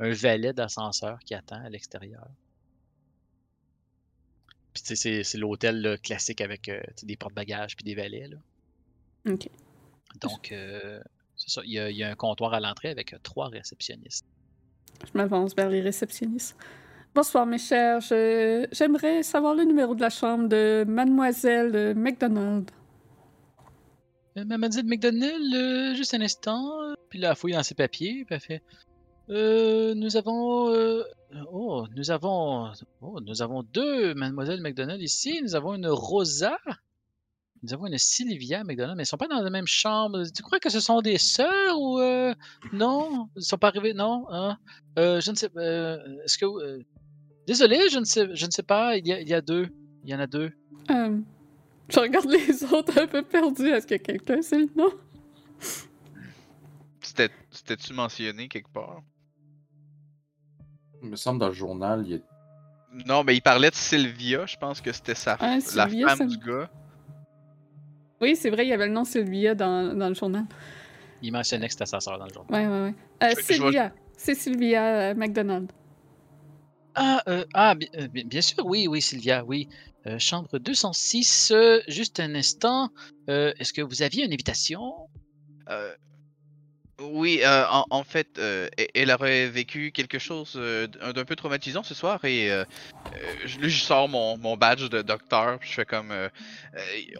valet 0.00 0.52
d'ascenseur 0.52 1.20
qui 1.20 1.34
attend 1.34 1.62
à 1.64 1.68
l'extérieur. 1.68 2.26
Puis 4.74 4.82
tu 4.82 4.88
sais, 4.88 4.96
c'est, 4.96 5.22
c'est 5.24 5.38
l'hôtel 5.38 5.98
classique 6.02 6.40
avec 6.40 6.68
euh, 6.68 6.80
des 7.02 7.16
porte-bagages 7.16 7.76
puis 7.76 7.84
des 7.84 7.94
valets. 7.94 8.28
Là. 8.28 8.36
Ok. 9.32 9.48
Donc, 10.20 10.52
euh, 10.52 11.00
c'est 11.36 11.50
ça. 11.50 11.62
Il 11.64 11.72
y, 11.72 11.78
a, 11.78 11.90
il 11.90 11.96
y 11.96 12.02
a 12.04 12.10
un 12.10 12.14
comptoir 12.14 12.54
à 12.54 12.60
l'entrée 12.60 12.88
avec 12.90 13.12
euh, 13.12 13.18
trois 13.22 13.48
réceptionnistes. 13.48 14.24
Je 15.04 15.10
m'avance 15.14 15.54
vers 15.54 15.68
les 15.68 15.80
réceptionnistes. 15.80 16.56
Bonsoir, 17.14 17.44
mes 17.44 17.58
chers. 17.58 18.00
Je- 18.00 18.66
J'aimerais 18.72 19.22
savoir 19.22 19.54
le 19.54 19.64
numéro 19.64 19.94
de 19.94 20.00
la 20.00 20.10
chambre 20.10 20.48
de 20.48 20.84
Mademoiselle 20.88 21.94
McDonald. 21.94 22.70
Euh, 24.38 24.44
Mademoiselle 24.46 24.86
McDonnell, 24.86 25.54
euh, 25.54 25.94
juste 25.94 26.14
un 26.14 26.20
instant. 26.22 26.70
Puis 27.10 27.18
là, 27.18 27.30
elle 27.30 27.36
fouille 27.36 27.52
dans 27.52 27.62
ses 27.62 27.74
papiers. 27.74 28.24
Puis 28.24 28.34
elle 28.34 28.40
fait 28.40 28.62
euh, 29.28 29.94
Nous 29.94 30.16
avons. 30.16 30.68
Oh, 31.50 31.86
nous 31.96 32.10
avons. 32.10 32.72
Oh, 33.00 33.20
nous 33.20 33.42
avons 33.42 33.62
deux 33.62 34.14
Mademoiselle 34.14 34.60
McDonnell 34.60 35.02
ici. 35.02 35.40
Nous 35.42 35.54
avons 35.54 35.74
une 35.74 35.86
Rosa. 35.88 36.58
nous 37.62 37.72
avons 37.72 37.86
une 37.86 37.98
Sylvia 37.98 38.64
McDonald, 38.64 38.96
mais 38.96 39.04
ils 39.04 39.06
sont 39.06 39.16
pas 39.16 39.28
dans 39.28 39.40
la 39.40 39.50
même 39.50 39.66
chambre. 39.66 40.24
Tu 40.34 40.42
crois 40.42 40.58
que 40.60 40.68
ce 40.70 40.80
sont 40.80 41.00
des 41.00 41.18
sœurs 41.18 41.78
ou 41.80 41.98
euh, 42.00 42.34
non? 42.72 43.28
Ils 43.36 43.42
sont 43.42 43.58
pas 43.58 43.68
arrivés 43.68 43.94
Non 43.94 44.26
hein? 44.30 44.58
euh, 44.98 45.20
Je 45.20 45.30
ne 45.30 45.36
sais. 45.36 45.48
Euh, 45.56 45.98
Est-ce 46.24 46.38
que 46.38 46.44
euh, 46.46 46.82
désolé, 47.46 47.88
je 47.90 47.98
ne 47.98 48.04
sais, 48.04 48.28
je 48.34 48.46
ne 48.46 48.50
sais 48.50 48.62
pas. 48.64 48.96
Il 48.96 49.06
y 49.06 49.12
a, 49.12 49.20
il 49.20 49.28
y 49.28 49.34
a 49.34 49.40
deux. 49.40 49.68
Il 50.04 50.10
y 50.10 50.14
en 50.14 50.20
a 50.20 50.26
deux. 50.26 50.50
Je 50.88 51.98
regarde 52.00 52.26
les 52.30 52.64
autres 52.72 52.98
un 53.00 53.06
peu 53.06 53.22
perdus. 53.22 53.68
Est-ce 53.68 53.86
que 53.86 53.96
quelqu'un 53.96 54.40
sait 54.42 54.58
le 54.58 54.68
nom? 54.76 54.90
C'était- 57.00 57.30
C'était-tu 57.50 57.92
mentionné 57.92 58.48
quelque 58.48 58.70
part? 58.72 59.02
Il 61.02 61.08
me 61.10 61.16
semble 61.16 61.40
dans 61.40 61.48
le 61.48 61.54
journal, 61.54 62.02
il 62.06 62.12
y 62.12 62.14
a 62.14 62.18
Non, 63.06 63.24
mais 63.24 63.34
il 63.34 63.40
parlait 63.42 63.70
de 63.70 63.74
Sylvia, 63.74 64.46
je 64.46 64.56
pense 64.56 64.80
que 64.80 64.92
c'était 64.92 65.14
sa 65.14 65.36
Ah, 65.40 65.56
la 65.56 65.60
Sylvia, 65.60 66.08
femme 66.08 66.18
ça- 66.18 66.24
du 66.26 66.38
gars. 66.38 66.70
Oui, 68.20 68.36
c'est 68.36 68.50
vrai, 68.50 68.64
il 68.66 68.68
y 68.68 68.72
avait 68.72 68.86
le 68.86 68.92
nom 68.92 69.04
Sylvia 69.04 69.54
dans, 69.54 69.96
dans 69.96 70.08
le 70.08 70.14
journal. 70.14 70.44
Il 71.22 71.32
mentionnait 71.32 71.66
que 71.66 71.72
c'était 71.72 71.86
sa 71.86 72.00
sœur 72.00 72.18
dans 72.18 72.26
le 72.26 72.32
jour. 72.32 72.46
Ouais, 72.50 72.66
ouais, 72.66 72.82
ouais. 72.82 72.94
Euh, 73.22 73.30
Je- 73.30 73.30
je 73.30 73.36
vais- 73.36 73.42
Sylvia. 73.54 73.92
C'est 74.16 74.34
Sylvia 74.36 75.10
euh, 75.10 75.14
McDonald. 75.14 75.72
Ah, 76.94 77.22
euh, 77.26 77.44
ah 77.54 77.74
euh, 77.96 78.06
bi- 78.08 78.24
bien, 78.24 78.40
sûr, 78.42 78.64
oui, 78.66 78.86
oui, 78.86 79.00
Sylvia, 79.00 79.44
oui. 79.44 79.68
Euh, 80.06 80.18
chambre 80.18 80.58
206, 80.58 81.50
euh, 81.52 81.80
juste 81.88 82.20
un 82.20 82.34
instant. 82.34 82.90
Euh, 83.30 83.52
Est-ce 83.58 83.72
que 83.72 83.82
vous 83.82 84.02
aviez 84.02 84.24
une 84.24 84.32
invitation? 84.32 84.92
Euh, 85.70 85.92
oui, 87.00 87.40
euh, 87.42 87.64
en, 87.68 87.84
en 87.90 88.04
fait, 88.04 88.38
euh, 88.38 88.68
e- 88.78 88.86
elle 88.94 89.10
aurait 89.10 89.48
vécu 89.48 89.92
quelque 89.92 90.18
chose 90.18 90.52
euh, 90.56 90.86
d'un 90.86 91.24
peu 91.24 91.34
traumatisant 91.36 91.82
ce 91.82 91.94
soir 91.94 92.24
et 92.24 92.50
euh, 92.50 92.64
je- 93.44 93.58
lui, 93.58 93.70
je 93.70 93.82
sors 93.82 94.08
mon, 94.08 94.36
mon 94.36 94.56
badge 94.56 94.88
de 94.88 95.02
docteur, 95.02 95.58
je 95.62 95.72
fais 95.72 95.84
comme... 95.84 96.12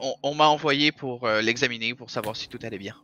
on 0.00 0.14
on 0.22 0.34
m'a 0.34 0.46
envoyé 0.46 0.92
pour 0.92 1.26
l'examiner 1.28 1.94
pour 1.94 2.10
savoir 2.10 2.36
si 2.36 2.48
tout 2.48 2.58
allait 2.62 2.78
bien. 2.78 2.96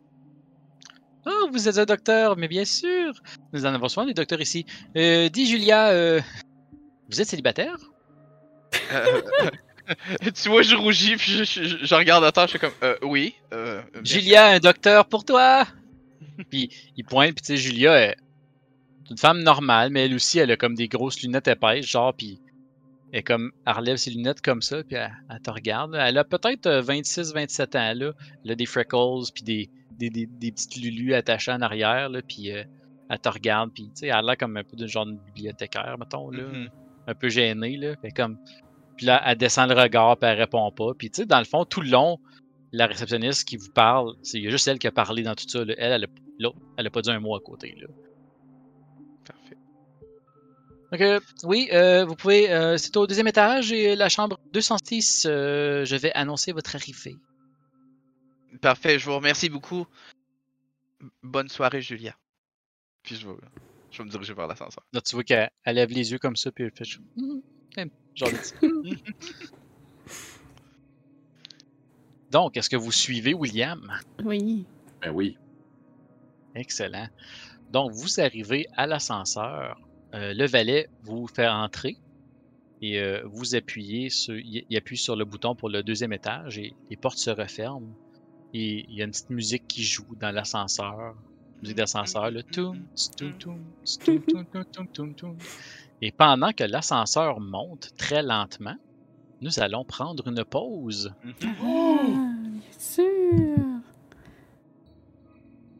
Oh, 1.27 1.49
vous 1.53 1.69
êtes 1.69 1.79
un 1.79 1.85
docteur, 1.85 2.37
mais 2.37 2.49
bien 2.49 2.65
sûr. 2.65 3.13
Nous 3.53 3.67
en 3.67 3.75
avons 3.75 3.89
souvent 3.89 4.07
des 4.07 4.15
docteurs 4.15 4.41
ici. 4.41 4.65
Dis, 4.95 5.47
Julia, 5.47 5.89
euh, 5.91 6.21
vous 7.11 7.21
êtes 7.21 7.29
célibataire? 7.29 7.77
Tu 10.35 10.51
vois, 10.51 10.61
je 10.61 10.77
rougis, 10.77 11.17
puis 11.17 11.33
je, 11.33 11.45
je- 11.45 11.85
je 11.87 11.95
regarde 11.95 12.23
à 12.23 12.31
terre, 12.31 12.47
je 12.47 12.53
fais 12.53 12.59
comme... 12.59 12.75
Euh, 12.83 12.97
oui. 13.03 13.35
Euh. 13.55 13.81
Julia, 14.05 14.49
un 14.49 14.59
docteur 14.59 15.07
pour 15.07 15.25
toi. 15.25 15.67
Puis 16.51 16.71
il 16.97 17.05
pointe, 17.05 17.35
puis 17.35 17.43
tu 17.43 17.47
sais, 17.47 17.57
Julia 17.57 18.11
est 18.11 18.17
une 19.11 19.17
femme 19.17 19.43
normale, 19.43 19.91
mais 19.91 20.05
elle 20.07 20.15
aussi, 20.15 20.39
elle 20.39 20.51
a 20.51 20.57
comme 20.57 20.75
des 20.75 20.89
grosses 20.89 21.23
lunettes 21.23 21.49
épaisses, 21.49 21.87
genre, 21.87 22.15
puis 22.15 22.41
elle 23.13 23.25
comme, 23.25 23.53
elle 23.67 23.73
relève 23.73 23.97
ses 23.97 24.11
lunettes 24.11 24.43
comme 24.43 24.61
ça, 24.61 24.83
puis 24.85 24.97
elle, 24.97 25.11
elle 25.31 25.41
te 25.41 25.51
regarde. 25.51 25.95
Elle 25.95 26.19
a 26.19 26.25
peut-être 26.25 26.69
26-27 26.69 27.79
ans, 27.79 27.95
là. 27.95 28.13
Elle 28.45 28.51
a 28.51 28.55
des 28.55 28.67
freckles, 28.67 29.31
puis 29.35 29.43
des, 29.43 29.71
des, 29.99 30.11
des, 30.11 30.27
des 30.27 30.53
petites 30.53 30.77
lulus 30.77 31.15
attachées 31.15 31.53
en 31.53 31.63
arrière, 31.63 32.09
là, 32.09 32.21
puis 32.27 32.53
euh, 32.53 32.65
elle 33.09 33.19
te 33.19 33.29
regarde, 33.29 33.71
puis 33.73 33.85
tu 33.85 34.01
sais, 34.01 34.07
elle 34.09 34.13
a 34.13 34.23
l'air 34.23 34.37
comme 34.37 34.57
un 34.57 34.65
peu 34.65 34.77
de 34.77 34.87
genre 34.87 35.07
de 35.07 35.13
bibliothécaire, 35.13 35.97
mettons, 35.99 36.31
là. 36.31 36.45
Mhm. 36.45 36.69
Un 37.07 37.15
peu 37.15 37.29
gênée, 37.31 37.77
là. 37.79 37.95
Fait 38.03 38.11
comme... 38.11 38.39
Puis 38.99 39.07
là, 39.07 39.23
elle 39.25 39.39
descend 39.39 39.71
le 39.71 39.81
regard, 39.81 40.17
puis 40.19 40.29
elle 40.29 40.39
répond 40.39 40.71
pas. 40.73 40.93
Puis 40.93 41.09
tu 41.09 41.23
sais, 41.23 41.27
dans 41.27 41.39
le 41.39 41.45
fond, 41.45 41.65
tout 41.65 41.81
le 41.81 41.89
long, 41.89 42.19
la 42.73 42.87
réceptionniste 42.87 43.49
qui 43.49 43.57
vous 43.57 43.71
parle, 43.73 44.15
c'est 44.23 44.39
il 44.39 44.45
y 44.45 44.47
a 44.49 44.51
juste 44.51 44.69
elle 44.69 44.79
qui 44.79 44.87
a 44.87 44.93
parlé 44.93 45.23
dans 45.23 45.35
tout 45.35 45.49
ça. 45.49 45.65
là. 45.65 45.75
Elle, 45.79 45.93
elle 45.93 46.05
a, 46.47 46.51
elle 46.77 46.87
a 46.87 46.91
pas 46.91 47.03
dit 47.03 47.11
un 47.11 47.21
mot 47.21 47.35
à 47.37 47.41
côté. 47.41 47.75
Là. 47.81 47.87
Parfait. 49.25 49.57
Donc, 50.93 51.01
euh, 51.01 51.21
oui, 51.45 51.69
euh, 51.73 52.05
vous 52.05 52.15
pouvez. 52.17 52.51
euh, 52.51 52.77
c'est 52.79 52.97
au 52.97 53.07
deuxième 53.07 53.29
étage 53.29 53.73
et 53.73 53.95
la 53.97 54.09
chambre 54.09 54.39
206. 54.53 55.27
euh, 55.29 55.85
je 55.85 55.97
vais 55.97 56.13
annoncer 56.13 56.53
votre 56.53 56.75
arrivée. 56.77 57.17
Parfait, 58.61 58.99
je 58.99 59.05
vous 59.07 59.17
remercie 59.17 59.49
beaucoup. 59.51 59.87
Bonne 61.23 61.49
soirée, 61.49 61.81
Julia. 61.83 62.17
Puis 63.03 63.17
je 63.17 63.29
vais, 63.29 63.35
je 63.91 63.99
vais 63.99 64.05
me 64.05 64.11
diriger 64.11 64.35
vers 64.35 64.47
l'ascenseur. 64.49 64.83
Là, 64.93 65.01
tu 65.01 65.15
vois 65.15 65.25
qu'elle 65.25 65.51
elle 65.65 65.77
lève 65.77 65.91
les 65.91 66.11
yeux 66.11 66.19
comme 66.19 66.37
ça, 66.37 66.51
puis 66.51 66.65
elle 66.65 66.73
fait 66.73 66.85
genre, 66.85 67.01
Donc, 72.31 72.57
est-ce 72.57 72.69
que 72.69 72.77
vous 72.77 72.93
suivez 72.93 73.35
William? 73.35 73.81
Oui. 74.25 74.67
Ben 75.01 75.11
oui. 75.11 75.39
Excellent. 76.55 77.09
Donc, 77.73 77.93
vous 77.93 78.21
arrivez 78.21 78.67
à 78.77 78.87
l'ascenseur. 78.87 79.81
Euh, 80.15 80.33
le 80.35 80.47
valet 80.47 80.89
vous 81.03 81.27
fait 81.27 81.49
entrer 81.49 81.97
et 82.81 83.01
euh, 83.01 83.23
vous 83.27 83.55
appuyez 83.55 84.09
sur, 84.09 84.37
il 84.37 84.77
appuie 84.77 84.97
sur 84.97 85.17
le 85.17 85.25
bouton 85.25 85.55
pour 85.55 85.69
le 85.69 85.83
deuxième 85.83 86.13
étage 86.13 86.59
et 86.59 86.75
les 86.91 86.97
portes 86.97 87.19
se 87.19 87.31
referment. 87.31 87.95
Et 88.55 88.87
il 88.89 88.95
y 88.95 89.03
a 89.03 89.05
une 89.05 89.11
petite 89.11 89.31
musique 89.31 89.67
qui 89.69 89.85
joue 89.85 90.15
dans 90.19 90.31
l'ascenseur. 90.31 91.15
Musique 91.61 91.77
d'ascenseur, 91.77 92.31
le 92.31 92.43
toum, 92.43 92.87
toum, 93.17 93.33
toum, 93.39 93.59
toum, 94.05 94.23
toum, 94.23 94.65
toum, 94.73 94.89
toum, 94.89 95.15
toum. 95.15 95.37
Et 96.01 96.13
pendant 96.13 96.53
que 96.53 96.65
l'ascenseur 96.65 97.41
monte 97.41 97.91
très 97.97 98.23
lentement, 98.23 98.77
nous 99.41 99.61
allons 99.61 99.85
prendre 99.85 100.27
une 100.29 100.45
pause. 100.45 101.13
Ah, 101.25 101.31
bien 101.63 102.61
sûr. 102.79 103.57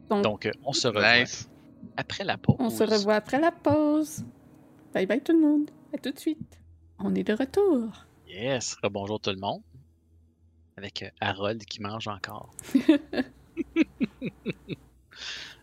Donc, 0.09 0.23
Donc, 0.23 0.49
on 0.65 0.73
se 0.73 0.87
revoit 0.87 1.19
Nice. 1.21 1.49
après 1.97 2.23
la 2.23 2.37
pause. 2.37 2.55
on 2.59 2.69
se 2.69 2.83
revoit 2.83 3.15
après 3.15 3.39
la 3.39 3.51
pause. 3.51 4.23
Bye 4.93 5.05
bye 5.05 5.21
tout 5.21 5.33
le 5.33 5.39
monde. 5.47 5.69
À 5.93 5.97
tout 5.97 6.11
de 6.11 6.19
suite. 6.19 6.59
On 6.99 7.13
est 7.15 7.23
de 7.23 7.33
retour. 7.33 8.05
Yes, 8.27 8.75
bonjour 8.91 9.19
tout 9.19 9.29
le 9.31 9.37
monde. 9.37 9.61
Avec 10.77 11.03
euh, 11.03 11.09
Harold 11.19 11.63
qui 11.65 11.81
mange 11.81 12.07
encore. 12.07 12.51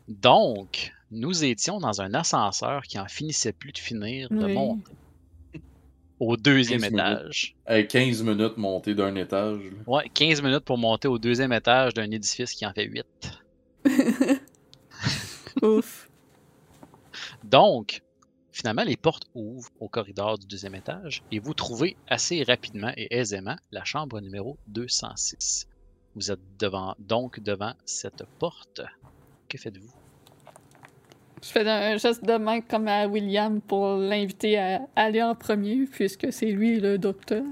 Donc, 0.09 0.93
nous 1.11 1.45
étions 1.45 1.79
dans 1.81 2.01
un 2.01 2.15
ascenseur 2.15 2.83
qui 2.83 2.99
en 2.99 3.07
finissait 3.09 3.53
plus 3.53 3.73
de 3.73 3.79
finir 3.79 4.29
de 4.31 4.45
Oui. 4.45 4.55
monter 4.55 4.93
au 6.21 6.37
deuxième 6.37 6.81
15 6.81 6.91
minutes. 6.91 7.07
étage. 7.07 7.57
Hey, 7.67 7.87
15 7.87 8.23
minutes 8.23 8.57
montée 8.57 8.95
d'un 8.95 9.15
étage. 9.17 9.61
là. 9.65 9.71
Ouais, 9.87 10.09
15 10.13 10.43
minutes 10.43 10.65
pour 10.65 10.79
monter 10.79 11.09
au 11.09 11.19
deuxième 11.19 11.53
étage 11.53 11.95
d'un 11.95 12.11
édifice 12.11 12.53
qui 12.53 12.65
en 12.67 12.73
fait 12.73 12.85
8. 12.85 13.05
Ouf. 15.63 16.09
Donc, 17.45 18.03
finalement, 18.53 18.85
les 18.85 18.97
portes 18.97 19.27
ouvrent 19.35 19.71
au 19.81 19.89
corridor 19.89 20.39
du 20.39 20.47
deuxième 20.47 20.75
étage 20.75 21.23
et 21.31 21.39
vous 21.39 21.55
trouvez 21.55 21.97
assez 22.09 22.43
rapidement 22.43 22.93
et 22.97 23.09
aisément 23.17 23.57
la 23.71 23.85
chambre 23.85 24.21
numéro 24.21 24.59
206. 24.69 25.69
Vous 26.15 26.31
êtes 26.31 26.41
devant, 26.59 26.95
donc 26.99 27.41
devant 27.41 27.75
cette 27.85 28.25
porte. 28.39 28.81
Que 29.49 29.59
faites-vous? 29.59 29.93
Je 31.43 31.49
fais 31.49 31.69
un 31.69 31.97
geste 31.97 32.25
de 32.25 32.37
main 32.39 32.61
comme 32.61 32.89
à 32.89 33.07
William 33.07 33.61
pour 33.61 33.97
l'inviter 33.97 34.59
à 34.59 34.81
aller 34.97 35.23
en 35.23 35.35
premier, 35.35 35.85
puisque 35.85 36.33
c'est 36.33 36.51
lui 36.51 36.81
le 36.81 36.99
docteur. 36.99 37.45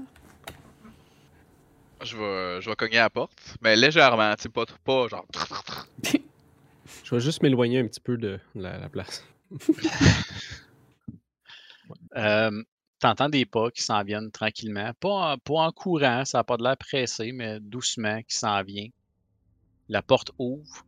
Je 2.03 2.17
vais, 2.17 2.61
je 2.61 2.69
vais 2.69 2.75
cogner 2.75 2.97
à 2.97 3.03
la 3.03 3.09
porte, 3.09 3.57
mais 3.61 3.75
légèrement, 3.75 4.33
tu 4.35 4.43
sais, 4.43 4.49
pas, 4.49 4.65
pas 4.83 5.07
genre. 5.07 5.25
Je 7.03 7.15
vais 7.15 7.21
juste 7.21 7.41
m'éloigner 7.41 7.79
un 7.79 7.87
petit 7.87 7.99
peu 7.99 8.17
de 8.17 8.39
la, 8.55 8.77
la 8.77 8.89
place. 8.89 9.23
Euh, 12.17 12.63
T'entends 12.99 13.29
des 13.29 13.45
pas 13.45 13.69
qui 13.71 13.83
s'en 13.83 14.03
viennent 14.03 14.31
tranquillement. 14.31 14.91
Pas 14.99 15.33
en, 15.33 15.37
pas 15.37 15.53
en 15.55 15.71
courant, 15.71 16.23
ça 16.25 16.39
n'a 16.39 16.43
pas 16.43 16.57
de 16.57 16.63
l'air 16.63 16.77
pressé, 16.77 17.31
mais 17.33 17.59
doucement 17.59 18.21
qui 18.23 18.35
s'en 18.35 18.63
vient. 18.63 18.87
La 19.89 20.01
porte 20.01 20.31
ouvre. 20.39 20.85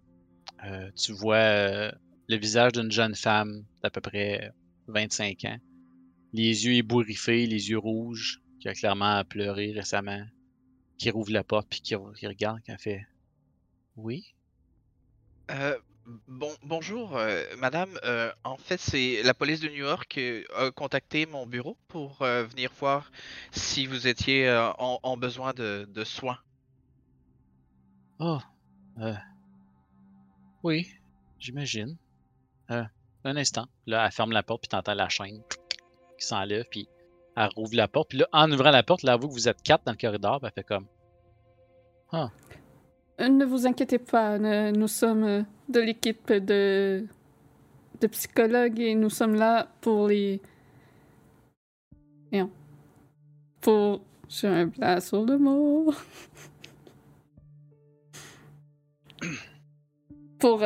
Euh, 0.65 0.89
tu 0.95 1.11
vois 1.11 1.35
euh, 1.35 1.91
le 2.27 2.37
visage 2.37 2.73
d'une 2.73 2.91
jeune 2.91 3.15
femme 3.15 3.65
d'à 3.83 3.89
peu 3.89 4.01
près 4.01 4.51
25 4.87 5.45
ans. 5.45 5.57
Les 6.33 6.65
yeux 6.65 6.73
ébouriffés, 6.73 7.45
les 7.45 7.69
yeux 7.69 7.77
rouges, 7.77 8.41
qui 8.59 8.67
a 8.67 8.73
clairement 8.73 9.23
pleuré 9.23 9.71
récemment. 9.71 10.25
Qui 10.97 11.11
rouvre 11.11 11.31
la 11.31 11.43
porte 11.43 11.69
puis 11.69 11.81
qui, 11.81 11.95
qui 12.17 12.27
regarde, 12.27 12.61
qui 12.63 12.71
a 12.71 12.77
fait 12.77 13.05
Oui. 13.95 14.33
Euh, 15.51 15.77
bon, 16.27 16.53
bonjour, 16.63 17.17
euh, 17.17 17.43
madame. 17.57 17.97
Euh, 18.03 18.31
en 18.43 18.57
fait, 18.57 18.79
c'est 18.79 19.21
la 19.23 19.33
police 19.33 19.59
de 19.59 19.67
New 19.67 19.75
York 19.75 20.17
euh, 20.17 20.43
a 20.55 20.71
contacté 20.71 21.25
mon 21.25 21.45
bureau 21.45 21.77
pour 21.87 22.17
venir 22.19 22.71
voir 22.79 23.11
si 23.51 23.85
vous 23.85 24.07
étiez 24.07 24.49
en, 24.77 24.99
en 25.03 25.17
besoin 25.17 25.53
de, 25.53 25.87
de 25.89 26.03
soins. 26.03 26.39
Oh, 28.19 28.39
oui, 30.63 30.87
j'imagine. 31.39 31.97
Euh, 32.71 32.83
un 33.23 33.37
instant. 33.37 33.65
Là, 33.85 34.05
elle 34.05 34.11
ferme 34.11 34.31
la 34.31 34.43
porte, 34.43 34.61
puis 34.61 34.69
t'entends 34.69 34.93
la 34.93 35.09
chaîne 35.09 35.41
qui 36.17 36.25
s'enlève, 36.25 36.65
puis 36.69 36.87
elle 37.35 37.49
rouvre 37.55 37.75
la 37.75 37.87
porte. 37.87 38.09
Puis 38.09 38.19
là, 38.19 38.27
en 38.31 38.51
ouvrant 38.51 38.71
la 38.71 38.83
porte, 38.83 39.03
là, 39.03 39.15
vous 39.15 39.27
que 39.27 39.33
vous 39.33 39.47
êtes 39.47 39.61
quatre 39.61 39.85
dans 39.85 39.91
le 39.91 39.97
corridor, 39.97 40.39
elle 40.43 40.51
fait 40.51 40.63
comme. 40.63 40.85
Euh, 42.13 42.27
Ne 43.19 43.45
vous 43.45 43.67
inquiétez 43.67 43.99
pas, 43.99 44.37
nous 44.39 44.87
sommes 44.87 45.23
euh, 45.23 45.43
de 45.69 45.79
l'équipe 45.79 46.31
de, 46.31 47.05
psychologues 48.11 48.79
et 48.79 48.95
nous 48.95 49.09
sommes 49.09 49.35
là 49.35 49.67
pour 49.81 50.07
les. 50.07 50.41
Voyons. 52.31 52.49
Pour. 53.61 54.01
J'ai 54.29 54.47
un 54.47 54.65
blanc 54.65 54.99
sur 54.99 55.23
le 55.25 55.37
mot. 55.37 55.93
pour, 60.39 60.61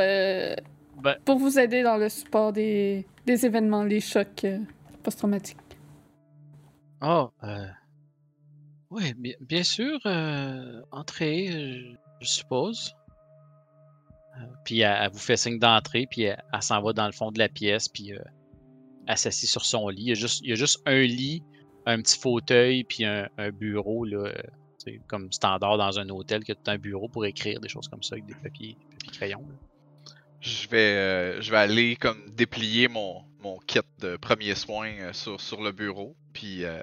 Ben- 1.01 1.17
pour 1.25 1.37
vous 1.37 1.57
aider 1.57 1.83
dans 1.83 1.97
le 1.97 2.09
support 2.09 2.53
des, 2.53 3.05
des 3.25 3.45
événements, 3.45 3.83
les 3.83 3.99
chocs 3.99 4.43
euh, 4.43 4.59
post-traumatiques. 5.03 5.57
Oh, 7.01 7.29
euh... 7.43 7.65
oui, 8.91 9.13
bien, 9.15 9.33
bien 9.41 9.63
sûr, 9.63 9.99
euh, 10.05 10.81
entrez, 10.91 11.49
euh, 11.49 11.95
je 12.19 12.27
suppose. 12.27 12.93
Euh, 14.37 14.45
puis 14.63 14.81
elle, 14.81 14.97
elle 15.01 15.11
vous 15.11 15.19
fait 15.19 15.37
signe 15.37 15.57
d'entrée, 15.57 16.07
puis 16.09 16.23
elle, 16.23 16.43
elle 16.53 16.61
s'en 16.61 16.81
va 16.81 16.93
dans 16.93 17.07
le 17.07 17.11
fond 17.11 17.31
de 17.31 17.39
la 17.39 17.49
pièce, 17.49 17.87
puis 17.87 18.13
elle 19.07 19.17
s'assied 19.17 19.47
sur 19.47 19.65
son 19.65 19.89
lit. 19.89 20.03
Il 20.03 20.09
y, 20.09 20.11
a 20.11 20.15
juste, 20.15 20.41
il 20.43 20.49
y 20.49 20.51
a 20.51 20.55
juste 20.55 20.81
un 20.85 21.01
lit, 21.01 21.43
un 21.85 22.01
petit 22.01 22.19
fauteuil, 22.19 22.83
puis 22.83 23.03
un, 23.05 23.27
un 23.37 23.49
bureau, 23.49 24.05
là, 24.05 24.31
comme 25.07 25.31
standard 25.31 25.77
dans 25.77 25.99
un 25.99 26.09
hôtel, 26.09 26.43
que 26.43 26.53
tu 26.53 26.59
as 26.67 26.73
un 26.73 26.77
bureau 26.77 27.07
pour 27.07 27.25
écrire 27.25 27.59
des 27.59 27.69
choses 27.69 27.87
comme 27.87 28.03
ça 28.03 28.13
avec 28.15 28.25
des 28.25 28.35
papiers, 28.35 28.77
papiers 28.91 29.11
crayons. 29.11 29.45
là. 29.49 29.70
Je 30.41 30.67
vais, 30.69 30.77
euh, 30.77 31.41
je 31.41 31.51
vais 31.51 31.57
aller 31.57 31.95
comme 31.95 32.19
déplier 32.31 32.87
mon, 32.87 33.23
mon 33.41 33.59
kit 33.59 33.79
de 33.99 34.17
premiers 34.17 34.55
soins 34.55 34.91
euh, 34.99 35.13
sur, 35.13 35.39
sur 35.39 35.61
le 35.61 35.71
bureau. 35.71 36.15
Puis 36.33 36.65
euh, 36.65 36.81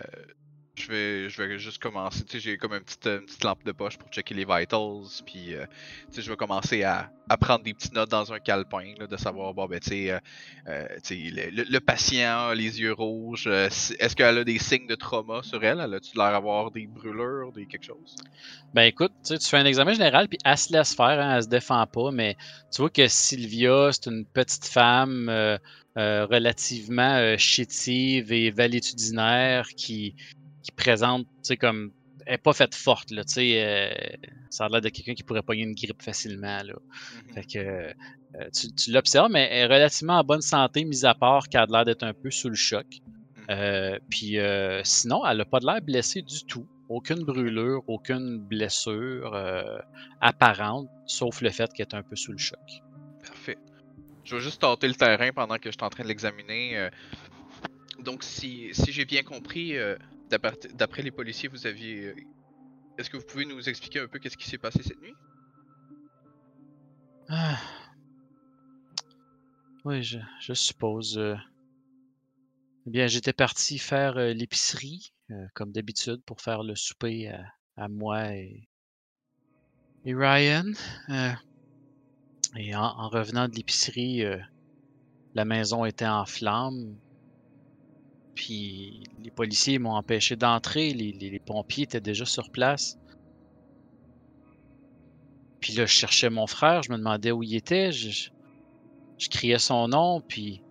je 0.79 0.89
vais, 0.91 1.29
je 1.31 1.43
vais 1.43 1.59
juste 1.59 1.79
commencer. 1.79 2.25
Tu 2.25 2.33
sais, 2.33 2.41
j'ai 2.41 2.57
comme 2.57 2.73
une 2.73 2.81
petite, 2.81 3.07
une 3.07 3.27
petite 3.27 3.45
lampe 3.45 3.65
de 3.65 3.73
poche 3.73 3.99
pour 3.99 4.09
checker 4.11 4.35
les 4.35 4.45
vitals. 4.45 5.05
Puis 5.27 5.55
euh, 5.55 5.67
tu 6.09 6.15
sais, 6.17 6.23
je 6.23 6.31
vais 6.31 6.37
commencer 6.37 6.83
à, 6.85 7.11
à 7.29 7.37
prendre 7.37 7.65
des 7.65 7.75
petites 7.75 7.93
notes 7.95 8.11
dans 8.11 8.33
un 8.33 8.39
calepin, 8.41 8.95
là, 8.99 9.07
de 9.07 9.17
savoir, 9.17 9.55
bon, 9.55 9.67
ben, 9.67 9.81
tu 9.81 9.91
sais, 9.91 10.11
euh, 10.11 10.19
euh, 10.69 10.87
tu 11.05 11.31
sais, 11.31 11.51
le, 11.51 11.65
le- 11.65 11.81
patient 11.81 12.53
les 12.53 12.81
yeux 12.81 12.93
rouges. 12.93 13.47
Est-ce 13.47 14.17
qu'elle 14.17 14.39
a 14.39 14.45
des 14.45 14.59
signes 14.59 14.87
de 14.87 14.95
trauma 14.95 15.43
sur 15.43 15.63
elle? 15.65 15.81
Elle 15.81 15.95
a-tu 15.95 16.17
l'air 16.17 16.33
d'avoir 16.33 16.71
des 16.71 16.87
brûlures, 16.87 17.53
des 17.53 17.67
quelque 17.67 17.85
chose? 17.85 18.17
Ben 18.75 18.83
écoute, 18.83 19.13
tu 19.25 19.39
fais 19.41 19.57
un 19.57 19.65
examen 19.65 19.93
général, 19.93 20.29
puis 20.29 20.39
elle 20.45 20.59
se 20.59 20.73
laisse 20.73 20.95
faire, 20.95 21.21
hein, 21.21 21.37
elle 21.37 21.43
se 21.43 21.49
défend 21.49 21.87
pas, 21.87 22.11
mais 22.11 22.37
tu 22.73 22.83
vois 22.83 22.91
que 22.91 23.09
Sylvia, 23.09 23.91
c'est 23.93 24.07
une 24.11 24.27
petite 24.27 24.67
femme 24.67 25.31
relativement 25.97 27.37
chétive 27.39 28.33
et 28.33 28.51
valétudinaire 28.51 29.69
qui, 29.77 30.15
qui 30.69 30.73
présente, 30.73 31.27
tu 31.27 31.33
sais, 31.43 31.57
comme. 31.57 31.93
Elle 32.27 32.35
est 32.35 32.39
pas 32.39 32.53
faite 32.53 32.75
forte, 32.75 33.11
là, 33.11 33.25
tu 33.25 33.35
sais. 33.35 33.65
euh, 33.65 33.91
ça 34.51 34.67
a 34.67 34.69
l'air 34.69 34.83
de 34.83 34.91
quelqu'un 34.91 35.15
qui 35.15 35.23
pourrait 35.23 35.43
pogner 35.43 35.63
une 35.63 35.75
grippe 35.75 36.03
facilement, 36.03 36.63
là. 36.63 36.75
Mhm. 36.75 37.35
Fait 37.35 37.45
que 37.45 37.59
euh, 37.59 38.51
tu, 38.55 38.71
tu 38.75 38.93
l'observes, 38.93 39.31
mais 39.31 39.49
elle 39.51 39.71
est 39.71 39.75
relativement 39.75 40.19
en 40.19 40.25
bonne 40.25 40.43
santé, 40.43 40.85
mis 40.85 41.07
à 41.07 41.15
part 41.15 41.49
qu'elle 41.49 41.63
a 41.63 41.67
l'air 41.67 41.85
d'être 41.87 42.03
un 42.03 42.13
peu 42.13 42.31
sous 42.31 42.51
le 42.51 42.55
choc. 42.55 42.87
Euh, 43.49 43.99
puis 44.11 44.37
sinon, 44.85 45.25
elle 45.27 45.39
n'a 45.39 45.47
pas 45.47 45.61
de 45.61 45.67
l'air 45.67 45.81
blessée 45.81 46.21
du 46.21 46.45
tout. 46.45 46.67
Aucune 46.91 47.25
brûlure, 47.25 47.83
aucune 47.87 48.39
blessure 48.39 49.35
apparente, 50.21 50.89
sauf 51.07 51.41
le 51.41 51.49
fait 51.49 51.73
qu'elle 51.73 51.87
est 51.91 51.95
un 51.95 52.03
peu 52.03 52.17
sous 52.17 52.33
le 52.33 52.39
choc. 52.39 52.83
Parfait. 53.27 53.57
Je 54.25 54.37
vais 54.37 54.43
juste 54.43 54.61
tâter 54.61 54.87
le 54.87 54.95
terrain 54.95 55.31
pendant 55.33 55.57
que 55.57 55.71
je 55.71 55.77
suis 55.79 55.85
en 55.85 55.89
train 55.89 56.03
de 56.03 56.09
l'examiner. 56.09 56.91
Donc, 57.99 58.23
si, 58.23 58.69
si 58.73 58.93
j'ai 58.93 59.05
bien 59.05 59.23
compris, 59.23 59.77
euh, 59.77 59.97
d'après 60.29 61.03
les 61.03 61.11
policiers, 61.11 61.49
vous 61.49 61.67
aviez. 61.67 62.07
euh, 62.07 62.15
Est-ce 62.99 63.11
que 63.11 63.17
vous 63.17 63.25
pouvez 63.25 63.45
nous 63.45 63.69
expliquer 63.69 64.01
un 64.01 64.09
peu 64.09 64.19
qu'est-ce 64.19 64.37
qui 64.37 64.49
s'est 64.49 64.59
passé 64.59 64.83
cette 64.83 65.01
nuit? 65.01 65.15
Ah. 67.29 67.59
Oui, 69.85 70.03
je, 70.03 70.53
suppose. 70.55 71.19
euh. 71.19 71.37
Eh 72.87 72.91
bien, 72.91 73.07
j'étais 73.07 73.33
parti 73.33 73.79
faire 73.79 74.17
euh, 74.17 74.33
l'épicerie, 74.33 75.13
comme 75.55 75.73
d'habitude, 75.73 76.23
pour 76.25 76.41
faire 76.41 76.63
le 76.63 76.75
souper 76.75 77.31
à, 77.77 77.89
moi 77.89 78.35
et, 78.35 78.67
Ryan. 80.07 80.73
Et 82.57 82.75
en, 82.75 82.83
en 82.83 83.09
revenant 83.09 83.47
de 83.47 83.55
l'épicerie, 83.55 84.25
la 85.35 85.45
maison 85.45 85.85
était 85.85 86.07
en 86.07 86.25
flammes. 86.25 86.97
Puis 88.39 89.03
les 89.25 89.33
policiers 89.33 89.81
m'ont 89.81 89.97
empêché 89.97 90.37
d'entrer, 90.37 90.95
les, 90.95 91.41
pompiers 91.45 91.83
étaient 91.83 92.01
déjà 92.01 92.25
sur 92.25 92.51
place. 92.51 92.97
Puis 95.59 95.73
là, 95.73 95.87
je 95.87 95.93
cherchais 95.93 96.31
mon 96.31 96.47
frère, 96.47 96.85
je 96.85 96.93
me 96.93 96.99
demandais 96.99 97.33
où 97.33 97.43
il 97.43 97.57
était, 97.57 97.91
je, 97.91 98.31
je- 99.19 99.29
criais 99.29 99.59
son 99.59 99.89
nom, 99.89 100.21
puis 100.21 100.63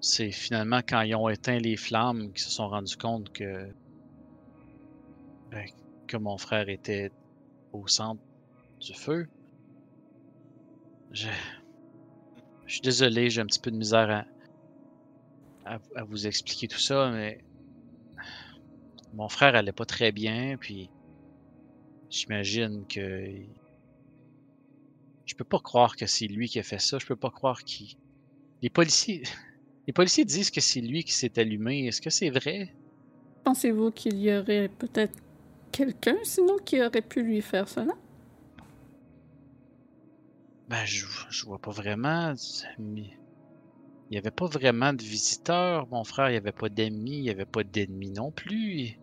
c'est 0.00 0.30
finalement 0.30 0.80
quand 0.80 1.02
ils 1.02 1.14
ont 1.14 1.28
éteint 1.28 1.58
les 1.58 1.76
flammes 1.76 2.32
qu'ils 2.32 2.40
se 2.40 2.50
sont 2.50 2.68
rendus 2.70 2.96
compte 2.96 3.30
que, 3.30 3.68
ben, 5.50 5.66
mon 6.18 6.38
frère 6.38 6.70
était 6.70 7.10
au 7.74 7.86
centre 7.88 8.22
du 8.80 8.94
feu. 8.94 9.28
Je 11.12 11.28
suis 12.66 12.80
désolé, 12.80 13.28
j'ai 13.28 13.42
un 13.42 13.46
petit 13.46 13.60
peu 13.60 13.70
de 13.70 13.76
misère 13.76 14.10
à, 14.10 14.24
à, 15.74 16.00
à 16.00 16.04
vous 16.04 16.26
expliquer 16.26 16.68
tout 16.68 16.78
ça, 16.78 17.10
mais 17.10 17.44
mon 19.14 19.28
frère 19.28 19.54
allait 19.54 19.72
pas 19.72 19.84
très 19.84 20.12
bien, 20.12 20.56
puis 20.58 20.90
j'imagine 22.10 22.86
que 22.86 23.32
je 25.28 25.34
peux 25.34 25.44
pas 25.44 25.58
croire 25.58 25.96
que 25.96 26.06
c'est 26.06 26.26
lui 26.26 26.48
qui 26.48 26.58
a 26.58 26.62
fait 26.62 26.80
ça. 26.80 26.98
Je 26.98 27.06
peux 27.06 27.16
pas 27.16 27.30
croire 27.30 27.62
qu'il. 27.62 27.96
Les 28.62 28.70
policiers. 28.70 29.22
Les 29.86 29.92
policiers 29.92 30.26
disent 30.26 30.50
que 30.50 30.60
c'est 30.60 30.82
lui 30.82 31.02
qui 31.02 31.12
s'est 31.12 31.38
allumé. 31.38 31.86
Est-ce 31.86 32.02
que 32.02 32.10
c'est 32.10 32.28
vrai? 32.28 32.74
Pensez-vous 33.44 33.90
qu'il 33.90 34.18
y 34.18 34.36
aurait 34.36 34.68
peut-être 34.68 35.18
quelqu'un 35.72 36.16
sinon 36.24 36.58
qui 36.62 36.82
aurait 36.82 37.00
pu 37.00 37.22
lui 37.22 37.40
faire 37.40 37.66
cela? 37.68 37.94
Ben, 40.68 40.84
je, 40.84 41.06
je 41.30 41.46
vois 41.46 41.58
pas 41.58 41.70
vraiment. 41.70 42.34
mais 42.78 43.10
Il 44.10 44.14
y 44.14 44.18
avait 44.18 44.30
pas 44.30 44.46
vraiment 44.46 44.92
de 44.92 45.02
visiteurs. 45.02 45.86
Mon 45.88 46.04
frère, 46.04 46.30
il 46.30 46.34
y 46.34 46.36
avait 46.38 46.52
pas 46.52 46.68
d'amis. 46.68 47.18
Il 47.18 47.24
y 47.24 47.30
avait 47.30 47.44
pas 47.44 47.62
d'ennemis 47.64 48.10
non 48.10 48.30
plus. 48.32 48.98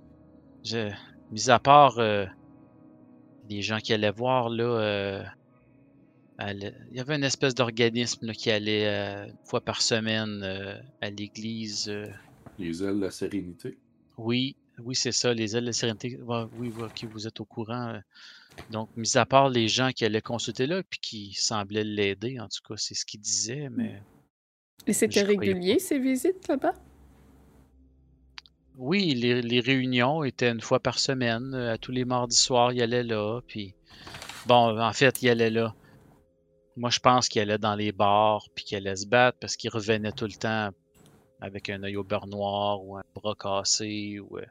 Je, 0.63 0.91
mis 1.31 1.49
à 1.49 1.59
part 1.59 1.99
euh, 1.99 2.25
les 3.49 3.61
gens 3.61 3.77
qui 3.79 3.93
allaient 3.93 4.11
voir, 4.11 4.49
là. 4.49 4.63
euh, 4.63 5.23
il 6.39 6.73
y 6.91 6.99
avait 6.99 7.15
une 7.15 7.23
espèce 7.23 7.55
d'organisme 7.55 8.31
qui 8.33 8.51
allait 8.51 8.87
euh, 8.87 9.25
une 9.27 9.37
fois 9.45 9.61
par 9.61 9.81
semaine 9.81 10.41
euh, 10.43 10.77
à 11.01 11.09
l'église. 11.09 11.87
euh, 11.87 12.07
Les 12.57 12.83
ailes 12.83 12.95
de 12.97 13.05
la 13.05 13.11
sérénité. 13.11 13.77
Oui, 14.17 14.57
oui, 14.79 14.95
c'est 14.95 15.11
ça, 15.13 15.33
les 15.33 15.55
ailes 15.55 15.63
de 15.63 15.67
la 15.69 15.73
sérénité. 15.73 16.19
Oui, 16.21 16.43
oui, 16.51 16.83
ok, 16.83 17.05
vous 17.05 17.27
êtes 17.27 17.39
au 17.39 17.45
courant. 17.45 17.99
Donc, 18.69 18.89
mis 18.97 19.15
à 19.17 19.25
part 19.25 19.49
les 19.49 19.67
gens 19.67 19.91
qui 19.91 20.03
allaient 20.03 20.21
consulter 20.21 20.67
là, 20.67 20.81
puis 20.83 20.99
qui 20.99 21.33
semblaient 21.33 21.83
l'aider, 21.83 22.39
en 22.39 22.47
tout 22.49 22.61
cas, 22.67 22.75
c'est 22.77 22.95
ce 22.95 23.05
qu'ils 23.05 23.21
disaient, 23.21 23.69
mais 23.69 24.01
Et 24.87 24.93
c'était 24.93 25.21
régulier, 25.23 25.79
ces 25.79 25.99
visites 25.99 26.47
là-bas? 26.47 26.73
oui, 28.77 29.13
les, 29.15 29.41
les 29.41 29.59
réunions 29.61 30.23
étaient 30.23 30.51
une 30.51 30.61
fois 30.61 30.79
par 30.79 30.99
semaine. 30.99 31.53
euh, 31.53 31.73
À 31.73 31.77
tous 31.77 31.91
les 31.91 32.05
mardis 32.05 32.35
soirs, 32.35 32.73
il 32.73 32.81
allait 32.81 33.03
là, 33.03 33.41
puis 33.47 33.75
bon, 34.45 34.79
en 34.79 34.93
fait, 34.93 35.21
il 35.21 35.29
allait 35.29 35.49
là. 35.51 35.75
Moi, 36.77 36.89
je 36.89 36.99
pense 36.99 37.29
qu'il 37.29 37.41
allait 37.41 37.57
dans 37.57 37.75
les 37.75 37.91
bars, 37.91 38.47
puis 38.55 38.65
qu'il 38.65 38.77
allait 38.77 38.95
se 38.95 39.07
battre 39.07 39.37
parce 39.39 39.55
qu'il 39.57 39.69
revenait 39.69 40.11
tout 40.11 40.25
le 40.25 40.33
temps 40.33 40.69
avec 41.41 41.69
un 41.69 41.83
œil 41.83 41.97
au 41.97 42.03
beurre 42.03 42.27
noir 42.27 42.83
ou 42.83 42.97
un 42.97 43.03
bras 43.15 43.35
cassé 43.35 44.19
ou 44.19 44.37
euh, 44.37 44.45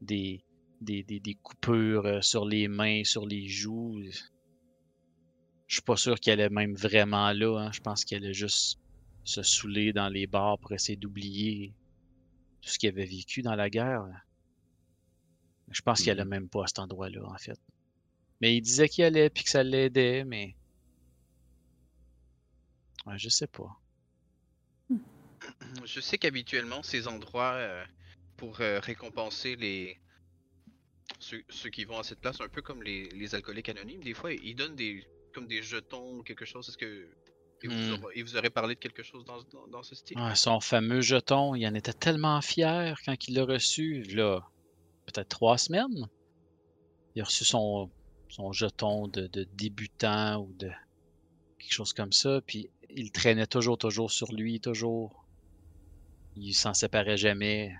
des, 0.00 0.44
des, 0.80 1.02
des, 1.04 1.20
des 1.20 1.34
coupures 1.34 2.06
euh, 2.06 2.20
sur 2.22 2.44
les 2.46 2.68
mains, 2.68 3.04
sur 3.04 3.26
les 3.26 3.48
joues. 3.48 4.00
Je 5.66 5.74
suis 5.76 5.82
pas 5.82 5.96
sûr 5.96 6.18
qu'il 6.20 6.32
allait 6.32 6.48
même 6.50 6.74
vraiment 6.74 7.32
là. 7.32 7.58
hein. 7.58 7.72
Je 7.72 7.80
pense 7.80 8.04
qu'il 8.04 8.16
allait 8.18 8.34
juste 8.34 8.78
se 9.26 9.42
saouler 9.42 9.92
dans 9.92 10.08
les 10.08 10.26
bars 10.26 10.58
pour 10.58 10.72
essayer 10.72 10.96
d'oublier 10.96 11.74
tout 12.62 12.70
ce 12.70 12.78
qu'il 12.78 12.88
avait 12.88 13.04
vécu 13.04 13.42
dans 13.42 13.56
la 13.56 13.68
guerre. 13.68 14.06
Je 15.70 15.82
pense 15.82 16.00
qu'il 16.00 16.10
allait 16.10 16.24
Mhm. 16.24 16.30
même 16.30 16.48
pas 16.48 16.64
à 16.64 16.66
cet 16.68 16.78
endroit-là, 16.78 17.24
en 17.26 17.36
fait. 17.36 17.60
Mais 18.40 18.56
il 18.56 18.62
disait 18.62 18.88
qu'il 18.88 19.04
allait 19.04 19.28
puis 19.30 19.44
que 19.44 19.50
ça 19.50 19.62
l'aidait, 19.64 20.24
mais. 20.24 20.54
Ouais, 23.04 23.18
je 23.18 23.28
sais 23.28 23.48
pas. 23.48 23.76
Je 25.84 26.00
sais 26.00 26.18
qu'habituellement, 26.18 26.82
ces 26.82 27.08
endroits, 27.08 27.54
euh, 27.54 27.84
pour 28.36 28.60
euh, 28.60 28.78
récompenser 28.80 29.56
les 29.56 29.98
ceux, 31.18 31.42
ceux 31.48 31.70
qui 31.70 31.84
vont 31.84 31.98
à 31.98 32.04
cette 32.04 32.20
place, 32.20 32.40
un 32.40 32.48
peu 32.48 32.62
comme 32.62 32.82
les, 32.82 33.08
les 33.10 33.34
alcooliques 33.34 33.68
anonymes, 33.68 34.02
des 34.02 34.14
fois, 34.14 34.32
ils 34.32 34.54
donnent 34.54 34.76
des 34.76 35.04
comme 35.32 35.46
des 35.46 35.62
jetons 35.62 36.18
ou 36.18 36.22
quelque 36.22 36.44
chose. 36.44 36.68
Est-ce 36.68 36.78
que 36.78 37.08
il 37.62 37.70
vous, 37.70 37.96
Hmm. 37.96 38.06
il 38.14 38.22
vous 38.24 38.36
aurait 38.36 38.50
parlé 38.50 38.74
de 38.74 38.80
quelque 38.80 39.02
chose 39.02 39.24
dans, 39.24 39.42
dans, 39.52 39.66
dans 39.68 39.82
ce 39.82 39.94
style? 39.94 40.18
Ouais, 40.18 40.34
son 40.34 40.60
fameux 40.60 41.00
jeton, 41.00 41.54
il 41.54 41.66
en 41.66 41.74
était 41.74 41.92
tellement 41.92 42.40
fier 42.42 42.98
quand 43.04 43.14
il 43.28 43.34
l'a 43.34 43.44
reçu, 43.44 44.02
là, 44.14 44.40
peut-être 45.06 45.28
trois 45.28 45.56
semaines. 45.58 46.08
Il 47.14 47.22
a 47.22 47.24
reçu 47.24 47.44
son, 47.44 47.90
son 48.28 48.52
jeton 48.52 49.08
de, 49.08 49.26
de 49.28 49.44
débutant 49.54 50.42
ou 50.42 50.52
de 50.54 50.68
quelque 51.58 51.72
chose 51.72 51.92
comme 51.94 52.12
ça, 52.12 52.40
puis 52.46 52.68
il 52.90 53.10
traînait 53.10 53.46
toujours, 53.46 53.78
toujours 53.78 54.10
sur 54.10 54.32
lui, 54.32 54.60
toujours. 54.60 55.24
Il 56.36 56.52
s'en 56.52 56.74
séparait 56.74 57.16
jamais. 57.16 57.74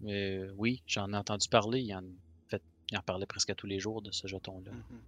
Mais 0.00 0.38
euh, 0.38 0.54
oui, 0.56 0.82
j'en 0.86 1.12
ai 1.12 1.16
entendu 1.16 1.48
parler. 1.48 1.80
Il 1.80 1.94
en 1.94 1.98
a 2.00 2.02
fait 2.48 2.62
Il 2.90 2.96
en 2.96 3.02
parlait 3.02 3.26
presque 3.26 3.50
à 3.50 3.54
tous 3.54 3.66
les 3.66 3.78
jours 3.78 4.00
de 4.02 4.10
ce 4.10 4.26
jeton-là. 4.26 4.72
Mhm. 4.72 5.00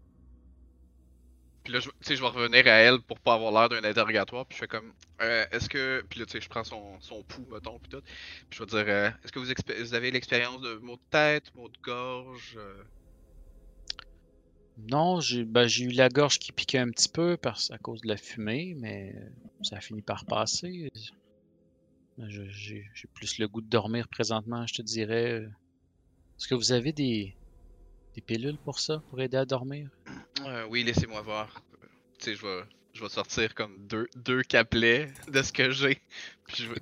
Puis 1.65 1.73
là, 1.73 1.81
tu 1.81 1.91
sais, 2.01 2.17
je 2.17 2.23
vais 2.23 2.29
revenir 2.29 2.67
à 2.67 2.79
elle 2.79 3.01
pour 3.01 3.21
pas 3.21 3.35
avoir 3.35 3.53
l'air 3.53 3.69
d'un 3.69 3.89
interrogatoire. 3.89 4.47
Puis 4.47 4.57
je 4.57 4.63
fais 4.63 4.69
comme, 4.69 4.93
euh, 5.21 5.45
est-ce 5.53 5.69
que. 5.69 6.05
Puis 6.09 6.19
là, 6.19 6.27
tu 6.27 6.33
sais, 6.33 6.41
je 6.41 6.49
prends 6.49 6.65
son, 6.65 7.01
son 7.01 7.23
pouls, 7.23 7.47
mettons, 7.53 7.79
puis 7.79 7.91
tout. 7.91 8.03
Puis 8.51 8.59
je 8.59 8.65
vais 8.65 8.67
dire, 8.67 8.85
euh, 8.89 9.11
est-ce 9.25 9.33
que 9.33 9.39
vous, 9.39 9.95
avez 9.95 10.11
l'expérience 10.11 10.61
de 10.61 10.75
maux 10.77 10.97
de 10.97 11.03
tête, 11.11 11.55
maux 11.55 11.69
de 11.69 11.79
gorge 11.83 12.57
euh? 12.59 12.83
Non, 14.89 15.21
j'ai 15.21 15.45
ben, 15.45 15.69
eu 15.69 15.91
la 15.91 16.09
gorge 16.09 16.39
qui 16.39 16.51
piquait 16.51 16.79
un 16.79 16.91
petit 16.91 17.09
peu 17.09 17.37
parce, 17.37 17.71
à 17.71 17.79
cause 17.79 18.01
de 18.01 18.09
la 18.09 18.17
fumée, 18.17 18.75
mais 18.79 19.15
ça 19.63 19.77
a 19.77 19.81
fini 19.81 20.03
par 20.03 20.25
passer. 20.25 20.91
J'ai 22.19 22.91
plus 23.15 23.39
le 23.39 23.49
goût 23.49 23.61
de 23.61 23.69
dormir 23.69 24.09
présentement, 24.09 24.67
je 24.67 24.75
te 24.75 24.83
dirais. 24.83 25.47
Est-ce 26.39 26.49
que 26.49 26.55
vous 26.55 26.73
avez 26.73 26.93
des, 26.93 27.37
des 28.15 28.21
pilules 28.21 28.59
pour 28.59 28.79
ça, 28.79 29.03
pour 29.11 29.21
aider 29.21 29.37
à 29.37 29.45
dormir? 29.45 29.89
Euh, 30.47 30.67
oui, 30.69 30.83
laissez-moi 30.85 31.21
voir. 31.23 31.63
Tu 32.19 32.25
sais, 32.25 32.35
je 32.35 32.47
vais, 32.47 32.63
je 32.95 33.03
vais 33.03 33.09
sortir 33.09 33.55
comme 33.55 33.87
deux, 33.87 34.09
deux 34.17 34.43
capelets 34.43 35.13
de 35.29 35.43
ce 35.43 35.53
que 35.53 35.71
j'ai. 35.71 36.01
Puis 36.47 36.65
je, 36.65 36.69
vais 36.73 36.81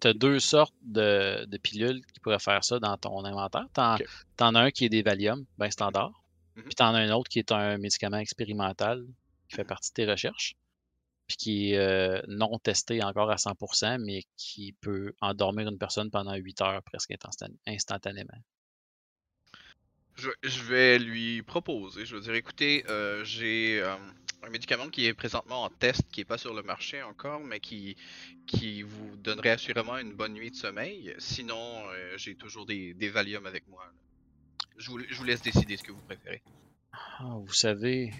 t'as- 0.00 0.12
deux 0.12 0.38
sortes 0.38 0.74
de, 0.82 1.46
de 1.46 1.56
pilules 1.56 2.04
qui 2.12 2.20
pourraient 2.20 2.38
faire 2.38 2.62
ça 2.62 2.78
dans 2.78 2.96
ton 2.98 3.24
inventaire. 3.24 3.66
T'en 3.72 3.94
Ok. 3.94 4.04
t'en 4.36 4.54
as 4.54 4.60
un 4.64 4.70
qui 4.70 4.84
est 4.84 4.88
des 4.90 5.02
Valium, 5.02 5.44
ben 5.56 5.70
standard. 5.70 6.12
Mhm. 6.56 6.64
Puis 6.64 6.74
t'en 6.74 6.94
as 6.94 6.98
un 7.00 7.10
autre 7.10 7.28
qui 7.30 7.38
est 7.38 7.52
un 7.52 7.78
médicament 7.78 8.18
expérimental 8.18 9.04
qui 9.48 9.56
fait 9.56 9.64
partie 9.64 9.90
de 9.90 9.94
tes 9.94 10.06
recherches. 10.10 10.54
Puis 11.26 11.36
qui 11.38 11.70
est 11.72 11.78
euh, 11.78 12.20
non 12.28 12.58
testé 12.58 13.02
encore 13.02 13.30
à 13.30 13.36
100%, 13.36 13.98
mais 13.98 14.24
qui 14.36 14.74
peut 14.82 15.14
endormir 15.22 15.66
une 15.68 15.78
personne 15.78 16.10
pendant 16.10 16.34
8 16.34 16.60
heures 16.60 16.82
presque 16.82 17.12
instan- 17.12 17.56
instantanément. 17.66 18.36
Je, 20.16 20.62
vais 20.62 20.98
lui 20.98 21.42
proposer. 21.42 22.06
Je 22.06 22.16
vais 22.16 22.22
dire, 22.22 22.34
écoutez, 22.34 22.84
euh, 22.88 23.24
j'ai 23.24 23.80
euh, 23.82 23.96
un 24.42 24.50
médicament 24.50 24.88
qui 24.88 25.06
est 25.06 25.14
présentement 25.14 25.64
en 25.64 25.70
test, 25.70 26.02
qui 26.12 26.20
est 26.20 26.24
pas 26.24 26.38
sur 26.38 26.54
le 26.54 26.62
marché 26.62 27.02
encore, 27.02 27.40
mais 27.40 27.60
qui, 27.60 27.96
qui 28.46 28.82
vous 28.82 29.16
donnerait 29.16 29.50
assurément 29.50 29.98
une 29.98 30.12
bonne 30.12 30.34
nuit 30.34 30.50
de 30.50 30.56
sommeil. 30.56 31.14
Sinon, 31.18 31.84
euh, 31.88 32.14
j'ai 32.16 32.36
toujours 32.36 32.66
des, 32.66 32.94
des 32.94 33.08
Valium 33.08 33.46
avec 33.46 33.66
moi. 33.68 33.92
Je 34.76 34.90
vous, 34.90 35.24
laisse 35.24 35.42
décider 35.42 35.76
ce 35.76 35.82
que 35.82 35.92
vous 35.92 36.02
préférez. 36.02 36.42
Ah, 36.92 37.36
vous 37.44 37.52
savez, 37.52 38.12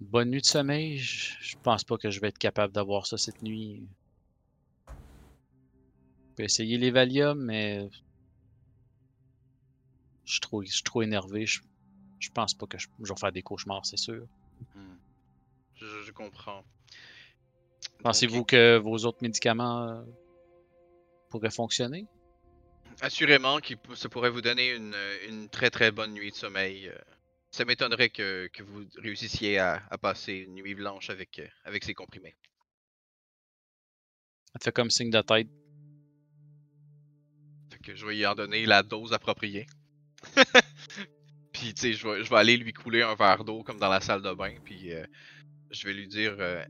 bonne 0.00 0.30
nuit 0.30 0.40
de 0.40 0.46
sommeil, 0.46 0.98
je 0.98 1.34
je 1.40 1.56
pense 1.62 1.84
pas 1.84 1.96
que 1.96 2.10
je 2.10 2.20
vais 2.20 2.28
être 2.28 2.38
capable 2.38 2.74
d'avoir 2.74 3.06
ça 3.06 3.16
cette 3.16 3.40
nuit. 3.42 3.88
Je 4.88 6.34
peux 6.36 6.42
essayer 6.42 6.76
les 6.78 6.90
Valium, 6.90 7.42
mais 7.42 7.88
je 10.24 10.32
suis 10.32 10.40
trop, 10.40 10.62
je 10.62 10.70
suis 10.70 10.82
trop 10.82 11.02
énervé. 11.02 11.46
Je, 11.46 11.60
je 12.18 12.30
pense 12.30 12.54
pas 12.54 12.66
que 12.66 12.78
je, 12.78 12.88
je 13.02 13.12
vais 13.12 13.18
faire 13.18 13.32
des 13.32 13.42
cauchemars, 13.42 13.84
c'est 13.84 13.96
sûr. 13.98 14.26
Hmm. 14.74 14.96
Je, 15.74 16.02
je 16.04 16.12
comprends. 16.12 16.64
Pensez-vous 18.02 18.38
Donc, 18.38 18.48
que 18.48 18.78
vos 18.78 19.04
autres 19.04 19.18
médicaments 19.22 19.88
euh, 19.88 20.02
pourraient 21.30 21.50
fonctionner? 21.50 22.06
Assurément, 23.00 23.58
qui 23.58 23.76
ça 23.94 24.08
pourrait 24.08 24.30
vous 24.30 24.40
donner 24.40 24.70
une, 24.74 24.96
une 25.28 25.48
très 25.48 25.70
très 25.70 25.90
bonne 25.90 26.14
nuit 26.14 26.30
de 26.30 26.36
sommeil. 26.36 26.88
euh. 26.88 26.94
Ça 27.50 27.64
m'étonnerait 27.64 28.10
que, 28.10 28.48
que 28.52 28.62
vous 28.62 28.84
réussissiez 28.96 29.58
à, 29.58 29.82
à 29.90 29.98
passer 29.98 30.32
une 30.34 30.54
nuit 30.54 30.74
blanche 30.74 31.10
avec, 31.10 31.38
euh, 31.38 31.46
avec 31.64 31.84
ces 31.84 31.94
comprimés. 31.94 32.36
Elle 34.54 34.62
fait 34.62 34.72
comme 34.72 34.90
signe 34.90 35.10
de 35.10 35.20
tête. 35.20 35.48
Fait 37.70 37.78
que 37.78 37.94
je 37.94 38.06
vais 38.06 38.16
y 38.16 38.26
en 38.26 38.34
donner 38.34 38.66
la 38.66 38.82
dose 38.82 39.12
appropriée. 39.12 39.66
puis 41.52 41.74
tu 41.74 41.80
sais, 41.80 41.92
je 41.92 42.06
vais, 42.06 42.36
aller 42.36 42.56
lui 42.56 42.72
couler 42.72 43.02
un 43.02 43.14
verre 43.14 43.44
d'eau 43.44 43.62
comme 43.62 43.78
dans 43.78 43.88
la 43.88 44.00
salle 44.00 44.22
de 44.22 44.32
bain. 44.32 44.54
Puis 44.64 44.92
euh, 44.92 45.04
je 45.70 45.86
vais 45.86 45.94
lui 45.94 46.06
dire 46.06 46.36
euh, 46.38 46.64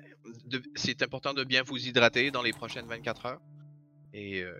c'est 0.74 1.02
important 1.02 1.34
de 1.34 1.44
bien 1.44 1.62
vous 1.62 1.76
hydrater 1.76 2.30
dans 2.30 2.42
les 2.42 2.52
prochaines 2.52 2.86
24 2.86 3.26
heures. 3.26 3.40
Et, 4.12 4.42
euh, 4.42 4.54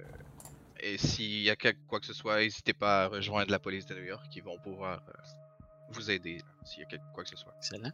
s'il 0.97 1.41
y 1.41 1.51
a 1.51 1.57
quoi 1.57 2.01
que 2.01 2.07
ce 2.07 2.13
soit, 2.13 2.41
n'hésitez 2.41 2.75
pas 2.75 3.05
à 3.05 3.09
rejoindre 3.09 3.51
la 3.51 3.59
police 3.59 3.87
de 3.87 3.95
New 3.95 4.05
York. 4.05 4.27
Ils 4.37 4.43
vont 4.43 4.59
pouvoir 4.59 5.01
euh, 5.09 5.13
vous 5.91 6.11
aider 6.11 6.41
s'il 6.65 6.81
y 6.81 6.83
a 6.83 6.99
quoi 7.15 7.25
que 7.25 7.31
ce 7.31 7.37
soit. 7.37 7.55
Excellent. 7.59 7.93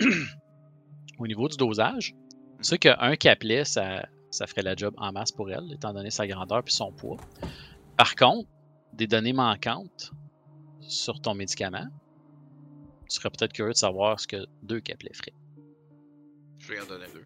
Au 1.18 1.26
niveau 1.26 1.48
du 1.48 1.56
dosage, 1.56 2.14
tu 2.58 2.64
sais 2.64 2.78
qu'un 2.78 3.16
capelet, 3.16 3.64
ça, 3.64 4.06
ça 4.30 4.46
ferait 4.46 4.62
la 4.62 4.74
job 4.74 4.94
en 4.98 5.12
masse 5.12 5.32
pour 5.32 5.50
elle, 5.50 5.72
étant 5.72 5.94
donné 5.94 6.10
sa 6.10 6.26
grandeur 6.26 6.62
et 6.66 6.70
son 6.70 6.92
poids. 6.92 7.18
Par 7.96 8.14
contre, 8.16 8.48
des 8.92 9.06
données 9.06 9.32
manquantes 9.32 10.12
sur 10.80 11.20
ton 11.20 11.34
médicament, 11.34 11.86
tu 13.08 13.16
serais 13.16 13.30
peut-être 13.30 13.52
curieux 13.52 13.72
de 13.72 13.76
savoir 13.76 14.18
ce 14.20 14.26
que 14.26 14.46
deux 14.62 14.80
capelets 14.80 15.14
feraient. 15.14 15.34
Je 16.58 16.72
vais 16.72 16.80
en 16.80 16.86
donner 16.86 17.06
deux. 17.12 17.24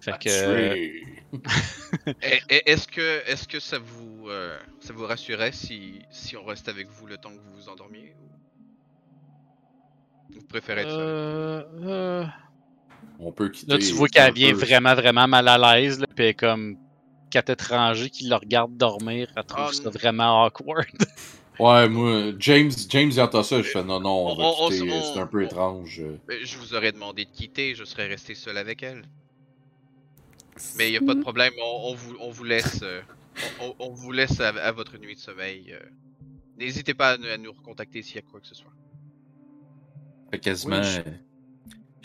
Fait 0.00 0.12
Ah, 0.12 0.18
que, 0.18 0.28
euh, 0.28 0.74
Et- 0.74 1.02
et- 2.50 2.70
Est-ce 2.70 2.86
que, 2.86 3.22
est-ce 3.28 3.48
que 3.48 3.58
ça 3.58 3.78
vous, 3.80 4.28
euh, 4.28 4.56
ça 4.80 4.92
vous 4.92 5.04
rassurait 5.04 5.50
si, 5.52 6.02
si 6.10 6.36
on 6.36 6.44
reste 6.44 6.68
avec 6.68 6.88
vous 6.88 7.06
le 7.06 7.18
temps 7.18 7.30
que 7.30 7.40
vous 7.40 7.54
vous 7.56 7.68
endormiez 7.68 8.14
ou... 8.20 8.28
Vous 10.34 10.46
préférez 10.46 10.82
être 10.82 10.90
seul? 10.90 11.00
euh, 11.00 11.62
euh, 11.82 12.24
On 13.18 13.32
peut 13.32 13.48
quitter. 13.48 13.72
là, 13.72 13.78
tu 13.78 13.92
vois 13.92 14.08
qu'elle 14.08 14.32
vient 14.32 14.52
peu- 14.52 14.58
vraiment, 14.64 14.94
vraiment 14.94 15.26
mal 15.26 15.48
à 15.48 15.58
l'aise, 15.58 15.98
là, 15.98 16.06
puis 16.06 16.24
elle 16.24 16.30
est 16.30 16.34
comme 16.34 16.78
quatre 17.30 17.50
étrangers 17.50 18.10
qui 18.10 18.28
le 18.28 18.34
regardent 18.36 18.76
dormir, 18.76 19.28
elle 19.36 19.44
trouve 19.44 19.66
Ah, 19.68 19.72
ça 19.72 19.90
vraiment 19.90 20.44
awkward. 20.44 20.86
Ouais, 21.60 21.88
moi, 21.88 22.30
James, 22.38 22.70
James, 22.88 23.10
il 23.10 23.20
entend 23.20 23.42
ça, 23.42 23.56
je 23.58 23.62
fais 23.68 23.82
non, 23.82 23.98
non, 23.98 24.28
on 24.28 24.34
va 24.36 24.68
quitter, 24.68 25.02
c'est 25.02 25.18
un 25.18 25.26
peu 25.26 25.42
on- 25.42 25.44
étrange. 25.46 26.02
Je 26.28 26.56
vous 26.56 26.72
aurais 26.74 26.92
demandé 26.92 27.24
de 27.24 27.30
quitter, 27.30 27.74
je 27.74 27.82
serais 27.82 28.06
resté 28.06 28.36
seul 28.36 28.56
avec 28.58 28.80
elle. 28.84 29.02
Mais 30.76 30.88
il 30.92 30.96
a 30.96 31.00
pas 31.00 31.16
de 31.16 31.20
problème, 31.20 31.52
on, 31.60 31.90
on 31.90 31.94
vous, 31.96 32.16
on 32.20 32.30
vous 32.30 32.44
laisse, 32.44 32.78
euh, 32.84 33.00
on, 33.80 33.90
vous 33.92 34.12
laisse 34.12 34.38
à, 34.38 34.50
à 34.50 34.70
votre 34.70 34.98
nuit 34.98 35.16
de 35.16 35.20
sommeil. 35.20 35.72
euh. 35.72 35.80
N'hésitez 36.58 36.94
pas 36.94 37.10
à, 37.10 37.16
nous- 37.18 37.26
à 37.28 37.36
nous 37.38 37.50
recontacter 37.52 38.02
s'il 38.02 38.16
y 38.16 38.18
a 38.20 38.22
quoi 38.22 38.38
que 38.38 38.46
ce 38.46 38.54
soit. 38.54 38.70
Fait 40.30 40.38
quasiment. 40.38 40.76
Oui, 40.80 41.12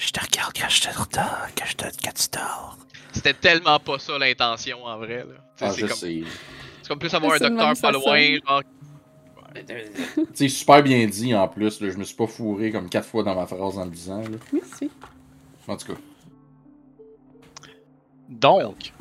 je- 0.04 0.08
Je 0.08 0.12
te 0.12 0.20
regarde 0.20 0.54
quand 0.60 0.70
je 0.70 0.82
te 0.82 0.88
dors, 1.16 1.48
quand, 1.58 1.66
je 1.66 1.76
te, 1.76 1.84
quand 2.04 2.14
tu 2.14 2.28
dors. 2.32 2.78
C'était 3.14 3.34
tellement 3.34 3.80
pas 3.80 4.00
ça 4.00 4.18
l'intention 4.18 4.84
en 4.86 4.98
vrai. 4.98 5.20
là. 5.20 5.34
Ah, 5.62 5.72
c'est 5.72 5.82
je 5.82 5.86
comme, 5.88 5.96
sais. 5.96 6.24
c'est 6.82 6.88
comme 6.88 7.00
plus 7.00 7.14
avoir 7.14 7.34
un 7.34 7.38
C'est 7.38 7.44
le 7.50 7.56
docteur 7.56 7.82
pas 7.82 7.92
loin, 7.92 8.38
genre 8.48 8.62
Tu 9.56 10.26
sais, 10.34 10.50
super 10.50 10.82
bien 10.84 11.06
dit 11.08 11.34
en 11.36 11.48
plus, 11.48 11.80
là, 11.80 11.90
je 11.90 11.98
me 11.98 12.04
suis 12.04 12.16
pas 12.16 12.28
fourré 12.28 12.72
comme 12.72 12.90
quatre 12.90 13.08
fois 13.08 13.24
dans 13.24 13.36
ma 13.36 13.46
phrase 13.46 13.78
en 13.78 13.86
le 13.86 13.92
disant. 13.92 14.22
Là. 14.22 14.38
Merci. 14.52 14.90
En 15.68 15.78
tout 15.78 15.94
cas. 15.94 16.00
Donc, 18.30 18.92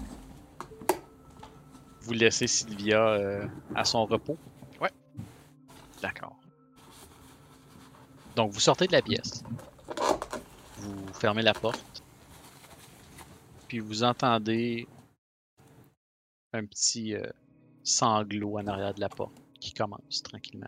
vous 2.02 2.12
laissez 2.12 2.47
Sylvia 2.47 3.00
euh, 3.08 3.47
à 3.74 3.84
son 3.84 4.05
repos? 4.05 4.36
Ouais. 4.81 4.90
D'accord. 6.02 6.36
Donc, 8.36 8.50
vous 8.52 8.60
sortez 8.60 8.86
de 8.86 8.92
la 8.92 9.02
pièce. 9.02 9.42
Vous 10.83 11.12
fermez 11.15 11.43
la 11.43 11.55
porte. 11.55 12.02
Puis 13.69 13.78
vous 13.78 14.02
entendez 14.02 14.89
un 16.52 16.67
petit 16.67 17.15
euh, 17.15 17.25
sanglot 17.85 18.59
en 18.59 18.67
arrière 18.67 18.93
de 18.93 19.01
la 19.01 19.09
porte 19.09 19.36
qui 19.61 19.73
commence 19.73 20.23
tranquillement. 20.25 20.67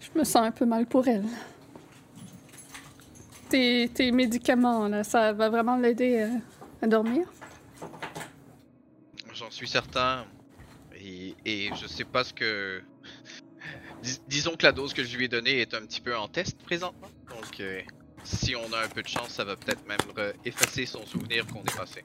Je 0.00 0.18
me 0.18 0.24
sens 0.24 0.42
un 0.42 0.50
peu 0.50 0.66
mal 0.66 0.86
pour 0.86 1.06
elle. 1.06 1.24
Tes, 3.48 3.88
tes 3.94 4.10
médicaments, 4.10 4.88
là, 4.88 5.04
ça 5.04 5.32
va 5.32 5.48
vraiment 5.48 5.76
l'aider 5.76 6.18
euh, 6.18 6.38
à 6.82 6.88
dormir? 6.88 7.28
J'en 9.32 9.50
suis 9.52 9.68
certain. 9.68 10.26
Et, 10.96 11.36
et 11.44 11.70
je 11.76 11.86
sais 11.86 12.04
pas 12.04 12.24
ce 12.24 12.34
que. 12.34 12.82
Dis- 14.04 14.20
disons 14.28 14.54
que 14.54 14.66
la 14.66 14.72
dose 14.72 14.92
que 14.92 15.02
je 15.02 15.16
lui 15.16 15.24
ai 15.24 15.28
donnée 15.28 15.62
est 15.62 15.72
un 15.72 15.80
petit 15.80 16.02
peu 16.02 16.14
en 16.14 16.28
test 16.28 16.62
présentement. 16.62 17.08
Donc, 17.30 17.58
euh, 17.60 17.80
si 18.22 18.54
on 18.54 18.70
a 18.74 18.84
un 18.84 18.88
peu 18.88 19.02
de 19.02 19.08
chance, 19.08 19.30
ça 19.30 19.44
va 19.44 19.56
peut-être 19.56 19.86
même 19.88 19.98
effacer 20.44 20.84
son 20.84 21.06
souvenir 21.06 21.46
qu'on 21.46 21.62
est 21.62 21.74
passé. 21.74 22.02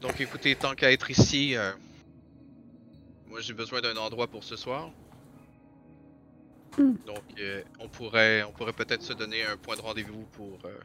Donc, 0.00 0.20
écoutez, 0.20 0.54
tant 0.54 0.76
qu'à 0.76 0.92
être 0.92 1.10
ici, 1.10 1.56
euh, 1.56 1.72
moi 3.28 3.40
j'ai 3.40 3.54
besoin 3.54 3.80
d'un 3.80 3.96
endroit 3.96 4.28
pour 4.28 4.44
ce 4.44 4.54
soir. 4.54 4.92
Hmm. 6.78 6.94
Donc, 7.06 7.24
euh, 7.40 7.64
on 7.80 7.88
pourrait, 7.88 8.44
on 8.44 8.52
pourrait 8.52 8.72
peut-être 8.72 9.02
se 9.02 9.14
donner 9.14 9.44
un 9.44 9.56
point 9.56 9.74
de 9.74 9.82
rendez-vous 9.82 10.26
pour, 10.32 10.60
euh, 10.64 10.78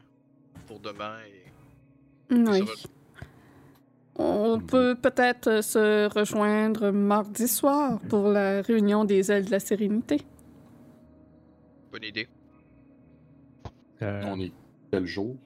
pour 0.66 0.80
demain. 0.80 1.20
Et... 1.20 2.34
Oui. 2.34 2.64
On 4.18 4.58
peut 4.60 4.94
peut-être 4.94 5.48
euh, 5.48 5.62
se 5.62 6.08
rejoindre 6.12 6.90
mardi 6.90 7.46
soir 7.48 8.00
pour 8.08 8.28
la 8.28 8.62
réunion 8.62 9.04
des 9.04 9.30
ailes 9.30 9.44
de 9.46 9.50
la 9.50 9.60
sérénité. 9.60 10.20
bonne 11.92 12.04
idée. 12.04 12.26
Euh, 14.02 14.22
On 14.26 14.40
est 14.40 14.52
quel 14.90 15.06
jour? 15.06 15.36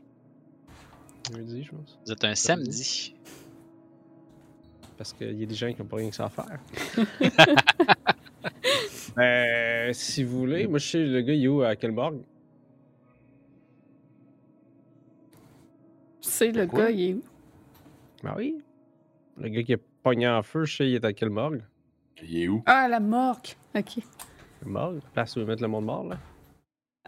jeudi, 1.35 1.63
je 1.65 1.71
pense. 1.71 1.99
Vous 2.07 2.13
êtes 2.13 2.25
un 2.25 2.35
samedi. 2.35 3.15
Parce 4.97 5.13
qu'il 5.13 5.39
y 5.39 5.43
a 5.43 5.47
des 5.47 5.55
gens 5.55 5.73
qui 5.73 5.81
n'ont 5.81 5.87
pas 5.89 5.97
rien 5.97 6.11
que 6.11 6.17
ça 6.17 6.27
à 6.27 6.29
faire. 6.31 6.59
Euh, 9.19 9.91
si 9.93 10.23
vous 10.23 10.39
voulez, 10.39 10.67
moi 10.69 10.79
je 10.79 10.87
sais 10.89 11.05
le 11.05 11.21
gars 11.21 11.35
il 11.35 11.45
est 11.45 11.49
où 11.49 11.63
à 11.63 11.75
Kelborg? 11.75 12.21
C'est 16.21 16.53
le 16.53 16.67
Pourquoi? 16.67 16.85
gars, 16.85 16.91
il 16.91 17.01
est 17.11 17.15
où? 17.15 17.23
Ben 18.23 18.35
oui. 18.37 18.59
Le 19.39 19.49
gars 19.49 19.63
qui 19.63 19.73
est 19.73 19.83
pogné 20.03 20.29
en 20.29 20.43
feu, 20.43 20.65
je 20.65 20.77
sais 20.77 20.89
il 20.89 20.95
est 20.97 21.05
à 21.05 21.13
Kelborg. 21.13 21.63
Il 22.23 22.43
est 22.43 22.49
où? 22.49 22.63
Ah, 22.67 22.87
la 22.89 23.01
morgue. 23.01 23.49
Ok. 23.75 23.99
La 24.67 24.91
place 25.15 25.37
où 25.37 25.41
ils 25.41 25.47
mettent 25.47 25.61
le 25.63 25.69
monde 25.69 25.87
mort 25.87 26.05
là? 26.05 26.19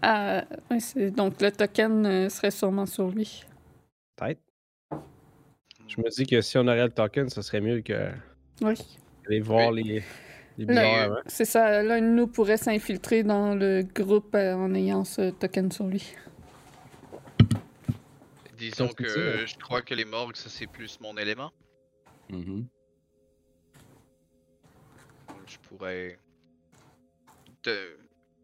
Ah, 0.01 0.45
ouais, 0.71 0.81
c'est- 0.81 1.11
donc 1.11 1.41
le 1.43 1.53
token 1.53 2.07
euh, 2.07 2.29
serait 2.31 2.51
sûrement 2.51 2.87
sur 2.87 3.09
lui. 3.11 3.45
Peut-être. 4.17 4.41
Je 5.87 6.01
me 6.01 6.09
dis 6.09 6.27
que 6.27 6.41
si 6.41 6.57
on 6.57 6.63
aurait 6.63 6.85
le 6.85 6.91
token, 6.93 7.29
ça 7.29 7.43
serait 7.43 7.61
mieux 7.61 7.83
que 7.83 8.11
Oui. 8.63 8.75
aller 9.27 9.41
voir 9.41 9.71
Oui. 9.71 9.83
les, 9.83 10.65
les 10.67 10.75
Là, 10.75 11.05
avant. 11.05 11.17
C'est 11.27 11.45
ça. 11.45 11.83
L'un 11.83 12.01
de 12.01 12.07
nous 12.07 12.27
pourrait 12.27 12.57
s'infiltrer 12.57 13.23
dans 13.23 13.55
le 13.55 13.83
groupe 13.83 14.35
euh, 14.35 14.55
en 14.55 14.73
ayant 14.75 15.05
ce 15.05 15.31
token 15.31 15.71
sur 15.71 15.87
lui. 15.87 16.15
Disons 18.63 18.87
que 18.95 19.45
je 19.45 19.57
crois 19.59 19.83
que 19.83 19.93
les 19.93 20.05
morgues, 20.05 20.37
ça 20.37 20.49
c'est 20.49 20.69
plus 20.69 21.01
mon 21.01 21.17
élément. 21.17 21.51
Mhm. 22.31 22.69
Je 25.49 25.57
pourrais. 25.69 26.17
te- 27.63 27.97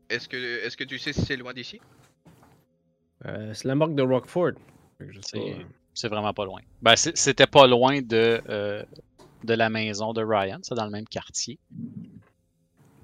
Est-ce 0.09 0.29
que, 0.29 0.37
est 0.37 0.75
que 0.75 0.83
tu 0.83 0.99
sais 0.99 1.13
si 1.13 1.21
c'est 1.25 1.37
loin 1.37 1.55
d'ici? 1.55 1.81
Euh, 3.27 3.55
c'est 3.55 3.69
la 3.69 3.77
morgue 3.77 3.95
de 3.95 4.03
Rockford. 4.03 4.55
Sais 5.23 5.55
C'est 5.95 6.09
vraiment 6.09 6.35
pas 6.35 6.45
loin. 6.45 6.63
Ben, 6.83 6.97
c'était 6.97 7.47
pas 7.47 7.69
loin 7.69 8.03
de, 8.03 8.43
euh, 8.49 8.83
de 9.45 9.55
la 9.55 9.71
maison 9.71 10.13
de 10.13 10.23
Ryan, 10.25 10.59
c'est 10.63 10.75
dans 10.75 10.85
le 10.85 10.91
même 10.91 11.07
quartier. 11.07 11.61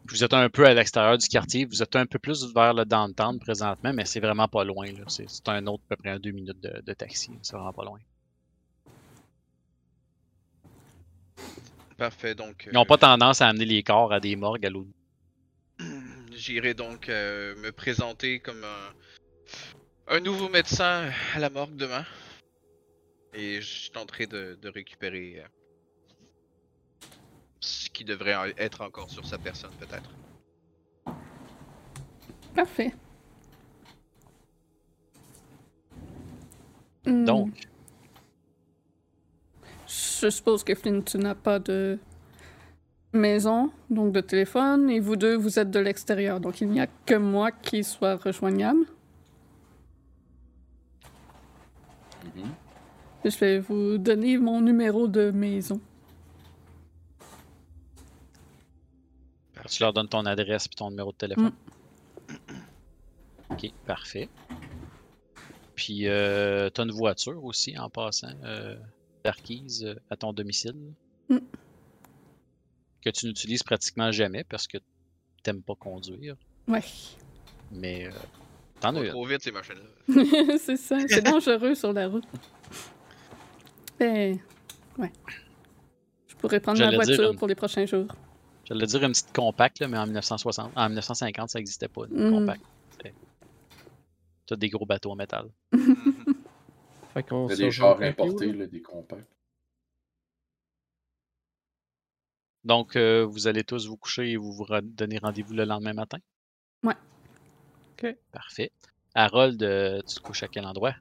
Vous 0.07 0.23
êtes 0.23 0.35
un 0.35 0.51
peu 0.51 0.67
à 0.67 0.75
l'extérieur 0.75 1.17
du 1.17 1.27
quartier, 1.29 1.65
vous 1.65 1.83
êtes 1.83 1.97
un 1.97 2.05
peu 2.05 2.19
plus 2.19 2.53
vers 2.53 2.75
le 2.75 2.85
downtown 2.85 3.39
présentement, 3.39 3.93
mais 3.95 4.05
c'est 4.05 4.21
vraiment 4.21 4.49
pas 4.49 4.65
loin. 4.65 4.87
C'est 5.09 5.29
c'est 5.29 5.49
un 5.49 5.67
autre, 5.67 5.83
à 5.91 5.97
peu 5.97 6.03
près 6.03 6.11
un 6.11 6.19
deux 6.19 6.33
minutes 6.33 6.61
de, 6.61 6.83
de 6.83 6.93
taxi. 6.93 7.31
C'est 7.43 7.57
vraiment 7.57 7.73
pas 7.73 7.85
loin. 7.85 7.99
Parfait, 11.97 12.35
donc. 12.35 12.69
Ils 12.71 12.75
n'ont 12.75 12.83
euh, 12.83 12.85
pas 12.85 12.99
tendance 12.99 13.41
à 13.41 13.49
amener 13.49 13.65
les 13.65 13.83
corps 13.83 14.13
à 14.13 14.21
des 14.21 14.37
morgues 14.37 14.67
à 14.67 14.71
l'autre. 14.71 14.91
J'irai 16.33 16.75
donc 16.75 17.09
euh, 17.09 17.55
me 17.57 17.71
présenter 17.71 18.41
comme 18.41 18.63
un, 18.65 20.15
un 20.17 20.21
nouveau 20.21 20.49
médecin 20.49 21.11
à 21.35 21.39
la 21.39 21.51
morgue 21.51 21.77
demain. 21.77 22.05
Et 23.33 23.61
je 23.61 23.91
tenterai 23.91 24.27
de, 24.27 24.59
de 24.61 24.69
récupérer 24.69 25.41
euh, 25.41 25.49
ce 27.65 27.89
qui 27.91 28.05
devrait 28.05 28.55
être 28.59 28.83
encore 28.83 29.11
sur 29.11 29.25
sa 29.27 29.39
personne, 29.39 29.71
peut-être. 29.79 30.11
Parfait. 32.55 32.95
Hmm, 37.07 37.25
Donc, 37.25 37.69
Je 39.87 40.31
suppose 40.31 40.65
que 40.65 40.75
Flynn, 40.75 41.05
tu 41.05 41.19
n'as 41.19 41.35
pas 41.35 41.59
de 41.59 41.99
maison, 43.13 43.71
donc 43.91 44.13
de 44.13 44.21
téléphone, 44.21 44.91
et 44.91 45.01
vous 45.01 45.17
deux, 45.17 45.37
vous 45.37 45.59
êtes 45.59 45.71
de 45.71 45.79
l'extérieur, 45.81 46.41
donc 46.41 46.61
il 46.61 46.69
n'y 46.71 46.81
a 46.81 46.87
que 47.07 47.15
moi 47.15 47.53
qui 47.53 47.85
soit 47.85 48.17
rejoignable. 48.17 48.87
Mhm. 52.25 52.55
Je 53.25 53.39
vais 53.39 53.59
vous 53.59 53.99
donner 53.99 54.39
mon 54.39 54.61
numéro 54.61 55.09
de 55.09 55.31
maison. 55.31 55.81
Tu 59.69 59.83
leur 59.83 59.93
donnes 59.93 60.09
ton 60.09 60.25
adresse 60.27 60.67
et 60.67 60.69
ton 60.71 60.91
numéro 60.91 61.13
de 61.13 61.17
téléphone. 61.17 61.53
Ok, 63.51 63.71
parfait. 63.87 64.29
Puis, 65.75 66.07
euh, 66.09 66.71
tu 66.73 66.81
as 66.81 66.85
une 66.85 66.93
voiture 66.93 67.45
aussi 67.45 67.77
en 67.79 67.91
passant, 67.91 68.33
euh, 68.45 68.77
d'Arquise 69.25 69.85
euh, 69.85 69.95
à 70.11 70.17
ton 70.17 70.33
domicile. 70.33 70.77
Mm. 71.29 71.39
Que 73.05 73.11
tu 73.11 73.27
n'utilises 73.27 73.63
pratiquement 73.63 74.11
jamais 74.13 74.45
parce 74.45 74.67
que 74.67 74.79
t'aimes 75.43 75.63
pas 75.63 75.75
conduire. 75.75 76.37
Ouais. 76.69 76.83
Mais 77.71 78.07
euh, 78.07 78.11
t'en 78.81 78.95
as 78.97 79.09
trop 79.09 79.27
vite 79.27 79.43
ces 79.43 79.51
machines-là. 79.53 80.59
c'est 80.59 80.77
ça, 80.77 80.99
c'est 81.09 81.23
dangereux 81.25 81.75
sur 81.75 81.93
la 81.93 82.09
route. 82.09 82.25
Ben, 83.99 84.39
ouais. 84.99 85.13
Je 86.29 86.35
pourrais 86.37 86.61
prendre 86.61 86.79
ma 86.81 86.95
voiture 86.95 87.33
une- 87.33 87.39
pour 87.39 87.49
les 87.49 87.55
prochains 87.55 87.85
jours. 87.87 88.07
J'allais 88.67 88.87
dire 88.87 89.03
une 89.03 89.13
petite 89.13 89.33
compacte, 89.35 89.79
là, 89.81 89.89
mais 89.89 89.99
en 89.99 90.07
1960, 90.07 90.73
en 90.75 90.85
1950, 90.89 91.51
ça 91.51 91.59
n'existait 91.59 91.89
pas, 91.89 92.03
une 92.11 92.29
Mm. 92.29 92.31
compacte. 92.41 92.65
T'as 94.47 94.57
des 94.57 94.69
gros 94.69 94.85
bateaux 94.85 95.11
en 95.11 95.17
métal. 95.17 95.49
Fait 97.15 97.23
qu'on 97.23 97.47
Il 97.49 97.51
y 97.51 97.53
a 97.53 97.57
se 97.57 97.63
des 97.63 97.71
tranquille, 97.71 98.07
importés, 98.09 98.53
là. 98.53 98.67
des 98.67 98.83
compacts. 98.83 99.27
Donc, 102.65 102.97
euh, 102.97 103.25
vous 103.25 103.47
allez 103.47 103.65
tous 103.65 103.87
vous 103.87 103.97
coucher 103.97 104.31
et 104.33 104.37
vous 104.37 104.53
vous 104.53 104.67
donner 104.83 105.19
rendez-vous 105.19 105.55
le 105.55 105.65
lendemain 105.65 105.93
matin? 105.95 106.19
Ouais. 106.83 106.95
Ok. 107.93 108.15
Parfait. 108.33 108.71
Harold, 109.15 109.63
euh, 109.63 110.01
tu 110.07 110.15
te 110.17 110.21
couches 110.21 110.43
à 110.43 110.49
quel 110.49 110.65
endroit? 110.67 110.95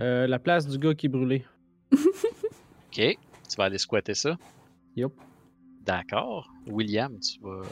Euh, 0.00 0.26
la 0.26 0.38
place 0.38 0.66
du 0.66 0.78
gars 0.78 0.94
qui 0.94 1.06
est 1.06 1.10
brûlé. 1.10 1.44
Ok. 2.92 2.96
Tu 3.48 3.56
vas 3.56 3.64
aller 3.64 3.78
squatter 3.78 4.14
ça? 4.14 4.36
Yup. 4.96 5.12
D'accord. 5.80 6.50
William, 6.66 7.18
tu 7.20 7.40
vas 7.40 7.62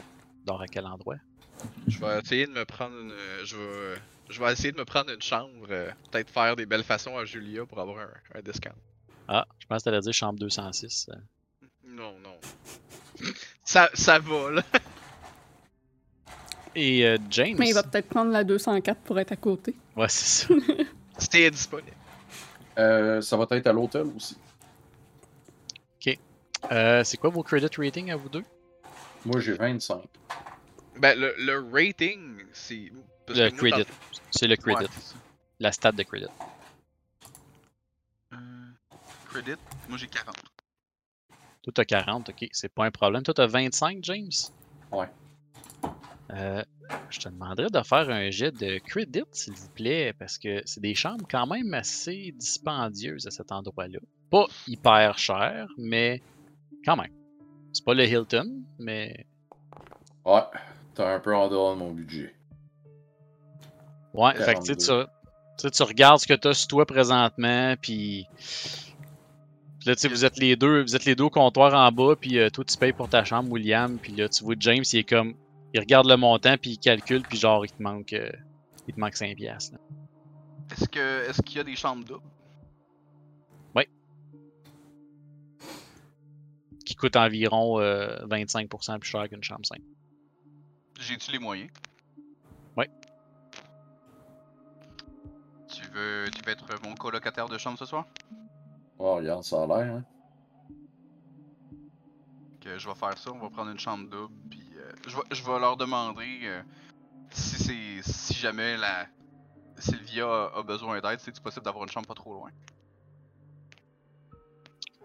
dormir 0.45 0.63
à 0.63 0.67
quel 0.67 0.85
endroit? 0.85 1.15
Je 1.87 1.99
vais 1.99 2.19
essayer 2.19 2.45
de 2.47 2.51
me 2.51 2.65
prendre 2.65 2.95
une. 2.97 3.13
Je 3.43 3.55
vais, 3.55 3.95
je 4.29 4.39
vais 4.41 4.51
essayer 4.51 4.71
de 4.71 4.77
me 4.77 4.85
prendre 4.85 5.11
une 5.11 5.21
chambre. 5.21 5.67
euh, 5.69 5.91
Peut-être 6.11 6.29
faire 6.29 6.55
des 6.55 6.65
belles 6.65 6.83
façons 6.83 7.17
à 7.17 7.25
Julia 7.25 7.65
pour 7.65 7.79
avoir 7.79 7.99
un, 7.99 8.37
un 8.39 8.41
discount. 8.41 8.71
Ah, 9.27 9.45
je 9.59 9.65
pense 9.67 9.79
que 9.83 9.85
t'allais 9.89 9.99
dire 10.01 10.13
chambre 10.13 10.39
206. 10.39 11.09
euh. 11.11 11.15
Non, 11.85 12.15
non. 12.23 12.35
ça, 13.63 13.89
ça 13.93 14.19
va, 14.19 14.51
là. 14.51 14.63
Et 16.75 17.05
euh, 17.05 17.17
James? 17.29 17.55
Mais 17.57 17.69
il 17.69 17.73
va 17.73 17.83
peut-être 17.83 18.07
prendre 18.09 18.31
la 18.31 18.43
204 18.43 19.01
pour 19.01 19.19
être 19.19 19.31
à 19.31 19.35
côté. 19.35 19.75
Ouais, 19.95 20.07
c'est 20.09 20.47
ça. 20.47 20.53
C'était 21.17 21.49
disponible. 21.51 21.91
Euh, 22.77 23.19
ça 23.21 23.35
va 23.35 23.45
être 23.51 23.67
à 23.67 23.73
l'hôtel 23.73 24.05
aussi. 24.15 24.37
Euh, 26.71 27.03
c'est 27.03 27.17
quoi 27.17 27.29
vos 27.29 27.43
credit 27.43 27.67
rating 27.77 28.11
à 28.11 28.15
vous 28.15 28.29
deux? 28.29 28.43
Moi, 29.25 29.39
j'ai 29.39 29.53
25. 29.53 30.01
Ben, 30.97 31.17
le, 31.17 31.33
le 31.37 31.59
rating, 31.71 32.37
c'est. 32.53 32.91
parce 33.25 33.39
Le 33.39 33.49
que 33.49 33.61
moi, 33.61 33.69
dans- 33.71 33.83
credit. 33.83 33.91
C'est 34.31 34.47
le 34.47 34.55
credit. 34.55 34.83
Ouais, 34.83 34.89
c'est 34.93 35.01
ça. 35.13 35.15
La 35.59 35.71
stat 35.71 35.91
de 35.93 36.03
credit. 36.03 36.27
Euh, 38.33 38.37
credit, 39.29 39.55
moi 39.87 39.97
j'ai 39.97 40.07
40. 40.07 40.35
Toi, 41.63 41.73
t'as 41.73 41.85
40, 41.85 42.29
ok, 42.29 42.47
c'est 42.51 42.73
pas 42.73 42.85
un 42.85 42.91
problème. 42.91 43.23
Toi, 43.23 43.33
t'as 43.33 43.47
25, 43.47 43.99
James? 44.03 44.29
Ouais. 44.91 45.07
Euh, 46.31 46.63
je 47.09 47.19
te 47.19 47.27
demanderais 47.29 47.69
de 47.69 47.81
faire 47.81 48.09
un 48.09 48.29
jet 48.29 48.51
de 48.51 48.79
credit, 48.79 49.23
s'il 49.31 49.53
vous 49.53 49.67
plaît, 49.69 50.13
parce 50.13 50.37
que 50.37 50.61
c'est 50.65 50.79
des 50.79 50.95
chambres 50.95 51.25
quand 51.29 51.47
même 51.47 51.73
assez 51.73 52.33
dispendieuses 52.37 53.27
à 53.27 53.31
cet 53.31 53.51
endroit-là. 53.51 53.99
Pas 54.29 54.45
hyper 54.67 55.17
cher, 55.17 55.67
mais 55.77 56.21
quand 56.85 56.95
même. 56.95 57.11
C'est 57.73 57.83
pas 57.85 57.93
le 57.93 58.05
Hilton, 58.05 58.63
mais 58.79 59.25
Ouais, 60.25 60.41
t'es 60.95 61.03
un 61.03 61.19
peu 61.19 61.35
en 61.35 61.47
dehors 61.47 61.73
de 61.75 61.79
mon 61.79 61.91
budget. 61.91 62.33
ouais, 64.13 64.35
fait 64.35 64.55
que 64.55 64.59
tu 64.59 64.73
sais, 64.73 64.75
42. 64.75 65.03
tu, 65.05 65.09
tu 65.57 65.61
sais, 65.61 65.71
tu 65.71 65.83
regardes 65.83 66.19
ce 66.19 66.27
que 66.27 66.33
t'as 66.33 66.53
sur 66.53 66.67
toi 66.67 66.85
présentement, 66.85 67.75
puis 67.81 68.27
puis 69.79 69.87
là, 69.87 69.95
tu 69.95 70.01
sais, 70.01 70.07
vous 70.09 70.25
êtes 70.25 70.37
les 70.37 70.55
deux, 70.57 70.81
vous 70.81 70.95
êtes 70.95 71.05
les 71.05 71.15
deux 71.15 71.23
au 71.25 71.29
comptoir 71.29 71.73
en 71.73 71.91
bas, 71.91 72.15
puis 72.19 72.37
euh, 72.37 72.49
toi, 72.49 72.65
tu 72.65 72.77
payes 72.77 72.91
pour 72.91 73.07
ta 73.07 73.23
chambre, 73.23 73.49
William, 73.51 73.97
puis 73.97 74.13
là, 74.13 74.27
tu 74.27 74.43
vois 74.43 74.55
James, 74.59 74.83
il 74.91 74.99
est 74.99 75.03
comme, 75.03 75.35
il 75.73 75.79
regarde 75.79 76.05
le 76.07 76.17
montant, 76.17 76.57
puis 76.57 76.71
il 76.71 76.77
calcule, 76.79 77.21
puis 77.21 77.37
genre, 77.37 77.65
il 77.65 77.71
te 77.71 77.81
manque, 77.81 78.11
euh, 78.13 78.29
il 78.87 78.93
te 78.93 78.99
manque 78.99 79.15
5 79.15 79.35
piastres. 79.37 79.77
Est-ce 80.71 80.89
que 80.89 81.29
est-ce 81.29 81.41
qu'il 81.41 81.57
y 81.57 81.59
a 81.61 81.63
des 81.63 81.75
chambres 81.75 82.03
doubles? 82.03 82.21
Qui 86.89 86.95
coûte 86.95 87.17
environ 87.17 87.79
euh, 87.79 88.17
25% 88.25 88.97
plus 88.97 89.07
cher 89.07 89.29
qu'une 89.29 89.43
chambre 89.43 89.63
simple. 89.63 89.83
J'ai-tu 90.99 91.31
les 91.31 91.37
moyens? 91.37 91.69
Ouais. 92.75 92.89
Tu 95.71 95.83
veux, 95.91 96.25
tu 96.31 96.41
veux 96.43 96.51
être 96.51 96.65
mon 96.83 96.95
colocataire 96.95 97.47
de 97.47 97.59
chambre 97.59 97.77
ce 97.77 97.85
soir? 97.85 98.07
Oh, 98.97 99.17
regarde, 99.17 99.43
ça 99.43 99.61
a 99.61 99.67
l'air, 99.67 99.97
hein. 99.97 100.03
Que 102.59 102.79
je 102.79 102.89
vais 102.89 102.95
faire 102.95 103.15
ça, 103.19 103.31
on 103.33 103.37
va 103.37 103.51
prendre 103.51 103.69
une 103.69 103.77
chambre 103.77 104.09
double, 104.09 104.33
puis 104.49 104.65
euh, 104.77 104.91
je, 105.05 105.15
vais, 105.15 105.23
je 105.29 105.43
vais 105.43 105.59
leur 105.59 105.77
demander 105.77 106.39
euh, 106.45 106.63
si 107.29 107.63
c'est 107.63 108.11
si 108.11 108.33
jamais 108.33 108.77
la 108.77 109.05
Sylvia 109.77 110.25
a, 110.25 110.57
a 110.57 110.63
besoin 110.63 110.99
d'aide, 111.01 111.19
c'est 111.19 111.39
possible 111.39 111.65
d'avoir 111.65 111.83
une 111.83 111.91
chambre 111.91 112.07
pas 112.07 112.15
trop 112.15 112.33
loin. 112.33 112.49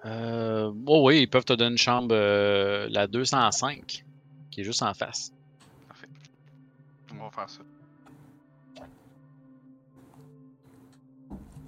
Euh, 0.05 0.71
oh 0.87 1.07
oui, 1.07 1.23
ils 1.23 1.29
peuvent 1.29 1.45
te 1.45 1.53
donner 1.55 1.73
une 1.73 1.79
chambre, 1.79 2.15
euh, 2.15 2.87
la 2.91 3.07
205, 3.07 4.05
qui 4.51 4.61
est 4.61 4.65
juste 4.65 4.83
en 4.83 4.93
face. 4.93 5.33
On 7.13 7.25
va 7.25 7.31
faire 7.31 7.49
ça. 7.49 7.61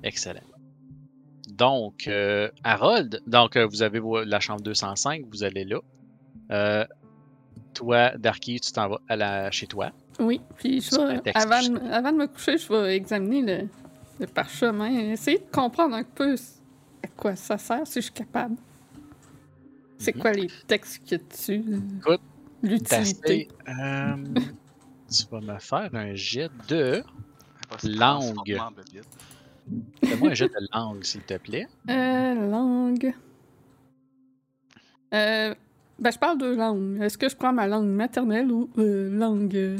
Excellent. 0.02 0.40
Donc, 1.48 2.06
euh, 2.06 2.50
Harold, 2.64 3.22
donc 3.26 3.56
euh, 3.56 3.66
vous 3.66 3.82
avez 3.82 4.00
la 4.26 4.40
chambre 4.40 4.60
205, 4.60 5.24
vous 5.30 5.42
allez 5.42 5.64
là. 5.64 5.78
Euh, 6.50 6.84
toi, 7.72 8.10
Darky, 8.18 8.60
tu 8.60 8.72
t'en 8.72 8.88
vas 8.88 9.00
à 9.08 9.16
la, 9.16 9.50
chez 9.50 9.66
toi. 9.66 9.90
Oui, 10.18 10.40
puis 10.56 10.80
je 10.80 10.96
vais, 10.96 11.32
avant, 11.34 11.76
avant 11.90 12.12
de 12.12 12.18
me 12.18 12.26
coucher, 12.26 12.58
je 12.58 12.72
vais 12.72 12.96
examiner 12.96 13.42
le, 13.42 13.68
le 14.20 14.26
parchemin, 14.26 15.12
essayer 15.12 15.38
de 15.38 15.50
comprendre 15.52 15.94
un 15.94 16.04
peu 16.04 16.36
à 17.02 17.08
quoi 17.08 17.36
ça 17.36 17.58
sert, 17.58 17.86
si 17.86 18.00
je 18.00 18.04
suis 18.06 18.12
capable? 18.12 18.56
C'est 19.98 20.14
Mhm. 20.14 20.22
quoi 20.22 20.32
les 20.32 20.48
textes 20.66 20.98
qu'il 21.04 21.18
y 21.18 21.20
a 21.20 21.24
dessus? 21.24 21.64
Écoute, 21.98 22.20
L'utilité? 22.62 23.48
Euh, 23.68 24.16
tu 25.10 25.24
vas 25.30 25.40
me 25.40 25.58
faire 25.58 25.90
un 25.94 26.14
jet 26.14 26.50
de. 26.68 27.02
Langue. 27.84 28.58
Fais-moi 30.04 30.30
un 30.30 30.34
jet 30.34 30.48
de 30.48 30.68
langue, 30.72 31.02
s'il 31.04 31.22
te 31.22 31.36
plaît. 31.38 31.66
Euh, 31.90 32.50
langue. 32.50 33.14
Euh, 35.14 35.54
ben, 35.98 36.10
je 36.10 36.18
parle 36.18 36.38
de 36.38 36.54
langue. 36.54 37.00
Est-ce 37.00 37.16
que 37.18 37.28
je 37.28 37.36
prends 37.36 37.52
ma 37.52 37.66
langue 37.66 37.88
maternelle 37.88 38.50
ou 38.52 38.68
euh, 38.78 39.10
langue 39.10 39.56
euh, 39.56 39.78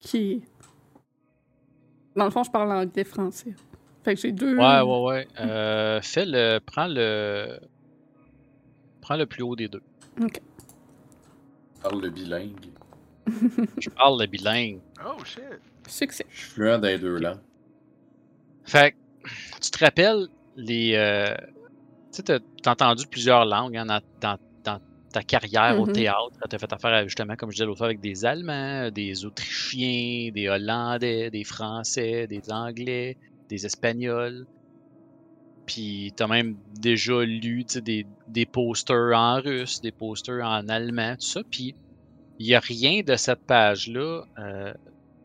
qui 0.00 0.16
est. 0.32 0.42
Dans 2.16 2.24
le 2.26 2.30
fond, 2.30 2.42
je 2.44 2.50
parle 2.50 2.70
anglais-français. 2.72 3.54
Fait 4.04 4.14
que 4.14 4.20
j'ai 4.20 4.32
deux. 4.32 4.56
Ouais, 4.56 4.80
ouais, 4.80 5.02
ouais. 5.02 5.28
Euh, 5.40 6.00
fais 6.02 6.24
le. 6.26 6.58
Prends 6.58 6.88
le. 6.88 7.58
Prends 9.00 9.16
le 9.16 9.26
plus 9.26 9.42
haut 9.42 9.56
des 9.56 9.68
deux. 9.68 9.82
Parle 11.82 12.02
le 12.02 12.10
bilingue. 12.10 12.70
Je 13.78 13.88
parle 13.90 14.20
le 14.20 14.26
bilingue. 14.26 14.80
Oh 15.04 15.24
shit! 15.24 15.42
Succès. 15.88 16.24
Je 16.30 16.36
suis 16.38 16.50
fluent 16.50 16.80
les 16.80 16.98
deux 16.98 17.18
langues. 17.18 17.38
Fait 18.64 18.92
que, 18.92 18.96
tu 19.60 19.70
te 19.70 19.84
rappelles 19.84 20.26
les. 20.56 20.94
euh, 20.94 21.34
tu 22.12 22.18
sais, 22.18 22.22
t'as 22.22 22.38
t'as 22.62 22.72
entendu 22.72 23.06
plusieurs 23.06 23.44
langues 23.44 23.76
hein, 23.76 23.86
dans, 23.86 24.00
dans- 24.20 24.38
dans 24.64 24.80
ta 25.12 25.22
carrière 25.22 25.80
au 25.80 25.86
Mhm. 25.86 25.92
théâtre. 25.92 26.30
Tu 26.48 26.54
as 26.54 26.58
fait 26.58 26.72
affaire, 26.72 26.92
à- 26.92 27.04
justement, 27.04 27.34
comme 27.36 27.50
je 27.50 27.56
disais 27.56 27.64
l'autre 27.66 27.78
fois, 27.78 27.86
avec 27.88 28.00
des 28.00 28.24
Allemands, 28.24 28.90
des 28.90 29.24
Autrichiens, 29.24 30.30
des 30.32 30.48
Hollandais, 30.48 31.30
des 31.30 31.44
Français, 31.44 32.26
des 32.28 32.42
Anglais, 32.52 33.16
des 33.52 33.66
Espagnols. 33.66 34.46
Puis 35.66 36.12
t'as 36.16 36.26
même 36.26 36.56
déjà 36.80 37.22
lu 37.22 37.64
des, 37.64 38.06
des 38.28 38.46
posters 38.46 39.16
en 39.16 39.40
russe, 39.40 39.80
des 39.80 39.92
posters 39.92 40.44
en 40.44 40.68
allemand, 40.68 41.14
tout 41.16 41.26
ça. 41.26 41.40
Puis 41.50 41.74
il 42.38 42.46
n'y 42.46 42.54
a 42.54 42.60
rien 42.60 43.02
de 43.02 43.14
cette 43.16 43.40
page-là. 43.46 44.24
Euh, 44.38 44.72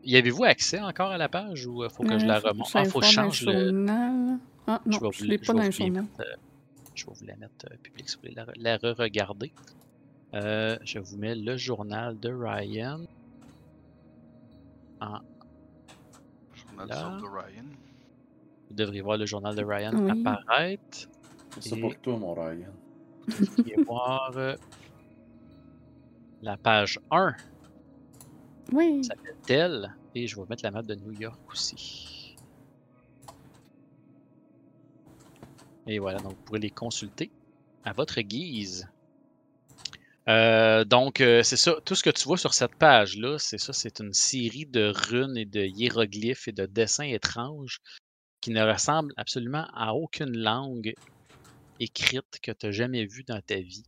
y 0.04 0.16
avez-vous 0.16 0.44
accès 0.44 0.78
encore 0.80 1.10
à 1.10 1.18
la 1.18 1.28
page 1.28 1.66
ou 1.66 1.82
euh, 1.82 1.88
faut 1.88 2.04
que 2.04 2.18
je 2.18 2.26
la 2.26 2.36
Euh, 2.36 2.50
remonte? 2.50 2.68
je 2.68 2.72
vais 2.74 2.80
Ah, 2.80 2.84
faut 2.84 3.00
que 3.00 3.04
le 3.04 3.10
je 3.10 3.14
change 3.14 3.42
le 3.46 3.52
journal. 3.70 4.38
Ah, 4.66 4.80
non, 4.86 4.98
vais 4.98 5.08
je 5.12 5.18
vous 5.18 5.24
l'ai 5.24 5.30
les- 5.30 5.38
pas 5.38 5.52
vais 5.54 5.58
dans 5.58 5.64
le 5.64 5.70
journal. 5.72 6.02
mettre, 6.04 6.20
euh, 6.20 6.36
je 6.94 7.06
vais 7.06 7.12
vous 7.18 7.24
la 7.26 7.36
mettre 7.36 7.64
euh, 7.72 7.76
publique 7.82 8.08
si 8.08 8.16
vous 8.16 8.20
voulez 8.22 8.34
la, 8.34 8.46
la 8.56 8.76
re-regarder. 8.76 9.52
Euh, 10.34 10.78
je 10.84 10.98
vous 10.98 11.16
mets 11.16 11.34
le 11.34 11.56
journal 11.56 12.20
de 12.20 12.30
Ryan. 12.30 13.00
En, 15.00 15.18
Journal 16.54 16.88
Là. 16.88 16.94
sur 16.96 17.10
de 17.28 17.34
Ryan. 17.36 17.64
Vous 18.68 18.74
devriez 18.74 19.00
voir 19.00 19.16
le 19.16 19.26
journal 19.26 19.54
de 19.54 19.64
Ryan 19.64 19.92
Oui. 19.94 20.10
apparaître. 20.10 21.08
C'est 21.60 21.70
ça 21.70 21.76
Et- 21.76 21.80
pour 21.80 21.96
toi, 21.98 22.16
mon 22.18 22.34
Ryan. 22.34 22.72
Vous 23.26 23.44
devriez 23.46 23.76
voir 23.86 24.32
euh, 24.36 24.54
la 26.42 26.56
page 26.56 26.98
1 27.10 27.34
Oui. 28.72 29.02
s'appelle 29.04 29.36
telle. 29.46 29.94
Et 30.14 30.26
je 30.26 30.36
vais 30.36 30.42
vous 30.42 30.48
mettre 30.48 30.64
la 30.64 30.70
map 30.70 30.82
de 30.82 30.94
New 30.94 31.12
York 31.12 31.38
aussi. 31.50 32.36
Et 35.86 35.98
voilà, 35.98 36.18
donc 36.18 36.32
vous 36.32 36.42
pourrez 36.44 36.58
les 36.60 36.70
consulter 36.70 37.30
à 37.84 37.92
votre 37.92 38.20
guise. 38.20 38.88
Euh, 40.28 40.84
donc, 40.84 41.22
euh, 41.22 41.42
c'est 41.42 41.56
ça. 41.56 41.76
Tout 41.86 41.94
ce 41.94 42.02
que 42.02 42.10
tu 42.10 42.24
vois 42.24 42.36
sur 42.36 42.52
cette 42.52 42.74
page-là, 42.74 43.38
c'est 43.38 43.56
ça. 43.56 43.72
C'est 43.72 44.00
une 44.00 44.12
série 44.12 44.66
de 44.66 44.92
runes 44.94 45.38
et 45.38 45.46
de 45.46 45.60
hiéroglyphes 45.62 46.48
et 46.48 46.52
de 46.52 46.66
dessins 46.66 47.04
étranges 47.04 47.80
qui 48.40 48.50
ne 48.50 48.62
ressemblent 48.62 49.12
absolument 49.16 49.66
à 49.74 49.94
aucune 49.94 50.36
langue 50.36 50.94
écrite 51.80 52.40
que 52.42 52.52
tu 52.52 52.66
as 52.66 52.72
jamais 52.72 53.06
vue 53.06 53.24
dans 53.24 53.40
ta 53.40 53.56
vie. 53.56 53.84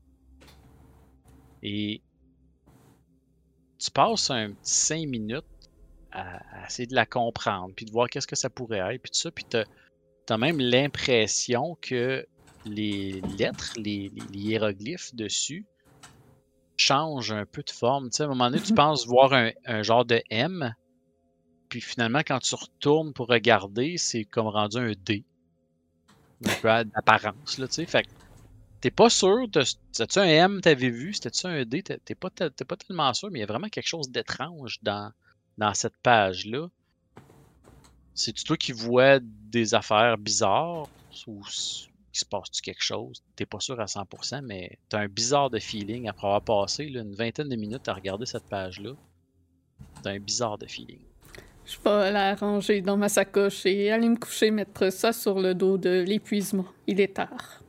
Et 1.62 2.02
tu 3.78 3.90
passes 3.90 4.30
un 4.30 4.50
petit 4.52 4.58
5 4.72 5.06
minutes 5.08 5.44
à, 6.12 6.38
à 6.62 6.66
essayer 6.66 6.86
de 6.86 6.94
la 6.94 7.06
comprendre, 7.06 7.72
puis 7.74 7.86
de 7.86 7.90
voir 7.92 8.08
qu'est-ce 8.08 8.26
que 8.26 8.36
ça 8.36 8.50
pourrait 8.50 8.78
être, 8.94 9.02
puis 9.02 9.10
tout 9.10 9.18
ça, 9.20 9.30
puis 9.30 9.44
t'as 9.48 9.64
as 10.28 10.38
même 10.38 10.60
l'impression 10.60 11.76
que 11.80 12.26
les 12.64 13.20
lettres, 13.22 13.72
les, 13.76 14.10
les- 14.14 14.26
les 14.28 14.38
hiéroglyphes 14.38 15.14
dessus 15.14 15.66
changent 16.76 17.32
un 17.32 17.46
peu 17.46 17.62
de 17.62 17.70
forme. 17.70 18.10
Tu 18.10 18.16
sais, 18.16 18.22
à 18.22 18.26
un 18.26 18.28
moment 18.30 18.50
donné, 18.50 18.62
tu 18.62 18.72
penses 18.74 19.06
voir 19.06 19.32
un, 19.32 19.50
un 19.66 19.82
genre 19.82 20.04
de 20.04 20.22
M, 20.30 20.74
puis 21.70 21.80
finalement, 21.80 22.18
quand 22.18 22.40
tu 22.40 22.54
retournes 22.56 23.14
pour 23.14 23.28
regarder, 23.28 23.96
c'est 23.96 24.24
comme 24.24 24.48
rendu 24.48 24.76
un 24.76 24.92
D. 24.92 25.24
Un 26.44 26.54
peu 26.60 26.84
d'apparence, 26.84 27.58
là, 27.58 27.68
tu 27.68 27.74
sais. 27.74 27.86
Fait 27.86 28.02
que 28.02 28.10
t'es 28.80 28.90
pas 28.90 29.08
sûr, 29.08 29.46
c'était-tu 29.92 30.18
un 30.18 30.24
M 30.24 30.60
t'avais 30.60 30.90
vu, 30.90 31.14
c'était-tu 31.14 31.46
un 31.46 31.64
D, 31.64 31.82
t'es 31.82 32.14
pas, 32.14 32.30
pas 32.30 32.76
tellement 32.76 33.14
sûr, 33.14 33.30
mais 33.30 33.38
il 33.38 33.42
y 33.42 33.44
a 33.44 33.46
vraiment 33.46 33.68
quelque 33.68 33.86
chose 33.86 34.10
d'étrange 34.10 34.80
dans, 34.82 35.12
dans 35.58 35.72
cette 35.72 35.96
page-là. 35.98 36.68
C'est-tu 38.14 38.44
toi 38.44 38.56
qui 38.56 38.72
vois 38.72 39.20
des 39.22 39.74
affaires 39.74 40.18
bizarres 40.18 40.88
ou 41.26 41.42
il 42.12 42.18
se 42.18 42.24
passe-tu 42.24 42.62
quelque 42.62 42.82
chose? 42.82 43.22
T'es 43.36 43.46
pas 43.46 43.60
sûr 43.60 43.78
à 43.78 43.84
100%, 43.84 44.42
mais 44.42 44.78
t'as 44.88 45.00
un 45.00 45.08
bizarre 45.08 45.50
de 45.50 45.60
feeling 45.60 46.08
après 46.08 46.26
avoir 46.26 46.42
passé 46.42 46.84
une 46.84 47.14
vingtaine 47.14 47.48
de 47.48 47.56
minutes 47.56 47.86
à 47.88 47.94
regarder 47.94 48.26
cette 48.26 48.48
page-là. 48.48 48.94
T'as 50.02 50.10
un 50.10 50.18
bizarre 50.18 50.58
de 50.58 50.66
feeling. 50.66 51.09
Je 51.66 51.76
vais 51.84 52.10
la 52.10 52.34
ranger 52.34 52.80
dans 52.82 52.96
ma 52.96 53.08
sacoche 53.08 53.64
et 53.66 53.90
aller 53.90 54.08
me 54.08 54.16
coucher, 54.16 54.50
mettre 54.50 54.90
ça 54.90 55.12
sur 55.12 55.38
le 55.40 55.54
dos 55.54 55.78
de 55.78 56.02
l'épuisement. 56.06 56.66
Il 56.86 57.00
est 57.00 57.14
tard. 57.14 57.62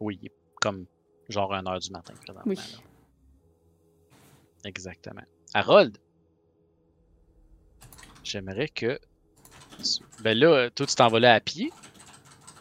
Oui, 0.00 0.18
comme 0.60 0.86
genre 1.28 1.52
1h 1.52 1.84
du 1.86 1.90
matin 1.90 2.14
présentement. 2.14 2.42
Oui. 2.46 2.56
là. 2.56 2.62
Exactement. 4.64 5.22
Harold, 5.54 5.96
j'aimerais 8.24 8.68
que. 8.68 8.98
Ben 10.22 10.36
là, 10.36 10.70
toi, 10.70 10.86
tu 10.86 10.94
t'en 10.94 11.08
vas 11.08 11.20
là 11.20 11.34
à 11.34 11.40
pied? 11.40 11.70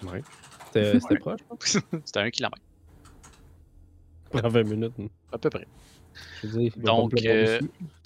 Ouais. 0.03 0.22
C'était 0.67 0.99
c'était 0.99 1.17
proche. 1.19 1.40
C'était 2.06 2.19
un 2.19 2.30
kilomètre, 2.30 2.61
prend 4.30 4.48
20 4.49 4.64
minutes. 4.64 4.93
à 5.32 5.38
peu 5.38 5.49
près. 5.49 5.67
Je 6.41 6.48
veux 6.48 6.59
dire, 6.59 6.72
il 6.75 6.82
va 6.82 6.85
Donc, 6.91 7.14
euh, 7.25 7.59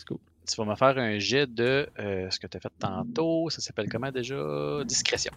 cool. 0.07 0.17
Tu 0.49 0.55
vas 0.55 0.65
me 0.65 0.75
faire 0.75 0.97
un 0.97 1.19
jet 1.19 1.45
de 1.45 1.87
euh, 1.99 2.29
ce 2.31 2.39
que 2.39 2.47
tu 2.47 2.57
as 2.57 2.59
fait 2.59 2.71
tantôt. 2.79 3.49
Ça 3.49 3.61
s'appelle 3.61 3.87
comment 3.87 4.11
déjà? 4.11 4.83
Discrétion. 4.83 5.31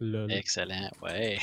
Lol. 0.00 0.32
Excellent, 0.32 0.90
ouais. 1.02 1.38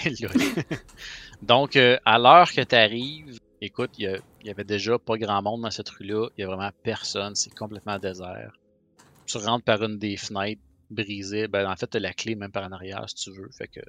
Donc, 1.42 1.78
euh, 1.78 1.98
à 2.06 2.20
l'heure 2.20 2.52
que 2.52 2.61
tu 2.61 2.76
arrives, 2.76 3.40
écoute, 3.61 3.92
il 3.98 4.22
y, 4.44 4.48
y 4.48 4.52
avait 4.52 4.66
déjà 4.66 5.00
pas 5.00 5.18
grand 5.18 5.42
monde 5.42 5.61
dans 5.61 5.72
cette 5.72 5.90
rue-là. 5.90 6.28
Il 6.38 6.42
y 6.42 6.44
a 6.44 6.48
vraiment 6.48 6.70
personne. 6.84 7.36
C'est 7.36 7.56
complètement 7.56 7.98
désert. 7.98 8.52
Tu 9.26 9.38
rentres 9.38 9.64
par 9.64 9.82
une 9.82 9.98
des 9.98 10.18
fenêtres 10.18 10.61
brisées. 10.92 11.48
Ben, 11.48 11.70
en 11.70 11.76
fait, 11.76 11.88
tu 11.90 11.98
as 11.98 12.00
la 12.00 12.14
clé 12.14 12.36
même 12.36 12.52
par 12.52 12.64
en 12.64 12.72
arrière 12.72 13.08
si 13.10 13.16
tu 13.16 13.32
veux. 13.32 13.50
Fait 13.58 13.68
que 13.68 13.80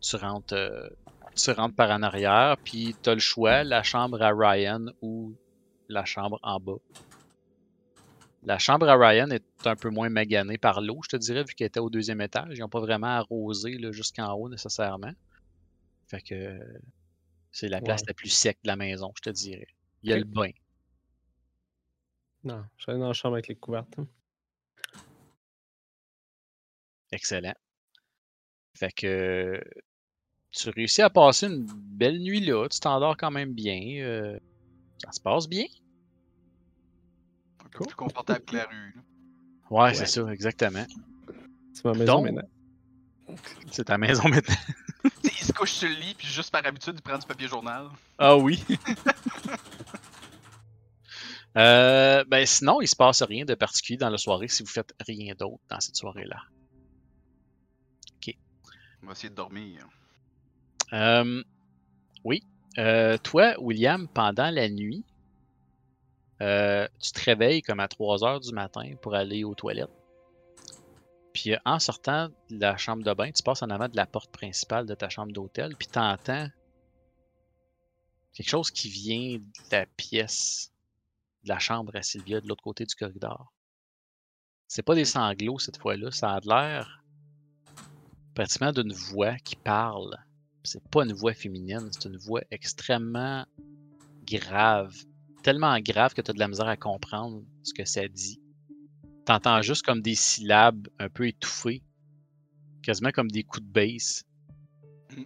tu 0.00 0.16
rentres, 0.16 0.54
euh, 0.54 0.88
tu 1.36 1.50
rentres 1.50 1.74
par 1.76 1.90
en 1.90 2.02
arrière, 2.02 2.56
puis 2.64 2.96
tu 3.02 3.10
as 3.10 3.14
le 3.14 3.20
choix 3.20 3.64
la 3.64 3.82
chambre 3.82 4.22
à 4.22 4.30
Ryan 4.34 4.86
ou 5.02 5.34
la 5.88 6.04
chambre 6.04 6.38
en 6.42 6.58
bas. 6.60 6.76
La 8.44 8.58
chambre 8.58 8.88
à 8.88 8.96
Ryan 8.96 9.30
est 9.30 9.44
un 9.66 9.74
peu 9.76 9.90
moins 9.90 10.08
maganée 10.08 10.58
par 10.58 10.80
l'eau, 10.80 11.00
je 11.02 11.08
te 11.08 11.16
dirais, 11.16 11.42
vu 11.44 11.54
qu'elle 11.54 11.66
était 11.66 11.80
au 11.80 11.90
deuxième 11.90 12.20
étage. 12.20 12.50
Ils 12.56 12.60
n'ont 12.60 12.68
pas 12.68 12.80
vraiment 12.80 13.08
arrosé 13.08 13.76
jusqu'en 13.92 14.32
haut 14.34 14.48
nécessairement. 14.48 15.12
Fait 16.06 16.22
que 16.22 16.58
c'est 17.50 17.68
la 17.68 17.80
place 17.80 18.00
Ouais. 18.02 18.06
la 18.08 18.14
plus 18.14 18.28
sec 18.28 18.58
de 18.62 18.68
la 18.68 18.76
maison, 18.76 19.12
je 19.16 19.22
te 19.22 19.30
dirais. 19.30 19.66
Il 20.04 20.10
y 20.10 20.12
a 20.12 20.16
le 20.18 20.24
bain. 20.24 20.50
Non, 22.44 22.64
je 22.76 22.82
suis 22.84 22.92
allé 22.92 23.00
dans 23.00 23.08
la 23.08 23.12
chambre 23.12 23.34
avec 23.34 23.48
les 23.48 23.56
couvertes. 23.56 23.98
hein. 23.98 24.06
Excellent. 27.12 27.54
Fait 28.74 28.92
que 28.92 29.60
tu 30.52 30.70
réussis 30.70 31.02
à 31.02 31.10
passer 31.10 31.46
une 31.46 31.66
belle 31.66 32.18
nuit 32.20 32.40
là, 32.40 32.68
tu 32.68 32.78
t'endors 32.80 33.16
quand 33.16 33.30
même 33.30 33.52
bien. 33.54 33.80
euh, 34.04 34.38
ça 35.04 35.12
se 35.12 35.20
passe 35.20 35.48
bien. 35.48 35.64
Plus 37.70 37.94
confortable 37.94 38.44
que 38.44 38.56
la 38.56 38.64
rue. 38.64 38.94
Ouais, 39.70 39.94
c'est 39.94 40.06
ça, 40.06 40.26
exactement. 40.32 40.86
C'est 41.74 41.84
ma 41.84 41.92
maison 41.92 42.14
Donc- 42.22 42.24
maintenant. 42.26 42.48
C'est 43.70 43.84
ta 43.84 43.98
maison 43.98 44.22
maintenant. 44.28 44.54
Il 45.22 45.30
se 45.30 45.52
couche 45.52 45.72
sur 45.72 45.88
le 45.88 45.94
lit, 45.96 46.14
puis 46.14 46.26
juste 46.26 46.50
par 46.50 46.64
habitude, 46.66 46.94
il 46.96 47.02
prend 47.02 47.18
du 47.18 47.26
papier 47.26 47.46
journal. 47.48 47.88
Ah 48.18 48.36
oui. 48.36 48.64
Euh, 51.56 52.24
ben 52.28 52.46
sinon, 52.46 52.80
il 52.80 52.86
se 52.86 52.94
passe 52.94 53.22
rien 53.22 53.44
de 53.44 53.54
particulier 53.54 53.96
dans 53.96 54.10
la 54.10 54.18
soirée 54.18 54.46
si 54.48 54.62
vous 54.62 54.68
faites 54.68 54.94
rien 55.00 55.34
d'autre 55.34 55.60
dans 55.68 55.80
cette 55.80 55.96
soirée-là. 55.96 56.36
On 59.02 59.06
va 59.06 59.12
essayer 59.12 59.30
de 59.30 59.34
dormir. 59.34 59.86
Euh, 60.92 61.42
oui. 62.24 62.42
Euh, 62.78 63.16
toi, 63.18 63.54
William, 63.60 64.08
pendant 64.08 64.50
la 64.50 64.68
nuit, 64.68 65.04
euh, 66.40 66.86
tu 67.00 67.12
te 67.12 67.24
réveilles 67.24 67.62
comme 67.62 67.80
à 67.80 67.88
3 67.88 68.24
heures 68.24 68.40
du 68.40 68.52
matin 68.52 68.94
pour 69.02 69.14
aller 69.14 69.44
aux 69.44 69.54
toilettes. 69.54 69.90
Puis 71.32 71.54
en 71.64 71.78
sortant 71.78 72.28
de 72.50 72.60
la 72.60 72.76
chambre 72.76 73.04
de 73.04 73.12
bain, 73.12 73.30
tu 73.30 73.42
passes 73.42 73.62
en 73.62 73.70
avant 73.70 73.88
de 73.88 73.96
la 73.96 74.06
porte 74.06 74.30
principale 74.30 74.86
de 74.86 74.94
ta 74.94 75.08
chambre 75.08 75.32
d'hôtel, 75.32 75.76
puis 75.76 75.88
tu 75.88 75.98
entends 75.98 76.48
quelque 78.32 78.48
chose 78.48 78.70
qui 78.70 78.88
vient 78.88 79.38
de 79.38 79.70
la 79.70 79.86
pièce 79.86 80.72
de 81.44 81.48
la 81.48 81.58
chambre 81.58 81.94
à 81.94 82.02
Sylvia 82.02 82.40
de 82.40 82.48
l'autre 82.48 82.62
côté 82.62 82.84
du 82.84 82.94
corridor. 82.94 83.52
C'est 84.66 84.82
pas 84.82 84.94
des 84.94 85.04
sanglots 85.04 85.58
cette 85.58 85.78
fois-là, 85.78 86.10
ça 86.10 86.32
a 86.32 86.40
l'air 86.40 86.97
pratiquement 88.38 88.70
d'une 88.70 88.92
voix 88.92 89.34
qui 89.38 89.56
parle 89.56 90.16
c'est 90.62 90.86
pas 90.90 91.02
une 91.02 91.12
voix 91.12 91.34
féminine, 91.34 91.88
c'est 91.90 92.04
une 92.04 92.18
voix 92.18 92.42
extrêmement 92.52 93.44
grave. 94.24 94.94
Tellement 95.42 95.76
grave 95.80 96.14
que 96.14 96.20
tu 96.20 96.30
as 96.30 96.34
de 96.34 96.38
la 96.38 96.46
misère 96.46 96.68
à 96.68 96.76
comprendre 96.76 97.42
ce 97.64 97.74
que 97.74 97.84
ça 97.84 98.06
dit. 98.06 98.40
T'entends 99.24 99.60
juste 99.62 99.84
comme 99.84 100.02
des 100.02 100.14
syllabes 100.14 100.86
un 101.00 101.08
peu 101.08 101.26
étouffées, 101.26 101.82
quasiment 102.82 103.10
comme 103.10 103.28
des 103.28 103.42
coups 103.42 103.66
de 103.66 103.72
bass. 103.72 104.24
Mm. 105.16 105.24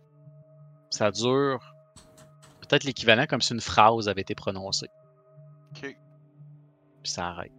Ça 0.89 1.11
dure 1.11 1.75
peut-être 2.61 2.85
l'équivalent 2.85 3.27
comme 3.27 3.43
si 3.43 3.53
une 3.53 3.61
phrase 3.61 4.09
avait 4.09 4.23
été 4.23 4.35
prononcée. 4.35 4.89
Ok. 5.73 5.99
Puis 7.03 7.13
ça 7.13 7.29
arrête. 7.29 7.53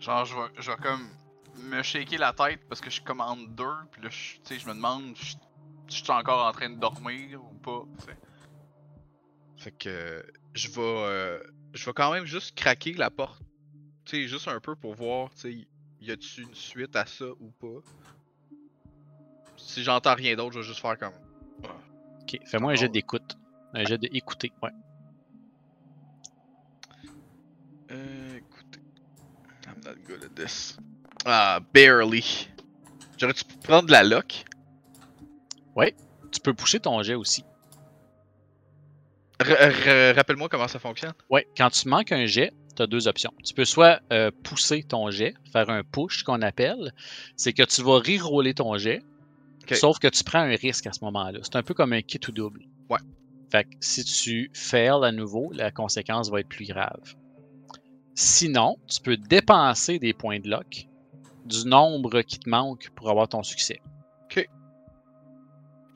Genre, 0.00 0.24
je 0.24 0.34
vais, 0.34 0.48
je 0.58 0.70
vais 0.70 0.76
comme 0.78 1.08
me 1.56 1.82
shaker 1.82 2.18
la 2.18 2.32
tête 2.32 2.60
parce 2.68 2.80
que 2.80 2.90
je 2.90 3.00
commande 3.02 3.54
deux, 3.54 3.64
puis 3.90 4.02
là, 4.02 4.08
je- 4.10 4.34
tu 4.36 4.40
sais, 4.44 4.58
je 4.58 4.66
me 4.66 4.74
demande 4.74 5.14
je 5.16 5.34
je 5.86 5.96
suis 6.02 6.10
encore 6.10 6.46
en 6.46 6.52
train 6.52 6.70
de 6.70 6.76
dormir 6.76 7.42
ou 7.44 7.54
pas. 7.58 7.82
tu 7.98 8.06
sais. 8.06 8.16
Fait 9.58 9.70
que 9.72 10.26
je 10.54 10.68
vais, 10.68 10.80
euh, 10.80 11.38
je 11.74 11.84
vais 11.84 11.92
quand 11.92 12.10
même 12.12 12.24
juste 12.24 12.54
craquer 12.56 12.94
la 12.94 13.10
porte, 13.10 13.40
tu 14.04 14.16
sais, 14.16 14.26
juste 14.28 14.48
un 14.48 14.60
peu 14.60 14.74
pour 14.74 14.94
voir, 14.94 15.30
tu 15.34 15.40
sais, 15.40 15.66
y 16.00 16.10
a-tu 16.10 16.42
une 16.42 16.54
suite 16.54 16.96
à 16.96 17.04
ça 17.06 17.26
ou 17.38 17.50
pas. 17.50 17.80
Si 19.56 19.82
j'entends 19.82 20.14
rien 20.14 20.36
d'autre, 20.36 20.52
je 20.52 20.58
vais 20.60 20.64
juste 20.64 20.80
faire 20.80 20.98
comme. 20.98 21.14
Ok, 22.22 22.38
fais-moi 22.46 22.72
un 22.72 22.74
jet 22.76 22.88
d'écoute. 22.88 23.36
Un 23.74 23.84
jet 23.84 23.98
d'écouter, 23.98 24.52
ouais. 24.62 24.70
Euh, 27.90 28.36
écoutez. 28.38 28.80
I'm 29.66 29.80
not 29.84 29.96
good 30.06 30.24
at 30.24 30.34
this. 30.34 30.76
Ah, 31.24 31.60
barely. 31.72 32.48
J'aurais-tu 33.18 33.44
pu 33.44 33.56
prendre 33.58 33.86
de 33.86 33.92
la 33.92 34.02
lock? 34.02 34.44
Tu 36.34 36.40
peux 36.40 36.52
pousser 36.52 36.80
ton 36.80 37.00
jet 37.04 37.14
aussi. 37.14 37.44
Rappelle-moi 39.40 40.48
comment 40.48 40.66
ça 40.66 40.80
fonctionne. 40.80 41.12
Ouais, 41.30 41.46
quand 41.56 41.70
tu 41.70 41.88
manques 41.88 42.10
un 42.10 42.26
jet, 42.26 42.52
tu 42.74 42.82
as 42.82 42.88
deux 42.88 43.06
options. 43.06 43.32
Tu 43.44 43.54
peux 43.54 43.64
soit 43.64 44.00
euh, 44.12 44.32
pousser 44.42 44.82
ton 44.82 45.12
jet, 45.12 45.34
faire 45.52 45.70
un 45.70 45.84
push 45.84 46.24
qu'on 46.24 46.42
appelle, 46.42 46.92
c'est 47.36 47.52
que 47.52 47.62
tu 47.62 47.82
vas 47.82 47.98
reroller 48.00 48.52
ton 48.52 48.76
jet, 48.78 49.00
sauf 49.70 50.00
que 50.00 50.08
tu 50.08 50.24
prends 50.24 50.40
un 50.40 50.56
risque 50.56 50.88
à 50.88 50.92
ce 50.92 51.04
moment-là. 51.04 51.38
C'est 51.42 51.54
un 51.54 51.62
peu 51.62 51.72
comme 51.72 51.92
un 51.92 52.02
kit 52.02 52.18
ou 52.26 52.32
double. 52.32 52.62
Ouais. 52.90 52.98
Fait 53.52 53.62
que 53.62 53.70
si 53.78 54.02
tu 54.04 54.50
fails 54.54 55.04
à 55.04 55.12
nouveau, 55.12 55.52
la 55.52 55.70
conséquence 55.70 56.30
va 56.30 56.40
être 56.40 56.48
plus 56.48 56.66
grave. 56.66 57.14
Sinon, 58.16 58.76
tu 58.88 59.00
peux 59.00 59.16
dépenser 59.16 60.00
des 60.00 60.14
points 60.14 60.40
de 60.40 60.50
lock 60.50 60.88
du 61.44 61.66
nombre 61.66 62.22
qui 62.22 62.38
te 62.38 62.48
manque 62.48 62.90
pour 62.94 63.10
avoir 63.10 63.28
ton 63.28 63.42
succès. 63.42 63.80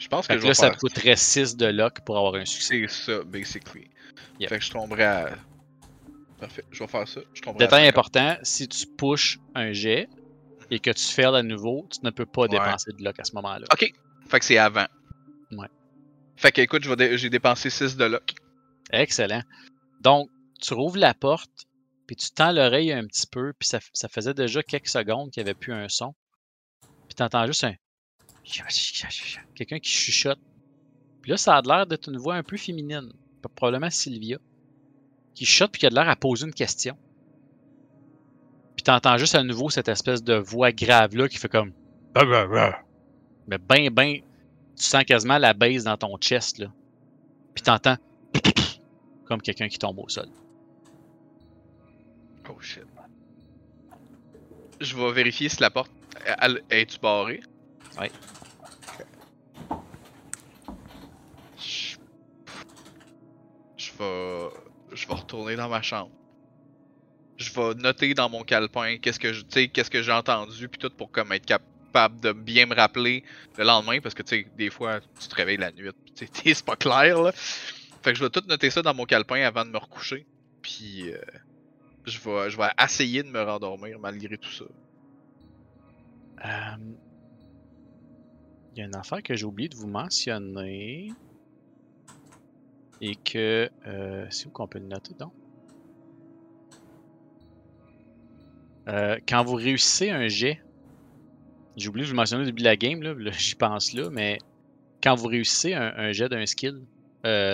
Je 0.01 0.07
pense 0.07 0.29
Fait 0.29 0.35
que 0.35 0.39
que 0.39 0.43
je 0.43 0.49
là, 0.49 0.55
ça 0.55 0.67
faire 0.69 0.75
te 0.77 0.79
coûterait 0.79 1.17
6 1.17 1.57
de 1.57 1.67
lock 1.67 2.03
pour 2.03 2.17
avoir 2.17 2.37
un 2.37 2.45
succès. 2.45 2.87
C'est 2.89 3.13
ça, 3.17 3.25
basically. 3.25 3.91
Yep. 4.39 4.49
Fait 4.49 4.59
que 4.61 4.65
je 4.65 4.71
tomberai 4.71 5.03
à. 5.03 5.31
Parfait, 6.39 6.65
je 6.71 6.79
vais 6.79 6.87
faire 6.87 7.09
ça. 7.09 7.21
Je 7.35 7.41
tomberai 7.43 7.65
Détail 7.65 7.87
50. 7.87 7.89
important, 7.89 8.37
si 8.45 8.69
tu 8.69 8.87
pushes 8.87 9.41
un 9.57 9.73
jet 9.73 10.09
et 10.71 10.79
que 10.79 10.91
tu 10.93 11.03
fails 11.05 11.35
à 11.35 11.43
nouveau, 11.43 11.85
tu 11.91 11.99
ne 12.05 12.11
peux 12.11 12.27
pas 12.27 12.43
Ouais. 12.43 12.49
dépenser 12.49 12.93
de 12.97 13.03
lock 13.03 13.19
à 13.19 13.25
ce 13.25 13.35
moment-là. 13.35 13.67
Ok. 13.73 13.91
Fait 14.29 14.39
que 14.39 14.45
c'est 14.45 14.59
avant. 14.59 14.87
Ouais. 15.51 15.67
Fait 16.37 16.53
que 16.53 16.61
écoute, 16.61 16.87
dé- 16.97 17.19
j'ai 17.19 17.29
dépensé 17.29 17.69
6 17.69 17.97
de 17.97 18.05
lock. 18.05 18.35
Excellent. 18.93 19.43
Donc, 20.01 20.31
tu 20.63 20.75
rouvres 20.75 20.99
la 20.99 21.13
porte, 21.13 21.67
puis 22.09 22.17
tu 22.17 22.31
tends 22.31 22.53
l'oreille 22.53 22.91
un 22.91 23.07
petit 23.07 23.27
peu, 23.27 23.53
puis 23.53 23.69
ça, 23.69 23.81
ça 23.93 24.09
faisait 24.09 24.33
déjà 24.33 24.63
quelques 24.63 24.89
secondes 24.89 25.31
qu'il 25.31 25.45
n'y 25.45 25.51
avait 25.51 25.59
plus 25.59 25.75
un 25.75 25.91
son. 25.91 26.15
Puis 27.07 27.15
tu 27.15 27.23
entends 27.23 27.47
juste 27.47 27.65
un. 27.65 27.75
Quelqu'un 29.55 29.79
qui 29.79 29.91
chuchote. 29.91 30.39
Puis 31.21 31.31
là, 31.31 31.37
ça 31.37 31.57
a 31.57 31.61
l'air 31.61 31.87
d'être 31.87 32.09
une 32.09 32.17
voix 32.17 32.37
un 32.37 32.43
peu 32.43 32.57
féminine. 32.57 33.13
Probablement 33.55 33.91
Sylvia. 33.91 34.39
Qui 35.35 35.45
chuchote, 35.45 35.71
puis 35.73 35.81
qui 35.81 35.87
a 35.87 35.91
l'air 35.91 36.09
à 36.09 36.17
poser 36.17 36.47
une 36.47 36.55
question. 36.55 36.97
Puis 38.75 38.85
tu 38.85 38.91
entends 38.91 39.19
juste 39.19 39.35
à 39.35 39.43
nouveau 39.43 39.69
cette 39.69 39.89
espèce 39.89 40.23
de 40.23 40.35
voix 40.35 40.73
grave-là 40.73 41.29
qui 41.29 41.37
fait 41.37 41.51
comme. 41.51 41.75
Mais 42.17 43.59
ben, 43.59 43.91
ben. 43.91 44.17
Tu 44.77 44.85
sens 44.85 45.05
quasiment 45.05 45.37
la 45.37 45.53
base 45.53 45.85
dans 45.85 45.99
ton 45.99 46.17
chest, 46.17 46.59
là. 46.59 46.73
Puis 47.53 47.65
t'entends 47.65 47.97
comme 49.27 49.43
quelqu'un 49.43 49.69
qui 49.69 49.79
tombe 49.79 49.99
au 49.99 50.09
sol. 50.09 50.29
Oh 52.49 52.61
shit. 52.61 52.85
Je 54.81 54.97
vais 54.97 55.13
vérifier 55.13 55.49
si 55.49 55.61
la 55.61 55.71
porte. 55.71 55.91
Elle, 56.25 56.37
elle- 56.71 56.79
est-tu 56.79 56.99
barrée? 56.99 57.41
Ouais. 58.01 58.11
Je... 61.59 61.97
je 63.77 63.93
vais. 63.99 64.49
Je 64.93 65.07
vais 65.07 65.15
retourner 65.15 65.57
dans 65.57 65.69
ma 65.69 65.83
chambre. 65.83 66.11
Je 67.37 67.53
vais 67.53 67.75
noter 67.75 68.15
dans 68.15 68.29
mon 68.29 68.43
calepin 68.43 68.97
qu'est-ce 68.99 69.21
que 69.21 69.33
je, 69.33 69.43
tu 69.43 69.49
sais, 69.51 69.69
qu'est-ce 69.69 69.91
que 69.91 70.03
j'ai 70.03 70.13
entendu 70.13 70.69
puis 70.69 70.79
tout 70.79 70.91
pour 70.91 71.11
comme 71.11 71.31
être 71.33 71.47
capable 71.47 72.19
de 72.21 72.33
bien 72.33 72.67
me 72.67 72.75
rappeler 72.75 73.23
le 73.57 73.65
lendemain 73.65 74.01
parce 74.01 74.15
que 74.15 74.23
tu 74.23 74.31
sais 74.43 74.47
des 74.57 74.71
fois 74.71 75.01
tu 75.21 75.29
te 75.29 75.35
réveilles 75.35 75.57
la 75.59 75.71
nuit 75.71 75.91
c'est 76.17 76.65
pas 76.65 76.75
clair 76.75 77.23
là. 77.23 77.33
Fait 77.33 78.13
que 78.13 78.19
je 78.19 78.25
vais 78.25 78.31
tout 78.31 78.43
noter 78.49 78.71
ça 78.71 78.83
dans 78.83 78.95
mon 78.95 79.05
calepin 79.05 79.43
avant 79.43 79.65
de 79.65 79.71
me 79.71 79.79
recoucher 79.79 80.27
puis 80.63 81.13
euh, 81.13 81.21
je 82.09 82.21
vais 82.21 82.51
je 82.51 82.57
vais 82.57 82.69
essayer 82.83 83.23
de 83.23 83.29
me 83.29 83.43
rendormir 83.43 83.99
malgré 83.99 84.37
tout 84.39 84.51
ça. 84.51 84.65
Euh, 86.45 86.77
Il 88.73 88.79
y 88.79 88.83
a 88.83 88.87
une 88.87 88.97
affaire 88.97 89.23
que 89.23 89.35
j'ai 89.35 89.45
oublié 89.45 89.69
de 89.69 89.77
vous 89.77 89.89
mentionner. 89.89 91.13
Et 93.01 93.15
que. 93.15 93.71
Euh, 93.87 94.27
c'est 94.31 94.47
où 94.47 94.51
qu'on 94.51 94.67
peut 94.67 94.79
le 94.79 94.87
noter 94.87 95.15
donc? 95.15 95.33
Euh, 98.89 99.19
quand 99.29 99.45
vous 99.45 99.55
réussissez 99.55 100.11
un 100.11 100.29
jet, 100.29 100.63
j'ai 101.77 101.89
oublié 101.89 102.07
de 102.07 102.11
vous 102.11 102.17
mentionner 102.17 102.43
au 102.43 102.47
début 102.47 102.63
de 102.63 102.69
la 102.69 102.77
game, 102.77 103.03
là, 103.03 103.15
j'y 103.33 103.55
pense 103.55 103.93
là, 103.93 104.09
mais 104.11 104.39
quand 105.03 105.15
vous 105.15 105.27
réussissez 105.27 105.75
un, 105.75 105.93
un 105.97 106.13
jet 106.13 106.29
d'un 106.29 106.47
skill 106.47 106.81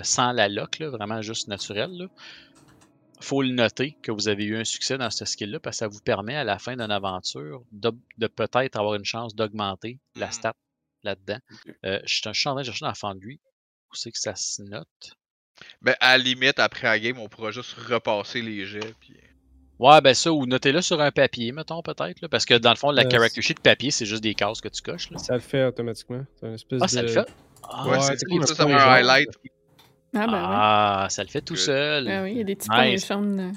sans 0.04 0.30
la 0.30 0.48
lock, 0.48 0.78
là, 0.78 0.90
vraiment 0.90 1.20
juste 1.20 1.48
naturel, 1.48 1.90
là, 1.90 2.06
faut 3.24 3.42
le 3.42 3.48
noter 3.50 3.96
que 4.02 4.12
vous 4.12 4.28
avez 4.28 4.44
eu 4.44 4.56
un 4.56 4.64
succès 4.64 4.96
dans 4.98 5.10
ce 5.10 5.24
skill-là 5.24 5.58
parce 5.60 5.76
que 5.76 5.78
ça 5.80 5.88
vous 5.88 6.00
permet 6.00 6.36
à 6.36 6.44
la 6.44 6.58
fin 6.58 6.76
d'une 6.76 6.90
aventure 6.90 7.62
de, 7.72 7.90
de 8.18 8.26
peut-être 8.28 8.76
avoir 8.76 8.94
une 8.94 9.04
chance 9.04 9.34
d'augmenter 9.34 9.98
la 10.16 10.26
Mhm. 10.26 10.32
stat 10.32 10.54
là-dedans. 11.02 11.38
Euh, 11.84 12.00
je 12.04 12.14
suis 12.14 12.22
je 12.32 12.38
suis 12.38 12.48
en 12.48 12.52
train 12.52 12.62
de 12.62 12.66
chercher 12.66 12.84
dans 12.84 12.88
la 12.88 12.94
fendue 12.94 13.40
où 13.90 13.94
c'est 13.96 14.12
que 14.12 14.18
ça 14.18 14.34
se 14.36 14.62
note? 14.62 15.16
Ben 15.82 15.94
à 16.00 16.16
la 16.18 16.24
limite 16.24 16.58
après 16.58 16.86
la 16.88 16.98
game 16.98 17.18
on 17.18 17.28
pourra 17.28 17.50
juste 17.50 17.72
repasser 17.74 18.42
les 18.42 18.64
jets 18.66 18.94
puis 19.00 19.14
Ouais, 19.80 20.00
ben 20.00 20.14
ça, 20.14 20.32
ou 20.32 20.46
notez-le 20.46 20.80
sur 20.82 21.00
un 21.00 21.10
papier, 21.10 21.50
mettons, 21.50 21.82
peut-être. 21.82 22.20
là, 22.20 22.28
Parce 22.28 22.44
que 22.44 22.54
dans 22.54 22.70
le 22.70 22.76
fond, 22.76 22.92
la 22.92 23.02
Euh, 23.04 23.10
character 23.10 23.42
sheet 23.42 23.58
papier, 23.60 23.90
c'est 23.90 24.06
juste 24.06 24.22
des 24.22 24.36
cases 24.36 24.60
que 24.60 24.68
tu 24.68 24.80
coches. 24.80 25.10
Là. 25.10 25.18
Ça 25.18 25.34
le 25.34 25.40
fait 25.40 25.64
automatiquement. 25.64 26.24
C'est 26.38 26.46
une 26.46 26.54
espèce 26.54 26.80
Ah, 26.80 26.86
ça 26.86 27.02
de... 27.02 27.06
le 27.08 27.12
fait? 27.12 27.26
Ah, 27.64 27.88
Ouais, 27.88 28.00
c'est 28.00 28.16
c'est 28.18 28.54
ça, 28.54 28.64
un 28.64 28.78
ça 28.78 28.92
highlight. 28.92 29.28
Ah, 30.14 30.26
ben 30.26 30.32
ouais. 30.32 30.38
Ah, 30.42 31.06
ça 31.10 31.22
le 31.22 31.28
fait 31.28 31.40
tout 31.42 31.56
seul. 31.56 32.08
Ah 32.08 32.22
oui, 32.22 32.32
il 32.32 32.38
y 32.38 32.40
a 32.40 32.44
des 32.44 32.56
petits 32.56 32.68
points 32.68 32.90
Nice. 32.92 33.06
jaunes. 33.08 33.40
euh. 33.40 33.52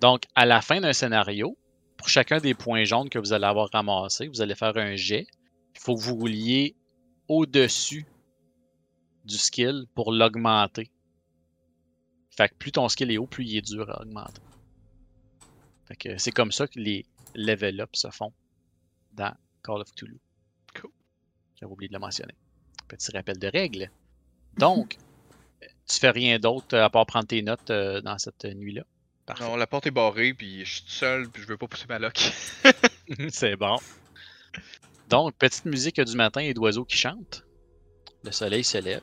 Donc, 0.00 0.24
à 0.34 0.46
la 0.46 0.60
fin 0.60 0.80
d'un 0.80 0.92
scénario, 0.92 1.56
pour 1.96 2.08
chacun 2.08 2.38
des 2.38 2.54
points 2.54 2.84
jaunes 2.84 3.08
que 3.08 3.18
vous 3.18 3.32
allez 3.32 3.44
avoir 3.46 3.68
ramassés, 3.72 4.26
vous 4.26 4.40
allez 4.42 4.54
faire 4.56 4.76
un 4.76 4.96
jet. 4.96 5.26
Il 5.74 5.80
faut 5.80 5.94
que 5.94 6.00
vous 6.00 6.16
rouliez 6.16 6.74
au-dessus 7.28 8.04
du 9.24 9.36
skill 9.38 9.84
pour 9.94 10.12
l'augmenter. 10.12 10.90
Fait 12.36 12.48
que 12.48 12.54
plus 12.54 12.72
ton 12.72 12.88
skill 12.88 13.10
est 13.12 13.18
haut, 13.18 13.26
plus 13.26 13.44
il 13.44 13.56
est 13.58 13.62
dur 13.62 13.88
à 13.90 14.00
augmenter. 14.02 14.40
Fait 15.86 15.96
que 15.96 16.18
c'est 16.18 16.32
comme 16.32 16.50
ça 16.50 16.66
que 16.66 16.78
les 16.80 17.04
level 17.34 17.80
up 17.80 17.90
se 17.94 18.08
font 18.10 18.32
dans 19.12 19.32
Call 19.62 19.80
of 19.82 19.92
Cthulhu. 19.92 20.18
Cool. 20.80 20.90
J'avais 21.60 21.70
oublié 21.72 21.88
de 21.88 21.94
le 21.94 22.00
mentionner. 22.00 22.34
Petit 22.88 23.12
rappel 23.12 23.38
de 23.38 23.46
règles. 23.48 23.90
Donc, 24.58 24.96
tu 25.92 25.98
fais 25.98 26.10
rien 26.10 26.38
d'autre 26.38 26.76
à 26.76 26.90
part 26.90 27.06
prendre 27.06 27.26
tes 27.26 27.42
notes 27.42 27.70
euh, 27.70 28.00
dans 28.00 28.18
cette 28.18 28.44
nuit-là. 28.44 28.82
Parfait. 29.26 29.44
Non, 29.44 29.56
la 29.56 29.66
porte 29.66 29.86
est 29.86 29.92
barrée, 29.92 30.34
puis 30.34 30.64
je 30.64 30.74
suis 30.74 30.82
tout 30.82 30.90
seul, 30.90 31.28
puis 31.28 31.42
je 31.42 31.48
veux 31.48 31.56
pas 31.56 31.68
pousser 31.68 31.86
ma 31.88 31.98
loc. 31.98 32.32
c'est 33.30 33.56
bon. 33.56 33.76
Donc, 35.08 35.34
petite 35.36 35.66
musique 35.66 36.00
du 36.00 36.16
matin 36.16 36.40
et 36.40 36.54
d'oiseaux 36.54 36.84
qui 36.84 36.96
chantent. 36.96 37.44
Le 38.24 38.32
soleil 38.32 38.64
se 38.64 38.78
lève. 38.78 39.02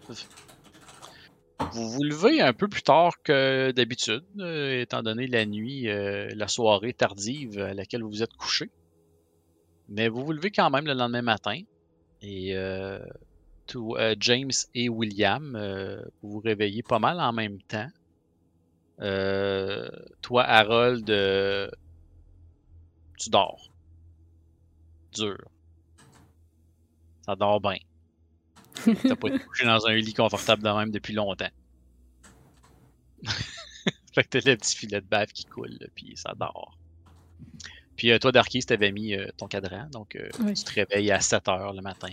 Vous 1.71 1.89
vous 1.89 2.03
levez 2.03 2.41
un 2.41 2.53
peu 2.53 2.67
plus 2.67 2.81
tard 2.81 3.21
que 3.21 3.71
d'habitude, 3.71 4.23
euh, 4.39 4.81
étant 4.81 5.03
donné 5.03 5.27
la 5.27 5.45
nuit, 5.45 5.89
euh, 5.89 6.29
la 6.35 6.47
soirée 6.47 6.93
tardive 6.93 7.59
à 7.59 7.73
laquelle 7.73 8.01
vous 8.01 8.09
vous 8.09 8.23
êtes 8.23 8.33
couché. 8.33 8.71
Mais 9.89 10.07
vous 10.07 10.25
vous 10.25 10.31
levez 10.31 10.51
quand 10.51 10.69
même 10.69 10.85
le 10.85 10.93
lendemain 10.93 11.21
matin. 11.21 11.59
Et 12.21 12.55
euh, 12.55 12.99
euh, 13.75 14.15
James 14.19 14.51
et 14.73 14.89
William, 14.89 15.55
euh, 15.55 16.01
vous 16.21 16.31
vous 16.33 16.39
réveillez 16.39 16.83
pas 16.83 16.99
mal 16.99 17.19
en 17.19 17.31
même 17.33 17.61
temps. 17.61 17.89
Euh, 19.01 19.89
toi, 20.21 20.43
Harold, 20.43 21.05
tu 23.17 23.29
dors. 23.29 23.69
Dur. 25.13 25.37
Ça 27.25 27.35
dort 27.35 27.61
bien. 27.61 27.77
T'as 28.85 29.15
pas 29.15 29.27
été 29.29 29.39
couché 29.39 29.65
dans 29.65 29.85
un 29.87 29.95
lit 29.95 30.13
confortable 30.13 30.63
de 30.63 30.69
même 30.69 30.91
depuis 30.91 31.13
longtemps. 31.13 31.49
fait 34.13 34.23
que 34.23 34.29
t'as 34.29 34.39
le 34.51 34.55
petit 34.55 34.77
filet 34.77 35.01
de 35.01 35.05
bave 35.05 35.31
qui 35.31 35.45
coule, 35.45 35.77
là, 35.79 35.87
puis 35.93 36.15
ça 36.15 36.33
dort. 36.37 36.77
Puis 37.97 38.17
toi, 38.19 38.31
Darky, 38.31 38.61
t'avais 38.61 38.91
mis 38.91 39.15
ton 39.35 39.47
cadran, 39.47 39.87
donc 39.91 40.17
Oui. 40.39 40.53
tu 40.53 40.63
te 40.63 40.73
réveilles 40.73 41.11
à 41.11 41.19
7 41.19 41.47
heures 41.49 41.73
le 41.73 41.81
matin. 41.81 42.07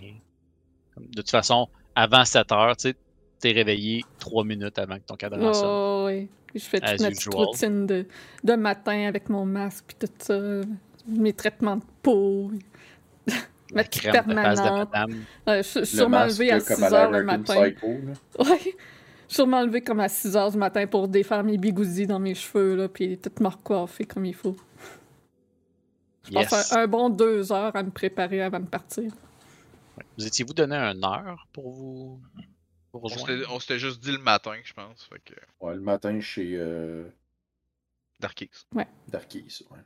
Comme- 0.96 1.06
De 1.06 1.20
toute 1.22 1.30
façon, 1.30 1.68
avant 1.94 2.24
7 2.24 2.50
heures, 2.50 2.76
tu 2.76 2.88
sais, 2.88 2.96
t'es 3.38 3.52
réveillé 3.52 4.02
3 4.18 4.42
minutes 4.44 4.78
avant 4.80 4.96
que 4.96 5.04
ton 5.06 5.14
cadran 5.16 5.52
sonne. 5.52 5.64
Oh, 5.68 6.04
oui. 6.08 6.28
Puis 6.48 6.58
je 6.60 6.64
fais 6.64 6.80
toute 6.80 7.00
ma 7.00 7.08
petite 7.08 7.20
usual. 7.26 7.34
routine 7.44 7.86
de, 7.86 8.06
de 8.42 8.52
matin 8.54 9.06
avec 9.06 9.28
mon 9.28 9.44
masque, 9.44 9.84
puis 9.88 9.96
tout 10.00 10.12
ça. 10.18 10.38
Mes 11.06 11.32
traitements 11.32 11.76
de 11.76 11.82
peau. 12.02 12.50
ma 13.74 13.84
crème 13.84 14.12
de 14.12 14.16
face 14.16 14.26
de 14.26 14.34
permanente. 14.64 14.88
madame. 14.92 15.24
Euh, 15.48 15.62
je 15.62 15.80
je 15.80 15.84
suis 15.84 15.96
sûrement 15.98 16.24
levée 16.24 16.50
à 16.52 16.60
comme 16.60 16.76
6 16.76 16.82
à 16.84 16.92
heures 16.94 17.10
le 17.10 17.22
matin. 17.24 17.54
Ouais. 17.60 17.76
Je 18.38 18.44
suis 18.54 18.74
sûrement 19.28 19.62
levée 19.62 19.80
comme 19.84 20.00
à 20.00 20.08
6 20.08 20.36
heures 20.36 20.50
du 20.50 20.56
matin 20.58 20.86
pour 20.86 21.06
défaire 21.08 21.44
mes 21.44 21.58
bigoudis 21.58 22.06
dans 22.06 22.18
mes 22.18 22.34
cheveux, 22.34 22.74
là, 22.74 22.88
puis 22.88 23.18
tout 23.18 23.30
me 23.42 23.48
recoiffer 23.48 24.04
comme 24.04 24.24
il 24.24 24.34
faut. 24.34 24.56
Je 26.24 26.32
Yes. 26.32 26.48
passe 26.50 26.72
un, 26.72 26.80
un 26.82 26.86
bon 26.88 27.08
deux 27.10 27.52
heures 27.52 27.74
à 27.76 27.82
me 27.84 27.90
préparer 27.90 28.40
avant 28.42 28.58
de 28.60 28.66
partir. 28.66 29.12
Vous 30.18 30.26
étiez-vous 30.26 30.54
donné 30.54 30.76
une 30.76 31.04
heure 31.04 31.46
pour 31.52 31.70
vous 31.72 32.20
pour 32.92 33.02
rejoindre? 33.02 33.26
s'était- 33.26 33.46
on 33.52 33.60
s'était 33.60 33.78
juste 33.78 34.02
dit 34.02 34.12
le 34.12 34.18
matin, 34.18 34.54
je 34.64 34.72
pense. 34.72 35.04
Fait 35.04 35.20
que. 35.24 35.34
Ouais, 35.60 35.74
le 35.74 35.80
matin 35.80 36.20
chez 36.20 36.56
euh, 36.56 37.08
Darkies. 38.20 38.50
Darkies. 39.08 39.62
Ouais. 39.70 39.78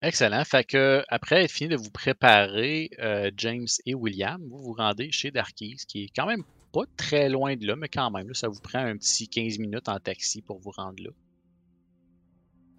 Excellent. 0.00 0.44
Fait 0.44 0.62
que 0.64 1.02
après 1.08 1.44
être 1.44 1.50
fini 1.50 1.70
de 1.70 1.76
vous 1.76 1.90
préparer, 1.90 2.90
euh, 3.00 3.30
James 3.36 3.66
et 3.84 3.94
William, 3.94 4.40
vous 4.48 4.58
vous 4.58 4.72
rendez 4.74 5.10
chez 5.10 5.30
Darkies, 5.32 5.82
qui 5.88 6.04
est 6.04 6.10
quand 6.14 6.26
même 6.26 6.44
pas 6.72 6.84
très 6.96 7.28
loin 7.28 7.56
de 7.56 7.66
là, 7.66 7.74
mais 7.74 7.88
quand 7.88 8.10
même, 8.10 8.28
là, 8.28 8.34
ça 8.34 8.46
vous 8.48 8.60
prend 8.60 8.78
un 8.78 8.96
petit 8.96 9.28
15 9.28 9.58
minutes 9.58 9.88
en 9.88 9.98
taxi 9.98 10.40
pour 10.42 10.60
vous 10.60 10.70
rendre 10.70 11.02
là. 11.02 11.10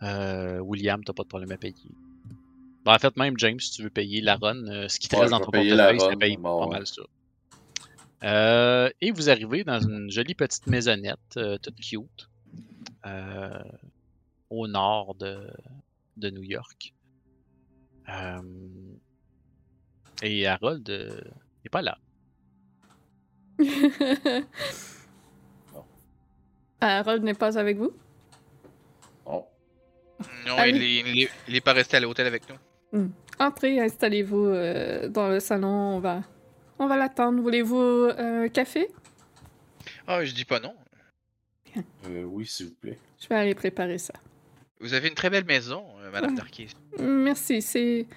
Euh, 0.01 0.59
William, 0.59 1.03
t'as 1.03 1.11
pas 1.11 1.23
de 1.23 1.27
problème 1.27 1.51
à 1.51 1.57
payer. 1.57 1.91
Ben, 2.89 2.95
en 2.95 2.97
fait, 2.97 3.15
même 3.17 3.37
James, 3.37 3.59
si 3.59 3.69
tu 3.69 3.83
veux 3.83 3.91
payer 3.91 4.19
la 4.19 4.35
run, 4.35 4.65
euh, 4.65 4.87
ce 4.87 4.97
qui 4.99 5.07
te 5.09 5.15
Ouais, 5.15 5.21
reste 5.21 5.31
dans 5.31 5.39
ton 5.41 5.51
payer 5.51 5.75
la 5.75 5.89
portefeuille, 5.89 5.99
ça 5.99 6.07
run, 6.07 6.17
paye 6.17 6.37
bon, 6.37 6.59
pas 6.59 6.65
ouais. 6.65 6.71
mal 6.71 6.87
ça. 6.87 7.03
Euh, 8.23 8.89
et 8.99 9.11
vous 9.11 9.29
arrivez 9.29 9.63
dans 9.63 9.79
une 9.79 10.09
jolie 10.09 10.33
petite 10.33 10.65
maisonnette, 10.65 11.19
euh, 11.37 11.59
toute 11.59 11.75
cute, 11.75 12.31
euh, 13.05 13.61
au 14.49 14.67
nord 14.67 15.13
de, 15.13 15.51
de 16.17 16.31
New 16.31 16.41
York. 16.41 16.95
Euh, 18.09 18.41
et 20.23 20.47
Harold 20.47 20.89
euh, 20.89 21.21
n'est 21.63 21.69
pas 21.69 21.83
là. 21.83 21.99
Harold 26.81 27.23
n'est 27.23 27.35
pas 27.35 27.55
avec 27.59 27.77
vous? 27.77 27.93
Non, 30.47 30.57
Allez. 30.57 30.71
il 30.75 30.83
est, 30.83 31.11
il, 31.11 31.21
est, 31.21 31.29
il 31.49 31.55
est 31.55 31.61
pas 31.61 31.73
resté 31.73 31.97
à 31.97 31.99
l'hôtel 31.99 32.25
avec 32.25 32.49
nous. 32.49 32.55
Entrez, 33.39 33.79
installez-vous 33.79 34.45
euh, 34.47 35.07
dans 35.07 35.29
le 35.29 35.39
salon. 35.39 35.67
On 35.95 35.99
va, 35.99 36.23
on 36.79 36.87
va 36.87 36.97
l'attendre. 36.97 37.41
Voulez-vous 37.41 37.77
euh, 37.79 38.43
un 38.45 38.47
café? 38.49 38.87
Ah, 40.07 40.23
je 40.25 40.33
dis 40.33 40.45
pas 40.45 40.59
non. 40.59 40.73
Euh, 42.07 42.23
oui, 42.23 42.45
s'il 42.47 42.67
vous 42.67 42.75
plaît. 42.75 42.97
Je 43.21 43.27
vais 43.27 43.35
aller 43.35 43.55
préparer 43.55 43.97
ça. 43.97 44.13
Vous 44.81 44.93
avez 44.93 45.07
une 45.09 45.13
très 45.13 45.29
belle 45.29 45.45
maison, 45.45 45.83
euh, 46.01 46.11
Madame 46.11 46.31
Ouais. 46.31 46.37
Darkies. 46.37 46.73
Merci, 46.99 47.61
c'est. 47.61 48.07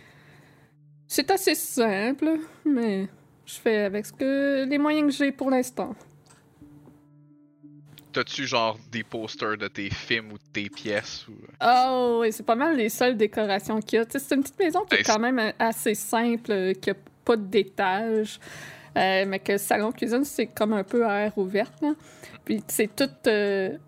C'est 1.07 1.31
assez 1.31 1.55
simple, 1.55 2.39
mais 2.65 3.07
je 3.45 3.55
fais 3.55 3.79
avec 3.83 4.07
ce 4.07 4.13
que 4.15 4.65
les 4.67 4.79
moyens 4.79 5.11
que 5.11 5.25
j'ai 5.25 5.31
pour 5.33 5.51
l'instant. 5.51 5.95
T'as-tu 8.13 8.47
genre 8.47 8.79
des 8.91 9.03
posters 9.03 9.57
de 9.57 9.69
tes 9.69 9.89
films 9.91 10.33
ou 10.33 10.35
de 10.35 10.43
tes 10.53 10.69
pièces 10.69 11.27
ou... 11.29 11.33
Oh, 11.65 12.19
oui, 12.21 12.33
c'est 12.33 12.43
pas 12.45 12.55
mal 12.55 12.77
les 12.77 12.89
seules 12.89 13.17
décorations 13.17 13.81
qu'il 13.81 13.99
y 13.99 14.03
a. 14.03 14.05
C'est 14.09 14.35
une 14.35 14.43
petite 14.43 14.59
maison 14.59 14.81
qui 14.89 14.97
est 14.97 15.03
quand 15.03 15.19
même 15.19 15.39
euh, 15.39 15.51
assez 15.59 15.95
simple, 15.95 16.53
euh, 16.53 16.73
qui 16.75 16.91
a 16.91 16.95
pas 17.25 17.37
d'étage, 17.37 18.39
euh, 18.99 19.25
mais 19.27 19.39
que 19.39 19.53
le 19.53 19.59
salon-cuisine, 19.59 20.25
c'est 20.25 20.47
comme 20.49 20.73
un 20.75 20.85
peu 20.85 21.07
à 21.07 21.21
air 21.27 21.39
ouverte. 21.39 21.81
là. 21.81 21.93
Puis 22.45 22.63
c'est 22.69 22.95
tout. 22.95 23.09
Euh, 23.29 23.71
tu 23.71 23.79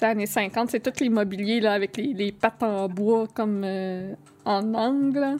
sais, 0.00 0.06
années 0.06 0.26
50, 0.26 0.70
c'est 0.70 0.80
tout 0.80 0.92
l'immobilier 1.02 1.60
là, 1.60 1.72
avec 1.72 1.96
les, 1.96 2.14
les 2.14 2.32
pattes 2.32 2.62
en 2.62 2.88
bois 2.88 3.26
comme 3.34 3.62
euh, 3.64 4.14
en 4.44 4.72
angle. 4.74 5.18
là. 5.20 5.36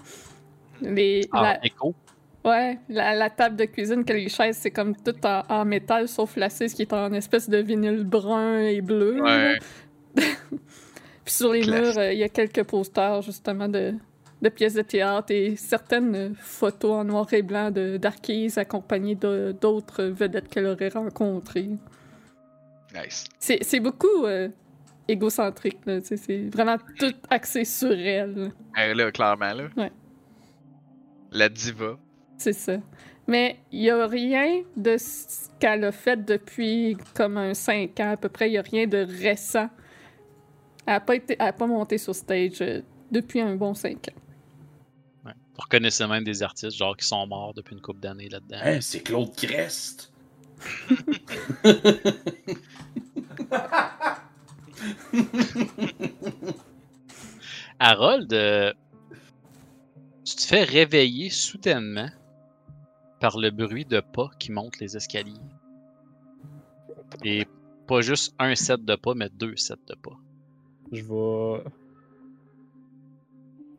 Les, 0.82 1.28
Ah, 1.32 1.42
la- 1.42 1.64
écho. 1.66 1.94
Ouais, 2.48 2.78
la, 2.88 3.14
la 3.14 3.30
table 3.30 3.56
de 3.56 3.64
cuisine, 3.64 4.04
que 4.04 4.12
les 4.12 4.28
chaises, 4.28 4.56
c'est 4.56 4.70
comme 4.70 4.96
tout 4.96 5.14
en, 5.26 5.42
en 5.48 5.64
métal, 5.64 6.08
sauf 6.08 6.36
l'assise 6.36 6.72
qui 6.74 6.82
est 6.82 6.92
en 6.92 7.12
espèce 7.12 7.48
de 7.48 7.58
vinyle 7.58 8.04
brun 8.04 8.60
et 8.60 8.80
bleu. 8.80 9.20
Ouais. 9.22 9.58
Puis 11.24 11.34
sur 11.34 11.52
les 11.52 11.60
Classe. 11.60 11.80
murs, 11.80 11.98
euh, 11.98 12.12
il 12.12 12.18
y 12.18 12.22
a 12.22 12.28
quelques 12.28 12.64
posters, 12.64 13.20
justement, 13.22 13.68
de, 13.68 13.94
de 14.40 14.48
pièces 14.48 14.74
de 14.74 14.82
théâtre 14.82 15.30
et 15.32 15.56
certaines 15.56 16.34
photos 16.36 16.92
en 16.92 17.04
noir 17.04 17.26
et 17.34 17.42
blanc 17.42 17.70
de 17.70 17.96
d'Arquise 17.98 18.56
accompagnées 18.56 19.14
d'autres 19.14 20.04
vedettes 20.04 20.48
qu'elle 20.48 20.66
aurait 20.66 20.88
rencontrées. 20.88 21.70
Nice. 22.94 23.24
C'est 23.38 23.80
beaucoup 23.80 24.24
euh, 24.24 24.48
égocentrique, 25.06 25.78
c'est 26.02 26.48
vraiment 26.48 26.78
tout 26.98 27.12
axé 27.28 27.64
sur 27.64 27.92
elle. 27.92 28.52
Euh, 28.78 28.94
là, 28.94 29.12
clairement, 29.12 29.52
là. 29.52 29.64
Ouais. 29.76 29.92
La 31.30 31.48
diva. 31.50 31.98
C'est 32.40 32.52
ça. 32.52 32.78
Mais 33.26 33.58
il 33.72 33.80
n'y 33.80 33.90
a 33.90 34.06
rien 34.06 34.62
de 34.76 34.96
ce 34.96 35.48
qu'elle 35.60 35.84
a 35.84 35.92
fait 35.92 36.24
depuis 36.24 36.96
comme 37.14 37.36
un 37.36 37.52
5 37.52 38.00
ans 38.00 38.12
à 38.12 38.16
peu 38.16 38.28
près. 38.30 38.48
Il 38.48 38.52
n'y 38.52 38.58
a 38.58 38.62
rien 38.62 38.86
de 38.86 39.06
récent. 39.20 39.68
Elle 40.86 40.94
n'a 40.94 41.00
pas, 41.00 41.16
été- 41.16 41.36
elle 41.38 41.48
a 41.48 41.52
pas 41.52 41.66
monté 41.66 41.98
sur 41.98 42.14
stage 42.14 42.62
euh, 42.62 42.80
depuis 43.12 43.40
un 43.40 43.54
bon 43.56 43.74
5 43.74 44.08
ans. 44.08 44.12
Ouais. 45.26 45.32
Vous 45.54 45.60
reconnaissez 45.62 46.06
même 46.06 46.24
des 46.24 46.42
artistes 46.42 46.74
genre 46.76 46.96
qui 46.96 47.06
sont 47.06 47.26
morts 47.26 47.52
depuis 47.52 47.74
une 47.74 47.82
couple 47.82 48.00
d'années 48.00 48.30
là-dedans. 48.30 48.78
C'est 48.80 49.00
Claude 49.00 49.34
Crest. 49.36 50.10
Harold, 57.78 58.32
euh, 58.32 58.72
tu 60.24 60.34
te 60.36 60.42
fais 60.42 60.64
réveiller 60.64 61.30
soudainement 61.30 62.08
par 63.20 63.38
le 63.38 63.50
bruit 63.50 63.84
de 63.84 64.00
pas 64.00 64.30
qui 64.38 64.52
montent 64.52 64.78
les 64.80 64.96
escaliers. 64.96 65.34
Et 67.24 67.46
pas 67.86 68.00
juste 68.00 68.34
un 68.38 68.54
set 68.54 68.84
de 68.84 68.94
pas, 68.96 69.14
mais 69.14 69.28
deux 69.30 69.56
sets 69.56 69.74
de 69.86 69.94
pas. 69.94 70.16
Je 70.92 71.02
vais. 71.02 71.64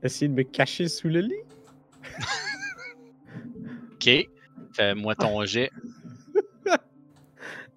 Essayer 0.03 0.29
de 0.29 0.33
me 0.33 0.43
cacher 0.43 0.87
sous 0.87 1.09
le 1.09 1.21
lit. 1.21 1.43
Ok. 3.93 4.09
Fais-moi 4.73 5.13
ton 5.15 5.43
jet 5.45 5.71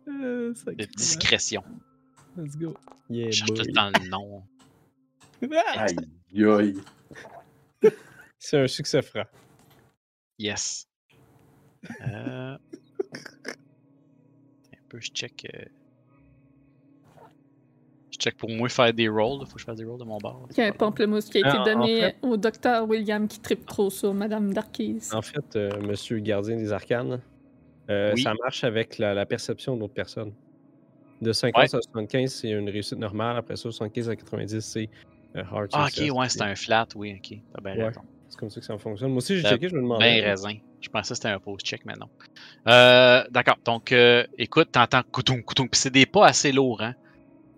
Euh, 0.09 0.55
de 0.67 0.85
discrétion. 0.97 1.65
Let's 2.37 2.57
go. 2.57 2.75
Yeah, 3.11 3.31
Je 3.31 3.39
cherche 3.39 3.49
tout 3.55 3.63
le 3.67 3.73
temps 3.73 3.91
le 4.01 4.09
nom. 4.09 4.45
Ah, 5.77 5.87
Aïe, 6.33 6.45
aïe. 6.45 7.91
C'est 8.39 8.61
un 8.61 8.69
succès 8.69 9.03
franc. 9.03 9.25
Yes. 10.39 10.87
Euh... 12.07 12.57
Un 13.15 14.79
peu, 14.89 15.01
je 15.01 15.11
check. 15.11 15.49
euh, 15.55 15.65
Je 18.13 18.19
check 18.19 18.37
pour 18.37 18.51
moi 18.51 18.69
faire 18.69 18.93
des 18.93 19.09
rolls. 19.09 19.47
Faut 19.47 19.55
que 19.55 19.61
je 19.61 19.65
fasse 19.65 19.77
des 19.79 19.85
rolls 19.85 19.99
de 19.99 20.05
mon 20.05 20.19
bord. 20.19 20.47
Il 20.51 20.59
y 20.59 20.61
a 20.61 20.67
un 20.67 20.73
pamplemousse 20.73 21.27
qui 21.27 21.39
a 21.39 21.41
été 21.41 21.49
Ah, 21.51 21.61
en 21.61 21.65
donné 21.65 22.01
fait- 22.01 22.17
au 22.23 22.37
docteur 22.37 22.89
William 22.89 23.27
qui 23.27 23.41
tripe 23.41 23.67
trop 23.67 23.91
sur 23.91 24.13
Madame 24.15 24.53
Darkise. 24.53 25.13
En 25.15 25.23
fait, 25.23 25.57
euh, 25.57 25.81
monsieur 25.81 26.17
le 26.17 26.23
gardien 26.23 26.57
des 26.57 26.73
arcanes, 26.73 27.21
euh, 27.91 28.13
Oui. 28.15 28.23
ça 28.23 28.35
marche 28.35 28.65
avec 28.65 28.99
la, 28.99 29.15
la 29.15 29.27
perception 29.27 29.77
d'autres 29.77 29.95
personnes. 29.95 30.33
De 31.21 31.33
50 31.33 31.63
à 31.65 31.67
75, 31.69 32.33
c'est 32.35 32.51
une 32.51 32.69
réussite 32.69 32.99
normale. 32.99 33.37
Après 33.37 33.57
ça, 33.57 33.63
75 33.63 34.11
à 34.11 34.17
90, 34.17 34.61
c'est 34.61 34.91
hard 35.35 35.69
Ah, 35.73 35.87
ok, 35.87 36.15
ouais, 36.17 36.29
c'est 36.29 36.43
un 36.43 36.55
flat, 36.57 36.87
oui, 36.97 37.15
ok. 37.17 37.39
T'as 37.55 37.61
bien 37.63 37.77
Ouais. 37.81 37.87
raison. 37.89 38.01
C'est 38.33 38.39
comme 38.39 38.49
ça 38.49 38.61
que 38.61 38.67
ça 38.67 38.79
fonctionne. 38.79 39.11
Moi 39.11 39.19
aussi, 39.19 39.37
j'ai 39.37 39.47
checké, 39.47 39.69
je 39.69 39.75
me 39.75 39.83
demandais. 39.83 40.23
Ben 40.23 40.25
raison. 40.25 40.49
Je 40.81 40.89
pensais 40.89 41.11
que 41.11 41.17
c'était 41.17 41.29
un 41.29 41.39
post-check, 41.39 41.85
mais 41.85 41.93
non. 42.01 42.09
Euh, 42.67 43.25
D'accord. 43.31 43.59
Donc, 43.63 43.93
euh, 43.93 44.27
écoute, 44.39 44.71
t'entends 44.73 45.03
coutoum, 45.13 45.43
coutoum. 45.43 45.69
Puis 45.69 45.79
c'est 45.79 45.91
des 45.91 46.07
pas 46.07 46.29
assez 46.29 46.51
lourds, 46.51 46.81
hein. 46.81 46.95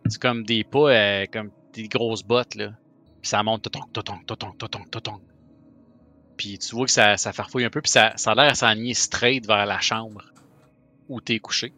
C'est 0.09 0.21
comme 0.21 0.43
des 0.43 0.65
pas, 0.65 0.91
euh, 0.91 1.27
comme 1.33 1.53
des 1.75 1.87
grosses 1.87 2.25
bottes, 2.25 2.57
là. 2.57 2.73
Puis 3.23 3.29
ça 3.29 3.41
monte, 3.45 3.63
totong, 3.63 3.85
totong, 3.93 4.25
totong, 4.27 4.57
totong, 4.57 4.91
totong. 4.91 5.21
Puis 6.37 6.59
tu 6.59 6.75
vois 6.75 6.87
que 6.87 6.93
ça, 6.93 7.17
ça 7.17 7.33
farfouille 7.33 7.65
un 7.65 7.71
peu, 7.71 7.81
puis 7.81 7.93
ça, 7.93 8.13
ça 8.17 8.33
a 8.33 8.35
l'air 8.35 8.51
à 8.51 8.55
s'enligner 8.57 8.95
straight 8.95 9.47
vers 9.47 9.67
la 9.67 9.79
chambre 9.81 10.25
où 11.09 11.21
t'es 11.21 11.39
couché. 11.39 11.73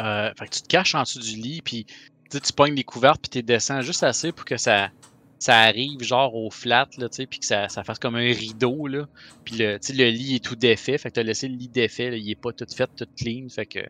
Euh, 0.00 0.32
fait 0.36 0.46
que 0.46 0.54
tu 0.56 0.62
te 0.62 0.66
caches 0.66 0.96
en 0.96 1.02
dessous 1.02 1.20
du 1.20 1.36
lit, 1.36 1.62
puis 1.62 1.86
tu 2.30 2.52
pognes 2.52 2.74
les 2.74 2.82
couvertes, 2.82 3.20
puis 3.20 3.30
tu 3.30 3.42
descends 3.44 3.80
juste 3.80 4.02
assez 4.02 4.32
pour 4.32 4.44
que 4.44 4.56
ça, 4.56 4.90
ça 5.38 5.60
arrive 5.60 6.02
genre 6.02 6.34
au 6.34 6.50
flat, 6.50 6.88
là, 6.98 7.08
tu 7.08 7.16
sais, 7.16 7.26
puis 7.26 7.38
que 7.38 7.46
ça, 7.46 7.68
ça 7.68 7.84
fasse 7.84 7.98
comme 7.98 8.16
un 8.16 8.32
rideau, 8.32 8.86
là. 8.86 9.06
Puis 9.44 9.56
le, 9.56 9.78
le 9.90 10.10
lit 10.10 10.36
est 10.36 10.44
tout 10.44 10.56
défait, 10.56 10.98
fait 10.98 11.10
que 11.10 11.14
t'as 11.14 11.22
laissé 11.22 11.48
le 11.48 11.56
lit 11.56 11.68
défait, 11.68 12.18
il 12.18 12.30
est 12.30 12.34
pas 12.34 12.52
tout 12.52 12.66
fait, 12.74 12.90
tout 12.96 13.06
clean, 13.16 13.48
fait 13.48 13.66
que 13.66 13.80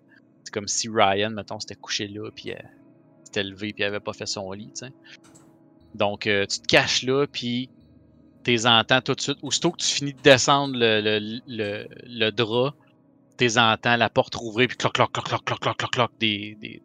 c'est 0.45 0.53
comme 0.53 0.69
si 0.69 0.89
Ryan, 0.89 1.31
mettons, 1.31 1.59
s'était 1.59 1.75
couché 1.75 2.07
là, 2.09 2.31
puis 2.35 2.53
euh, 2.53 2.57
s'était 3.25 3.43
levé, 3.43 3.73
puis 3.73 3.83
il 3.83 3.87
avait 3.87 4.01
pas 4.01 4.13
fait 4.13 4.27
son 4.27 4.53
lit, 4.53 4.71
tu 4.75 4.87
sais. 4.87 4.93
Donc, 5.95 6.27
euh, 6.27 6.45
tu 6.47 6.61
te 6.61 6.67
caches 6.67 7.03
là, 7.03 7.27
puis 7.27 7.71
t'es 8.43 8.67
entends 8.67 9.01
tout 9.01 9.15
de 9.15 9.21
suite. 9.21 9.39
Aussitôt 9.43 9.73
que 9.73 9.79
tu 9.79 9.89
finis 9.89 10.13
de 10.13 10.21
descendre 10.21 10.77
le, 10.77 11.41
le, 11.47 11.89
le, 12.07 12.31
drap, 12.31 12.75
t'es 13.37 13.59
entends 13.59 13.97
la 13.97 14.11
porte 14.11 14.35
rouvrir, 14.35 14.69
puis 14.69 14.77
cloc, 14.77 14.95
cloc, 14.95 15.13
cloc, 15.13 15.27
cloc, 15.27 15.45
cloc, 15.45 15.61
cloc, 15.61 15.77
cloc, 15.77 15.91
cloc, 15.91 16.11
des, 16.21 16.57
des... 16.61 16.83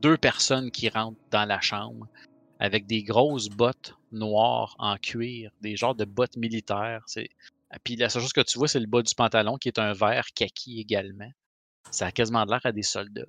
Deux 0.00 0.16
personnes 0.16 0.70
qui 0.70 0.88
rentrent 0.88 1.18
dans 1.30 1.44
la 1.44 1.60
chambre 1.60 2.06
avec 2.58 2.86
des 2.86 3.02
grosses 3.02 3.48
bottes 3.48 3.94
noires 4.12 4.74
en 4.78 4.96
cuir, 4.96 5.50
des 5.60 5.76
genres 5.76 5.94
de 5.94 6.04
bottes 6.04 6.36
militaires. 6.36 7.02
C'est... 7.06 7.28
Puis 7.84 7.96
la 7.96 8.08
seule 8.08 8.22
chose 8.22 8.32
que 8.32 8.40
tu 8.40 8.58
vois, 8.58 8.68
c'est 8.68 8.80
le 8.80 8.86
bas 8.86 9.02
du 9.02 9.14
pantalon 9.14 9.56
qui 9.56 9.68
est 9.68 9.78
un 9.78 9.92
vert 9.92 10.26
kaki 10.34 10.80
également. 10.80 11.30
Ça 11.90 12.06
a 12.06 12.12
quasiment 12.12 12.44
l'air 12.44 12.64
à 12.64 12.72
des 12.72 12.82
soldats. 12.82 13.26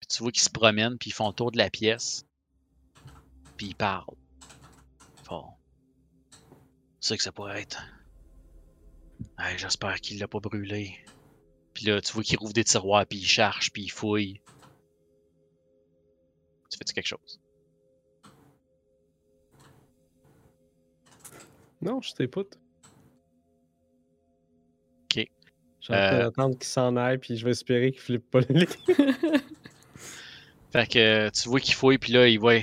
Puis 0.00 0.08
tu 0.08 0.22
vois 0.22 0.32
qu'ils 0.32 0.42
se 0.42 0.50
promènent, 0.50 0.98
puis 0.98 1.10
ils 1.10 1.14
font 1.14 1.28
le 1.28 1.34
tour 1.34 1.50
de 1.50 1.58
la 1.58 1.70
pièce. 1.70 2.26
Puis 3.56 3.68
ils 3.68 3.74
parlent. 3.74 4.16
Bon. 5.28 5.46
C'est 7.00 7.16
que 7.16 7.22
ça 7.22 7.32
pourrait 7.32 7.62
être. 7.62 7.82
J'espère 9.56 10.00
qu'il 10.00 10.18
l'a 10.18 10.28
pas 10.28 10.40
brûlé. 10.40 10.98
Puis 11.72 11.86
là, 11.86 12.00
tu 12.00 12.12
vois 12.12 12.22
qu'il 12.22 12.38
rouvre 12.38 12.52
des 12.52 12.64
tiroirs, 12.64 13.06
puis 13.06 13.18
il 13.18 13.26
cherche, 13.26 13.72
puis 13.72 13.84
il 13.84 13.90
fouille. 13.90 14.40
Tu 16.70 16.78
fais-tu 16.78 16.92
quelque 16.92 17.06
chose? 17.06 17.40
Non, 21.84 22.00
je 22.00 22.12
t'écoute. 22.14 22.58
Ok. 25.04 25.28
En 25.82 25.82
train 25.86 25.94
Euh. 25.96 26.18
d'attendre 26.24 26.54
qu'il 26.58 26.64
s'en 26.66 26.96
aille, 26.96 27.18
puis 27.18 27.36
je 27.36 27.44
vais 27.44 27.50
espérer 27.50 27.92
qu'il 27.92 28.00
flippe 28.00 28.30
pas 28.30 28.40
le 28.40 28.54
lit. 28.60 28.66
Fait 30.72 30.90
que 30.90 31.28
tu 31.30 31.48
vois 31.48 31.60
qu'il 31.60 31.74
fouille, 31.74 31.98
puis 31.98 32.12
là, 32.12 32.26
il 32.26 32.38
voit. 32.40 32.60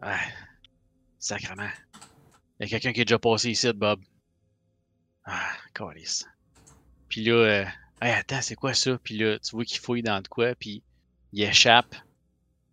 Ah, 0.00 0.18
sacrement. 1.18 1.68
Il 2.60 2.64
y 2.64 2.66
a 2.66 2.68
quelqu'un 2.68 2.92
qui 2.92 3.00
est 3.00 3.04
déjà 3.06 3.18
passé 3.18 3.50
ici, 3.50 3.72
Bob. 3.72 4.00
Ah, 5.24 5.50
calice. 5.74 6.24
Puis 7.08 7.24
là, 7.24 7.32
euh, 7.32 7.64
hey, 8.02 8.12
attends, 8.12 8.42
c'est 8.42 8.54
quoi 8.54 8.74
ça? 8.74 8.98
Puis 9.02 9.16
là, 9.18 9.38
tu 9.38 9.56
vois 9.56 9.64
qu'il 9.64 9.80
fouille 9.80 10.02
dans 10.02 10.20
de 10.20 10.28
quoi, 10.28 10.54
puis 10.54 10.82
il 11.32 11.42
échappe 11.42 11.94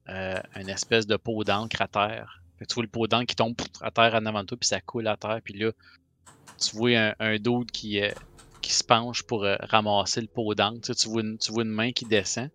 euh, 0.10 0.40
une 0.58 0.70
espèce 0.70 1.08
de 1.08 1.16
pot 1.16 1.44
d'encre 1.44 1.82
à 1.82 1.88
terre. 1.88 2.43
Tu 2.68 2.76
vois 2.76 2.84
le 2.84 2.90
pot 2.90 3.08
d'encre 3.08 3.28
qui 3.28 3.36
tombe 3.36 3.56
à 3.82 3.92
terre 3.92 4.14
en 4.16 4.26
avant 4.26 4.42
de 4.42 4.48
toi, 4.48 4.58
puis 4.60 4.68
ça 4.68 4.82
coule 4.82 5.08
à 5.08 5.18
terre, 5.18 5.40
puis 5.44 5.54
là, 5.54 5.72
tu 6.60 6.76
vois 6.76 6.92
un, 6.98 7.16
un 7.20 7.38
qui, 7.72 8.02
euh, 8.02 8.12
qui 8.62 8.74
se 8.74 8.84
penche 8.84 9.24
pour 9.24 9.44
euh, 9.44 9.56
ramasser 9.60 10.22
le 10.22 10.28
pot 10.28 10.56
d'encre. 10.56 10.94
Tu, 10.96 11.10
vois 11.10 11.22
une, 11.22 11.38
tu 11.38 11.52
vois 11.52 11.64
une 11.64 11.70
main 11.70 11.92
qui 11.92 12.06
descend. 12.06 12.50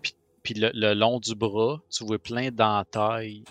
Puis, 0.00 0.14
puis 0.42 0.54
le, 0.54 0.94
long 0.94 1.20
du 1.20 1.34
bras, 1.34 1.80
tu 1.90 2.04
vois 2.04 2.18
plein 2.18 2.50
d'entailles. 2.50 3.44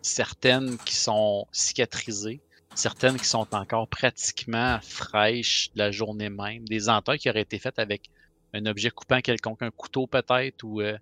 Certaines 0.00 0.78
qui 0.78 0.96
sont 0.96 1.46
cicatrisées, 1.52 2.40
certaines 2.74 3.16
qui 3.16 3.26
sont 3.26 3.46
encore 3.54 3.86
pratiquement 3.86 4.80
fraîches 4.82 5.70
la 5.76 5.92
journée 5.92 6.30
même. 6.30 6.64
Des 6.64 6.88
entailles 6.88 7.18
qui 7.18 7.30
auraient 7.30 7.42
été 7.42 7.58
faites 7.58 7.78
avec 7.78 8.10
un 8.52 8.66
objet 8.66 8.90
coupant 8.90 9.20
quelconque, 9.20 9.62
un 9.62 9.70
couteau 9.70 10.06
peut-être, 10.06 10.64
ou 10.64 10.80
euh, 10.80 10.98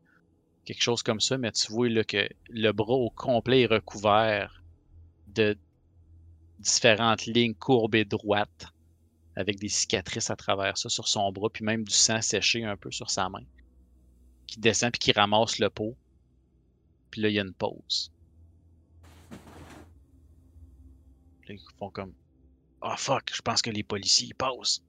quelque 0.65 0.83
chose 0.83 1.03
comme 1.03 1.21
ça, 1.21 1.39
mais 1.39 1.53
tu 1.53 1.73
vois 1.73 1.89
là, 1.89 2.05
que 2.05 2.29
le 2.49 2.73
bras 2.73 2.95
au 2.95 3.11
complet 3.11 3.63
est 3.63 3.67
recouvert 3.67 4.63
de 5.29 5.59
différentes 6.59 7.27
lignes 7.27 7.55
courbes 7.55 7.95
et 7.95 8.05
droites 8.05 8.67
avec 9.37 9.59
des 9.59 9.69
cicatrices 9.69 10.31
à 10.31 10.37
travers 10.37 10.77
ça 10.77 10.89
sur 10.89 11.09
son 11.09 11.33
bras, 11.33 11.51
puis 11.51 11.65
même 11.65 11.85
du 11.85 11.95
sang 11.95 12.21
séché 12.21 12.65
un 12.65 12.77
peu 12.77 12.91
sur 12.91 13.11
sa 13.11 13.29
main. 13.29 13.45
Qui 14.47 14.61
descend 14.61 14.93
puis 14.93 14.99
qui 14.99 15.13
ramasse 15.13 15.59
le 15.59 15.71
pot. 15.71 15.97
Puis 17.11 17.21
là, 17.21 17.29
il 17.29 17.35
y 17.35 17.39
a 17.39 17.43
une 17.43 17.55
pause. 17.55 18.13
Là, 21.49 21.55
ils 21.55 21.61
font 21.79 21.91
comme 21.91 22.13
Ah 22.81 22.97
fuck, 22.97 23.31
je 23.33 23.43
pense 23.43 23.63
que 23.63 23.71
les 23.71 23.83
policiers 23.83 24.29
ils 24.29 24.35
passent. 24.35 24.83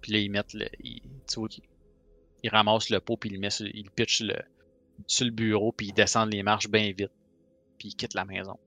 Puis 0.00 0.12
là, 0.12 0.18
ils 0.18 0.30
mettent 0.30 0.54
le. 0.54 0.68
ils- 0.80 1.02
tu 1.28 1.40
vois 1.40 1.48
qu'ils 1.48 1.64
ils 2.42 2.50
ramassent 2.50 2.90
le 2.90 3.00
pot 3.00 3.16
puis 3.16 3.30
ils 3.30 3.70
ils 3.74 3.90
pitchent 3.90 4.20
le, 4.20 4.36
sur 5.06 5.26
le 5.26 5.32
bureau 5.32 5.72
puis 5.72 5.88
ils 5.88 5.92
descendent 5.92 6.32
les 6.32 6.42
marches 6.42 6.68
bien 6.68 6.92
vite. 6.92 7.12
Puis 7.78 7.88
ils 7.88 7.94
quittent 7.94 8.14
la 8.14 8.24
maison. 8.24 8.58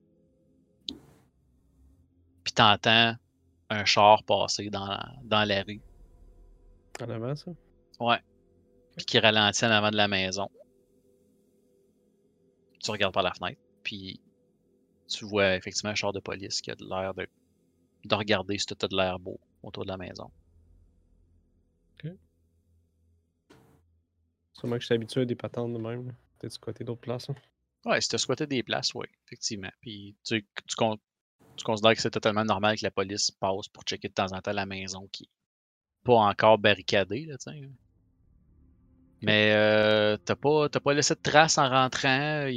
Puis 2.43 2.53
t'entends 2.53 3.15
un 3.69 3.85
char 3.85 4.23
passer 4.23 4.69
dans 4.69 4.85
la, 4.87 5.13
dans 5.23 5.43
la 5.43 5.63
rue. 5.63 5.81
En 7.01 7.09
avant, 7.09 7.35
ça? 7.35 7.51
Ouais. 7.99 8.19
Puis 8.95 9.05
qui 9.05 9.19
ralentit 9.19 9.65
en 9.65 9.71
avant 9.71 9.91
de 9.91 9.97
la 9.97 10.07
maison. 10.07 10.49
Tu 12.83 12.91
regardes 12.91 13.13
par 13.13 13.23
la 13.23 13.33
fenêtre, 13.33 13.61
puis 13.83 14.19
tu 15.07 15.25
vois 15.25 15.55
effectivement 15.55 15.91
un 15.91 15.95
char 15.95 16.13
de 16.13 16.19
police 16.19 16.61
qui 16.61 16.71
a 16.71 16.75
de 16.75 16.83
l'air 16.83 17.13
de, 17.13 17.27
de 18.05 18.15
regarder 18.15 18.57
si 18.57 18.65
tout 18.65 18.77
a 18.81 18.87
de 18.87 18.95
l'air 18.95 19.19
beau 19.19 19.39
autour 19.61 19.83
de 19.83 19.89
la 19.89 19.97
maison. 19.97 20.31
Sûrement 24.61 24.75
que 24.75 24.81
je 24.81 24.85
suis 24.85 24.93
habitué 24.95 25.21
à 25.21 25.25
des 25.25 25.35
patentes 25.35 25.73
de 25.73 25.79
même. 25.79 26.13
Peut-être 26.37 26.59
côté 26.59 26.83
d'autres 26.83 27.01
places. 27.01 27.29
hein. 27.31 27.35
Ouais, 27.83 27.99
si 27.99 28.09
tu 28.09 28.15
as 28.15 28.19
squatté 28.19 28.45
des 28.45 28.61
places, 28.61 28.93
oui, 28.93 29.07
effectivement. 29.25 29.71
Puis 29.81 30.15
tu, 30.23 30.45
tu, 30.67 30.75
con- 30.75 30.99
tu 31.57 31.63
considères 31.63 31.95
que 31.95 32.01
c'est 32.01 32.11
totalement 32.11 32.45
normal 32.45 32.77
que 32.77 32.83
la 32.83 32.91
police 32.91 33.31
passe 33.31 33.67
pour 33.69 33.81
checker 33.83 34.07
de 34.07 34.13
temps 34.13 34.31
en 34.31 34.39
temps 34.39 34.53
la 34.53 34.67
maison 34.67 35.07
qui 35.11 35.23
n'est 35.23 35.29
pas 36.03 36.13
encore 36.13 36.59
barricadée, 36.59 37.25
là, 37.25 37.37
tu 37.39 37.51
sais. 37.51 37.69
Mais 39.23 39.51
euh, 39.53 40.15
t'as 40.25 40.35
pas, 40.35 40.69
pas 40.69 40.93
laissé 40.93 41.15
de 41.15 41.19
traces 41.21 41.57
en 41.57 41.67
rentrant. 41.69 42.47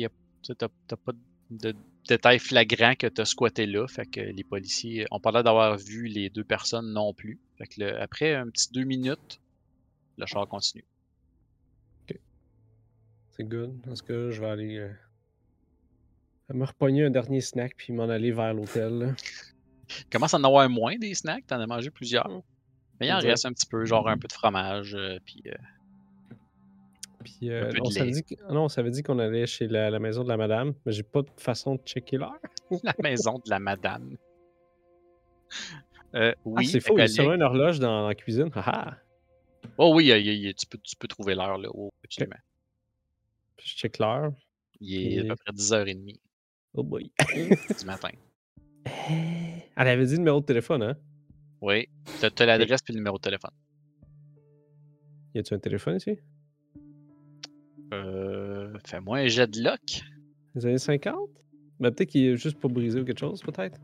T'as 0.46 0.96
pas 0.96 1.12
de 1.50 1.74
détails 2.06 2.38
flagrants 2.38 2.94
que 2.96 3.06
t'as 3.06 3.24
squatté 3.24 3.64
là. 3.64 3.86
Fait 3.88 4.04
que 4.06 4.20
les 4.20 4.44
policiers 4.44 5.06
ont 5.10 5.20
pas 5.20 5.30
l'air 5.32 5.42
d'avoir 5.44 5.78
vu 5.78 6.06
les 6.06 6.28
deux 6.28 6.44
personnes 6.44 6.92
non 6.92 7.14
plus. 7.14 7.40
Fait 7.56 7.66
que 7.66 7.80
le- 7.80 7.98
après 8.00 8.34
un 8.34 8.48
petit 8.50 8.70
deux 8.72 8.84
minutes, 8.84 9.40
le 10.18 10.26
char 10.26 10.46
continue. 10.48 10.84
C'est 13.36 13.44
good. 13.44 13.80
Dans 13.80 13.96
ce 13.96 14.02
cas, 14.02 14.30
je 14.30 14.40
vais 14.40 14.46
aller 14.48 14.78
euh, 14.78 14.90
me 16.52 16.64
repogner 16.64 17.04
un 17.04 17.10
dernier 17.10 17.40
snack 17.40 17.74
puis 17.76 17.92
m'en 17.92 18.08
aller 18.08 18.30
vers 18.30 18.54
l'hôtel. 18.54 19.14
commence 20.10 20.34
à 20.34 20.36
en 20.38 20.44
avoir 20.44 20.68
moins 20.68 20.96
des 20.96 21.14
snacks, 21.14 21.46
t'en 21.46 21.58
as 21.60 21.66
mangé 21.66 21.90
plusieurs. 21.90 22.28
Mais 23.00 23.08
il 23.08 23.12
en 23.12 23.16
Exact. 23.16 23.30
reste 23.30 23.46
un 23.46 23.52
petit 23.52 23.66
peu, 23.66 23.84
genre 23.84 24.08
un 24.08 24.16
peu 24.18 24.28
de 24.28 24.32
fromage, 24.32 24.94
euh, 24.94 25.18
puis 25.24 25.42
euh, 25.46 25.52
Puis 27.24 27.50
euh, 27.50 27.72
on 27.80 27.90
s'avait 27.90 28.12
dit 28.12 28.22
que- 28.22 28.52
non, 28.52 28.64
on 28.64 28.68
s'avait 28.68 28.92
dit 28.92 29.02
qu'on 29.02 29.18
allait 29.18 29.46
chez 29.46 29.66
la, 29.66 29.90
la 29.90 29.98
maison 29.98 30.22
de 30.22 30.28
la 30.28 30.36
madame, 30.36 30.74
mais 30.86 30.92
j'ai 30.92 31.02
pas 31.02 31.22
de 31.22 31.28
façon 31.36 31.74
de 31.74 31.80
checker 31.84 32.18
l'heure. 32.18 32.38
la 32.84 32.94
maison 33.02 33.40
de 33.44 33.50
la 33.50 33.58
madame. 33.58 34.16
Euh, 36.14 36.32
oui, 36.44 36.66
ah, 36.68 36.70
c'est 36.70 36.80
faux, 36.80 36.96
il 36.96 37.00
y 37.00 37.02
a 37.02 37.08
sûrement 37.08 37.34
une 37.34 37.42
horloge 37.42 37.80
dans 37.80 38.06
la 38.06 38.14
cuisine. 38.14 38.50
Ah, 38.54 38.62
ah. 38.66 38.96
Oh 39.76 39.92
oui, 39.92 40.04
il 40.04 40.08
y 40.08 40.12
a- 40.12 40.18
il 40.18 40.26
y 40.26 40.30
a- 40.30 40.32
il 40.34 40.42
y 40.42 40.48
a- 40.48 40.54
tu, 40.54 40.66
peux, 40.66 40.78
tu 40.78 40.94
peux 40.94 41.08
trouver 41.08 41.34
l'heure, 41.34 41.58
là. 41.58 41.68
Oh, 41.74 41.90
absolument. 42.04 42.36
Puis 43.56 43.68
je 43.68 43.76
check 43.76 43.98
l'heure. 43.98 44.32
Il 44.80 45.18
est 45.18 45.20
à 45.20 45.34
peu 45.34 45.36
près 45.36 45.52
10h30 45.52 46.18
Oh 46.74 46.82
boy. 46.82 47.10
du 47.78 47.86
matin. 47.86 48.10
Elle 49.76 49.88
avait 49.88 50.04
dit 50.04 50.12
le 50.12 50.18
numéro 50.18 50.40
de 50.40 50.46
téléphone, 50.46 50.82
hein? 50.82 50.96
Oui. 51.60 51.88
T'as 52.20 52.46
l'adresse 52.46 52.82
puis 52.82 52.92
le 52.92 52.98
numéro 52.98 53.16
de 53.16 53.22
téléphone. 53.22 53.52
Y 55.34 55.38
a-tu 55.38 55.54
un 55.54 55.58
téléphone 55.58 55.96
ici? 55.96 56.18
Euh, 57.92 58.76
Fais-moi 58.84 59.18
un 59.18 59.26
jet 59.28 59.46
de 59.50 59.62
lock. 59.62 60.02
Les 60.54 60.66
années 60.66 60.78
50? 60.78 61.30
Ben, 61.80 61.90
peut-être 61.90 62.10
qu'il 62.10 62.24
est 62.24 62.36
juste 62.36 62.58
pour 62.58 62.70
briser 62.70 63.00
ou 63.00 63.04
quelque 63.04 63.18
chose, 63.18 63.40
peut-être. 63.42 63.80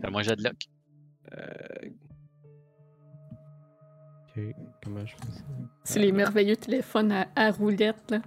Fais-moi 0.00 0.20
un 0.20 0.24
jet 0.24 0.36
de 0.36 0.44
lock. 0.44 0.56
Euh... 1.32 1.90
Ok, 4.38 4.54
comment 4.84 5.06
je 5.06 5.12
fais 5.12 5.32
ça? 5.32 5.44
C'est 5.84 5.98
les 6.00 6.12
merveilleux 6.12 6.56
téléphones 6.56 7.12
à, 7.12 7.28
à 7.34 7.50
roulette, 7.50 8.10
là. 8.10 8.20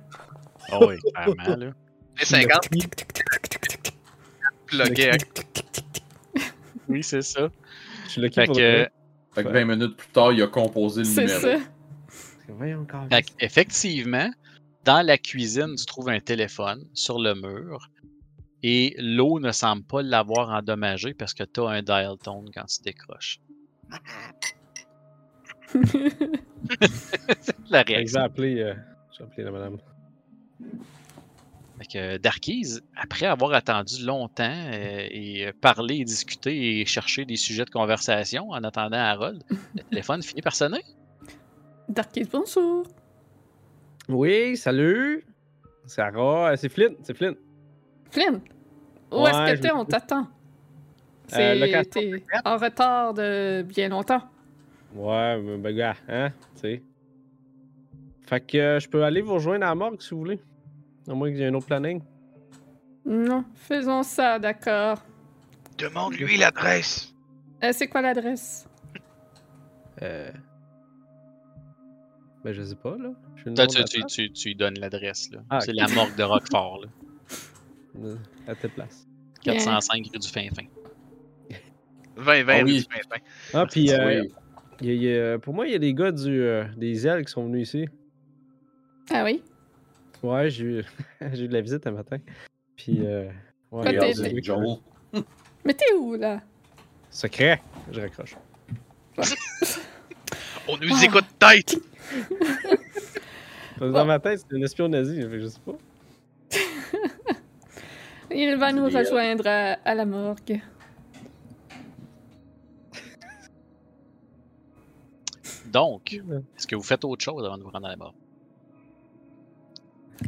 Oh 0.74 0.88
oui, 0.90 0.98
clairement, 1.14 1.56
là. 1.58 1.74
Les 2.20 2.26
50 2.26 2.70
Le 4.74 4.84
plugués. 4.86 5.12
Oui, 6.88 7.04
c'est 7.04 7.22
ça. 7.22 7.50
Je 8.06 8.10
suis 8.10 8.22
lucky 8.22 8.36
Fait 8.36 8.46
pour 8.48 8.56
que, 8.56 8.88
Fait 9.36 9.44
que 9.44 9.50
20 9.50 9.66
minutes 9.66 9.96
plus 9.96 10.10
tard, 10.10 10.34
il 10.34 10.42
a 10.42 10.48
composé 10.48 11.02
le 11.02 11.06
C'est 11.06 11.22
numéro. 11.26 11.40
ça. 11.40 11.58
fait 13.10 13.24
que, 13.24 13.32
effectivement, 13.40 14.30
dans 14.84 15.06
la 15.06 15.18
cuisine, 15.18 15.76
tu 15.78 15.86
trouves 15.86 16.10
un 16.10 16.20
téléphone 16.20 16.86
sur 16.94 17.20
le 17.20 17.34
mur 17.36 17.90
et 18.64 18.96
l'eau 18.98 19.40
ne 19.40 19.52
semble 19.52 19.84
pas 19.84 20.02
l'avoir 20.02 20.50
endommagé 20.50 21.14
parce 21.14 21.34
que 21.34 21.44
tu 21.44 21.62
as 21.62 21.70
un 21.70 21.82
dial 21.82 22.18
tone 22.22 22.50
quand 22.54 22.66
tu 22.66 22.82
décroches. 22.84 23.40
la 27.70 27.80
Fait 27.80 27.86
que 27.86 27.94
Je 27.94 27.96
réaction. 27.96 28.20
vais 28.20 28.26
appeler, 28.26 28.62
euh, 28.62 28.74
je 29.14 29.20
vais 29.20 29.24
appeler 29.26 29.44
la 29.44 29.52
madame. 29.52 29.78
Fait 31.80 31.86
que 31.92 32.18
Darkies, 32.18 32.80
après 32.96 33.26
avoir 33.26 33.54
attendu 33.54 34.06
longtemps 34.06 34.44
euh, 34.72 35.08
et 35.10 35.48
euh, 35.48 35.52
parlé 35.60 35.96
et 35.98 36.04
discuté 36.06 36.80
et 36.82 36.86
cherché 36.86 37.26
des 37.26 37.38
sujets 37.38 37.66
de 37.66 37.70
conversation 37.72 38.50
en 38.50 38.64
attendant 38.64 38.98
Harold, 38.98 39.44
le 39.76 39.84
téléphone 39.90 40.22
finit 40.22 40.42
par 40.42 40.56
sonner. 40.56 40.82
Darkies, 41.90 42.26
bonjour. 42.32 42.86
Oui, 44.10 44.58
salut! 44.58 45.26
Sarah, 45.86 46.52
euh, 46.52 46.56
c'est 46.56 46.70
Flynn, 46.70 46.96
c'est 47.04 47.16
Flynn. 47.16 47.36
Flynn, 48.12 48.42
où 49.12 49.22
Ouais, 49.22 49.30
est-ce 49.32 49.52
que 49.52 49.56
je 49.58 49.62
t'es? 49.62 49.68
me- 49.70 49.76
On 49.80 49.86
t'attend. 49.86 50.28
Euh, 51.34 51.68
C'est 51.72 51.90
t'es 51.90 52.24
en 52.46 52.58
retard 52.58 53.14
de 53.14 53.62
bien 53.64 53.90
longtemps. 53.90 54.22
Ouais, 54.96 55.58
ben, 55.58 55.76
gars, 55.76 55.96
hein, 56.08 56.30
tu 56.56 56.62
sais. 56.62 56.84
Fait 58.28 58.42
que 58.42 58.58
euh, 58.58 58.80
je 58.80 58.88
peux 58.90 59.04
aller 59.04 59.22
vous 59.22 59.34
rejoindre 59.36 59.66
à 59.66 59.70
la 59.70 59.76
morgue 59.76 60.02
si 60.02 60.12
vous 60.12 60.20
voulez. 60.20 60.40
À 61.08 61.14
moins 61.14 61.30
qu'il 61.30 61.40
y 61.40 61.44
ait 61.44 61.48
un 61.48 61.54
autre 61.54 61.66
planning. 61.68 62.02
Non, 63.06 63.44
faisons 63.56 64.04
ça, 64.04 64.38
d'accord. 64.40 65.00
Demande-lui 65.78 66.38
l'adresse. 66.38 67.14
Euh, 67.64 67.72
c'est 67.74 67.88
quoi 67.88 68.02
l'adresse? 68.02 68.68
Euh... 70.02 70.32
Ben 72.44 72.54
je 72.54 72.64
sais 72.64 72.76
pas, 72.76 72.98
là. 72.98 73.12
Je 73.36 73.42
suis 73.42 73.50
le 73.52 73.56
Toi, 73.56 73.68
tu, 73.68 73.84
tu- 73.84 74.06
tu- 74.06 74.32
tu 74.32 74.48
lui 74.50 74.56
donnes 74.56 74.80
l'adresse. 74.80 75.30
là. 75.32 75.40
Ah, 75.50 75.62
C'est 75.62 75.74
la 75.74 75.88
morgue 75.90 76.16
de 76.16 76.24
Roquefort. 76.24 76.82
Là. 76.82 76.88
Euh, 78.04 78.16
À 78.48 78.56
telle 78.56 78.72
place. 78.72 79.08
405 79.44 80.08
rue 80.14 80.20
du 80.20 80.28
Fin-Fin. 80.28 80.64
20, 82.18 82.44
20, 82.44 82.54
Ah 82.60 82.64
oui. 82.64 82.72
rue 82.74 82.78
du 82.80 82.84
Fin-Fin. 82.84 83.22
Ah, 83.54 83.66
puis 83.66 83.92
euh, 83.92 84.22
Oui. 84.22 84.32
Il 84.82 84.88
y 84.88 84.92
a- 84.92 84.94
il 84.94 85.04
y 85.04 85.20
a- 85.20 85.40
pour 85.40 85.54
moi, 85.54 85.68
il 85.68 85.72
y 85.74 85.76
a 85.76 85.80
des 85.80 85.94
gars 85.94 86.12
du, 86.12 86.42
euh, 86.42 86.64
des 86.78 87.06
ailes 87.08 87.26
qui 87.26 87.32
sont 87.32 87.46
venus 87.46 87.68
ici. 87.70 87.88
Ah 89.12 89.24
oui? 89.24 89.42
Ouais, 90.24 90.50
j'ai 90.50 90.64
eu, 90.66 90.84
j'ai 91.34 91.46
eu 91.46 91.48
de 91.48 91.54
la 91.54 91.62
visite 91.62 91.86
un 91.88 91.92
matin. 91.92 92.18
Puis, 92.76 93.00
euh, 93.06 93.30
ouais, 93.72 94.14
Joel. 94.42 94.78
Mais 95.66 95.74
t'es 95.74 95.94
où, 95.98 96.16
là? 96.16 96.42
Secret. 97.10 97.62
Je 97.92 98.00
raccroche. 98.02 98.36
On 100.68 100.78
nous 100.78 100.88
Ah. 100.94 101.06
écoute 101.06 101.26
tête. 101.40 101.76
Dans 103.80 104.06
ma 104.06 104.20
tête, 104.20 104.40
c'est 104.48 104.56
un 104.56 104.62
espion 104.62 104.88
nazi, 104.88 105.22
je 105.22 105.48
sais 105.48 105.60
pas. 105.66 105.74
Il 108.34 108.56
va 108.58 108.72
nous 108.72 108.86
rejoindre 108.86 109.46
à, 109.48 109.74
à 109.84 109.94
la 109.96 110.06
morgue. 110.06 110.62
Donc, 115.72 116.14
est-ce 116.58 116.68
que 116.68 116.76
vous 116.76 116.84
faites 116.84 117.04
autre 117.06 117.24
chose 117.24 117.46
avant 117.46 117.58
de 117.58 117.64
vous 117.64 117.70
rendre 117.70 117.88
à 117.88 117.92
la 117.92 117.96
mort? 117.96 118.14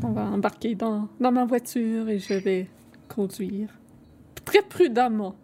On 0.04 0.12
va 0.12 0.24
embarquer 0.26 0.74
dans, 0.76 1.08
dans 1.20 1.32
ma 1.32 1.46
voiture 1.46 2.10
et 2.10 2.18
je 2.20 2.34
vais 2.34 2.68
conduire. 3.08 3.70
Très 4.46 4.62
prudemment. 4.62 5.36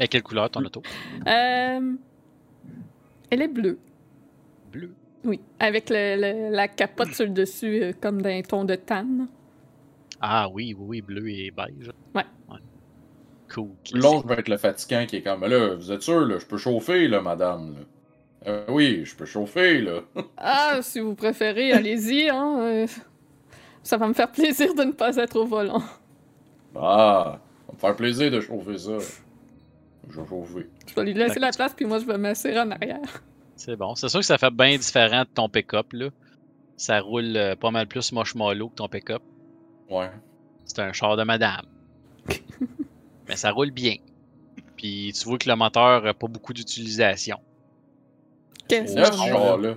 Et 0.00 0.06
quelle 0.08 0.22
couleur 0.22 0.48
ton 0.48 0.64
auto? 0.64 0.82
Euh, 1.26 1.94
elle 3.30 3.42
est 3.42 3.48
bleue. 3.48 3.78
Bleu. 4.72 4.94
Oui, 5.24 5.40
avec 5.58 5.90
le- 5.90 6.16
le- 6.16 6.54
la 6.54 6.68
capote 6.68 7.12
sur 7.12 7.24
le 7.26 7.32
dessus, 7.32 7.82
euh, 7.82 7.92
comme 8.00 8.22
d'un 8.22 8.40
ton 8.42 8.64
de 8.64 8.76
tan. 8.76 9.26
Ah 10.20 10.48
oui, 10.48 10.74
oui, 10.78 10.86
oui, 10.88 11.00
bleu 11.02 11.28
et 11.28 11.50
beige. 11.50 11.90
Ouais. 12.14 12.24
Cool. 13.52 13.70
L'autre 13.94 14.26
va 14.26 14.34
être 14.34 14.48
le 14.48 14.56
fatigant 14.56 15.06
qui 15.06 15.16
est 15.16 15.22
comme 15.22 15.44
là, 15.44 15.74
vous 15.74 15.90
êtes 15.92 16.02
sûr, 16.02 16.20
là, 16.20 16.38
je 16.38 16.46
peux 16.46 16.58
chauffer, 16.58 17.08
là, 17.08 17.22
madame. 17.22 17.74
Là. 17.74 17.80
Euh, 18.46 18.64
oui, 18.68 19.04
je 19.04 19.16
peux 19.16 19.24
chauffer, 19.24 19.80
là. 19.80 20.00
Ah, 20.36 20.78
si 20.82 21.00
vous 21.00 21.14
préférez, 21.14 21.72
allez-y. 21.72 22.28
Hein, 22.28 22.58
euh, 22.60 22.86
ça 23.82 23.96
va 23.96 24.06
me 24.08 24.14
faire 24.14 24.30
plaisir 24.30 24.74
de 24.74 24.84
ne 24.84 24.92
pas 24.92 25.16
être 25.16 25.36
au 25.36 25.46
volant. 25.46 25.82
Ah, 26.76 27.38
ça 27.38 27.66
va 27.68 27.74
me 27.74 27.78
faire 27.78 27.96
plaisir 27.96 28.30
de 28.30 28.40
chauffer 28.40 28.78
ça. 28.78 28.98
Je 30.10 30.20
vais 30.20 30.26
chauffer. 30.26 30.66
Je 30.86 30.94
vais 30.94 31.04
lui 31.04 31.14
laisser 31.14 31.40
la 31.40 31.50
place, 31.50 31.74
puis 31.74 31.84
moi, 31.84 31.98
je 31.98 32.04
vais 32.04 32.18
m'asseoir 32.18 32.66
en 32.66 32.70
arrière. 32.70 33.22
C'est 33.56 33.76
bon. 33.76 33.94
C'est 33.94 34.08
sûr 34.08 34.20
que 34.20 34.26
ça 34.26 34.38
fait 34.38 34.52
bien 34.52 34.76
différent 34.76 35.22
de 35.22 35.28
ton 35.34 35.48
pick-up, 35.48 35.92
là. 35.92 36.10
Ça 36.76 37.00
roule 37.00 37.36
euh, 37.36 37.56
pas 37.56 37.72
mal 37.72 37.88
plus 37.88 38.12
moche-mollo 38.12 38.68
que 38.68 38.76
ton 38.76 38.88
pick-up. 38.88 39.22
Ouais. 39.90 40.10
C'est 40.64 40.78
un 40.78 40.92
char 40.92 41.16
de 41.16 41.24
madame. 41.24 41.66
Mais 43.28 43.36
ça 43.36 43.50
roule 43.50 43.70
bien. 43.70 43.96
Puis 44.76 45.12
tu 45.12 45.24
vois 45.28 45.38
que 45.38 45.48
le 45.48 45.56
moteur 45.56 46.02
n'a 46.02 46.14
pas 46.14 46.26
beaucoup 46.28 46.52
d'utilisation. 46.52 47.38
Qu'est-ce 48.68 48.94
Neuf, 48.94 49.10
que- 49.10 49.16
genre-là. 49.16 49.74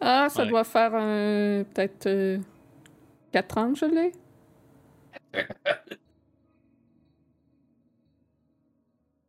Ah, 0.00 0.28
ça 0.30 0.42
Ouais. 0.42 0.48
doit 0.48 0.64
faire 0.64 0.94
un- 0.94 1.64
peut-être 1.64 2.40
4 3.32 3.58
ans 3.58 3.72
que 3.72 3.78
je 3.78 3.84
l'ai. 3.86 4.12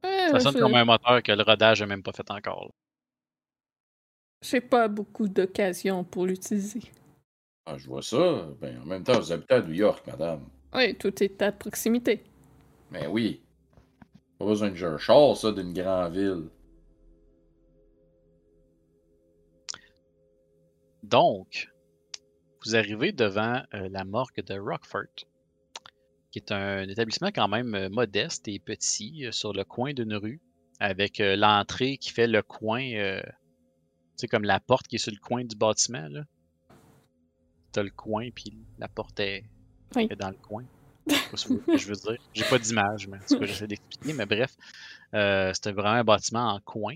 Euh, 0.05 0.29
Ça 0.31 0.39
sonne 0.39 0.59
comme 0.59 0.75
un 0.75 0.85
moteur 0.85 1.21
que 1.23 1.31
le 1.31 1.43
rodage 1.43 1.81
n'a 1.81 1.87
même 1.87 2.03
pas 2.03 2.11
fait 2.11 2.29
encore. 2.29 2.65
là. 2.65 2.71
J'ai 4.43 4.61
pas 4.61 4.87
beaucoup 4.87 5.27
d'occasions 5.27 6.03
pour 6.03 6.27
l'utiliser. 6.27 6.81
Ah, 7.65 7.77
je 7.77 7.87
vois 7.87 8.03
ça. 8.03 8.47
Ben, 8.61 8.79
en 8.81 8.85
même 8.85 9.03
temps, 9.03 9.19
vous 9.19 9.31
habitez 9.31 9.55
à 9.55 9.61
New 9.61 9.73
York, 9.73 10.05
madame. 10.05 10.45
Oui, 10.75 10.95
tout 10.95 11.23
est 11.23 11.41
à 11.41 11.51
proximité. 11.51 12.23
Ben 12.95 13.09
oui. 13.09 13.41
Pas 14.39 14.45
besoin 14.45 14.69
de 14.71 14.85
un 14.85 14.97
char, 14.97 15.35
ça, 15.35 15.51
d'une 15.51 15.73
grande 15.73 16.13
ville. 16.13 16.49
Donc, 21.03 21.69
vous 22.63 22.75
arrivez 22.75 23.11
devant 23.11 23.61
euh, 23.73 23.89
la 23.89 24.05
morgue 24.05 24.41
de 24.45 24.57
Rockford, 24.57 25.25
qui 26.31 26.39
est 26.39 26.53
un 26.53 26.87
établissement 26.87 27.31
quand 27.35 27.49
même 27.49 27.75
euh, 27.75 27.89
modeste 27.89 28.47
et 28.47 28.59
petit 28.59 29.25
euh, 29.25 29.31
sur 29.33 29.51
le 29.51 29.65
coin 29.65 29.93
d'une 29.93 30.15
rue, 30.15 30.39
avec 30.79 31.19
euh, 31.19 31.35
l'entrée 31.35 31.97
qui 31.97 32.11
fait 32.11 32.27
le 32.27 32.41
coin, 32.41 32.81
euh, 32.93 33.21
tu 33.21 33.31
sais, 34.15 34.27
comme 34.29 34.45
la 34.45 34.61
porte 34.61 34.87
qui 34.87 34.95
est 34.95 34.99
sur 34.99 35.11
le 35.11 35.19
coin 35.19 35.43
du 35.43 35.57
bâtiment. 35.57 36.07
là. 36.07 36.23
T'as 37.73 37.83
le 37.83 37.91
coin, 37.91 38.29
puis 38.33 38.57
la 38.79 38.87
porte 38.87 39.19
est, 39.19 39.43
Oui. 39.97 40.07
est 40.09 40.15
dans 40.15 40.29
le 40.29 40.37
coin. 40.37 40.63
Je 41.07 41.87
veux 41.87 41.95
dire. 41.95 42.17
J'ai 42.33 42.43
pas 42.45 42.57
d'image, 42.59 43.07
mais 43.07 43.17
c'est 43.25 43.35
ce 43.35 43.39
que 43.39 43.45
j'essaie 43.45 43.67
d'expliquer. 43.67 44.13
Mais 44.13 44.25
bref, 44.25 44.51
euh, 45.13 45.51
c'était 45.53 45.71
vraiment 45.71 45.95
un 45.99 46.03
bâtiment 46.03 46.49
en 46.53 46.59
coin. 46.59 46.95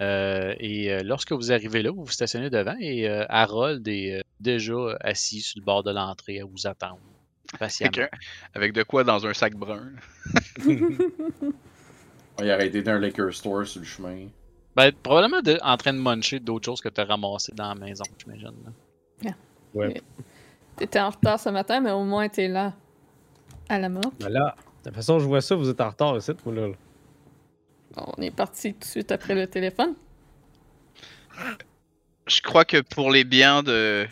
Euh, 0.00 0.54
et 0.58 0.92
euh, 0.92 1.02
lorsque 1.04 1.30
vous 1.32 1.52
arrivez 1.52 1.82
là, 1.82 1.90
vous 1.92 2.04
vous 2.04 2.10
stationnez 2.10 2.50
devant 2.50 2.74
et 2.80 3.08
euh, 3.08 3.24
Harold 3.28 3.86
est 3.86 4.18
euh, 4.18 4.20
déjà 4.40 4.74
assis 5.00 5.40
sur 5.40 5.60
le 5.60 5.64
bord 5.64 5.84
de 5.84 5.92
l'entrée 5.92 6.40
à 6.40 6.44
vous 6.44 6.66
attendre. 6.66 6.98
Patiemment. 7.58 8.08
Avec 8.54 8.72
de 8.72 8.82
quoi 8.82 9.04
dans 9.04 9.24
un 9.24 9.32
sac 9.32 9.54
brun. 9.54 9.92
Il 12.38 12.50
a 12.50 12.54
arrêté 12.54 12.82
d'un 12.82 12.98
liquor 12.98 13.32
store 13.32 13.66
sur 13.66 13.80
le 13.80 13.86
chemin. 13.86 14.26
Ben, 14.74 14.92
probablement 14.92 15.40
de- 15.40 15.58
en 15.62 15.76
train 15.76 15.94
de 15.94 15.98
muncher 15.98 16.38
d'autres 16.40 16.66
choses 16.66 16.80
que 16.80 16.88
tu 16.88 17.00
as 17.00 17.04
ramassées 17.04 17.52
dans 17.54 17.68
la 17.68 17.74
maison, 17.74 18.04
j'imagine. 18.18 18.52
là. 19.22 19.30
Ouais. 19.74 20.02
T'étais 20.76 21.00
en 21.00 21.10
retard 21.10 21.38
ce 21.40 21.48
matin, 21.48 21.80
mais 21.80 21.90
au 21.92 22.04
moins 22.04 22.28
t'es 22.28 22.48
là. 22.48 22.74
À 23.68 23.78
la 23.78 23.88
morgue. 23.88 24.12
Ben 24.20 24.28
là, 24.28 24.54
de 24.56 24.88
toute 24.90 24.94
façon, 24.94 25.18
je 25.18 25.24
vois 25.26 25.40
ça, 25.40 25.54
vous 25.56 25.68
êtes 25.68 25.80
en 25.80 25.88
retard 25.90 26.16
ici, 26.16 26.32
moi, 26.44 26.54
là. 26.54 26.68
On 27.96 28.20
est 28.22 28.30
parti 28.30 28.72
tout 28.74 28.80
de 28.80 28.84
suite 28.84 29.10
après 29.12 29.34
le 29.34 29.46
téléphone. 29.46 29.94
Je 32.26 32.42
crois 32.42 32.64
que 32.64 32.80
pour 32.80 33.10
les 33.10 33.24
biens 33.24 33.62
de 33.62 34.06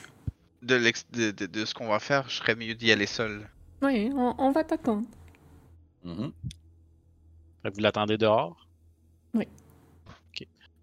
de, 0.62 0.74
l'ex- 0.76 1.06
de, 1.12 1.30
de- 1.30 1.46
de 1.46 1.64
ce 1.66 1.74
qu'on 1.74 1.88
va 1.88 1.98
faire, 1.98 2.28
je 2.28 2.36
serais 2.36 2.54
mieux 2.54 2.74
d'y 2.74 2.90
aller 2.90 3.06
seul. 3.06 3.48
Oui, 3.82 4.10
on, 4.14 4.34
on 4.38 4.50
va 4.50 4.64
t'attendre. 4.64 5.06
Mhm. 6.04 6.32
Fait 7.62 7.70
que 7.70 7.74
vous 7.74 7.80
l'attendez 7.82 8.16
dehors? 8.16 8.66
Oui. 9.34 9.46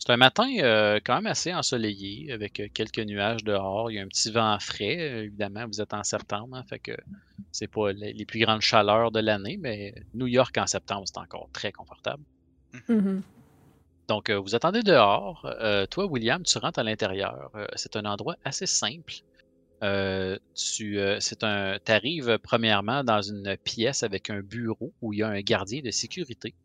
C'est 0.04 0.14
un 0.14 0.18
matin 0.18 0.50
euh, 0.58 1.00
quand 1.06 1.14
même 1.14 1.28
assez 1.28 1.54
ensoleillé, 1.54 2.32
avec 2.32 2.60
euh, 2.60 2.68
quelques 2.74 2.98
nuages 3.06 3.44
dehors. 3.44 3.92
Il 3.92 3.96
y 3.96 4.00
a 4.00 4.02
un 4.02 4.08
petit 4.08 4.32
vent 4.32 4.58
frais, 4.60 4.98
euh, 4.98 5.24
évidemment. 5.26 5.68
Vous 5.68 5.80
êtes 5.80 5.94
en 5.94 6.04
septembre, 6.04 6.56
hein, 6.58 6.64
fait 6.68 6.80
que 6.80 6.94
c'est 7.52 7.68
pas 7.68 7.92
les, 7.92 8.12
les 8.12 8.26
plus 8.26 8.40
grandes 8.40 8.62
chaleurs 8.62 9.12
de 9.12 9.20
l'année, 9.20 9.58
mais 9.58 9.94
New 10.16 10.26
York 10.26 10.58
en 10.58 10.66
septembre, 10.66 11.04
c'est 11.06 11.20
encore 11.20 11.50
très 11.54 11.72
confortable. 11.72 12.24
Mhm. 12.90 13.22
Donc, 14.08 14.32
euh, 14.32 14.40
vous 14.40 14.56
attendez 14.56 14.82
dehors. 14.82 15.46
Euh, 15.46 15.86
toi, 15.86 16.08
William, 16.08 16.42
tu 16.42 16.58
rentres 16.58 16.80
à 16.80 16.84
l'intérieur. 16.84 17.52
Euh, 17.54 17.68
c'est 17.76 17.96
un 17.96 18.06
endroit 18.06 18.38
assez 18.44 18.66
simple. 18.66 19.14
Euh, 19.84 20.38
tu 20.56 21.00
euh, 21.00 21.20
c'est 21.20 21.44
un, 21.44 21.78
arrives 21.88 22.40
premièrement 22.42 23.04
dans 23.04 23.22
une 23.22 23.56
pièce 23.64 24.02
avec 24.02 24.32
un 24.32 24.42
bureau 24.42 24.94
où 25.02 25.14
il 25.14 25.20
y 25.20 25.24
a 25.24 25.28
un 25.28 25.42
gardien 25.42 25.82
de 25.82 25.92
sécurité. 25.92 26.56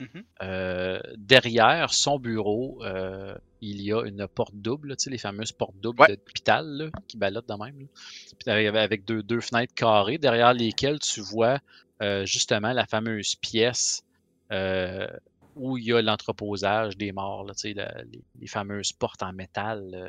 Mhm. 0.00 0.24
Euh, 0.42 1.00
derrière 1.16 1.92
son 1.92 2.18
bureau, 2.18 2.82
euh, 2.82 3.36
il 3.60 3.82
y 3.82 3.92
a 3.92 4.02
une 4.06 4.26
porte 4.26 4.54
double, 4.54 4.96
tu 4.96 5.04
sais, 5.04 5.10
les 5.10 5.18
fameuses 5.18 5.52
portes 5.52 5.76
doubles 5.76 6.00
Ouais. 6.00 6.08
d'hôpital 6.08 6.66
là, 6.66 6.90
qui 7.06 7.18
ballottent 7.18 7.48
de 7.48 7.54
même. 7.62 7.78
là. 7.80 7.86
Puis 8.38 8.50
avec, 8.50 8.66
avec 8.74 9.04
deux, 9.04 9.22
deux 9.22 9.40
fenêtres 9.42 9.74
carrées, 9.74 10.16
derrière 10.18 10.54
lesquelles 10.54 10.98
tu 10.98 11.20
vois 11.20 11.58
euh, 12.02 12.24
justement 12.24 12.72
la 12.72 12.86
fameuse 12.86 13.36
pièce 13.36 14.02
euh, 14.52 15.06
où 15.54 15.76
il 15.76 15.84
y 15.84 15.92
a 15.92 16.00
l'entreposage 16.00 16.96
des 16.96 17.12
morts, 17.12 17.44
là, 17.44 17.52
tu 17.54 17.60
sais, 17.68 17.74
la- 17.74 18.02
les, 18.10 18.22
les 18.40 18.46
fameuses 18.46 18.92
portes 18.92 19.22
en 19.22 19.34
métal 19.34 19.90
euh, 19.94 20.08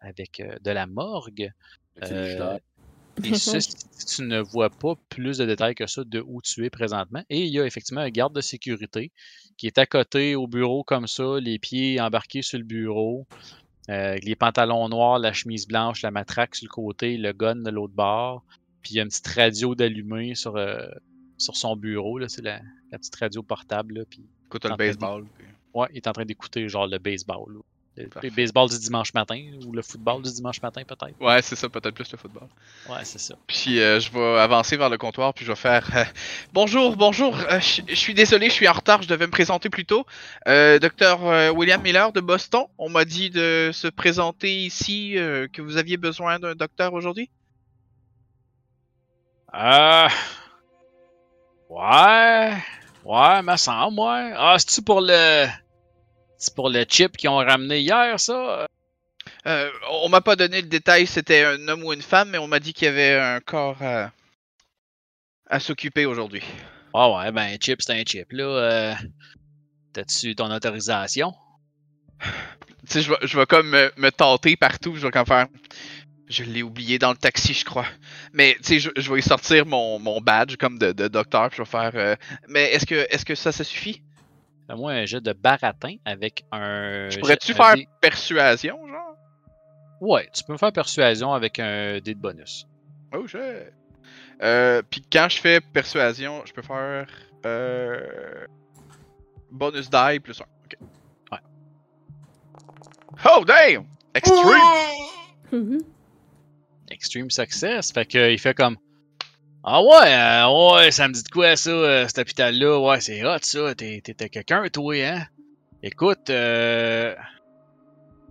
avec 0.00 0.40
euh, 0.40 0.56
de 0.60 0.70
la 0.72 0.86
morgue. 0.86 1.52
Et 3.24 3.34
ça, 3.34 3.60
si 3.60 3.76
tu 4.16 4.22
ne 4.22 4.40
vois 4.40 4.70
pas 4.70 4.94
plus 5.08 5.38
de 5.38 5.46
détails 5.46 5.74
que 5.74 5.86
ça 5.86 6.02
de 6.04 6.22
où 6.26 6.40
tu 6.42 6.64
es 6.64 6.70
présentement. 6.70 7.22
Et 7.30 7.40
il 7.44 7.52
y 7.52 7.60
a 7.60 7.66
effectivement 7.66 8.00
un 8.00 8.10
garde 8.10 8.34
de 8.34 8.40
sécurité 8.40 9.12
qui 9.56 9.66
est 9.66 9.78
à 9.78 9.86
côté 9.86 10.34
au 10.34 10.46
bureau 10.46 10.82
comme 10.84 11.06
ça, 11.06 11.38
les 11.40 11.58
pieds 11.58 12.00
embarqués 12.00 12.42
sur 12.42 12.58
le 12.58 12.64
bureau, 12.64 13.26
euh, 13.90 14.16
les 14.22 14.34
pantalons 14.34 14.88
noirs, 14.88 15.18
la 15.18 15.32
chemise 15.32 15.66
blanche, 15.66 16.02
la 16.02 16.10
matraque 16.10 16.54
sur 16.54 16.66
le 16.66 16.70
côté, 16.72 17.16
le 17.16 17.32
gun 17.32 17.56
de 17.56 17.70
l'autre 17.70 17.94
bord. 17.94 18.44
Puis 18.82 18.94
il 18.94 18.96
y 18.96 19.00
a 19.00 19.02
une 19.02 19.08
petite 19.08 19.28
radio 19.28 19.74
d'allumé 19.74 20.34
sur, 20.34 20.56
euh, 20.56 20.88
sur 21.38 21.56
son 21.56 21.76
bureau. 21.76 22.18
là, 22.18 22.28
C'est 22.28 22.42
la, 22.42 22.60
la 22.90 22.98
petite 22.98 23.14
radio 23.16 23.42
portable. 23.42 23.98
Là, 23.98 24.04
puis, 24.08 24.24
Écoute, 24.46 24.64
le 24.64 24.76
baseball. 24.76 25.24
puis- 25.38 25.46
ouais, 25.74 25.88
il 25.92 25.96
est 25.98 26.06
en 26.08 26.12
train 26.12 26.24
d'écouter 26.24 26.68
genre 26.68 26.86
le 26.86 26.98
baseball. 26.98 27.54
là. 27.54 27.60
Le, 27.96 28.08
Parfait. 28.08 28.30
baseball 28.30 28.70
du 28.70 28.78
dimanche 28.78 29.12
matin 29.12 29.38
ou 29.66 29.72
le 29.72 29.82
football 29.82 30.22
du 30.22 30.32
dimanche 30.32 30.62
matin 30.62 30.82
peut-être? 30.82 31.14
Ouais, 31.20 31.42
c'est 31.42 31.56
ça, 31.56 31.68
peut-être 31.68 31.94
plus 31.94 32.10
le 32.10 32.16
football. 32.16 32.48
Ouais, 32.88 33.04
c'est 33.04 33.18
ça. 33.18 33.34
Puis 33.46 33.80
euh, 33.80 34.00
je 34.00 34.10
vais 34.10 34.38
avancer 34.40 34.78
vers 34.78 34.88
le 34.88 34.96
comptoir, 34.96 35.34
puis 35.34 35.44
je 35.44 35.52
vais 35.52 35.56
faire 35.56 35.86
euh, 35.94 36.04
Bonjour, 36.54 36.96
bonjour, 36.96 37.36
euh, 37.50 37.60
je 37.60 37.94
suis 37.94 38.14
désolé, 38.14 38.48
je 38.48 38.54
suis 38.54 38.66
en 38.66 38.72
retard, 38.72 39.02
je 39.02 39.08
devais 39.08 39.26
me 39.26 39.30
présenter 39.30 39.68
plus 39.68 39.84
tôt. 39.84 40.06
Docteur 40.46 41.54
William 41.54 41.82
Miller 41.82 42.12
de 42.12 42.20
Boston, 42.20 42.64
on 42.78 42.88
m'a 42.88 43.04
dit 43.04 43.28
de 43.28 43.70
se 43.74 43.88
présenter 43.88 44.64
ici, 44.64 45.16
que 45.52 45.60
vous 45.60 45.76
aviez 45.76 45.98
besoin 45.98 46.38
d'un 46.38 46.54
docteur 46.54 46.94
aujourd'hui. 46.94 47.28
Euh. 49.54 50.08
Ouais. 51.68 52.52
Ouais, 53.04 53.42
me 53.42 53.56
semble, 53.56 54.00
ouais. 54.00 54.32
Ah, 54.36 54.56
c'est-tu 54.58 54.82
pour 54.82 55.00
le. 55.00 55.46
C'est 56.42 56.56
pour 56.56 56.70
le 56.70 56.84
chip 56.88 57.16
qu'ils 57.16 57.30
ont 57.30 57.36
ramené 57.36 57.78
hier, 57.78 58.18
ça? 58.18 58.66
Euh, 59.46 59.70
on 60.02 60.08
m'a 60.08 60.20
pas 60.20 60.34
donné 60.34 60.60
le 60.60 60.66
détail, 60.66 61.06
c'était 61.06 61.44
un 61.44 61.68
homme 61.68 61.84
ou 61.84 61.92
une 61.92 62.02
femme, 62.02 62.30
mais 62.30 62.38
on 62.38 62.48
m'a 62.48 62.58
dit 62.58 62.72
qu'il 62.72 62.86
y 62.86 62.88
avait 62.88 63.14
un 63.14 63.38
corps 63.38 63.80
à, 63.80 64.10
à 65.46 65.60
s'occuper 65.60 66.04
aujourd'hui. 66.04 66.42
Ah 66.94 67.12
ouais, 67.12 67.30
ben, 67.30 67.56
chip, 67.60 67.80
c'est 67.80 67.92
un 67.92 68.02
chip, 68.04 68.32
là. 68.32 68.42
Euh, 68.44 68.94
T'as-tu 69.92 70.34
ton 70.34 70.50
autorisation? 70.50 71.32
Tu 72.20 72.28
sais, 72.86 73.02
je 73.02 73.10
vais, 73.10 73.18
je 73.22 73.38
vais 73.38 73.46
comme 73.46 73.68
me, 73.70 73.92
me 73.96 74.10
tâter 74.10 74.56
partout, 74.56 74.96
je 74.96 75.02
vais 75.02 75.12
comme 75.12 75.26
faire. 75.26 75.46
Je 76.28 76.42
l'ai 76.42 76.64
oublié 76.64 76.98
dans 76.98 77.10
le 77.12 77.16
taxi, 77.16 77.54
je 77.54 77.64
crois. 77.64 77.86
Mais 78.32 78.56
tu 78.56 78.64
sais, 78.64 78.80
je, 78.80 78.90
je 78.96 79.12
vais 79.12 79.20
y 79.20 79.22
sortir 79.22 79.64
mon, 79.64 80.00
mon 80.00 80.20
badge 80.20 80.56
comme 80.56 80.76
de, 80.80 80.90
de 80.90 81.06
docteur, 81.06 81.50
puis 81.50 81.58
je 81.58 81.62
vais 81.62 81.68
faire. 81.70 81.92
euh, 81.94 82.16
Mais 82.48 82.72
est-ce 82.72 82.86
que, 82.86 83.06
est-ce 83.10 83.24
que 83.24 83.36
ça, 83.36 83.52
ça 83.52 83.62
suffit? 83.62 84.02
Fais-moi 84.68 84.92
un 84.92 85.04
jet 85.06 85.20
de 85.20 85.32
baratin 85.32 85.96
avec 86.04 86.44
un. 86.52 87.08
Je 87.10 87.18
pourrais-tu 87.18 87.52
un 87.52 87.54
faire 87.54 87.74
dé- 87.74 87.88
persuasion, 88.00 88.86
genre? 88.88 89.16
Ouais, 90.00 90.28
tu 90.32 90.42
peux 90.44 90.52
me 90.52 90.58
faire 90.58 90.72
persuasion 90.72 91.32
avec 91.32 91.58
un 91.58 91.98
dé 92.00 92.14
de 92.14 92.20
bonus. 92.20 92.66
Oh, 93.14 93.26
je. 93.26 93.38
Euh, 94.42 94.82
puis 94.88 95.02
quand 95.12 95.28
je 95.30 95.38
fais 95.40 95.60
persuasion, 95.60 96.42
je 96.46 96.52
peux 96.52 96.62
faire. 96.62 97.06
Euh, 97.46 98.46
bonus 99.50 99.90
die 99.90 100.20
plus 100.20 100.40
1. 100.40 100.44
Ok. 100.64 100.76
Ouais. 101.32 101.38
Oh, 103.26 103.44
damn! 103.44 103.84
Extreme! 104.14 104.42
Mhm. 105.52 105.80
Extreme 106.90 107.30
Success. 107.30 107.92
Fait 107.92 108.06
que 108.06 108.30
il 108.32 108.38
fait 108.38 108.54
comme. 108.54 108.76
Ah 109.64 109.80
ouais, 109.82 110.12
euh, 110.12 110.74
ouais, 110.74 110.90
ça 110.90 111.06
me 111.06 111.12
dit 111.14 111.22
de 111.22 111.28
quoi 111.28 111.54
ça, 111.56 111.70
euh, 111.70 112.06
cet 112.08 112.18
hôpital-là? 112.18 112.80
Ouais, 112.80 113.00
c'est 113.00 113.24
hot 113.24 113.38
ça. 113.42 113.74
T'es- 113.74 114.00
T'étais 114.02 114.28
quelqu'un, 114.28 114.68
toi, 114.68 114.94
hein? 115.04 115.26
Écoute, 115.82 116.30
euh. 116.30 117.14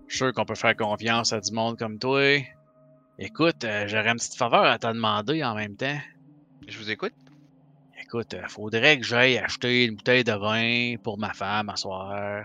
Je 0.08 0.16
suis 0.16 0.26
sûr 0.26 0.34
qu'on 0.34 0.44
peut 0.46 0.56
faire 0.56 0.76
confiance 0.76 1.32
à 1.32 1.40
du 1.40 1.54
monde 1.54 1.78
comme 1.78 1.98
toi. 1.98 2.22
Écoute, 3.18 3.64
euh, 3.64 3.88
j'aurais 3.88 4.10
une 4.10 4.18
petite 4.18 4.36
faveur 4.36 4.64
à 4.66 4.78
te 4.78 4.88
demander 4.88 5.42
en 5.44 5.56
même 5.56 5.78
temps. 5.78 5.98
Je 6.68 6.78
vous 6.78 6.92
écoute. 6.92 7.14
Écoute, 8.02 8.34
euh, 8.34 8.46
faudrait 8.50 8.98
que 9.00 9.06
j'aille 9.06 9.38
acheter 9.38 9.86
une 9.86 9.96
bouteille 9.96 10.26
de 10.26 10.34
vin 10.34 10.96
pour 11.02 11.18
ma 11.18 11.34
femme 11.34 11.70
à 11.70 11.78
soir. 11.78 12.44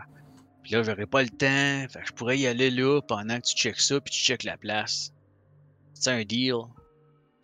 Puis 0.62 0.72
là, 0.74 0.84
j'aurais 0.84 1.06
pas 1.06 1.22
le 1.22 1.28
temps. 1.28 1.88
Fait 1.92 2.00
que 2.02 2.06
je 2.06 2.12
pourrais 2.12 2.38
y 2.38 2.46
aller 2.46 2.70
là 2.70 3.00
pendant 3.00 3.36
que 3.40 3.46
tu 3.46 3.56
checkes 3.56 3.80
ça 3.80 4.00
puis 4.00 4.12
tu 4.12 4.20
checkes 4.20 4.44
la 4.44 4.56
place. 4.56 5.12
C'est 5.94 6.10
un 6.10 6.22
deal. 6.22 6.54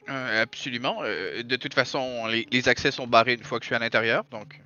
Euh, 0.08 0.42
absolument. 0.42 0.98
Euh, 1.02 1.42
de 1.42 1.56
toute 1.56 1.74
façon, 1.74 2.26
les, 2.26 2.47
les 2.50 2.68
accès 2.68 2.90
sont 2.90 3.06
barrés 3.06 3.34
une 3.34 3.44
fois 3.44 3.58
que 3.58 3.64
je 3.64 3.68
suis 3.68 3.76
à 3.76 3.78
l'intérieur, 3.78 4.24
donc. 4.31 4.60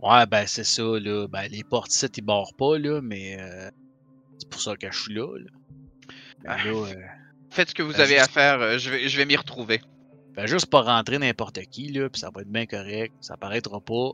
Ouais, 0.00 0.26
ben 0.26 0.46
c'est 0.46 0.64
ça, 0.64 0.82
là. 0.82 1.26
Ben 1.28 1.46
les 1.50 1.62
portes 1.62 1.92
ici, 1.94 2.06
ils 2.16 2.22
barrent 2.22 2.54
pas, 2.58 2.78
là, 2.78 3.00
mais 3.02 3.36
euh, 3.38 3.70
c'est 4.38 4.48
pour 4.48 4.60
ça 4.60 4.74
que 4.76 4.90
je 4.90 4.98
suis 4.98 5.14
là, 5.14 5.26
là. 5.38 5.50
Ben 6.42 6.56
Ah. 6.58 6.64
là, 6.64 6.72
euh, 6.72 6.94
Faites 7.50 7.70
ce 7.70 7.74
que 7.74 7.82
vous 7.82 7.92
Ben, 7.92 8.00
avez 8.02 8.14
juste- 8.18 8.28
à 8.28 8.32
faire, 8.32 8.78
je 8.78 8.90
vais, 8.90 9.08
je 9.08 9.16
vais 9.16 9.26
m'y 9.26 9.36
retrouver. 9.36 9.80
ben 10.34 10.46
juste 10.46 10.66
pas 10.70 10.82
rentrer 10.82 11.18
n'importe 11.18 11.60
qui, 11.62 11.88
là, 11.92 12.08
puis 12.08 12.20
ça 12.20 12.30
va 12.34 12.42
être 12.42 12.50
bien 12.50 12.64
correct, 12.66 13.12
ça 13.20 13.36
paraîtra 13.36 13.80
pas. 13.80 14.10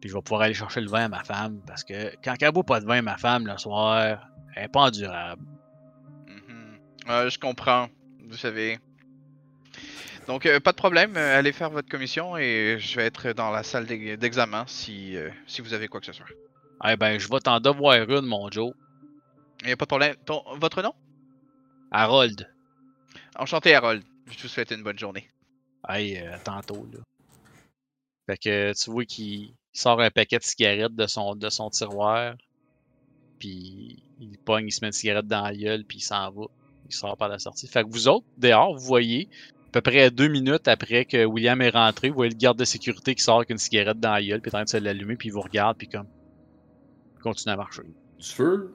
Puis 0.00 0.08
je 0.10 0.14
vais 0.14 0.22
pouvoir 0.22 0.42
aller 0.42 0.54
chercher 0.54 0.80
le 0.80 0.88
vin 0.88 1.04
à 1.04 1.08
ma 1.08 1.24
femme, 1.24 1.60
parce 1.66 1.82
que 1.84 2.14
quand 2.22 2.34
elle 2.40 2.52
boit 2.52 2.62
pas 2.64 2.80
de 2.80 2.86
vin, 2.86 3.02
ma 3.02 3.16
femme, 3.16 3.46
le 3.46 3.56
soir, 3.58 4.20
elle 4.56 4.64
est 4.64 4.68
pas 4.68 4.82
endurable. 4.82 5.42
Mhm. 6.28 6.78
Euh, 7.10 7.28
je 7.28 7.38
comprends, 7.38 7.88
vous 8.28 8.36
savez. 8.36 8.78
Donc, 10.26 10.46
euh, 10.46 10.58
pas 10.58 10.72
de 10.72 10.76
problème, 10.76 11.16
euh, 11.16 11.38
allez 11.38 11.52
faire 11.52 11.70
votre 11.70 11.88
commission 11.88 12.36
et 12.36 12.76
je 12.78 12.96
vais 12.96 13.06
être 13.06 13.32
dans 13.32 13.50
la 13.50 13.62
salle 13.62 13.86
d'ex- 13.86 14.18
d'examen 14.18 14.64
si, 14.66 15.16
euh, 15.16 15.28
si 15.46 15.60
vous 15.60 15.74
avez 15.74 15.88
quoi 15.88 16.00
que 16.00 16.06
ce 16.06 16.12
soit. 16.12 16.26
Eh 16.86 16.96
ben, 16.96 17.18
je 17.18 17.28
vais 17.28 17.40
t'en 17.40 17.60
devoir 17.60 17.94
une, 18.08 18.26
mon 18.26 18.50
Joe. 18.50 18.72
Il 19.64 19.72
a 19.72 19.76
pas 19.76 19.84
de 19.84 19.88
problème. 19.88 20.16
Ton, 20.24 20.42
votre 20.56 20.82
nom? 20.82 20.94
Harold. 21.90 22.48
Enchanté, 23.36 23.74
Harold. 23.74 24.02
Je 24.30 24.42
vous 24.42 24.48
souhaite 24.48 24.70
une 24.70 24.82
bonne 24.82 24.98
journée. 24.98 25.28
Hey, 25.88 26.18
euh, 26.18 26.36
tantôt, 26.42 26.88
là. 26.92 27.00
Fait 28.26 28.38
que 28.38 28.72
tu 28.72 28.90
vois 28.90 29.04
qu'il 29.04 29.52
sort 29.72 30.00
un 30.00 30.10
paquet 30.10 30.38
de 30.38 30.44
cigarettes 30.44 30.94
de 30.94 31.06
son, 31.06 31.36
de 31.36 31.50
son 31.50 31.68
tiroir. 31.68 32.34
Puis 33.38 34.02
il 34.20 34.38
pogne, 34.38 34.68
il 34.68 34.72
se 34.72 34.80
met 34.80 34.88
une 34.88 34.92
cigarette 34.92 35.26
dans 35.26 35.42
la 35.42 35.54
gueule, 35.54 35.84
puis 35.84 35.98
il 35.98 36.02
s'en 36.02 36.30
va. 36.30 36.44
Il 36.88 36.94
sort 36.94 37.16
par 37.16 37.28
la 37.28 37.38
sortie. 37.38 37.66
Fait 37.68 37.82
que 37.82 37.88
vous 37.90 38.08
autres, 38.08 38.26
dehors, 38.38 38.74
vous 38.74 38.84
voyez, 38.84 39.28
peu 39.74 39.90
près 39.90 40.10
deux 40.10 40.28
minutes 40.28 40.68
après 40.68 41.04
que 41.04 41.24
William 41.24 41.60
est 41.60 41.70
rentré, 41.70 42.08
vous 42.08 42.14
voyez 42.14 42.30
le 42.30 42.38
garde 42.38 42.56
de 42.56 42.64
sécurité 42.64 43.16
qui 43.16 43.24
sort 43.24 43.38
avec 43.38 43.50
une 43.50 43.58
cigarette 43.58 43.98
dans 43.98 44.12
la 44.12 44.22
gueule, 44.22 44.40
puis 44.40 44.50
est 44.50 44.54
en 44.54 44.58
train 44.58 44.64
de 44.64 44.68
se 44.68 44.76
l'allumer, 44.76 45.16
puis 45.16 45.30
il 45.30 45.32
vous 45.32 45.40
regarde, 45.40 45.76
puis 45.76 45.88
comme. 45.88 46.06
il 47.16 47.22
continue 47.22 47.52
à 47.52 47.56
marcher. 47.56 47.82
Du 47.82 48.24
feu? 48.24 48.72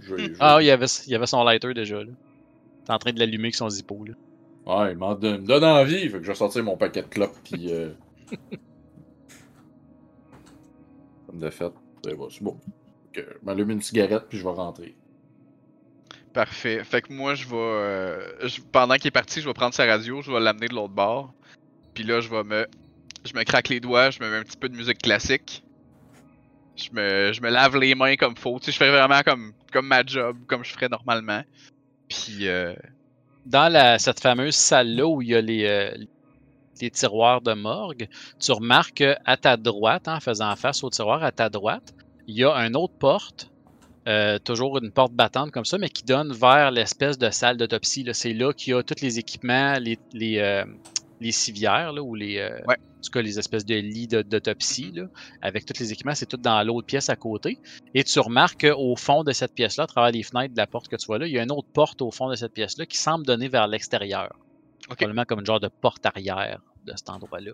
Je 0.00 0.16
je 0.16 0.32
Ah, 0.40 0.58
il 0.60 0.66
y 0.66 0.70
avait, 0.70 0.86
il 1.06 1.14
avait 1.14 1.26
son 1.26 1.44
lighter 1.44 1.74
déjà, 1.74 2.02
là. 2.02 2.10
Il 2.10 2.90
est 2.90 2.92
en 2.92 2.98
train 2.98 3.12
de 3.12 3.20
l'allumer 3.20 3.44
avec 3.44 3.54
son 3.54 3.70
zippo, 3.70 4.04
là. 4.04 4.14
Ouais, 4.66 4.92
il 4.92 4.98
me 4.98 5.46
donne 5.46 5.64
envie, 5.64 6.08
fait 6.08 6.18
que 6.18 6.24
je 6.24 6.28
vais 6.28 6.34
sortir 6.34 6.64
mon 6.64 6.76
paquet 6.76 7.02
de 7.02 7.06
clopes, 7.06 7.38
pis 7.44 7.68
euh... 7.70 7.90
Comme 11.26 11.38
de 11.38 11.50
fait, 11.50 11.72
c'est 12.04 12.16
bon. 12.16 12.30
c'est 12.30 12.42
bon. 12.42 12.58
Ok, 13.08 13.16
je 13.16 13.44
m'allume 13.44 13.70
une 13.70 13.80
cigarette, 13.80 14.24
puis 14.28 14.38
je 14.38 14.44
vais 14.44 14.50
rentrer. 14.50 14.96
Parfait. 16.32 16.82
Fait 16.84 17.02
que 17.02 17.12
moi, 17.12 17.34
je 17.34 17.46
vais. 17.46 17.56
euh, 17.56 18.48
pendant 18.72 18.94
qu'il 18.96 19.08
est 19.08 19.10
parti, 19.10 19.40
je 19.40 19.46
vais 19.46 19.54
prendre 19.54 19.74
sa 19.74 19.84
radio, 19.84 20.22
je 20.22 20.32
vais 20.32 20.40
l'amener 20.40 20.68
de 20.68 20.74
l'autre 20.74 20.94
bord. 20.94 21.32
Puis 21.94 22.04
là, 22.04 22.20
je 22.20 22.28
vais 22.28 22.42
me. 22.42 22.66
Je 23.24 23.34
me 23.34 23.44
craque 23.44 23.68
les 23.68 23.80
doigts, 23.80 24.10
je 24.10 24.20
me 24.20 24.30
mets 24.30 24.38
un 24.38 24.42
petit 24.42 24.56
peu 24.56 24.68
de 24.68 24.76
musique 24.76 24.98
classique. 24.98 25.62
Je 26.74 26.88
me, 26.92 27.32
je 27.32 27.40
me 27.40 27.50
lave 27.50 27.76
les 27.76 27.94
mains 27.94 28.16
comme 28.16 28.36
faut. 28.36 28.58
Tu 28.58 28.72
je 28.72 28.76
fais 28.76 28.90
vraiment 28.90 29.20
comme, 29.22 29.52
ma 29.86 30.02
job, 30.04 30.38
comme 30.46 30.64
je 30.64 30.72
ferais 30.72 30.88
normalement. 30.88 31.42
Puis. 32.08 32.48
Euh... 32.48 32.74
dans 33.44 33.98
cette 33.98 34.20
fameuse 34.20 34.56
salle-là 34.56 35.06
où 35.06 35.22
il 35.22 35.28
y 35.28 35.34
a 35.34 35.40
les, 35.40 35.66
euh, 35.66 35.94
les 36.80 36.90
tiroirs 36.90 37.42
de 37.42 37.52
morgue, 37.52 38.08
tu 38.40 38.52
remarques 38.52 38.94
qu'à 38.94 39.36
ta 39.36 39.56
droite, 39.56 40.08
en 40.08 40.18
faisant 40.18 40.56
face 40.56 40.82
au 40.82 40.90
tiroir, 40.90 41.22
à 41.22 41.30
ta 41.30 41.48
droite, 41.48 41.94
il 42.26 42.36
y 42.36 42.44
a 42.44 42.54
une 42.54 42.76
autre 42.76 42.94
porte, 42.98 43.51
euh, 44.08 44.38
toujours 44.38 44.78
une 44.78 44.90
porte 44.90 45.12
battante 45.12 45.50
comme 45.52 45.64
ça, 45.64 45.78
mais 45.78 45.88
qui 45.88 46.02
donne 46.02 46.32
vers 46.32 46.70
l'espèce 46.70 47.18
de 47.18 47.30
salle 47.30 47.56
d'autopsie. 47.56 48.04
C'est 48.12 48.32
là 48.32 48.52
qu'il 48.52 48.72
y 48.72 48.76
a 48.76 48.82
tous 48.82 49.00
les 49.00 49.18
équipements, 49.18 49.78
les, 49.78 49.98
les, 50.12 50.38
euh, 50.38 50.64
les 51.20 51.30
civières, 51.32 51.92
là, 51.92 52.02
ou 52.02 52.14
les, 52.14 52.38
euh, 52.38 52.58
Ouais. 52.66 52.76
en 52.78 53.00
tout 53.00 53.10
cas, 53.12 53.22
les 53.22 53.38
espèces 53.38 53.64
de 53.64 53.76
lits 53.76 54.08
d'autopsie, 54.08 54.92
avec 55.40 55.64
tous 55.66 55.78
les 55.78 55.92
équipements, 55.92 56.14
c'est 56.16 56.26
tout 56.26 56.36
dans 56.36 56.62
l'autre 56.64 56.86
pièce 56.86 57.10
à 57.10 57.16
côté. 57.16 57.58
Et 57.94 58.02
tu 58.02 58.18
remarques 58.18 58.66
qu'au 58.68 58.96
fond 58.96 59.22
de 59.22 59.32
cette 59.32 59.54
pièce-là, 59.54 59.84
à 59.84 59.86
travers 59.86 60.10
les 60.10 60.22
fenêtres 60.24 60.52
de 60.54 60.58
la 60.58 60.66
porte 60.66 60.88
que 60.88 60.96
tu 60.96 61.06
vois 61.06 61.18
là, 61.18 61.26
il 61.26 61.32
y 61.32 61.38
a 61.38 61.42
une 61.42 61.52
autre 61.52 61.68
porte 61.72 62.02
au 62.02 62.10
fond 62.10 62.28
de 62.28 62.34
cette 62.34 62.54
pièce-là 62.54 62.86
qui 62.86 62.96
semble 62.96 63.24
donner 63.24 63.48
vers 63.48 63.68
l'extérieur. 63.68 64.34
Probablement 64.86 65.24
comme 65.24 65.38
une 65.40 65.46
genre 65.46 65.60
de 65.60 65.68
porte 65.68 66.04
arrière 66.06 66.60
de 66.84 66.92
cet 66.96 67.08
endroit-là. 67.08 67.52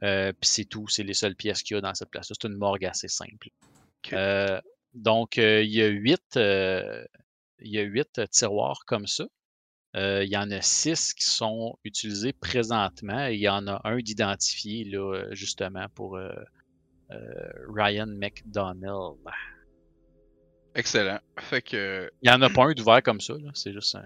Puis 0.00 0.32
c'est 0.50 0.64
tout, 0.64 0.88
c'est 0.88 1.02
les 1.02 1.14
seules 1.14 1.36
pièces 1.36 1.62
qu'il 1.62 1.74
y 1.74 1.78
a 1.78 1.82
dans 1.82 1.94
cette 1.94 2.08
place-là. 2.10 2.34
C'est 2.40 2.48
une 2.48 2.56
morgue 2.56 2.86
assez 2.86 3.08
simple. 3.08 3.48
Donc, 4.94 5.38
euh, 5.38 5.62
il 5.62 5.70
y 5.72 5.82
a 5.82 5.88
huit, 5.88 6.36
euh, 6.36 7.04
il 7.60 7.70
y 7.72 7.78
a 7.78 7.82
huit 7.82 8.18
euh, 8.18 8.26
tiroirs 8.26 8.80
comme 8.86 9.06
ça. 9.06 9.24
Euh, 9.96 10.24
il 10.24 10.30
y 10.30 10.36
en 10.36 10.50
a 10.50 10.60
six 10.60 11.14
qui 11.14 11.24
sont 11.24 11.78
utilisés 11.84 12.32
présentement 12.32 13.28
et 13.28 13.34
il 13.34 13.40
y 13.40 13.48
en 13.48 13.66
a 13.66 13.80
un 13.84 13.98
d'identifié, 13.98 14.84
là, 14.84 15.24
justement, 15.32 15.86
pour 15.94 16.16
euh, 16.16 16.30
euh, 17.12 17.50
Ryan 17.74 18.06
McDonnell. 18.06 19.14
Excellent. 20.74 21.18
Fait 21.38 21.62
que 21.62 22.10
Il 22.22 22.28
n'y 22.30 22.34
en 22.36 22.42
a 22.42 22.50
pas 22.50 22.64
un 22.66 22.72
d'ouvert 22.72 23.02
comme 23.02 23.20
ça, 23.20 23.34
là. 23.34 23.50
c'est 23.54 23.72
juste 23.72 23.94
un- 23.94 24.02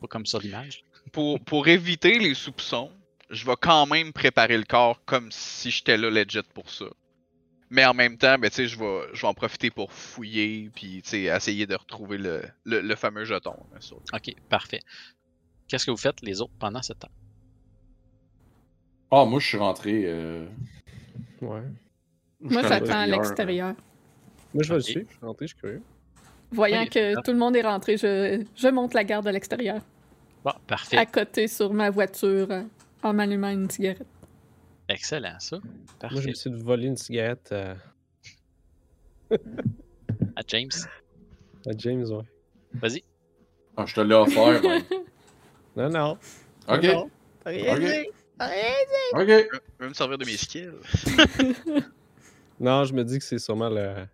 pas 0.00 0.06
comme 0.08 0.26
sur 0.26 0.40
l'image. 0.40 0.84
pour, 1.12 1.40
pour 1.40 1.66
éviter 1.68 2.18
les 2.18 2.34
soupçons, 2.34 2.90
je 3.30 3.44
vais 3.44 3.56
quand 3.60 3.86
même 3.86 4.12
préparer 4.12 4.56
le 4.58 4.64
corps 4.64 5.04
comme 5.04 5.32
si 5.32 5.70
j'étais 5.70 5.96
là 5.96 6.10
legit 6.10 6.42
pour 6.54 6.70
ça. 6.70 6.84
Mais 7.74 7.86
en 7.86 7.94
même 7.94 8.18
temps, 8.18 8.38
ben, 8.38 8.50
tu 8.50 8.56
sais, 8.56 8.66
je 8.68 8.78
vais, 8.78 9.00
je 9.14 9.22
vais 9.22 9.28
en 9.28 9.32
profiter 9.32 9.70
pour 9.70 9.90
fouiller, 9.92 10.70
puis 10.74 11.00
tu 11.02 11.08
sais, 11.08 11.20
essayer 11.22 11.66
de 11.66 11.74
retrouver 11.74 12.18
le, 12.18 12.42
le, 12.64 12.82
le 12.82 12.94
fameux 12.96 13.24
jeton. 13.24 13.54
là. 13.72 13.78
Ok, 14.12 14.34
parfait. 14.50 14.80
Qu'est-ce 15.68 15.86
que 15.86 15.90
vous 15.90 15.96
faites 15.96 16.20
les 16.20 16.42
autres 16.42 16.52
pendant 16.58 16.82
ce 16.82 16.92
temps? 16.92 17.08
Ah, 19.10 19.24
moi, 19.24 19.40
je 19.40 19.46
suis 19.46 19.56
rentré. 19.58 20.02
Euh... 20.04 20.46
Ouais. 21.40 21.62
Moi, 22.40 22.60
j'attends 22.62 22.92
à 22.92 23.06
l'extérieur. 23.06 23.74
Moi, 24.52 24.62
je 24.64 24.68
vais 24.68 24.74
le 24.74 24.80
Ok. 24.82 24.86
suivre. 24.90 25.06
Je 25.08 25.16
suis 25.16 25.24
rentré, 25.26 25.46
je 25.46 25.52
suis 25.54 25.60
curieux. 25.60 25.82
Voyant 26.50 26.84
que 26.84 27.14
tout 27.22 27.32
le 27.32 27.38
monde 27.38 27.56
est 27.56 27.62
rentré, 27.62 27.96
je, 27.96 28.44
je 28.54 28.68
monte 28.68 28.92
la 28.92 29.04
garde 29.04 29.26
à 29.26 29.32
l'extérieur, 29.32 29.80
Bon, 30.44 30.52
parfait. 30.66 30.98
à 30.98 31.06
côté 31.06 31.48
sur 31.48 31.72
ma 31.72 31.88
voiture, 31.88 32.48
euh, 32.50 32.62
en 33.02 33.14
m'allumant 33.14 33.48
une 33.48 33.70
cigarette. 33.70 34.06
Excellent, 34.88 35.38
ça. 35.38 35.58
Moi, 36.10 36.20
je 36.20 36.28
essayer 36.28 36.54
de 36.54 36.62
voler 36.62 36.86
une 36.88 36.96
cigarette 36.96 37.52
à, 37.52 37.76
À 40.36 40.42
James, 40.48 40.70
à 41.66 41.70
James, 41.76 42.04
ouais. 42.04 42.24
vas-y. 42.74 43.02
Ah, 43.76 43.86
je 43.86 43.94
te 43.94 44.00
l'ai 44.00 44.14
offert, 44.14 44.62
man. 44.62 44.82
Non, 45.76 45.88
non. 45.88 46.18
Ok. 46.68 46.82
Non. 46.84 47.10
T'as 47.42 47.50
rien 47.50 47.74
Ok. 47.74 47.80
dit. 47.80 48.08
Ok. 49.14 49.26
Je 49.28 49.82
vais 49.84 49.88
me 49.88 49.94
servir 49.94 50.18
de 50.18 50.24
mes 50.26 50.36
skills. 50.36 50.72
Non, 52.60 52.84
je 52.84 52.92
me 52.94 53.02
dis 53.04 53.18
que 53.18 53.24
c'est 53.24 53.38
sûrement 53.40 53.68
la, 53.70 54.06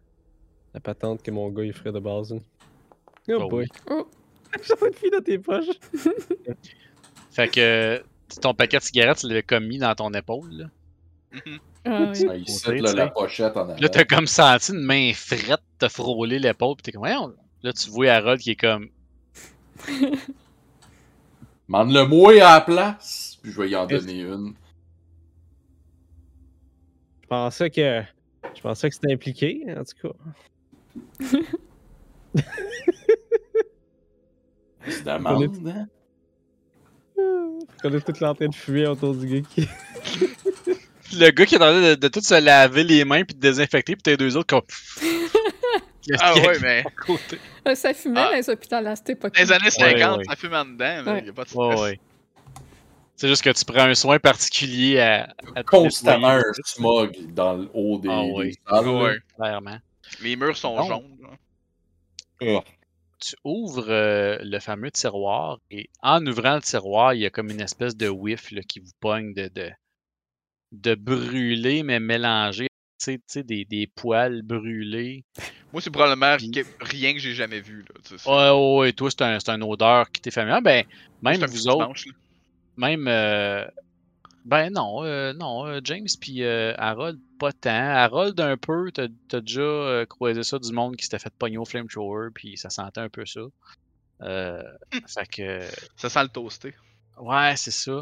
la 0.73 0.81
patente 0.81 1.23
que 1.23 1.31
mon 1.31 1.51
gars 1.51 1.65
il 1.65 1.73
ferait 1.75 1.93
de 1.93 1.99
base. 1.99 2.33
hein. 2.33 2.39
Oh, 3.29 3.41
Oh 3.43 3.49
boy. 3.49 3.67
Oh. 3.91 4.09
J'ai 4.63 4.73
envie 4.75 4.91
de 4.91 4.97
filer 4.97 5.11
dans 5.11 5.23
tes 5.23 5.39
poches. 5.39 5.67
Fait 7.31 7.49
que 7.49 8.03
ton 8.41 8.55
paquet 8.55 8.79
de 8.79 8.83
cigarettes, 8.83 9.19
tu 9.19 9.29
l'avais 9.29 9.43
comme 9.43 9.67
mis 9.67 9.79
dans 9.79 9.95
ton 9.95 10.13
épaule. 10.13 10.51
Là, 10.53 10.67
Ah 11.85 12.13
oui. 12.13 12.81
Là, 12.81 12.93
la 12.93 13.09
pochette 13.09 13.57
en 13.57 13.69
avant. 13.69 13.77
Là, 13.81 13.89
t'as 13.89 14.05
comme 14.05 14.27
senti 14.27 14.73
une 14.73 14.81
main 14.81 15.13
frette 15.15 15.63
te 15.79 15.89
frôler 15.89 16.39
l'épaule, 16.39 16.77
pis 16.77 16.83
t'es 16.83 16.93
comme, 16.93 17.01
voyons. 17.01 17.35
Là, 17.63 17.73
tu 17.73 17.91
vois 17.91 18.11
Harold 18.13 18.41
qui 18.41 18.51
est 18.51 18.57
comme, 18.57 18.89
Mande-le 21.69 22.07
moi 22.07 22.33
à 22.33 22.55
la 22.55 22.61
place, 22.63 23.39
puis 23.43 23.53
je 23.53 23.61
vais 23.61 23.71
y 23.71 23.77
en 23.77 23.87
donner 23.87 24.21
une. 24.21 24.55
Je 27.23 27.27
pensais 27.29 27.71
que. 27.71 28.03
Je 28.55 28.61
pensais 28.63 28.89
que 28.89 28.95
c'était 28.95 29.13
impliqué, 29.13 29.67
en 29.77 29.85
tout 29.85 30.09
cas. 30.09 30.15
C'est 34.87 35.05
d'amende, 35.05 35.69
hein? 35.69 35.87
On 37.85 37.95
est 37.95 38.01
tous 38.01 38.21
là 38.21 38.31
en 38.31 38.35
train 38.35 38.49
de 38.49 38.55
fumer 38.55 38.87
autour 38.87 39.15
du 39.15 39.27
gars 39.43 39.49
qui. 39.55 39.69
le 41.17 41.31
gars 41.31 41.47
qui 41.47 41.55
est 41.55 41.59
en 41.59 41.61
train 41.71 41.81
de, 41.91 41.95
de 41.95 42.09
tout 42.09 42.21
se 42.21 42.41
laver 42.41 42.85
les 42.85 43.05
mains 43.05 43.25
puis 43.25 43.35
de 43.35 43.41
désinfecter, 43.41 43.95
pis 43.97 44.03
t'as 44.03 44.11
les 44.13 44.17
deux 44.17 44.37
autres 44.37 44.49
comme. 44.57 44.67
Ah 46.21 46.35
ouais, 46.37 46.59
mais 46.63 46.85
côté? 47.07 47.39
Euh, 47.67 47.75
Ça 47.75 47.93
fumait 47.93 48.19
Ah. 48.21 48.31
dans 48.31 48.37
les 48.37 48.49
hôpitaux 48.49 48.77
à 48.77 48.97
cette 48.97 49.11
époque. 49.11 49.35
dans 49.35 49.43
les 49.43 49.53
années 49.53 49.71
50, 49.71 50.19
ouais. 50.19 50.25
ça 50.25 50.37
fume 50.37 50.55
en 50.55 50.65
dedans, 50.65 51.03
là, 51.03 51.13
Ouais. 51.13 51.25
y 51.27 51.29
a 51.29 51.33
pas 51.35 51.45
de 51.45 51.49
stress. 51.51 51.81
ouais. 51.81 52.01
C'est 53.15 53.29
juste 53.29 53.43
que 53.45 53.51
tu 53.51 53.63
prends 53.67 53.83
un 53.85 53.95
soin 53.95 54.19
particulier 54.19 55.01
à, 55.01 55.35
à 55.55 55.63
Constamment 55.65 56.29
un 56.29 56.43
smog 56.65 57.15
dans 57.35 57.55
le 57.59 57.69
haut 57.75 57.99
des, 57.99 58.09
Ah 58.11 58.23
ouais. 58.23 58.47
des 58.47 58.53
salles. 58.67 58.87
là. 58.87 58.93
Ouais. 59.03 59.15
clairement. 59.37 59.79
Les 60.23 60.37
murs 60.37 60.57
sont 60.57 60.83
jaunes. 60.87 61.19
là. 62.41 62.59
Ah. 62.59 62.65
Tu 63.21 63.35
ouvres 63.45 63.89
euh, 63.91 64.39
le 64.43 64.59
fameux 64.61 64.91
tiroir 64.91 65.59
et 65.71 65.89
en 66.03 66.25
ouvrant 66.27 66.57
le 66.57 66.63
tiroir, 66.63 67.15
il 67.15 67.21
y 67.21 67.27
a 67.27 67.31
comme 67.31 67.51
une 67.51 67.61
espèce 67.61 67.97
de 67.97 68.09
whiff 68.09 68.51
là, 68.51 68.63
qui 68.63 68.81
vous 68.81 68.91
pogne 69.01 69.35
de, 69.35 69.49
de, 69.49 69.71
de 70.73 70.95
brûlé, 70.95 71.83
mais 71.83 72.01
mélangé. 72.01 72.67
Tu 73.05 73.17
sais, 73.29 73.43
des, 73.45 73.65
des 73.65 73.87
poils 73.87 74.43
brûlés. 74.43 75.25
Moi, 75.73 75.81
c'est 75.81 75.91
probablement 75.91 76.37
Puis- 76.37 76.51
rien 76.81 77.13
que 77.13 77.21
j'ai 77.21 77.35
jamais 77.35 77.61
vu. 77.61 77.85
Là, 77.89 78.17
Ouais, 78.27 78.51
ouais, 78.51 78.79
ouais, 78.81 78.93
toi, 78.93 79.09
c'est 79.11 79.23
un, 79.23 79.39
une 79.39 79.63
odeur 79.63 80.11
qui 80.11 80.21
t'est 80.21 80.31
familière. 80.33 80.61
Ben, 80.63 80.85
même 81.23 81.45
vous 81.45 81.69
autres, 81.69 81.93
là. 82.07 82.13
même. 82.77 83.07
euh, 83.07 83.65
ben 84.49 84.71
non, 84.73 85.05
euh, 85.05 85.33
non, 85.35 85.67
euh, 85.67 85.81
James 85.85 86.07
puis 86.21 86.43
euh, 86.43 86.75
Harold, 86.79 87.19
pas 87.39 87.53
tant. 87.53 87.71
Harold, 87.71 88.41
un 88.41 88.57
peu, 88.57 88.91
t'as 88.93 89.09
t'as 89.29 89.41
déjà 89.41 89.61
euh, 89.61 90.07
croisé 90.07 90.43
ça 90.43 90.59
du 90.59 90.73
monde 90.73 90.97
qui 90.97 91.05
s'était 91.05 91.19
fait 91.19 91.33
pogner 91.39 91.59
au 91.59 91.65
flamethrower, 91.67 92.31
puis 92.35 92.57
ça 92.57 92.71
sentait 92.71 93.01
un 93.01 93.11
peu 93.11 93.27
ça. 93.27 93.43
Euh, 94.23 94.63
fait 95.09 95.27
que. 95.27 95.61
Ça 95.97 96.09
sent 96.09 96.23
le 96.23 96.29
toasté. 96.31 96.75
Ouais, 97.19 97.55
c'est 97.57 97.71
ça. 97.71 98.01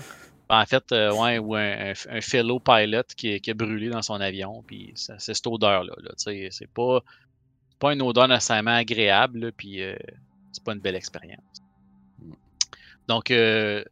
En 0.48 0.64
fait, 0.66 0.92
euh, 0.92 1.12
ouais, 1.12 1.38
ou 1.38 1.56
un, 1.56 1.90
un, 1.90 1.92
un 2.10 2.20
fellow 2.20 2.60
pilot 2.60 3.02
qui, 3.16 3.40
qui 3.40 3.50
a 3.50 3.54
brûlé 3.54 3.88
dans 3.90 4.02
son 4.02 4.20
avion, 4.20 4.62
puis 4.66 4.92
ça- 4.94 5.18
c'est 5.18 5.34
cette 5.34 5.46
odeur-là. 5.48 5.94
Là, 5.98 6.10
tu 6.10 6.22
sais, 6.24 6.48
c'est 6.52 6.70
pas, 6.70 7.00
pas 7.80 7.92
une 7.94 8.02
odeur 8.02 8.28
nécessairement 8.28 8.76
agréable, 8.76 9.52
puis 9.56 9.82
euh, 9.82 9.96
c'est 10.52 10.64
pas 10.64 10.74
une 10.74 10.80
belle 10.80 10.96
expérience. 10.96 11.42
Donc, 13.08 13.30
euh, 13.30 13.84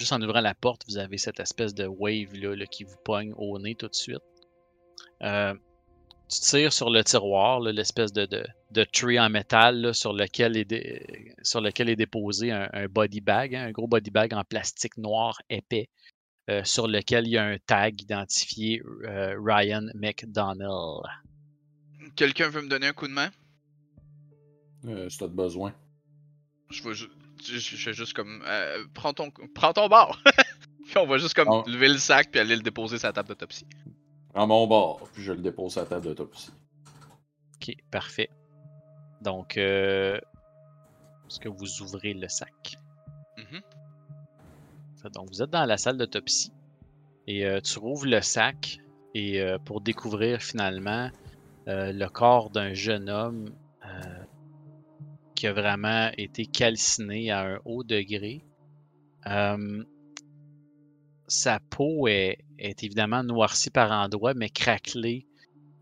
juste 0.00 0.12
en 0.12 0.20
ouvrant 0.22 0.40
la 0.40 0.54
porte, 0.54 0.82
vous 0.88 0.98
avez 0.98 1.18
cette 1.18 1.38
espèce 1.38 1.74
de 1.74 1.86
wave 1.86 2.34
là, 2.34 2.56
là, 2.56 2.66
qui 2.66 2.84
vous 2.84 2.96
pogne 3.04 3.32
au 3.36 3.58
nez 3.58 3.74
tout 3.74 3.88
de 3.88 3.94
suite. 3.94 4.18
Euh, 5.22 5.54
tu 6.28 6.40
tires 6.40 6.72
sur 6.72 6.90
le 6.90 7.04
tiroir, 7.04 7.60
là, 7.60 7.72
l'espèce 7.72 8.12
de, 8.12 8.24
de, 8.24 8.44
de 8.70 8.84
tree 8.84 9.18
en 9.18 9.28
métal 9.28 9.80
là, 9.80 9.92
sur, 9.92 10.12
lequel 10.12 10.56
est 10.56 10.64
dé- 10.64 11.34
sur 11.42 11.60
lequel 11.60 11.88
est 11.88 11.96
déposé 11.96 12.50
un, 12.50 12.68
un 12.72 12.86
body 12.86 13.20
bag, 13.20 13.54
hein, 13.54 13.66
un 13.66 13.72
gros 13.72 13.86
body 13.86 14.10
bag 14.10 14.32
en 14.32 14.44
plastique 14.44 14.96
noir 14.96 15.40
épais, 15.50 15.88
euh, 16.48 16.64
sur 16.64 16.88
lequel 16.88 17.26
il 17.26 17.32
y 17.32 17.36
a 17.38 17.44
un 17.44 17.58
tag 17.58 18.00
identifié 18.00 18.80
euh, 19.04 19.36
Ryan 19.38 19.86
McDonnell. 19.94 21.02
Quelqu'un 22.16 22.48
veut 22.48 22.62
me 22.62 22.68
donner 22.68 22.86
un 22.86 22.92
coup 22.92 23.08
de 23.08 23.12
main? 23.12 23.30
Euh, 24.86 25.08
si 25.10 25.18
t'as 25.18 25.26
besoin. 25.26 25.74
Je 26.70 26.82
vais 26.82 26.94
je, 27.44 27.76
fais 27.76 27.92
juste 27.92 28.12
comme. 28.14 28.42
euh, 28.46 28.84
prends, 28.94 29.12
ton, 29.12 29.30
prends 29.54 29.72
ton 29.72 29.88
bar! 29.88 30.20
puis 30.86 30.98
on 30.98 31.06
va 31.06 31.18
juste 31.18 31.34
comme 31.34 31.48
Ah. 31.50 31.62
lever 31.66 31.88
le 31.88 31.98
sac 31.98 32.30
puis 32.30 32.40
aller 32.40 32.56
le 32.56 32.62
déposer 32.62 32.98
sur 32.98 33.08
la 33.08 33.12
table 33.12 33.28
d'autopsie. 33.28 33.66
Prends 34.32 34.46
mon 34.46 34.66
bord, 34.66 35.08
puis 35.12 35.22
je 35.22 35.32
le 35.32 35.40
dépose 35.42 35.76
à 35.78 35.82
la 35.82 35.86
table 35.86 36.06
d'autopsie. 36.06 36.52
Ok, 37.56 37.74
parfait. 37.90 38.30
Donc, 39.22 39.56
euh, 39.58 40.16
est-ce 41.28 41.38
que 41.40 41.48
vous 41.48 41.82
ouvrez 41.82 42.14
le 42.14 42.28
sac? 42.28 42.76
Mhm. 43.36 43.60
Fait, 45.02 45.10
Donc, 45.10 45.28
vous 45.30 45.42
êtes 45.42 45.50
dans 45.50 45.64
la 45.66 45.76
salle 45.76 45.96
d'autopsie 45.98 46.52
et 47.26 47.44
euh, 47.44 47.60
tu 47.60 47.78
rouvres 47.78 48.06
le 48.06 48.20
sac 48.22 48.78
et 49.14 49.40
euh, 49.40 49.58
pour 49.58 49.80
découvrir 49.80 50.40
finalement 50.40 51.10
euh, 51.68 51.92
le 51.92 52.08
corps 52.08 52.50
d'un 52.50 52.72
jeune 52.72 53.08
homme 53.10 53.46
qui 55.40 55.46
a 55.46 55.54
vraiment 55.54 56.10
été 56.18 56.44
calciné 56.44 57.30
à 57.30 57.54
un 57.54 57.58
haut 57.64 57.82
degré. 57.82 58.44
Euh, 59.26 59.82
sa 61.28 61.60
peau 61.60 62.08
est, 62.08 62.44
évidemment 62.58 63.24
noircie 63.24 63.70
par 63.70 63.90
endroits, 63.90 64.34
mais 64.34 64.50
craquelée. 64.50 65.26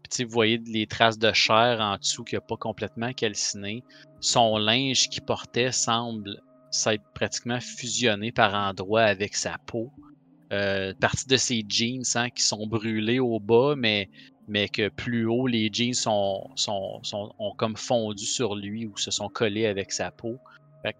Puis, 0.04 0.22
vous 0.22 0.30
voyez 0.30 0.58
les 0.58 0.86
traces 0.86 1.18
de 1.18 1.32
chair 1.32 1.80
en 1.80 1.96
dessous 1.96 2.22
qui 2.22 2.36
n'a 2.36 2.40
pas 2.40 2.56
complètement 2.56 3.12
calciné. 3.12 3.82
Son 4.20 4.58
linge 4.58 5.08
qu'il 5.08 5.24
portait 5.24 5.72
semble 5.72 6.40
s'être 6.70 7.02
pratiquement 7.12 7.58
fusionné 7.58 8.30
par 8.30 8.54
endroits 8.54 9.02
avec 9.02 9.34
sa 9.34 9.58
peau. 9.66 9.90
euh, 10.52 10.94
partie 11.00 11.26
de 11.26 11.36
ses 11.36 11.64
jeans 11.68 12.04
hein, 12.14 12.30
qui 12.30 12.44
sont 12.44 12.68
brûlés 12.68 13.18
au 13.18 13.40
bas, 13.40 13.74
mais, 13.76 14.08
mais 14.48 14.68
que 14.68 14.88
plus 14.88 15.26
haut, 15.26 15.46
les 15.46 15.70
jeans 15.72 15.94
sont, 15.94 16.50
sont, 16.56 17.00
sont- 17.04 17.32
ont 17.38 17.52
comme 17.52 17.76
fondu 17.76 18.24
sur 18.24 18.54
lui 18.54 18.86
ou 18.86 18.96
se 18.96 19.10
sont 19.10 19.28
collés 19.28 19.66
avec 19.66 19.92
sa 19.92 20.10
peau. 20.10 20.38
Fait 20.82 20.92
que, 20.94 20.98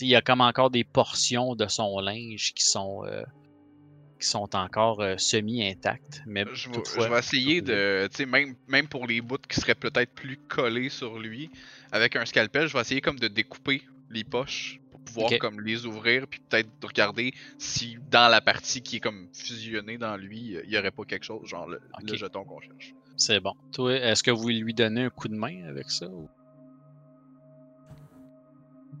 il 0.00 0.08
y 0.08 0.14
a 0.14 0.22
comme 0.22 0.40
encore 0.40 0.70
des 0.70 0.84
portions 0.84 1.54
de 1.56 1.66
son 1.66 1.98
linge 2.00 2.54
qui 2.54 2.64
sont, 2.64 3.04
euh, 3.04 3.22
qui 4.20 4.28
sont 4.28 4.54
encore 4.54 5.00
euh, 5.00 5.16
semi-intactes. 5.18 6.22
Mais 6.26 6.44
Je 6.52 6.68
vais, 6.68 6.74
toutefois, 6.74 7.06
je 7.08 7.12
vais 7.12 7.18
essayer 7.18 7.60
de, 7.60 8.08
même, 8.24 8.54
même 8.68 8.88
pour 8.88 9.06
les 9.06 9.20
bouts 9.20 9.36
qui 9.48 9.60
seraient 9.60 9.74
peut-être 9.74 10.14
plus 10.14 10.38
collés 10.48 10.88
sur 10.88 11.18
lui, 11.18 11.50
avec 11.92 12.16
un 12.16 12.24
scalpel, 12.24 12.68
je 12.68 12.72
vais 12.72 12.80
essayer 12.80 13.00
comme 13.00 13.18
de 13.18 13.28
découper 13.28 13.82
les 14.10 14.22
poches 14.24 14.80
pouvoir 15.06 15.30
comme 15.38 15.60
les 15.60 15.86
ouvrir, 15.86 16.26
puis 16.28 16.40
peut-être 16.48 16.68
de 16.80 16.86
regarder 16.86 17.32
si 17.58 17.96
dans 18.10 18.28
la 18.30 18.40
partie 18.40 18.82
qui 18.82 18.96
est 18.96 19.00
comme 19.00 19.28
fusionnée 19.32 19.96
dans 19.98 20.16
lui, 20.16 20.58
il 20.64 20.70
y 20.70 20.78
aurait 20.78 20.90
pas 20.90 21.04
quelque 21.04 21.24
chose, 21.24 21.46
genre 21.48 21.66
le, 21.68 21.80
jeton 22.14 22.44
qu'on 22.44 22.60
cherche. 22.60 22.94
c'est 23.16 23.40
bon. 23.40 23.54
Toi, 23.72 23.94
est-ce 23.94 24.22
que 24.22 24.30
vous 24.30 24.48
lui 24.48 24.74
donnez 24.74 25.04
un 25.04 25.10
coup 25.10 25.28
de 25.28 25.34
main 25.34 25.64
avec 25.68 25.90
ça? 25.90 26.06
ou- 26.08 26.28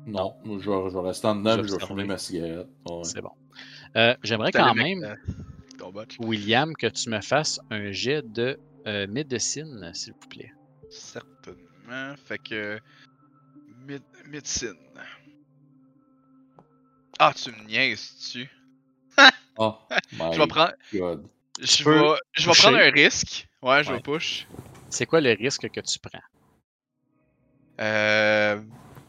Non, 0.06 0.34
je 0.44 0.50
vais, 0.70 0.90
je 0.90 0.94
vais 0.98 1.00
rester 1.06 1.26
en 1.26 1.34
dedans 1.36 1.58
et 1.58 1.66
je 1.66 1.74
vais 1.74 1.84
fumer 1.86 2.04
ma 2.04 2.18
cigarette. 2.18 2.68
Ouais. 2.88 3.00
C'est 3.04 3.20
bon. 3.20 3.32
Euh, 3.96 4.14
J'aimerais 4.22 4.52
quand 4.52 4.74
même, 4.74 5.02
euh. 5.04 5.14
William, 6.20 6.74
que 6.74 6.86
tu 6.86 7.10
me 7.10 7.20
fasses 7.20 7.60
un 7.70 7.90
jet 7.90 8.22
de 8.22 8.58
euh, 8.86 9.06
médecine, 9.08 9.90
s'il 9.94 10.12
vous 10.12 10.28
plaît. 10.28 10.52
Certainement. 10.90 12.14
Fait 12.16 12.38
que. 12.38 12.78
mé- 13.86 14.00
médecine. 14.28 14.74
Ah, 17.18 17.32
tu 17.34 17.50
me 17.50 17.64
niaises-tu? 17.66 18.48
Oh, 19.58 19.74
my 20.12 20.32
Je 20.34 20.38
vais 20.38 20.46
prendre. 20.46 20.72
God. 20.92 21.26
Je 21.60 21.82
peux 21.82 21.98
vais, 21.98 22.14
je 22.34 22.46
vais 22.46 22.52
pusher. 22.52 22.62
prendre 22.62 22.76
un 22.78 22.90
risque. 22.90 23.48
Ouais, 23.62 23.82
je 23.82 23.88
Ouais. 23.90 23.96
vais 23.96 24.02
push. 24.02 24.46
C'est 24.90 25.06
quoi 25.06 25.20
le 25.22 25.30
risque 25.32 25.68
que 25.70 25.80
tu 25.80 25.98
prends? 25.98 26.20
Euh. 27.80 28.60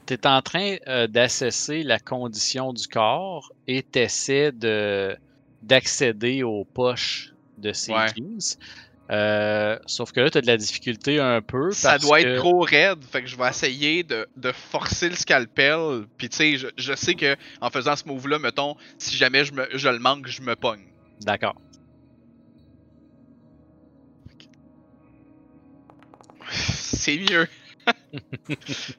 Tu 0.05 0.13
es 0.13 0.25
en 0.25 0.41
train 0.41 0.77
euh, 0.87 1.07
d'assesser 1.07 1.83
la 1.83 1.99
condition 1.99 2.71
du 2.71 2.87
corps 2.87 3.51
et 3.67 3.83
tu 3.83 3.99
essaies 3.99 4.53
d'accéder 5.61 6.43
aux 6.43 6.63
poches 6.63 7.33
de 7.57 7.73
ces 7.73 7.91
Ouais. 7.91 8.05
Euh, 9.09 9.79
sauf 9.85 10.11
que 10.11 10.19
là, 10.19 10.29
tu 10.29 10.37
as 10.37 10.41
de 10.41 10.47
la 10.47 10.57
difficulté 10.57 11.19
un 11.19 11.41
peu. 11.41 11.71
Ça 11.71 11.97
doit 11.97 12.21
que- 12.21 12.27
être 12.27 12.37
trop 12.39 12.59
raide, 12.61 13.03
fait 13.05 13.21
que 13.21 13.27
je 13.27 13.37
vais 13.37 13.47
essayer 13.47 14.03
de, 14.03 14.27
de 14.35 14.51
forcer 14.51 15.07
le 15.09 15.15
scalpel. 15.15 16.05
Puis 16.17 16.27
tu 16.29 16.37
sais, 16.37 16.57
je, 16.57 16.67
je 16.77 16.93
sais 16.93 17.15
que 17.15 17.35
en 17.61 17.69
faisant 17.69 17.95
ce 17.95 18.05
move-là, 18.07 18.39
mettons, 18.39 18.75
si 18.97 19.15
jamais 19.15 19.45
je, 19.45 19.53
me, 19.53 19.67
je 19.73 19.87
le 19.87 19.99
manque, 19.99 20.27
je 20.27 20.41
me 20.41 20.55
pogne. 20.55 20.85
D'accord. 21.21 21.55
C'est 26.51 27.17
mieux. 27.17 27.47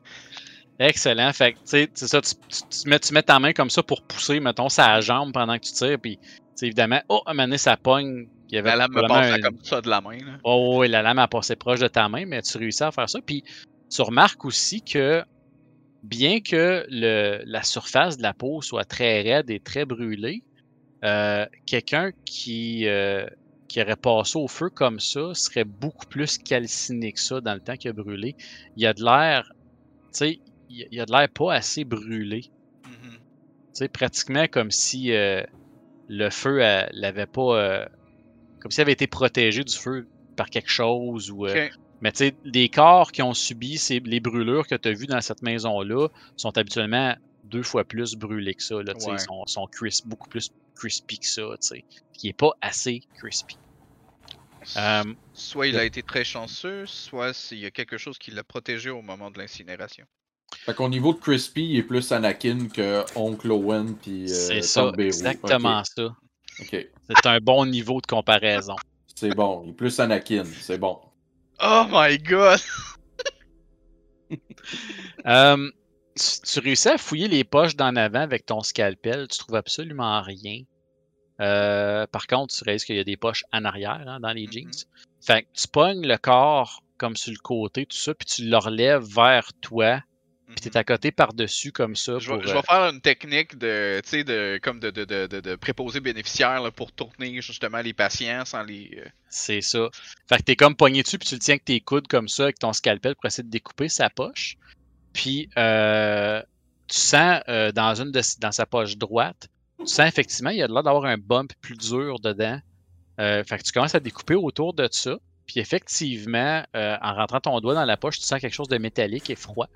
Excellent. 0.79 1.33
Fait 1.33 1.55
que, 1.55 1.59
tu 1.59 1.89
sais, 1.95 2.07
ça, 2.07 2.21
tu, 2.23 2.35
tu- 2.49 2.89
mets, 2.89 3.01
tu 3.01 3.13
mets 3.13 3.23
ta 3.23 3.39
main 3.41 3.53
comme 3.53 3.71
ça 3.71 3.83
pour 3.83 4.03
pousser, 4.03 4.39
mettons, 4.41 4.69
sa 4.69 5.01
jambe 5.01 5.33
pendant 5.33 5.59
que 5.59 5.67
tu 5.67 5.73
tires, 5.73 5.99
puis, 6.01 6.19
évidemment, 6.63 7.03
oh, 7.09 7.21
à 7.27 7.31
un 7.31 7.35
moment 7.35 7.45
donné, 7.49 7.59
ça 7.59 7.77
pogne. 7.77 8.29
Il 8.51 8.57
y 8.57 8.59
avait 8.59 8.71
La 8.71 8.77
lame 8.77 8.93
me 8.93 9.13
un- 9.13 9.39
comme 9.41 9.59
ça 9.63 9.81
de 9.81 9.91
la 9.91 10.01
main. 10.01 10.17
Là. 10.19 10.39
Oh, 10.45 10.77
oui, 10.79 10.89
la 10.89 11.03
lame 11.03 11.19
a 11.19 11.29
passé 11.29 11.57
proche 11.57 11.81
de 11.81 11.89
ta 11.89 12.09
main, 12.09 12.25
mais 12.27 12.41
tu 12.43 12.57
réussis 12.59 12.83
à 12.83 12.91
faire 12.93 13.09
ça. 13.09 13.21
Puis 13.25 13.43
tu 13.91 14.03
remarques 14.03 14.45
aussi 14.45 14.83
que 14.83 15.23
bien 16.03 16.41
que 16.41 16.87
le, 16.89 17.43
la 17.45 17.63
surface 17.63 18.17
de 18.17 18.23
la 18.23 18.35
peau 18.35 18.63
soit 18.63 18.85
très 18.85 19.23
raide 19.23 19.51
et 19.51 19.61
très 19.61 19.85
brûlée, 19.85 20.43
euh, 21.05 21.47
quelqu'un 21.67 22.11
qui, 22.25 22.87
euh, 22.87 23.27
qui 23.69 23.83
aurait 23.83 23.97
passé 23.97 24.39
au 24.39 24.49
feu 24.49 24.71
comme 24.71 25.01
ça 25.01 25.35
serait 25.35 25.65
beaucoup 25.65 26.07
plus 26.07 26.39
calciné 26.39 27.13
que 27.13 27.21
ça 27.21 27.41
dans 27.41 27.55
le 27.55 27.61
temps 27.61 27.77
qu'il 27.77 27.91
a 27.91 27.95
brûlé. 27.95 28.35
Il 28.77 28.83
y 28.83 28.87
a 28.87 28.95
de 28.95 29.05
l'air, 29.05 29.45
tu 30.15 30.19
sais, 30.19 30.41
il 30.69 30.87
y 30.91 31.01
a- 31.01 31.07
de 31.07 31.13
l'air 31.13 31.29
pas 31.31 31.55
assez 31.55 31.85
brûlé. 31.85 32.43
Mhm. 32.87 33.13
Tu 33.13 33.21
sais, 33.75 33.89
pratiquement 33.89 34.47
comme 34.49 34.71
si 34.71 35.13
euh, 35.13 35.43
le 36.09 36.31
feu 36.31 36.59
l'avait 36.93 37.27
pas. 37.27 37.89
Comme 38.61 38.71
s'il 38.71 38.83
avait 38.83 38.93
été 38.93 39.07
protégé 39.07 39.65
du 39.65 39.75
feu 39.77 40.07
par 40.37 40.51
quelque 40.51 40.71
chose. 40.71 41.31
Ou, 41.31 41.47
euh. 41.47 41.69
Mais 42.01 42.13
tu 42.13 42.19
sais, 42.19 42.35
les 42.45 42.69
corps 42.69 43.11
qui 43.11 43.23
ont 43.23 43.35
subi 43.35 43.77
ces, 43.77 43.99
les 44.01 44.21
brûlures 44.21 44.67
que 44.67 44.77
tu 44.77 44.89
as 44.89 44.93
vues 44.93 45.07
dans 45.09 45.21
cette 45.21 45.43
maison-là 45.43 46.09
sont 46.37 46.57
habituellement 46.57 47.17
deux 47.45 47.63
fois 47.65 47.83
plus 47.85 48.15
brûlés 48.15 48.55
que 48.55 48.63
ça. 48.63 48.77
Là, 48.83 48.93
Ouais. 48.95 49.15
Ils 49.15 49.19
sont, 49.21 49.45
sont 49.47 49.67
crisp- 49.67 50.07
beaucoup 50.07 50.29
plus 50.29 50.51
crispy 50.77 51.19
que 51.19 51.27
ça. 51.27 51.43
tu 51.61 51.67
sais, 51.69 51.85
Qui 52.13 52.29
n'est 52.29 52.33
pas 52.35 52.53
assez 52.61 53.01
crispy. 53.17 53.57
Euh, 54.77 55.03
Soit 55.33 55.69
il 55.69 55.79
a 55.79 55.85
été 55.85 56.03
très 56.03 56.25
chanceux, 56.25 56.85
soit 56.87 57.33
s'il 57.33 57.59
y 57.59 57.67
a 57.67 57.71
quelque 57.71 57.97
chose 57.97 58.19
qui 58.19 58.31
l'a 58.31 58.45
protégé 58.45 58.91
au 58.91 59.03
moment 59.03 59.31
de 59.31 59.39
l'incinération. 59.39 60.05
Fait 60.65 60.75
qu'au 60.75 60.89
niveau 60.89 61.13
de 61.13 61.19
Crispy, 61.19 61.63
il 61.73 61.77
est 61.79 61.83
plus 61.83 62.11
Anakin 62.11 62.69
que 62.69 63.05
Oncle 63.17 63.51
Owen 63.51 63.97
puis 63.97 64.25
euh, 64.25 64.35
c'est 64.35 64.63
ça, 64.63 64.91
exactement 64.99 65.83
ça. 65.85 66.17
C'est 66.61 67.27
un 67.27 67.39
bon 67.39 67.67
niveau 67.67 68.01
de 68.01 68.07
comparaison. 68.07 68.77
c'est 69.15 69.33
bon. 69.35 69.63
Il 69.65 69.71
est 69.71 69.73
plus 69.75 69.99
Anakin, 70.01 70.45
c'est 70.45 70.79
bon. 70.79 70.99
Oh 71.63 71.85
my 71.91 72.19
god! 72.19 72.61
Euh, 75.27 75.71
tu, 76.15 76.25
tu 76.45 76.61
réussis 76.61 76.89
à 76.89 76.99
fouiller 76.99 77.29
les 77.29 77.43
poches 77.45 77.77
d'en 77.77 77.97
avant 77.97 78.21
avec 78.21 78.45
ton 78.47 78.61
scalpel, 78.61 79.27
tu 79.29 79.39
trouves 79.39 79.57
absolument 79.57 80.21
rien. 80.21 80.63
Euh, 81.41 82.07
par 82.09 82.27
contre, 82.27 82.55
tu 82.55 82.63
réalises 82.65 82.85
qu'il 82.85 82.97
y 82.97 83.01
a 83.01 83.05
des 83.05 83.17
poches 83.17 83.45
en 83.53 83.65
arrière 83.65 84.03
hein, 84.07 84.21
dans 84.21 84.33
les 84.33 84.47
Mhm. 84.47 84.53
jeans. 84.53 84.71
Fait 85.25 85.43
que 85.45 85.49
tu 85.55 85.67
pognes 85.69 86.07
le 86.07 86.19
corps 86.19 86.83
comme 86.99 87.17
sur 87.17 87.33
le 87.33 87.39
côté, 87.39 87.87
tout 87.87 87.97
ça, 87.97 88.13
puis 88.15 88.27
tu 88.27 88.45
le 88.45 88.57
relèves 88.59 89.03
vers 89.05 89.49
toi, 89.61 90.01
puis 90.57 90.57
Mhm. 90.67 90.71
t'es 90.73 90.77
à 90.79 90.85
côté 90.85 91.11
par-dessus 91.13 91.73
comme 91.73 91.95
ça. 91.97 92.19
Je 92.19 92.29
vais, 92.31 92.35
pour, 92.39 92.43
je 92.45 92.51
euh, 92.51 92.55
vais 92.55 92.63
faire 92.63 92.83
une 92.91 93.01
technique 93.01 93.59
de, 93.59 94.01
de, 94.01 94.59
comme 94.63 94.81
de, 94.81 94.91
de, 94.91 95.05
de, 95.05 95.27
de, 95.27 95.41
de 95.41 95.57
préposé 95.57 96.01
bénéficiaire 96.01 96.63
là, 96.63 96.71
pour 96.71 96.91
tourner 96.93 97.41
justement 97.43 97.79
les 97.81 97.93
patients 97.93 98.45
sans 98.45 98.63
les. 98.63 98.91
euh, 98.99 99.09
C'est 99.29 99.61
ça. 99.61 99.89
Fait 100.29 100.39
que 100.39 100.43
t'es 100.43 100.57
comme 100.57 100.75
pogné 100.75 101.03
dessus, 101.03 101.19
puis 101.19 101.29
tu 101.29 101.35
le 101.35 101.41
tiens 101.41 101.55
avec 101.55 101.65
tes 101.65 101.81
coudes 101.81 102.09
comme 102.09 102.29
ça, 102.29 102.45
avec 102.45 102.59
ton 102.59 102.73
scalpel 102.73 103.15
pour 103.15 103.27
essayer 103.27 103.45
de 103.45 103.51
découper 103.51 103.89
sa 103.89 104.09
poche. 104.11 104.57
Puis 105.13 105.49
euh, 105.59 106.43
tu 106.87 106.99
sens 106.99 107.41
euh, 107.49 107.73
dans 107.73 108.01
une 108.01 108.11
de 108.11 108.21
dans 108.41 108.53
sa 108.53 108.67
poche 108.67 108.97
droite, 108.97 109.49
tu 109.81 109.87
sens 109.87 110.09
effectivement, 110.09 110.51
il 110.51 110.59
y 110.59 110.63
a 110.63 110.67
l'air 110.67 110.83
d'avoir 110.83 111.05
un 111.05 111.19
bump 111.19 111.53
plus 111.61 111.77
dur 111.77 112.19
dedans. 112.21 112.59
Euh, 113.21 113.43
fait 113.45 113.59
que 113.59 113.63
tu 113.65 113.73
commences 113.73 113.95
à 113.95 114.01
découper 114.01 114.35
autour 114.35 114.75
de 114.75 114.89
ça. 114.91 115.17
Puis 115.47 115.61
effectivement, 115.61 116.63
euh, 116.77 116.97
en 117.01 117.15
rentrant 117.15 117.41
ton 117.41 117.61
doigt 117.61 117.75
dans 117.75 117.85
la 117.85 117.97
poche, 117.97 118.19
tu 118.19 118.25
sens 118.25 118.39
quelque 118.41 118.53
chose 118.55 118.69
de 118.69 118.79
métallique 118.79 119.31
et 119.31 119.35
froid. 119.35 119.69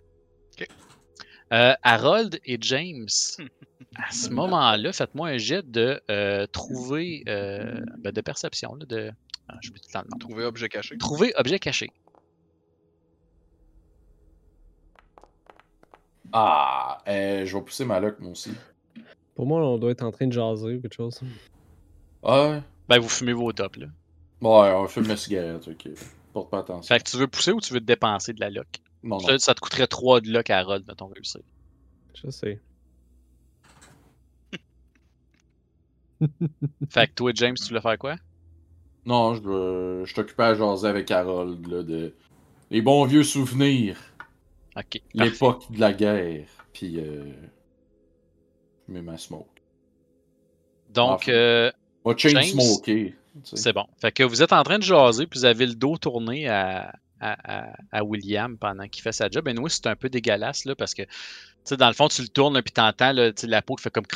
Euh, 1.53 1.75
Harold 1.83 2.41
et 2.45 2.57
James, 2.61 3.09
à 3.97 4.11
ce 4.11 4.31
moment-là, 4.31 4.93
faites-moi 4.93 5.29
un 5.29 5.39
jet 5.39 5.71
de 5.71 6.01
euh, 6.11 6.47
trouver 6.47 7.25
euh, 7.29 7.81
ben, 7.99 8.13
de 8.13 8.21
perception. 8.21 8.75
Là, 8.75 8.87
de... 8.87 9.11
Ah, 9.49 9.59
le 9.63 10.19
trouver 10.19 10.45
objet 10.45 10.69
caché. 10.69 10.97
Trouver 10.97 11.33
objet 11.37 11.59
caché. 11.59 11.91
Ah, 16.33 17.03
euh, 17.09 17.45
je 17.45 17.57
vais 17.57 17.63
pousser 17.63 17.85
ma 17.85 18.01
luck, 18.01 18.19
moi 18.21 18.33
aussi. 18.33 18.53
Pour 19.35 19.47
moi, 19.47 19.61
on 19.61 19.77
doit 19.77 19.91
être 19.91 20.03
en 20.03 20.11
train 20.11 20.27
de 20.27 20.33
jaser 20.33 20.77
ou 20.77 20.81
quelque 20.81 20.95
chose. 20.95 21.21
Ouais. 22.23 22.63
Ben, 22.89 22.99
vous 22.99 23.09
fumez 23.09 23.35
vos 23.35 23.53
tops, 23.53 23.77
là. 23.79 23.87
Ouais, 24.41 24.73
on 24.73 24.89
fume 24.89 25.07
ma 25.07 25.17
cigarette, 25.17 25.69
ok. 25.69 25.91
Porte 26.33 26.51
pas 26.51 26.61
attention. 26.61 26.89
Fait 26.89 27.03
que 27.03 27.11
tu 27.11 27.17
veux 27.19 27.29
pousser 27.29 27.53
ou 27.53 27.61
tu 27.61 27.75
veux 27.75 27.81
te 27.81 27.85
dépenser 27.85 28.33
de 28.33 28.41
la 28.41 28.49
lock? 28.49 28.82
Non, 29.05 29.17
non. 29.19 29.27
Ça, 29.27 29.39
ça 29.39 29.55
te 29.55 29.61
coûterait 29.61 29.87
3 29.87 30.21
de 30.21 30.31
lock 30.33 30.51
à 30.51 30.59
Harold, 30.59 30.85
mettons, 30.87 31.07
réussir. 31.09 31.41
Je 32.23 32.31
sais. 32.31 32.61
Fait 36.91 37.07
que 37.09 37.13
toi, 37.15 37.33
James, 37.35 37.55
tu 37.57 37.69
voulais 37.69 37.81
faire 37.81 37.99
quoi? 37.99 38.17
Non, 39.05 39.35
je, 39.35 39.41
dois- 39.41 40.05
je 40.05 40.15
t'occupais 40.15 40.43
à 40.45 40.55
jaser 40.55 40.87
avec 40.87 41.11
Harold, 41.11 41.67
là, 41.67 41.83
de... 41.83 42.15
Les 42.71 42.81
bons 42.81 43.05
vieux 43.05 43.25
souvenirs. 43.25 43.99
L'époque 45.15 45.71
de 45.73 45.81
la 45.81 45.93
guerre. 45.93 46.47
Puis, 46.73 46.99
euh... 47.01 47.25
Je 48.89 48.93
mets 48.95 49.03
ma 49.03 49.19
smoke. 49.19 49.47
Donc, 50.91 51.23
Enfin. 51.23 51.33
euh, 51.33 51.73
Va 52.05 52.17
chain 52.17 52.29
James, 52.31 52.43
smoker. 52.45 52.85
tu 52.85 53.15
sais. 53.45 53.57
c'est 53.57 53.73
bon. 53.73 53.87
Fait 53.99 54.13
que 54.13 54.23
vous 54.23 54.43
êtes 54.43 54.53
en 54.53 54.63
train 54.63 54.79
de 54.79 54.83
jaser, 54.85 55.27
puis 55.27 55.41
vous 55.41 55.45
avez 55.45 55.67
le 55.67 55.75
dos 55.75 55.97
tourné 55.99 56.49
à, 56.49 56.95
à, 57.23 58.05
William 58.05 58.59
pendant 58.59 58.89
qu'il 58.89 59.03
fait 59.03 59.13
sa 59.13 59.29
job. 59.31 59.47
Et 59.49 59.55
nous, 59.55 59.69
c'est 59.69 59.87
un 59.87 59.97
peu 59.97 60.09
dégueulasse, 60.09 60.65
là, 60.65 60.75
parce 60.75 60.95
que, 60.95 61.03
dans 61.71 61.89
le 61.89 61.95
fond, 61.95 62.09
tu 62.09 62.23
le 62.23 62.29
tournes, 62.29 62.61
puis 62.63 62.73
t'entends, 62.73 63.13
la 63.13 63.63
peau 63.63 63.77
qui 63.77 63.83
fait 63.85 63.91
comme. 63.91 64.07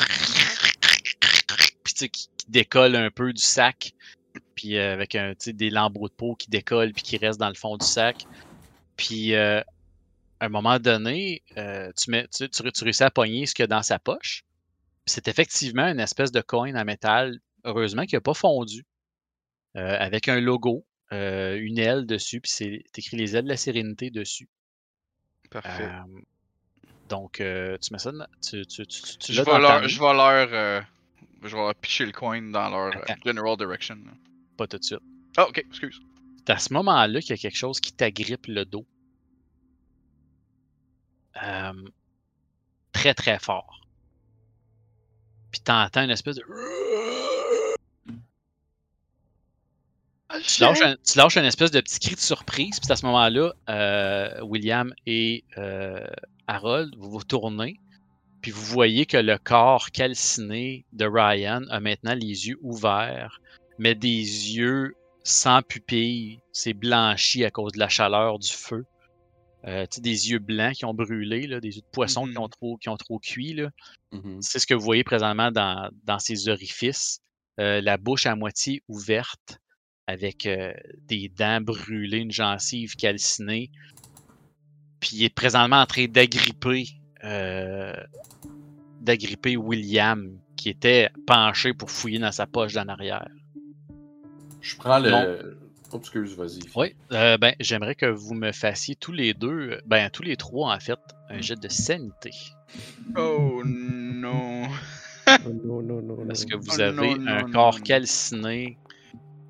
Puis, 1.85 1.95
qui, 1.95 2.11
qui 2.11 2.29
décolle 2.49 2.97
un 2.97 3.11
peu 3.11 3.33
du 3.33 3.43
sac. 3.43 3.93
Puis, 4.55 4.77
euh, 4.77 4.93
avec 4.93 5.15
un, 5.15 5.35
des 5.47 5.71
lambeaux 5.71 6.09
de 6.09 6.15
peau 6.15 6.35
qui 6.35 6.51
décollent, 6.51 6.93
puis 6.93 7.03
qui 7.03 7.17
restent 7.17 7.41
dans 7.41 7.49
le 7.49 7.55
fond 7.55 7.77
du 7.77 7.87
sac. 7.87 8.25
Puis, 8.97 9.35
euh, 9.35 9.61
à 10.41 10.47
un 10.47 10.49
moment 10.49 10.79
donné, 10.79 11.43
euh, 11.57 11.91
tu, 11.97 12.11
tu, 12.51 12.85
réussis 12.85 13.05
à 13.05 13.11
pogner 13.11 13.47
ce 13.47 13.55
qu'il 13.55 13.63
y 13.63 13.65
a 13.65 13.69
dans 13.69 13.83
sa 13.83 13.99
poche. 13.99 14.45
C'est 15.07 15.29
effectivement 15.29 15.87
une 15.87 16.01
espèce 16.01 16.33
de 16.33 16.41
coin 16.41 16.75
en 16.75 16.85
métal 16.85 17.39
heureusement, 17.65 18.05
qui 18.05 18.15
n'a 18.15 18.21
pas 18.21 18.35
fondu, 18.35 18.85
avec 19.75 20.29
un 20.29 20.41
logo, 20.41 20.87
euh, 21.13 21.59
une 21.61 21.79
aile 21.79 22.07
dessus, 22.07 22.41
puis 22.41 22.51
c'est 22.51 22.83
écrit 22.97 23.17
les 23.17 23.37
ailes 23.37 23.45
de 23.45 23.49
la 23.51 23.57
sérénité 23.57 24.11
dessus. 24.11 24.49
Parfait. 25.51 25.85
Euh, 25.85 26.21
donc, 27.09 27.41
euh, 27.41 27.79
tu 27.79 27.93
mets 27.93 27.99
ça 27.99 28.11
dans- 28.13 28.27
tu, 28.43 28.67
tu, 28.67 28.87
tu, 28.87 29.03
tu 29.19 29.33
je, 29.33 29.43
vais 29.43 29.59
leur, 29.59 29.87
je 29.89 29.99
vais 30.01 30.13
leur. 30.13 30.49
euh, 30.53 30.81
je 31.43 31.49
vais 31.49 31.63
leur 31.63 31.75
pitcher 31.77 32.07
le 32.07 32.13
coin 32.13 32.43
dans 32.43 32.69
leur 32.69 32.97
Attends. 32.97 33.15
general 33.25 33.57
direction. 33.57 33.97
Pas 34.57 34.67
tout 34.67 34.79
de 34.79 34.85
suite. 34.85 34.99
Ah, 35.37 35.47
ok, 35.49 35.59
excuse. 35.59 36.01
C'est 36.39 36.51
à 36.53 36.59
ce 36.59 36.73
moment-là 36.73 37.21
qu'il 37.21 37.31
y 37.31 37.35
a 37.35 37.37
quelque 37.37 37.57
chose 37.57 37.79
qui 37.81 37.93
t'agrippe 37.93 38.47
le 38.49 38.65
dos. 38.65 38.87
Très 42.93 43.15
très 43.15 43.39
fort. 43.39 43.81
Puis 45.53 45.61
t'entends 45.61 46.03
une 46.05 46.11
espèce 46.11 46.37
de. 46.37 46.43
Tu 50.47 50.63
lâches, 50.63 50.83
un, 50.83 50.97
tu 51.05 51.19
lâches 51.19 51.37
une 51.37 51.45
espèce 51.45 51.71
de 51.71 51.81
petit 51.81 51.99
cri 52.01 52.15
de 52.15 52.21
surprise, 52.21 52.81
puis 52.81 52.91
à 52.91 52.97
ce 52.97 53.07
moment-là, 53.07 53.53
euh, 53.69 54.41
William 54.43 54.93
et 55.07 55.45
euh, 55.59 56.07
Harold, 56.47 56.95
vous 56.97 57.11
vous 57.11 57.25
tournez, 57.25 57.81
puis 58.43 58.51
vous 58.51 58.65
voyez 58.65 59.07
que 59.07 59.17
le 59.17 59.39
corps 59.39 59.91
calciné 59.91 60.85
de 60.93 61.07
Ryan 61.07 61.63
a 61.71 61.81
maintenant 61.81 62.15
les 62.15 62.49
yeux 62.49 62.59
ouverts, 62.63 63.41
mais 63.79 63.95
des 63.95 64.09
yeux 64.57 64.95
sans 65.25 65.63
pupille, 65.63 66.41
c'est 66.53 66.73
blanchi 66.75 67.45
à 67.45 67.51
cause 67.51 67.73
de 67.73 67.79
la 67.79 67.89
chaleur 67.89 68.39
du 68.39 68.51
feu. 68.53 68.85
Euh, 69.67 69.83
tu 69.91 69.97
sais, 69.97 70.01
des 70.01 70.31
yeux 70.31 70.39
blancs 70.39 70.75
qui 70.75 70.85
ont 70.85 70.95
brûlé, 70.95 71.49
là, 71.49 71.59
des 71.59 71.75
yeux 71.75 71.83
de 71.83 71.91
poisson 71.91 72.25
qui, 72.25 72.31
Mhm. 72.33 72.39
ont 72.39 72.49
trop, 72.49 72.77
qui 72.77 72.89
ont 72.89 72.97
trop 72.97 73.19
cuit. 73.19 73.61
Mhm. 74.13 74.41
C'est 74.41 74.61
ce 74.61 74.67
que 74.67 74.75
vous 74.75 74.85
voyez 74.85 75.03
présentement 75.03 75.51
dans, 75.51 75.91
dans 76.05 76.21
ces 76.21 76.49
orifices. 76.49 77.19
Euh, 77.59 77.81
la 77.81 77.97
bouche 77.97 78.27
à 78.27 78.37
moitié 78.37 78.83
ouverte, 78.87 79.59
avec 80.07 80.47
euh, 80.47 80.73
des 81.09 81.29
dents 81.29 81.61
brûlées, 81.61 82.19
une 82.19 82.31
gencive 82.33 82.97
calcinée. 82.97 83.71
Puis 85.01 85.11
il 85.15 85.25
est 85.25 85.35
présentement 85.35 85.81
en 85.81 85.87
train 85.87 86.07
d'agripper 86.07 86.89
euh, 87.25 87.93
d'agripper 89.01 89.57
William, 89.57 90.39
qui 90.57 90.69
était 90.69 91.11
penché 91.27 91.75
pour 91.75 91.91
fouiller 91.91 92.19
dans 92.19 92.33
sa 92.33 92.47
poche 92.47 92.75
d'en 92.75 92.89
arrière. 92.89 93.29
Je 94.61 94.77
prends 94.77 94.99
le. 94.99 95.59
Oh, 95.93 95.99
excuse, 95.99 96.35
vas-y. 96.35 96.59
Oui, 96.75 96.95
euh, 97.13 97.39
ben, 97.39 97.55
j'aimerais 97.61 97.95
que 97.95 98.07
vous 98.07 98.35
me 98.35 98.51
fassiez 98.53 98.97
tous 98.97 99.13
les 99.13 99.35
deux, 99.35 99.81
ben, 99.87 100.11
tous 100.11 100.23
les 100.23 100.37
trois, 100.37 100.75
en 100.75 100.81
fait, 100.81 100.99
un 101.29 101.41
jet 101.41 101.61
de 101.61 101.69
sanité. 101.69 102.31
Oh 103.17 103.63
non. 103.65 104.65
Oh, 105.29 105.53
non, 105.65 105.83
non, 105.83 106.03
non, 106.03 106.27
Parce 106.27 106.45
que 106.45 106.57
vous 106.57 106.79
Oh, 106.79 106.81
avez 106.81 107.15
non, 107.19 107.29
un 107.29 107.43
non, 107.43 107.51
corps 107.53 107.77
non. 107.79 107.83
calciné 107.85 108.79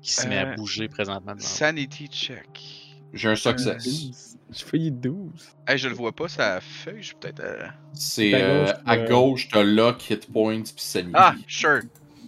qui 0.07 0.13
se 0.13 0.27
met 0.27 0.37
à 0.37 0.47
Euh, 0.51 0.55
bouger 0.55 0.87
présentement. 0.87 1.33
devant 1.35 1.41
vous. 1.45 1.53
Sanity 1.55 2.07
check. 2.07 2.97
J'ai 3.13 3.27
un 3.29 3.35
success. 3.35 4.33
J'ai 4.49 4.65
failli 4.65 4.89
12. 4.91 5.49
Hey, 5.67 5.77
je 5.77 5.89
le 5.89 5.95
vois 5.95 6.13
pas, 6.13 6.29
sa 6.29 6.61
feuille, 6.61 7.01
je 7.01 7.07
suis 7.07 7.15
peut-être. 7.15 7.41
euh, 7.41 7.67
C'est 7.93 8.33
À 8.33 8.37
euh, 8.39 8.63
gauche, 8.65 8.75
à 8.85 8.93
euh, 8.93 9.07
gauche, 9.09 9.47
t'as 9.49 9.63
lock, 9.63 10.09
hit 10.09 10.31
points, 10.31 10.61
puis 10.61 10.73
sanity. 10.77 11.11
Ah, 11.13 11.35
sure. 11.47 11.81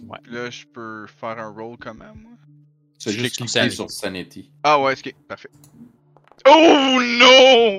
Ouais. 0.06 0.18
Puis 0.22 0.32
Là, 0.34 0.50
je 0.50 0.66
peux 0.66 1.06
faire 1.06 1.38
un 1.38 1.48
roll 1.50 1.76
comment, 1.78 2.04
moi? 2.14 2.32
C'est 2.98 3.12
juste 3.12 3.36
cliquer 3.36 3.48
sanity. 3.50 3.76
sur 3.76 3.90
sanity. 3.90 4.50
Ah, 4.62 4.78
ouais, 4.78 4.92
ok, 4.92 5.14
parfait. 5.26 5.48
Oh 6.46 6.98
non! 7.00 7.78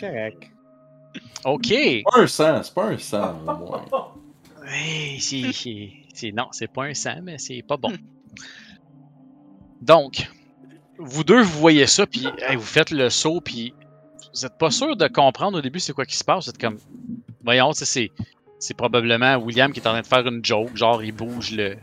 Correct. 0.00 0.50
OK! 1.44 1.66
C'est 1.66 2.02
pas 2.04 2.20
un 2.20 2.26
100, 2.26 2.62
c'est 2.64 2.74
pas 2.74 2.84
un 2.86 2.98
100 2.98 3.38
au 3.46 3.56
moins. 3.56 3.84
Ouais, 4.62 5.18
c'est- 5.20 5.52
c'est- 6.18 6.32
non, 6.32 6.48
c'est 6.52 6.66
pas 6.72 6.84
un 6.84 6.94
sang, 6.94 7.20
mais 7.22 7.38
c'est 7.38 7.62
pas 7.62 7.76
bon. 7.76 7.92
Donc, 9.80 10.28
vous 10.98 11.24
deux, 11.24 11.40
vous 11.42 11.58
voyez 11.60 11.86
ça, 11.86 12.06
puis 12.06 12.26
hey, 12.48 12.56
vous 12.56 12.62
faites 12.62 12.90
le 12.90 13.08
saut, 13.10 13.40
puis 13.40 13.72
vous 14.34 14.44
êtes 14.44 14.58
pas 14.58 14.70
sûr 14.70 14.96
de 14.96 15.06
comprendre 15.08 15.58
au 15.58 15.60
début 15.60 15.78
c'est 15.80 15.92
quoi 15.92 16.04
qui 16.04 16.16
se 16.16 16.24
passe. 16.24 16.44
Vous 16.44 16.50
êtes 16.50 16.58
comme, 16.60 16.78
voyons, 17.42 17.72
c'est 17.72 18.10
c'est 18.60 18.74
probablement 18.74 19.36
William 19.36 19.72
qui 19.72 19.78
est 19.78 19.86
en 19.86 19.92
train 19.92 20.00
de 20.00 20.06
faire 20.06 20.26
une 20.26 20.44
joke, 20.44 20.76
genre 20.76 21.02
il 21.04 21.12
bouge 21.12 21.52
le, 21.52 21.76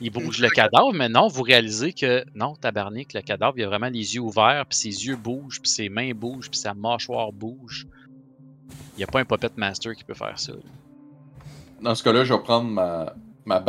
il 0.00 0.10
bouge 0.10 0.38
le 0.40 0.48
cadavre, 0.50 0.92
mais 0.94 1.08
non, 1.08 1.26
vous 1.26 1.42
réalisez 1.42 1.92
que 1.92 2.24
non, 2.36 2.54
tabarnak, 2.54 3.12
le 3.12 3.22
cadavre, 3.22 3.54
il 3.58 3.64
a 3.64 3.66
vraiment 3.66 3.88
les 3.88 4.14
yeux 4.14 4.20
ouverts, 4.20 4.64
puis 4.68 4.78
ses 4.78 5.06
yeux 5.06 5.16
bougent, 5.16 5.60
puis 5.60 5.70
ses 5.70 5.88
mains 5.88 6.12
bougent, 6.14 6.48
puis 6.48 6.60
sa 6.60 6.74
mâchoire 6.74 7.32
bouge. 7.32 7.88
Il 8.94 8.98
n'y 8.98 9.04
a 9.04 9.08
pas 9.08 9.18
un 9.20 9.24
Puppet 9.24 9.50
Master 9.56 9.96
qui 9.96 10.04
peut 10.04 10.14
faire 10.14 10.38
ça. 10.38 10.52
là. 10.52 10.58
Dans 11.82 11.94
ce 11.96 12.04
cas-là, 12.04 12.24
je 12.24 12.32
vais 12.32 12.40
prendre 12.40 12.70
ma, 12.70 13.12
ma 13.44 13.62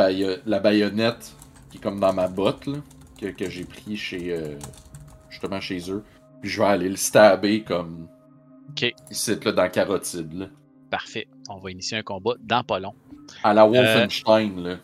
la 0.46 0.58
baïonnette 0.60 1.34
qui 1.70 1.78
est 1.78 1.80
comme 1.80 2.00
dans 2.00 2.12
ma 2.12 2.28
botte, 2.28 2.66
là, 2.66 2.78
que, 3.20 3.26
que 3.26 3.50
j'ai 3.50 3.64
pris 3.64 3.96
chez. 3.96 4.32
euh, 4.32 4.56
justement 5.34 5.60
chez 5.60 5.90
eux. 5.90 6.04
Puis 6.40 6.50
je 6.50 6.60
vais 6.60 6.68
aller 6.68 6.88
le 6.88 6.96
stabber 6.96 7.62
comme. 7.62 8.08
Ok. 8.70 8.92
Ici, 9.10 9.36
là, 9.44 9.52
dans 9.52 9.62
la 9.62 9.68
carotide, 9.68 10.32
là. 10.32 10.46
Parfait. 10.90 11.26
On 11.48 11.58
va 11.58 11.70
initier 11.70 11.98
un 11.98 12.02
combat 12.02 12.34
dans 12.40 12.62
pas 12.62 12.78
long. 12.78 12.94
À 13.42 13.52
la 13.52 13.66
Wolfenstein, 13.66 14.62
là. 14.62 14.76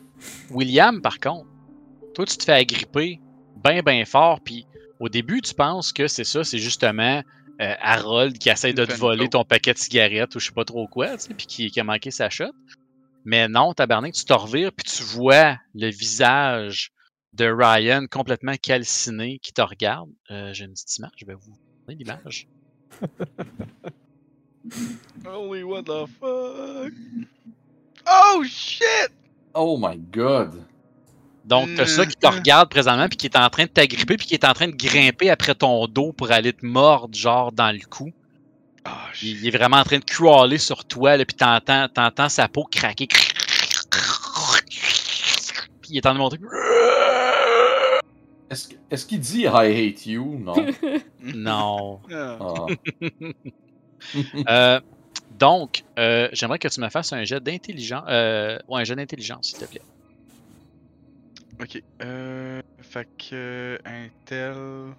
William, 0.51 1.01
par 1.01 1.19
contre, 1.19 1.47
toi, 2.15 2.27
tu 2.27 2.37
te 2.37 2.45
fais 2.45 2.53
agripper 2.53 3.21
bien, 3.63 3.83
bien 3.83 4.05
fort, 4.05 4.41
puis 4.41 4.67
au 4.99 5.09
début, 5.09 5.41
tu 5.41 5.55
penses 5.55 5.93
que 5.93 6.09
c'est 6.09 6.25
ça, 6.25 6.45
c'est 6.45 6.59
justement 6.59 7.23
euh, 7.61 7.75
Harold 7.81 8.39
qui 8.39 8.49
essaie 8.49 8.73
de 8.73 8.85
te 8.85 8.93
voler 8.95 9.29
ton 9.29 9.45
paquet 9.45 9.73
de 9.73 9.79
cigarettes 9.79 10.35
ou 10.35 10.41
je 10.41 10.47
sais 10.47 10.53
pas 10.53 10.65
trop 10.65 10.87
quoi, 10.89 11.17
tu 11.17 11.25
sais, 11.25 11.35
puis 11.35 11.47
qui, 11.47 11.71
qui 11.71 11.81
a 11.81 11.85
manqué 11.85 12.11
sa 12.11 12.29
shot. 12.29 12.53
Mais 13.25 13.49
non, 13.49 13.75
tabarnak, 13.75 14.15
tu 14.15 14.25
te 14.25 14.33
revires, 14.33 14.73
puis 14.73 14.91
tu 14.91 15.03
vois 15.03 15.59
le 15.75 15.91
visage 15.91 16.93
de 17.33 17.47
Ryan 17.47 18.07
complètement 18.11 18.55
calciné 18.61 19.39
qui 19.39 19.53
te 19.53 19.61
regarde. 19.61 20.11
Euh, 20.31 20.53
J'ai 20.53 20.65
une 20.65 20.73
petite 20.73 20.97
image, 20.99 21.13
je 21.17 21.27
vais 21.27 21.35
vous 21.35 21.57
donner 21.87 21.99
l'image. 21.99 22.49
Holy 25.25 25.63
what 25.63 25.85
the 25.85 26.07
fuck? 26.19 26.93
Oh 28.07 28.43
shit! 28.45 29.11
Oh 29.55 29.79
my 29.79 29.97
god! 29.97 30.65
Donc, 31.45 31.71
t'as 31.77 31.87
ça 31.87 32.07
qui 32.07 32.17
te 32.17 32.27
regarde 32.27 32.69
présentement, 32.69 33.09
puis 33.09 33.17
qui 33.17 33.27
est 33.27 33.37
en 33.37 33.49
train 33.49 33.65
de 33.65 33.71
t'agripper, 33.71 34.17
puis 34.17 34.27
qui 34.27 34.35
est 34.35 34.45
en 34.45 34.53
train 34.53 34.69
de 34.69 34.77
grimper 34.77 35.31
après 35.31 35.55
ton 35.55 35.87
dos 35.87 36.13
pour 36.13 36.31
aller 36.31 36.53
te 36.53 36.65
mordre, 36.65 37.17
genre, 37.17 37.51
dans 37.51 37.73
le 37.73 37.81
cou. 37.89 38.13
Il, 39.23 39.47
est 39.47 39.51
vraiment 39.51 39.79
en 39.79 39.85
train 39.85 39.99
de 39.99 40.05
crawler 40.05 40.59
sur 40.59 40.85
toi, 40.85 41.17
là, 41.17 41.25
puis 41.25 41.37
t'entends, 41.37 41.89
t'entends 41.89 42.29
sa 42.29 42.49
peau 42.49 42.65
craquer. 42.65 43.07
Puis 43.07 43.21
il 45.91 45.97
est 45.97 46.07
en 46.07 46.11
train 46.11 46.15
de 46.15 46.19
monter. 46.19 46.39
Est-ce 48.91 49.07
qu'il 49.07 49.21
dit 49.21 49.43
I 49.43 49.49
hate 49.49 50.07
you? 50.07 50.39
Non. 50.39 50.55
Non. 51.23 52.01
Ah. 52.13 52.39
Ah. 52.41 52.67
Euh, 54.49 54.81
donc, 55.39 55.85
euh, 55.99 56.31
j'aimerais 56.33 56.59
que 56.59 56.69
tu 56.69 56.81
me 56.81 56.89
fasses 56.89 57.13
un 57.13 57.25
jet 57.25 57.39
d'intelligence. 57.39 58.05
Euh, 58.09 58.59
ouais, 58.67 58.81
un 58.81 58.85
jet 58.85 58.97
d'intelligence, 58.97 59.49
s'il 59.49 59.59
te 59.59 59.67
plaît. 59.67 59.83
Ok. 61.61 61.83
Euh. 62.03 62.63
Fait 62.81 63.07
que. 63.19 63.79
Intel. 63.85 64.95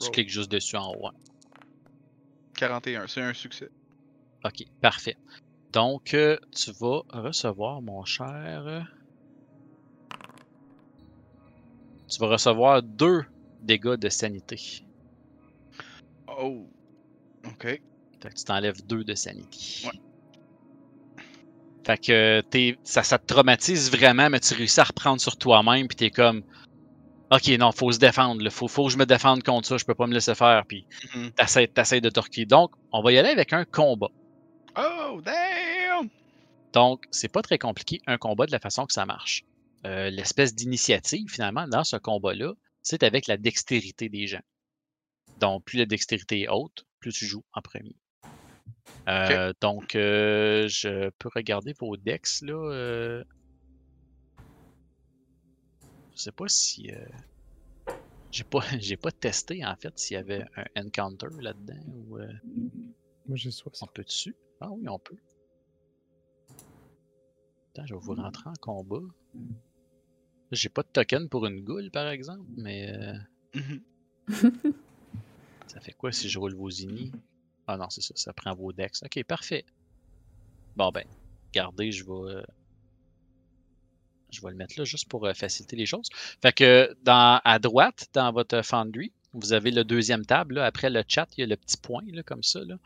Tu 0.00 0.10
cliques 0.10 0.30
juste 0.30 0.50
dessus 0.50 0.76
en 0.76 0.92
haut. 0.94 1.06
hein. 1.06 1.12
41, 2.58 3.06
c'est 3.06 3.22
un 3.22 3.32
succès. 3.34 3.70
Ok, 4.44 4.64
parfait. 4.80 5.16
Donc, 5.72 6.12
euh, 6.14 6.36
tu 6.54 6.72
vas 6.72 7.02
recevoir, 7.10 7.80
mon 7.80 8.04
cher. 8.04 8.64
euh, 8.66 8.80
Tu 12.08 12.18
vas 12.20 12.28
recevoir 12.28 12.82
deux 12.82 13.22
dégâts 13.62 13.96
de 13.96 14.08
sanité. 14.08 14.82
Oh. 16.26 16.66
Ok. 17.46 17.62
Fait 17.62 17.80
que 18.22 18.34
tu 18.34 18.44
t'enlèves 18.44 18.84
deux 18.86 19.04
de 19.04 19.14
sanité. 19.14 19.86
Ouais. 19.86 20.00
Fait 21.84 21.98
que 21.98 22.40
t'es, 22.50 22.76
ça, 22.82 23.02
ça 23.02 23.18
te 23.18 23.26
traumatise 23.26 23.90
vraiment, 23.90 24.30
mais 24.30 24.40
tu 24.40 24.54
réussis 24.54 24.80
à 24.80 24.84
reprendre 24.84 25.20
sur 25.20 25.36
toi-même, 25.36 25.86
puis 25.86 25.96
t'es 25.96 26.10
comme. 26.10 26.42
Ok, 27.30 27.48
non, 27.58 27.72
faut 27.72 27.92
se 27.92 27.98
défendre, 27.98 28.42
là. 28.42 28.50
Faut, 28.50 28.68
faut 28.68 28.86
que 28.86 28.92
je 28.92 28.96
me 28.98 29.04
défende 29.04 29.42
contre 29.42 29.68
ça, 29.68 29.76
je 29.76 29.84
peux 29.84 29.94
pas 29.94 30.06
me 30.06 30.14
laisser 30.14 30.34
faire, 30.34 30.64
puis 30.66 30.86
Mhm. 31.14 31.32
t'essaies, 31.32 31.68
t'essaies 31.68 32.00
de 32.00 32.08
torquer. 32.08 32.46
Donc, 32.46 32.72
on 32.92 33.02
va 33.02 33.12
y 33.12 33.18
aller 33.18 33.28
avec 33.28 33.52
un 33.52 33.64
combat. 33.64 34.08
Oh, 34.76 35.20
damn! 35.22 36.08
Donc, 36.72 37.04
c'est 37.10 37.28
pas 37.32 37.42
très 37.42 37.58
compliqué, 37.58 38.00
un 38.06 38.16
combat 38.18 38.46
de 38.46 38.52
la 38.52 38.58
façon 38.60 38.86
que 38.86 38.92
ça 38.92 39.04
marche. 39.04 39.44
Euh, 39.86 40.08
l'espèce 40.10 40.54
d'initiative, 40.54 41.28
finalement, 41.30 41.66
dans 41.68 41.84
ce 41.84 41.96
combat-là, 41.96 42.52
c'est 42.82 43.02
avec 43.02 43.26
la 43.26 43.36
dextérité 43.36 44.08
des 44.08 44.26
gens. 44.26 44.42
Donc, 45.38 45.64
plus 45.64 45.78
la 45.78 45.86
dextérité 45.86 46.42
est 46.42 46.48
haute, 46.48 46.84
plus 47.00 47.12
tu 47.12 47.26
joues 47.26 47.44
en 47.52 47.60
premier. 47.60 47.94
Euh, 49.08 49.52
Donc, 49.60 49.94
euh, 49.94 50.66
je 50.68 51.10
peux 51.18 51.28
regarder 51.34 51.74
vos 51.78 51.96
dex, 51.96 52.42
là. 52.42 53.22
Je 56.18 56.24
sais 56.24 56.32
pas 56.32 56.48
si... 56.48 56.90
euh, 56.90 57.06
J'ai 58.32 58.42
pas, 58.42 58.58
j'ai 58.80 58.96
pas 58.96 59.12
testé, 59.12 59.64
en 59.64 59.76
fait, 59.76 59.96
s'il 59.98 60.14
y 60.16 60.18
avait 60.18 60.44
un 60.74 60.84
encounter 60.86 61.28
là-dedans, 61.40 61.80
ou 61.86 62.18
euh, 62.18 62.26
Moi, 63.28 63.36
j'ai 63.36 63.48
on 63.48 63.52
60. 63.52 63.92
peut 63.92 64.02
dessus. 64.02 64.34
Ah 64.60 64.68
oui, 64.72 64.88
on 64.88 64.98
peut. 64.98 65.16
temps, 67.72 67.86
je 67.86 67.94
vais 67.94 68.00
vous 68.00 68.14
rentrer 68.14 68.50
en 68.50 68.54
combat. 68.60 69.06
J'ai 70.50 70.68
pas 70.70 70.82
de 70.82 70.88
token 70.88 71.28
pour 71.28 71.46
une 71.46 71.60
goule, 71.62 71.90
par 71.92 72.08
exemple, 72.08 72.50
mais. 72.56 72.90
euh, 73.54 73.60
ça 75.68 75.80
fait 75.80 75.92
quoi 75.92 76.10
si 76.10 76.28
je 76.28 76.38
roule 76.40 76.54
vos 76.54 76.70
inis? 76.70 77.12
Ah 77.68 77.76
non, 77.76 77.88
c'est 77.90 78.00
ça, 78.00 78.14
ça 78.16 78.32
prend 78.32 78.54
vos 78.56 78.72
dex. 78.72 79.04
Ok, 79.04 79.22
parfait. 79.24 79.64
Bon 80.74 80.90
ben, 80.90 81.04
regardez, 81.48 81.92
je 81.92 82.04
vais. 82.04 82.42
Je 84.30 84.40
vais 84.42 84.50
le 84.50 84.56
mettre 84.56 84.74
là 84.78 84.84
juste 84.84 85.08
pour 85.08 85.26
euh, 85.26 85.32
faciliter 85.32 85.76
les 85.76 85.86
choses. 85.86 86.08
Fait 86.42 86.52
que 86.52 86.94
dans, 87.04 87.40
à 87.44 87.58
droite, 87.58 88.08
dans 88.12 88.32
votre 88.32 88.62
Foundry, 88.62 89.12
vous 89.34 89.52
avez 89.52 89.70
le 89.70 89.84
deuxième 89.84 90.24
tab. 90.24 90.52
Là, 90.52 90.64
après 90.64 90.90
le 90.90 91.02
chat, 91.06 91.28
il 91.36 91.40
y 91.40 91.44
a 91.44 91.46
le 91.46 91.56
petit 91.56 91.76
point 91.76 92.02
là, 92.12 92.22
comme 92.22 92.42
ça. 92.42 92.60
Là. 92.60 92.76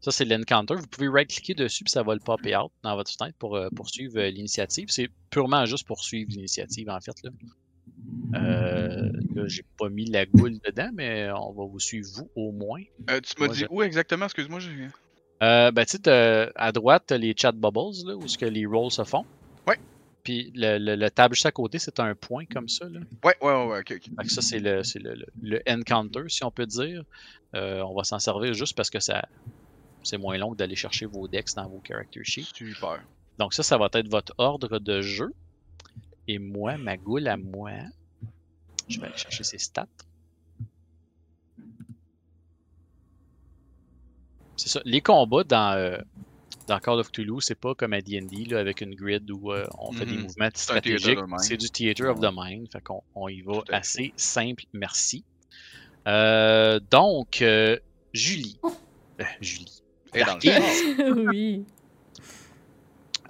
Ça, 0.00 0.10
c'est 0.10 0.24
l'encounter. 0.24 0.74
Vous 0.74 0.86
pouvez 0.86 1.08
right-cliquer 1.08 1.54
dessus, 1.54 1.84
puis 1.84 1.90
ça 1.90 2.02
va 2.02 2.14
le 2.14 2.20
popper 2.20 2.56
out 2.56 2.70
dans 2.82 2.94
votre 2.94 3.10
fenêtre 3.12 3.36
pour 3.38 3.56
euh, 3.56 3.68
poursuivre 3.74 4.18
euh, 4.18 4.30
l'initiative. 4.30 4.88
C'est 4.90 5.08
purement 5.30 5.66
juste 5.66 5.86
pour 5.86 6.02
suivre 6.02 6.30
l'initiative, 6.30 6.88
en 6.88 7.00
fait. 7.00 7.16
Là, 7.24 7.30
euh, 8.34 9.10
là 9.34 9.42
j'ai 9.46 9.64
pas 9.76 9.88
mis 9.88 10.04
la 10.06 10.26
goule 10.26 10.58
dedans, 10.64 10.90
mais 10.94 11.30
on 11.32 11.52
va 11.52 11.64
vous 11.64 11.80
suivre, 11.80 12.08
vous, 12.14 12.30
au 12.36 12.52
moins. 12.52 12.82
Tu 13.06 13.40
m'as 13.40 13.48
dit 13.48 13.60
je- 13.60 13.66
où 13.70 13.82
exactement? 13.82 14.26
Excuse-moi, 14.26 14.60
j'ai. 14.60 14.88
Euh, 15.42 15.70
ben, 15.70 15.84
tu 15.84 15.98
sais, 16.04 16.50
à 16.54 16.72
droite, 16.72 17.12
les 17.12 17.34
chat 17.36 17.52
bubbles, 17.52 18.06
là, 18.06 18.16
où 18.16 18.26
ce 18.26 18.38
que 18.38 18.46
les 18.46 18.66
rolls 18.66 18.90
se 18.90 19.04
font. 19.04 19.24
Ouais. 19.66 19.78
Puis 20.28 20.52
le, 20.54 20.76
le, 20.76 20.94
le 20.94 21.10
tab 21.10 21.32
juste 21.32 21.46
à 21.46 21.52
côté, 21.52 21.78
c'est 21.78 22.00
un 22.00 22.14
point 22.14 22.44
comme 22.44 22.68
ça. 22.68 22.86
Là. 22.86 23.00
Ouais, 23.24 23.34
ouais, 23.40 23.64
ouais, 23.64 23.78
ok, 23.78 23.98
ça, 24.28 24.42
c'est 24.42 24.60
le, 24.60 24.82
le, 24.96 25.14
le, 25.14 25.26
le 25.40 25.62
encounter, 25.66 26.28
si 26.28 26.44
on 26.44 26.50
peut 26.50 26.66
dire. 26.66 27.02
Euh, 27.54 27.80
on 27.80 27.94
va 27.94 28.04
s'en 28.04 28.18
servir 28.18 28.52
juste 28.52 28.76
parce 28.76 28.90
que 28.90 29.00
ça 29.00 29.26
c'est 30.02 30.18
moins 30.18 30.36
long 30.36 30.50
que 30.52 30.58
d'aller 30.58 30.76
chercher 30.76 31.06
vos 31.06 31.28
decks 31.28 31.54
dans 31.56 31.66
vos 31.66 31.82
character 31.82 32.22
sheets. 32.24 32.50
Super. 32.54 33.02
Donc 33.38 33.54
ça, 33.54 33.62
ça 33.62 33.78
va 33.78 33.88
être 33.94 34.10
votre 34.10 34.34
ordre 34.36 34.78
de 34.78 35.00
jeu. 35.00 35.32
Et 36.26 36.38
moi, 36.38 36.76
ma 36.76 36.98
goule 36.98 37.26
à 37.26 37.38
moi, 37.38 37.70
je 38.86 39.00
vais 39.00 39.06
aller 39.06 39.16
chercher 39.16 39.44
ses 39.44 39.56
stats. 39.56 39.86
C'est 44.58 44.68
ça. 44.68 44.82
Les 44.84 45.00
combats 45.00 45.44
dans, 45.44 45.74
euh, 45.74 45.96
dans 46.68 46.78
Call 46.78 46.98
of 47.00 47.10
Cthulhu, 47.10 47.40
c'est 47.40 47.58
pas 47.58 47.74
comme 47.74 47.92
à 47.94 48.00
D&D 48.00 48.44
là, 48.50 48.60
avec 48.60 48.80
une 48.82 48.94
grid 48.94 49.28
où 49.30 49.52
euh, 49.52 49.66
on 49.78 49.90
fait 49.92 50.06
des 50.06 50.12
Mhm. 50.16 50.22
mouvements 50.22 50.48
stratégiques. 50.54 51.18
C'est 51.38 51.56
du 51.56 51.68
Theater 51.70 52.10
of 52.10 52.20
the 52.20 52.30
Mind. 52.32 52.68
Fait 52.70 52.80
qu'on 52.82 53.02
on 53.14 53.28
y 53.28 53.40
va 53.42 53.62
assez 53.72 54.12
simple. 54.16 54.64
Merci. 54.72 55.24
Euh, 56.06 56.78
donc, 56.90 57.42
euh, 57.42 57.76
Julie. 58.12 58.58
Euh, 59.20 59.24
Julie. 59.40 59.82
Et 60.14 60.22
dans 60.24 60.34
le 60.36 60.40
Darkis. 60.40 60.94
oui. 61.28 61.64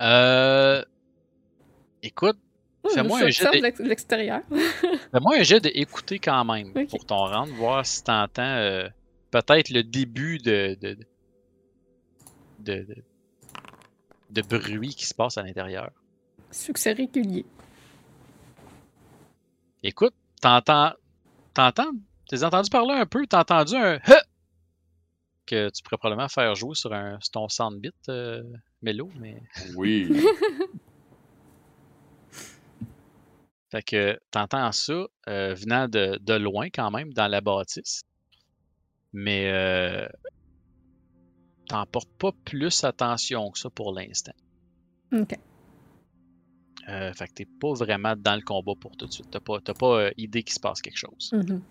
Euh, 0.00 0.82
écoute, 2.02 2.36
Oh, 2.84 2.90
Fais-moi 2.90 3.18
un 3.24 3.28
jet 3.28 3.44
de- 3.50 3.56
de 3.58 3.62
l'ex- 3.62 3.80
de 3.80 3.88
l'extérieur. 3.88 4.40
Fais-moi 5.12 5.36
un 5.38 5.42
jet 5.42 5.58
d'écouter 5.60 6.20
quand 6.20 6.44
même 6.44 6.72
pour 6.86 7.04
ton 7.04 7.16
rendre, 7.16 7.52
voir 7.54 7.84
si 7.84 8.04
t'entends 8.04 8.42
euh, 8.44 8.88
peut-être 9.32 9.70
le 9.70 9.82
début 9.82 10.38
de 10.38 10.76
de, 10.80 10.94
de, 10.94 11.04
de, 12.60 12.74
de 12.84 12.94
bruit 14.42 14.94
qui 14.94 15.06
se 15.06 15.14
passe 15.14 15.38
à 15.38 15.42
l'intérieur. 15.42 15.90
Succès 16.50 16.92
régulier. 16.92 17.44
Écoute, 19.82 20.14
t'entends. 20.40 20.92
T'entends? 21.54 21.90
T'as 22.28 22.46
entendu 22.46 22.70
parler 22.70 22.94
un 22.94 23.06
peu, 23.06 23.26
t'as 23.26 23.40
entendu 23.40 23.74
un 23.74 23.96
Huh! 24.06 24.12
que 25.46 25.70
tu 25.70 25.82
pourrais 25.82 25.96
probablement 25.96 26.28
faire 26.28 26.54
jouer 26.54 26.74
sur, 26.74 26.92
un, 26.92 27.18
sur 27.20 27.30
ton 27.32 27.48
soundbit 27.48 27.90
euh, 28.08 28.42
Mélo, 28.82 29.10
mais. 29.18 29.42
Oui. 29.76 30.08
Fait 33.70 33.82
que 33.82 34.18
t'entends 34.30 34.72
ça 34.72 35.06
euh, 35.28 35.54
venant 35.54 35.88
de, 35.88 36.18
de 36.22 36.34
loin 36.34 36.68
quand 36.70 36.90
même 36.90 37.12
dans 37.12 37.28
la 37.28 37.40
bâtisse. 37.40 38.02
Mais 39.12 39.50
euh, 39.50 40.06
t'en 41.68 41.86
portes 41.86 42.10
pas 42.18 42.32
plus 42.44 42.82
attention 42.84 43.50
que 43.50 43.58
ça 43.58 43.70
pour 43.70 43.92
l'instant. 43.92 44.32
Ok. 45.12 45.38
Euh, 46.88 47.12
fait 47.12 47.28
que 47.28 47.32
t'es 47.34 47.44
pas 47.44 47.74
vraiment 47.74 48.14
dans 48.16 48.34
le 48.34 48.42
combat 48.42 48.72
pour 48.80 48.96
tout 48.96 49.06
de 49.06 49.12
suite. 49.12 49.28
T'as 49.30 49.40
pas, 49.40 49.60
t'as 49.60 49.74
pas 49.74 50.00
euh, 50.00 50.10
idée 50.16 50.42
qu'il 50.42 50.54
se 50.54 50.60
passe 50.60 50.80
quelque 50.80 50.96
chose. 50.96 51.30
Mhm. 51.32 51.62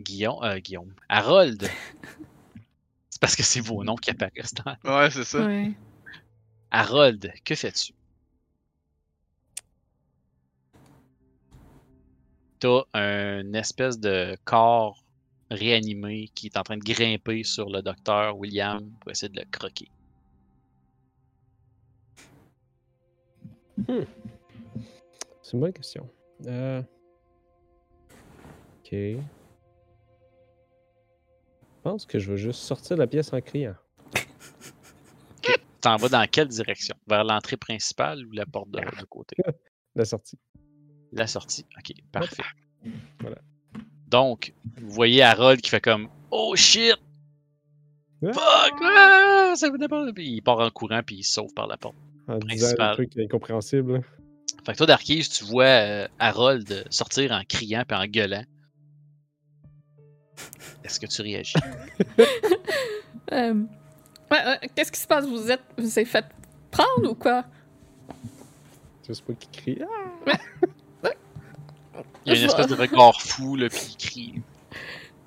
Guillaume, 0.00 0.42
euh, 0.42 0.58
Guillaume. 0.58 0.92
Harold. 1.08 1.62
c'est 3.10 3.20
parce 3.20 3.36
que 3.36 3.42
c'est 3.42 3.60
vos 3.60 3.82
noms 3.84 3.96
qui 3.96 4.10
apparaissent 4.10 4.54
dans. 4.54 4.76
Ouais, 4.84 5.10
c'est 5.10 5.24
ça. 5.24 5.46
Ouais. 5.46 5.72
Harold, 6.70 7.32
que 7.44 7.54
fais-tu? 7.54 7.94
T'as 12.58 12.82
un 12.92 13.52
espèce 13.54 13.98
de 13.98 14.36
corps 14.44 15.03
réanimé 15.50 16.28
qui 16.34 16.46
est 16.46 16.56
en 16.56 16.62
train 16.62 16.76
de 16.76 16.82
grimper 16.82 17.44
sur 17.44 17.68
le 17.70 17.82
docteur 17.82 18.36
William 18.36 18.90
pour 19.00 19.10
essayer 19.10 19.32
de 19.32 19.40
le 19.40 19.46
croquer. 19.50 19.88
C'est 25.42 25.52
une 25.52 25.60
bonne 25.60 25.72
question. 25.72 26.08
Euh... 26.46 26.82
Ok. 28.80 28.90
Je 28.92 29.18
pense 31.82 32.06
que 32.06 32.18
je 32.18 32.30
vais 32.30 32.38
juste 32.38 32.60
sortir 32.60 32.96
de 32.96 33.02
la 33.02 33.06
pièce 33.06 33.32
en 33.32 33.40
criant. 33.40 33.74
T'en 35.80 35.96
vas 35.96 36.08
dans 36.08 36.26
quelle 36.26 36.48
direction? 36.48 36.96
Vers 37.06 37.24
l'entrée 37.24 37.58
principale 37.58 38.24
ou 38.24 38.32
la 38.32 38.46
porte 38.46 38.70
de, 38.70 38.78
de 38.78 39.04
côté? 39.04 39.36
La 39.94 40.04
sortie. 40.04 40.38
La 41.12 41.26
sortie. 41.28 41.66
Ok, 41.78 41.92
parfait. 42.10 42.42
Voilà. 43.20 43.36
Donc, 44.14 44.52
vous 44.76 44.90
voyez 44.90 45.22
Harold 45.22 45.60
qui 45.60 45.70
fait 45.70 45.80
comme 45.80 46.08
Oh 46.30 46.54
shit! 46.54 46.94
Fuck! 48.22 48.74
Ah, 48.80 49.54
ça 49.56 49.68
venait 49.68 49.88
pas. 49.88 50.06
Puis 50.12 50.34
il 50.34 50.40
part 50.40 50.60
en 50.60 50.70
courant 50.70 51.00
puis 51.04 51.16
il 51.16 51.24
se 51.24 51.32
sauve 51.34 51.52
par 51.52 51.66
la 51.66 51.76
porte. 51.76 51.96
En 52.28 52.38
disant 52.38 52.76
un 52.78 52.94
truc 52.94 53.10
incompréhensible. 53.18 54.04
Fait 54.64 54.70
que 54.70 54.76
toi, 54.76 54.86
Darkise, 54.86 55.28
tu 55.30 55.42
vois 55.42 55.64
euh, 55.64 56.08
Harold 56.20 56.84
sortir 56.90 57.32
en 57.32 57.42
criant 57.42 57.82
puis 57.88 57.96
en 57.96 58.06
gueulant. 58.06 58.44
Est-ce 60.84 61.00
que 61.00 61.06
tu 61.06 61.20
réagis? 61.22 61.54
Euh, 63.32 63.54
ouais, 64.30 64.44
ouais, 64.46 64.70
Qu'est-ce 64.74 64.92
qui 64.92 65.00
se 65.00 65.06
passe? 65.06 65.26
Vous 65.26 65.50
êtes, 65.50 65.62
vous 65.78 65.98
êtes 65.98 66.06
fait 66.06 66.26
prendre 66.70 67.10
ou 67.10 67.14
quoi? 67.14 67.46
Je 69.08 69.14
sais 69.14 69.22
pas 69.22 69.32
qui 69.32 69.48
crie. 69.48 69.78
Ah! 70.26 70.32
Il 72.26 72.32
y 72.32 72.36
a 72.36 72.38
une 72.38 72.46
espèce 72.46 72.66
de 72.66 72.74
regard 72.74 73.20
fou, 73.20 73.56
là, 73.56 73.68
puis 73.68 73.80
il 73.90 73.96
crie. 73.96 74.42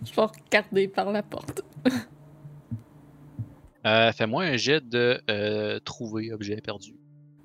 Je 0.05 0.13
vais 0.13 0.21
regarder 0.21 0.87
par 0.87 1.11
la 1.11 1.23
porte. 1.23 1.61
Euh, 3.85 4.11
Fais-moi 4.11 4.43
un 4.43 4.57
jet 4.57 4.87
de 4.87 5.21
euh, 5.29 5.79
trouver 5.79 6.33
objet 6.33 6.57
perdu. 6.57 6.93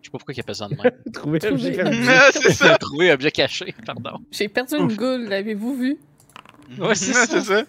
Je 0.01 0.07
sais 0.09 0.11
pas 0.11 0.19
pourquoi 0.19 0.35
il 0.35 0.41
appelle 0.41 0.55
ça 0.55 0.69
de 0.69 0.75
même. 0.75 0.93
Trouver 1.13 1.39
Trouver. 1.39 1.59
j'ai 1.61 1.73
perdu. 1.73 1.99
C'est 2.33 2.53
ça. 2.53 2.77
trouver 2.79 3.13
objet 3.13 3.31
caché, 3.31 3.75
pardon. 3.87 4.19
J'ai 4.33 4.49
perdu 4.49 4.75
une 4.77 4.95
goule, 4.97 5.27
l'avez-vous 5.29 5.77
vu? 5.77 5.99
Ouais, 6.79 6.95
c'est 6.95 7.13
ça. 7.13 7.27
c'est 7.27 7.43
ça. 7.43 7.63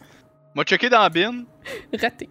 M'a 0.56 0.64
checké 0.64 0.90
dans 0.90 1.02
la 1.02 1.10
bin. 1.10 1.44
Raté. 2.00 2.30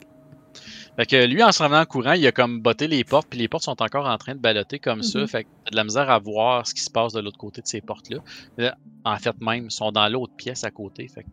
Fait 0.97 1.07
que 1.07 1.27
lui, 1.27 1.43
en 1.43 1.53
se 1.53 1.63
revenant 1.63 1.81
en 1.81 1.87
courant, 1.87 2.13
il 2.13 2.27
a 2.27 2.33
comme 2.33 2.61
botté 2.61 2.87
les 2.87 3.03
portes, 3.03 3.27
puis 3.29 3.39
les 3.39 3.49
portes 3.49 3.65
sont 3.65 3.81
encore 3.81 4.07
en 4.07 4.19
train 4.19 4.35
de 4.35 4.41
balloter 4.41 4.79
comme 4.79 5.03
ça. 5.03 5.21
Mhm. 5.21 5.27
Fait 5.27 5.45
que 5.45 5.49
t'as 5.65 5.71
de 5.71 5.77
la 5.77 5.85
misère 5.85 6.11
à 6.11 6.19
voir 6.19 6.67
ce 6.67 6.75
qui 6.75 6.83
se 6.83 6.91
passe 6.91 7.15
de 7.15 7.21
l'autre 7.21 7.39
côté 7.39 7.63
de 7.63 7.67
ces 7.67 7.81
portes-là. 7.81 8.19
Là, 8.59 8.77
En 9.05 9.17
fait, 9.17 9.35
même, 9.41 9.67
ils 9.67 9.71
sont 9.71 9.91
dans 9.91 10.07
l'autre 10.09 10.35
pièce 10.37 10.65
à 10.65 10.71
côté. 10.71 11.09
Fait 11.09 11.23
que 11.23 11.29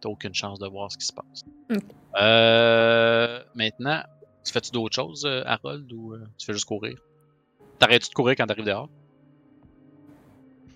t'as 0.00 0.08
aucune 0.08 0.34
chance 0.34 0.60
de 0.60 0.68
voir 0.68 0.92
ce 0.92 0.98
qui 0.98 1.06
se 1.06 1.12
passe. 1.12 1.42
Euh, 2.20 3.42
maintenant, 3.54 4.00
tu 4.44 4.52
fais-tu 4.52 4.70
d'autres 4.70 4.94
choses, 4.94 5.24
euh, 5.24 5.42
Harold, 5.44 5.92
ou 5.92 6.14
euh, 6.14 6.24
tu 6.38 6.46
fais 6.46 6.52
juste 6.52 6.66
courir? 6.66 6.96
T'arrêtes-tu 7.78 8.10
de 8.10 8.14
courir 8.14 8.36
quand 8.36 8.46
t'arrives 8.46 8.64
dehors? 8.64 8.88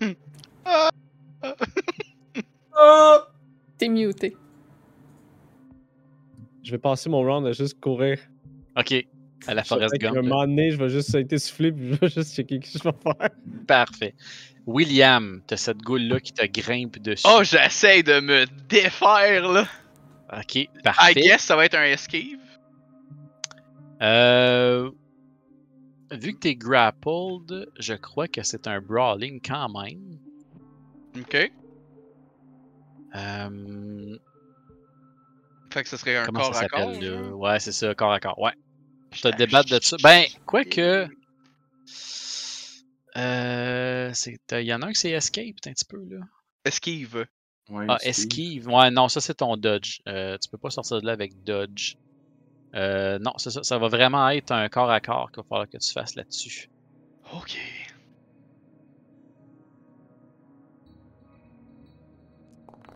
T'es 3.77 3.87
muté. 3.87 4.35
Je 6.65 6.71
vais 6.71 6.79
passer 6.79 7.09
mon 7.09 7.21
round 7.21 7.45
à 7.45 7.51
juste 7.51 7.79
courir. 7.79 8.17
Ok. 8.75 9.05
À 9.45 9.53
la 9.53 9.61
qu'à 9.61 9.77
Gump. 9.99 10.17
un 10.17 10.21
moment 10.23 10.47
donné, 10.47 10.71
je 10.71 10.77
vais 10.77 10.89
juste 10.89 11.13
être 11.13 11.37
soufflé 11.37 11.71
puis 11.71 11.89
je 11.89 11.93
vais 11.93 12.09
juste 12.09 12.35
checker 12.35 12.59
ce 12.63 12.79
que 12.79 12.79
je 12.79 12.83
vais 12.89 12.95
faire. 13.03 13.29
Parfait. 13.67 14.15
William, 14.65 15.43
t'as 15.45 15.57
cette 15.57 15.77
goule-là 15.83 16.19
qui 16.19 16.33
te 16.33 16.43
grimpe 16.47 16.97
dessus. 16.97 17.27
Oh, 17.29 17.43
j'essaye 17.43 18.01
de 18.03 18.19
me 18.19 18.45
défaire, 18.67 19.47
là. 19.47 19.67
ok, 20.35 20.55
I 20.55 20.69
parfait. 20.83 21.13
guess 21.13 21.41
ça 21.43 21.55
va 21.55 21.65
être 21.65 21.75
un 21.75 21.83
esquive. 21.85 22.39
Euh, 24.01 24.89
vu 26.11 26.33
que 26.33 26.39
t'es 26.39 26.55
grappled, 26.55 27.69
je 27.77 27.93
crois 27.93 28.27
que 28.27 28.41
c'est 28.41 28.65
un 28.67 28.81
brawling 28.81 29.39
quand 29.39 29.69
même. 29.69 30.17
Ok. 31.15 31.51
Euh, 33.15 34.17
Fait 35.75 35.83
que 35.83 35.89
ce 35.89 35.97
serait 35.97 36.15
un 36.15 36.25
comment 36.25 36.39
corps 36.39 36.55
ça 36.55 36.61
à 36.61 36.67
corps. 36.69 36.89
là? 36.89 37.21
Ouais, 37.35 37.59
c'est 37.59 37.73
ça, 37.73 37.93
corps 37.93 38.13
à 38.13 38.21
corps. 38.21 38.39
Ouais. 38.39 38.53
Je 39.11 39.21
te 39.23 39.27
débatte 39.35 39.67
de 39.67 39.77
ça. 39.81 39.97
Ben, 40.01 40.23
quoique. 40.45 41.09
Euh, 43.17 44.09
c'est- 44.13 44.39
Il 44.53 44.61
y 44.61 44.73
en 44.73 44.81
a 44.81 44.85
un 44.85 44.93
qui 44.93 44.99
c'est 45.01 45.09
escape 45.11 45.55
un 45.67 45.71
petit 45.73 45.83
peu 45.83 45.97
là. 46.09 46.21
Esquive. 46.63 47.25
Ouais, 47.69 47.85
Ah, 47.89 47.97
esquive. 48.03 48.69
Ouais, 48.69 48.89
non, 48.89 49.09
ça 49.09 49.19
c'est 49.19 49.33
ton 49.33 49.57
dodge. 49.57 49.99
Euh, 50.07 50.37
tu 50.41 50.47
peux 50.49 50.57
pas 50.57 50.69
sortir 50.69 51.01
de 51.01 51.05
là 51.05 51.11
avec 51.11 51.43
dodge. 51.43 51.95
Euh, 52.73 53.19
non, 53.19 53.33
c'est 53.37 53.51
ça. 53.51 53.61
Ça 53.63 53.77
va 53.77 53.89
vraiment 53.89 54.29
être 54.29 54.51
un 54.51 54.69
corps 54.69 54.89
à 54.89 55.01
corps 55.01 55.29
qu'il 55.29 55.43
va 55.43 55.47
falloir 55.49 55.67
que 55.69 55.77
tu 55.77 55.91
fasses 55.91 56.15
là-dessus. 56.15 56.69
Ok. 57.33 57.57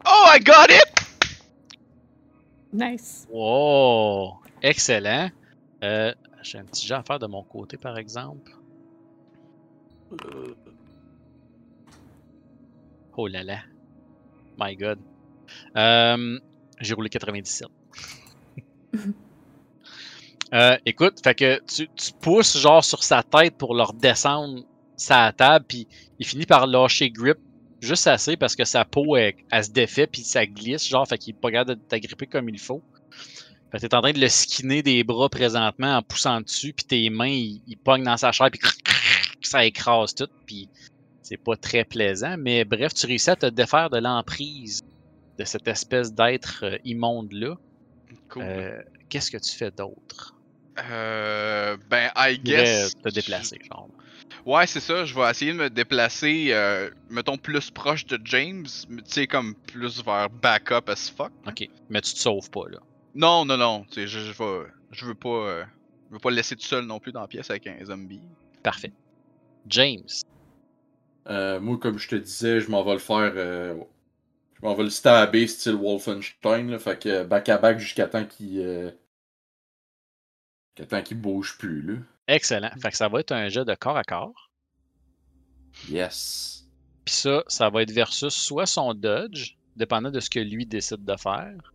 Oh, 0.05 0.25
I 0.33 0.39
got 0.39 0.69
it! 0.69 0.98
Nice. 2.71 3.27
Wow! 3.31 4.37
Excellent. 4.61 5.29
Euh, 5.83 6.13
J'ai 6.43 6.59
un 6.59 6.65
petit 6.65 6.85
jeu 6.85 6.95
à 6.95 7.03
faire 7.03 7.19
de 7.19 7.27
mon 7.27 7.43
côté, 7.43 7.77
par 7.77 7.97
exemple. 7.97 8.51
Oh 13.15 13.27
là 13.27 13.43
là. 13.43 13.59
My 14.59 14.75
God. 14.75 14.99
Euh, 15.75 16.39
J'ai 16.79 16.93
roulé 16.93 17.09
97. 17.09 17.67
Euh, 20.51 20.75
écoute, 20.83 21.19
fait 21.23 21.35
que 21.35 21.61
tu, 21.67 21.87
tu 21.95 22.11
pousses 22.19 22.57
genre 22.57 22.83
sur 22.83 23.03
sa 23.03 23.21
tête 23.21 23.55
pour 23.55 23.75
le 23.75 23.83
redescendre 23.83 24.63
sa 24.95 25.31
table, 25.31 25.63
puis 25.67 25.87
il 26.17 26.25
finit 26.25 26.47
par 26.47 26.65
lâcher 26.65 27.11
grip 27.11 27.37
juste 27.81 28.07
assez 28.07 28.37
parce 28.37 28.55
que 28.55 28.65
sa 28.65 28.85
peau 28.85 29.15
elle, 29.15 29.33
elle 29.51 29.63
se 29.63 29.71
défait 29.71 30.07
puis 30.07 30.21
ça 30.21 30.45
glisse, 30.45 30.87
genre, 30.87 31.07
fait 31.07 31.17
qu'il 31.17 31.35
est 31.35 31.39
pas 31.39 31.51
capable 31.51 31.79
de 31.79 31.85
t'agripper 31.87 32.27
comme 32.27 32.49
il 32.49 32.59
faut. 32.59 32.83
Fait 33.71 33.77
que 33.77 33.85
t'es 33.85 33.95
en 33.95 34.01
train 34.01 34.13
de 34.13 34.19
le 34.19 34.29
skinner 34.29 34.81
des 34.81 35.03
bras 35.03 35.29
présentement 35.29 35.97
en 35.97 36.01
poussant 36.01 36.41
dessus, 36.41 36.73
puis 36.73 36.85
tes 36.85 37.09
mains 37.09 37.27
ils, 37.27 37.61
ils 37.67 37.77
pognent 37.77 38.03
dans 38.03 38.17
sa 38.17 38.31
chair, 38.31 38.49
puis 38.51 38.61
ça 39.41 39.65
écrase 39.65 40.15
tout, 40.15 40.29
puis 40.45 40.69
c'est 41.29 41.37
pas 41.37 41.55
très 41.55 41.85
plaisant. 41.85 42.35
Mais 42.39 42.65
bref, 42.65 42.93
tu 42.95 43.05
réussis 43.05 43.29
à 43.29 43.35
te 43.35 43.45
défaire 43.45 43.91
de 43.91 43.99
l'emprise 43.99 44.81
de 45.37 45.43
cette 45.45 45.67
espèce 45.67 46.11
d'être 46.11 46.65
euh, 46.65 46.77
immonde 46.83 47.31
là. 47.31 47.55
Cool. 48.29 48.43
Euh, 48.43 48.81
Qu'est-ce 49.09 49.29
que 49.29 49.37
tu 49.37 49.55
fais 49.55 49.71
d'autre? 49.71 50.35
Euh, 50.91 51.77
ben, 51.89 52.09
I 52.15 52.39
guess. 52.39 52.95
te 52.95 53.09
déplacer, 53.09 53.59
genre. 53.69 53.89
Ouais, 54.49 54.65
c'est 54.65 54.79
ça. 54.79 55.05
Je 55.05 55.13
vais 55.13 55.29
essayer 55.29 55.51
de 55.53 55.57
me 55.57 55.69
déplacer, 55.69 56.47
euh, 56.53 56.89
mettons, 57.11 57.37
plus 57.37 57.69
proche 57.69 58.07
de 58.07 58.19
James. 58.25 58.65
mais 58.89 59.03
Tu 59.03 59.11
sais, 59.11 59.27
comme 59.27 59.53
plus 59.53 60.03
vers 60.03 60.27
backup 60.29 60.89
as 60.89 61.11
fuck. 61.15 61.31
Ok, 61.47 61.69
mais 61.89 62.01
tu 62.01 62.13
te 62.13 62.17
sauves 62.17 62.49
pas 62.49 62.67
là. 62.67 62.79
Non, 63.13 63.45
non, 63.45 63.57
non. 63.57 63.83
Tu 63.91 63.93
sais, 64.01 64.07
je, 64.07 64.19
je, 64.19 64.31
vais- 64.33 64.67
je 64.91 65.05
veux 65.05 65.13
pas. 65.13 65.29
euh, 65.29 65.63
je 66.09 66.13
veux 66.15 66.19
pas 66.19 66.31
le 66.31 66.35
laisser 66.37 66.55
tout 66.55 66.65
seul 66.65 66.85
non 66.85 66.99
plus 66.99 67.11
dans 67.11 67.21
la 67.21 67.27
pièce 67.27 67.51
avec 67.51 67.67
un 67.67 67.85
zombie. 67.85 68.21
Parfait. 68.63 68.91
James. 69.67 70.07
Euh, 71.27 71.59
moi, 71.59 71.77
comme 71.77 71.99
je 71.99 72.07
te 72.07 72.15
disais, 72.15 72.59
je 72.59 72.71
m'en 72.71 72.83
vais 72.83 72.93
le 72.93 72.97
faire. 72.99 73.33
euh, 73.35 73.75
je 74.55 74.65
m'en 74.65 74.73
vais 74.73 74.83
le 74.83 74.89
stabber 74.89 75.45
style 75.45 75.75
Wolfenstein. 75.75 76.71
Là, 76.71 76.79
fait 76.79 76.99
que 76.99 77.23
back 77.23 77.49
à 77.49 77.59
back 77.59 77.77
jusqu'à 77.77 78.07
temps 78.07 78.25
qu'il. 78.25 78.59
Euh, 78.61 78.89
jusqu'à 80.75 80.97
temps 80.97 81.03
qu'il 81.03 81.21
bouge 81.21 81.55
plus. 81.59 81.81
Là. 81.83 81.93
Excellent. 82.29 82.69
Fait 82.79 82.91
que 82.91 82.97
ça 82.97 83.09
va 83.09 83.21
être 83.21 83.31
un 83.31 83.49
jeu 83.49 83.65
de 83.65 83.73
corps 83.73 83.97
à 83.97 84.03
corps. 84.03 84.51
Yes. 85.89 86.63
Puis 87.03 87.15
ça, 87.15 87.43
ça 87.47 87.71
va 87.71 87.81
être 87.81 87.91
versus 87.91 88.35
soit 88.35 88.67
son 88.67 88.93
dodge, 88.93 89.55
dépendant 89.75 90.11
de 90.11 90.19
ce 90.19 90.29
que 90.29 90.39
lui 90.39 90.67
décide 90.67 91.03
de 91.03 91.15
faire. 91.15 91.73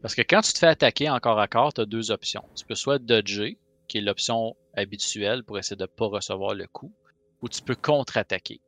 Parce 0.00 0.14
que 0.14 0.22
quand 0.22 0.40
tu 0.40 0.54
te 0.54 0.58
fais 0.58 0.68
attaquer 0.68 1.10
en 1.10 1.20
corps 1.20 1.38
à 1.38 1.48
corps, 1.48 1.74
tu 1.74 1.82
as 1.82 1.84
deux 1.84 2.10
options. 2.10 2.44
Tu 2.56 2.64
peux 2.64 2.74
soit 2.74 2.98
dodger, 2.98 3.58
qui 3.88 3.98
est 3.98 4.00
l'option 4.00 4.56
habituelle 4.72 5.44
pour 5.44 5.58
essayer 5.58 5.76
de 5.76 5.82
ne 5.82 5.86
pas 5.86 6.06
recevoir 6.06 6.54
le 6.54 6.66
coup, 6.66 6.94
ou 7.42 7.50
tu 7.50 7.60
peux 7.60 7.74
contre-attaquer. 7.74 8.62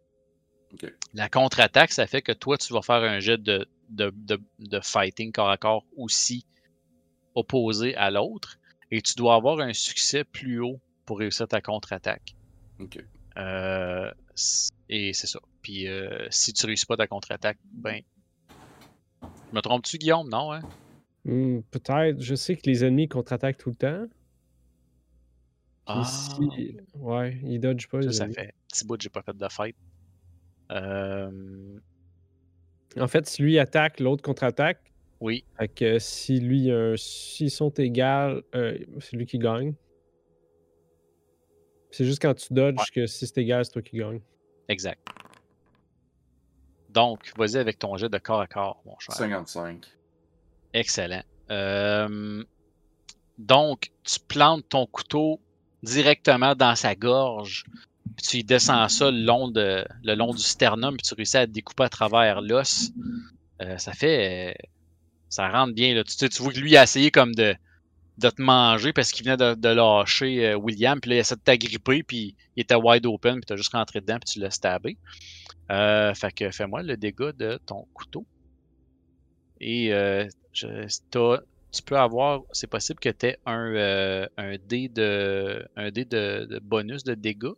La 1.15 1.31
contre-attaque, 1.31 1.93
ça 1.93 2.07
fait 2.07 2.21
que 2.21 2.33
toi, 2.33 2.59
tu 2.59 2.75
vas 2.75 2.83
faire 2.83 3.03
un 3.03 3.21
jet 3.21 3.39
de, 3.39 3.67
de, 3.89 4.13
de, 4.15 4.39
de 4.59 4.81
fighting 4.81 5.33
corps 5.33 5.51
à 5.51 5.57
corps 5.57 5.87
aussi 5.97 6.45
opposé 7.35 7.95
à 7.97 8.11
l'autre, 8.11 8.59
et 8.91 9.01
tu 9.01 9.15
dois 9.15 9.37
avoir 9.37 9.61
un 9.61 9.73
succès 9.73 10.25
plus 10.25 10.61
haut 10.61 10.79
pour 11.05 11.19
réussir 11.19 11.49
ta 11.49 11.61
contre-attaque. 11.61 12.35
Ok. 12.79 12.99
Euh, 13.39 14.11
et 14.89 15.13
c'est 15.15 15.27
ça. 15.27 15.41
Puis 15.63 15.89
euh, 15.89 16.27
si 16.31 16.53
tu 16.53 16.67
réussis 16.67 16.87
pas 16.87 16.97
ta 16.97 17.07
contre-attaque, 17.07 17.59
ben. 17.73 18.01
Me 19.53 19.61
trompes-tu, 19.61 19.99
Guillaume? 19.99 20.29
Non, 20.29 20.53
hein? 20.53 20.61
Hmm, 21.25 21.61
Peut-être. 21.71 22.21
Je 22.21 22.35
sais 22.35 22.57
que 22.57 22.63
les 22.69 22.85
ennemis 22.85 23.09
contre-attaquent 23.09 23.59
tout 23.59 23.71
le 23.71 23.77
temps. 23.77 24.07
Ah, 25.87 26.03
si- 26.05 26.77
Ouais, 26.95 27.39
ils 27.45 27.59
dodgent 27.61 27.89
pas. 27.89 28.01
ça, 28.03 28.09
les 28.09 28.13
ça 28.15 28.25
ennemis. 28.25 28.35
fait 28.35 28.49
un 28.49 28.53
petit 28.69 28.87
bout 28.87 28.97
que 28.97 29.03
j'ai 29.03 29.11
pas 29.11 29.23
fait 29.23 29.37
de 29.37 29.49
fight. 29.49 29.77
Euh, 30.71 31.79
En 32.99 33.09
fait, 33.09 33.27
si 33.27 33.43
lui 33.43 33.59
attaque, 33.59 34.01
l'autre 34.01 34.23
contre-attaque. 34.23 34.81
oui, 35.21 35.45
Fait 35.59 35.69
que 35.69 35.99
si 35.99 36.39
lui, 36.41 36.71
euh, 36.71 36.97
s'ils 36.97 37.51
sont 37.51 37.71
égales, 37.71 38.43
euh, 38.55 38.79
c'est 39.01 39.17
lui 39.17 39.27
qui 39.27 39.39
gagne. 39.39 39.75
C'est 41.93 42.05
juste 42.05 42.21
quand 42.21 42.35
tu 42.35 42.53
dodges 42.53 42.77
Ouais. 42.79 42.85
que 42.95 43.07
si 43.07 43.27
c'est 43.27 43.39
égal, 43.39 43.65
c'est 43.65 43.71
toi 43.73 43.83
qui 43.83 43.97
gagne. 43.99 44.21
exact. 44.69 45.07
Donc, 46.91 47.33
vas-y 47.37 47.57
avec 47.57 47.79
ton 47.79 47.97
jet 47.97 48.09
de 48.11 48.19
corps 48.19 48.41
à 48.41 48.47
corps, 48.47 48.83
mon 48.85 48.99
cher. 48.99 49.15
55. 49.15 49.87
Excellent. 50.75 51.23
Euh, 51.51 52.45
donc, 53.39 53.91
tu 54.05 54.19
plantes 54.21 54.69
ton 54.69 54.87
couteau 54.87 55.41
directement 55.83 56.55
dans 56.55 56.75
sa 56.77 56.95
gorge, 56.95 57.65
puis 58.17 58.27
tu 58.27 58.37
y 58.39 58.45
descends 58.45 58.89
ça 58.89 59.11
le 59.11 59.19
long, 59.23 59.49
de, 59.49 59.85
le 60.05 60.15
long 60.15 60.33
du 60.33 60.43
sternum, 60.43 60.97
puis 60.97 61.07
tu 61.07 61.15
réussis 61.15 61.39
à 61.39 61.47
te 61.47 61.53
découper 61.53 61.85
à 61.85 61.89
travers 61.89 62.43
l'os. 62.43 62.91
Euh, 63.63 63.79
ça 63.79 63.93
fait. 63.93 64.51
euh, 64.51 64.67
ça 65.31 65.49
rentre 65.49 65.73
bien. 65.73 65.95
Là. 65.95 66.05
Tu, 66.05 66.29
tu 66.29 66.43
vois 66.43 66.53
que 66.53 66.59
lui 66.61 66.77
a 66.77 66.83
essayé 66.83 67.11
comme 67.11 67.35
de, 67.35 67.55
de 68.19 68.29
te 68.31 68.41
manger 68.43 68.93
parce 68.93 69.11
qu'il 69.11 69.25
venait 69.25 69.37
de, 69.37 69.55
de 69.55 69.69
lâcher 69.69 70.47
euh, 70.49 70.55
William, 70.57 71.01
puis 71.01 71.11
là, 71.11 71.17
il 71.17 71.19
essaie 71.21 71.35
de 71.37 71.41
t'agripper, 71.41 72.03
puis 72.03 72.37
il 72.57 72.61
était 72.61 72.75
wide 72.75 73.07
open, 73.07 73.37
puis 73.37 73.47
tu 73.47 73.53
as 73.55 73.57
juste 73.57 73.73
rentré 73.73 74.01
dedans, 74.01 74.19
puis 74.19 74.33
tu 74.35 74.41
l'as 74.41 74.51
stabé. 74.51 74.97
Euh, 75.71 76.13
fait 76.15 76.33
que 76.33 76.51
fais-moi 76.51 76.83
le 76.83 76.97
dégât 76.97 77.33
de 77.33 77.59
ton 77.67 77.87
couteau. 77.95 78.27
Et 79.61 79.93
euh, 79.95 80.27
je- 80.53 80.87
t'as- 81.11 81.41
tu 81.73 81.83
peux 81.83 81.97
avoir, 81.97 82.43
c'est 82.53 82.67
possible 82.67 83.01
que 83.01 83.09
tu 83.09 83.27
aies 83.27 83.39
un, 83.47 84.27
un 84.37 84.57
dé, 84.59 84.89
de, 84.89 85.67
un 85.77 85.91
dé 85.91 86.05
de, 86.05 86.45
de 86.51 86.59
bonus 86.59 87.05
de 87.05 87.15
dégâts. 87.15 87.55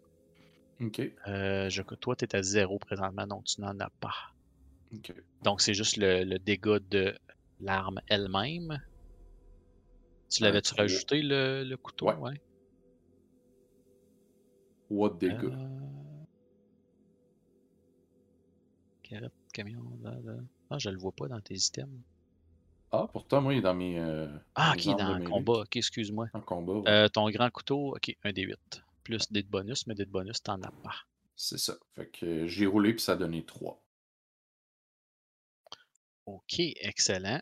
Ok. 0.81 1.01
Je, 1.27 1.83
toi, 2.01 2.15
tu 2.15 2.25
es 2.25 2.37
à 2.37 2.43
zéro 2.43 2.79
présentement, 2.79 3.27
donc 3.27 3.45
tu 3.45 3.61
n'en 3.61 3.79
as 3.81 3.91
pas. 4.01 4.15
Ok. 4.95 5.13
Donc, 5.43 5.61
c'est 5.61 5.75
juste 5.75 5.97
le, 5.97 6.23
le 6.25 6.39
dégât 6.39 6.79
de 6.91 7.17
l'arme 7.61 8.01
elle-même. 8.09 8.81
Tu 10.31 10.43
l'avais-tu 10.43 10.75
rajouté, 10.75 11.23
le, 11.23 11.65
le 11.65 11.77
couteau? 11.77 12.11
Ouais. 12.13 12.41
What 14.91 15.15
dégâts? 15.19 15.45
Euh, 15.45 16.25
Carotte, 19.03 19.33
camion, 19.53 19.83
là, 20.03 20.15
là. 20.25 20.37
Ah, 20.71 20.79
je 20.79 20.91
le 20.91 20.99
vois 20.99 21.13
pas 21.13 21.29
dans 21.29 21.41
tes 21.41 21.55
items. 21.55 22.01
Ah, 22.91 23.09
pourtant, 23.13 23.41
moi, 23.41 23.55
il 23.55 23.59
est 23.59 23.63
dans 23.63 23.75
mes. 23.75 23.99
euh, 23.99 24.29
Ah, 24.55 24.73
ok, 24.77 24.97
dans 24.97 25.19
le 25.19 25.25
combat. 25.25 25.61
Ok, 25.61 25.77
excuse-moi. 25.77 26.29
En 26.33 26.41
combat, 26.41 26.75
ouais. 26.75 26.89
Euh, 26.91 27.09
ton 27.09 27.29
grand 27.31 27.51
couteau, 27.51 27.95
ok, 27.97 28.17
un 28.23 28.31
D8. 28.31 28.83
Plus 29.03 29.31
des 29.31 29.43
de 29.43 29.49
bonus, 29.49 29.87
mais 29.87 29.95
des 29.95 30.05
de 30.07 30.11
bonus, 30.11 30.43
t'en 30.43 30.61
as 30.63 30.71
pas. 30.71 30.95
C'est 31.37 31.59
ça. 31.59 31.75
Fait 31.95 32.09
que 32.09 32.25
euh, 32.27 32.47
j'ai 32.47 32.67
roulé 32.67 32.95
puis 32.95 33.03
ça 33.03 33.13
a 33.13 33.17
donné 33.17 33.45
3. 33.45 33.83
Ok, 36.27 36.55
excellent. 36.59 37.41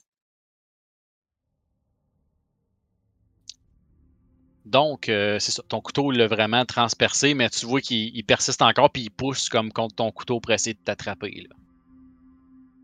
Donc, 4.65 5.09
euh, 5.09 5.39
c'est 5.41 5.51
ça. 5.53 5.63
Ton 5.69 5.81
couteau 5.81 6.11
l'a 6.13 6.29
vraiment 6.29 6.65
transpercé, 6.65 7.35
mais 7.35 7.51
tu 7.51 7.67
vois 7.67 7.81
qu'il 7.81 8.15
il 8.17 8.23
persiste 8.25 8.63
encore 8.63 8.91
puis 8.91 9.03
il 9.03 9.11
pousse 9.11 9.49
comme 9.49 9.73
contre 9.73 9.97
ton 9.97 10.11
couteau 10.13 10.39
pour 10.41 10.53
essayer 10.53 10.75
de 10.75 10.79
t'attraper. 10.85 11.49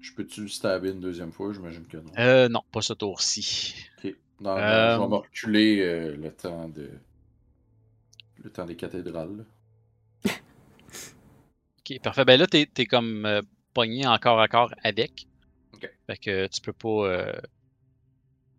Je 0.01 0.13
peux-tu 0.13 0.43
le 0.43 0.49
stabber 0.49 0.91
une 0.91 1.01
deuxième 1.01 1.33
fois? 1.33 1.53
J'imagine 1.53 1.85
que 1.87 1.97
non. 1.99 2.11
Euh, 2.19 2.49
non, 2.49 2.63
pas 2.73 2.81
ce 2.83 2.93
tour-ci. 2.95 3.75
Ok. 4.05 4.15
Dans- 4.41 4.57
Euh, 4.57 4.97
Je 4.97 5.01
vais 5.03 5.09
me 5.09 5.15
reculer 5.17 5.81
euh, 5.81 6.17
le 6.17 6.33
temps 6.33 6.69
de. 6.69 6.91
Le 8.43 8.51
temps 8.51 8.65
des 8.67 8.77
cathédrales. 8.77 9.45
Ok, 10.25 12.01
parfait. 12.03 12.25
Ben 12.25 12.39
là, 12.39 12.47
t'es 12.47 12.69
es 12.77 12.87
comme 12.87 13.43
pogné 13.75 14.07
encore 14.07 14.41
à 14.41 14.49
corps 14.49 14.75
avec. 14.85 15.27
Ok. 15.75 15.91
Fait 16.07 16.17
que 16.17 16.47
tu 16.49 16.61
peux 16.61 16.73
pas, 16.73 17.33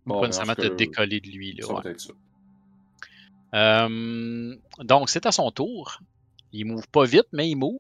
Bon, 0.06 0.16
pas 0.16 0.22
mais 0.22 0.28
nécessairement 0.28 0.56
te 0.56 0.68
décoller 0.68 1.20
de 1.20 1.28
lui. 1.30 1.54
Là, 1.54 1.68
Ça 1.68 1.74
ouais. 1.74 1.82
va 1.84 1.90
être 1.92 2.00
ça. 2.02 2.14
Euh, 3.54 4.56
donc, 4.80 5.10
c'est 5.10 5.26
à 5.26 5.32
son 5.32 5.52
tour. 5.52 6.00
Il 6.52 6.66
move 6.66 6.88
pas 6.90 7.06
vite, 7.06 7.28
mais 7.32 7.50
il 7.50 7.56
move. 7.56 7.80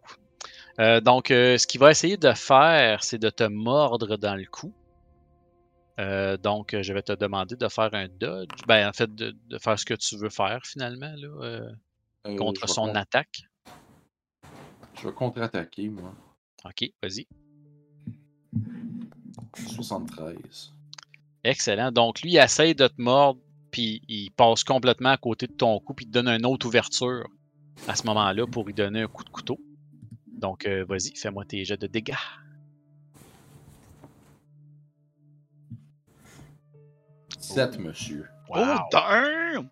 Euh, 0.80 1.02
donc, 1.02 1.32
euh, 1.32 1.58
ce 1.58 1.68
qu'il 1.68 1.80
va 1.80 1.92
essayer 1.92 2.18
de 2.18 2.32
faire, 2.34 3.04
c'est 3.04 3.18
de 3.18 3.30
te 3.30 3.44
mordre 3.44 4.18
dans 4.18 4.36
le 4.36 4.46
cou. 4.46 4.74
Donc, 6.42 6.78
je 6.82 6.94
vais 6.94 7.02
te 7.02 7.12
demander 7.12 7.58
de 7.58 7.68
faire 7.68 7.94
un 7.94 8.08
dodge. 8.08 8.62
Ben, 8.68 8.88
en 8.88 8.94
fait, 8.94 9.14
de, 9.14 9.36
de 9.48 9.58
faire 9.58 9.78
ce 9.78 9.84
que 9.84 9.96
tu 9.96 10.16
veux 10.18 10.30
faire 10.30 10.62
finalement 10.64 11.14
là, 11.18 11.72
contre 12.38 12.70
son 12.70 12.96
attaque. 12.96 13.42
Je 14.96 15.08
vais 15.08 15.14
contre-attaquer, 15.14 15.90
moi. 15.90 16.14
Ok, 16.66 16.90
vas-y. 17.02 17.28
73. 19.56 20.74
Excellent. 21.44 21.92
Donc, 21.92 22.22
lui, 22.22 22.34
il 22.34 22.38
essaye 22.38 22.76
de 22.76 22.88
te 22.88 23.02
mordre, 23.02 23.40
puis 23.72 24.02
il 24.08 24.32
passe 24.32 24.64
complètement 24.64 25.10
à 25.10 25.18
côté 25.18 25.48
de 25.48 25.54
ton 25.54 25.80
cou, 25.80 25.94
puis 25.94 26.06
il 26.06 26.10
te 26.10 26.14
donne 26.14 26.28
une 26.28 26.46
autre 26.46 26.68
ouverture 26.68 27.28
à 27.88 27.96
ce 27.96 28.06
moment-là 28.08 28.46
pour 28.48 28.66
lui 28.66 28.74
donner 28.74 29.02
un 29.04 29.08
coup 29.08 29.24
de 29.24 29.30
couteau. 29.30 29.60
Donc, 30.28 30.66
euh, 30.66 30.86
vas-y, 30.88 31.16
fais-moi 31.16 31.46
tes 31.46 31.66
jets 31.66 31.78
de 31.78 31.88
dégâts. 31.88 32.14
Sept, 37.40 37.80
monsieur. 37.80 38.30
Wow. 38.50 38.60
Oh, 38.60 38.78
damn! 38.92 39.70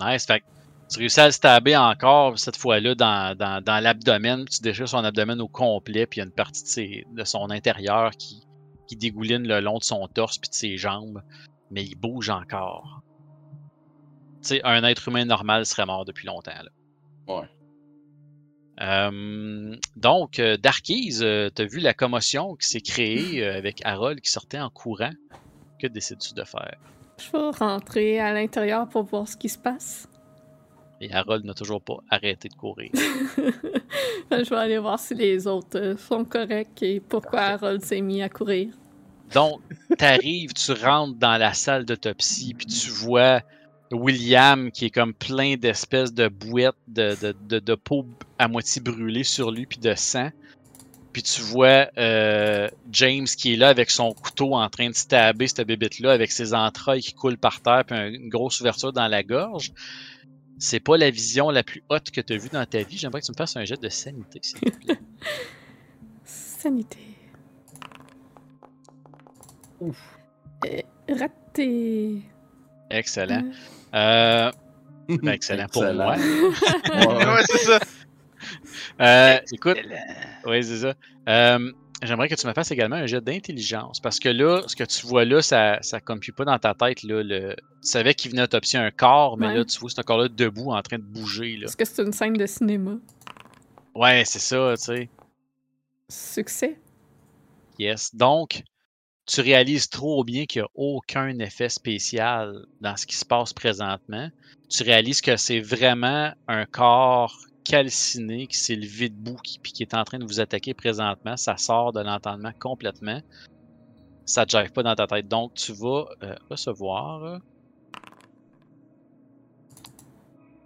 Nice. 0.00 0.26
Fait 0.26 0.40
que 0.40 0.44
tu 0.88 0.98
réussis 0.98 1.20
à 1.20 1.26
le 1.26 1.32
stabber 1.32 1.76
encore, 1.76 2.38
cette 2.38 2.56
fois-là, 2.56 2.94
dans, 2.94 3.36
dans, 3.36 3.62
dans 3.62 3.82
l'abdomen. 3.82 4.44
Tu 4.46 4.60
déchires 4.62 4.88
son 4.88 5.04
abdomen 5.04 5.40
au 5.40 5.48
complet, 5.48 6.06
puis 6.06 6.18
il 6.18 6.20
y 6.20 6.22
a 6.22 6.26
une 6.26 6.32
partie 6.32 6.62
de, 6.62 6.68
ses- 6.68 7.06
de 7.12 7.24
son 7.24 7.50
intérieur 7.50 8.10
qui, 8.12 8.46
qui 8.86 8.96
dégouline 8.96 9.46
le 9.46 9.60
long 9.60 9.78
de 9.78 9.84
son 9.84 10.06
torse 10.08 10.38
puis 10.38 10.50
de 10.50 10.54
ses 10.54 10.76
jambes. 10.76 11.22
Mais 11.74 11.82
il 11.82 11.96
bouge 11.96 12.30
encore. 12.30 13.02
Tu 14.42 14.48
sais, 14.48 14.60
un 14.62 14.84
être 14.84 15.08
humain 15.08 15.24
normal 15.24 15.66
serait 15.66 15.86
mort 15.86 16.04
depuis 16.04 16.26
longtemps. 16.26 16.52
Là. 16.52 16.70
Ouais. 17.34 17.48
Euh, 18.80 19.76
donc, 19.96 20.38
euh, 20.38 20.56
Darkies, 20.56 21.18
euh, 21.22 21.50
t'as 21.50 21.64
vu 21.64 21.80
la 21.80 21.92
commotion 21.92 22.54
qui 22.54 22.68
s'est 22.68 22.80
créée 22.80 23.42
euh, 23.42 23.58
avec 23.58 23.84
Harold 23.84 24.20
qui 24.20 24.30
sortait 24.30 24.60
en 24.60 24.70
courant? 24.70 25.12
Que 25.80 25.88
décides-tu 25.88 26.32
de 26.34 26.44
faire? 26.44 26.76
Je 27.18 27.30
vais 27.32 27.50
rentrer 27.58 28.20
à 28.20 28.32
l'intérieur 28.32 28.88
pour 28.88 29.02
voir 29.02 29.26
ce 29.26 29.36
qui 29.36 29.48
se 29.48 29.58
passe. 29.58 30.08
Et 31.00 31.12
Harold 31.12 31.44
n'a 31.44 31.54
toujours 31.54 31.82
pas 31.82 31.98
arrêté 32.08 32.48
de 32.48 32.54
courir. 32.54 32.90
je 34.30 34.48
vais 34.48 34.56
aller 34.56 34.78
voir 34.78 35.00
si 35.00 35.14
les 35.14 35.48
autres 35.48 35.96
sont 35.98 36.24
corrects 36.24 36.82
et 36.82 37.00
pourquoi 37.00 37.40
Harold 37.40 37.82
s'est 37.82 38.00
mis 38.00 38.22
à 38.22 38.28
courir. 38.28 38.68
Donc, 39.32 39.60
t'arrives, 39.98 40.52
tu 40.52 40.72
rentres 40.72 41.16
dans 41.18 41.36
la 41.36 41.54
salle 41.54 41.84
d'autopsie, 41.84 42.54
puis 42.54 42.66
tu 42.66 42.88
vois 42.90 43.40
William 43.90 44.70
qui 44.70 44.86
est 44.86 44.90
comme 44.90 45.14
plein 45.14 45.56
d'espèces 45.56 46.12
de 46.12 46.28
bouettes 46.28 46.74
de, 46.88 47.74
peau 47.74 48.06
à 48.38 48.48
moitié 48.48 48.80
brûlée 48.82 49.24
sur 49.24 49.50
lui, 49.50 49.66
puis 49.66 49.78
de 49.78 49.94
sang. 49.94 50.30
Puis 51.12 51.22
tu 51.22 51.40
vois 51.42 51.88
euh, 51.96 52.68
James 52.90 53.26
qui 53.26 53.52
est 53.52 53.56
là 53.56 53.68
avec 53.68 53.90
son 53.90 54.12
couteau 54.12 54.54
en 54.54 54.68
train 54.68 54.90
de 54.90 54.94
stabber 54.96 55.46
cette 55.46 55.64
bébête-là 55.66 56.10
avec 56.10 56.32
ses 56.32 56.54
entrailles 56.54 57.02
qui 57.02 57.12
coulent 57.14 57.38
par 57.38 57.60
terre, 57.60 57.84
puis 57.86 57.96
un- 57.96 58.08
une 58.08 58.28
grosse 58.28 58.60
ouverture 58.60 58.92
dans 58.92 59.06
la 59.06 59.22
gorge. 59.22 59.72
C'est 60.58 60.80
pas 60.80 60.96
la 60.96 61.10
vision 61.10 61.50
la 61.50 61.62
plus 61.62 61.84
haute 61.88 62.10
que 62.10 62.20
tu 62.20 62.32
as 62.32 62.36
vue 62.36 62.48
dans 62.48 62.64
ta 62.66 62.82
vie. 62.82 62.96
J'aimerais 62.98 63.20
que 63.20 63.26
tu 63.26 63.32
me 63.32 63.36
fasses 63.36 63.56
un 63.56 63.64
jet 63.64 63.80
de 63.80 63.88
sanité, 63.88 64.40
s'il 64.42 64.58
te 64.60 64.70
plaît. 64.70 64.98
Sanité. 66.24 66.98
Ouf. 69.88 70.18
raté. 71.08 72.22
Excellent. 72.90 73.44
Euh, 73.94 74.50
ben, 75.08 75.28
excellent 75.28 75.66
pour 75.72 75.84
Excellent. 75.84 76.04
moi. 76.04 76.16
Ouais. 77.36 77.42
C'est 77.46 77.58
ça. 77.58 77.78
Euh, 79.00 79.38
écoute, 79.52 79.78
oui, 80.46 80.62
c'est 80.64 80.78
ça. 80.78 80.94
Euh, 81.28 81.72
J'aimerais 82.02 82.28
que 82.28 82.34
tu 82.34 82.46
me 82.46 82.52
fasses 82.52 82.70
également 82.70 82.96
un 82.96 83.06
jet 83.06 83.22
d'intelligence. 83.22 83.98
Parce 84.00 84.18
que 84.18 84.28
là, 84.28 84.62
ce 84.66 84.76
que 84.76 84.84
tu 84.84 85.06
vois 85.06 85.24
là, 85.24 85.40
ça 85.40 85.78
ne 85.92 85.98
compute 86.00 86.34
pas 86.34 86.44
dans 86.44 86.58
ta 86.58 86.74
tête. 86.74 87.02
Là, 87.02 87.22
le... 87.22 87.54
Tu 87.54 87.88
savais 87.88 88.12
qu'il 88.14 88.30
venait 88.32 88.42
autopsier 88.42 88.78
un 88.78 88.90
corps, 88.90 89.38
mais 89.38 89.46
Ouais. 89.46 89.54
là, 89.58 89.64
tu 89.64 89.78
vois, 89.78 89.88
c'est 89.88 90.00
un 90.00 90.02
corps-là 90.02 90.28
debout 90.28 90.72
en 90.72 90.82
train 90.82 90.98
de 90.98 91.02
bouger. 91.02 91.56
Là. 91.56 91.64
Est-ce 91.66 91.76
que 91.76 91.84
c'est 91.84 92.02
une 92.02 92.12
scène 92.12 92.34
de 92.34 92.44
cinéma? 92.46 92.96
Ouais, 93.94 94.22
c'est 94.26 94.38
ça, 94.40 94.74
tu 94.76 94.82
sais. 94.84 95.08
Succès? 96.10 96.78
Yes. 97.78 98.14
Donc, 98.14 98.62
tu 99.26 99.40
réalises 99.40 99.88
trop 99.88 100.22
bien 100.22 100.44
qu'il 100.44 100.62
n'y 100.62 100.66
a 100.66 100.70
aucun 100.74 101.38
effet 101.38 101.68
spécial 101.68 102.66
dans 102.80 102.96
ce 102.96 103.06
qui 103.06 103.16
se 103.16 103.24
passe 103.24 103.52
présentement. 103.52 104.28
Tu 104.68 104.82
réalises 104.82 105.20
que 105.20 105.36
c'est 105.36 105.60
vraiment 105.60 106.32
un 106.46 106.66
corps 106.66 107.38
calciné 107.64 108.46
qui 108.46 108.58
s'est 108.58 108.76
levé 108.76 109.08
debout 109.08 109.38
qui, 109.42 109.58
qui 109.58 109.82
est 109.82 109.94
en 109.94 110.04
train 110.04 110.18
de 110.18 110.24
vous 110.24 110.40
attaquer 110.40 110.74
présentement. 110.74 111.36
Ça 111.36 111.56
sort 111.56 111.92
de 111.92 112.00
l'entendement 112.00 112.52
complètement. 112.60 113.20
Ça 114.26 114.42
ne 114.42 114.46
te 114.46 114.72
pas 114.72 114.82
dans 114.82 114.94
ta 114.94 115.06
tête. 115.06 115.28
Donc, 115.28 115.54
tu 115.54 115.72
vas 115.72 116.06
euh, 116.22 116.34
recevoir 116.50 117.40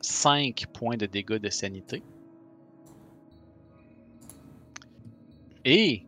5 0.00 0.66
points 0.72 0.96
de 0.96 1.06
dégâts 1.06 1.38
de 1.38 1.50
sanité. 1.50 2.02
Et 5.64 6.07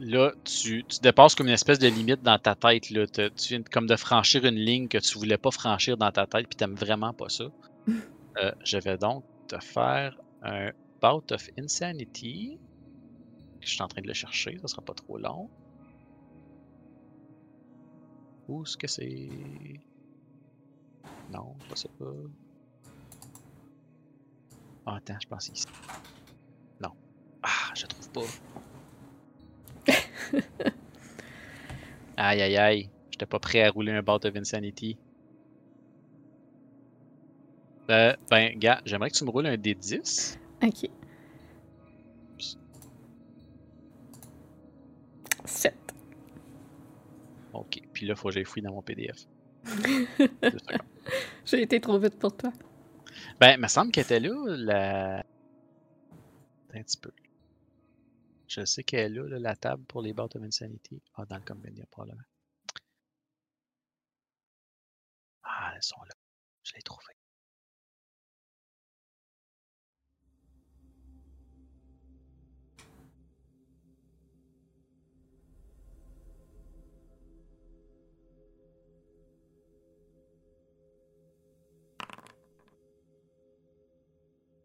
là, 0.00 0.32
tu, 0.44 0.84
tu 0.84 1.00
dépasses 1.00 1.34
comme 1.34 1.46
une 1.46 1.54
espèce 1.54 1.78
de 1.78 1.88
limite 1.88 2.22
dans 2.22 2.38
ta 2.38 2.54
tête. 2.54 2.90
Là. 2.90 3.06
Te- 3.06 3.28
tu 3.28 3.54
viens 3.54 3.62
comme 3.62 3.86
de 3.86 3.96
franchir 3.96 4.44
une 4.44 4.56
ligne 4.56 4.88
que 4.88 4.98
tu 4.98 5.18
voulais 5.18 5.38
pas 5.38 5.50
franchir 5.50 5.96
dans 5.96 6.10
ta 6.10 6.26
tête, 6.26 6.46
puis 6.48 6.56
t'aimes 6.56 6.74
vraiment 6.74 7.12
pas 7.12 7.28
ça. 7.28 7.44
Euh, 8.38 8.52
je 8.62 8.76
vais 8.76 8.98
donc 8.98 9.24
te 9.48 9.58
faire 9.58 10.14
un 10.42 10.70
bout 11.00 11.32
of 11.32 11.48
insanity. 11.58 12.58
Je 13.62 13.70
suis 13.70 13.82
en 13.82 13.88
train 13.88 14.02
de 14.02 14.06
le 14.08 14.12
chercher, 14.12 14.58
ça 14.58 14.68
sera 14.68 14.82
pas 14.82 14.92
trop 14.92 15.16
long. 15.16 15.48
Où 18.46 18.62
est-ce 18.62 18.76
que 18.76 18.86
c'est? 18.86 19.30
Non, 21.32 21.54
pas 21.66 21.76
ça. 21.76 21.88
pas. 21.98 22.12
Ah, 24.84 24.96
attends, 24.96 25.16
je 25.22 25.28
pense 25.28 25.48
ici. 25.48 25.64
Non. 26.80 26.92
Ah, 27.42 27.72
je 27.74 27.86
trouve 27.86 28.10
pas. 28.10 28.65
aïe 32.16 32.42
aïe 32.42 32.56
aïe, 32.56 32.90
j'étais 33.10 33.26
pas 33.26 33.38
prêt 33.38 33.62
à 33.62 33.70
rouler 33.70 33.92
un 33.92 34.02
bout 34.02 34.24
of 34.24 34.36
insanity. 34.36 34.96
Euh, 37.90 38.14
ben, 38.30 38.58
gars, 38.58 38.80
j'aimerais 38.84 39.10
que 39.10 39.16
tu 39.16 39.24
me 39.24 39.30
roules 39.30 39.46
un 39.46 39.56
D10. 39.56 40.38
Ok. 40.62 40.90
7. 45.44 45.74
Ok, 47.52 47.80
puis 47.92 48.06
là, 48.06 48.16
faut 48.16 48.28
que 48.28 48.34
j'aille 48.34 48.44
fouiller 48.44 48.66
dans 48.66 48.74
mon 48.74 48.82
PDF. 48.82 49.26
J'ai 51.44 51.62
été 51.62 51.80
trop 51.80 51.98
vite 51.98 52.18
pour 52.18 52.36
toi. 52.36 52.52
ben, 53.40 53.52
il 53.52 53.60
me 53.60 53.68
semble 53.68 53.92
qu'elle 53.92 54.04
était 54.04 54.20
là, 54.20 54.34
la. 54.56 55.24
Un 56.74 56.82
petit 56.82 56.98
peu. 56.98 57.10
Je 58.48 58.64
sais 58.64 58.82
qu'elle 58.82 59.16
est 59.16 59.28
là, 59.28 59.38
la 59.38 59.54
table 59.54 59.84
pour 59.84 60.02
les 60.02 60.12
Bout 60.12 60.34
of 60.34 60.42
Insanity. 60.42 61.00
Ah, 61.14 61.24
dans 61.26 61.36
le 61.36 61.42
Compendium, 61.42 61.86
probablement. 61.90 62.22
Ah, 65.44 65.72
elles 65.74 65.82
sont 65.82 66.02
là. 66.02 66.14
Je 66.62 66.74
l'ai 66.74 66.82
trouvé. 66.82 67.14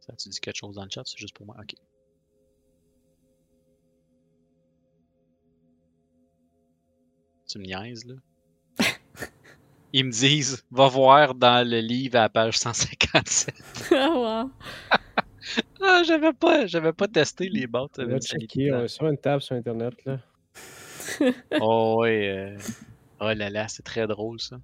Ça, 0.02 0.14
tu 0.16 0.30
dis 0.30 0.40
quelque 0.40 0.58
chose 0.58 0.76
dans 0.76 0.84
le 0.84 0.90
chat, 0.90 1.04
c'est 1.06 1.18
juste 1.18 1.36
pour 1.36 1.46
moi. 1.46 1.56
Ok. 1.60 1.76
Tu 7.52 7.60
me 7.60 7.66
niaises, 7.66 8.06
là? 8.06 8.16
Ils 9.94 10.06
me 10.06 10.12
disent, 10.12 10.64
va 10.72 10.88
voir 10.88 11.36
dans 11.36 11.68
le 11.68 11.80
livre 11.82 12.18
à 12.18 12.22
la 12.22 12.30
page 12.30 12.58
157. 12.58 13.54
Ah, 13.92 14.10
wow. 14.46 14.52
Ah, 15.84 16.04
j'avais 16.06 16.32
pas, 16.34 16.68
j'avais 16.68 16.94
pas 16.94 17.08
testé 17.08 17.50
les 17.50 17.66
bottes. 17.68 17.98
On 18.00 18.06
va 18.06 18.20
checker, 18.20 18.72
on 18.72 18.84
est 18.84 18.88
sur 18.88 19.08
une 19.08 19.18
table 19.18 19.42
sur 19.42 19.56
Internet, 19.56 19.94
là. 20.06 20.20
Oh, 21.60 21.98
ouais. 22.02 22.30
euh, 22.30 22.58
Oh 23.20 23.34
là 23.34 23.50
là, 23.50 23.68
c'est 23.68 23.82
très 23.84 24.06
drôle, 24.08 24.40
ça. 24.40 24.58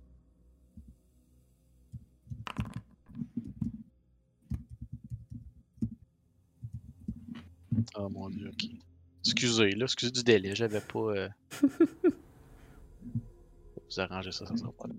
Oh 7.96 8.10
mon 8.10 8.30
dieu, 8.30 8.50
ok. 8.50 8.70
Excusez, 9.26 9.72
là, 9.72 9.86
excusez 9.86 10.12
du 10.12 10.24
délai, 10.24 10.56
j'avais 10.56 10.82
pas. 10.82 11.00
euh, 11.00 11.30
Vous 13.90 14.00
arrangez 14.00 14.32
ça, 14.32 14.46
ça 14.46 14.56
sera 14.58 14.72
pas 14.72 14.88
là. 14.88 14.94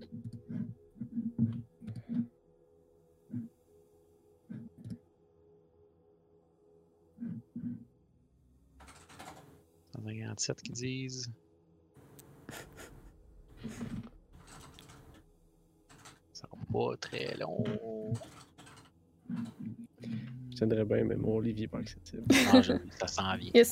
Il 9.97 10.01
y 10.01 10.03
en 10.03 10.07
a 10.07 10.13
47 10.27 10.61
qui 10.61 10.71
disent. 10.71 11.29
Ça 16.33 16.47
sera 16.47 16.57
pas 16.71 16.97
très 16.97 17.35
long. 17.37 17.63
tiendrais 20.55 20.85
bien, 20.85 21.03
mais 21.05 21.15
mon 21.15 21.39
est 21.63 21.67
pas 21.67 21.79
accessible. 21.79 22.23
Ah, 22.51 22.61
je- 22.61 22.73
ça 22.99 23.07
s'en 23.07 23.37
vient. 23.37 23.51
Il 23.53 23.57
y 23.57 23.61
a 23.61 23.65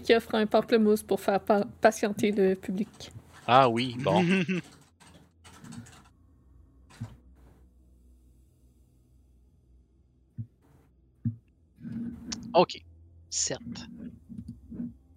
qui 0.00 0.14
offre 0.14 0.34
un 0.34 0.46
pamplemousse 0.46 1.02
pour 1.02 1.20
faire 1.20 1.40
pa- 1.40 1.66
patienter 1.80 2.32
le 2.32 2.54
public. 2.54 3.12
Ah 3.46 3.68
oui, 3.68 3.96
bon. 3.98 4.24
OK. 12.54 12.80
7. 13.30 13.58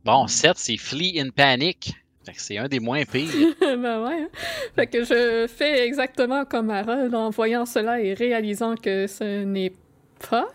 Bon, 0.03 0.27
7, 0.27 0.57
c'est 0.57 0.77
Flee 0.77 1.19
in 1.19 1.29
Panic. 1.29 1.93
Fait 2.25 2.33
que 2.33 2.41
c'est 2.41 2.57
un 2.57 2.67
des 2.67 2.79
moins 2.79 3.05
pires. 3.05 3.29
ben 3.61 4.03
ouais. 4.03 4.21
hein. 4.23 4.29
Fait 4.75 4.87
que 4.87 5.03
je 5.03 5.47
fais 5.47 5.85
exactement 5.87 6.43
comme 6.45 6.69
Harold 6.69 7.13
en 7.15 7.29
voyant 7.29 7.65
cela 7.65 8.01
et 8.01 8.13
réalisant 8.13 8.75
que 8.75 9.07
ce 9.07 9.43
n'est 9.43 9.73
pas 10.29 10.47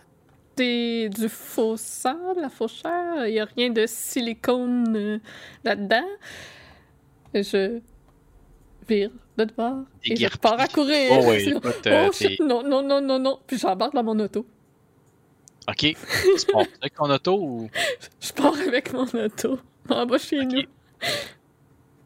des, 0.56 1.08
du 1.08 1.28
faux 1.28 1.76
sang, 1.78 2.34
de 2.34 2.40
la 2.42 2.50
fausse 2.50 2.82
chair. 2.82 3.26
Il 3.26 3.32
n'y 3.32 3.40
a 3.40 3.46
rien 3.56 3.70
de 3.70 3.86
silicone 3.86 4.96
euh, 4.96 5.18
là-dedans. 5.64 6.04
Je 7.34 7.80
vire 8.88 9.10
de 9.36 9.44
bord 9.56 9.84
et 10.04 10.16
je 10.16 10.36
pars 10.38 10.58
à 10.60 10.66
courir. 10.68 11.12
Oh 11.12 11.24
oui, 11.30 11.54
euh, 11.86 12.06
Oh, 12.08 12.12
shit, 12.12 12.38
t'es- 12.38 12.44
non, 12.44 12.62
non, 12.62 12.82
non, 12.82 13.00
non, 13.00 13.18
non. 13.18 13.38
Puis 13.46 13.58
j'embarque 13.58 13.94
dans 13.94 14.02
mon 14.02 14.18
auto. 14.18 14.44
OK. 15.68 15.76
Tu 15.78 15.96
pars 16.52 16.62
avec 16.80 16.94
ton 16.94 17.10
auto 17.10 17.38
ou... 17.40 17.70
Je 18.20 18.32
pars 18.32 18.54
avec 18.66 18.92
mon 18.92 19.06
auto 19.06 19.58
en 19.88 20.06
bas 20.06 20.18
chez 20.18 20.44
nous. 20.44 20.62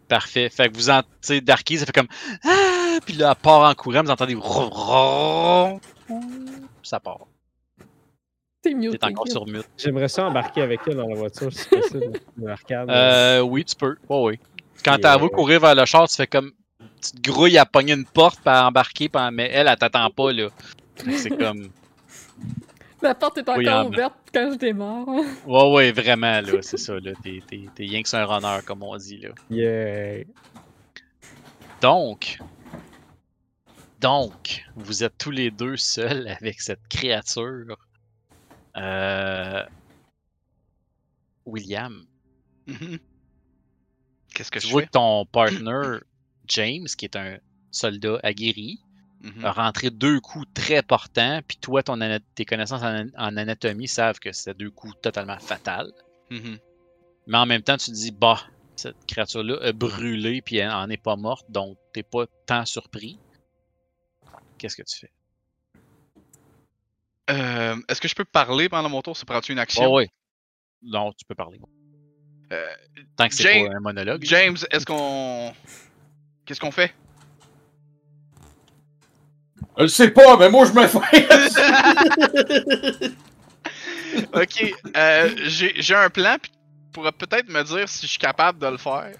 Parfait. 0.09 0.49
Fait 0.51 0.69
que 0.69 0.75
vous 0.77 0.91
en... 0.91 1.03
Tu 1.03 1.09
sais, 1.23 1.41
Darky, 1.41 1.79
ça 1.79 1.87
fait 1.87 1.93
comme... 1.93 2.09
Ah! 2.45 2.99
Puis 3.05 3.15
là, 3.15 3.35
elle 3.37 3.43
part 3.43 3.69
en 3.69 3.75
courant, 3.75 4.03
vous 4.05 4.11
entendez... 4.11 4.37
Ça 6.83 7.01
part. 7.01 7.27
C'est 8.63 8.75
mieux. 8.75 8.91
T'es 8.93 9.05
encore 9.05 9.29
sur 9.29 9.47
mute. 9.47 9.69
J'aimerais 9.77 10.09
ça 10.09 10.27
embarquer 10.27 10.63
avec 10.63 10.81
elle 10.87 10.97
dans 10.97 11.09
la 11.09 11.15
voiture, 11.15 11.53
si 11.53 11.69
possible. 11.69 12.21
l'arcade. 12.37 12.89
Euh, 12.91 13.41
oui, 13.41 13.65
tu 13.65 13.75
peux. 13.75 13.97
Oh, 14.09 14.29
oui. 14.29 14.39
Quand 14.85 14.99
t'as 14.99 15.17
euh, 15.17 15.23
vu 15.23 15.29
courir 15.31 15.61
vers 15.61 15.75
le 15.75 15.85
char, 15.85 16.09
tu 16.09 16.17
fais 16.17 16.27
comme. 16.27 16.53
Tu 17.03 17.13
te 17.21 17.31
grouilles 17.31 17.59
à 17.59 17.67
pogner 17.67 17.93
une 17.95 18.05
porte, 18.07 18.37
puis 18.41 18.49
à 18.49 18.67
embarquer, 18.67 19.09
puis 19.09 19.21
à- 19.21 19.31
mais 19.31 19.49
elle, 19.53 19.69
elle 19.69 19.77
t'attend 19.77 20.11
pas, 20.11 20.33
là. 20.33 20.49
C'est 21.17 21.37
comme. 21.37 21.71
La 23.03 23.15
porte 23.15 23.37
est 23.39 23.43
encore 23.43 23.57
Oui, 23.59 23.69
en- 23.69 23.87
ouverte 23.89 24.15
quand 24.33 24.51
je 24.53 24.57
démarre. 24.59 25.07
Ouais, 25.47 25.71
ouais, 25.73 25.93
vraiment, 25.93 26.41
là. 26.41 26.63
C'est 26.63 26.79
ça, 26.79 26.99
là. 26.99 27.13
T'es, 27.23 27.43
t'es, 27.47 27.61
t'es 27.75 27.85
rien 27.85 28.03
que 28.03 28.09
sur 28.09 28.19
un 28.19 28.25
runner, 28.25 28.59
comme 28.65 28.83
on 28.83 28.97
dit, 28.97 29.19
là. 29.19 29.29
Yeah. 29.51 30.25
Donc. 31.83 32.39
Donc, 34.01 34.65
vous 34.77 35.05
êtes 35.05 35.17
tous 35.19 35.31
les 35.31 35.51
deux 35.51 35.77
seuls 35.77 36.29
avec 36.41 36.61
cette 36.61 36.87
créature. 36.89 37.77
Euh. 38.77 39.63
William, 41.45 42.05
Mhm. 42.67 42.99
Qu'est-ce 44.37 44.51
que 44.51 44.59
tu 44.59 44.67
je 44.67 44.73
vois 44.73 44.83
fais? 44.83 44.87
que 44.87 44.93
ton 44.93 45.25
partner, 45.27 45.99
James, 46.49 46.87
qui 46.87 47.07
est 47.07 47.17
un 47.17 47.39
soldat 47.71 48.21
aguerri, 48.23 48.79
Mhm. 49.23 49.45
a 49.47 49.53
rentré 49.53 49.89
deux 49.91 50.21
coups 50.21 50.47
très 50.55 50.83
portants, 50.83 51.41
puis 51.49 51.57
toi, 51.57 51.83
ton 51.83 51.99
tes 52.35 52.45
connaissances 52.45 52.83
en, 52.83 53.07
en 53.17 53.37
anatomie 53.37 53.89
savent 53.89 54.19
que 54.19 54.31
c'est 54.33 54.57
deux 54.57 54.71
coups 54.71 54.95
totalement 55.01 55.39
fatals. 55.41 55.91
Mhm. 56.31 56.59
Mais 57.27 57.39
en 57.39 57.47
même 57.47 57.63
temps, 57.63 57.77
tu 57.79 57.87
te 57.87 57.97
dis, 57.97 58.11
bah, 58.13 58.41
cette 58.77 58.97
créature-là 59.09 59.59
a 59.63 59.73
brûlé, 59.73 60.43
puis 60.43 60.59
elle 60.59 60.71
en 60.71 60.89
est 60.91 61.03
pas 61.03 61.17
morte, 61.17 61.47
donc 61.49 61.79
t'es 61.95 62.03
pas 62.03 62.27
tant 62.47 62.67
surpris. 62.67 63.19
Qu'est-ce 64.59 64.77
que 64.77 64.83
tu 64.83 64.99
fais? 64.99 65.11
Euh, 67.31 67.77
Est-ce 67.89 68.01
que 68.01 68.09
je 68.09 68.15
peux 68.15 68.25
parler 68.25 68.69
pendant 68.69 68.89
mon 68.89 69.03
tour? 69.03 69.17
Ça 69.17 69.25
prend-tu 69.25 69.53
une 69.53 69.59
action? 69.59 69.83
Ouais, 69.91 70.03
ouais. 70.05 70.09
Non, 70.83 71.13
tu 71.13 71.25
peux 71.25 71.35
parler. 71.35 71.59
Euh, 72.53 72.67
Tant 73.17 73.29
que 73.29 73.35
c'est 73.35 73.43
James- 73.45 73.69
pas 73.71 73.77
un 73.77 73.81
monologue. 73.81 74.23
James, 74.25 74.57
est-ce 74.71 74.87
qu'on. 74.87 75.53
Qu'est-ce 76.45 76.61
qu'on 76.61 76.71
fait? 76.71 76.93
Je 79.79 79.87
sais 79.89 80.11
pas, 80.11 80.37
mais 80.39 80.49
moi 80.49 80.65
je 80.65 80.73
me 80.73 80.87
fais. 80.87 81.29
ok, 84.35 84.75
euh, 84.97 85.31
j'ai 85.45 85.75
j'ai 85.77 85.95
un 85.95 86.09
plan, 86.09 86.37
puis 86.41 86.51
tu 86.51 86.59
pourras 86.93 87.13
peut-être 87.13 87.49
me 87.49 87.63
dire 87.63 87.89
si 87.89 88.03
je 88.07 88.11
suis 88.13 88.19
capable 88.19 88.59
de 88.59 88.67
le 88.69 88.77
faire 88.79 89.13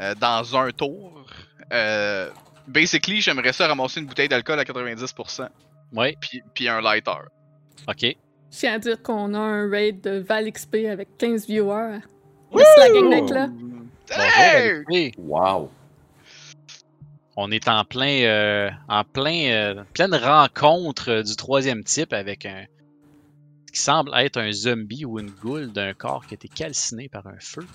euh, 0.00 0.14
dans 0.16 0.56
un 0.56 0.70
tour. 0.72 1.24
Euh, 1.72 2.28
basically, 2.66 3.20
j'aimerais 3.20 3.52
ça 3.52 3.66
ramasser 3.66 4.00
une 4.00 4.06
bouteille 4.06 4.28
d'alcool 4.28 4.58
à 4.58 4.64
90%, 4.64 5.48
Ouais, 5.94 6.16
puis, 6.20 6.42
puis 6.54 6.68
un 6.68 6.80
lighter. 6.80 7.12
ok. 7.88 8.00
Je 8.02 8.58
tiens 8.58 8.74
à 8.74 8.78
dire 8.78 9.02
qu'on 9.02 9.32
a 9.32 9.38
un 9.38 9.70
raid 9.70 10.02
de 10.02 10.18
Val 10.18 10.50
XP 10.52 10.86
avec 10.90 11.16
15 11.16 11.46
viewers. 11.46 12.00
Yes, 12.54 12.66
la 12.78 12.88
gang 12.90 13.10
d'être 13.10 13.32
là. 13.34 13.46
Bonjour, 13.48 14.24
Hey! 14.36 14.70
Alexis. 14.88 15.12
Wow. 15.18 15.70
On 17.36 17.50
est 17.50 17.66
en 17.68 17.84
plein, 17.84 18.22
euh, 18.24 18.70
en 18.88 19.04
plein, 19.04 19.46
euh, 19.50 19.84
pleine 19.94 20.14
rencontre 20.14 21.10
euh, 21.10 21.22
du 21.22 21.34
troisième 21.36 21.82
type 21.82 22.12
avec 22.12 22.44
un 22.44 22.66
ce 23.68 23.72
qui 23.72 23.80
semble 23.80 24.10
être 24.14 24.36
un 24.38 24.52
zombie 24.52 25.06
ou 25.06 25.18
une 25.18 25.30
goule 25.30 25.72
d'un 25.72 25.94
corps 25.94 26.26
qui 26.26 26.34
a 26.34 26.36
été 26.36 26.46
calciné 26.48 27.08
par 27.08 27.26
un 27.26 27.38
feu. 27.40 27.66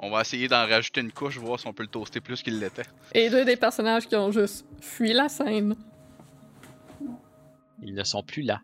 On 0.00 0.10
va 0.10 0.22
essayer 0.22 0.48
d'en 0.48 0.66
rajouter 0.66 1.00
une 1.00 1.12
couche, 1.12 1.38
voir 1.38 1.60
si 1.60 1.68
on 1.68 1.72
peut 1.72 1.84
le 1.84 1.88
toaster 1.88 2.20
plus 2.20 2.42
qu'il 2.42 2.58
l'était. 2.58 2.82
Et 3.14 3.30
deux 3.30 3.44
des 3.44 3.54
personnages 3.54 4.08
qui 4.08 4.16
ont 4.16 4.32
juste 4.32 4.66
fui 4.80 5.12
la 5.12 5.28
scène. 5.28 5.76
Ils 7.82 7.94
ne 7.94 8.02
sont 8.02 8.24
plus 8.24 8.42
là. 8.42 8.60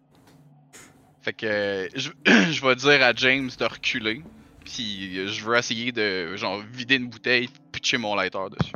Fait 1.20 1.32
que 1.32 1.88
je, 1.94 2.10
je 2.26 2.66
vais 2.66 2.74
dire 2.74 3.02
à 3.04 3.12
James 3.14 3.50
de 3.56 3.64
reculer. 3.64 4.22
Puis 4.64 5.18
euh, 5.18 5.28
je 5.28 5.44
veux 5.44 5.56
essayer 5.56 5.92
de 5.92 6.36
genre 6.36 6.60
vider 6.60 6.96
une 6.96 7.08
bouteille, 7.08 7.48
pitcher 7.72 7.98
mon 7.98 8.14
lighter 8.14 8.38
dessus. 8.58 8.72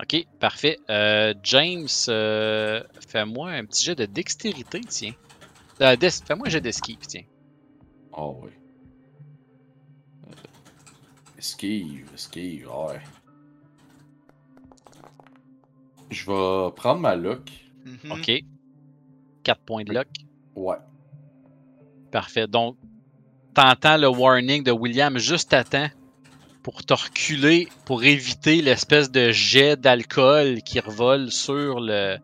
Ok, 0.00 0.26
parfait. 0.40 0.78
Euh, 0.90 1.32
James, 1.42 1.88
euh, 2.08 2.82
fais-moi 3.08 3.50
un 3.50 3.64
petit 3.64 3.84
jet 3.84 3.94
de 3.94 4.04
dextérité, 4.04 4.80
tiens. 4.82 5.14
Euh, 5.80 5.96
fais-moi 5.98 6.48
un 6.48 6.50
jet 6.50 6.60
d'esquive, 6.60 6.98
tiens. 6.98 7.24
Oh 8.12 8.40
oui. 8.42 8.50
Esquive, 11.38 12.10
esquive, 12.14 12.68
ouais. 12.68 13.00
Je 16.10 16.24
vais 16.26 16.72
prendre 16.74 17.00
ma 17.00 17.16
luck. 17.16 17.50
Mhm. 17.84 18.12
Ok. 18.12 18.32
4 19.42 19.60
points 19.62 19.84
de 19.84 19.92
luck. 19.92 20.08
Ouais. 20.54 20.76
Parfait. 22.10 22.46
Donc, 22.46 22.76
t'entends 23.56 23.96
le 23.96 24.08
warning 24.08 24.62
de 24.62 24.70
William 24.70 25.16
juste 25.16 25.54
à 25.54 25.64
temps 25.64 25.88
pour 26.62 26.84
te 26.84 26.92
pour 27.86 28.04
éviter 28.04 28.60
l'espèce 28.60 29.10
de 29.10 29.30
jet 29.30 29.80
d'alcool 29.80 30.60
qui 30.62 30.78
revole 30.78 31.30
sur 31.30 31.80
le, 31.80 32.18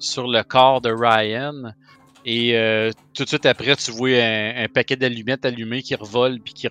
sur 0.00 0.26
le 0.26 0.42
corps 0.42 0.80
de 0.80 0.90
Ryan. 0.90 1.72
Et 2.24 2.56
euh, 2.56 2.90
tout 3.14 3.22
de 3.22 3.28
suite 3.28 3.46
après, 3.46 3.76
tu 3.76 3.92
vois 3.92 4.20
un, 4.20 4.66
paquet 4.66 4.96
d'allumettes 4.96 5.44
allumées 5.44 5.82
qui 5.82 5.94
revole 5.94 6.40
puis 6.40 6.54
qui, 6.54 6.68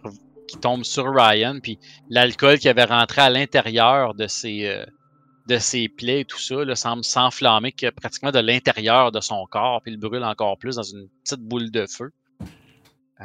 tombe 0.60 0.84
sur 0.84 1.06
Ryan. 1.06 1.60
Puis 1.64 1.80
l'alcool 2.10 2.60
qui 2.60 2.68
avait 2.68 2.84
rentré 2.84 3.22
à 3.22 3.30
l'intérieur 3.30 4.16
de 4.16 4.28
ses, 4.28 4.66
euh, 4.68 5.88
plaies 5.98 6.22
et 6.22 6.26
tout 6.26 6.40
ça 6.40 6.66
là, 6.66 6.76
semble 6.76 7.06
s'enflammer 7.06 7.72
que 7.72 7.90
pratiquement 7.90 8.32
de 8.32 8.40
l'intérieur 8.40 9.14
de 9.14 9.22
son 9.22 9.46
corps. 9.46 9.82
Puis 9.82 9.94
il 9.94 9.98
brûle 9.98 10.26
encore 10.26 10.58
plus 10.58 10.76
dans 10.76 10.84
une 10.84 11.08
petite 11.24 11.42
boule 11.42 11.72
de 11.72 11.86
feu. 11.86 12.12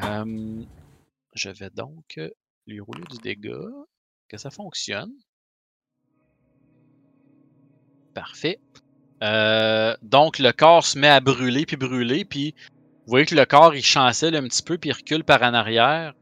Je 0.02 1.50
vais 1.50 1.70
donc 1.70 2.20
lui 2.66 2.80
rouler 2.80 3.04
du 3.10 3.18
dégât. 3.18 3.70
Que 4.28 4.38
ça 4.38 4.50
fonctionne. 4.50 5.12
Parfait. 8.12 8.58
Donc 10.02 10.40
le 10.40 10.50
corps 10.50 10.84
se 10.84 10.98
met 10.98 11.06
à 11.06 11.20
brûler 11.20 11.64
puis 11.64 11.76
brûler 11.76 12.24
puis 12.24 12.56
vous 13.06 13.10
voyez 13.10 13.24
que 13.24 13.36
le 13.36 13.46
corps 13.46 13.76
il 13.76 13.84
chancelle 13.84 14.34
un 14.34 14.42
petit 14.42 14.64
peu 14.64 14.78
puis 14.78 14.90
recule 14.90 15.22
par 15.22 15.42
en 15.42 15.54
arrière. 15.54 16.14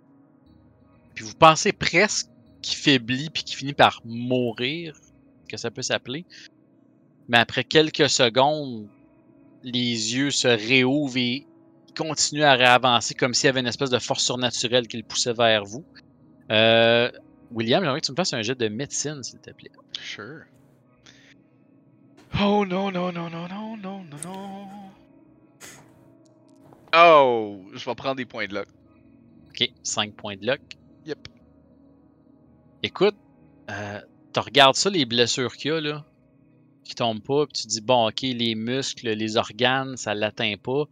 Puis 1.15 1.25
vous 1.25 1.35
pensez 1.35 1.73
presque 1.73 2.29
qu'il 2.61 2.77
faiblit 2.77 3.31
puis 3.31 3.43
qu'il 3.45 3.57
finit 3.57 3.73
par 3.73 4.03
mourir, 4.05 4.95
que 5.49 5.57
ça 5.57 5.71
peut 5.71 5.81
s'appeler. 5.81 6.27
Mais 7.29 7.39
après 7.39 7.65
quelques 7.65 8.11
secondes, 8.11 8.87
les 9.63 10.15
yeux 10.15 10.31
se 10.31 10.49
réouvrent 10.49 11.17
et 11.17 11.47
il 11.95 12.09
continue 12.09 12.43
à 12.43 12.55
réavancer 12.55 13.15
comme 13.15 13.35
s'il 13.35 13.47
y 13.47 13.51
avait 13.51 13.61
une 13.61 13.67
espèce 13.67 13.91
de 13.91 13.99
force 13.99 14.25
surnaturelle 14.25 14.89
qui 14.89 14.97
le 14.97 15.05
poussait 15.05 15.33
vers 15.33 15.65
vous. 15.65 15.85
Euh, 16.51 17.11
William, 17.53 17.83
j'aimerais 17.83 18.01
que 18.01 18.07
tu 18.07 18.13
me 18.13 18.17
fasses 18.17 18.33
un 18.33 18.43
jet 18.43 18.57
de 18.57 18.69
médecine, 18.69 19.23
s'il 19.23 19.39
te 19.39 19.51
plaît. 19.51 19.71
Sure. 20.01 20.43
Oh 22.43 22.67
non, 22.67 22.91
non, 22.91 23.13
non, 23.13 23.31
non, 23.31 23.49
non, 23.49 23.77
non, 23.77 24.05
non, 24.05 24.19
non. 24.25 24.69
Oh, 26.97 27.61
je 27.73 27.85
vais 27.85 27.95
prendre 27.95 28.17
des 28.17 28.25
points 28.25 28.47
de 28.47 28.55
luck. 28.55 28.69
Ok, 29.51 29.71
5 29.83 30.15
points 30.15 30.37
de 30.37 30.47
luck. 30.47 30.61
Yep. 31.07 31.29
Écoute, 32.83 33.17
euh, 33.71 34.01
tu 34.33 34.41
regardes 34.41 34.75
ça, 34.75 34.91
les 34.91 35.05
blessures 35.05 35.57
qu'il 35.57 35.71
y 35.71 35.75
a, 35.75 35.81
là, 35.81 36.05
qui 36.83 36.95
tombent 36.95 37.23
pas, 37.23 37.47
puis 37.47 37.63
tu 37.63 37.67
dis, 37.69 37.81
bon, 37.81 38.09
ok, 38.09 38.21
les 38.23 38.55
muscles, 38.57 39.11
les 39.11 39.37
organes, 39.37 39.97
ça 39.97 40.15
l'atteint 40.15 40.55
pas. 40.61 40.85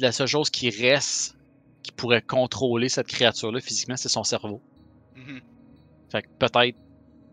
La 0.00 0.12
seule 0.12 0.26
chose 0.26 0.50
qui 0.50 0.70
reste 0.70 1.36
qui 1.82 1.92
pourrait 1.92 2.22
contrôler 2.22 2.88
cette 2.88 3.08
créature-là 3.08 3.60
physiquement, 3.60 3.96
c'est 3.96 4.08
son 4.08 4.24
cerveau. 4.24 4.60
Mhm. 5.16 5.40
Fait 6.10 6.22
que 6.22 6.28
peut-être 6.38 6.78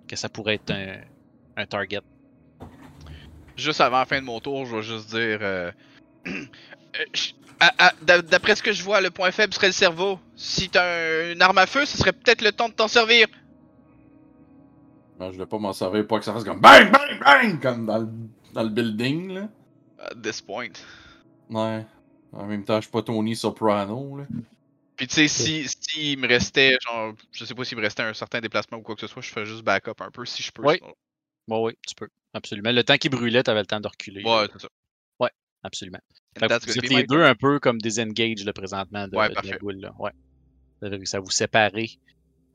que 0.07 0.15
ça 0.15 0.27
pourrait 0.29 0.55
être 0.55 0.71
un, 0.71 0.97
un 1.55 1.65
target. 1.65 2.01
Juste 3.55 3.79
avant 3.81 3.99
la 3.99 4.05
fin 4.05 4.19
de 4.19 4.25
mon 4.25 4.39
tour, 4.39 4.65
je 4.65 4.75
vais 4.75 4.81
juste 4.81 5.09
dire. 5.09 5.39
euh, 5.41 5.71
euh, 6.27 8.21
D'après 8.23 8.55
ce 8.55 8.63
que 8.63 8.73
je 8.73 8.83
vois, 8.83 9.01
le 9.01 9.09
point 9.11 9.31
faible 9.31 9.53
serait 9.53 9.67
le 9.67 9.73
cerveau. 9.73 10.19
Si 10.35 10.69
t'as 10.69 11.31
une 11.31 11.41
arme 11.41 11.59
à 11.59 11.65
feu, 11.67 11.85
ce 11.85 11.97
serait 11.97 12.13
peut-être 12.13 12.41
le 12.41 12.51
temps 12.51 12.67
de 12.69 12.73
t'en 12.73 12.87
servir. 12.87 13.27
Non, 15.19 15.31
je 15.31 15.37
vais 15.37 15.45
pas 15.45 15.59
m'en 15.59 15.73
servir, 15.73 16.07
pas 16.07 16.17
que 16.17 16.25
ça 16.25 16.33
fasse 16.33 16.43
comme 16.43 16.59
bang, 16.59 16.91
bang, 16.91 17.19
bang, 17.23 17.61
comme 17.61 17.85
dans 17.85 17.99
le, 17.99 18.07
dans 18.53 18.63
le 18.63 18.69
building, 18.69 19.31
là. 19.33 19.49
At 19.99 20.15
this 20.23 20.41
point. 20.41 20.71
Ouais. 21.49 21.85
En 22.33 22.45
même 22.45 22.63
temps, 22.63 22.77
je 22.77 22.81
suis 22.81 22.91
pas 22.91 23.01
Tony 23.01 23.35
Soprano, 23.35 24.17
là. 24.17 24.25
Puis 24.95 25.07
tu 25.07 25.15
sais, 25.15 25.27
si, 25.27 25.67
si 25.67 26.13
il 26.13 26.19
me 26.19 26.27
restait, 26.27 26.77
genre, 26.81 27.13
je 27.31 27.43
sais 27.43 27.55
pas 27.55 27.63
s'il 27.63 27.77
me 27.77 27.81
restait 27.83 28.03
un 28.03 28.13
certain 28.13 28.39
déplacement 28.39 28.77
ou 28.77 28.81
quoi 28.81 28.95
que 28.95 29.01
ce 29.01 29.07
soit, 29.07 29.21
je 29.21 29.31
fais 29.31 29.45
juste 29.45 29.63
backup 29.63 29.99
un 29.99 30.11
peu 30.11 30.25
si 30.25 30.43
je 30.43 30.51
peux. 30.51 30.63
Oui. 30.63 30.79
Bon, 31.47 31.65
oui, 31.65 31.73
tu 31.87 31.95
peux. 31.95 32.07
Absolument. 32.33 32.71
Le 32.71 32.83
temps 32.83 32.97
qui 32.97 33.09
brûlait, 33.09 33.43
t'avais 33.43 33.61
le 33.61 33.65
temps 33.65 33.79
de 33.79 33.87
reculer. 33.87 34.23
Ouais, 34.23 34.47
c'est 34.53 34.61
ça. 34.61 34.67
Absolument. 35.63 35.99
And 36.37 36.47
Fait 36.47 36.59
que 36.59 36.65
vous 36.65 36.77
êtes 36.77 36.89
les 36.89 37.03
deux 37.03 37.21
un 37.21 37.35
peu 37.35 37.59
comme 37.59 37.79
désengage 37.79 38.43
là, 38.45 38.53
présentement 38.53 39.07
de, 39.07 39.15
Ouais, 39.15 39.29
de 39.29 39.35
la 39.35 39.57
boule. 39.57 39.79
Là. 39.79 39.93
Ouais. 39.99 40.11
Vous 40.79 40.87
avez 40.87 40.97
réussi 40.97 41.15
à 41.15 41.19
vous 41.19 41.29
séparer. 41.29 41.89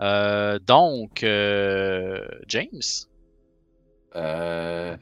Euh, 0.01 0.59
donc, 0.59 1.23
euh, 1.23 2.27
James, 2.49 2.69
Euh... 4.15 4.97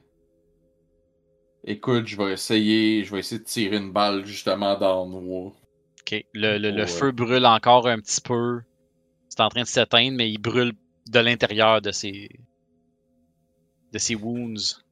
Écoute, 1.67 2.07
je 2.07 2.17
vais 2.17 2.33
essayer, 2.33 3.05
je 3.05 3.13
vais 3.13 3.21
essayer 3.21 3.39
de 3.41 3.45
tirer 3.45 3.77
une 3.77 3.93
balle 3.93 4.25
justement 4.27 4.79
dans 4.79 5.05
le 5.07 5.11
noix. 5.21 5.53
ok. 6.01 6.25
Le, 6.35 6.59
le- 6.59 6.71
le 6.71 6.83
Ouais. 6.83 6.87
feu 6.87 7.11
brûle 7.13 7.47
encore 7.47 7.87
un 7.89 7.99
petit 7.99 8.21
peu. 8.21 8.61
C'est 9.29 9.41
en 9.41 9.49
train 9.49 9.63
de 9.63 9.67
s'éteindre, 9.67 10.17
mais 10.17 10.31
il 10.31 10.39
brûle 10.39 10.73
de 11.09 11.19
l'intérieur 11.21 11.81
de 11.81 11.91
ses 11.91 12.29
de 13.93 13.99
ses 13.99 14.15
wounds. 14.15 14.83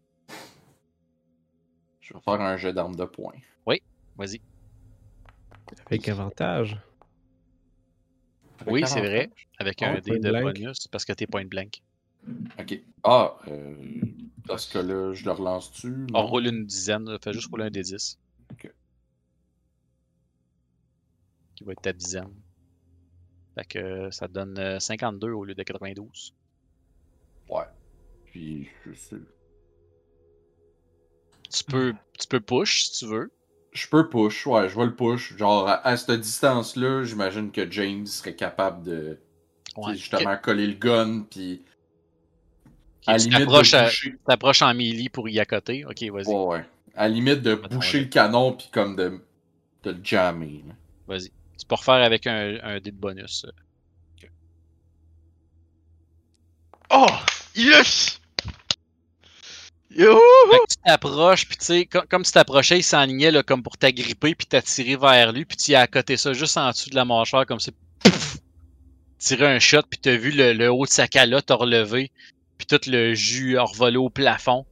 Je 2.00 2.14
vais 2.14 2.20
faire 2.20 2.40
un 2.40 2.56
jet 2.56 2.72
d'arme 2.72 2.96
de 2.96 3.04
poing. 3.04 3.34
Vas-y. 4.16 4.40
Avec 5.86 6.06
avantage. 6.08 6.76
Avec 8.60 8.72
Oui, 8.74 8.86
c'est 8.86 9.00
vrai. 9.00 9.30
Avec 9.58 9.82
un 9.82 9.94
Oh, 9.96 10.00
dé 10.00 10.18
de 10.18 10.30
blank. 10.30 10.42
bonus 10.54 10.86
parce 10.88 11.04
que 11.06 11.14
t'es 11.14 11.26
point 11.26 11.46
blank. 11.46 11.82
Ok. 12.58 12.80
Ah, 13.04 13.36
euh, 13.48 13.74
parce 14.46 14.66
que 14.66 14.78
là, 14.78 15.12
je 15.12 15.24
le 15.24 15.32
relance-tu? 15.32 16.06
On 16.14 16.26
roule 16.26 16.46
une 16.46 16.64
dizaine, 16.66 17.08
fais 17.22 17.32
juste 17.32 17.48
rouler 17.50 17.64
un 17.64 17.70
des 17.70 17.82
10. 17.82 18.18
Ok. 18.52 18.72
Qui 21.56 21.64
va 21.64 21.72
être 21.72 21.82
ta 21.82 21.92
dizaine. 21.92 22.32
Fait 23.54 23.64
que 23.64 23.78
euh, 23.78 24.10
ça 24.10 24.28
te 24.28 24.32
donne 24.32 24.58
euh, 24.58 24.78
52 24.78 25.30
au 25.32 25.44
lieu 25.44 25.54
de 25.54 25.62
92. 25.62 26.34
Ouais. 27.50 27.64
Puis, 28.26 28.68
je 28.86 28.92
sais. 28.94 29.16
Tu 31.52 31.64
peux, 31.64 31.92
tu 32.18 32.26
peux 32.28 32.40
push 32.40 32.84
si 32.84 32.98
tu 33.00 33.06
veux. 33.06 33.30
Je 33.72 33.86
peux 33.88 34.08
push, 34.08 34.46
ouais, 34.46 34.68
je 34.68 34.78
vais 34.78 34.86
le 34.86 34.94
push. 34.94 35.36
Genre, 35.36 35.66
à, 35.68 35.86
à 35.86 35.96
cette 35.96 36.20
distance-là, 36.20 37.04
j'imagine 37.04 37.50
que 37.50 37.70
James 37.70 38.06
serait 38.06 38.36
capable 38.36 38.84
de 38.84 39.18
Ouais. 39.76 39.94
justement 39.94 40.36
coller 40.36 40.66
le 40.66 40.74
gun, 40.74 41.22
puis 41.30 41.64
à 43.06 43.18
tu 43.18 43.28
limite 43.28 43.48
de 43.48 44.16
t'approches 44.26 44.62
en 44.62 44.74
melee 44.74 45.08
pour 45.08 45.28
y 45.28 45.40
accoter. 45.40 45.84
Ok, 45.84 46.02
vas-y. 46.02 46.26
Ouais, 46.26 46.46
ouais. 46.46 46.64
À 46.94 47.08
la 47.08 47.14
limite 47.14 47.42
de 47.42 47.52
Attends, 47.52 47.74
boucher 47.76 47.98
ouais. 47.98 48.04
le 48.04 48.10
canon, 48.10 48.52
puis 48.52 48.68
comme 48.72 48.96
de, 48.96 49.20
de 49.84 49.90
le 49.90 50.00
jammer. 50.04 50.64
Vas-y. 51.06 51.30
Tu 51.58 51.66
peux 51.66 51.74
refaire 51.74 51.94
avec 51.94 52.26
un, 52.26 52.58
un 52.62 52.80
dé 52.80 52.90
de 52.90 52.96
bonus. 52.96 53.46
Oh! 56.90 57.06
Yes! 57.54 58.20
Yo! 59.90 60.18
Fait 60.50 60.58
que 60.58 60.68
tu 60.68 60.76
t'approches, 60.84 61.46
puis 61.46 61.56
tu 61.56 61.64
sais, 61.64 61.86
com- 61.86 62.04
comme 62.08 62.22
tu 62.22 62.32
t'approchais, 62.32 62.78
il 62.78 62.82
s'enlignait 62.82 63.30
là, 63.30 63.42
comme 63.42 63.62
pour 63.62 63.78
t'agripper, 63.78 64.34
puis 64.34 64.46
t'attirer 64.46 64.96
vers 64.96 65.32
lui, 65.32 65.44
puis 65.44 65.56
tu 65.56 65.72
y 65.72 65.74
as 65.74 65.80
accoté 65.80 66.16
ça 66.16 66.32
juste 66.34 66.56
en 66.56 66.70
dessous 66.70 66.90
de 66.90 66.94
la 66.94 67.04
mâchoire, 67.04 67.46
comme 67.46 67.60
ça. 67.60 67.72
Pouf! 68.00 68.36
Tirer 69.18 69.46
un 69.46 69.58
shot, 69.58 69.82
puis 69.88 69.98
t'as 70.00 70.16
vu 70.16 70.32
le, 70.32 70.52
le 70.52 70.70
haut 70.70 70.84
de 70.84 70.90
sa 70.90 71.08
calotte 71.08 71.50
relevé, 71.50 72.10
puis 72.62 72.78
tout 72.78 72.88
le 72.88 73.12
jus 73.14 73.58
a 73.58 73.64
revolé 73.64 73.96
au 73.96 74.08
plafond. 74.08 74.64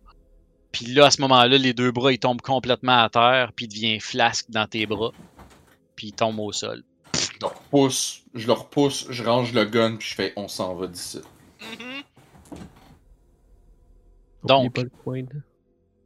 Puis 0.70 0.86
là, 0.86 1.06
à 1.06 1.10
ce 1.10 1.20
moment-là, 1.22 1.58
les 1.58 1.74
deux 1.74 1.90
bras, 1.90 2.12
ils 2.12 2.20
tombent 2.20 2.40
complètement 2.40 3.02
à 3.02 3.10
terre, 3.10 3.52
puis 3.52 3.66
il 3.66 3.68
devient 3.68 3.98
flasque 3.98 4.48
dans 4.48 4.68
tes 4.68 4.86
bras, 4.86 5.10
puis 5.96 6.08
il 6.08 6.12
tombe 6.12 6.38
au 6.38 6.52
sol. 6.52 6.84
Je 7.14 7.38
le 7.40 7.46
repousse, 7.48 8.22
je 8.34 8.46
le 8.46 8.52
repousse, 8.52 9.06
je 9.10 9.24
range 9.24 9.52
le 9.52 9.64
gun, 9.64 9.96
puis 9.96 10.08
je 10.08 10.14
fais 10.14 10.32
on 10.36 10.46
s'en 10.46 10.76
va 10.76 10.86
d'ici. 10.86 11.20
Donc. 14.44 14.72
Pas 14.72 14.82
le 14.82 14.90
point. 14.90 15.22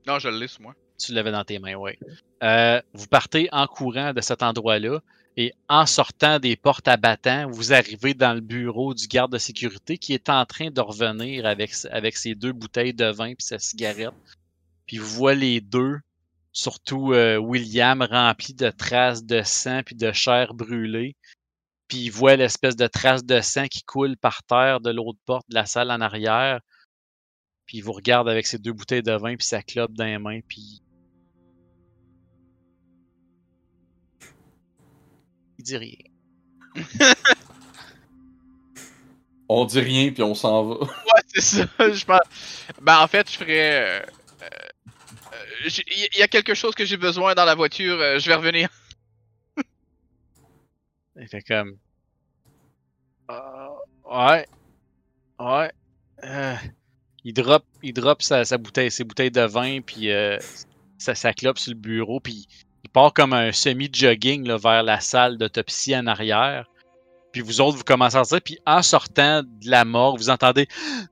Non, 0.06 0.18
je 0.18 0.30
l'ai 0.30 0.48
sur 0.48 0.62
moi. 0.62 0.74
Tu 0.98 1.12
l'avais 1.12 1.32
dans 1.32 1.44
tes 1.44 1.58
mains, 1.58 1.74
oui. 1.74 1.98
Euh, 2.42 2.80
vous 2.94 3.06
partez 3.08 3.48
en 3.52 3.66
courant 3.66 4.14
de 4.14 4.22
cet 4.22 4.42
endroit-là 4.42 5.00
et 5.36 5.52
en 5.68 5.84
sortant 5.86 6.38
des 6.38 6.56
portes 6.56 6.86
à 6.86 6.96
battants, 6.96 7.50
vous 7.50 7.72
arrivez 7.72 8.14
dans 8.14 8.34
le 8.34 8.40
bureau 8.40 8.94
du 8.94 9.08
garde 9.08 9.32
de 9.32 9.38
sécurité 9.38 9.98
qui 9.98 10.12
est 10.12 10.28
en 10.28 10.46
train 10.46 10.70
de 10.70 10.80
revenir 10.80 11.44
avec, 11.46 11.72
avec 11.90 12.16
ses 12.16 12.34
deux 12.34 12.52
bouteilles 12.52 12.94
de 12.94 13.06
vin 13.06 13.30
et 13.30 13.36
sa 13.40 13.58
cigarette. 13.58 14.14
Puis 14.86 14.98
vous 14.98 15.08
voyez 15.08 15.40
les 15.40 15.60
deux, 15.60 15.98
surtout 16.52 17.12
euh, 17.12 17.36
William, 17.36 18.02
rempli 18.02 18.54
de 18.54 18.70
traces 18.70 19.24
de 19.24 19.42
sang 19.42 19.82
puis 19.84 19.96
de 19.96 20.12
chair 20.12 20.54
brûlée. 20.54 21.16
Puis 21.88 21.98
il 21.98 22.10
voit 22.10 22.36
l'espèce 22.36 22.76
de 22.76 22.86
trace 22.86 23.24
de 23.24 23.40
sang 23.40 23.66
qui 23.66 23.82
coule 23.82 24.16
par 24.16 24.44
terre 24.44 24.80
de 24.80 24.90
l'autre 24.90 25.18
porte 25.26 25.48
de 25.48 25.54
la 25.54 25.66
salle 25.66 25.90
en 25.90 26.00
arrière. 26.00 26.60
Puis 27.66 27.78
il 27.78 27.80
vous 27.80 27.92
regarde 27.92 28.28
avec 28.28 28.46
ses 28.46 28.58
deux 28.58 28.72
bouteilles 28.72 29.02
de 29.02 29.12
vin 29.12 29.36
puis 29.36 29.46
sa 29.46 29.62
clope 29.62 29.94
dans 29.94 30.04
les 30.04 30.18
mains, 30.18 30.40
puis 30.46 30.83
dit 35.64 35.76
rien. 35.76 35.96
On 39.48 39.64
dit 39.66 39.80
rien, 39.80 40.10
puis 40.12 40.22
on 40.22 40.34
s'en 40.34 40.64
va. 40.64 40.74
Ouais, 40.86 41.22
c'est 41.28 41.40
ça. 41.40 41.66
Je 41.78 42.04
pense. 42.04 42.20
Ben, 42.80 42.98
en 43.00 43.06
fait, 43.06 43.30
je 43.30 43.36
ferais. 43.36 44.00
euh, 44.00 44.06
euh, 44.42 44.46
euh, 45.66 45.68
Il 46.14 46.18
y 46.18 46.22
a 46.22 46.28
quelque 46.28 46.54
chose 46.54 46.74
que 46.74 46.84
j'ai 46.84 46.96
besoin 46.96 47.34
dans 47.34 47.44
la 47.44 47.54
voiture. 47.54 48.00
euh, 48.00 48.18
je 48.18 48.28
vais 48.28 48.34
revenir. 48.34 48.68
Il 51.16 51.28
fait 51.28 51.42
comme. 51.42 51.76
Ah, 53.28 53.70
ouais. 54.10 54.46
Ouais. 55.38 55.72
Euh, 56.24 56.54
il 57.24 57.32
drop, 57.34 57.64
il 57.82 57.92
drop 57.92 58.22
sa, 58.22 58.44
sa 58.44 58.58
bouteille, 58.58 58.90
ses 58.90 59.04
bouteilles 59.04 59.30
de 59.30 59.40
vin, 59.42 59.80
puis 59.80 60.10
euh, 60.10 60.38
sa, 60.98 61.14
sa 61.14 61.32
clope 61.32 61.58
sur 61.58 61.72
le 61.72 61.78
bureau, 61.78 62.20
puis 62.20 62.46
part 62.94 63.12
comme 63.12 63.32
un 63.32 63.52
semi-jogging 63.52 64.50
vers 64.56 64.82
la 64.84 65.00
salle 65.00 65.36
d'autopsie 65.36 65.94
en 65.96 66.06
arrière. 66.06 66.70
Puis 67.32 67.42
vous 67.42 67.60
autres, 67.60 67.76
vous 67.76 67.84
commencez 67.84 68.16
à 68.16 68.24
sortir, 68.24 68.42
puis 68.42 68.58
en 68.64 68.80
sortant 68.80 69.42
de 69.42 69.68
la 69.68 69.84
mort, 69.84 70.16
vous 70.16 70.30
entendez 70.30 70.68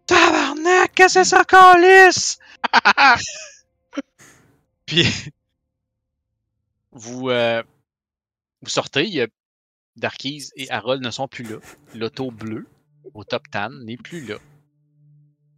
Tabarnak, 0.06 0.94
qu'est-ce 0.94 1.18
que 1.18 1.24
c'est 1.24 1.36
ça, 1.36 1.44
calice? 1.44 2.38
puis 4.86 5.04
vous, 6.92 7.28
euh, 7.28 7.62
vous 8.62 8.70
sortez, 8.70 9.04
il 9.04 9.14
y 9.14 9.20
a 9.20 9.26
Darkies 9.96 10.50
et 10.54 10.70
Harold 10.70 11.02
ne 11.04 11.10
sont 11.10 11.26
plus 11.26 11.44
là. 11.44 11.56
L'auto 11.94 12.30
bleue 12.30 12.68
au 13.12 13.24
top 13.24 13.42
tan 13.50 13.70
n'est 13.70 13.96
plus 13.96 14.24
là. 14.24 14.36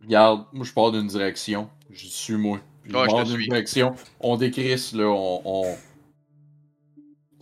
Regarde, 0.00 0.46
moi 0.54 0.64
je 0.64 0.72
pars 0.72 0.90
d'une 0.90 1.06
direction. 1.06 1.68
Je 1.90 2.06
suis 2.06 2.36
moi. 2.36 2.60
Je 2.84 2.96
Ouais, 2.96 3.06
pars 3.06 3.24
d'une 3.24 3.40
direction. 3.40 3.94
On 4.20 4.36
décrisse, 4.38 4.94
là, 4.94 5.04
on. 5.04 5.42
on... 5.44 5.76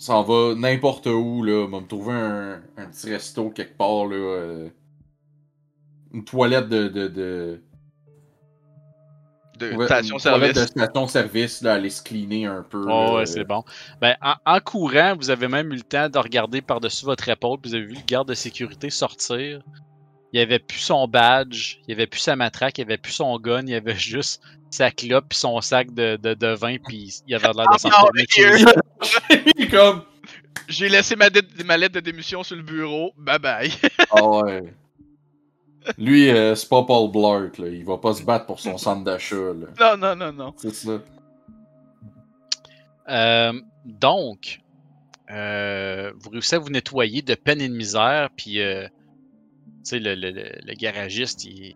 s'en 0.03 0.23
va 0.23 0.55
n'importe 0.57 1.07
où, 1.07 1.43
là. 1.45 1.65
On 1.67 1.69
va 1.69 1.81
me 1.81 1.87
trouver 1.87 2.13
un, 2.13 2.63
un 2.77 2.87
petit 2.87 3.11
resto 3.11 3.51
quelque 3.51 3.77
part, 3.77 4.07
là. 4.07 4.17
euh, 4.17 4.69
Une 6.13 6.25
toilette 6.25 6.69
de. 6.69 6.89
de, 6.89 7.09
de... 7.09 7.63
De 9.59 9.75
ouais, 9.77 9.85
station-service, 9.85 11.61
là, 11.63 11.75
aller 11.75 11.91
se 11.91 12.03
cleaner 12.03 12.47
un 12.47 12.63
peu. 12.63 12.83
Oh, 12.85 12.89
là. 12.89 13.15
ouais, 13.17 13.27
c'est 13.27 13.45
bon. 13.45 13.63
Ben, 14.01 14.17
en, 14.23 14.35
en 14.45 14.59
courant, 14.61 15.15
vous 15.15 15.31
avez 15.31 15.47
même 15.47 15.71
eu 15.73 15.77
le 15.77 15.83
temps 15.83 16.09
de 16.09 16.19
regarder 16.19 16.63
par-dessus 16.63 17.05
votre 17.05 17.29
épaule, 17.29 17.59
puis 17.61 17.71
vous 17.71 17.77
avez 17.77 17.87
vu 17.87 17.95
le 17.95 18.05
garde 18.05 18.29
de 18.29 18.35
sécurité 18.35 18.91
sortir. 18.91 19.63
Il 20.33 20.41
avait 20.41 20.59
plus 20.59 20.79
son 20.79 21.07
badge, 21.07 21.77
il 21.87 21.93
avait 21.93 22.07
plus 22.07 22.21
sa 22.21 22.37
matraque, 22.37 22.79
il 22.79 22.83
avait 22.83 22.97
plus 22.97 23.13
son 23.13 23.39
gun, 23.39 23.65
il 23.67 23.75
avait 23.75 23.97
juste 23.97 24.43
sa 24.71 24.91
clope 24.91 25.27
puis 25.29 25.39
son 25.39 25.61
sac 25.61 25.93
de, 25.93 26.17
de, 26.17 26.35
de 26.35 26.55
vin, 26.55 26.77
puis 26.79 27.23
il 27.27 27.35
avait 27.35 27.53
l'air 27.53 27.67
de 27.73 27.79
s'en 27.79 27.91
chez 28.29 28.43
here. 28.43 28.57
lui. 29.57 29.69
comme. 29.69 30.05
J'ai 30.69 30.89
laissé 30.89 31.17
ma, 31.17 31.29
lettre 31.29 31.95
de 31.95 32.01
démission 32.01 32.43
sur 32.43 32.57
le 32.57 32.63
bureau. 32.63 33.13
Bye 33.17 33.39
bye. 33.39 33.73
Ah 34.11 34.27
ouais. 34.27 34.63
Lui, 35.99 36.31
euh, 36.31 36.55
c'est 36.55 36.69
pas 36.69 36.85
Paul 36.85 37.11
Blart, 37.11 37.59
là. 37.59 37.69
Il 37.69 37.85
va 37.85 37.99
pas 37.99 38.15
se 38.15 38.23
battre 38.23 38.47
pour 38.47 38.61
son 38.61 38.79
centre 38.79 39.03
d'achat, 39.03 39.37
non, 39.81 39.97
non, 39.97 40.15
non, 40.15 40.33
non. 40.33 40.55
C'est 40.57 40.75
ça. 40.75 41.01
Euh, 43.09 43.53
donc, 43.85 44.61
euh, 45.31 46.13
vous 46.19 46.31
réussissez 46.31 46.57
à 46.57 46.59
vous 46.59 46.71
nettoyer 46.71 47.23
de 47.23 47.35
peine 47.35 47.61
et 47.61 47.69
de 47.69 47.75
misère, 47.75 48.29
puis 48.37 48.61
euh, 48.61 48.87
sais, 49.85 49.99
le, 49.99 50.15
le, 50.15 50.31
le, 50.31 50.75
garagiste, 50.75 51.45
il 51.45 51.75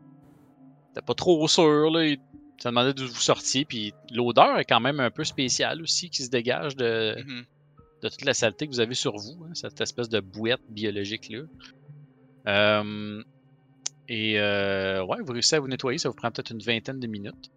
était 0.91 1.03
pas 1.07 1.15
trop 1.15 1.47
sûr, 1.49 1.91
là. 1.91 2.05
Il 2.05 2.19
s'est 2.59 2.69
demandé 2.71 2.95
d'où 2.95 3.07
vous 3.07 3.15
sortiez, 3.21 3.65
puis 3.65 3.93
l'odeur 4.11 4.59
est 4.59 4.65
quand 4.65 4.81
même 4.81 5.01
un 5.01 5.11
peu 5.11 5.25
spéciale 5.25 5.83
aussi 5.83 6.09
qui 6.11 6.23
se 6.23 6.31
dégage 6.31 6.75
de, 6.77 7.17
Mhm. 7.19 7.45
de 8.03 8.09
toute 8.09 8.25
la 8.25 8.33
saleté 8.35 8.67
que 8.67 8.73
vous 8.73 8.81
avez 8.81 8.95
sur 8.95 9.17
vous, 9.17 9.45
hein, 9.45 9.51
cette 9.55 9.81
espèce 9.81 10.09
de 10.09 10.21
bouette 10.21 10.63
biologique-là. 10.71 11.43
Euh, 12.49 13.23
et 14.09 14.39
euh, 14.41 15.05
ouais, 15.05 15.19
vous 15.21 15.33
réussissez 15.33 15.57
à 15.57 15.61
vous 15.61 15.69
nettoyer, 15.69 15.99
ça 15.99 16.09
vous 16.09 16.15
prend 16.15 16.31
peut-être 16.31 16.51
une 16.51 16.63
vingtaine 16.63 17.01
de 17.01 17.07
minutes. 17.07 17.51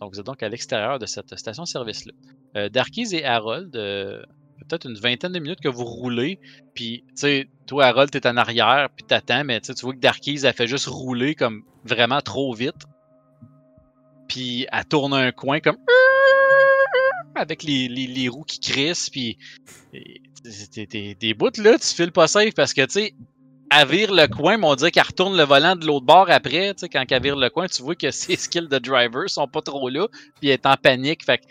Donc 0.00 0.12
vous 0.14 0.20
êtes 0.20 0.26
donc 0.26 0.42
à 0.42 0.48
l'extérieur 0.48 0.98
de 0.98 1.06
cette 1.06 1.36
station-service-là. 1.36 2.12
Euh, 2.56 2.68
Darkies 2.68 3.14
et 3.14 3.24
Harold, 3.24 3.76
euh, 3.76 4.22
peut-être 4.68 4.88
une 4.88 4.98
vingtaine 4.98 5.32
de 5.32 5.38
minutes 5.38 5.60
que 5.60 5.68
vous 5.68 5.84
roulez, 5.84 6.38
puis 6.74 7.04
tu 7.08 7.12
sais, 7.16 7.48
toi 7.66 7.86
Harold, 7.86 8.10
t'es 8.10 8.26
en 8.26 8.36
arrière, 8.36 8.88
puis 8.94 9.04
t'attends, 9.06 9.44
mais 9.44 9.60
tu 9.60 9.72
vois 9.82 9.94
que 9.94 10.00
Darkies, 10.00 10.40
elle 10.44 10.52
fait 10.52 10.66
juste 10.66 10.86
rouler 10.86 11.34
comme 11.34 11.62
vraiment 11.84 12.20
trop 12.20 12.52
vite. 12.54 12.86
Puis 14.28 14.66
elle 14.72 14.84
tourne 14.86 15.12
un 15.12 15.32
coin 15.32 15.60
comme 15.60 15.76
avec 17.34 17.62
les, 17.62 17.88
les, 17.88 18.28
roues 18.28 18.44
qui 18.44 18.60
crissent, 18.60 19.10
puis 19.10 19.38
des 19.92 21.34
bouts 21.34 21.50
là, 21.58 21.78
tu 21.78 21.88
files 21.88 22.12
pas 22.12 22.26
safe 22.26 22.54
parce 22.54 22.72
que 22.72 22.82
tu 22.82 22.92
sais, 22.92 23.14
elle 23.70 23.88
vire 23.88 24.12
le 24.12 24.26
coin, 24.26 24.56
mais 24.56 24.66
on 24.66 24.74
dirait 24.74 24.90
qu'elle 24.90 25.06
retourne 25.06 25.36
le 25.36 25.42
volant 25.42 25.76
de 25.76 25.86
l'autre 25.86 26.06
bord 26.06 26.30
après, 26.30 26.74
tu 26.74 26.80
sais, 26.80 26.88
quand 26.88 27.04
elle 27.08 27.22
vire 27.22 27.36
le 27.36 27.50
coin, 27.50 27.66
tu 27.66 27.82
vois 27.82 27.94
que 27.94 28.10
ses 28.12 28.36
skills 28.36 28.68
de 28.68 28.78
driver 28.78 29.28
sont 29.28 29.48
pas 29.48 29.62
trop 29.62 29.88
là, 29.88 30.08
puis 30.40 30.48
elle 30.48 30.54
est 30.54 30.66
en 30.66 30.76
panique, 30.76 31.24
fait 31.24 31.38
que 31.38 31.44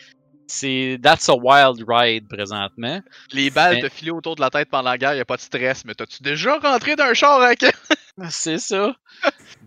c'est 0.47 0.99
that's 1.01 1.29
a 1.29 1.35
wild 1.35 1.83
ride 1.87 2.27
présentement. 2.27 3.01
Les 3.31 3.49
balles 3.49 3.81
te 3.81 3.89
filaient 3.89 4.11
autour 4.11 4.35
de 4.35 4.41
la 4.41 4.49
tête 4.49 4.69
pendant 4.69 4.89
la 4.89 4.97
guerre, 4.97 5.15
y 5.15 5.19
a 5.19 5.25
pas 5.25 5.37
de 5.37 5.41
stress, 5.41 5.85
mais 5.85 5.93
t'as-tu 5.93 6.21
déjà 6.23 6.57
rentré 6.59 6.95
d'un 6.95 7.13
char 7.13 7.41
avec 7.41 7.65
C'est 8.29 8.59
ça. 8.59 8.95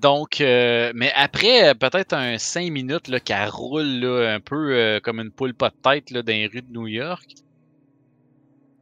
Donc, 0.00 0.40
euh, 0.40 0.92
mais 0.94 1.12
après 1.16 1.70
euh, 1.70 1.74
peut-être 1.74 2.12
un 2.12 2.38
5 2.38 2.70
minutes 2.70 3.08
là, 3.08 3.18
qu'elle 3.18 3.48
roule 3.48 4.00
là, 4.00 4.34
un 4.34 4.40
peu 4.40 4.74
euh, 4.74 5.00
comme 5.00 5.18
une 5.20 5.32
poule 5.32 5.54
pas 5.54 5.70
de 5.70 5.76
tête 5.82 6.10
là, 6.10 6.22
dans 6.22 6.32
les 6.32 6.46
rues 6.46 6.62
de 6.62 6.72
New 6.72 6.86
York. 6.86 7.26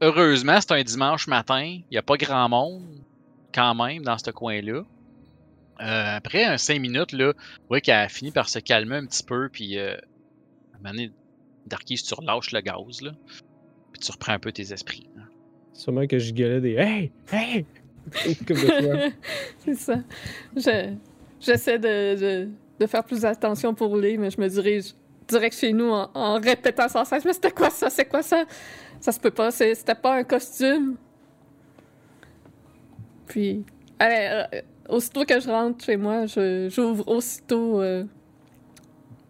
Heureusement, 0.01 0.61
c'est 0.61 0.73
un 0.73 0.83
dimanche 0.83 1.27
matin. 1.29 1.65
Il 1.65 1.85
n'y 1.91 1.99
a 1.99 2.03
pas 2.03 2.17
grand 2.17 2.49
monde 2.49 2.85
quand 3.55 3.75
même 3.75 4.03
dans 4.03 4.19
ce 4.19 4.31
coin-là. 4.31 4.83
Euh, 5.81 6.17
après 6.17 6.45
un 6.45 6.59
5 6.59 6.81
minutes, 6.81 7.13
là, 7.13 7.33
vous 7.33 7.69
voyez 7.69 7.81
qu'elle 7.81 7.99
a 7.99 8.09
fini 8.09 8.31
par 8.31 8.49
se 8.49 8.59
calmer 8.59 8.97
un 8.97 9.07
petit 9.07 9.23
peu. 9.23 9.49
Puis, 9.49 9.79
euh, 9.79 9.97
Darkies, 11.67 12.03
tu 12.03 12.15
relâches 12.15 12.53
le 12.53 12.61
gaz. 12.61 13.01
Là, 13.03 13.13
puis 13.93 14.01
tu 14.01 14.11
reprends 14.13 14.33
un 14.33 14.39
peu 14.39 14.53
tes 14.53 14.73
esprits. 14.73 15.09
là. 15.17 15.23
Sûrement 15.73 16.07
que 16.07 16.19
je 16.19 16.33
gueulais 16.33 16.61
des 16.61 16.75
Hey! 16.75 17.11
Hey! 17.33 17.67
Comme 18.47 18.57
de 18.57 18.63
fois. 18.67 19.11
c'est 19.65 19.75
ça. 19.75 19.97
Je- 20.57 20.95
J'essaie 21.41 21.79
de, 21.79 22.15
de, 22.45 22.49
de 22.81 22.87
faire 22.87 23.05
plus 23.05 23.25
attention 23.25 23.75
pour 23.75 23.89
rouler, 23.89 24.17
mais 24.17 24.31
je 24.31 24.41
me 24.41 24.49
dirige 24.49 24.93
direct 25.29 25.57
chez 25.57 25.73
nous 25.73 25.91
en, 25.91 26.11
en 26.15 26.41
répétant 26.41 26.89
sans 26.89 27.05
cesse. 27.05 27.25
Mais 27.25 27.33
c'était 27.33 27.51
quoi 27.51 27.71
ça? 27.71 27.91
C'est 27.91 28.07
quoi 28.07 28.23
ça? 28.23 28.45
Ça 29.01 29.11
se 29.13 29.21
peut 29.21 29.31
pas. 29.31 29.51
c'est- 29.51 29.75
C'était 29.75 29.95
pas 29.95 30.17
un 30.17 30.25
costume. 30.25 30.97
Puis, 33.27 33.65
allez, 33.99 34.45
euh, 34.55 34.61
aussitôt 34.89 35.25
que 35.25 35.39
je 35.41 35.49
rentre 35.49 35.85
chez 35.85 35.97
moi, 35.97 36.27
je- 36.27 36.69
j'ouvre 36.71 37.07
aussitôt 37.09 37.81
euh, 37.81 38.05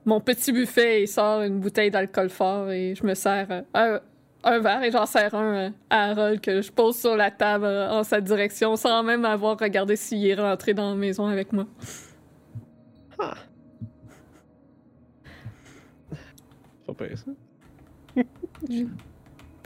mon 0.04 0.20
petit 0.20 0.52
buffet 0.52 1.02
et 1.02 1.06
sors 1.06 1.42
une 1.42 1.60
bouteille 1.60 1.90
d'alcool 1.90 2.28
fort 2.30 2.70
et 2.70 2.94
je 2.94 3.04
me 3.04 3.14
sers 3.14 3.46
euh, 3.50 3.62
un, 3.74 4.00
un 4.44 4.58
verre 4.60 4.82
et 4.82 4.90
j'en 4.90 5.06
sers 5.06 5.34
un 5.34 5.54
euh, 5.54 5.70
à 5.90 6.10
Harold 6.10 6.40
que 6.40 6.60
je 6.62 6.70
pose 6.70 6.96
sur 6.96 7.16
la 7.16 7.30
table 7.30 7.64
euh, 7.64 7.90
en 7.90 8.02
sa 8.04 8.20
direction 8.20 8.76
sans 8.76 9.02
même 9.02 9.24
avoir 9.24 9.58
regardé 9.58 9.96
s'il 9.96 10.26
est 10.26 10.34
rentré 10.34 10.74
dans 10.74 10.90
la 10.90 10.96
maison 10.96 11.26
avec 11.26 11.52
moi. 11.52 11.66
Pas 16.86 16.94
pire, 16.94 17.18
ça. 17.18 17.30
Puis 18.66 18.86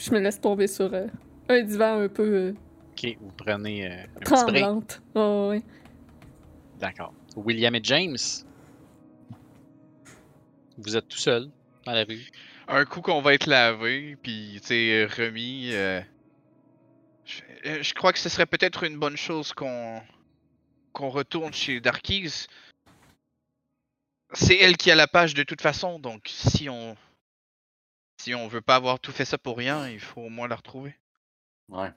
je 0.07 0.13
me 0.13 0.21
laisse 0.21 0.41
tomber 0.41 0.67
sur 0.69 0.93
euh, 0.95 1.07
un 1.49 1.63
divan 1.63 2.01
un 2.03 2.09
peu 2.09 2.23
euh, 2.23 2.53
Ok, 2.93 3.17
vous 3.21 3.33
prenez 3.37 3.87
euh, 3.87 4.03
un 4.17 4.21
petit 4.21 4.31
break. 4.31 4.47
tremblante. 4.47 5.03
Oh, 5.15 5.49
ouais. 5.51 5.63
D'accord. 6.79 7.13
William 7.37 7.75
et 7.75 7.81
James? 7.83 8.17
Vous 10.79 10.97
êtes 10.97 11.09
tout 11.09 11.19
seul 11.19 11.51
dans 11.85 11.93
la 11.93 12.05
rue. 12.05 12.27
Un 12.69 12.85
coup 12.85 13.01
qu'on 13.01 13.21
va 13.23 13.35
être 13.35 13.47
lavé, 13.47 14.17
puis 14.23 14.59
tu 14.61 14.67
sais, 14.69 15.07
remis. 15.07 15.71
euh, 15.73 16.01
Je, 17.25 17.41
euh, 17.67 17.83
je 17.83 17.95
crois 17.95 18.13
que 18.13 18.19
ce 18.19 18.29
serait 18.29 18.47
peut-être 18.47 18.85
une 18.85 18.99
bonne 18.99 19.17
chose 19.17 19.53
qu'on 19.53 20.03
qu'on 20.93 21.11
retourne 21.11 21.53
chez 21.53 21.81
Darkies. 21.81 22.47
C'est 24.33 24.57
elle 24.59 24.77
qui 24.77 24.91
a 24.91 24.95
la 24.95 25.07
page 25.07 25.35
de 25.35 25.43
toute 25.43 25.61
façon, 25.63 25.99
donc 25.99 26.23
si 26.27 26.69
on 26.69 26.97
si 28.21 28.35
on 28.35 28.49
veut 28.49 28.61
pas 28.61 28.77
avoir 28.77 28.99
tout 28.99 29.13
fait 29.13 29.25
ça 29.25 29.39
pour 29.39 29.57
rien, 29.57 29.89
il 29.89 30.01
faut 30.01 30.23
au 30.23 30.29
moins 30.29 30.49
la 30.49 30.57
retrouver. 30.57 30.95
Ouais. 31.69 31.91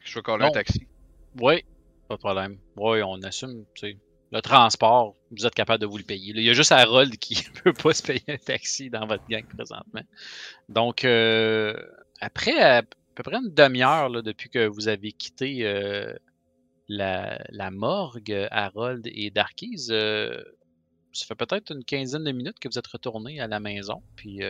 Je 0.00 0.14
vais 0.14 0.22
caller 0.22 0.44
un 0.44 0.46
Non. 0.48 0.52
taxi. 0.52 0.86
Oui, 1.38 1.64
pas 2.10 2.16
de 2.16 2.20
problème. 2.20 2.58
Oui, 2.76 3.02
on 3.04 3.22
assume, 3.22 3.64
tu 3.74 3.92
sais. 3.92 3.98
Le 4.32 4.42
transport, 4.42 5.14
vous 5.30 5.46
êtes 5.46 5.54
capable 5.54 5.80
de 5.80 5.86
vous 5.86 5.96
le 5.96 6.04
payer. 6.04 6.32
Il 6.34 6.42
y 6.42 6.50
a 6.50 6.52
juste 6.52 6.72
Harold 6.72 7.16
qui 7.18 7.34
ne 7.36 7.60
peut 7.62 7.72
pas 7.72 7.94
se 7.94 8.02
payer 8.02 8.22
un 8.28 8.36
taxi 8.36 8.90
dans 8.90 9.06
votre 9.06 9.24
gang 9.28 9.46
présentement. 9.46 10.02
Donc, 10.68 11.04
euh, 11.04 11.74
après 12.20 12.60
à 12.60 12.82
peu 13.14 13.22
près 13.22 13.36
une 13.36 13.54
demi-heure 13.54 14.10
depuis 14.22 14.50
que 14.50 14.66
vous 14.66 14.88
avez 14.88 15.12
quitté 15.12 15.66
euh, 15.66 16.12
la, 16.88 17.70
morgue, 17.70 18.48
Harold 18.50 19.06
et 19.06 19.30
Darkies, 19.30 19.86
euh, 19.90 20.42
ça 21.12 21.26
fait 21.26 21.36
peut-être 21.36 21.72
une 21.72 21.84
quinzaine 21.84 22.24
de 22.24 22.32
minutes 22.32 22.58
que 22.58 22.68
vous 22.68 22.78
êtes 22.78 22.88
retournés 22.88 23.40
à 23.40 23.46
la 23.46 23.60
maison. 23.60 24.02
Puis, 24.16 24.40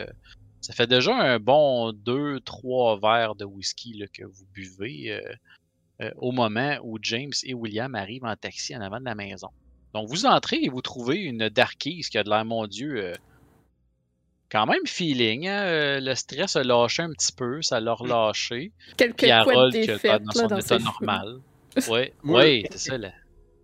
ça 0.62 0.72
fait 0.72 0.86
déjà 0.86 1.14
un 1.14 1.38
bon 1.38 1.92
deux, 1.92 2.40
trois 2.40 2.98
verres 2.98 3.34
de 3.34 3.44
whisky 3.44 4.02
que 4.12 4.24
vous 4.24 4.46
buvez. 4.54 5.20
Euh, 6.00 6.10
au 6.16 6.32
moment 6.32 6.78
où 6.82 6.98
James 7.02 7.32
et 7.44 7.54
William 7.54 7.94
arrivent 7.94 8.24
en 8.24 8.36
taxi 8.36 8.74
en 8.76 8.80
avant 8.80 9.00
de 9.00 9.04
la 9.04 9.14
maison. 9.14 9.48
Donc, 9.92 10.08
vous 10.08 10.24
entrez 10.24 10.58
et 10.62 10.68
vous 10.68 10.82
trouvez 10.82 11.16
une 11.16 11.48
Darkies 11.48 12.06
qui 12.10 12.16
a 12.16 12.22
de 12.22 12.30
l'air, 12.30 12.44
mon 12.44 12.66
Dieu, 12.66 12.96
euh, 12.96 13.14
quand 14.50 14.66
même 14.66 14.86
feeling. 14.86 15.46
hein, 15.48 15.62
euh, 15.62 16.00
le 16.00 16.14
stress 16.14 16.56
a 16.56 16.62
lâché 16.62 17.02
un 17.02 17.12
petit 17.12 17.32
peu, 17.32 17.60
ça 17.62 17.80
l'a 17.80 17.92
relâché. 17.92 18.72
Quelques 18.96 19.24
Harold 19.24 19.72
qui 19.72 19.90
a 19.90 20.18
dans 20.18 20.24
là, 20.26 20.32
son 20.34 20.46
dans 20.46 20.58
état 20.58 20.78
normal. 20.78 21.40
Oui, 22.24 22.66
c'est 22.72 22.78
ça, 22.78 22.98
la, 22.98 23.12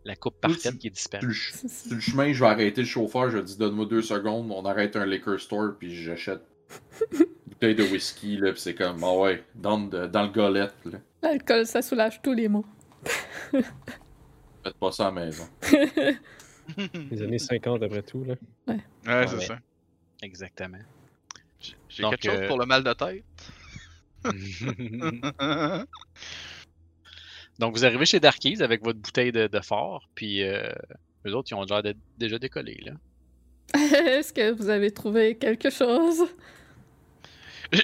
la 0.05 0.15
coupe 0.15 0.41
parfaite 0.41 0.79
qui 0.79 0.87
est 0.87 0.91
disparue. 0.91 1.35
Sur 1.35 1.95
le, 1.97 2.01
chemin, 2.01 2.33
je 2.33 2.39
vais 2.39 2.47
arrêter 2.47 2.83
le 2.83 2.87
chauffeur. 2.87 3.31
Je 3.31 3.39
dis 3.39 3.57
donne-moi 3.57 3.87
deux 3.87 4.03
secondes. 4.03 4.49
On 4.53 4.65
arrête 4.65 4.95
un 4.95 5.05
liquor 5.05 5.41
store, 5.41 5.73
puis 5.77 5.93
j'achète 6.05 6.41
une 7.13 7.27
bouteille 7.49 7.75
de 7.75 7.83
whisky. 7.83 8.37
Là, 8.37 8.53
puis 8.53 8.61
c'est 8.61 8.77
comme, 8.77 9.03
ah 9.03 9.13
ouais, 9.13 9.43
dans 9.57 9.79
le 9.91 10.29
golette. 10.29 10.75
Là. 10.85 10.99
L'alcool, 11.27 11.67
ça 11.67 11.83
soulage 11.83 12.21
tous 12.23 12.33
les 12.33 12.49
maux. 12.49 12.65
Faites 13.53 14.77
pas 14.81 14.93
ça 14.93 15.09
à 15.09 15.13
la 15.13 15.25
maison. 15.25 15.49
Les 17.11 17.23
années 17.23 17.39
50 17.39 17.83
après 17.83 18.03
tout, 18.03 18.25
là. 18.25 18.35
Ouais, 18.67 18.81
Ouais. 19.07 19.27
c'est 19.29 19.41
ça. 19.41 19.59
Exactement. 20.23 20.79
J'ai- 21.89 22.03
quelque 22.03 22.25
chose 22.31 22.41
euh, 22.41 22.49
pour 22.49 22.59
le 22.59 22.67
mal 22.67 22.83
de 22.83 22.93
tête. 22.93 23.25
Donc, 27.59 27.75
vous 27.75 27.85
arrivez 27.85 28.05
chez 28.07 28.21
Darkies 28.21 28.63
avec 28.63 28.83
votre 28.85 28.99
bouteille 28.99 29.33
de, 29.33 29.47
de 29.47 29.61
fort, 29.61 30.09
puis 30.15 30.43
euh, 30.43 30.71
eux 31.27 31.35
autres, 31.35 31.49
ils 31.51 31.55
ont 31.55 31.65
l'air 31.65 31.83
d'être 31.83 31.99
déjà 32.19 32.39
décollés, 32.39 32.83
là. 32.85 32.93
Est-ce 33.75 34.33
que 34.33 34.51
vous 34.53 34.69
avez 34.69 34.91
trouvé 34.91 35.37
quelque 35.37 35.71
chose? 35.71 36.25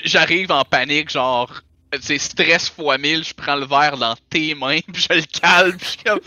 J'arrive 0.05 0.51
en 0.53 0.65
panique, 0.65 1.11
genre, 1.11 1.63
c'est 2.01 2.19
stress 2.19 2.71
fois 2.71 2.97
1000, 2.99 3.25
je 3.25 3.35
prends 3.35 3.57
le 3.57 3.67
verre 3.67 3.97
dans 3.97 4.15
tes 4.31 4.55
mains, 4.55 4.81
puis 4.93 5.03
je 5.11 5.15
le 5.15 5.23
calme, 5.41 5.77
puis 5.77 5.85
je 5.87 5.91
suis 5.91 6.03
comme, 6.05 6.21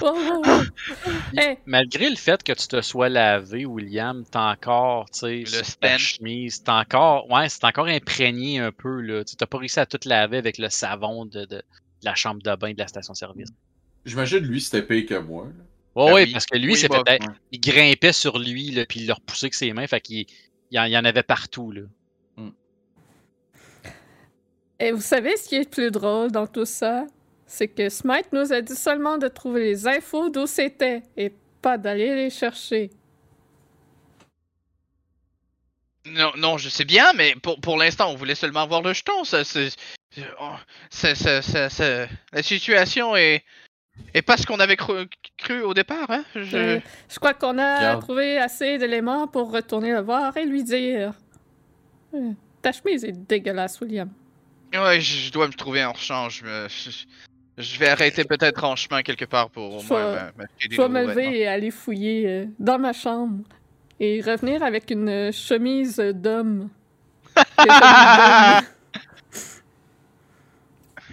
Oh, 0.00 0.18
oh, 0.18 0.42
oh. 0.46 1.10
Hey, 1.36 1.58
Malgré 1.66 2.08
le 2.10 2.16
fait 2.16 2.42
que 2.42 2.52
tu 2.52 2.66
te 2.68 2.80
sois 2.80 3.08
lavé, 3.08 3.64
William, 3.66 4.24
t'as 4.30 4.52
encore, 4.52 5.10
tu 5.10 5.18
sais, 5.20 5.38
Le 5.40 5.46
sur 5.46 5.58
ta 5.58 5.64
stench. 5.98 6.16
chemise, 6.18 6.62
t'as 6.62 6.80
encore, 6.80 7.30
ouais, 7.30 7.48
c'est 7.48 7.64
encore 7.64 7.86
imprégné 7.86 8.58
un 8.58 8.72
peu, 8.72 9.00
là. 9.00 9.24
Tu 9.24 9.36
t'as 9.36 9.46
pas 9.46 9.58
réussi 9.58 9.80
à 9.80 9.86
tout 9.86 10.00
laver 10.06 10.38
avec 10.38 10.58
le 10.58 10.70
savon 10.70 11.26
de, 11.26 11.40
de- 11.44 11.46
de 11.56 11.62
la 12.02 12.14
chambre 12.14 12.42
de 12.42 12.54
bain 12.56 12.72
de 12.72 12.78
la 12.78 12.88
station-service. 12.88 13.48
J'imagine 14.04 14.38
lui, 14.40 14.60
c'était 14.60 14.82
payé 14.82 15.06
que 15.06 15.14
moi. 15.18 15.44
là. 15.46 15.50
Ouais, 15.94 16.06
Ben 16.08 16.14
ouais, 16.14 16.24
oui. 16.24 16.32
parce 16.32 16.46
que 16.46 16.56
lui, 16.56 16.72
Oui, 16.72 16.78
c'est 16.78 16.88
bah, 16.88 17.02
ouais. 17.06 17.18
il 17.52 17.60
grimpait 17.60 18.12
sur 18.12 18.38
lui, 18.38 18.70
là, 18.70 18.86
puis 18.86 19.00
il 19.00 19.06
l'a 19.06 19.14
repoussé 19.14 19.44
avec 19.46 19.54
ses 19.54 19.72
mains, 19.72 19.86
fait 19.86 20.00
qu'il 20.00 20.26
il 20.70 20.76
y, 20.76 20.80
en, 20.80 20.84
il 20.84 20.92
y 20.92 20.96
en 20.96 21.04
avait 21.04 21.22
partout, 21.22 21.70
là. 21.70 21.82
Et 24.82 24.90
vous 24.90 25.00
savez 25.00 25.36
ce 25.36 25.48
qui 25.48 25.54
est 25.54 25.60
le 25.60 25.70
plus 25.70 25.92
drôle 25.92 26.32
dans 26.32 26.48
tout 26.48 26.64
ça? 26.64 27.06
C'est 27.46 27.68
que 27.68 27.88
Smite 27.88 28.32
nous 28.32 28.52
a 28.52 28.60
dit 28.60 28.74
seulement 28.74 29.16
de 29.16 29.28
trouver 29.28 29.62
les 29.62 29.86
infos 29.86 30.28
d'où 30.28 30.46
c'était 30.48 31.02
et 31.16 31.32
pas 31.60 31.78
d'aller 31.78 32.16
les 32.16 32.30
chercher. 32.30 32.90
Non, 36.04 36.32
non, 36.36 36.58
je 36.58 36.68
sais 36.68 36.84
bien, 36.84 37.12
mais 37.12 37.36
pour, 37.40 37.60
pour 37.60 37.76
l'instant, 37.76 38.10
on 38.10 38.16
voulait 38.16 38.34
seulement 38.34 38.66
voir 38.66 38.82
le 38.82 38.92
jeton. 38.92 39.22
Ça, 39.22 39.44
c'est, 39.44 39.68
ça, 40.90 41.14
ça, 41.14 41.42
ça, 41.42 41.68
ça- 41.70 42.06
la 42.32 42.42
situation 42.42 43.14
est, 43.14 43.44
est 44.14 44.22
pas 44.22 44.36
ce 44.36 44.44
qu'on 44.46 44.58
avait 44.58 44.74
cru, 44.76 45.06
cru 45.38 45.62
au 45.62 45.74
départ. 45.74 46.10
Hein? 46.10 46.24
Je... 46.34 46.56
Euh, 46.56 46.80
je 47.08 47.18
crois 47.20 47.34
qu'on 47.34 47.56
a 47.58 47.98
trouvé 47.98 48.38
assez 48.38 48.78
d'éléments 48.78 49.28
pour 49.28 49.52
retourner 49.52 49.92
le 49.92 50.00
voir 50.00 50.36
et 50.36 50.44
lui 50.44 50.64
dire 50.64 51.12
Euh, 52.14 52.32
Ta 52.62 52.72
chemise 52.72 53.04
est 53.04 53.12
dégueulasse, 53.12 53.80
William. 53.80 54.10
Ouais, 54.74 55.00
je, 55.00 55.26
je 55.26 55.32
dois 55.32 55.46
me 55.48 55.52
trouver 55.52 55.84
en 55.84 55.92
rechange. 55.92 56.42
Je, 57.58 57.78
vais 57.78 57.88
arrêter 57.88 58.24
peut-être 58.24 58.64
en 58.64 58.74
chemin 58.76 59.02
quelque 59.02 59.26
part 59.26 59.50
pour 59.50 59.76
au 59.76 59.80
Je 59.80 59.88
moins 59.88 60.32
m'acheter 60.36 60.68
des 60.68 60.76
Je 60.76 60.80
vais 60.80 60.88
me 60.88 61.06
lever 61.06 61.40
et 61.40 61.46
aller 61.46 61.70
fouiller 61.70 62.26
euh, 62.26 62.46
dans 62.58 62.78
ma 62.78 62.94
chambre 62.94 63.44
et 64.00 64.22
revenir 64.22 64.62
avec 64.62 64.90
une 64.90 65.08
euh, 65.08 65.32
chemise 65.32 65.96
d'homme. 66.14 66.70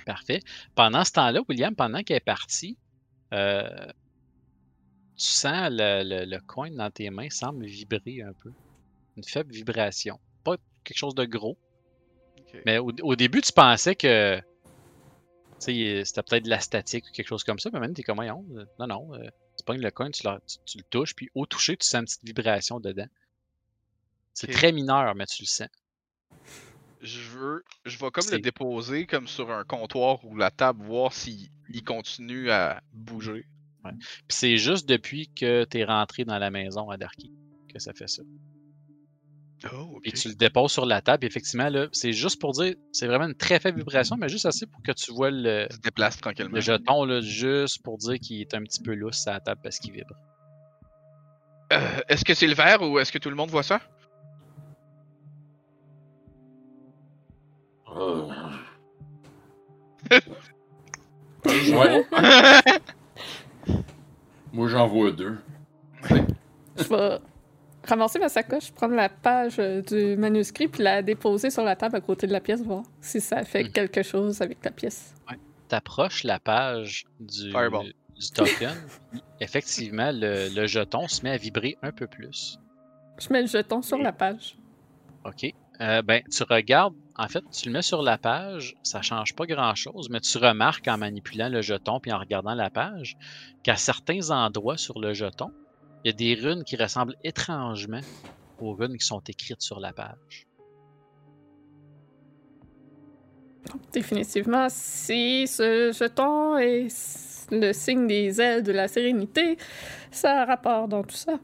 Parfait. 0.06 0.40
Pendant 0.74 1.04
ce 1.04 1.12
temps-là, 1.12 1.42
William, 1.50 1.76
pendant 1.76 2.02
qu'elle 2.02 2.18
est 2.18 2.22
partie, 2.22 2.78
euh, 3.34 3.68
tu 5.18 5.28
sens 5.28 5.70
le, 5.70 6.04
le, 6.04 6.26
le 6.26 6.40
coin 6.40 6.72
dans 6.72 6.90
tes 6.90 7.10
mains 7.10 7.30
semble 7.30 7.66
vibrer 7.66 8.22
un 8.22 8.34
peu. 8.42 8.52
Une 9.18 9.24
faible 9.24 9.54
vibration. 9.54 10.18
Pas 10.46 10.56
quelque 10.86 10.98
chose 10.98 11.14
de 11.14 11.26
gros. 11.26 11.58
Mais 12.66 12.78
au, 12.78 12.92
au 13.04 13.16
début, 13.16 13.42
tu 13.42 13.52
pensais 13.52 13.96
que 13.96 14.40
c'était 15.60 16.24
peut-être 16.24 16.46
de 16.46 16.50
la 16.50 16.60
statique 16.60 17.06
ou 17.08 17.12
quelque 17.12 17.28
chose 17.28 17.44
comme 17.44 17.60
ça, 17.60 17.70
mais 17.72 17.80
maintenant, 17.80 17.94
t'es 17.94 18.04
comme, 18.04 18.20
euh, 18.20 18.66
non, 18.80 18.88
non, 18.88 19.14
euh, 19.16 19.28
tu 19.58 19.64
pognes 19.66 19.82
le 19.82 19.92
coin, 19.92 20.10
tu, 20.10 20.24
le- 20.26 20.40
tu- 20.48 20.58
tu 20.66 20.78
le 20.78 20.84
touches, 20.86 21.16
puis 21.16 21.30
au 21.36 21.46
toucher, 21.46 21.76
tu 21.76 21.86
sens 21.86 22.00
une 22.00 22.06
petite 22.06 22.24
vibration 22.26 22.80
dedans. 22.80 23.08
C'est 24.34 24.48
très 24.54 24.72
mineur, 24.72 25.16
mais 25.16 25.26
tu 25.26 25.44
le 25.44 25.48
sens. 25.48 25.68
Je 27.02 27.20
veux, 27.30 27.64
je 27.86 27.98
vais 27.98 28.12
comme 28.12 28.24
le 28.32 28.40
déposer 28.42 29.06
comme 29.06 29.28
sur 29.28 29.52
un 29.52 29.64
comptoir 29.64 30.24
ou 30.26 30.36
la 30.36 30.52
table, 30.52 30.84
voir 30.86 31.14
s'il 31.14 31.50
il 31.70 31.84
continue 31.84 32.50
à 32.52 32.82
bouger. 32.94 33.46
Puis 33.94 34.00
c'est 34.30 34.58
juste 34.58 34.88
depuis 34.88 35.30
que 35.30 35.66
tu 35.66 35.80
es 35.80 35.84
rentré 35.86 36.26
dans 36.26 36.38
la 36.40 36.52
maison 36.52 36.90
à 36.90 36.98
Darky 36.98 37.32
que 37.72 37.80
ça 37.80 37.94
fait 37.94 38.08
ça. 38.10 38.24
Oh, 39.74 40.00
Puis 40.02 40.14
tu 40.14 40.30
le 40.30 40.36
déposes 40.36 40.72
sur 40.72 40.86
la 40.86 41.02
table. 41.02 41.26
Effectivement, 41.26 41.70
là, 41.70 41.88
c'est 41.92 42.14
juste 42.14 42.40
pour 42.40 42.54
dire, 42.54 42.76
c'est 42.92 43.08
vraiment 43.08 43.26
une 43.26 43.36
très 43.36 43.60
faible 43.60 43.80
vibration, 43.80 44.16
mais 44.18 44.30
juste 44.30 44.46
assez 44.46 44.66
pour 44.66 44.82
que 44.82 44.92
tu 44.92 45.12
vois 45.12 45.32
le, 45.32 45.68
Il 45.70 45.76
se 45.76 45.82
déplace 45.82 46.18
tranquillement. 46.18 46.56
le 46.56 46.62
jeton, 46.62 47.04
là, 47.04 47.20
juste 47.22 47.84
pour 47.84 47.98
dire 47.98 48.18
qu'il 48.20 48.40
est 48.40 48.54
un 48.54 48.64
petit 48.64 48.82
peu 48.82 48.94
lousse 48.94 49.28
à 49.28 49.34
la 49.34 49.40
table 49.42 49.60
parce 49.62 49.80
qu'il 49.80 49.92
vibre. 49.92 50.16
Euh, 51.74 52.00
est-ce 52.08 52.24
que 52.24 52.34
c'est 52.34 52.48
le 52.48 52.56
vert 52.56 52.82
ou 52.82 53.00
est-ce 53.00 53.12
que 53.12 53.18
tout 53.18 53.30
le 53.30 53.36
monde 53.36 53.50
voit 53.50 53.64
ça? 53.64 53.80
Euh. 57.96 58.28
ouais, 60.12 62.06
moi 64.54 64.68
j'en 64.68 64.88
vois 64.88 65.12
deux. 65.12 65.38
Je 66.78 66.84
vais 66.84 67.20
ramasser 67.88 68.20
ma 68.20 68.30
sacoche, 68.30 68.72
prendre 68.72 68.96
la 68.96 69.10
page 69.10 69.56
euh, 69.60 69.82
du 69.82 70.16
manuscrit 70.18 70.68
puis 70.68 70.84
la 70.84 71.02
déposer 71.02 71.50
sur 71.50 71.64
la 71.64 71.76
table 71.76 71.96
à 71.96 72.02
côté 72.02 72.28
de 72.28 72.32
la 72.34 72.40
pièce, 72.42 72.62
voir 72.62 72.84
si 73.02 73.20
ça 73.22 73.44
fait 73.44 73.64
Mhm. 73.64 73.72
quelque 73.72 74.04
chose 74.04 74.42
avec 74.42 74.64
la 74.64 74.72
pièce. 74.72 75.14
T'approches 75.68 76.24
la 76.24 76.40
page 76.40 77.06
du, 77.20 77.52
Fireball. 77.52 77.94
du 78.20 78.30
token. 78.32 78.76
Effectivement, 79.40 80.12
le, 80.12 80.50
le 80.54 80.68
jeton 80.68 81.08
se 81.08 81.22
met 81.24 81.32
à 81.32 81.38
vibrer 81.38 81.78
un 81.84 81.92
peu 81.92 82.08
plus. 82.08 82.58
Je 83.20 83.32
mets 83.32 83.42
le 83.42 83.48
jeton 83.48 83.82
sur 83.82 83.98
la 84.00 84.12
page. 84.12 84.58
OK. 85.26 85.54
Euh, 85.82 86.02
ben, 86.02 86.22
tu 86.30 86.44
regardes, 86.44 86.96
en 87.18 87.28
fait, 87.28 87.44
tu 87.52 87.68
le 87.68 87.74
mets 87.74 87.82
sur 87.82 88.02
la 88.02 88.18
page, 88.18 88.76
ça 88.84 89.02
change 89.02 89.34
pas 89.36 89.46
grand-chose, 89.46 90.10
mais 90.10 90.20
tu 90.20 90.38
remarques 90.38 90.88
en 90.90 90.98
manipulant 90.98 91.48
le 91.50 91.62
jeton 91.62 92.00
puis 92.02 92.12
en 92.12 92.20
regardant 92.20 92.54
la 92.56 92.70
page 92.70 93.16
qu'à 93.64 93.76
certains 93.78 94.30
endroits 94.32 94.78
sur 94.78 95.00
le 95.00 95.14
jeton, 95.14 95.52
il 96.04 96.08
y 96.08 96.14
a 96.14 96.14
des 96.14 96.36
runes 96.36 96.64
qui 96.64 96.76
ressemblent 96.76 97.16
étrangement 97.24 98.02
aux 98.60 98.74
runes 98.74 98.98
qui 98.98 99.06
sont 99.06 99.22
écrites 99.28 99.62
sur 99.62 99.80
la 99.80 99.94
page. 99.94 100.48
Définitivement, 103.92 104.68
si 104.70 105.48
ce 105.48 105.92
jeton 105.92 106.58
est 106.58 106.88
le 107.52 107.74
signe 107.74 108.08
des 108.08 108.42
ailes 108.42 108.64
de 108.64 108.72
la 108.72 108.88
sérénité, 108.88 109.58
ça 110.12 110.42
a 110.42 110.46
rapport 110.46 110.88
dans 110.88 111.04
tout 111.04 111.16
ça. 111.16 111.40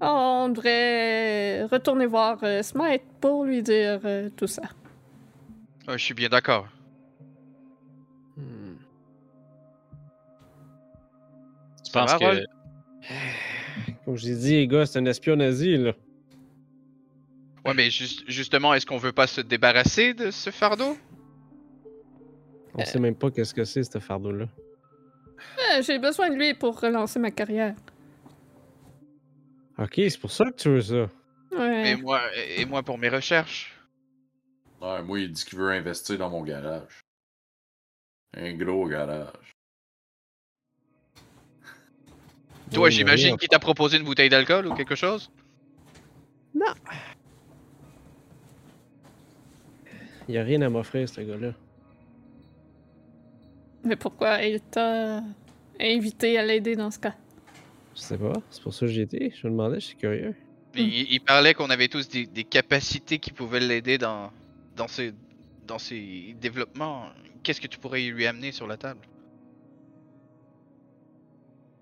On 0.00 0.48
devrait 0.48 1.64
retourner 1.64 2.06
voir 2.06 2.38
euh, 2.42 2.62
Smite 2.62 3.04
pour 3.20 3.44
lui 3.44 3.62
dire 3.62 4.00
euh, 4.04 4.28
tout 4.36 4.48
ça. 4.48 4.62
Ah, 5.86 5.96
je 5.96 6.04
suis 6.04 6.14
bien 6.14 6.28
d'accord. 6.28 6.66
Hmm. 8.36 8.74
Tu 11.84 11.92
penses 11.92 12.14
que. 12.14 12.61
Comme 14.04 14.16
je 14.16 14.26
l'ai 14.26 14.36
dit, 14.36 14.52
les 14.54 14.66
gars, 14.68 14.86
c'est 14.86 14.98
un 14.98 15.06
espion 15.06 15.36
nazi, 15.36 15.76
là. 15.76 15.92
Ouais, 17.64 17.74
mais 17.74 17.90
juste- 17.90 18.24
justement, 18.28 18.74
est-ce 18.74 18.84
qu'on 18.86 18.96
veut 18.98 19.12
pas 19.12 19.26
se 19.26 19.40
débarrasser 19.40 20.14
de 20.14 20.30
ce 20.30 20.50
fardeau? 20.50 20.96
On 22.74 22.84
sait 22.84 22.98
même 22.98 23.14
pas 23.14 23.30
qu'est-ce 23.30 23.54
que 23.54 23.64
c'est, 23.64 23.82
ce 23.84 23.98
fardeau-là. 23.98 24.46
Euh, 25.76 25.82
J'ai 25.82 25.98
besoin 25.98 26.30
de 26.30 26.36
lui 26.36 26.54
pour 26.54 26.80
relancer 26.80 27.18
ma 27.18 27.30
carrière. 27.30 27.74
Ok, 29.78 29.94
c'est 29.96 30.18
pour 30.20 30.30
ça 30.32 30.44
que 30.46 30.56
tu 30.56 30.68
veux 30.70 30.80
ça. 30.80 31.08
Ouais. 31.56 31.90
Et 31.90 31.96
moi, 31.96 32.20
et 32.56 32.64
moi 32.64 32.82
pour 32.82 32.98
mes 32.98 33.08
recherches. 33.08 33.74
Ouais, 34.80 35.02
moi 35.02 35.20
il 35.20 35.30
dit 35.32 35.44
qu'il 35.44 35.58
veut 35.58 35.70
investir 35.70 36.16
dans 36.18 36.30
mon 36.30 36.42
garage. 36.42 37.00
Un 38.34 38.54
gros 38.54 38.86
garage. 38.88 39.51
Toi, 42.72 42.84
Oui, 42.84 42.88
mais 42.88 42.90
j'imagine 42.90 43.36
qu'il 43.36 43.48
t'a 43.48 43.58
proposé 43.58 43.98
une 43.98 44.04
bouteille 44.04 44.28
d'alcool 44.28 44.66
ou 44.66 44.74
quelque 44.74 44.94
chose? 44.94 45.30
Il 50.28 50.38
a 50.38 50.42
rien 50.42 50.62
à 50.62 50.68
m'offrir, 50.68 51.08
ce 51.08 51.20
gars-là. 51.20 51.52
Mais 53.84 53.96
pourquoi 53.96 54.42
il 54.42 54.60
t'a 54.60 55.22
invité 55.80 56.38
à 56.38 56.44
l'aider 56.44 56.76
dans 56.76 56.90
ce 56.90 56.98
cas? 56.98 57.14
Je 57.94 58.00
sais 58.00 58.16
pas, 58.16 58.32
c'est 58.50 58.62
pour 58.62 58.72
ça 58.72 58.86
que 58.86 58.92
j'y 58.92 59.00
étais. 59.00 59.32
Je 59.34 59.46
me 59.46 59.52
demandais, 59.52 59.80
je 59.80 59.86
suis 59.86 59.96
curieux. 59.96 60.34
Il, 60.74 61.12
il 61.12 61.20
parlait 61.20 61.52
qu'on 61.52 61.68
avait 61.68 61.88
tous 61.88 62.08
des, 62.08 62.26
des 62.26 62.44
capacités 62.44 63.18
qui 63.18 63.32
pouvaient 63.32 63.60
l'aider 63.60 63.98
dans, 63.98 64.30
dans, 64.76 64.88
ses, 64.88 65.12
dans 65.66 65.78
ses 65.78 66.34
développements. 66.40 67.08
Qu'est-ce 67.42 67.60
que 67.60 67.66
tu 67.66 67.78
pourrais 67.78 68.00
lui 68.02 68.26
amener 68.26 68.52
sur 68.52 68.66
la 68.66 68.76
table? 68.78 69.00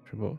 Je 0.07 0.11
sais 0.13 0.17
pas. 0.17 0.37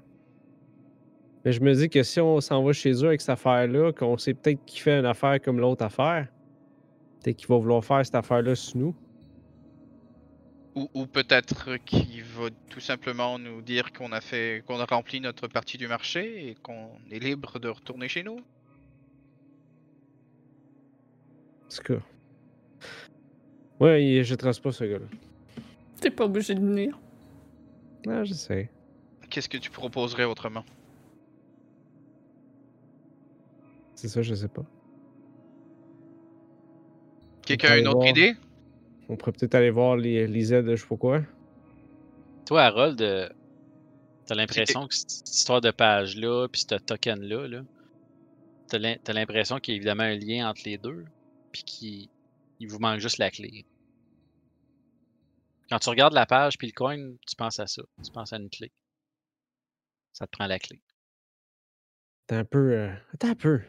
Mais 1.43 1.51
je 1.53 1.59
me 1.61 1.73
dis 1.73 1.89
que 1.89 2.03
si 2.03 2.19
on 2.19 2.39
s'en 2.39 2.63
va 2.63 2.71
chez 2.73 2.91
eux 3.03 3.07
avec 3.07 3.21
cette 3.21 3.31
affaire-là, 3.31 3.91
qu'on 3.93 4.17
sait 4.17 4.33
peut-être 4.33 4.63
qu'il 4.65 4.81
fait 4.81 4.99
une 4.99 5.05
affaire 5.05 5.41
comme 5.41 5.59
l'autre 5.59 5.83
affaire, 5.83 6.27
peut-être 7.23 7.35
qu'il 7.37 7.47
va 7.47 7.57
vouloir 7.57 7.83
faire 7.83 8.05
cette 8.05 8.15
affaire-là 8.15 8.53
sur 8.55 8.77
nous. 8.77 8.95
Ou, 10.75 10.87
ou 10.93 11.05
peut-être 11.05 11.75
qu'il 11.83 12.23
va 12.23 12.49
tout 12.69 12.79
simplement 12.79 13.37
nous 13.39 13.61
dire 13.61 13.91
qu'on 13.91 14.11
a 14.11 14.21
fait, 14.21 14.63
qu'on 14.65 14.79
a 14.79 14.85
rempli 14.85 15.19
notre 15.19 15.47
partie 15.47 15.77
du 15.77 15.87
marché 15.87 16.47
et 16.49 16.55
qu'on 16.55 16.91
est 17.11 17.19
libre 17.19 17.59
de 17.59 17.67
retourner 17.69 18.07
chez 18.07 18.23
nous. 18.23 18.37
En 21.65 21.75
tout 21.75 21.83
cas. 21.83 22.01
Ouais, 23.79 24.05
il- 24.05 24.23
je 24.23 24.35
trace 24.35 24.59
pas 24.59 24.71
ce 24.71 24.83
gars-là. 24.83 25.05
T'es 25.99 26.11
pas 26.11 26.25
obligé 26.25 26.53
de 26.55 26.59
venir. 26.61 26.97
Ah, 28.07 28.23
je 28.23 28.33
sais. 28.33 28.69
Qu'est-ce 29.29 29.49
que 29.49 29.57
tu 29.57 29.69
proposerais 29.71 30.25
autrement? 30.25 30.63
C'est 34.01 34.07
ça, 34.07 34.23
je 34.23 34.33
sais 34.33 34.47
pas. 34.47 34.63
Quelqu'un 37.45 37.73
a 37.73 37.77
une 37.77 37.87
autre 37.87 37.99
voir. 37.99 38.09
idée? 38.09 38.33
On 39.09 39.15
pourrait 39.15 39.31
peut-être 39.33 39.53
aller 39.53 39.69
voir 39.69 39.95
les, 39.95 40.25
les 40.25 40.53
aides, 40.55 40.67
je 40.71 40.75
sais 40.75 40.87
pas 40.87 40.97
quoi. 40.97 41.21
Toi, 42.47 42.63
Harold, 42.63 42.99
euh, 42.99 43.29
t'as 44.25 44.33
l'impression 44.33 44.87
que 44.87 44.95
cette 44.95 45.29
histoire 45.29 45.61
de 45.61 45.69
page-là, 45.69 46.47
puis 46.51 46.61
ce 46.67 46.73
token-là, 46.79 47.47
là, 47.47 47.61
t'as 48.69 48.79
l'im- 48.79 48.97
t'as 49.03 49.13
l'impression 49.13 49.59
qu'il 49.59 49.75
y 49.75 49.75
a 49.75 49.77
évidemment 49.77 50.01
un 50.01 50.15
lien 50.15 50.49
entre 50.49 50.63
les 50.65 50.79
deux, 50.79 51.05
puis 51.51 51.61
qu'il 51.61 52.09
il 52.59 52.67
vous 52.67 52.79
manque 52.79 53.01
juste 53.01 53.19
la 53.19 53.29
clé. 53.29 53.67
Quand 55.69 55.77
tu 55.77 55.89
regardes 55.89 56.13
la 56.15 56.25
page 56.25 56.57
puis 56.57 56.65
le 56.65 56.73
coin, 56.73 56.97
tu 56.97 57.35
penses 57.37 57.59
à 57.59 57.67
ça. 57.67 57.83
Tu 58.03 58.11
penses 58.11 58.33
à 58.33 58.37
une 58.37 58.49
clé. 58.49 58.71
Ça 60.11 60.25
te 60.25 60.31
prend 60.31 60.47
la 60.47 60.57
clé. 60.57 60.81
T'es 62.25 62.37
un 62.37 62.45
peu. 62.45 62.71
euh, 62.71 62.93
Attends 63.13 63.29
un 63.29 63.35
peu. 63.35 63.61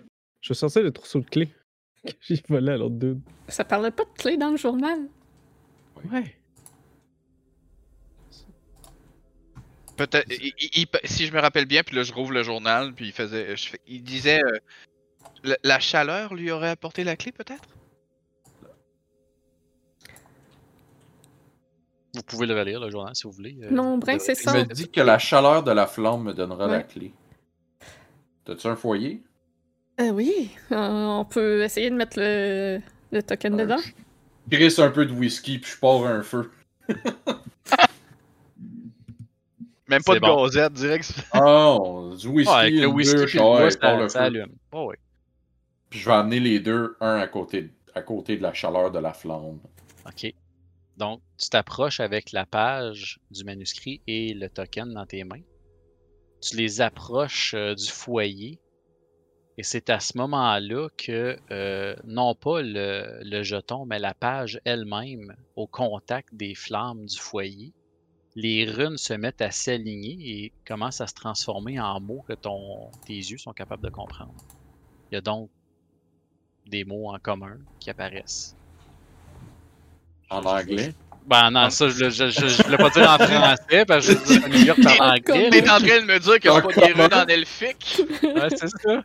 Je 0.43 0.49
vais 0.51 0.55
sortir 0.55 0.83
le 0.83 0.91
trousseau 0.93 1.21
de 1.21 1.29
clés 1.29 1.51
que 2.07 2.13
j'ai 2.21 2.43
volé 2.49 2.73
à 2.73 2.77
l'autre 2.77 2.97
dude. 2.97 3.21
Ça 3.49 3.65
parlait 3.65 3.91
pas 3.91 4.05
de 4.05 4.11
clé 4.11 4.37
dans 4.37 4.51
le 4.51 4.57
journal. 4.59 5.09
Ouais. 6.13 6.37
Peut-être. 9.97 10.27
il- 10.33 10.53
il- 10.59 10.71
il- 10.83 11.09
si 11.09 11.27
je 11.27 11.33
me 11.33 11.41
rappelle 11.41 11.67
bien, 11.67 11.83
puis 11.83 11.95
là 11.97 12.03
je 12.03 12.13
rouvre 12.13 12.33
le 12.33 12.43
journal, 12.43 12.93
puis 12.95 13.07
il 13.07 13.13
faisait, 13.13 13.57
je 13.57 13.77
il 13.87 14.03
disait, 14.03 14.43
euh, 14.45 14.59
La, 15.45 15.57
la 15.65 15.81
chaleur 15.81 16.35
lui 16.35 16.51
aurait 16.53 16.69
apporté 16.71 17.03
la 17.03 17.17
clé, 17.17 17.33
peut-être? 17.33 17.69
Vous 22.15 22.23
pouvez 22.23 22.47
le 22.47 22.55
relire, 22.59 22.79
le 22.81 22.91
journal, 22.91 23.15
si 23.17 23.25
vous 23.25 23.33
voulez. 23.33 23.59
euh. 23.63 23.71
Non, 23.71 23.99
Brin, 23.99 24.19
c'est 24.21 24.33
Il 24.33 24.37
ça. 24.37 24.53
me 24.53 24.65
dit 24.65 24.89
que 24.91 25.01
la 25.01 25.19
chaleur 25.19 25.63
de 25.65 25.73
la 25.73 25.87
flamme 25.87 26.23
me 26.25 26.33
donnera 26.35 26.67
la 26.69 26.83
clé. 26.83 27.13
T'as-tu 28.45 28.67
un 28.69 28.77
foyer? 28.77 29.23
Euh, 30.01 30.11
oui, 30.11 30.51
euh, 30.73 30.77
on 30.77 31.25
peut 31.25 31.63
essayer 31.63 31.91
de 31.91 31.95
mettre 31.97 32.19
le, 32.19 32.81
le 33.13 33.23
token 33.23 33.55
Ouais. 33.55 33.63
dedans. 33.65 33.81
Je 34.51 34.57
grisse 34.59 34.79
un 34.79 34.91
peu 34.91 35.05
de 35.07 35.13
whisky 35.13 35.59
puis 35.59 35.71
je 35.73 35.79
pars 35.79 36.05
un 36.07 36.23
feu. 36.23 36.51
Même 39.89 40.03
pas 40.03 40.15
de 40.15 40.21
bon. 40.21 40.45
gazette, 40.47 40.73
direct. 40.73 41.13
Oh, 41.35 42.15
du 42.19 42.27
whisky, 42.29 42.51
Ouais, 42.53 42.59
avec 42.61 42.75
le 42.75 42.87
whisky 42.87 43.17
bûche, 43.17 43.27
puis 43.27 43.39
le 43.39 43.45
bois, 43.45 43.63
ouais, 43.65 43.71
je 43.71 43.79
pars 43.79 43.91
ça, 43.97 44.03
le 44.03 44.09
ça 44.09 44.19
feu. 44.21 44.25
allume. 44.25 44.53
Oh, 44.73 44.87
oui. 44.91 44.97
Puis 45.91 46.01
je 46.01 46.07
vais 46.07 46.15
amener 46.15 46.41
les 46.41 46.61
deux, 46.61 46.97
un 47.01 47.17
à 47.19 47.27
côté, 47.27 47.71
à 47.95 48.01
côté 48.01 48.37
de 48.39 48.43
la 48.43 48.55
chaleur 48.55 48.91
de 48.91 48.99
la 48.99 49.13
flamme. 49.13 49.59
OK. 50.07 50.33
Donc, 50.97 51.21
tu 51.39 51.49
t'approches 51.51 52.01
avec 52.01 52.33
la 52.33 52.47
page 52.47 53.21
du 53.31 53.45
manuscrit 53.45 54.01
et 54.07 54.33
le 54.35 54.49
token 54.49 54.95
dans 54.95 55.05
tes 55.05 55.25
mains. 55.25 55.43
Tu 56.41 56.57
les 56.57 56.81
approches 56.81 57.53
euh, 57.55 57.75
du 57.75 57.89
foyer. 57.91 58.59
Et 59.59 59.63
c'est 59.63 59.91
à 59.91 60.01
ce 60.01 60.17
moment-là 60.17 60.89
que, 60.97 61.37
euh, 61.51 61.95
non 62.05 62.35
pas 62.35 62.63
le, 62.63 63.21
le 63.23 63.43
jeton, 63.43 63.85
mais 63.85 63.99
la 63.99 64.15
page 64.15 64.61
elle-même, 64.65 65.37
au 65.57 65.67
contact 65.67 66.35
des 66.35 66.55
flammes 66.55 67.05
du 67.05 67.19
foyer, 67.19 67.73
les 68.35 68.65
runes 68.65 68.97
se 68.97 69.13
mettent 69.13 69.43
à 69.43 69.51
s'aligner 69.51 70.17
et 70.21 70.53
commencent 70.67 71.03
à 71.03 71.07
se 71.07 71.15
transformer 71.15 71.79
en 71.79 72.01
mots 72.01 72.25
que 72.27 72.33
ton, 72.33 72.91
tes 73.07 73.15
yeux 73.15 73.37
sont 73.37 73.53
capables 73.53 73.83
de 73.83 73.91
comprendre. 73.91 74.35
Il 75.11 75.17
y 75.17 75.19
a 75.19 75.21
donc 75.21 75.51
des 76.67 76.85
mots 76.85 77.13
en 77.13 77.19
commun 77.19 77.59
qui 77.79 77.91
apparaissent. 77.91 78.57
En 80.31 80.43
anglais? 80.45 80.95
Ben 81.27 81.51
non, 81.51 81.71
ça, 81.71 81.89
je, 81.89 82.11
je, 82.11 82.31
je, 82.31 82.49
je 82.49 82.63
voulais 82.65 82.79
pas 82.79 82.91
dire 82.91 83.09
en 83.09 83.19
français, 83.19 83.85
parce 83.85 84.07
que 84.07 84.13
je 84.13 84.49
dis 84.49 84.71
en 84.71 84.75
anglais. 85.05 85.51
T'es 85.51 85.71
en 85.71 85.79
train 85.79 86.01
de 86.01 86.07
me 86.07 86.19
dire 86.19 86.41
que 86.41 86.51
c'est 86.51 86.63
pas 86.63 86.87
des 86.87 86.93
runes 86.93 87.15
en 87.15 87.27
elfique 87.27 88.01
Ouais, 88.23 88.49
c'est 88.51 88.69
ça. 88.69 89.03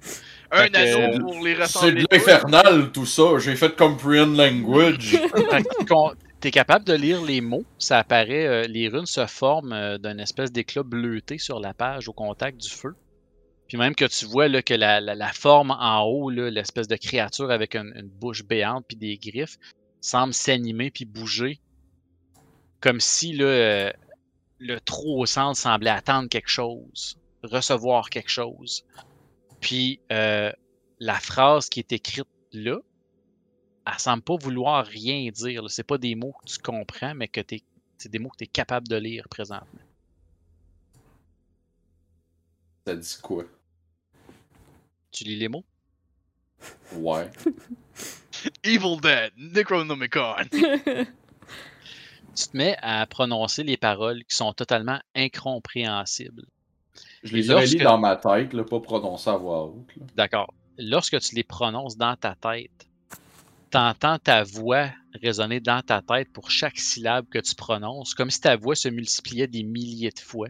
Un 0.52 0.74
anneau 0.74 1.20
pour 1.20 1.44
les 1.44 1.56
C'est 1.56 1.62
ressembler. 1.64 2.02
de 2.04 2.08
l'infernal 2.12 2.92
tout 2.92 3.06
ça. 3.06 3.38
J'ai 3.40 3.56
fait 3.56 3.76
comprehend 3.76 4.28
language. 4.28 5.18
T'es 6.40 6.52
capable 6.52 6.86
de 6.86 6.94
lire 6.94 7.24
les 7.24 7.42
mots, 7.42 7.66
ça 7.80 7.98
apparaît, 7.98 8.46
euh, 8.46 8.68
les 8.68 8.90
runes 8.90 9.08
se 9.08 9.26
forment 9.26 9.74
euh, 9.74 9.98
d'un 9.98 10.20
espèce 10.20 10.52
d'éclat 10.52 10.84
bleuté 10.84 11.40
sur 11.40 11.60
la 11.60 11.74
page 11.74 12.08
au 12.08 12.14
contact 12.14 12.62
du 12.62 12.70
feu. 12.70 12.94
Puis 13.68 13.78
même 13.78 13.96
que 13.96 14.06
tu 14.06 14.26
vois 14.26 14.48
là, 14.48 14.62
que 14.62 14.76
la, 14.76 15.02
la, 15.02 15.16
la 15.16 15.34
forme 15.34 15.72
en 15.72 16.04
haut, 16.04 16.30
l'espèce 16.30 16.88
de 16.88 16.96
créature 16.96 17.50
avec 17.50 17.76
une, 17.76 17.92
une 17.96 18.08
bouche 18.08 18.44
béante 18.46 18.86
puis 18.88 18.96
des 18.96 19.18
griffes, 19.18 19.58
semble 20.00 20.34
s'animer 20.34 20.92
puis 20.92 21.06
bouger. 21.06 21.60
Comme 22.82 23.00
si 23.00 23.34
là, 23.34 23.46
euh, 23.46 23.92
le 24.60 24.80
trou 24.80 25.20
au 25.20 25.26
centre 25.26 25.58
semblait 25.58 25.90
attendre 25.90 26.30
quelque 26.30 26.50
chose, 26.50 27.18
recevoir 27.44 28.12
quelque 28.12 28.30
chose. 28.30 28.86
Puis 29.68 30.00
euh, 30.14 30.50
la 31.02 31.20
phrase 31.20 31.68
qui 31.68 31.82
est 31.82 31.92
écrite 31.92 32.30
là, 32.54 32.80
elle 33.86 34.00
semble 34.00 34.24
pas 34.24 34.38
vouloir 34.38 34.86
rien 34.86 35.30
dire. 35.30 35.70
C'est 35.70 35.84
pas 35.84 35.98
des 35.98 36.16
mots 36.16 36.32
que 36.32 36.50
tu 36.50 36.58
comprends, 36.58 37.14
mais 37.14 37.28
que 37.28 37.42
t'es, 37.42 37.62
c'est 37.98 38.08
des 38.08 38.18
mots 38.18 38.30
que 38.30 38.38
tu 38.38 38.46
es 38.46 38.48
capable 38.48 38.88
de 38.88 38.96
lire 38.96 39.28
présentement. 39.28 39.82
Ça 42.86 42.96
dit 42.96 43.18
quoi? 43.22 43.44
Tu 45.12 45.26
lis 45.26 45.36
les 45.36 45.50
mots? 45.50 45.66
Ouais. 46.94 47.30
Evil 48.64 49.02
Dead, 49.02 49.34
Necronomicon. 49.36 50.46
Tu 52.36 52.48
te 52.50 52.56
mets 52.56 52.78
à 52.84 53.06
prononcer 53.08 53.64
les 53.64 53.78
paroles 53.78 54.24
qui 54.26 54.36
sont 54.36 54.54
totalement 54.54 55.02
incompréhensibles. 55.16 56.46
Je 57.24 57.34
les 57.34 57.48
Et 57.48 57.50
aurais 57.52 57.62
lorsque- 57.62 57.78
lus 57.78 57.84
dans 57.84 57.98
ma 57.98 58.16
tête, 58.16 58.54
là, 58.54 58.64
pas 58.64 58.80
prononcés 58.80 59.30
à 59.30 59.38
voix 59.38 59.66
haute. 59.66 59.90
D'accord. 60.16 60.54
Lorsque 60.78 61.20
tu 61.20 61.36
les 61.36 61.44
prononces 61.44 61.98
dans 61.98 62.16
ta 62.16 62.36
tête, 62.36 62.88
t'entends 63.72 64.20
ta 64.20 64.44
voix 64.44 64.90
résonner 65.22 65.60
dans 65.60 65.82
ta 65.82 66.02
tête 66.02 66.32
pour 66.32 66.52
chaque 66.52 66.78
syllabe 66.78 67.26
que 67.30 67.40
tu 67.40 67.56
prononces, 67.56 68.14
comme 68.14 68.30
si 68.30 68.40
ta 68.42 68.56
voix 68.56 68.76
se 68.76 68.88
multipliait 68.88 69.48
des 69.48 69.64
milliers 69.64 70.12
de 70.12 70.20
fois, 70.20 70.48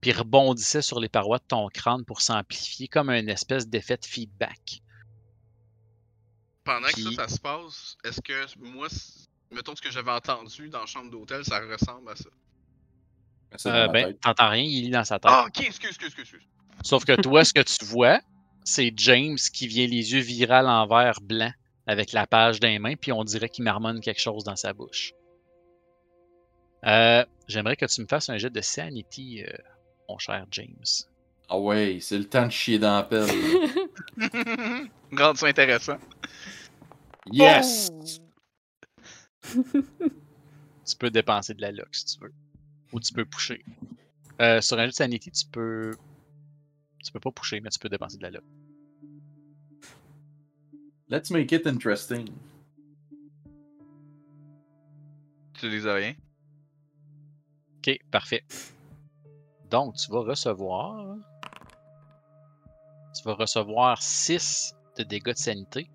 puis 0.00 0.12
rebondissait 0.12 0.82
sur 0.82 0.98
les 0.98 1.08
parois 1.10 1.38
de 1.38 1.44
ton 1.46 1.68
crâne 1.68 2.04
pour 2.04 2.22
s'amplifier 2.22 2.88
comme 2.88 3.10
un 3.10 3.26
espèce 3.26 3.68
d'effet 3.68 3.98
de 3.98 4.06
feedback. 4.06 4.80
Pendant 6.64 6.88
que 6.88 7.00
ça, 7.00 7.10
ça 7.12 7.28
se 7.28 7.38
passe, 7.38 7.96
est-ce 8.04 8.20
que 8.20 8.58
moi, 8.58 8.88
mettons 9.52 9.76
ce 9.76 9.82
que 9.82 9.90
j'avais 9.90 10.12
entendu 10.12 10.68
dans 10.70 10.80
la 10.80 10.86
chambre 10.86 11.10
d'hôtel, 11.10 11.44
ça 11.44 11.60
ressemble 11.60 12.10
à 12.10 12.16
ça? 12.16 12.30
C'est 13.56 13.68
Euh, 13.70 13.88
ben, 13.88 14.14
t'entends 14.14 14.48
rien, 14.50 14.62
il 14.62 14.82
lit 14.84 14.90
dans 14.90 15.04
sa 15.04 15.18
tête. 15.18 15.30
Ah, 15.32 15.44
ok, 15.46 15.60
excuse, 15.66 15.90
excuse, 15.90 16.14
excuse. 16.18 16.40
Sauf 16.84 17.04
que 17.04 17.20
toi, 17.20 17.44
ce 17.44 17.52
que 17.52 17.60
tu 17.62 17.84
vois, 17.84 18.20
c'est 18.64 18.92
James 18.96 19.36
qui 19.52 19.66
vient 19.66 19.86
les 19.86 20.12
yeux 20.12 20.20
virés 20.20 20.54
à 20.54 20.62
l'envers 20.62 21.20
blanc 21.20 21.52
avec 21.86 22.12
la 22.12 22.26
page 22.26 22.60
dans 22.60 22.68
les 22.68 22.78
mains, 22.78 22.94
puis 22.96 23.12
on 23.12 23.24
dirait 23.24 23.48
qu'il 23.48 23.64
marmonne 23.64 24.00
quelque 24.00 24.20
chose 24.20 24.44
dans 24.44 24.56
sa 24.56 24.72
bouche. 24.72 25.12
Euh, 26.86 27.24
J'aimerais 27.48 27.76
que 27.76 27.86
tu 27.86 28.00
me 28.00 28.06
fasses 28.06 28.28
un 28.30 28.38
jet 28.38 28.50
de 28.50 28.60
sanity, 28.60 29.44
euh, 29.46 29.52
mon 30.08 30.16
cher 30.18 30.46
James. 30.52 30.84
Ah 31.48 31.58
ouais, 31.58 31.98
c'est 32.00 32.16
le 32.18 32.24
temps 32.24 32.46
de 32.46 32.50
chier 32.52 32.78
dans 32.78 32.94
la 32.96 33.02
pelle. 33.02 33.28
Rendre 35.12 35.38
ça 35.38 35.46
intéressant. 35.46 35.98
yes! 37.30 37.90
Tu 39.54 40.96
peux 40.98 41.10
dépenser 41.10 41.54
de 41.54 41.60
la 41.60 41.72
luck 41.72 41.88
si 41.92 42.04
tu 42.06 42.20
veux. 42.24 42.32
Ou 42.92 43.00
tu 43.00 43.12
peux 43.12 43.24
pusher. 43.24 43.64
Euh, 44.40 44.60
sur 44.60 44.78
un 44.78 44.82
jet 44.84 44.88
de 44.88 44.94
sanity, 44.94 45.30
tu 45.30 45.46
peux. 45.46 45.92
Tu 47.04 47.12
peux 47.12 47.20
pas 47.20 47.30
pusher, 47.32 47.60
mais 47.60 47.70
tu 47.70 47.78
peux 47.78 47.88
dépenser 47.88 48.18
de 48.18 48.22
la 48.22 48.30
luck. 48.30 48.44
Let's 51.08 51.30
make 51.30 51.52
it 51.52 51.66
interesting. 51.66 52.28
Tu 55.54 55.68
dis 55.68 55.88
rien? 55.88 56.14
Ok, 57.78 57.98
parfait. 58.10 58.44
Donc, 59.70 59.96
tu 59.96 60.10
vas 60.10 60.20
recevoir. 60.20 61.16
Tu 63.14 63.22
vas 63.24 63.34
recevoir 63.34 64.02
6 64.02 64.74
de 64.96 65.02
dégâts 65.02 65.32
de 65.32 65.36
sanité. 65.36 65.90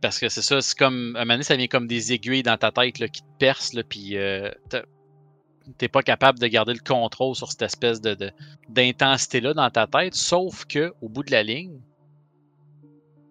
Parce 0.00 0.18
que 0.18 0.28
c'est 0.28 0.42
ça, 0.42 0.60
c'est 0.60 0.76
comme. 0.76 1.14
À 1.14 1.20
un 1.20 1.24
moment 1.24 1.34
donné, 1.34 1.44
ça 1.44 1.56
vient 1.56 1.68
comme 1.68 1.86
des 1.86 2.12
aiguilles 2.12 2.42
dans 2.42 2.56
ta 2.56 2.72
tête 2.72 2.98
là, 2.98 3.08
qui 3.08 3.22
te 3.22 3.28
percent, 3.38 3.76
là, 3.76 3.84
puis 3.84 4.16
euh, 4.16 4.50
t'as- 4.68 4.84
t'es 5.78 5.88
pas 5.88 6.02
capable 6.02 6.38
de 6.38 6.46
garder 6.46 6.72
le 6.74 6.80
contrôle 6.80 7.34
sur 7.34 7.50
cette 7.50 7.62
espèce 7.62 8.00
de, 8.00 8.14
de- 8.14 8.30
d'intensité-là 8.68 9.54
dans 9.54 9.70
ta 9.70 9.86
tête, 9.86 10.14
sauf 10.14 10.64
que 10.64 10.92
au 11.00 11.08
bout 11.08 11.22
de 11.22 11.30
la 11.30 11.42
ligne, 11.42 11.78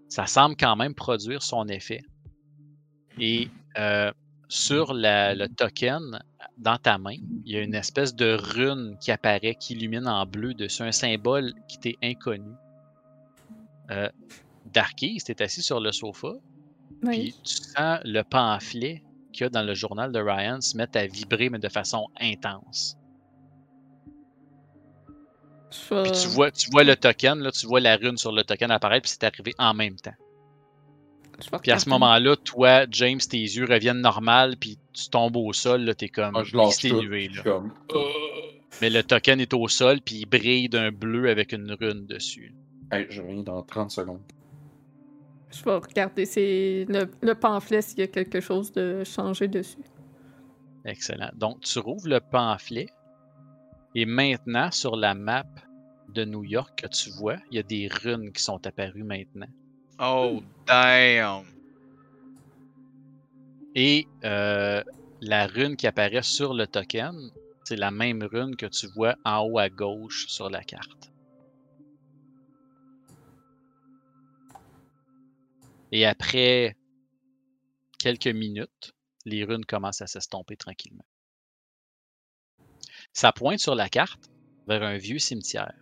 ça 0.09 0.25
semble 0.27 0.55
quand 0.55 0.75
même 0.75 0.93
produire 0.93 1.41
son 1.43 1.67
effet. 1.67 2.03
Et 3.19 3.49
euh, 3.77 4.11
sur 4.49 4.93
la- 4.93 5.33
le 5.35 5.47
token, 5.47 6.19
dans 6.57 6.77
ta 6.77 6.97
main, 6.97 7.15
il 7.45 7.51
y 7.53 7.55
a 7.57 7.61
une 7.61 7.75
espèce 7.75 8.15
de 8.15 8.33
rune 8.33 8.97
qui 8.99 9.11
apparaît, 9.11 9.55
qui 9.55 9.73
illumine 9.73 10.07
en 10.07 10.25
bleu 10.25 10.53
dessus, 10.53 10.83
un 10.83 10.91
symbole 10.91 11.53
qui 11.67 11.77
t'est 11.79 11.97
inconnu. 12.03 12.51
Euh, 13.89 14.09
Darky, 14.73 15.17
t'es 15.25 15.41
assis 15.41 15.61
sur 15.61 15.79
le 15.79 15.91
sofa, 15.91 16.33
puis 17.11 17.33
tu 17.43 17.53
sens 17.55 17.99
le 18.03 18.21
pamphlet 18.23 19.01
qu'il 19.31 19.43
y 19.43 19.47
a 19.47 19.49
dans 19.49 19.63
le 19.63 19.73
journal 19.73 20.11
de 20.11 20.19
Ryan 20.19 20.61
se 20.61 20.75
mettre 20.77 20.97
à 20.97 21.05
vibrer, 21.05 21.49
mais 21.49 21.59
de 21.59 21.69
façon 21.69 22.07
intense. 22.19 22.97
Puis 25.69 26.11
tu 26.11 26.27
vois, 26.27 26.51
tu 26.51 26.69
vois 26.69 26.83
le 26.83 26.95
token, 26.95 27.39
là, 27.39 27.51
tu 27.51 27.65
vois 27.65 27.79
la 27.79 27.95
rune 27.95 28.17
sur 28.17 28.31
le 28.31 28.43
token 28.43 28.71
apparaître, 28.71 29.03
puis 29.03 29.11
c'est 29.11 29.23
arrivé 29.23 29.53
en 29.57 29.73
même 29.73 29.95
temps. 29.95 30.13
Puis 31.63 31.71
à 31.71 31.79
ce 31.79 31.89
moment-là, 31.89 32.35
toi, 32.35 32.85
James, 32.91 33.17
tes 33.19 33.37
yeux 33.39 33.65
reviennent 33.65 34.01
normal, 34.01 34.57
puis 34.59 34.77
tu 34.93 35.09
tombes 35.09 35.37
au 35.37 35.53
sol, 35.53 35.81
là, 35.81 35.95
t'es 35.95 36.09
comme 36.09 36.35
Ah, 36.35 36.43
je 36.43 36.55
lâche 36.55 36.77
tout. 36.77 36.87
exténué, 36.87 37.29
là. 37.29 37.41
comme. 37.41 37.71
euh, 37.93 37.99
Mais 38.81 38.89
le 38.89 39.01
token 39.01 39.39
est 39.39 39.53
au 39.53 39.67
sol, 39.67 40.01
puis 40.01 40.15
il 40.15 40.25
brille 40.25 40.67
d'un 40.69 40.91
bleu 40.91 41.29
avec 41.29 41.53
une 41.53 41.71
rune 41.71 42.05
dessus. 42.05 42.53
Hey, 42.91 43.07
je 43.09 43.21
reviens 43.21 43.41
dans 43.43 43.63
30 43.63 43.89
secondes. 43.91 44.21
Je 45.51 45.63
vais 45.63 45.75
regarder 45.75 46.25
c'est 46.25 46.85
le, 46.87 47.09
le 47.21 47.35
pamphlet 47.35 47.81
s'il 47.81 47.99
y 47.99 48.03
a 48.03 48.07
quelque 48.07 48.39
chose 48.39 48.71
de 48.71 49.03
changé 49.03 49.47
dessus. 49.47 49.77
Excellent. 50.85 51.29
Donc, 51.35 51.61
tu 51.61 51.79
rouvres 51.79 52.07
le 52.07 52.19
pamphlet, 52.19 52.87
et 53.93 54.05
maintenant, 54.05 54.71
sur 54.71 54.95
la 54.95 55.13
map 55.13 55.45
de 56.09 56.25
New 56.25 56.43
York 56.43 56.81
que 56.81 56.87
tu 56.87 57.09
vois, 57.11 57.37
il 57.49 57.57
y 57.57 57.59
a 57.59 57.63
des 57.63 57.87
runes 57.87 58.31
qui 58.31 58.41
sont 58.41 58.65
apparues 58.65 59.03
maintenant. 59.03 59.47
Oh, 59.99 60.41
damn! 60.65 61.43
Et 63.75 64.07
euh, 64.25 64.83
la 65.21 65.47
rune 65.47 65.75
qui 65.75 65.87
apparaît 65.87 66.23
sur 66.23 66.53
le 66.53 66.67
token, 66.67 67.31
c'est 67.63 67.75
la 67.75 67.91
même 67.91 68.23
rune 68.23 68.55
que 68.55 68.65
tu 68.65 68.87
vois 68.87 69.15
en 69.23 69.45
haut 69.45 69.59
à 69.59 69.69
gauche 69.69 70.25
sur 70.27 70.49
la 70.49 70.63
carte. 70.63 71.10
Et 75.91 76.05
après 76.05 76.75
quelques 77.99 78.27
minutes, 78.27 78.93
les 79.25 79.43
runes 79.43 79.65
commencent 79.65 80.01
à 80.01 80.07
s'estomper 80.07 80.55
tranquillement. 80.55 81.05
Ça 83.13 83.31
pointe 83.31 83.59
sur 83.59 83.75
la 83.75 83.89
carte 83.89 84.29
vers 84.67 84.83
un 84.83 84.97
vieux 84.97 85.19
cimetière. 85.19 85.73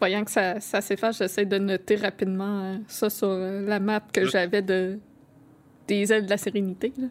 Voyant 0.00 0.24
que 0.24 0.30
ça, 0.30 0.60
ça 0.60 0.80
s'efface, 0.80 1.18
j'essaie 1.18 1.44
de 1.44 1.58
noter 1.58 1.96
rapidement 1.96 2.62
euh, 2.62 2.78
ça 2.86 3.10
sur 3.10 3.28
euh, 3.28 3.62
la 3.62 3.80
map 3.80 4.00
que 4.00 4.24
Je- 4.24 4.30
j'avais 4.30 4.62
de 4.62 4.98
des 5.88 6.12
ailes 6.12 6.24
de 6.26 6.30
la 6.30 6.36
sérénité. 6.36 6.92
là. 6.98 7.08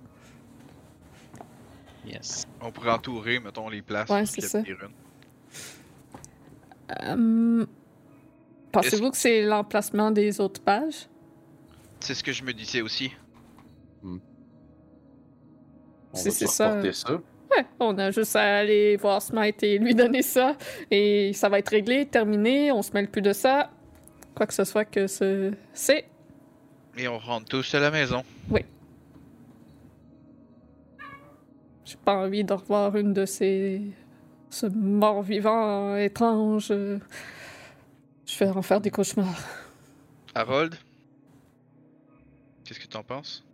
Yes. 2.06 2.46
On 2.62 2.72
pourrait 2.72 2.92
entourer, 2.92 3.40
mettons, 3.40 3.68
les 3.70 3.82
places. 3.82 4.10
Ouais, 4.10 4.26
c'est 4.26 4.42
ça. 4.42 4.62
des 4.62 4.74
runes. 4.74 4.92
Hum, 7.02 7.68
Pensez-vous 8.72 9.12
que 9.12 9.18
c'est 9.18 9.44
l'emplacement 9.44 10.12
des 10.12 10.40
autres 10.40 10.62
pages? 10.62 11.08
C'est 12.00 12.14
ce 12.14 12.24
que 12.24 12.32
je 12.32 12.44
me 12.44 12.54
disais 12.54 12.82
aussi. 12.82 13.12
On 14.04 14.20
C'est- 16.14 16.30
va 16.30 16.36
c'est 16.36 16.48
ça. 16.48 16.82
ça? 16.94 17.14
Ouais, 17.52 17.66
on 17.80 17.98
a 17.98 18.12
juste 18.12 18.36
à 18.36 18.58
aller 18.60 18.98
voir 18.98 19.22
Smite 19.22 19.64
et 19.64 19.78
lui 19.78 19.96
donner 19.96 20.22
ça. 20.22 20.56
Et 20.92 21.32
ça 21.34 21.50
va 21.50 21.60
être 21.60 21.70
réglé, 21.70 22.06
terminé, 22.06 22.72
on 22.72 22.82
se 22.82 22.92
mêle 22.94 23.10
plus 23.10 23.22
de 23.22 23.34
ça. 23.34 23.72
Quoi 24.36 24.46
que 24.46 24.54
ce 24.54 24.64
soit 24.64 24.86
que 24.86 25.08
ce... 25.08 25.52
c'est. 25.74 26.06
Et 26.98 27.08
on 27.08 27.18
rentre 27.18 27.46
tous 27.48 27.74
à 27.76 27.80
la 27.80 27.92
maison. 27.92 28.24
J'ai 31.86 31.96
pas 32.04 32.16
envie 32.18 32.44
de 32.44 32.52
revoir 32.54 32.98
une 32.98 33.14
de 33.14 33.26
ces... 33.26 33.82
ce 34.50 34.66
mort-vivant 34.66 35.96
étrange. 35.96 36.68
Je 36.68 37.00
vais 38.40 38.50
en 38.50 38.62
faire 38.62 38.82
des 38.82 38.92
cauchemars. 38.92 39.40
Harold? 40.36 40.76
Qu'est-ce 42.68 42.82
que 42.82 42.88
t'en 42.88 43.02
penses 43.02 43.46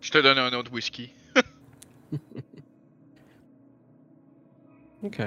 Je 0.00 0.10
te 0.12 0.18
donne 0.18 0.38
un 0.38 0.52
autre 0.52 0.72
whisky. 0.72 1.10
Ok. 5.02 5.20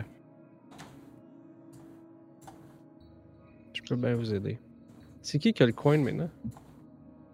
Je 3.74 3.82
peux 3.84 3.96
bien 3.96 4.16
vous 4.16 4.34
aider. 4.34 4.60
C'est 5.22 5.38
qui 5.38 5.54
qui 5.54 5.62
a 5.62 5.66
le 5.68 5.74
coin 5.74 5.98
maintenant? 6.00 6.30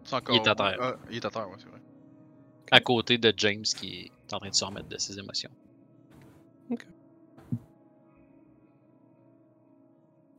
C'est 0.03 0.15
encore. 0.15 0.35
Il 0.35 0.41
est 0.41 0.47
à 0.47 0.53
terre. 0.53 0.77
Ah, 0.79 0.95
il 1.09 1.15
est 1.15 1.25
à 1.25 1.29
terre, 1.29 1.49
ouais, 1.49 1.55
c'est 1.57 1.69
vrai. 1.69 1.79
À 2.71 2.81
côté 2.81 3.17
de 3.17 3.33
James 3.37 3.63
qui 3.63 4.11
est 4.27 4.33
en 4.33 4.39
train 4.39 4.49
de 4.49 4.53
se 4.53 4.65
remettre 4.65 4.89
de 4.89 4.97
ses 4.97 5.17
émotions. 5.17 5.49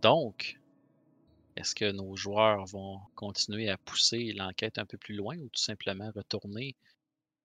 Donc, 0.02 0.58
est-ce 1.57 1.75
que 1.75 1.91
nos 1.91 2.16
joueurs 2.16 2.66
vont 2.66 3.00
continuer 3.15 3.70
à 3.70 3.78
pousser 3.78 4.33
l'enquête 4.33 4.78
un 4.78 4.84
peu 4.84 4.99
plus 4.99 5.15
loin 5.15 5.36
ou 5.39 5.49
tout 5.49 5.62
simplement 5.62 6.10
retourner 6.15 6.76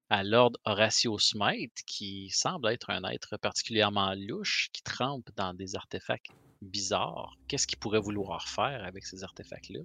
à 0.09 0.25
Lord 0.25 0.51
Horatio 0.65 1.17
Smite, 1.17 1.83
qui 1.85 2.29
semble 2.31 2.67
être 2.67 2.89
un 2.89 3.09
être 3.09 3.37
particulièrement 3.37 4.13
louche, 4.15 4.69
qui 4.73 4.83
trempe 4.83 5.29
dans 5.37 5.53
des 5.53 5.77
artefacts 5.77 6.31
bizarres? 6.61 7.37
Qu'est-ce 7.47 7.65
qu'il 7.65 7.79
pourrait 7.79 8.01
vouloir 8.01 8.49
faire 8.49 8.83
avec 8.83 9.05
ces 9.05 9.23
artefacts-là? 9.23 9.79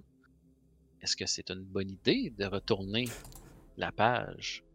Est-ce 1.01 1.15
que 1.15 1.25
c'est 1.25 1.49
une 1.49 1.63
bonne 1.63 1.89
idée 1.89 2.31
de 2.31 2.45
retourner 2.45 3.05
la 3.77 3.93
page 3.93 4.65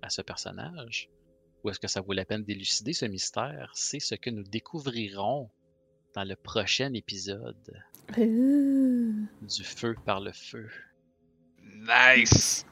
à 0.00 0.08
ce 0.08 0.22
personnage? 0.22 1.10
Ou 1.62 1.68
est-ce 1.68 1.78
que 1.78 1.88
ça 1.88 2.00
vaut 2.00 2.14
la 2.14 2.24
peine 2.24 2.44
d'élucider 2.44 2.94
ce 2.94 3.04
mystère? 3.04 3.70
C'est 3.74 4.00
ce 4.00 4.14
que 4.14 4.30
nous 4.30 4.44
découvrirons 4.44 5.50
dans 6.14 6.24
le 6.24 6.36
prochain 6.36 6.92
épisode 6.94 7.82
Euh, 8.18 9.12
du 9.42 9.64
feu 9.64 9.94
par 10.04 10.20
le 10.20 10.32
feu. 10.32 10.68
Nice 11.62 12.66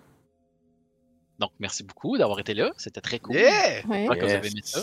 Donc, 1.39 1.53
merci 1.61 1.85
beaucoup 1.85 2.19
d'avoir 2.19 2.41
été 2.41 2.55
là. 2.55 2.73
C'était 2.77 3.01
très 3.01 3.19
cool. 3.21 3.37
Yeah 3.37 3.87
Ouais, 3.87 3.99
J'espère 4.07 4.19
que 4.19 4.25
vous 4.25 4.33
avez 4.33 4.49
aimé 4.49 4.61
ça. 4.65 4.81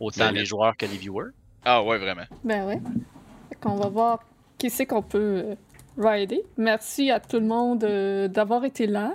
Autant 0.00 0.30
les 0.30 0.44
joueurs 0.44 0.76
que 0.76 0.86
les 0.86 0.96
viewers. 0.96 1.30
Ah 1.64 1.82
ouais, 1.82 1.98
vraiment. 1.98 2.24
ben 2.44 2.66
ouais. 2.66 2.80
Fait 3.48 3.56
qu'on 3.56 3.76
va 3.76 3.88
voir 3.88 4.20
qui 4.56 4.70
c'est 4.70 4.86
qu'on 4.86 5.02
peut 5.02 5.42
euh, 5.44 5.54
rider. 5.98 6.42
Merci 6.56 7.10
à 7.10 7.20
tout 7.20 7.38
le 7.38 7.46
monde 7.46 7.84
euh, 7.84 8.28
d'avoir 8.28 8.64
été 8.64 8.86
là. 8.86 9.14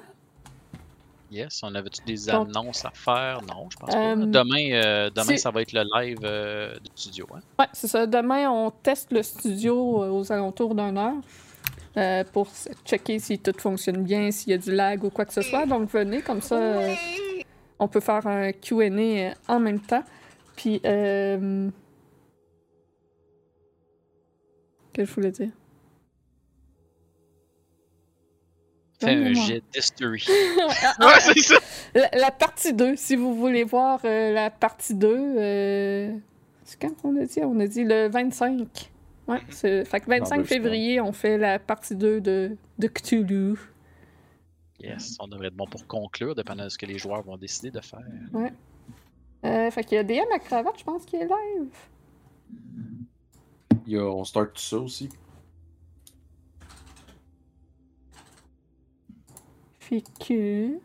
Yes, 1.33 1.61
on 1.63 1.73
avait-tu 1.73 2.03
des 2.05 2.31
Donc- 2.31 2.49
annonces 2.49 2.85
à 2.85 2.91
faire? 2.91 3.41
Non, 3.41 3.67
je 3.71 3.77
pense 3.77 3.89
pas. 3.89 4.11
Euh, 4.11 4.15
Demain, 4.15 4.71
euh, 4.73 5.09
demain 5.09 5.35
ça 5.35 5.49
va 5.49 5.63
être 5.63 5.73
le 5.73 5.81
live 5.95 6.19
euh, 6.23 6.75
du 6.75 6.91
studio. 6.95 7.25
Hein? 7.33 7.39
Ouais, 7.57 7.65
c'est 7.73 7.87
ça. 7.87 8.05
Demain, 8.05 8.47
on 8.51 8.69
teste 8.69 9.11
le 9.11 9.23
studio 9.23 9.75
aux 10.13 10.31
alentours 10.31 10.75
d'une 10.75 10.97
heure 10.97 12.23
pour 12.31 12.47
checker 12.85 13.17
si 13.17 13.39
tout 13.39 13.53
fonctionne 13.57 14.03
bien, 14.03 14.29
s'il 14.29 14.51
y 14.51 14.53
a 14.53 14.59
du 14.59 14.71
lag 14.71 15.03
ou 15.03 15.09
quoi 15.09 15.25
que 15.25 15.33
ce 15.33 15.41
soit. 15.41 15.65
Donc, 15.65 15.89
venez, 15.89 16.21
comme 16.21 16.41
ça, 16.41 16.59
on 17.79 17.87
peut 17.87 17.99
faire 17.99 18.25
un 18.27 18.51
QA 18.51 19.33
en 19.47 19.59
même 19.59 19.79
temps. 19.79 20.03
Puis, 20.55 20.79
euh... 20.85 21.69
qu'est-ce 24.93 25.07
que 25.07 25.09
je 25.09 25.15
voulais 25.15 25.31
dire? 25.31 25.49
Fais 29.07 29.15
un 29.15 29.33
jet 29.33 29.63
d'history. 29.73 30.25
Ouais, 30.99 31.19
c'est 31.19 31.39
ça 31.39 31.55
La, 31.95 32.09
la 32.13 32.31
partie 32.31 32.73
2, 32.73 32.95
si 32.95 33.15
vous 33.15 33.33
voulez 33.35 33.63
voir 33.63 33.99
euh, 34.05 34.33
la 34.33 34.49
partie 34.49 34.93
2, 34.95 35.07
euh, 35.09 36.13
c'est 36.63 36.79
quand 36.81 36.95
qu'on 37.01 37.15
a 37.21 37.25
dit? 37.25 37.39
On 37.43 37.59
a 37.59 37.67
dit 37.67 37.83
le 37.83 38.07
25. 38.09 38.91
Ouais, 39.27 39.39
c'est... 39.49 39.85
Fait 39.85 39.99
que 40.01 40.07
25 40.09 40.37
deux 40.37 40.43
semaines. 40.45 40.45
février, 40.45 41.01
on 41.01 41.13
fait 41.13 41.37
la 41.37 41.57
partie 41.59 41.95
2 41.95 42.19
de, 42.21 42.57
de 42.79 42.87
Cthulhu. 42.87 43.55
Yes, 44.79 45.15
on 45.21 45.27
devrait 45.27 45.47
être 45.47 45.55
bon 45.55 45.65
pour 45.67 45.87
conclure, 45.87 46.35
dépendant 46.35 46.65
de 46.65 46.69
ce 46.69 46.77
que 46.77 46.85
les 46.85 46.97
joueurs 46.97 47.21
vont 47.23 47.37
décider 47.37 47.71
de 47.71 47.79
faire. 47.79 48.01
Euh, 49.45 49.71
fait 49.71 49.83
qu'il 49.85 49.95
y 49.95 49.99
a 49.99 50.03
DM 50.03 50.31
à 50.35 50.39
cravate, 50.39 50.75
je 50.79 50.83
pense, 50.83 51.05
qui 51.05 51.15
est 51.15 51.25
live. 51.25 51.69
Il 53.87 53.93
y 53.93 53.97
a- 53.97 54.03
on 54.05 54.23
start 54.23 54.53
tout 54.53 54.61
ça 54.61 54.77
aussi. 54.77 55.09
Fait 59.93 60.01
que... 60.19 60.79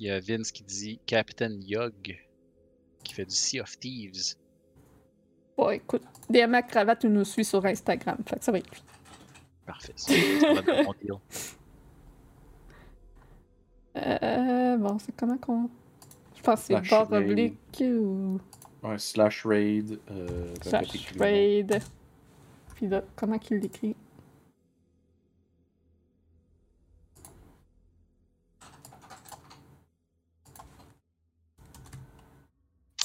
Il 0.00 0.06
y 0.06 0.10
a 0.10 0.18
Vince 0.18 0.50
qui 0.50 0.64
dit 0.64 0.98
Captain 1.06 1.60
Yog, 1.60 2.18
qui 3.04 3.14
fait 3.14 3.24
du 3.24 3.34
Sea 3.36 3.60
of 3.60 3.78
Thieves. 3.78 4.34
Bon, 5.56 5.70
écoute, 5.70 6.02
DM 6.28 6.54
à 6.54 6.62
cravate, 6.62 7.04
nous 7.04 7.24
suit 7.24 7.44
sur 7.44 7.64
Instagram. 7.64 8.18
Fait 8.26 8.36
que 8.36 8.44
ça 8.44 8.50
va 8.50 8.58
être 8.58 8.68
lui. 8.68 8.82
Parfait. 9.64 9.92
Ça, 9.94 10.12
ça 10.12 10.62
deal. 11.02 11.12
Euh, 13.96 14.76
bon, 14.76 14.98
c'est 14.98 15.14
comment 15.14 15.38
qu'on... 15.38 15.70
Je 16.36 16.42
pense 16.42 16.66
que 16.66 16.66
c'est 16.66 16.90
barre 16.90 17.12
oblique 17.12 17.80
ou 17.80 18.40
Ouais, 18.82 18.98
slash 18.98 19.46
raid. 19.46 20.00
Euh, 20.10 20.52
slash 20.62 21.12
raid. 21.16 21.80
Puis 22.74 22.88
là, 22.88 23.04
comment 23.14 23.38
qu'il 23.38 23.58
l'écrit? 23.58 23.94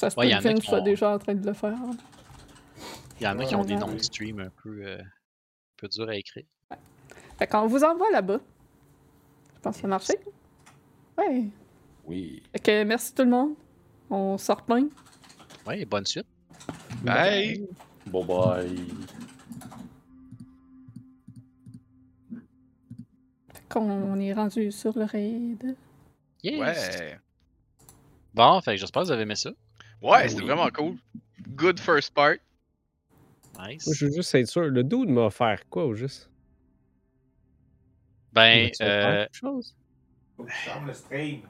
Ça 0.04 0.10
se 0.10 0.16
Ouais, 0.20 0.30
peut 0.40 0.52
que 0.54 0.64
soit 0.64 0.80
ont- 0.80 0.84
déjà 0.84 1.14
en 1.14 1.18
train 1.18 1.34
de 1.34 1.46
le 1.46 1.52
faire. 1.52 1.76
Il 3.20 3.24
y 3.24 3.26
en 3.26 3.38
a 3.38 3.44
qui 3.44 3.54
ont 3.54 3.64
des 3.64 3.74
Ouais. 3.74 3.80
noms 3.80 3.92
de 3.92 3.98
stream 3.98 4.40
un 4.40 4.50
peu, 4.62 4.84
euh, 4.84 4.98
un 5.00 5.04
peu 5.76 5.88
durs 5.88 6.08
à 6.08 6.16
écrire. 6.16 6.44
Fait 7.38 7.46
qu'on 7.46 7.66
vous 7.66 7.82
envoie 7.84 8.10
là-bas. 8.10 8.38
Je 9.56 9.60
pense 9.60 9.74
que 9.76 9.80
ça 9.82 9.86
a 9.86 9.90
marché. 9.90 10.14
Ouais. 11.18 11.44
Oui. 12.06 12.42
Fait 12.52 12.58
que 12.58 12.84
merci 12.84 13.14
tout 13.14 13.22
le 13.24 13.30
monde. 13.30 13.54
On 14.10 14.36
sort 14.38 14.62
plein. 14.62 14.88
Ouais, 15.66 15.84
bonne 15.84 16.04
suite. 16.06 16.26
Bye 17.02 17.66
Bye 18.06 18.24
bye. 18.26 18.84
Fait 23.52 23.62
qu'on 23.68 24.18
est 24.20 24.32
rendu 24.32 24.70
sur 24.72 24.96
le 24.98 25.04
raid. 25.04 25.76
Yes. 26.42 26.60
Ouais 26.60 27.18
Bon, 28.34 28.60
fait 28.60 28.72
que 28.72 28.76
j'espère 28.80 29.02
que 29.02 29.06
vous 29.06 29.12
avez 29.12 29.22
aimé 29.22 29.36
ça. 29.36 29.50
Ouais, 30.04 30.28
c'était 30.28 30.42
Oui. 30.42 30.48
vraiment 30.48 30.68
cool. 30.70 30.96
Good 31.56 31.80
first 31.80 32.12
part. 32.14 32.36
Nice. 33.58 33.86
Moi, 33.86 33.94
je 33.96 34.06
veux 34.06 34.12
juste 34.12 34.34
être 34.34 34.46
sûr. 34.48 34.62
Le 34.64 34.84
dude 34.84 35.08
m'a 35.08 35.22
offert 35.22 35.66
quoi 35.70 35.86
au 35.86 35.94
juste? 35.94 36.30
Ben, 38.32 38.70
euh, 38.82 39.22
quelque 39.24 39.34
chose? 39.34 39.74
Faut 40.36 40.44
que 40.44 40.50
tu 40.50 40.56
fermes 40.58 40.86
le 40.88 40.92
stream. 40.92 41.40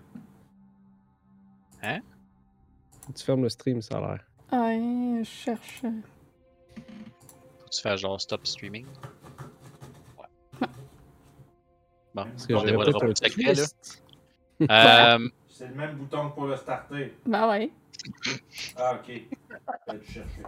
Tu 3.15 3.23
fermes 3.25 3.43
le 3.43 3.49
stream, 3.49 3.83
ça 3.83 3.99
a 3.99 4.01
l'air. 4.01 4.25
Ouais, 4.53 5.25
je 5.25 5.29
cherche. 5.29 5.81
faut 5.83 5.91
que 7.65 7.71
tu 7.71 7.83
fasses 7.83 8.01
genre 8.01 8.21
stop 8.21 8.47
streaming. 8.47 8.87
Bon, 10.61 10.67
Parce 12.27 12.47
que 12.47 12.55
on 12.55 12.63
dévoilera 12.63 12.99
pas 13.01 13.07
le 13.07 13.15
secret, 13.17 13.55
là. 13.55 15.17
Euh, 15.19 15.29
C'est 15.49 15.67
le 15.67 15.75
même 15.75 15.97
bouton 15.97 16.31
que 16.31 16.35
pour 16.35 16.47
le 16.47 16.57
starter. 16.57 17.13
Ben 17.27 17.49
ouais. 17.49 17.71
Ah, 18.77 18.95
ok. 18.95 19.07
Je 19.09 19.93
vais 19.93 19.99
le 19.99 20.05
chercher. 20.05 20.43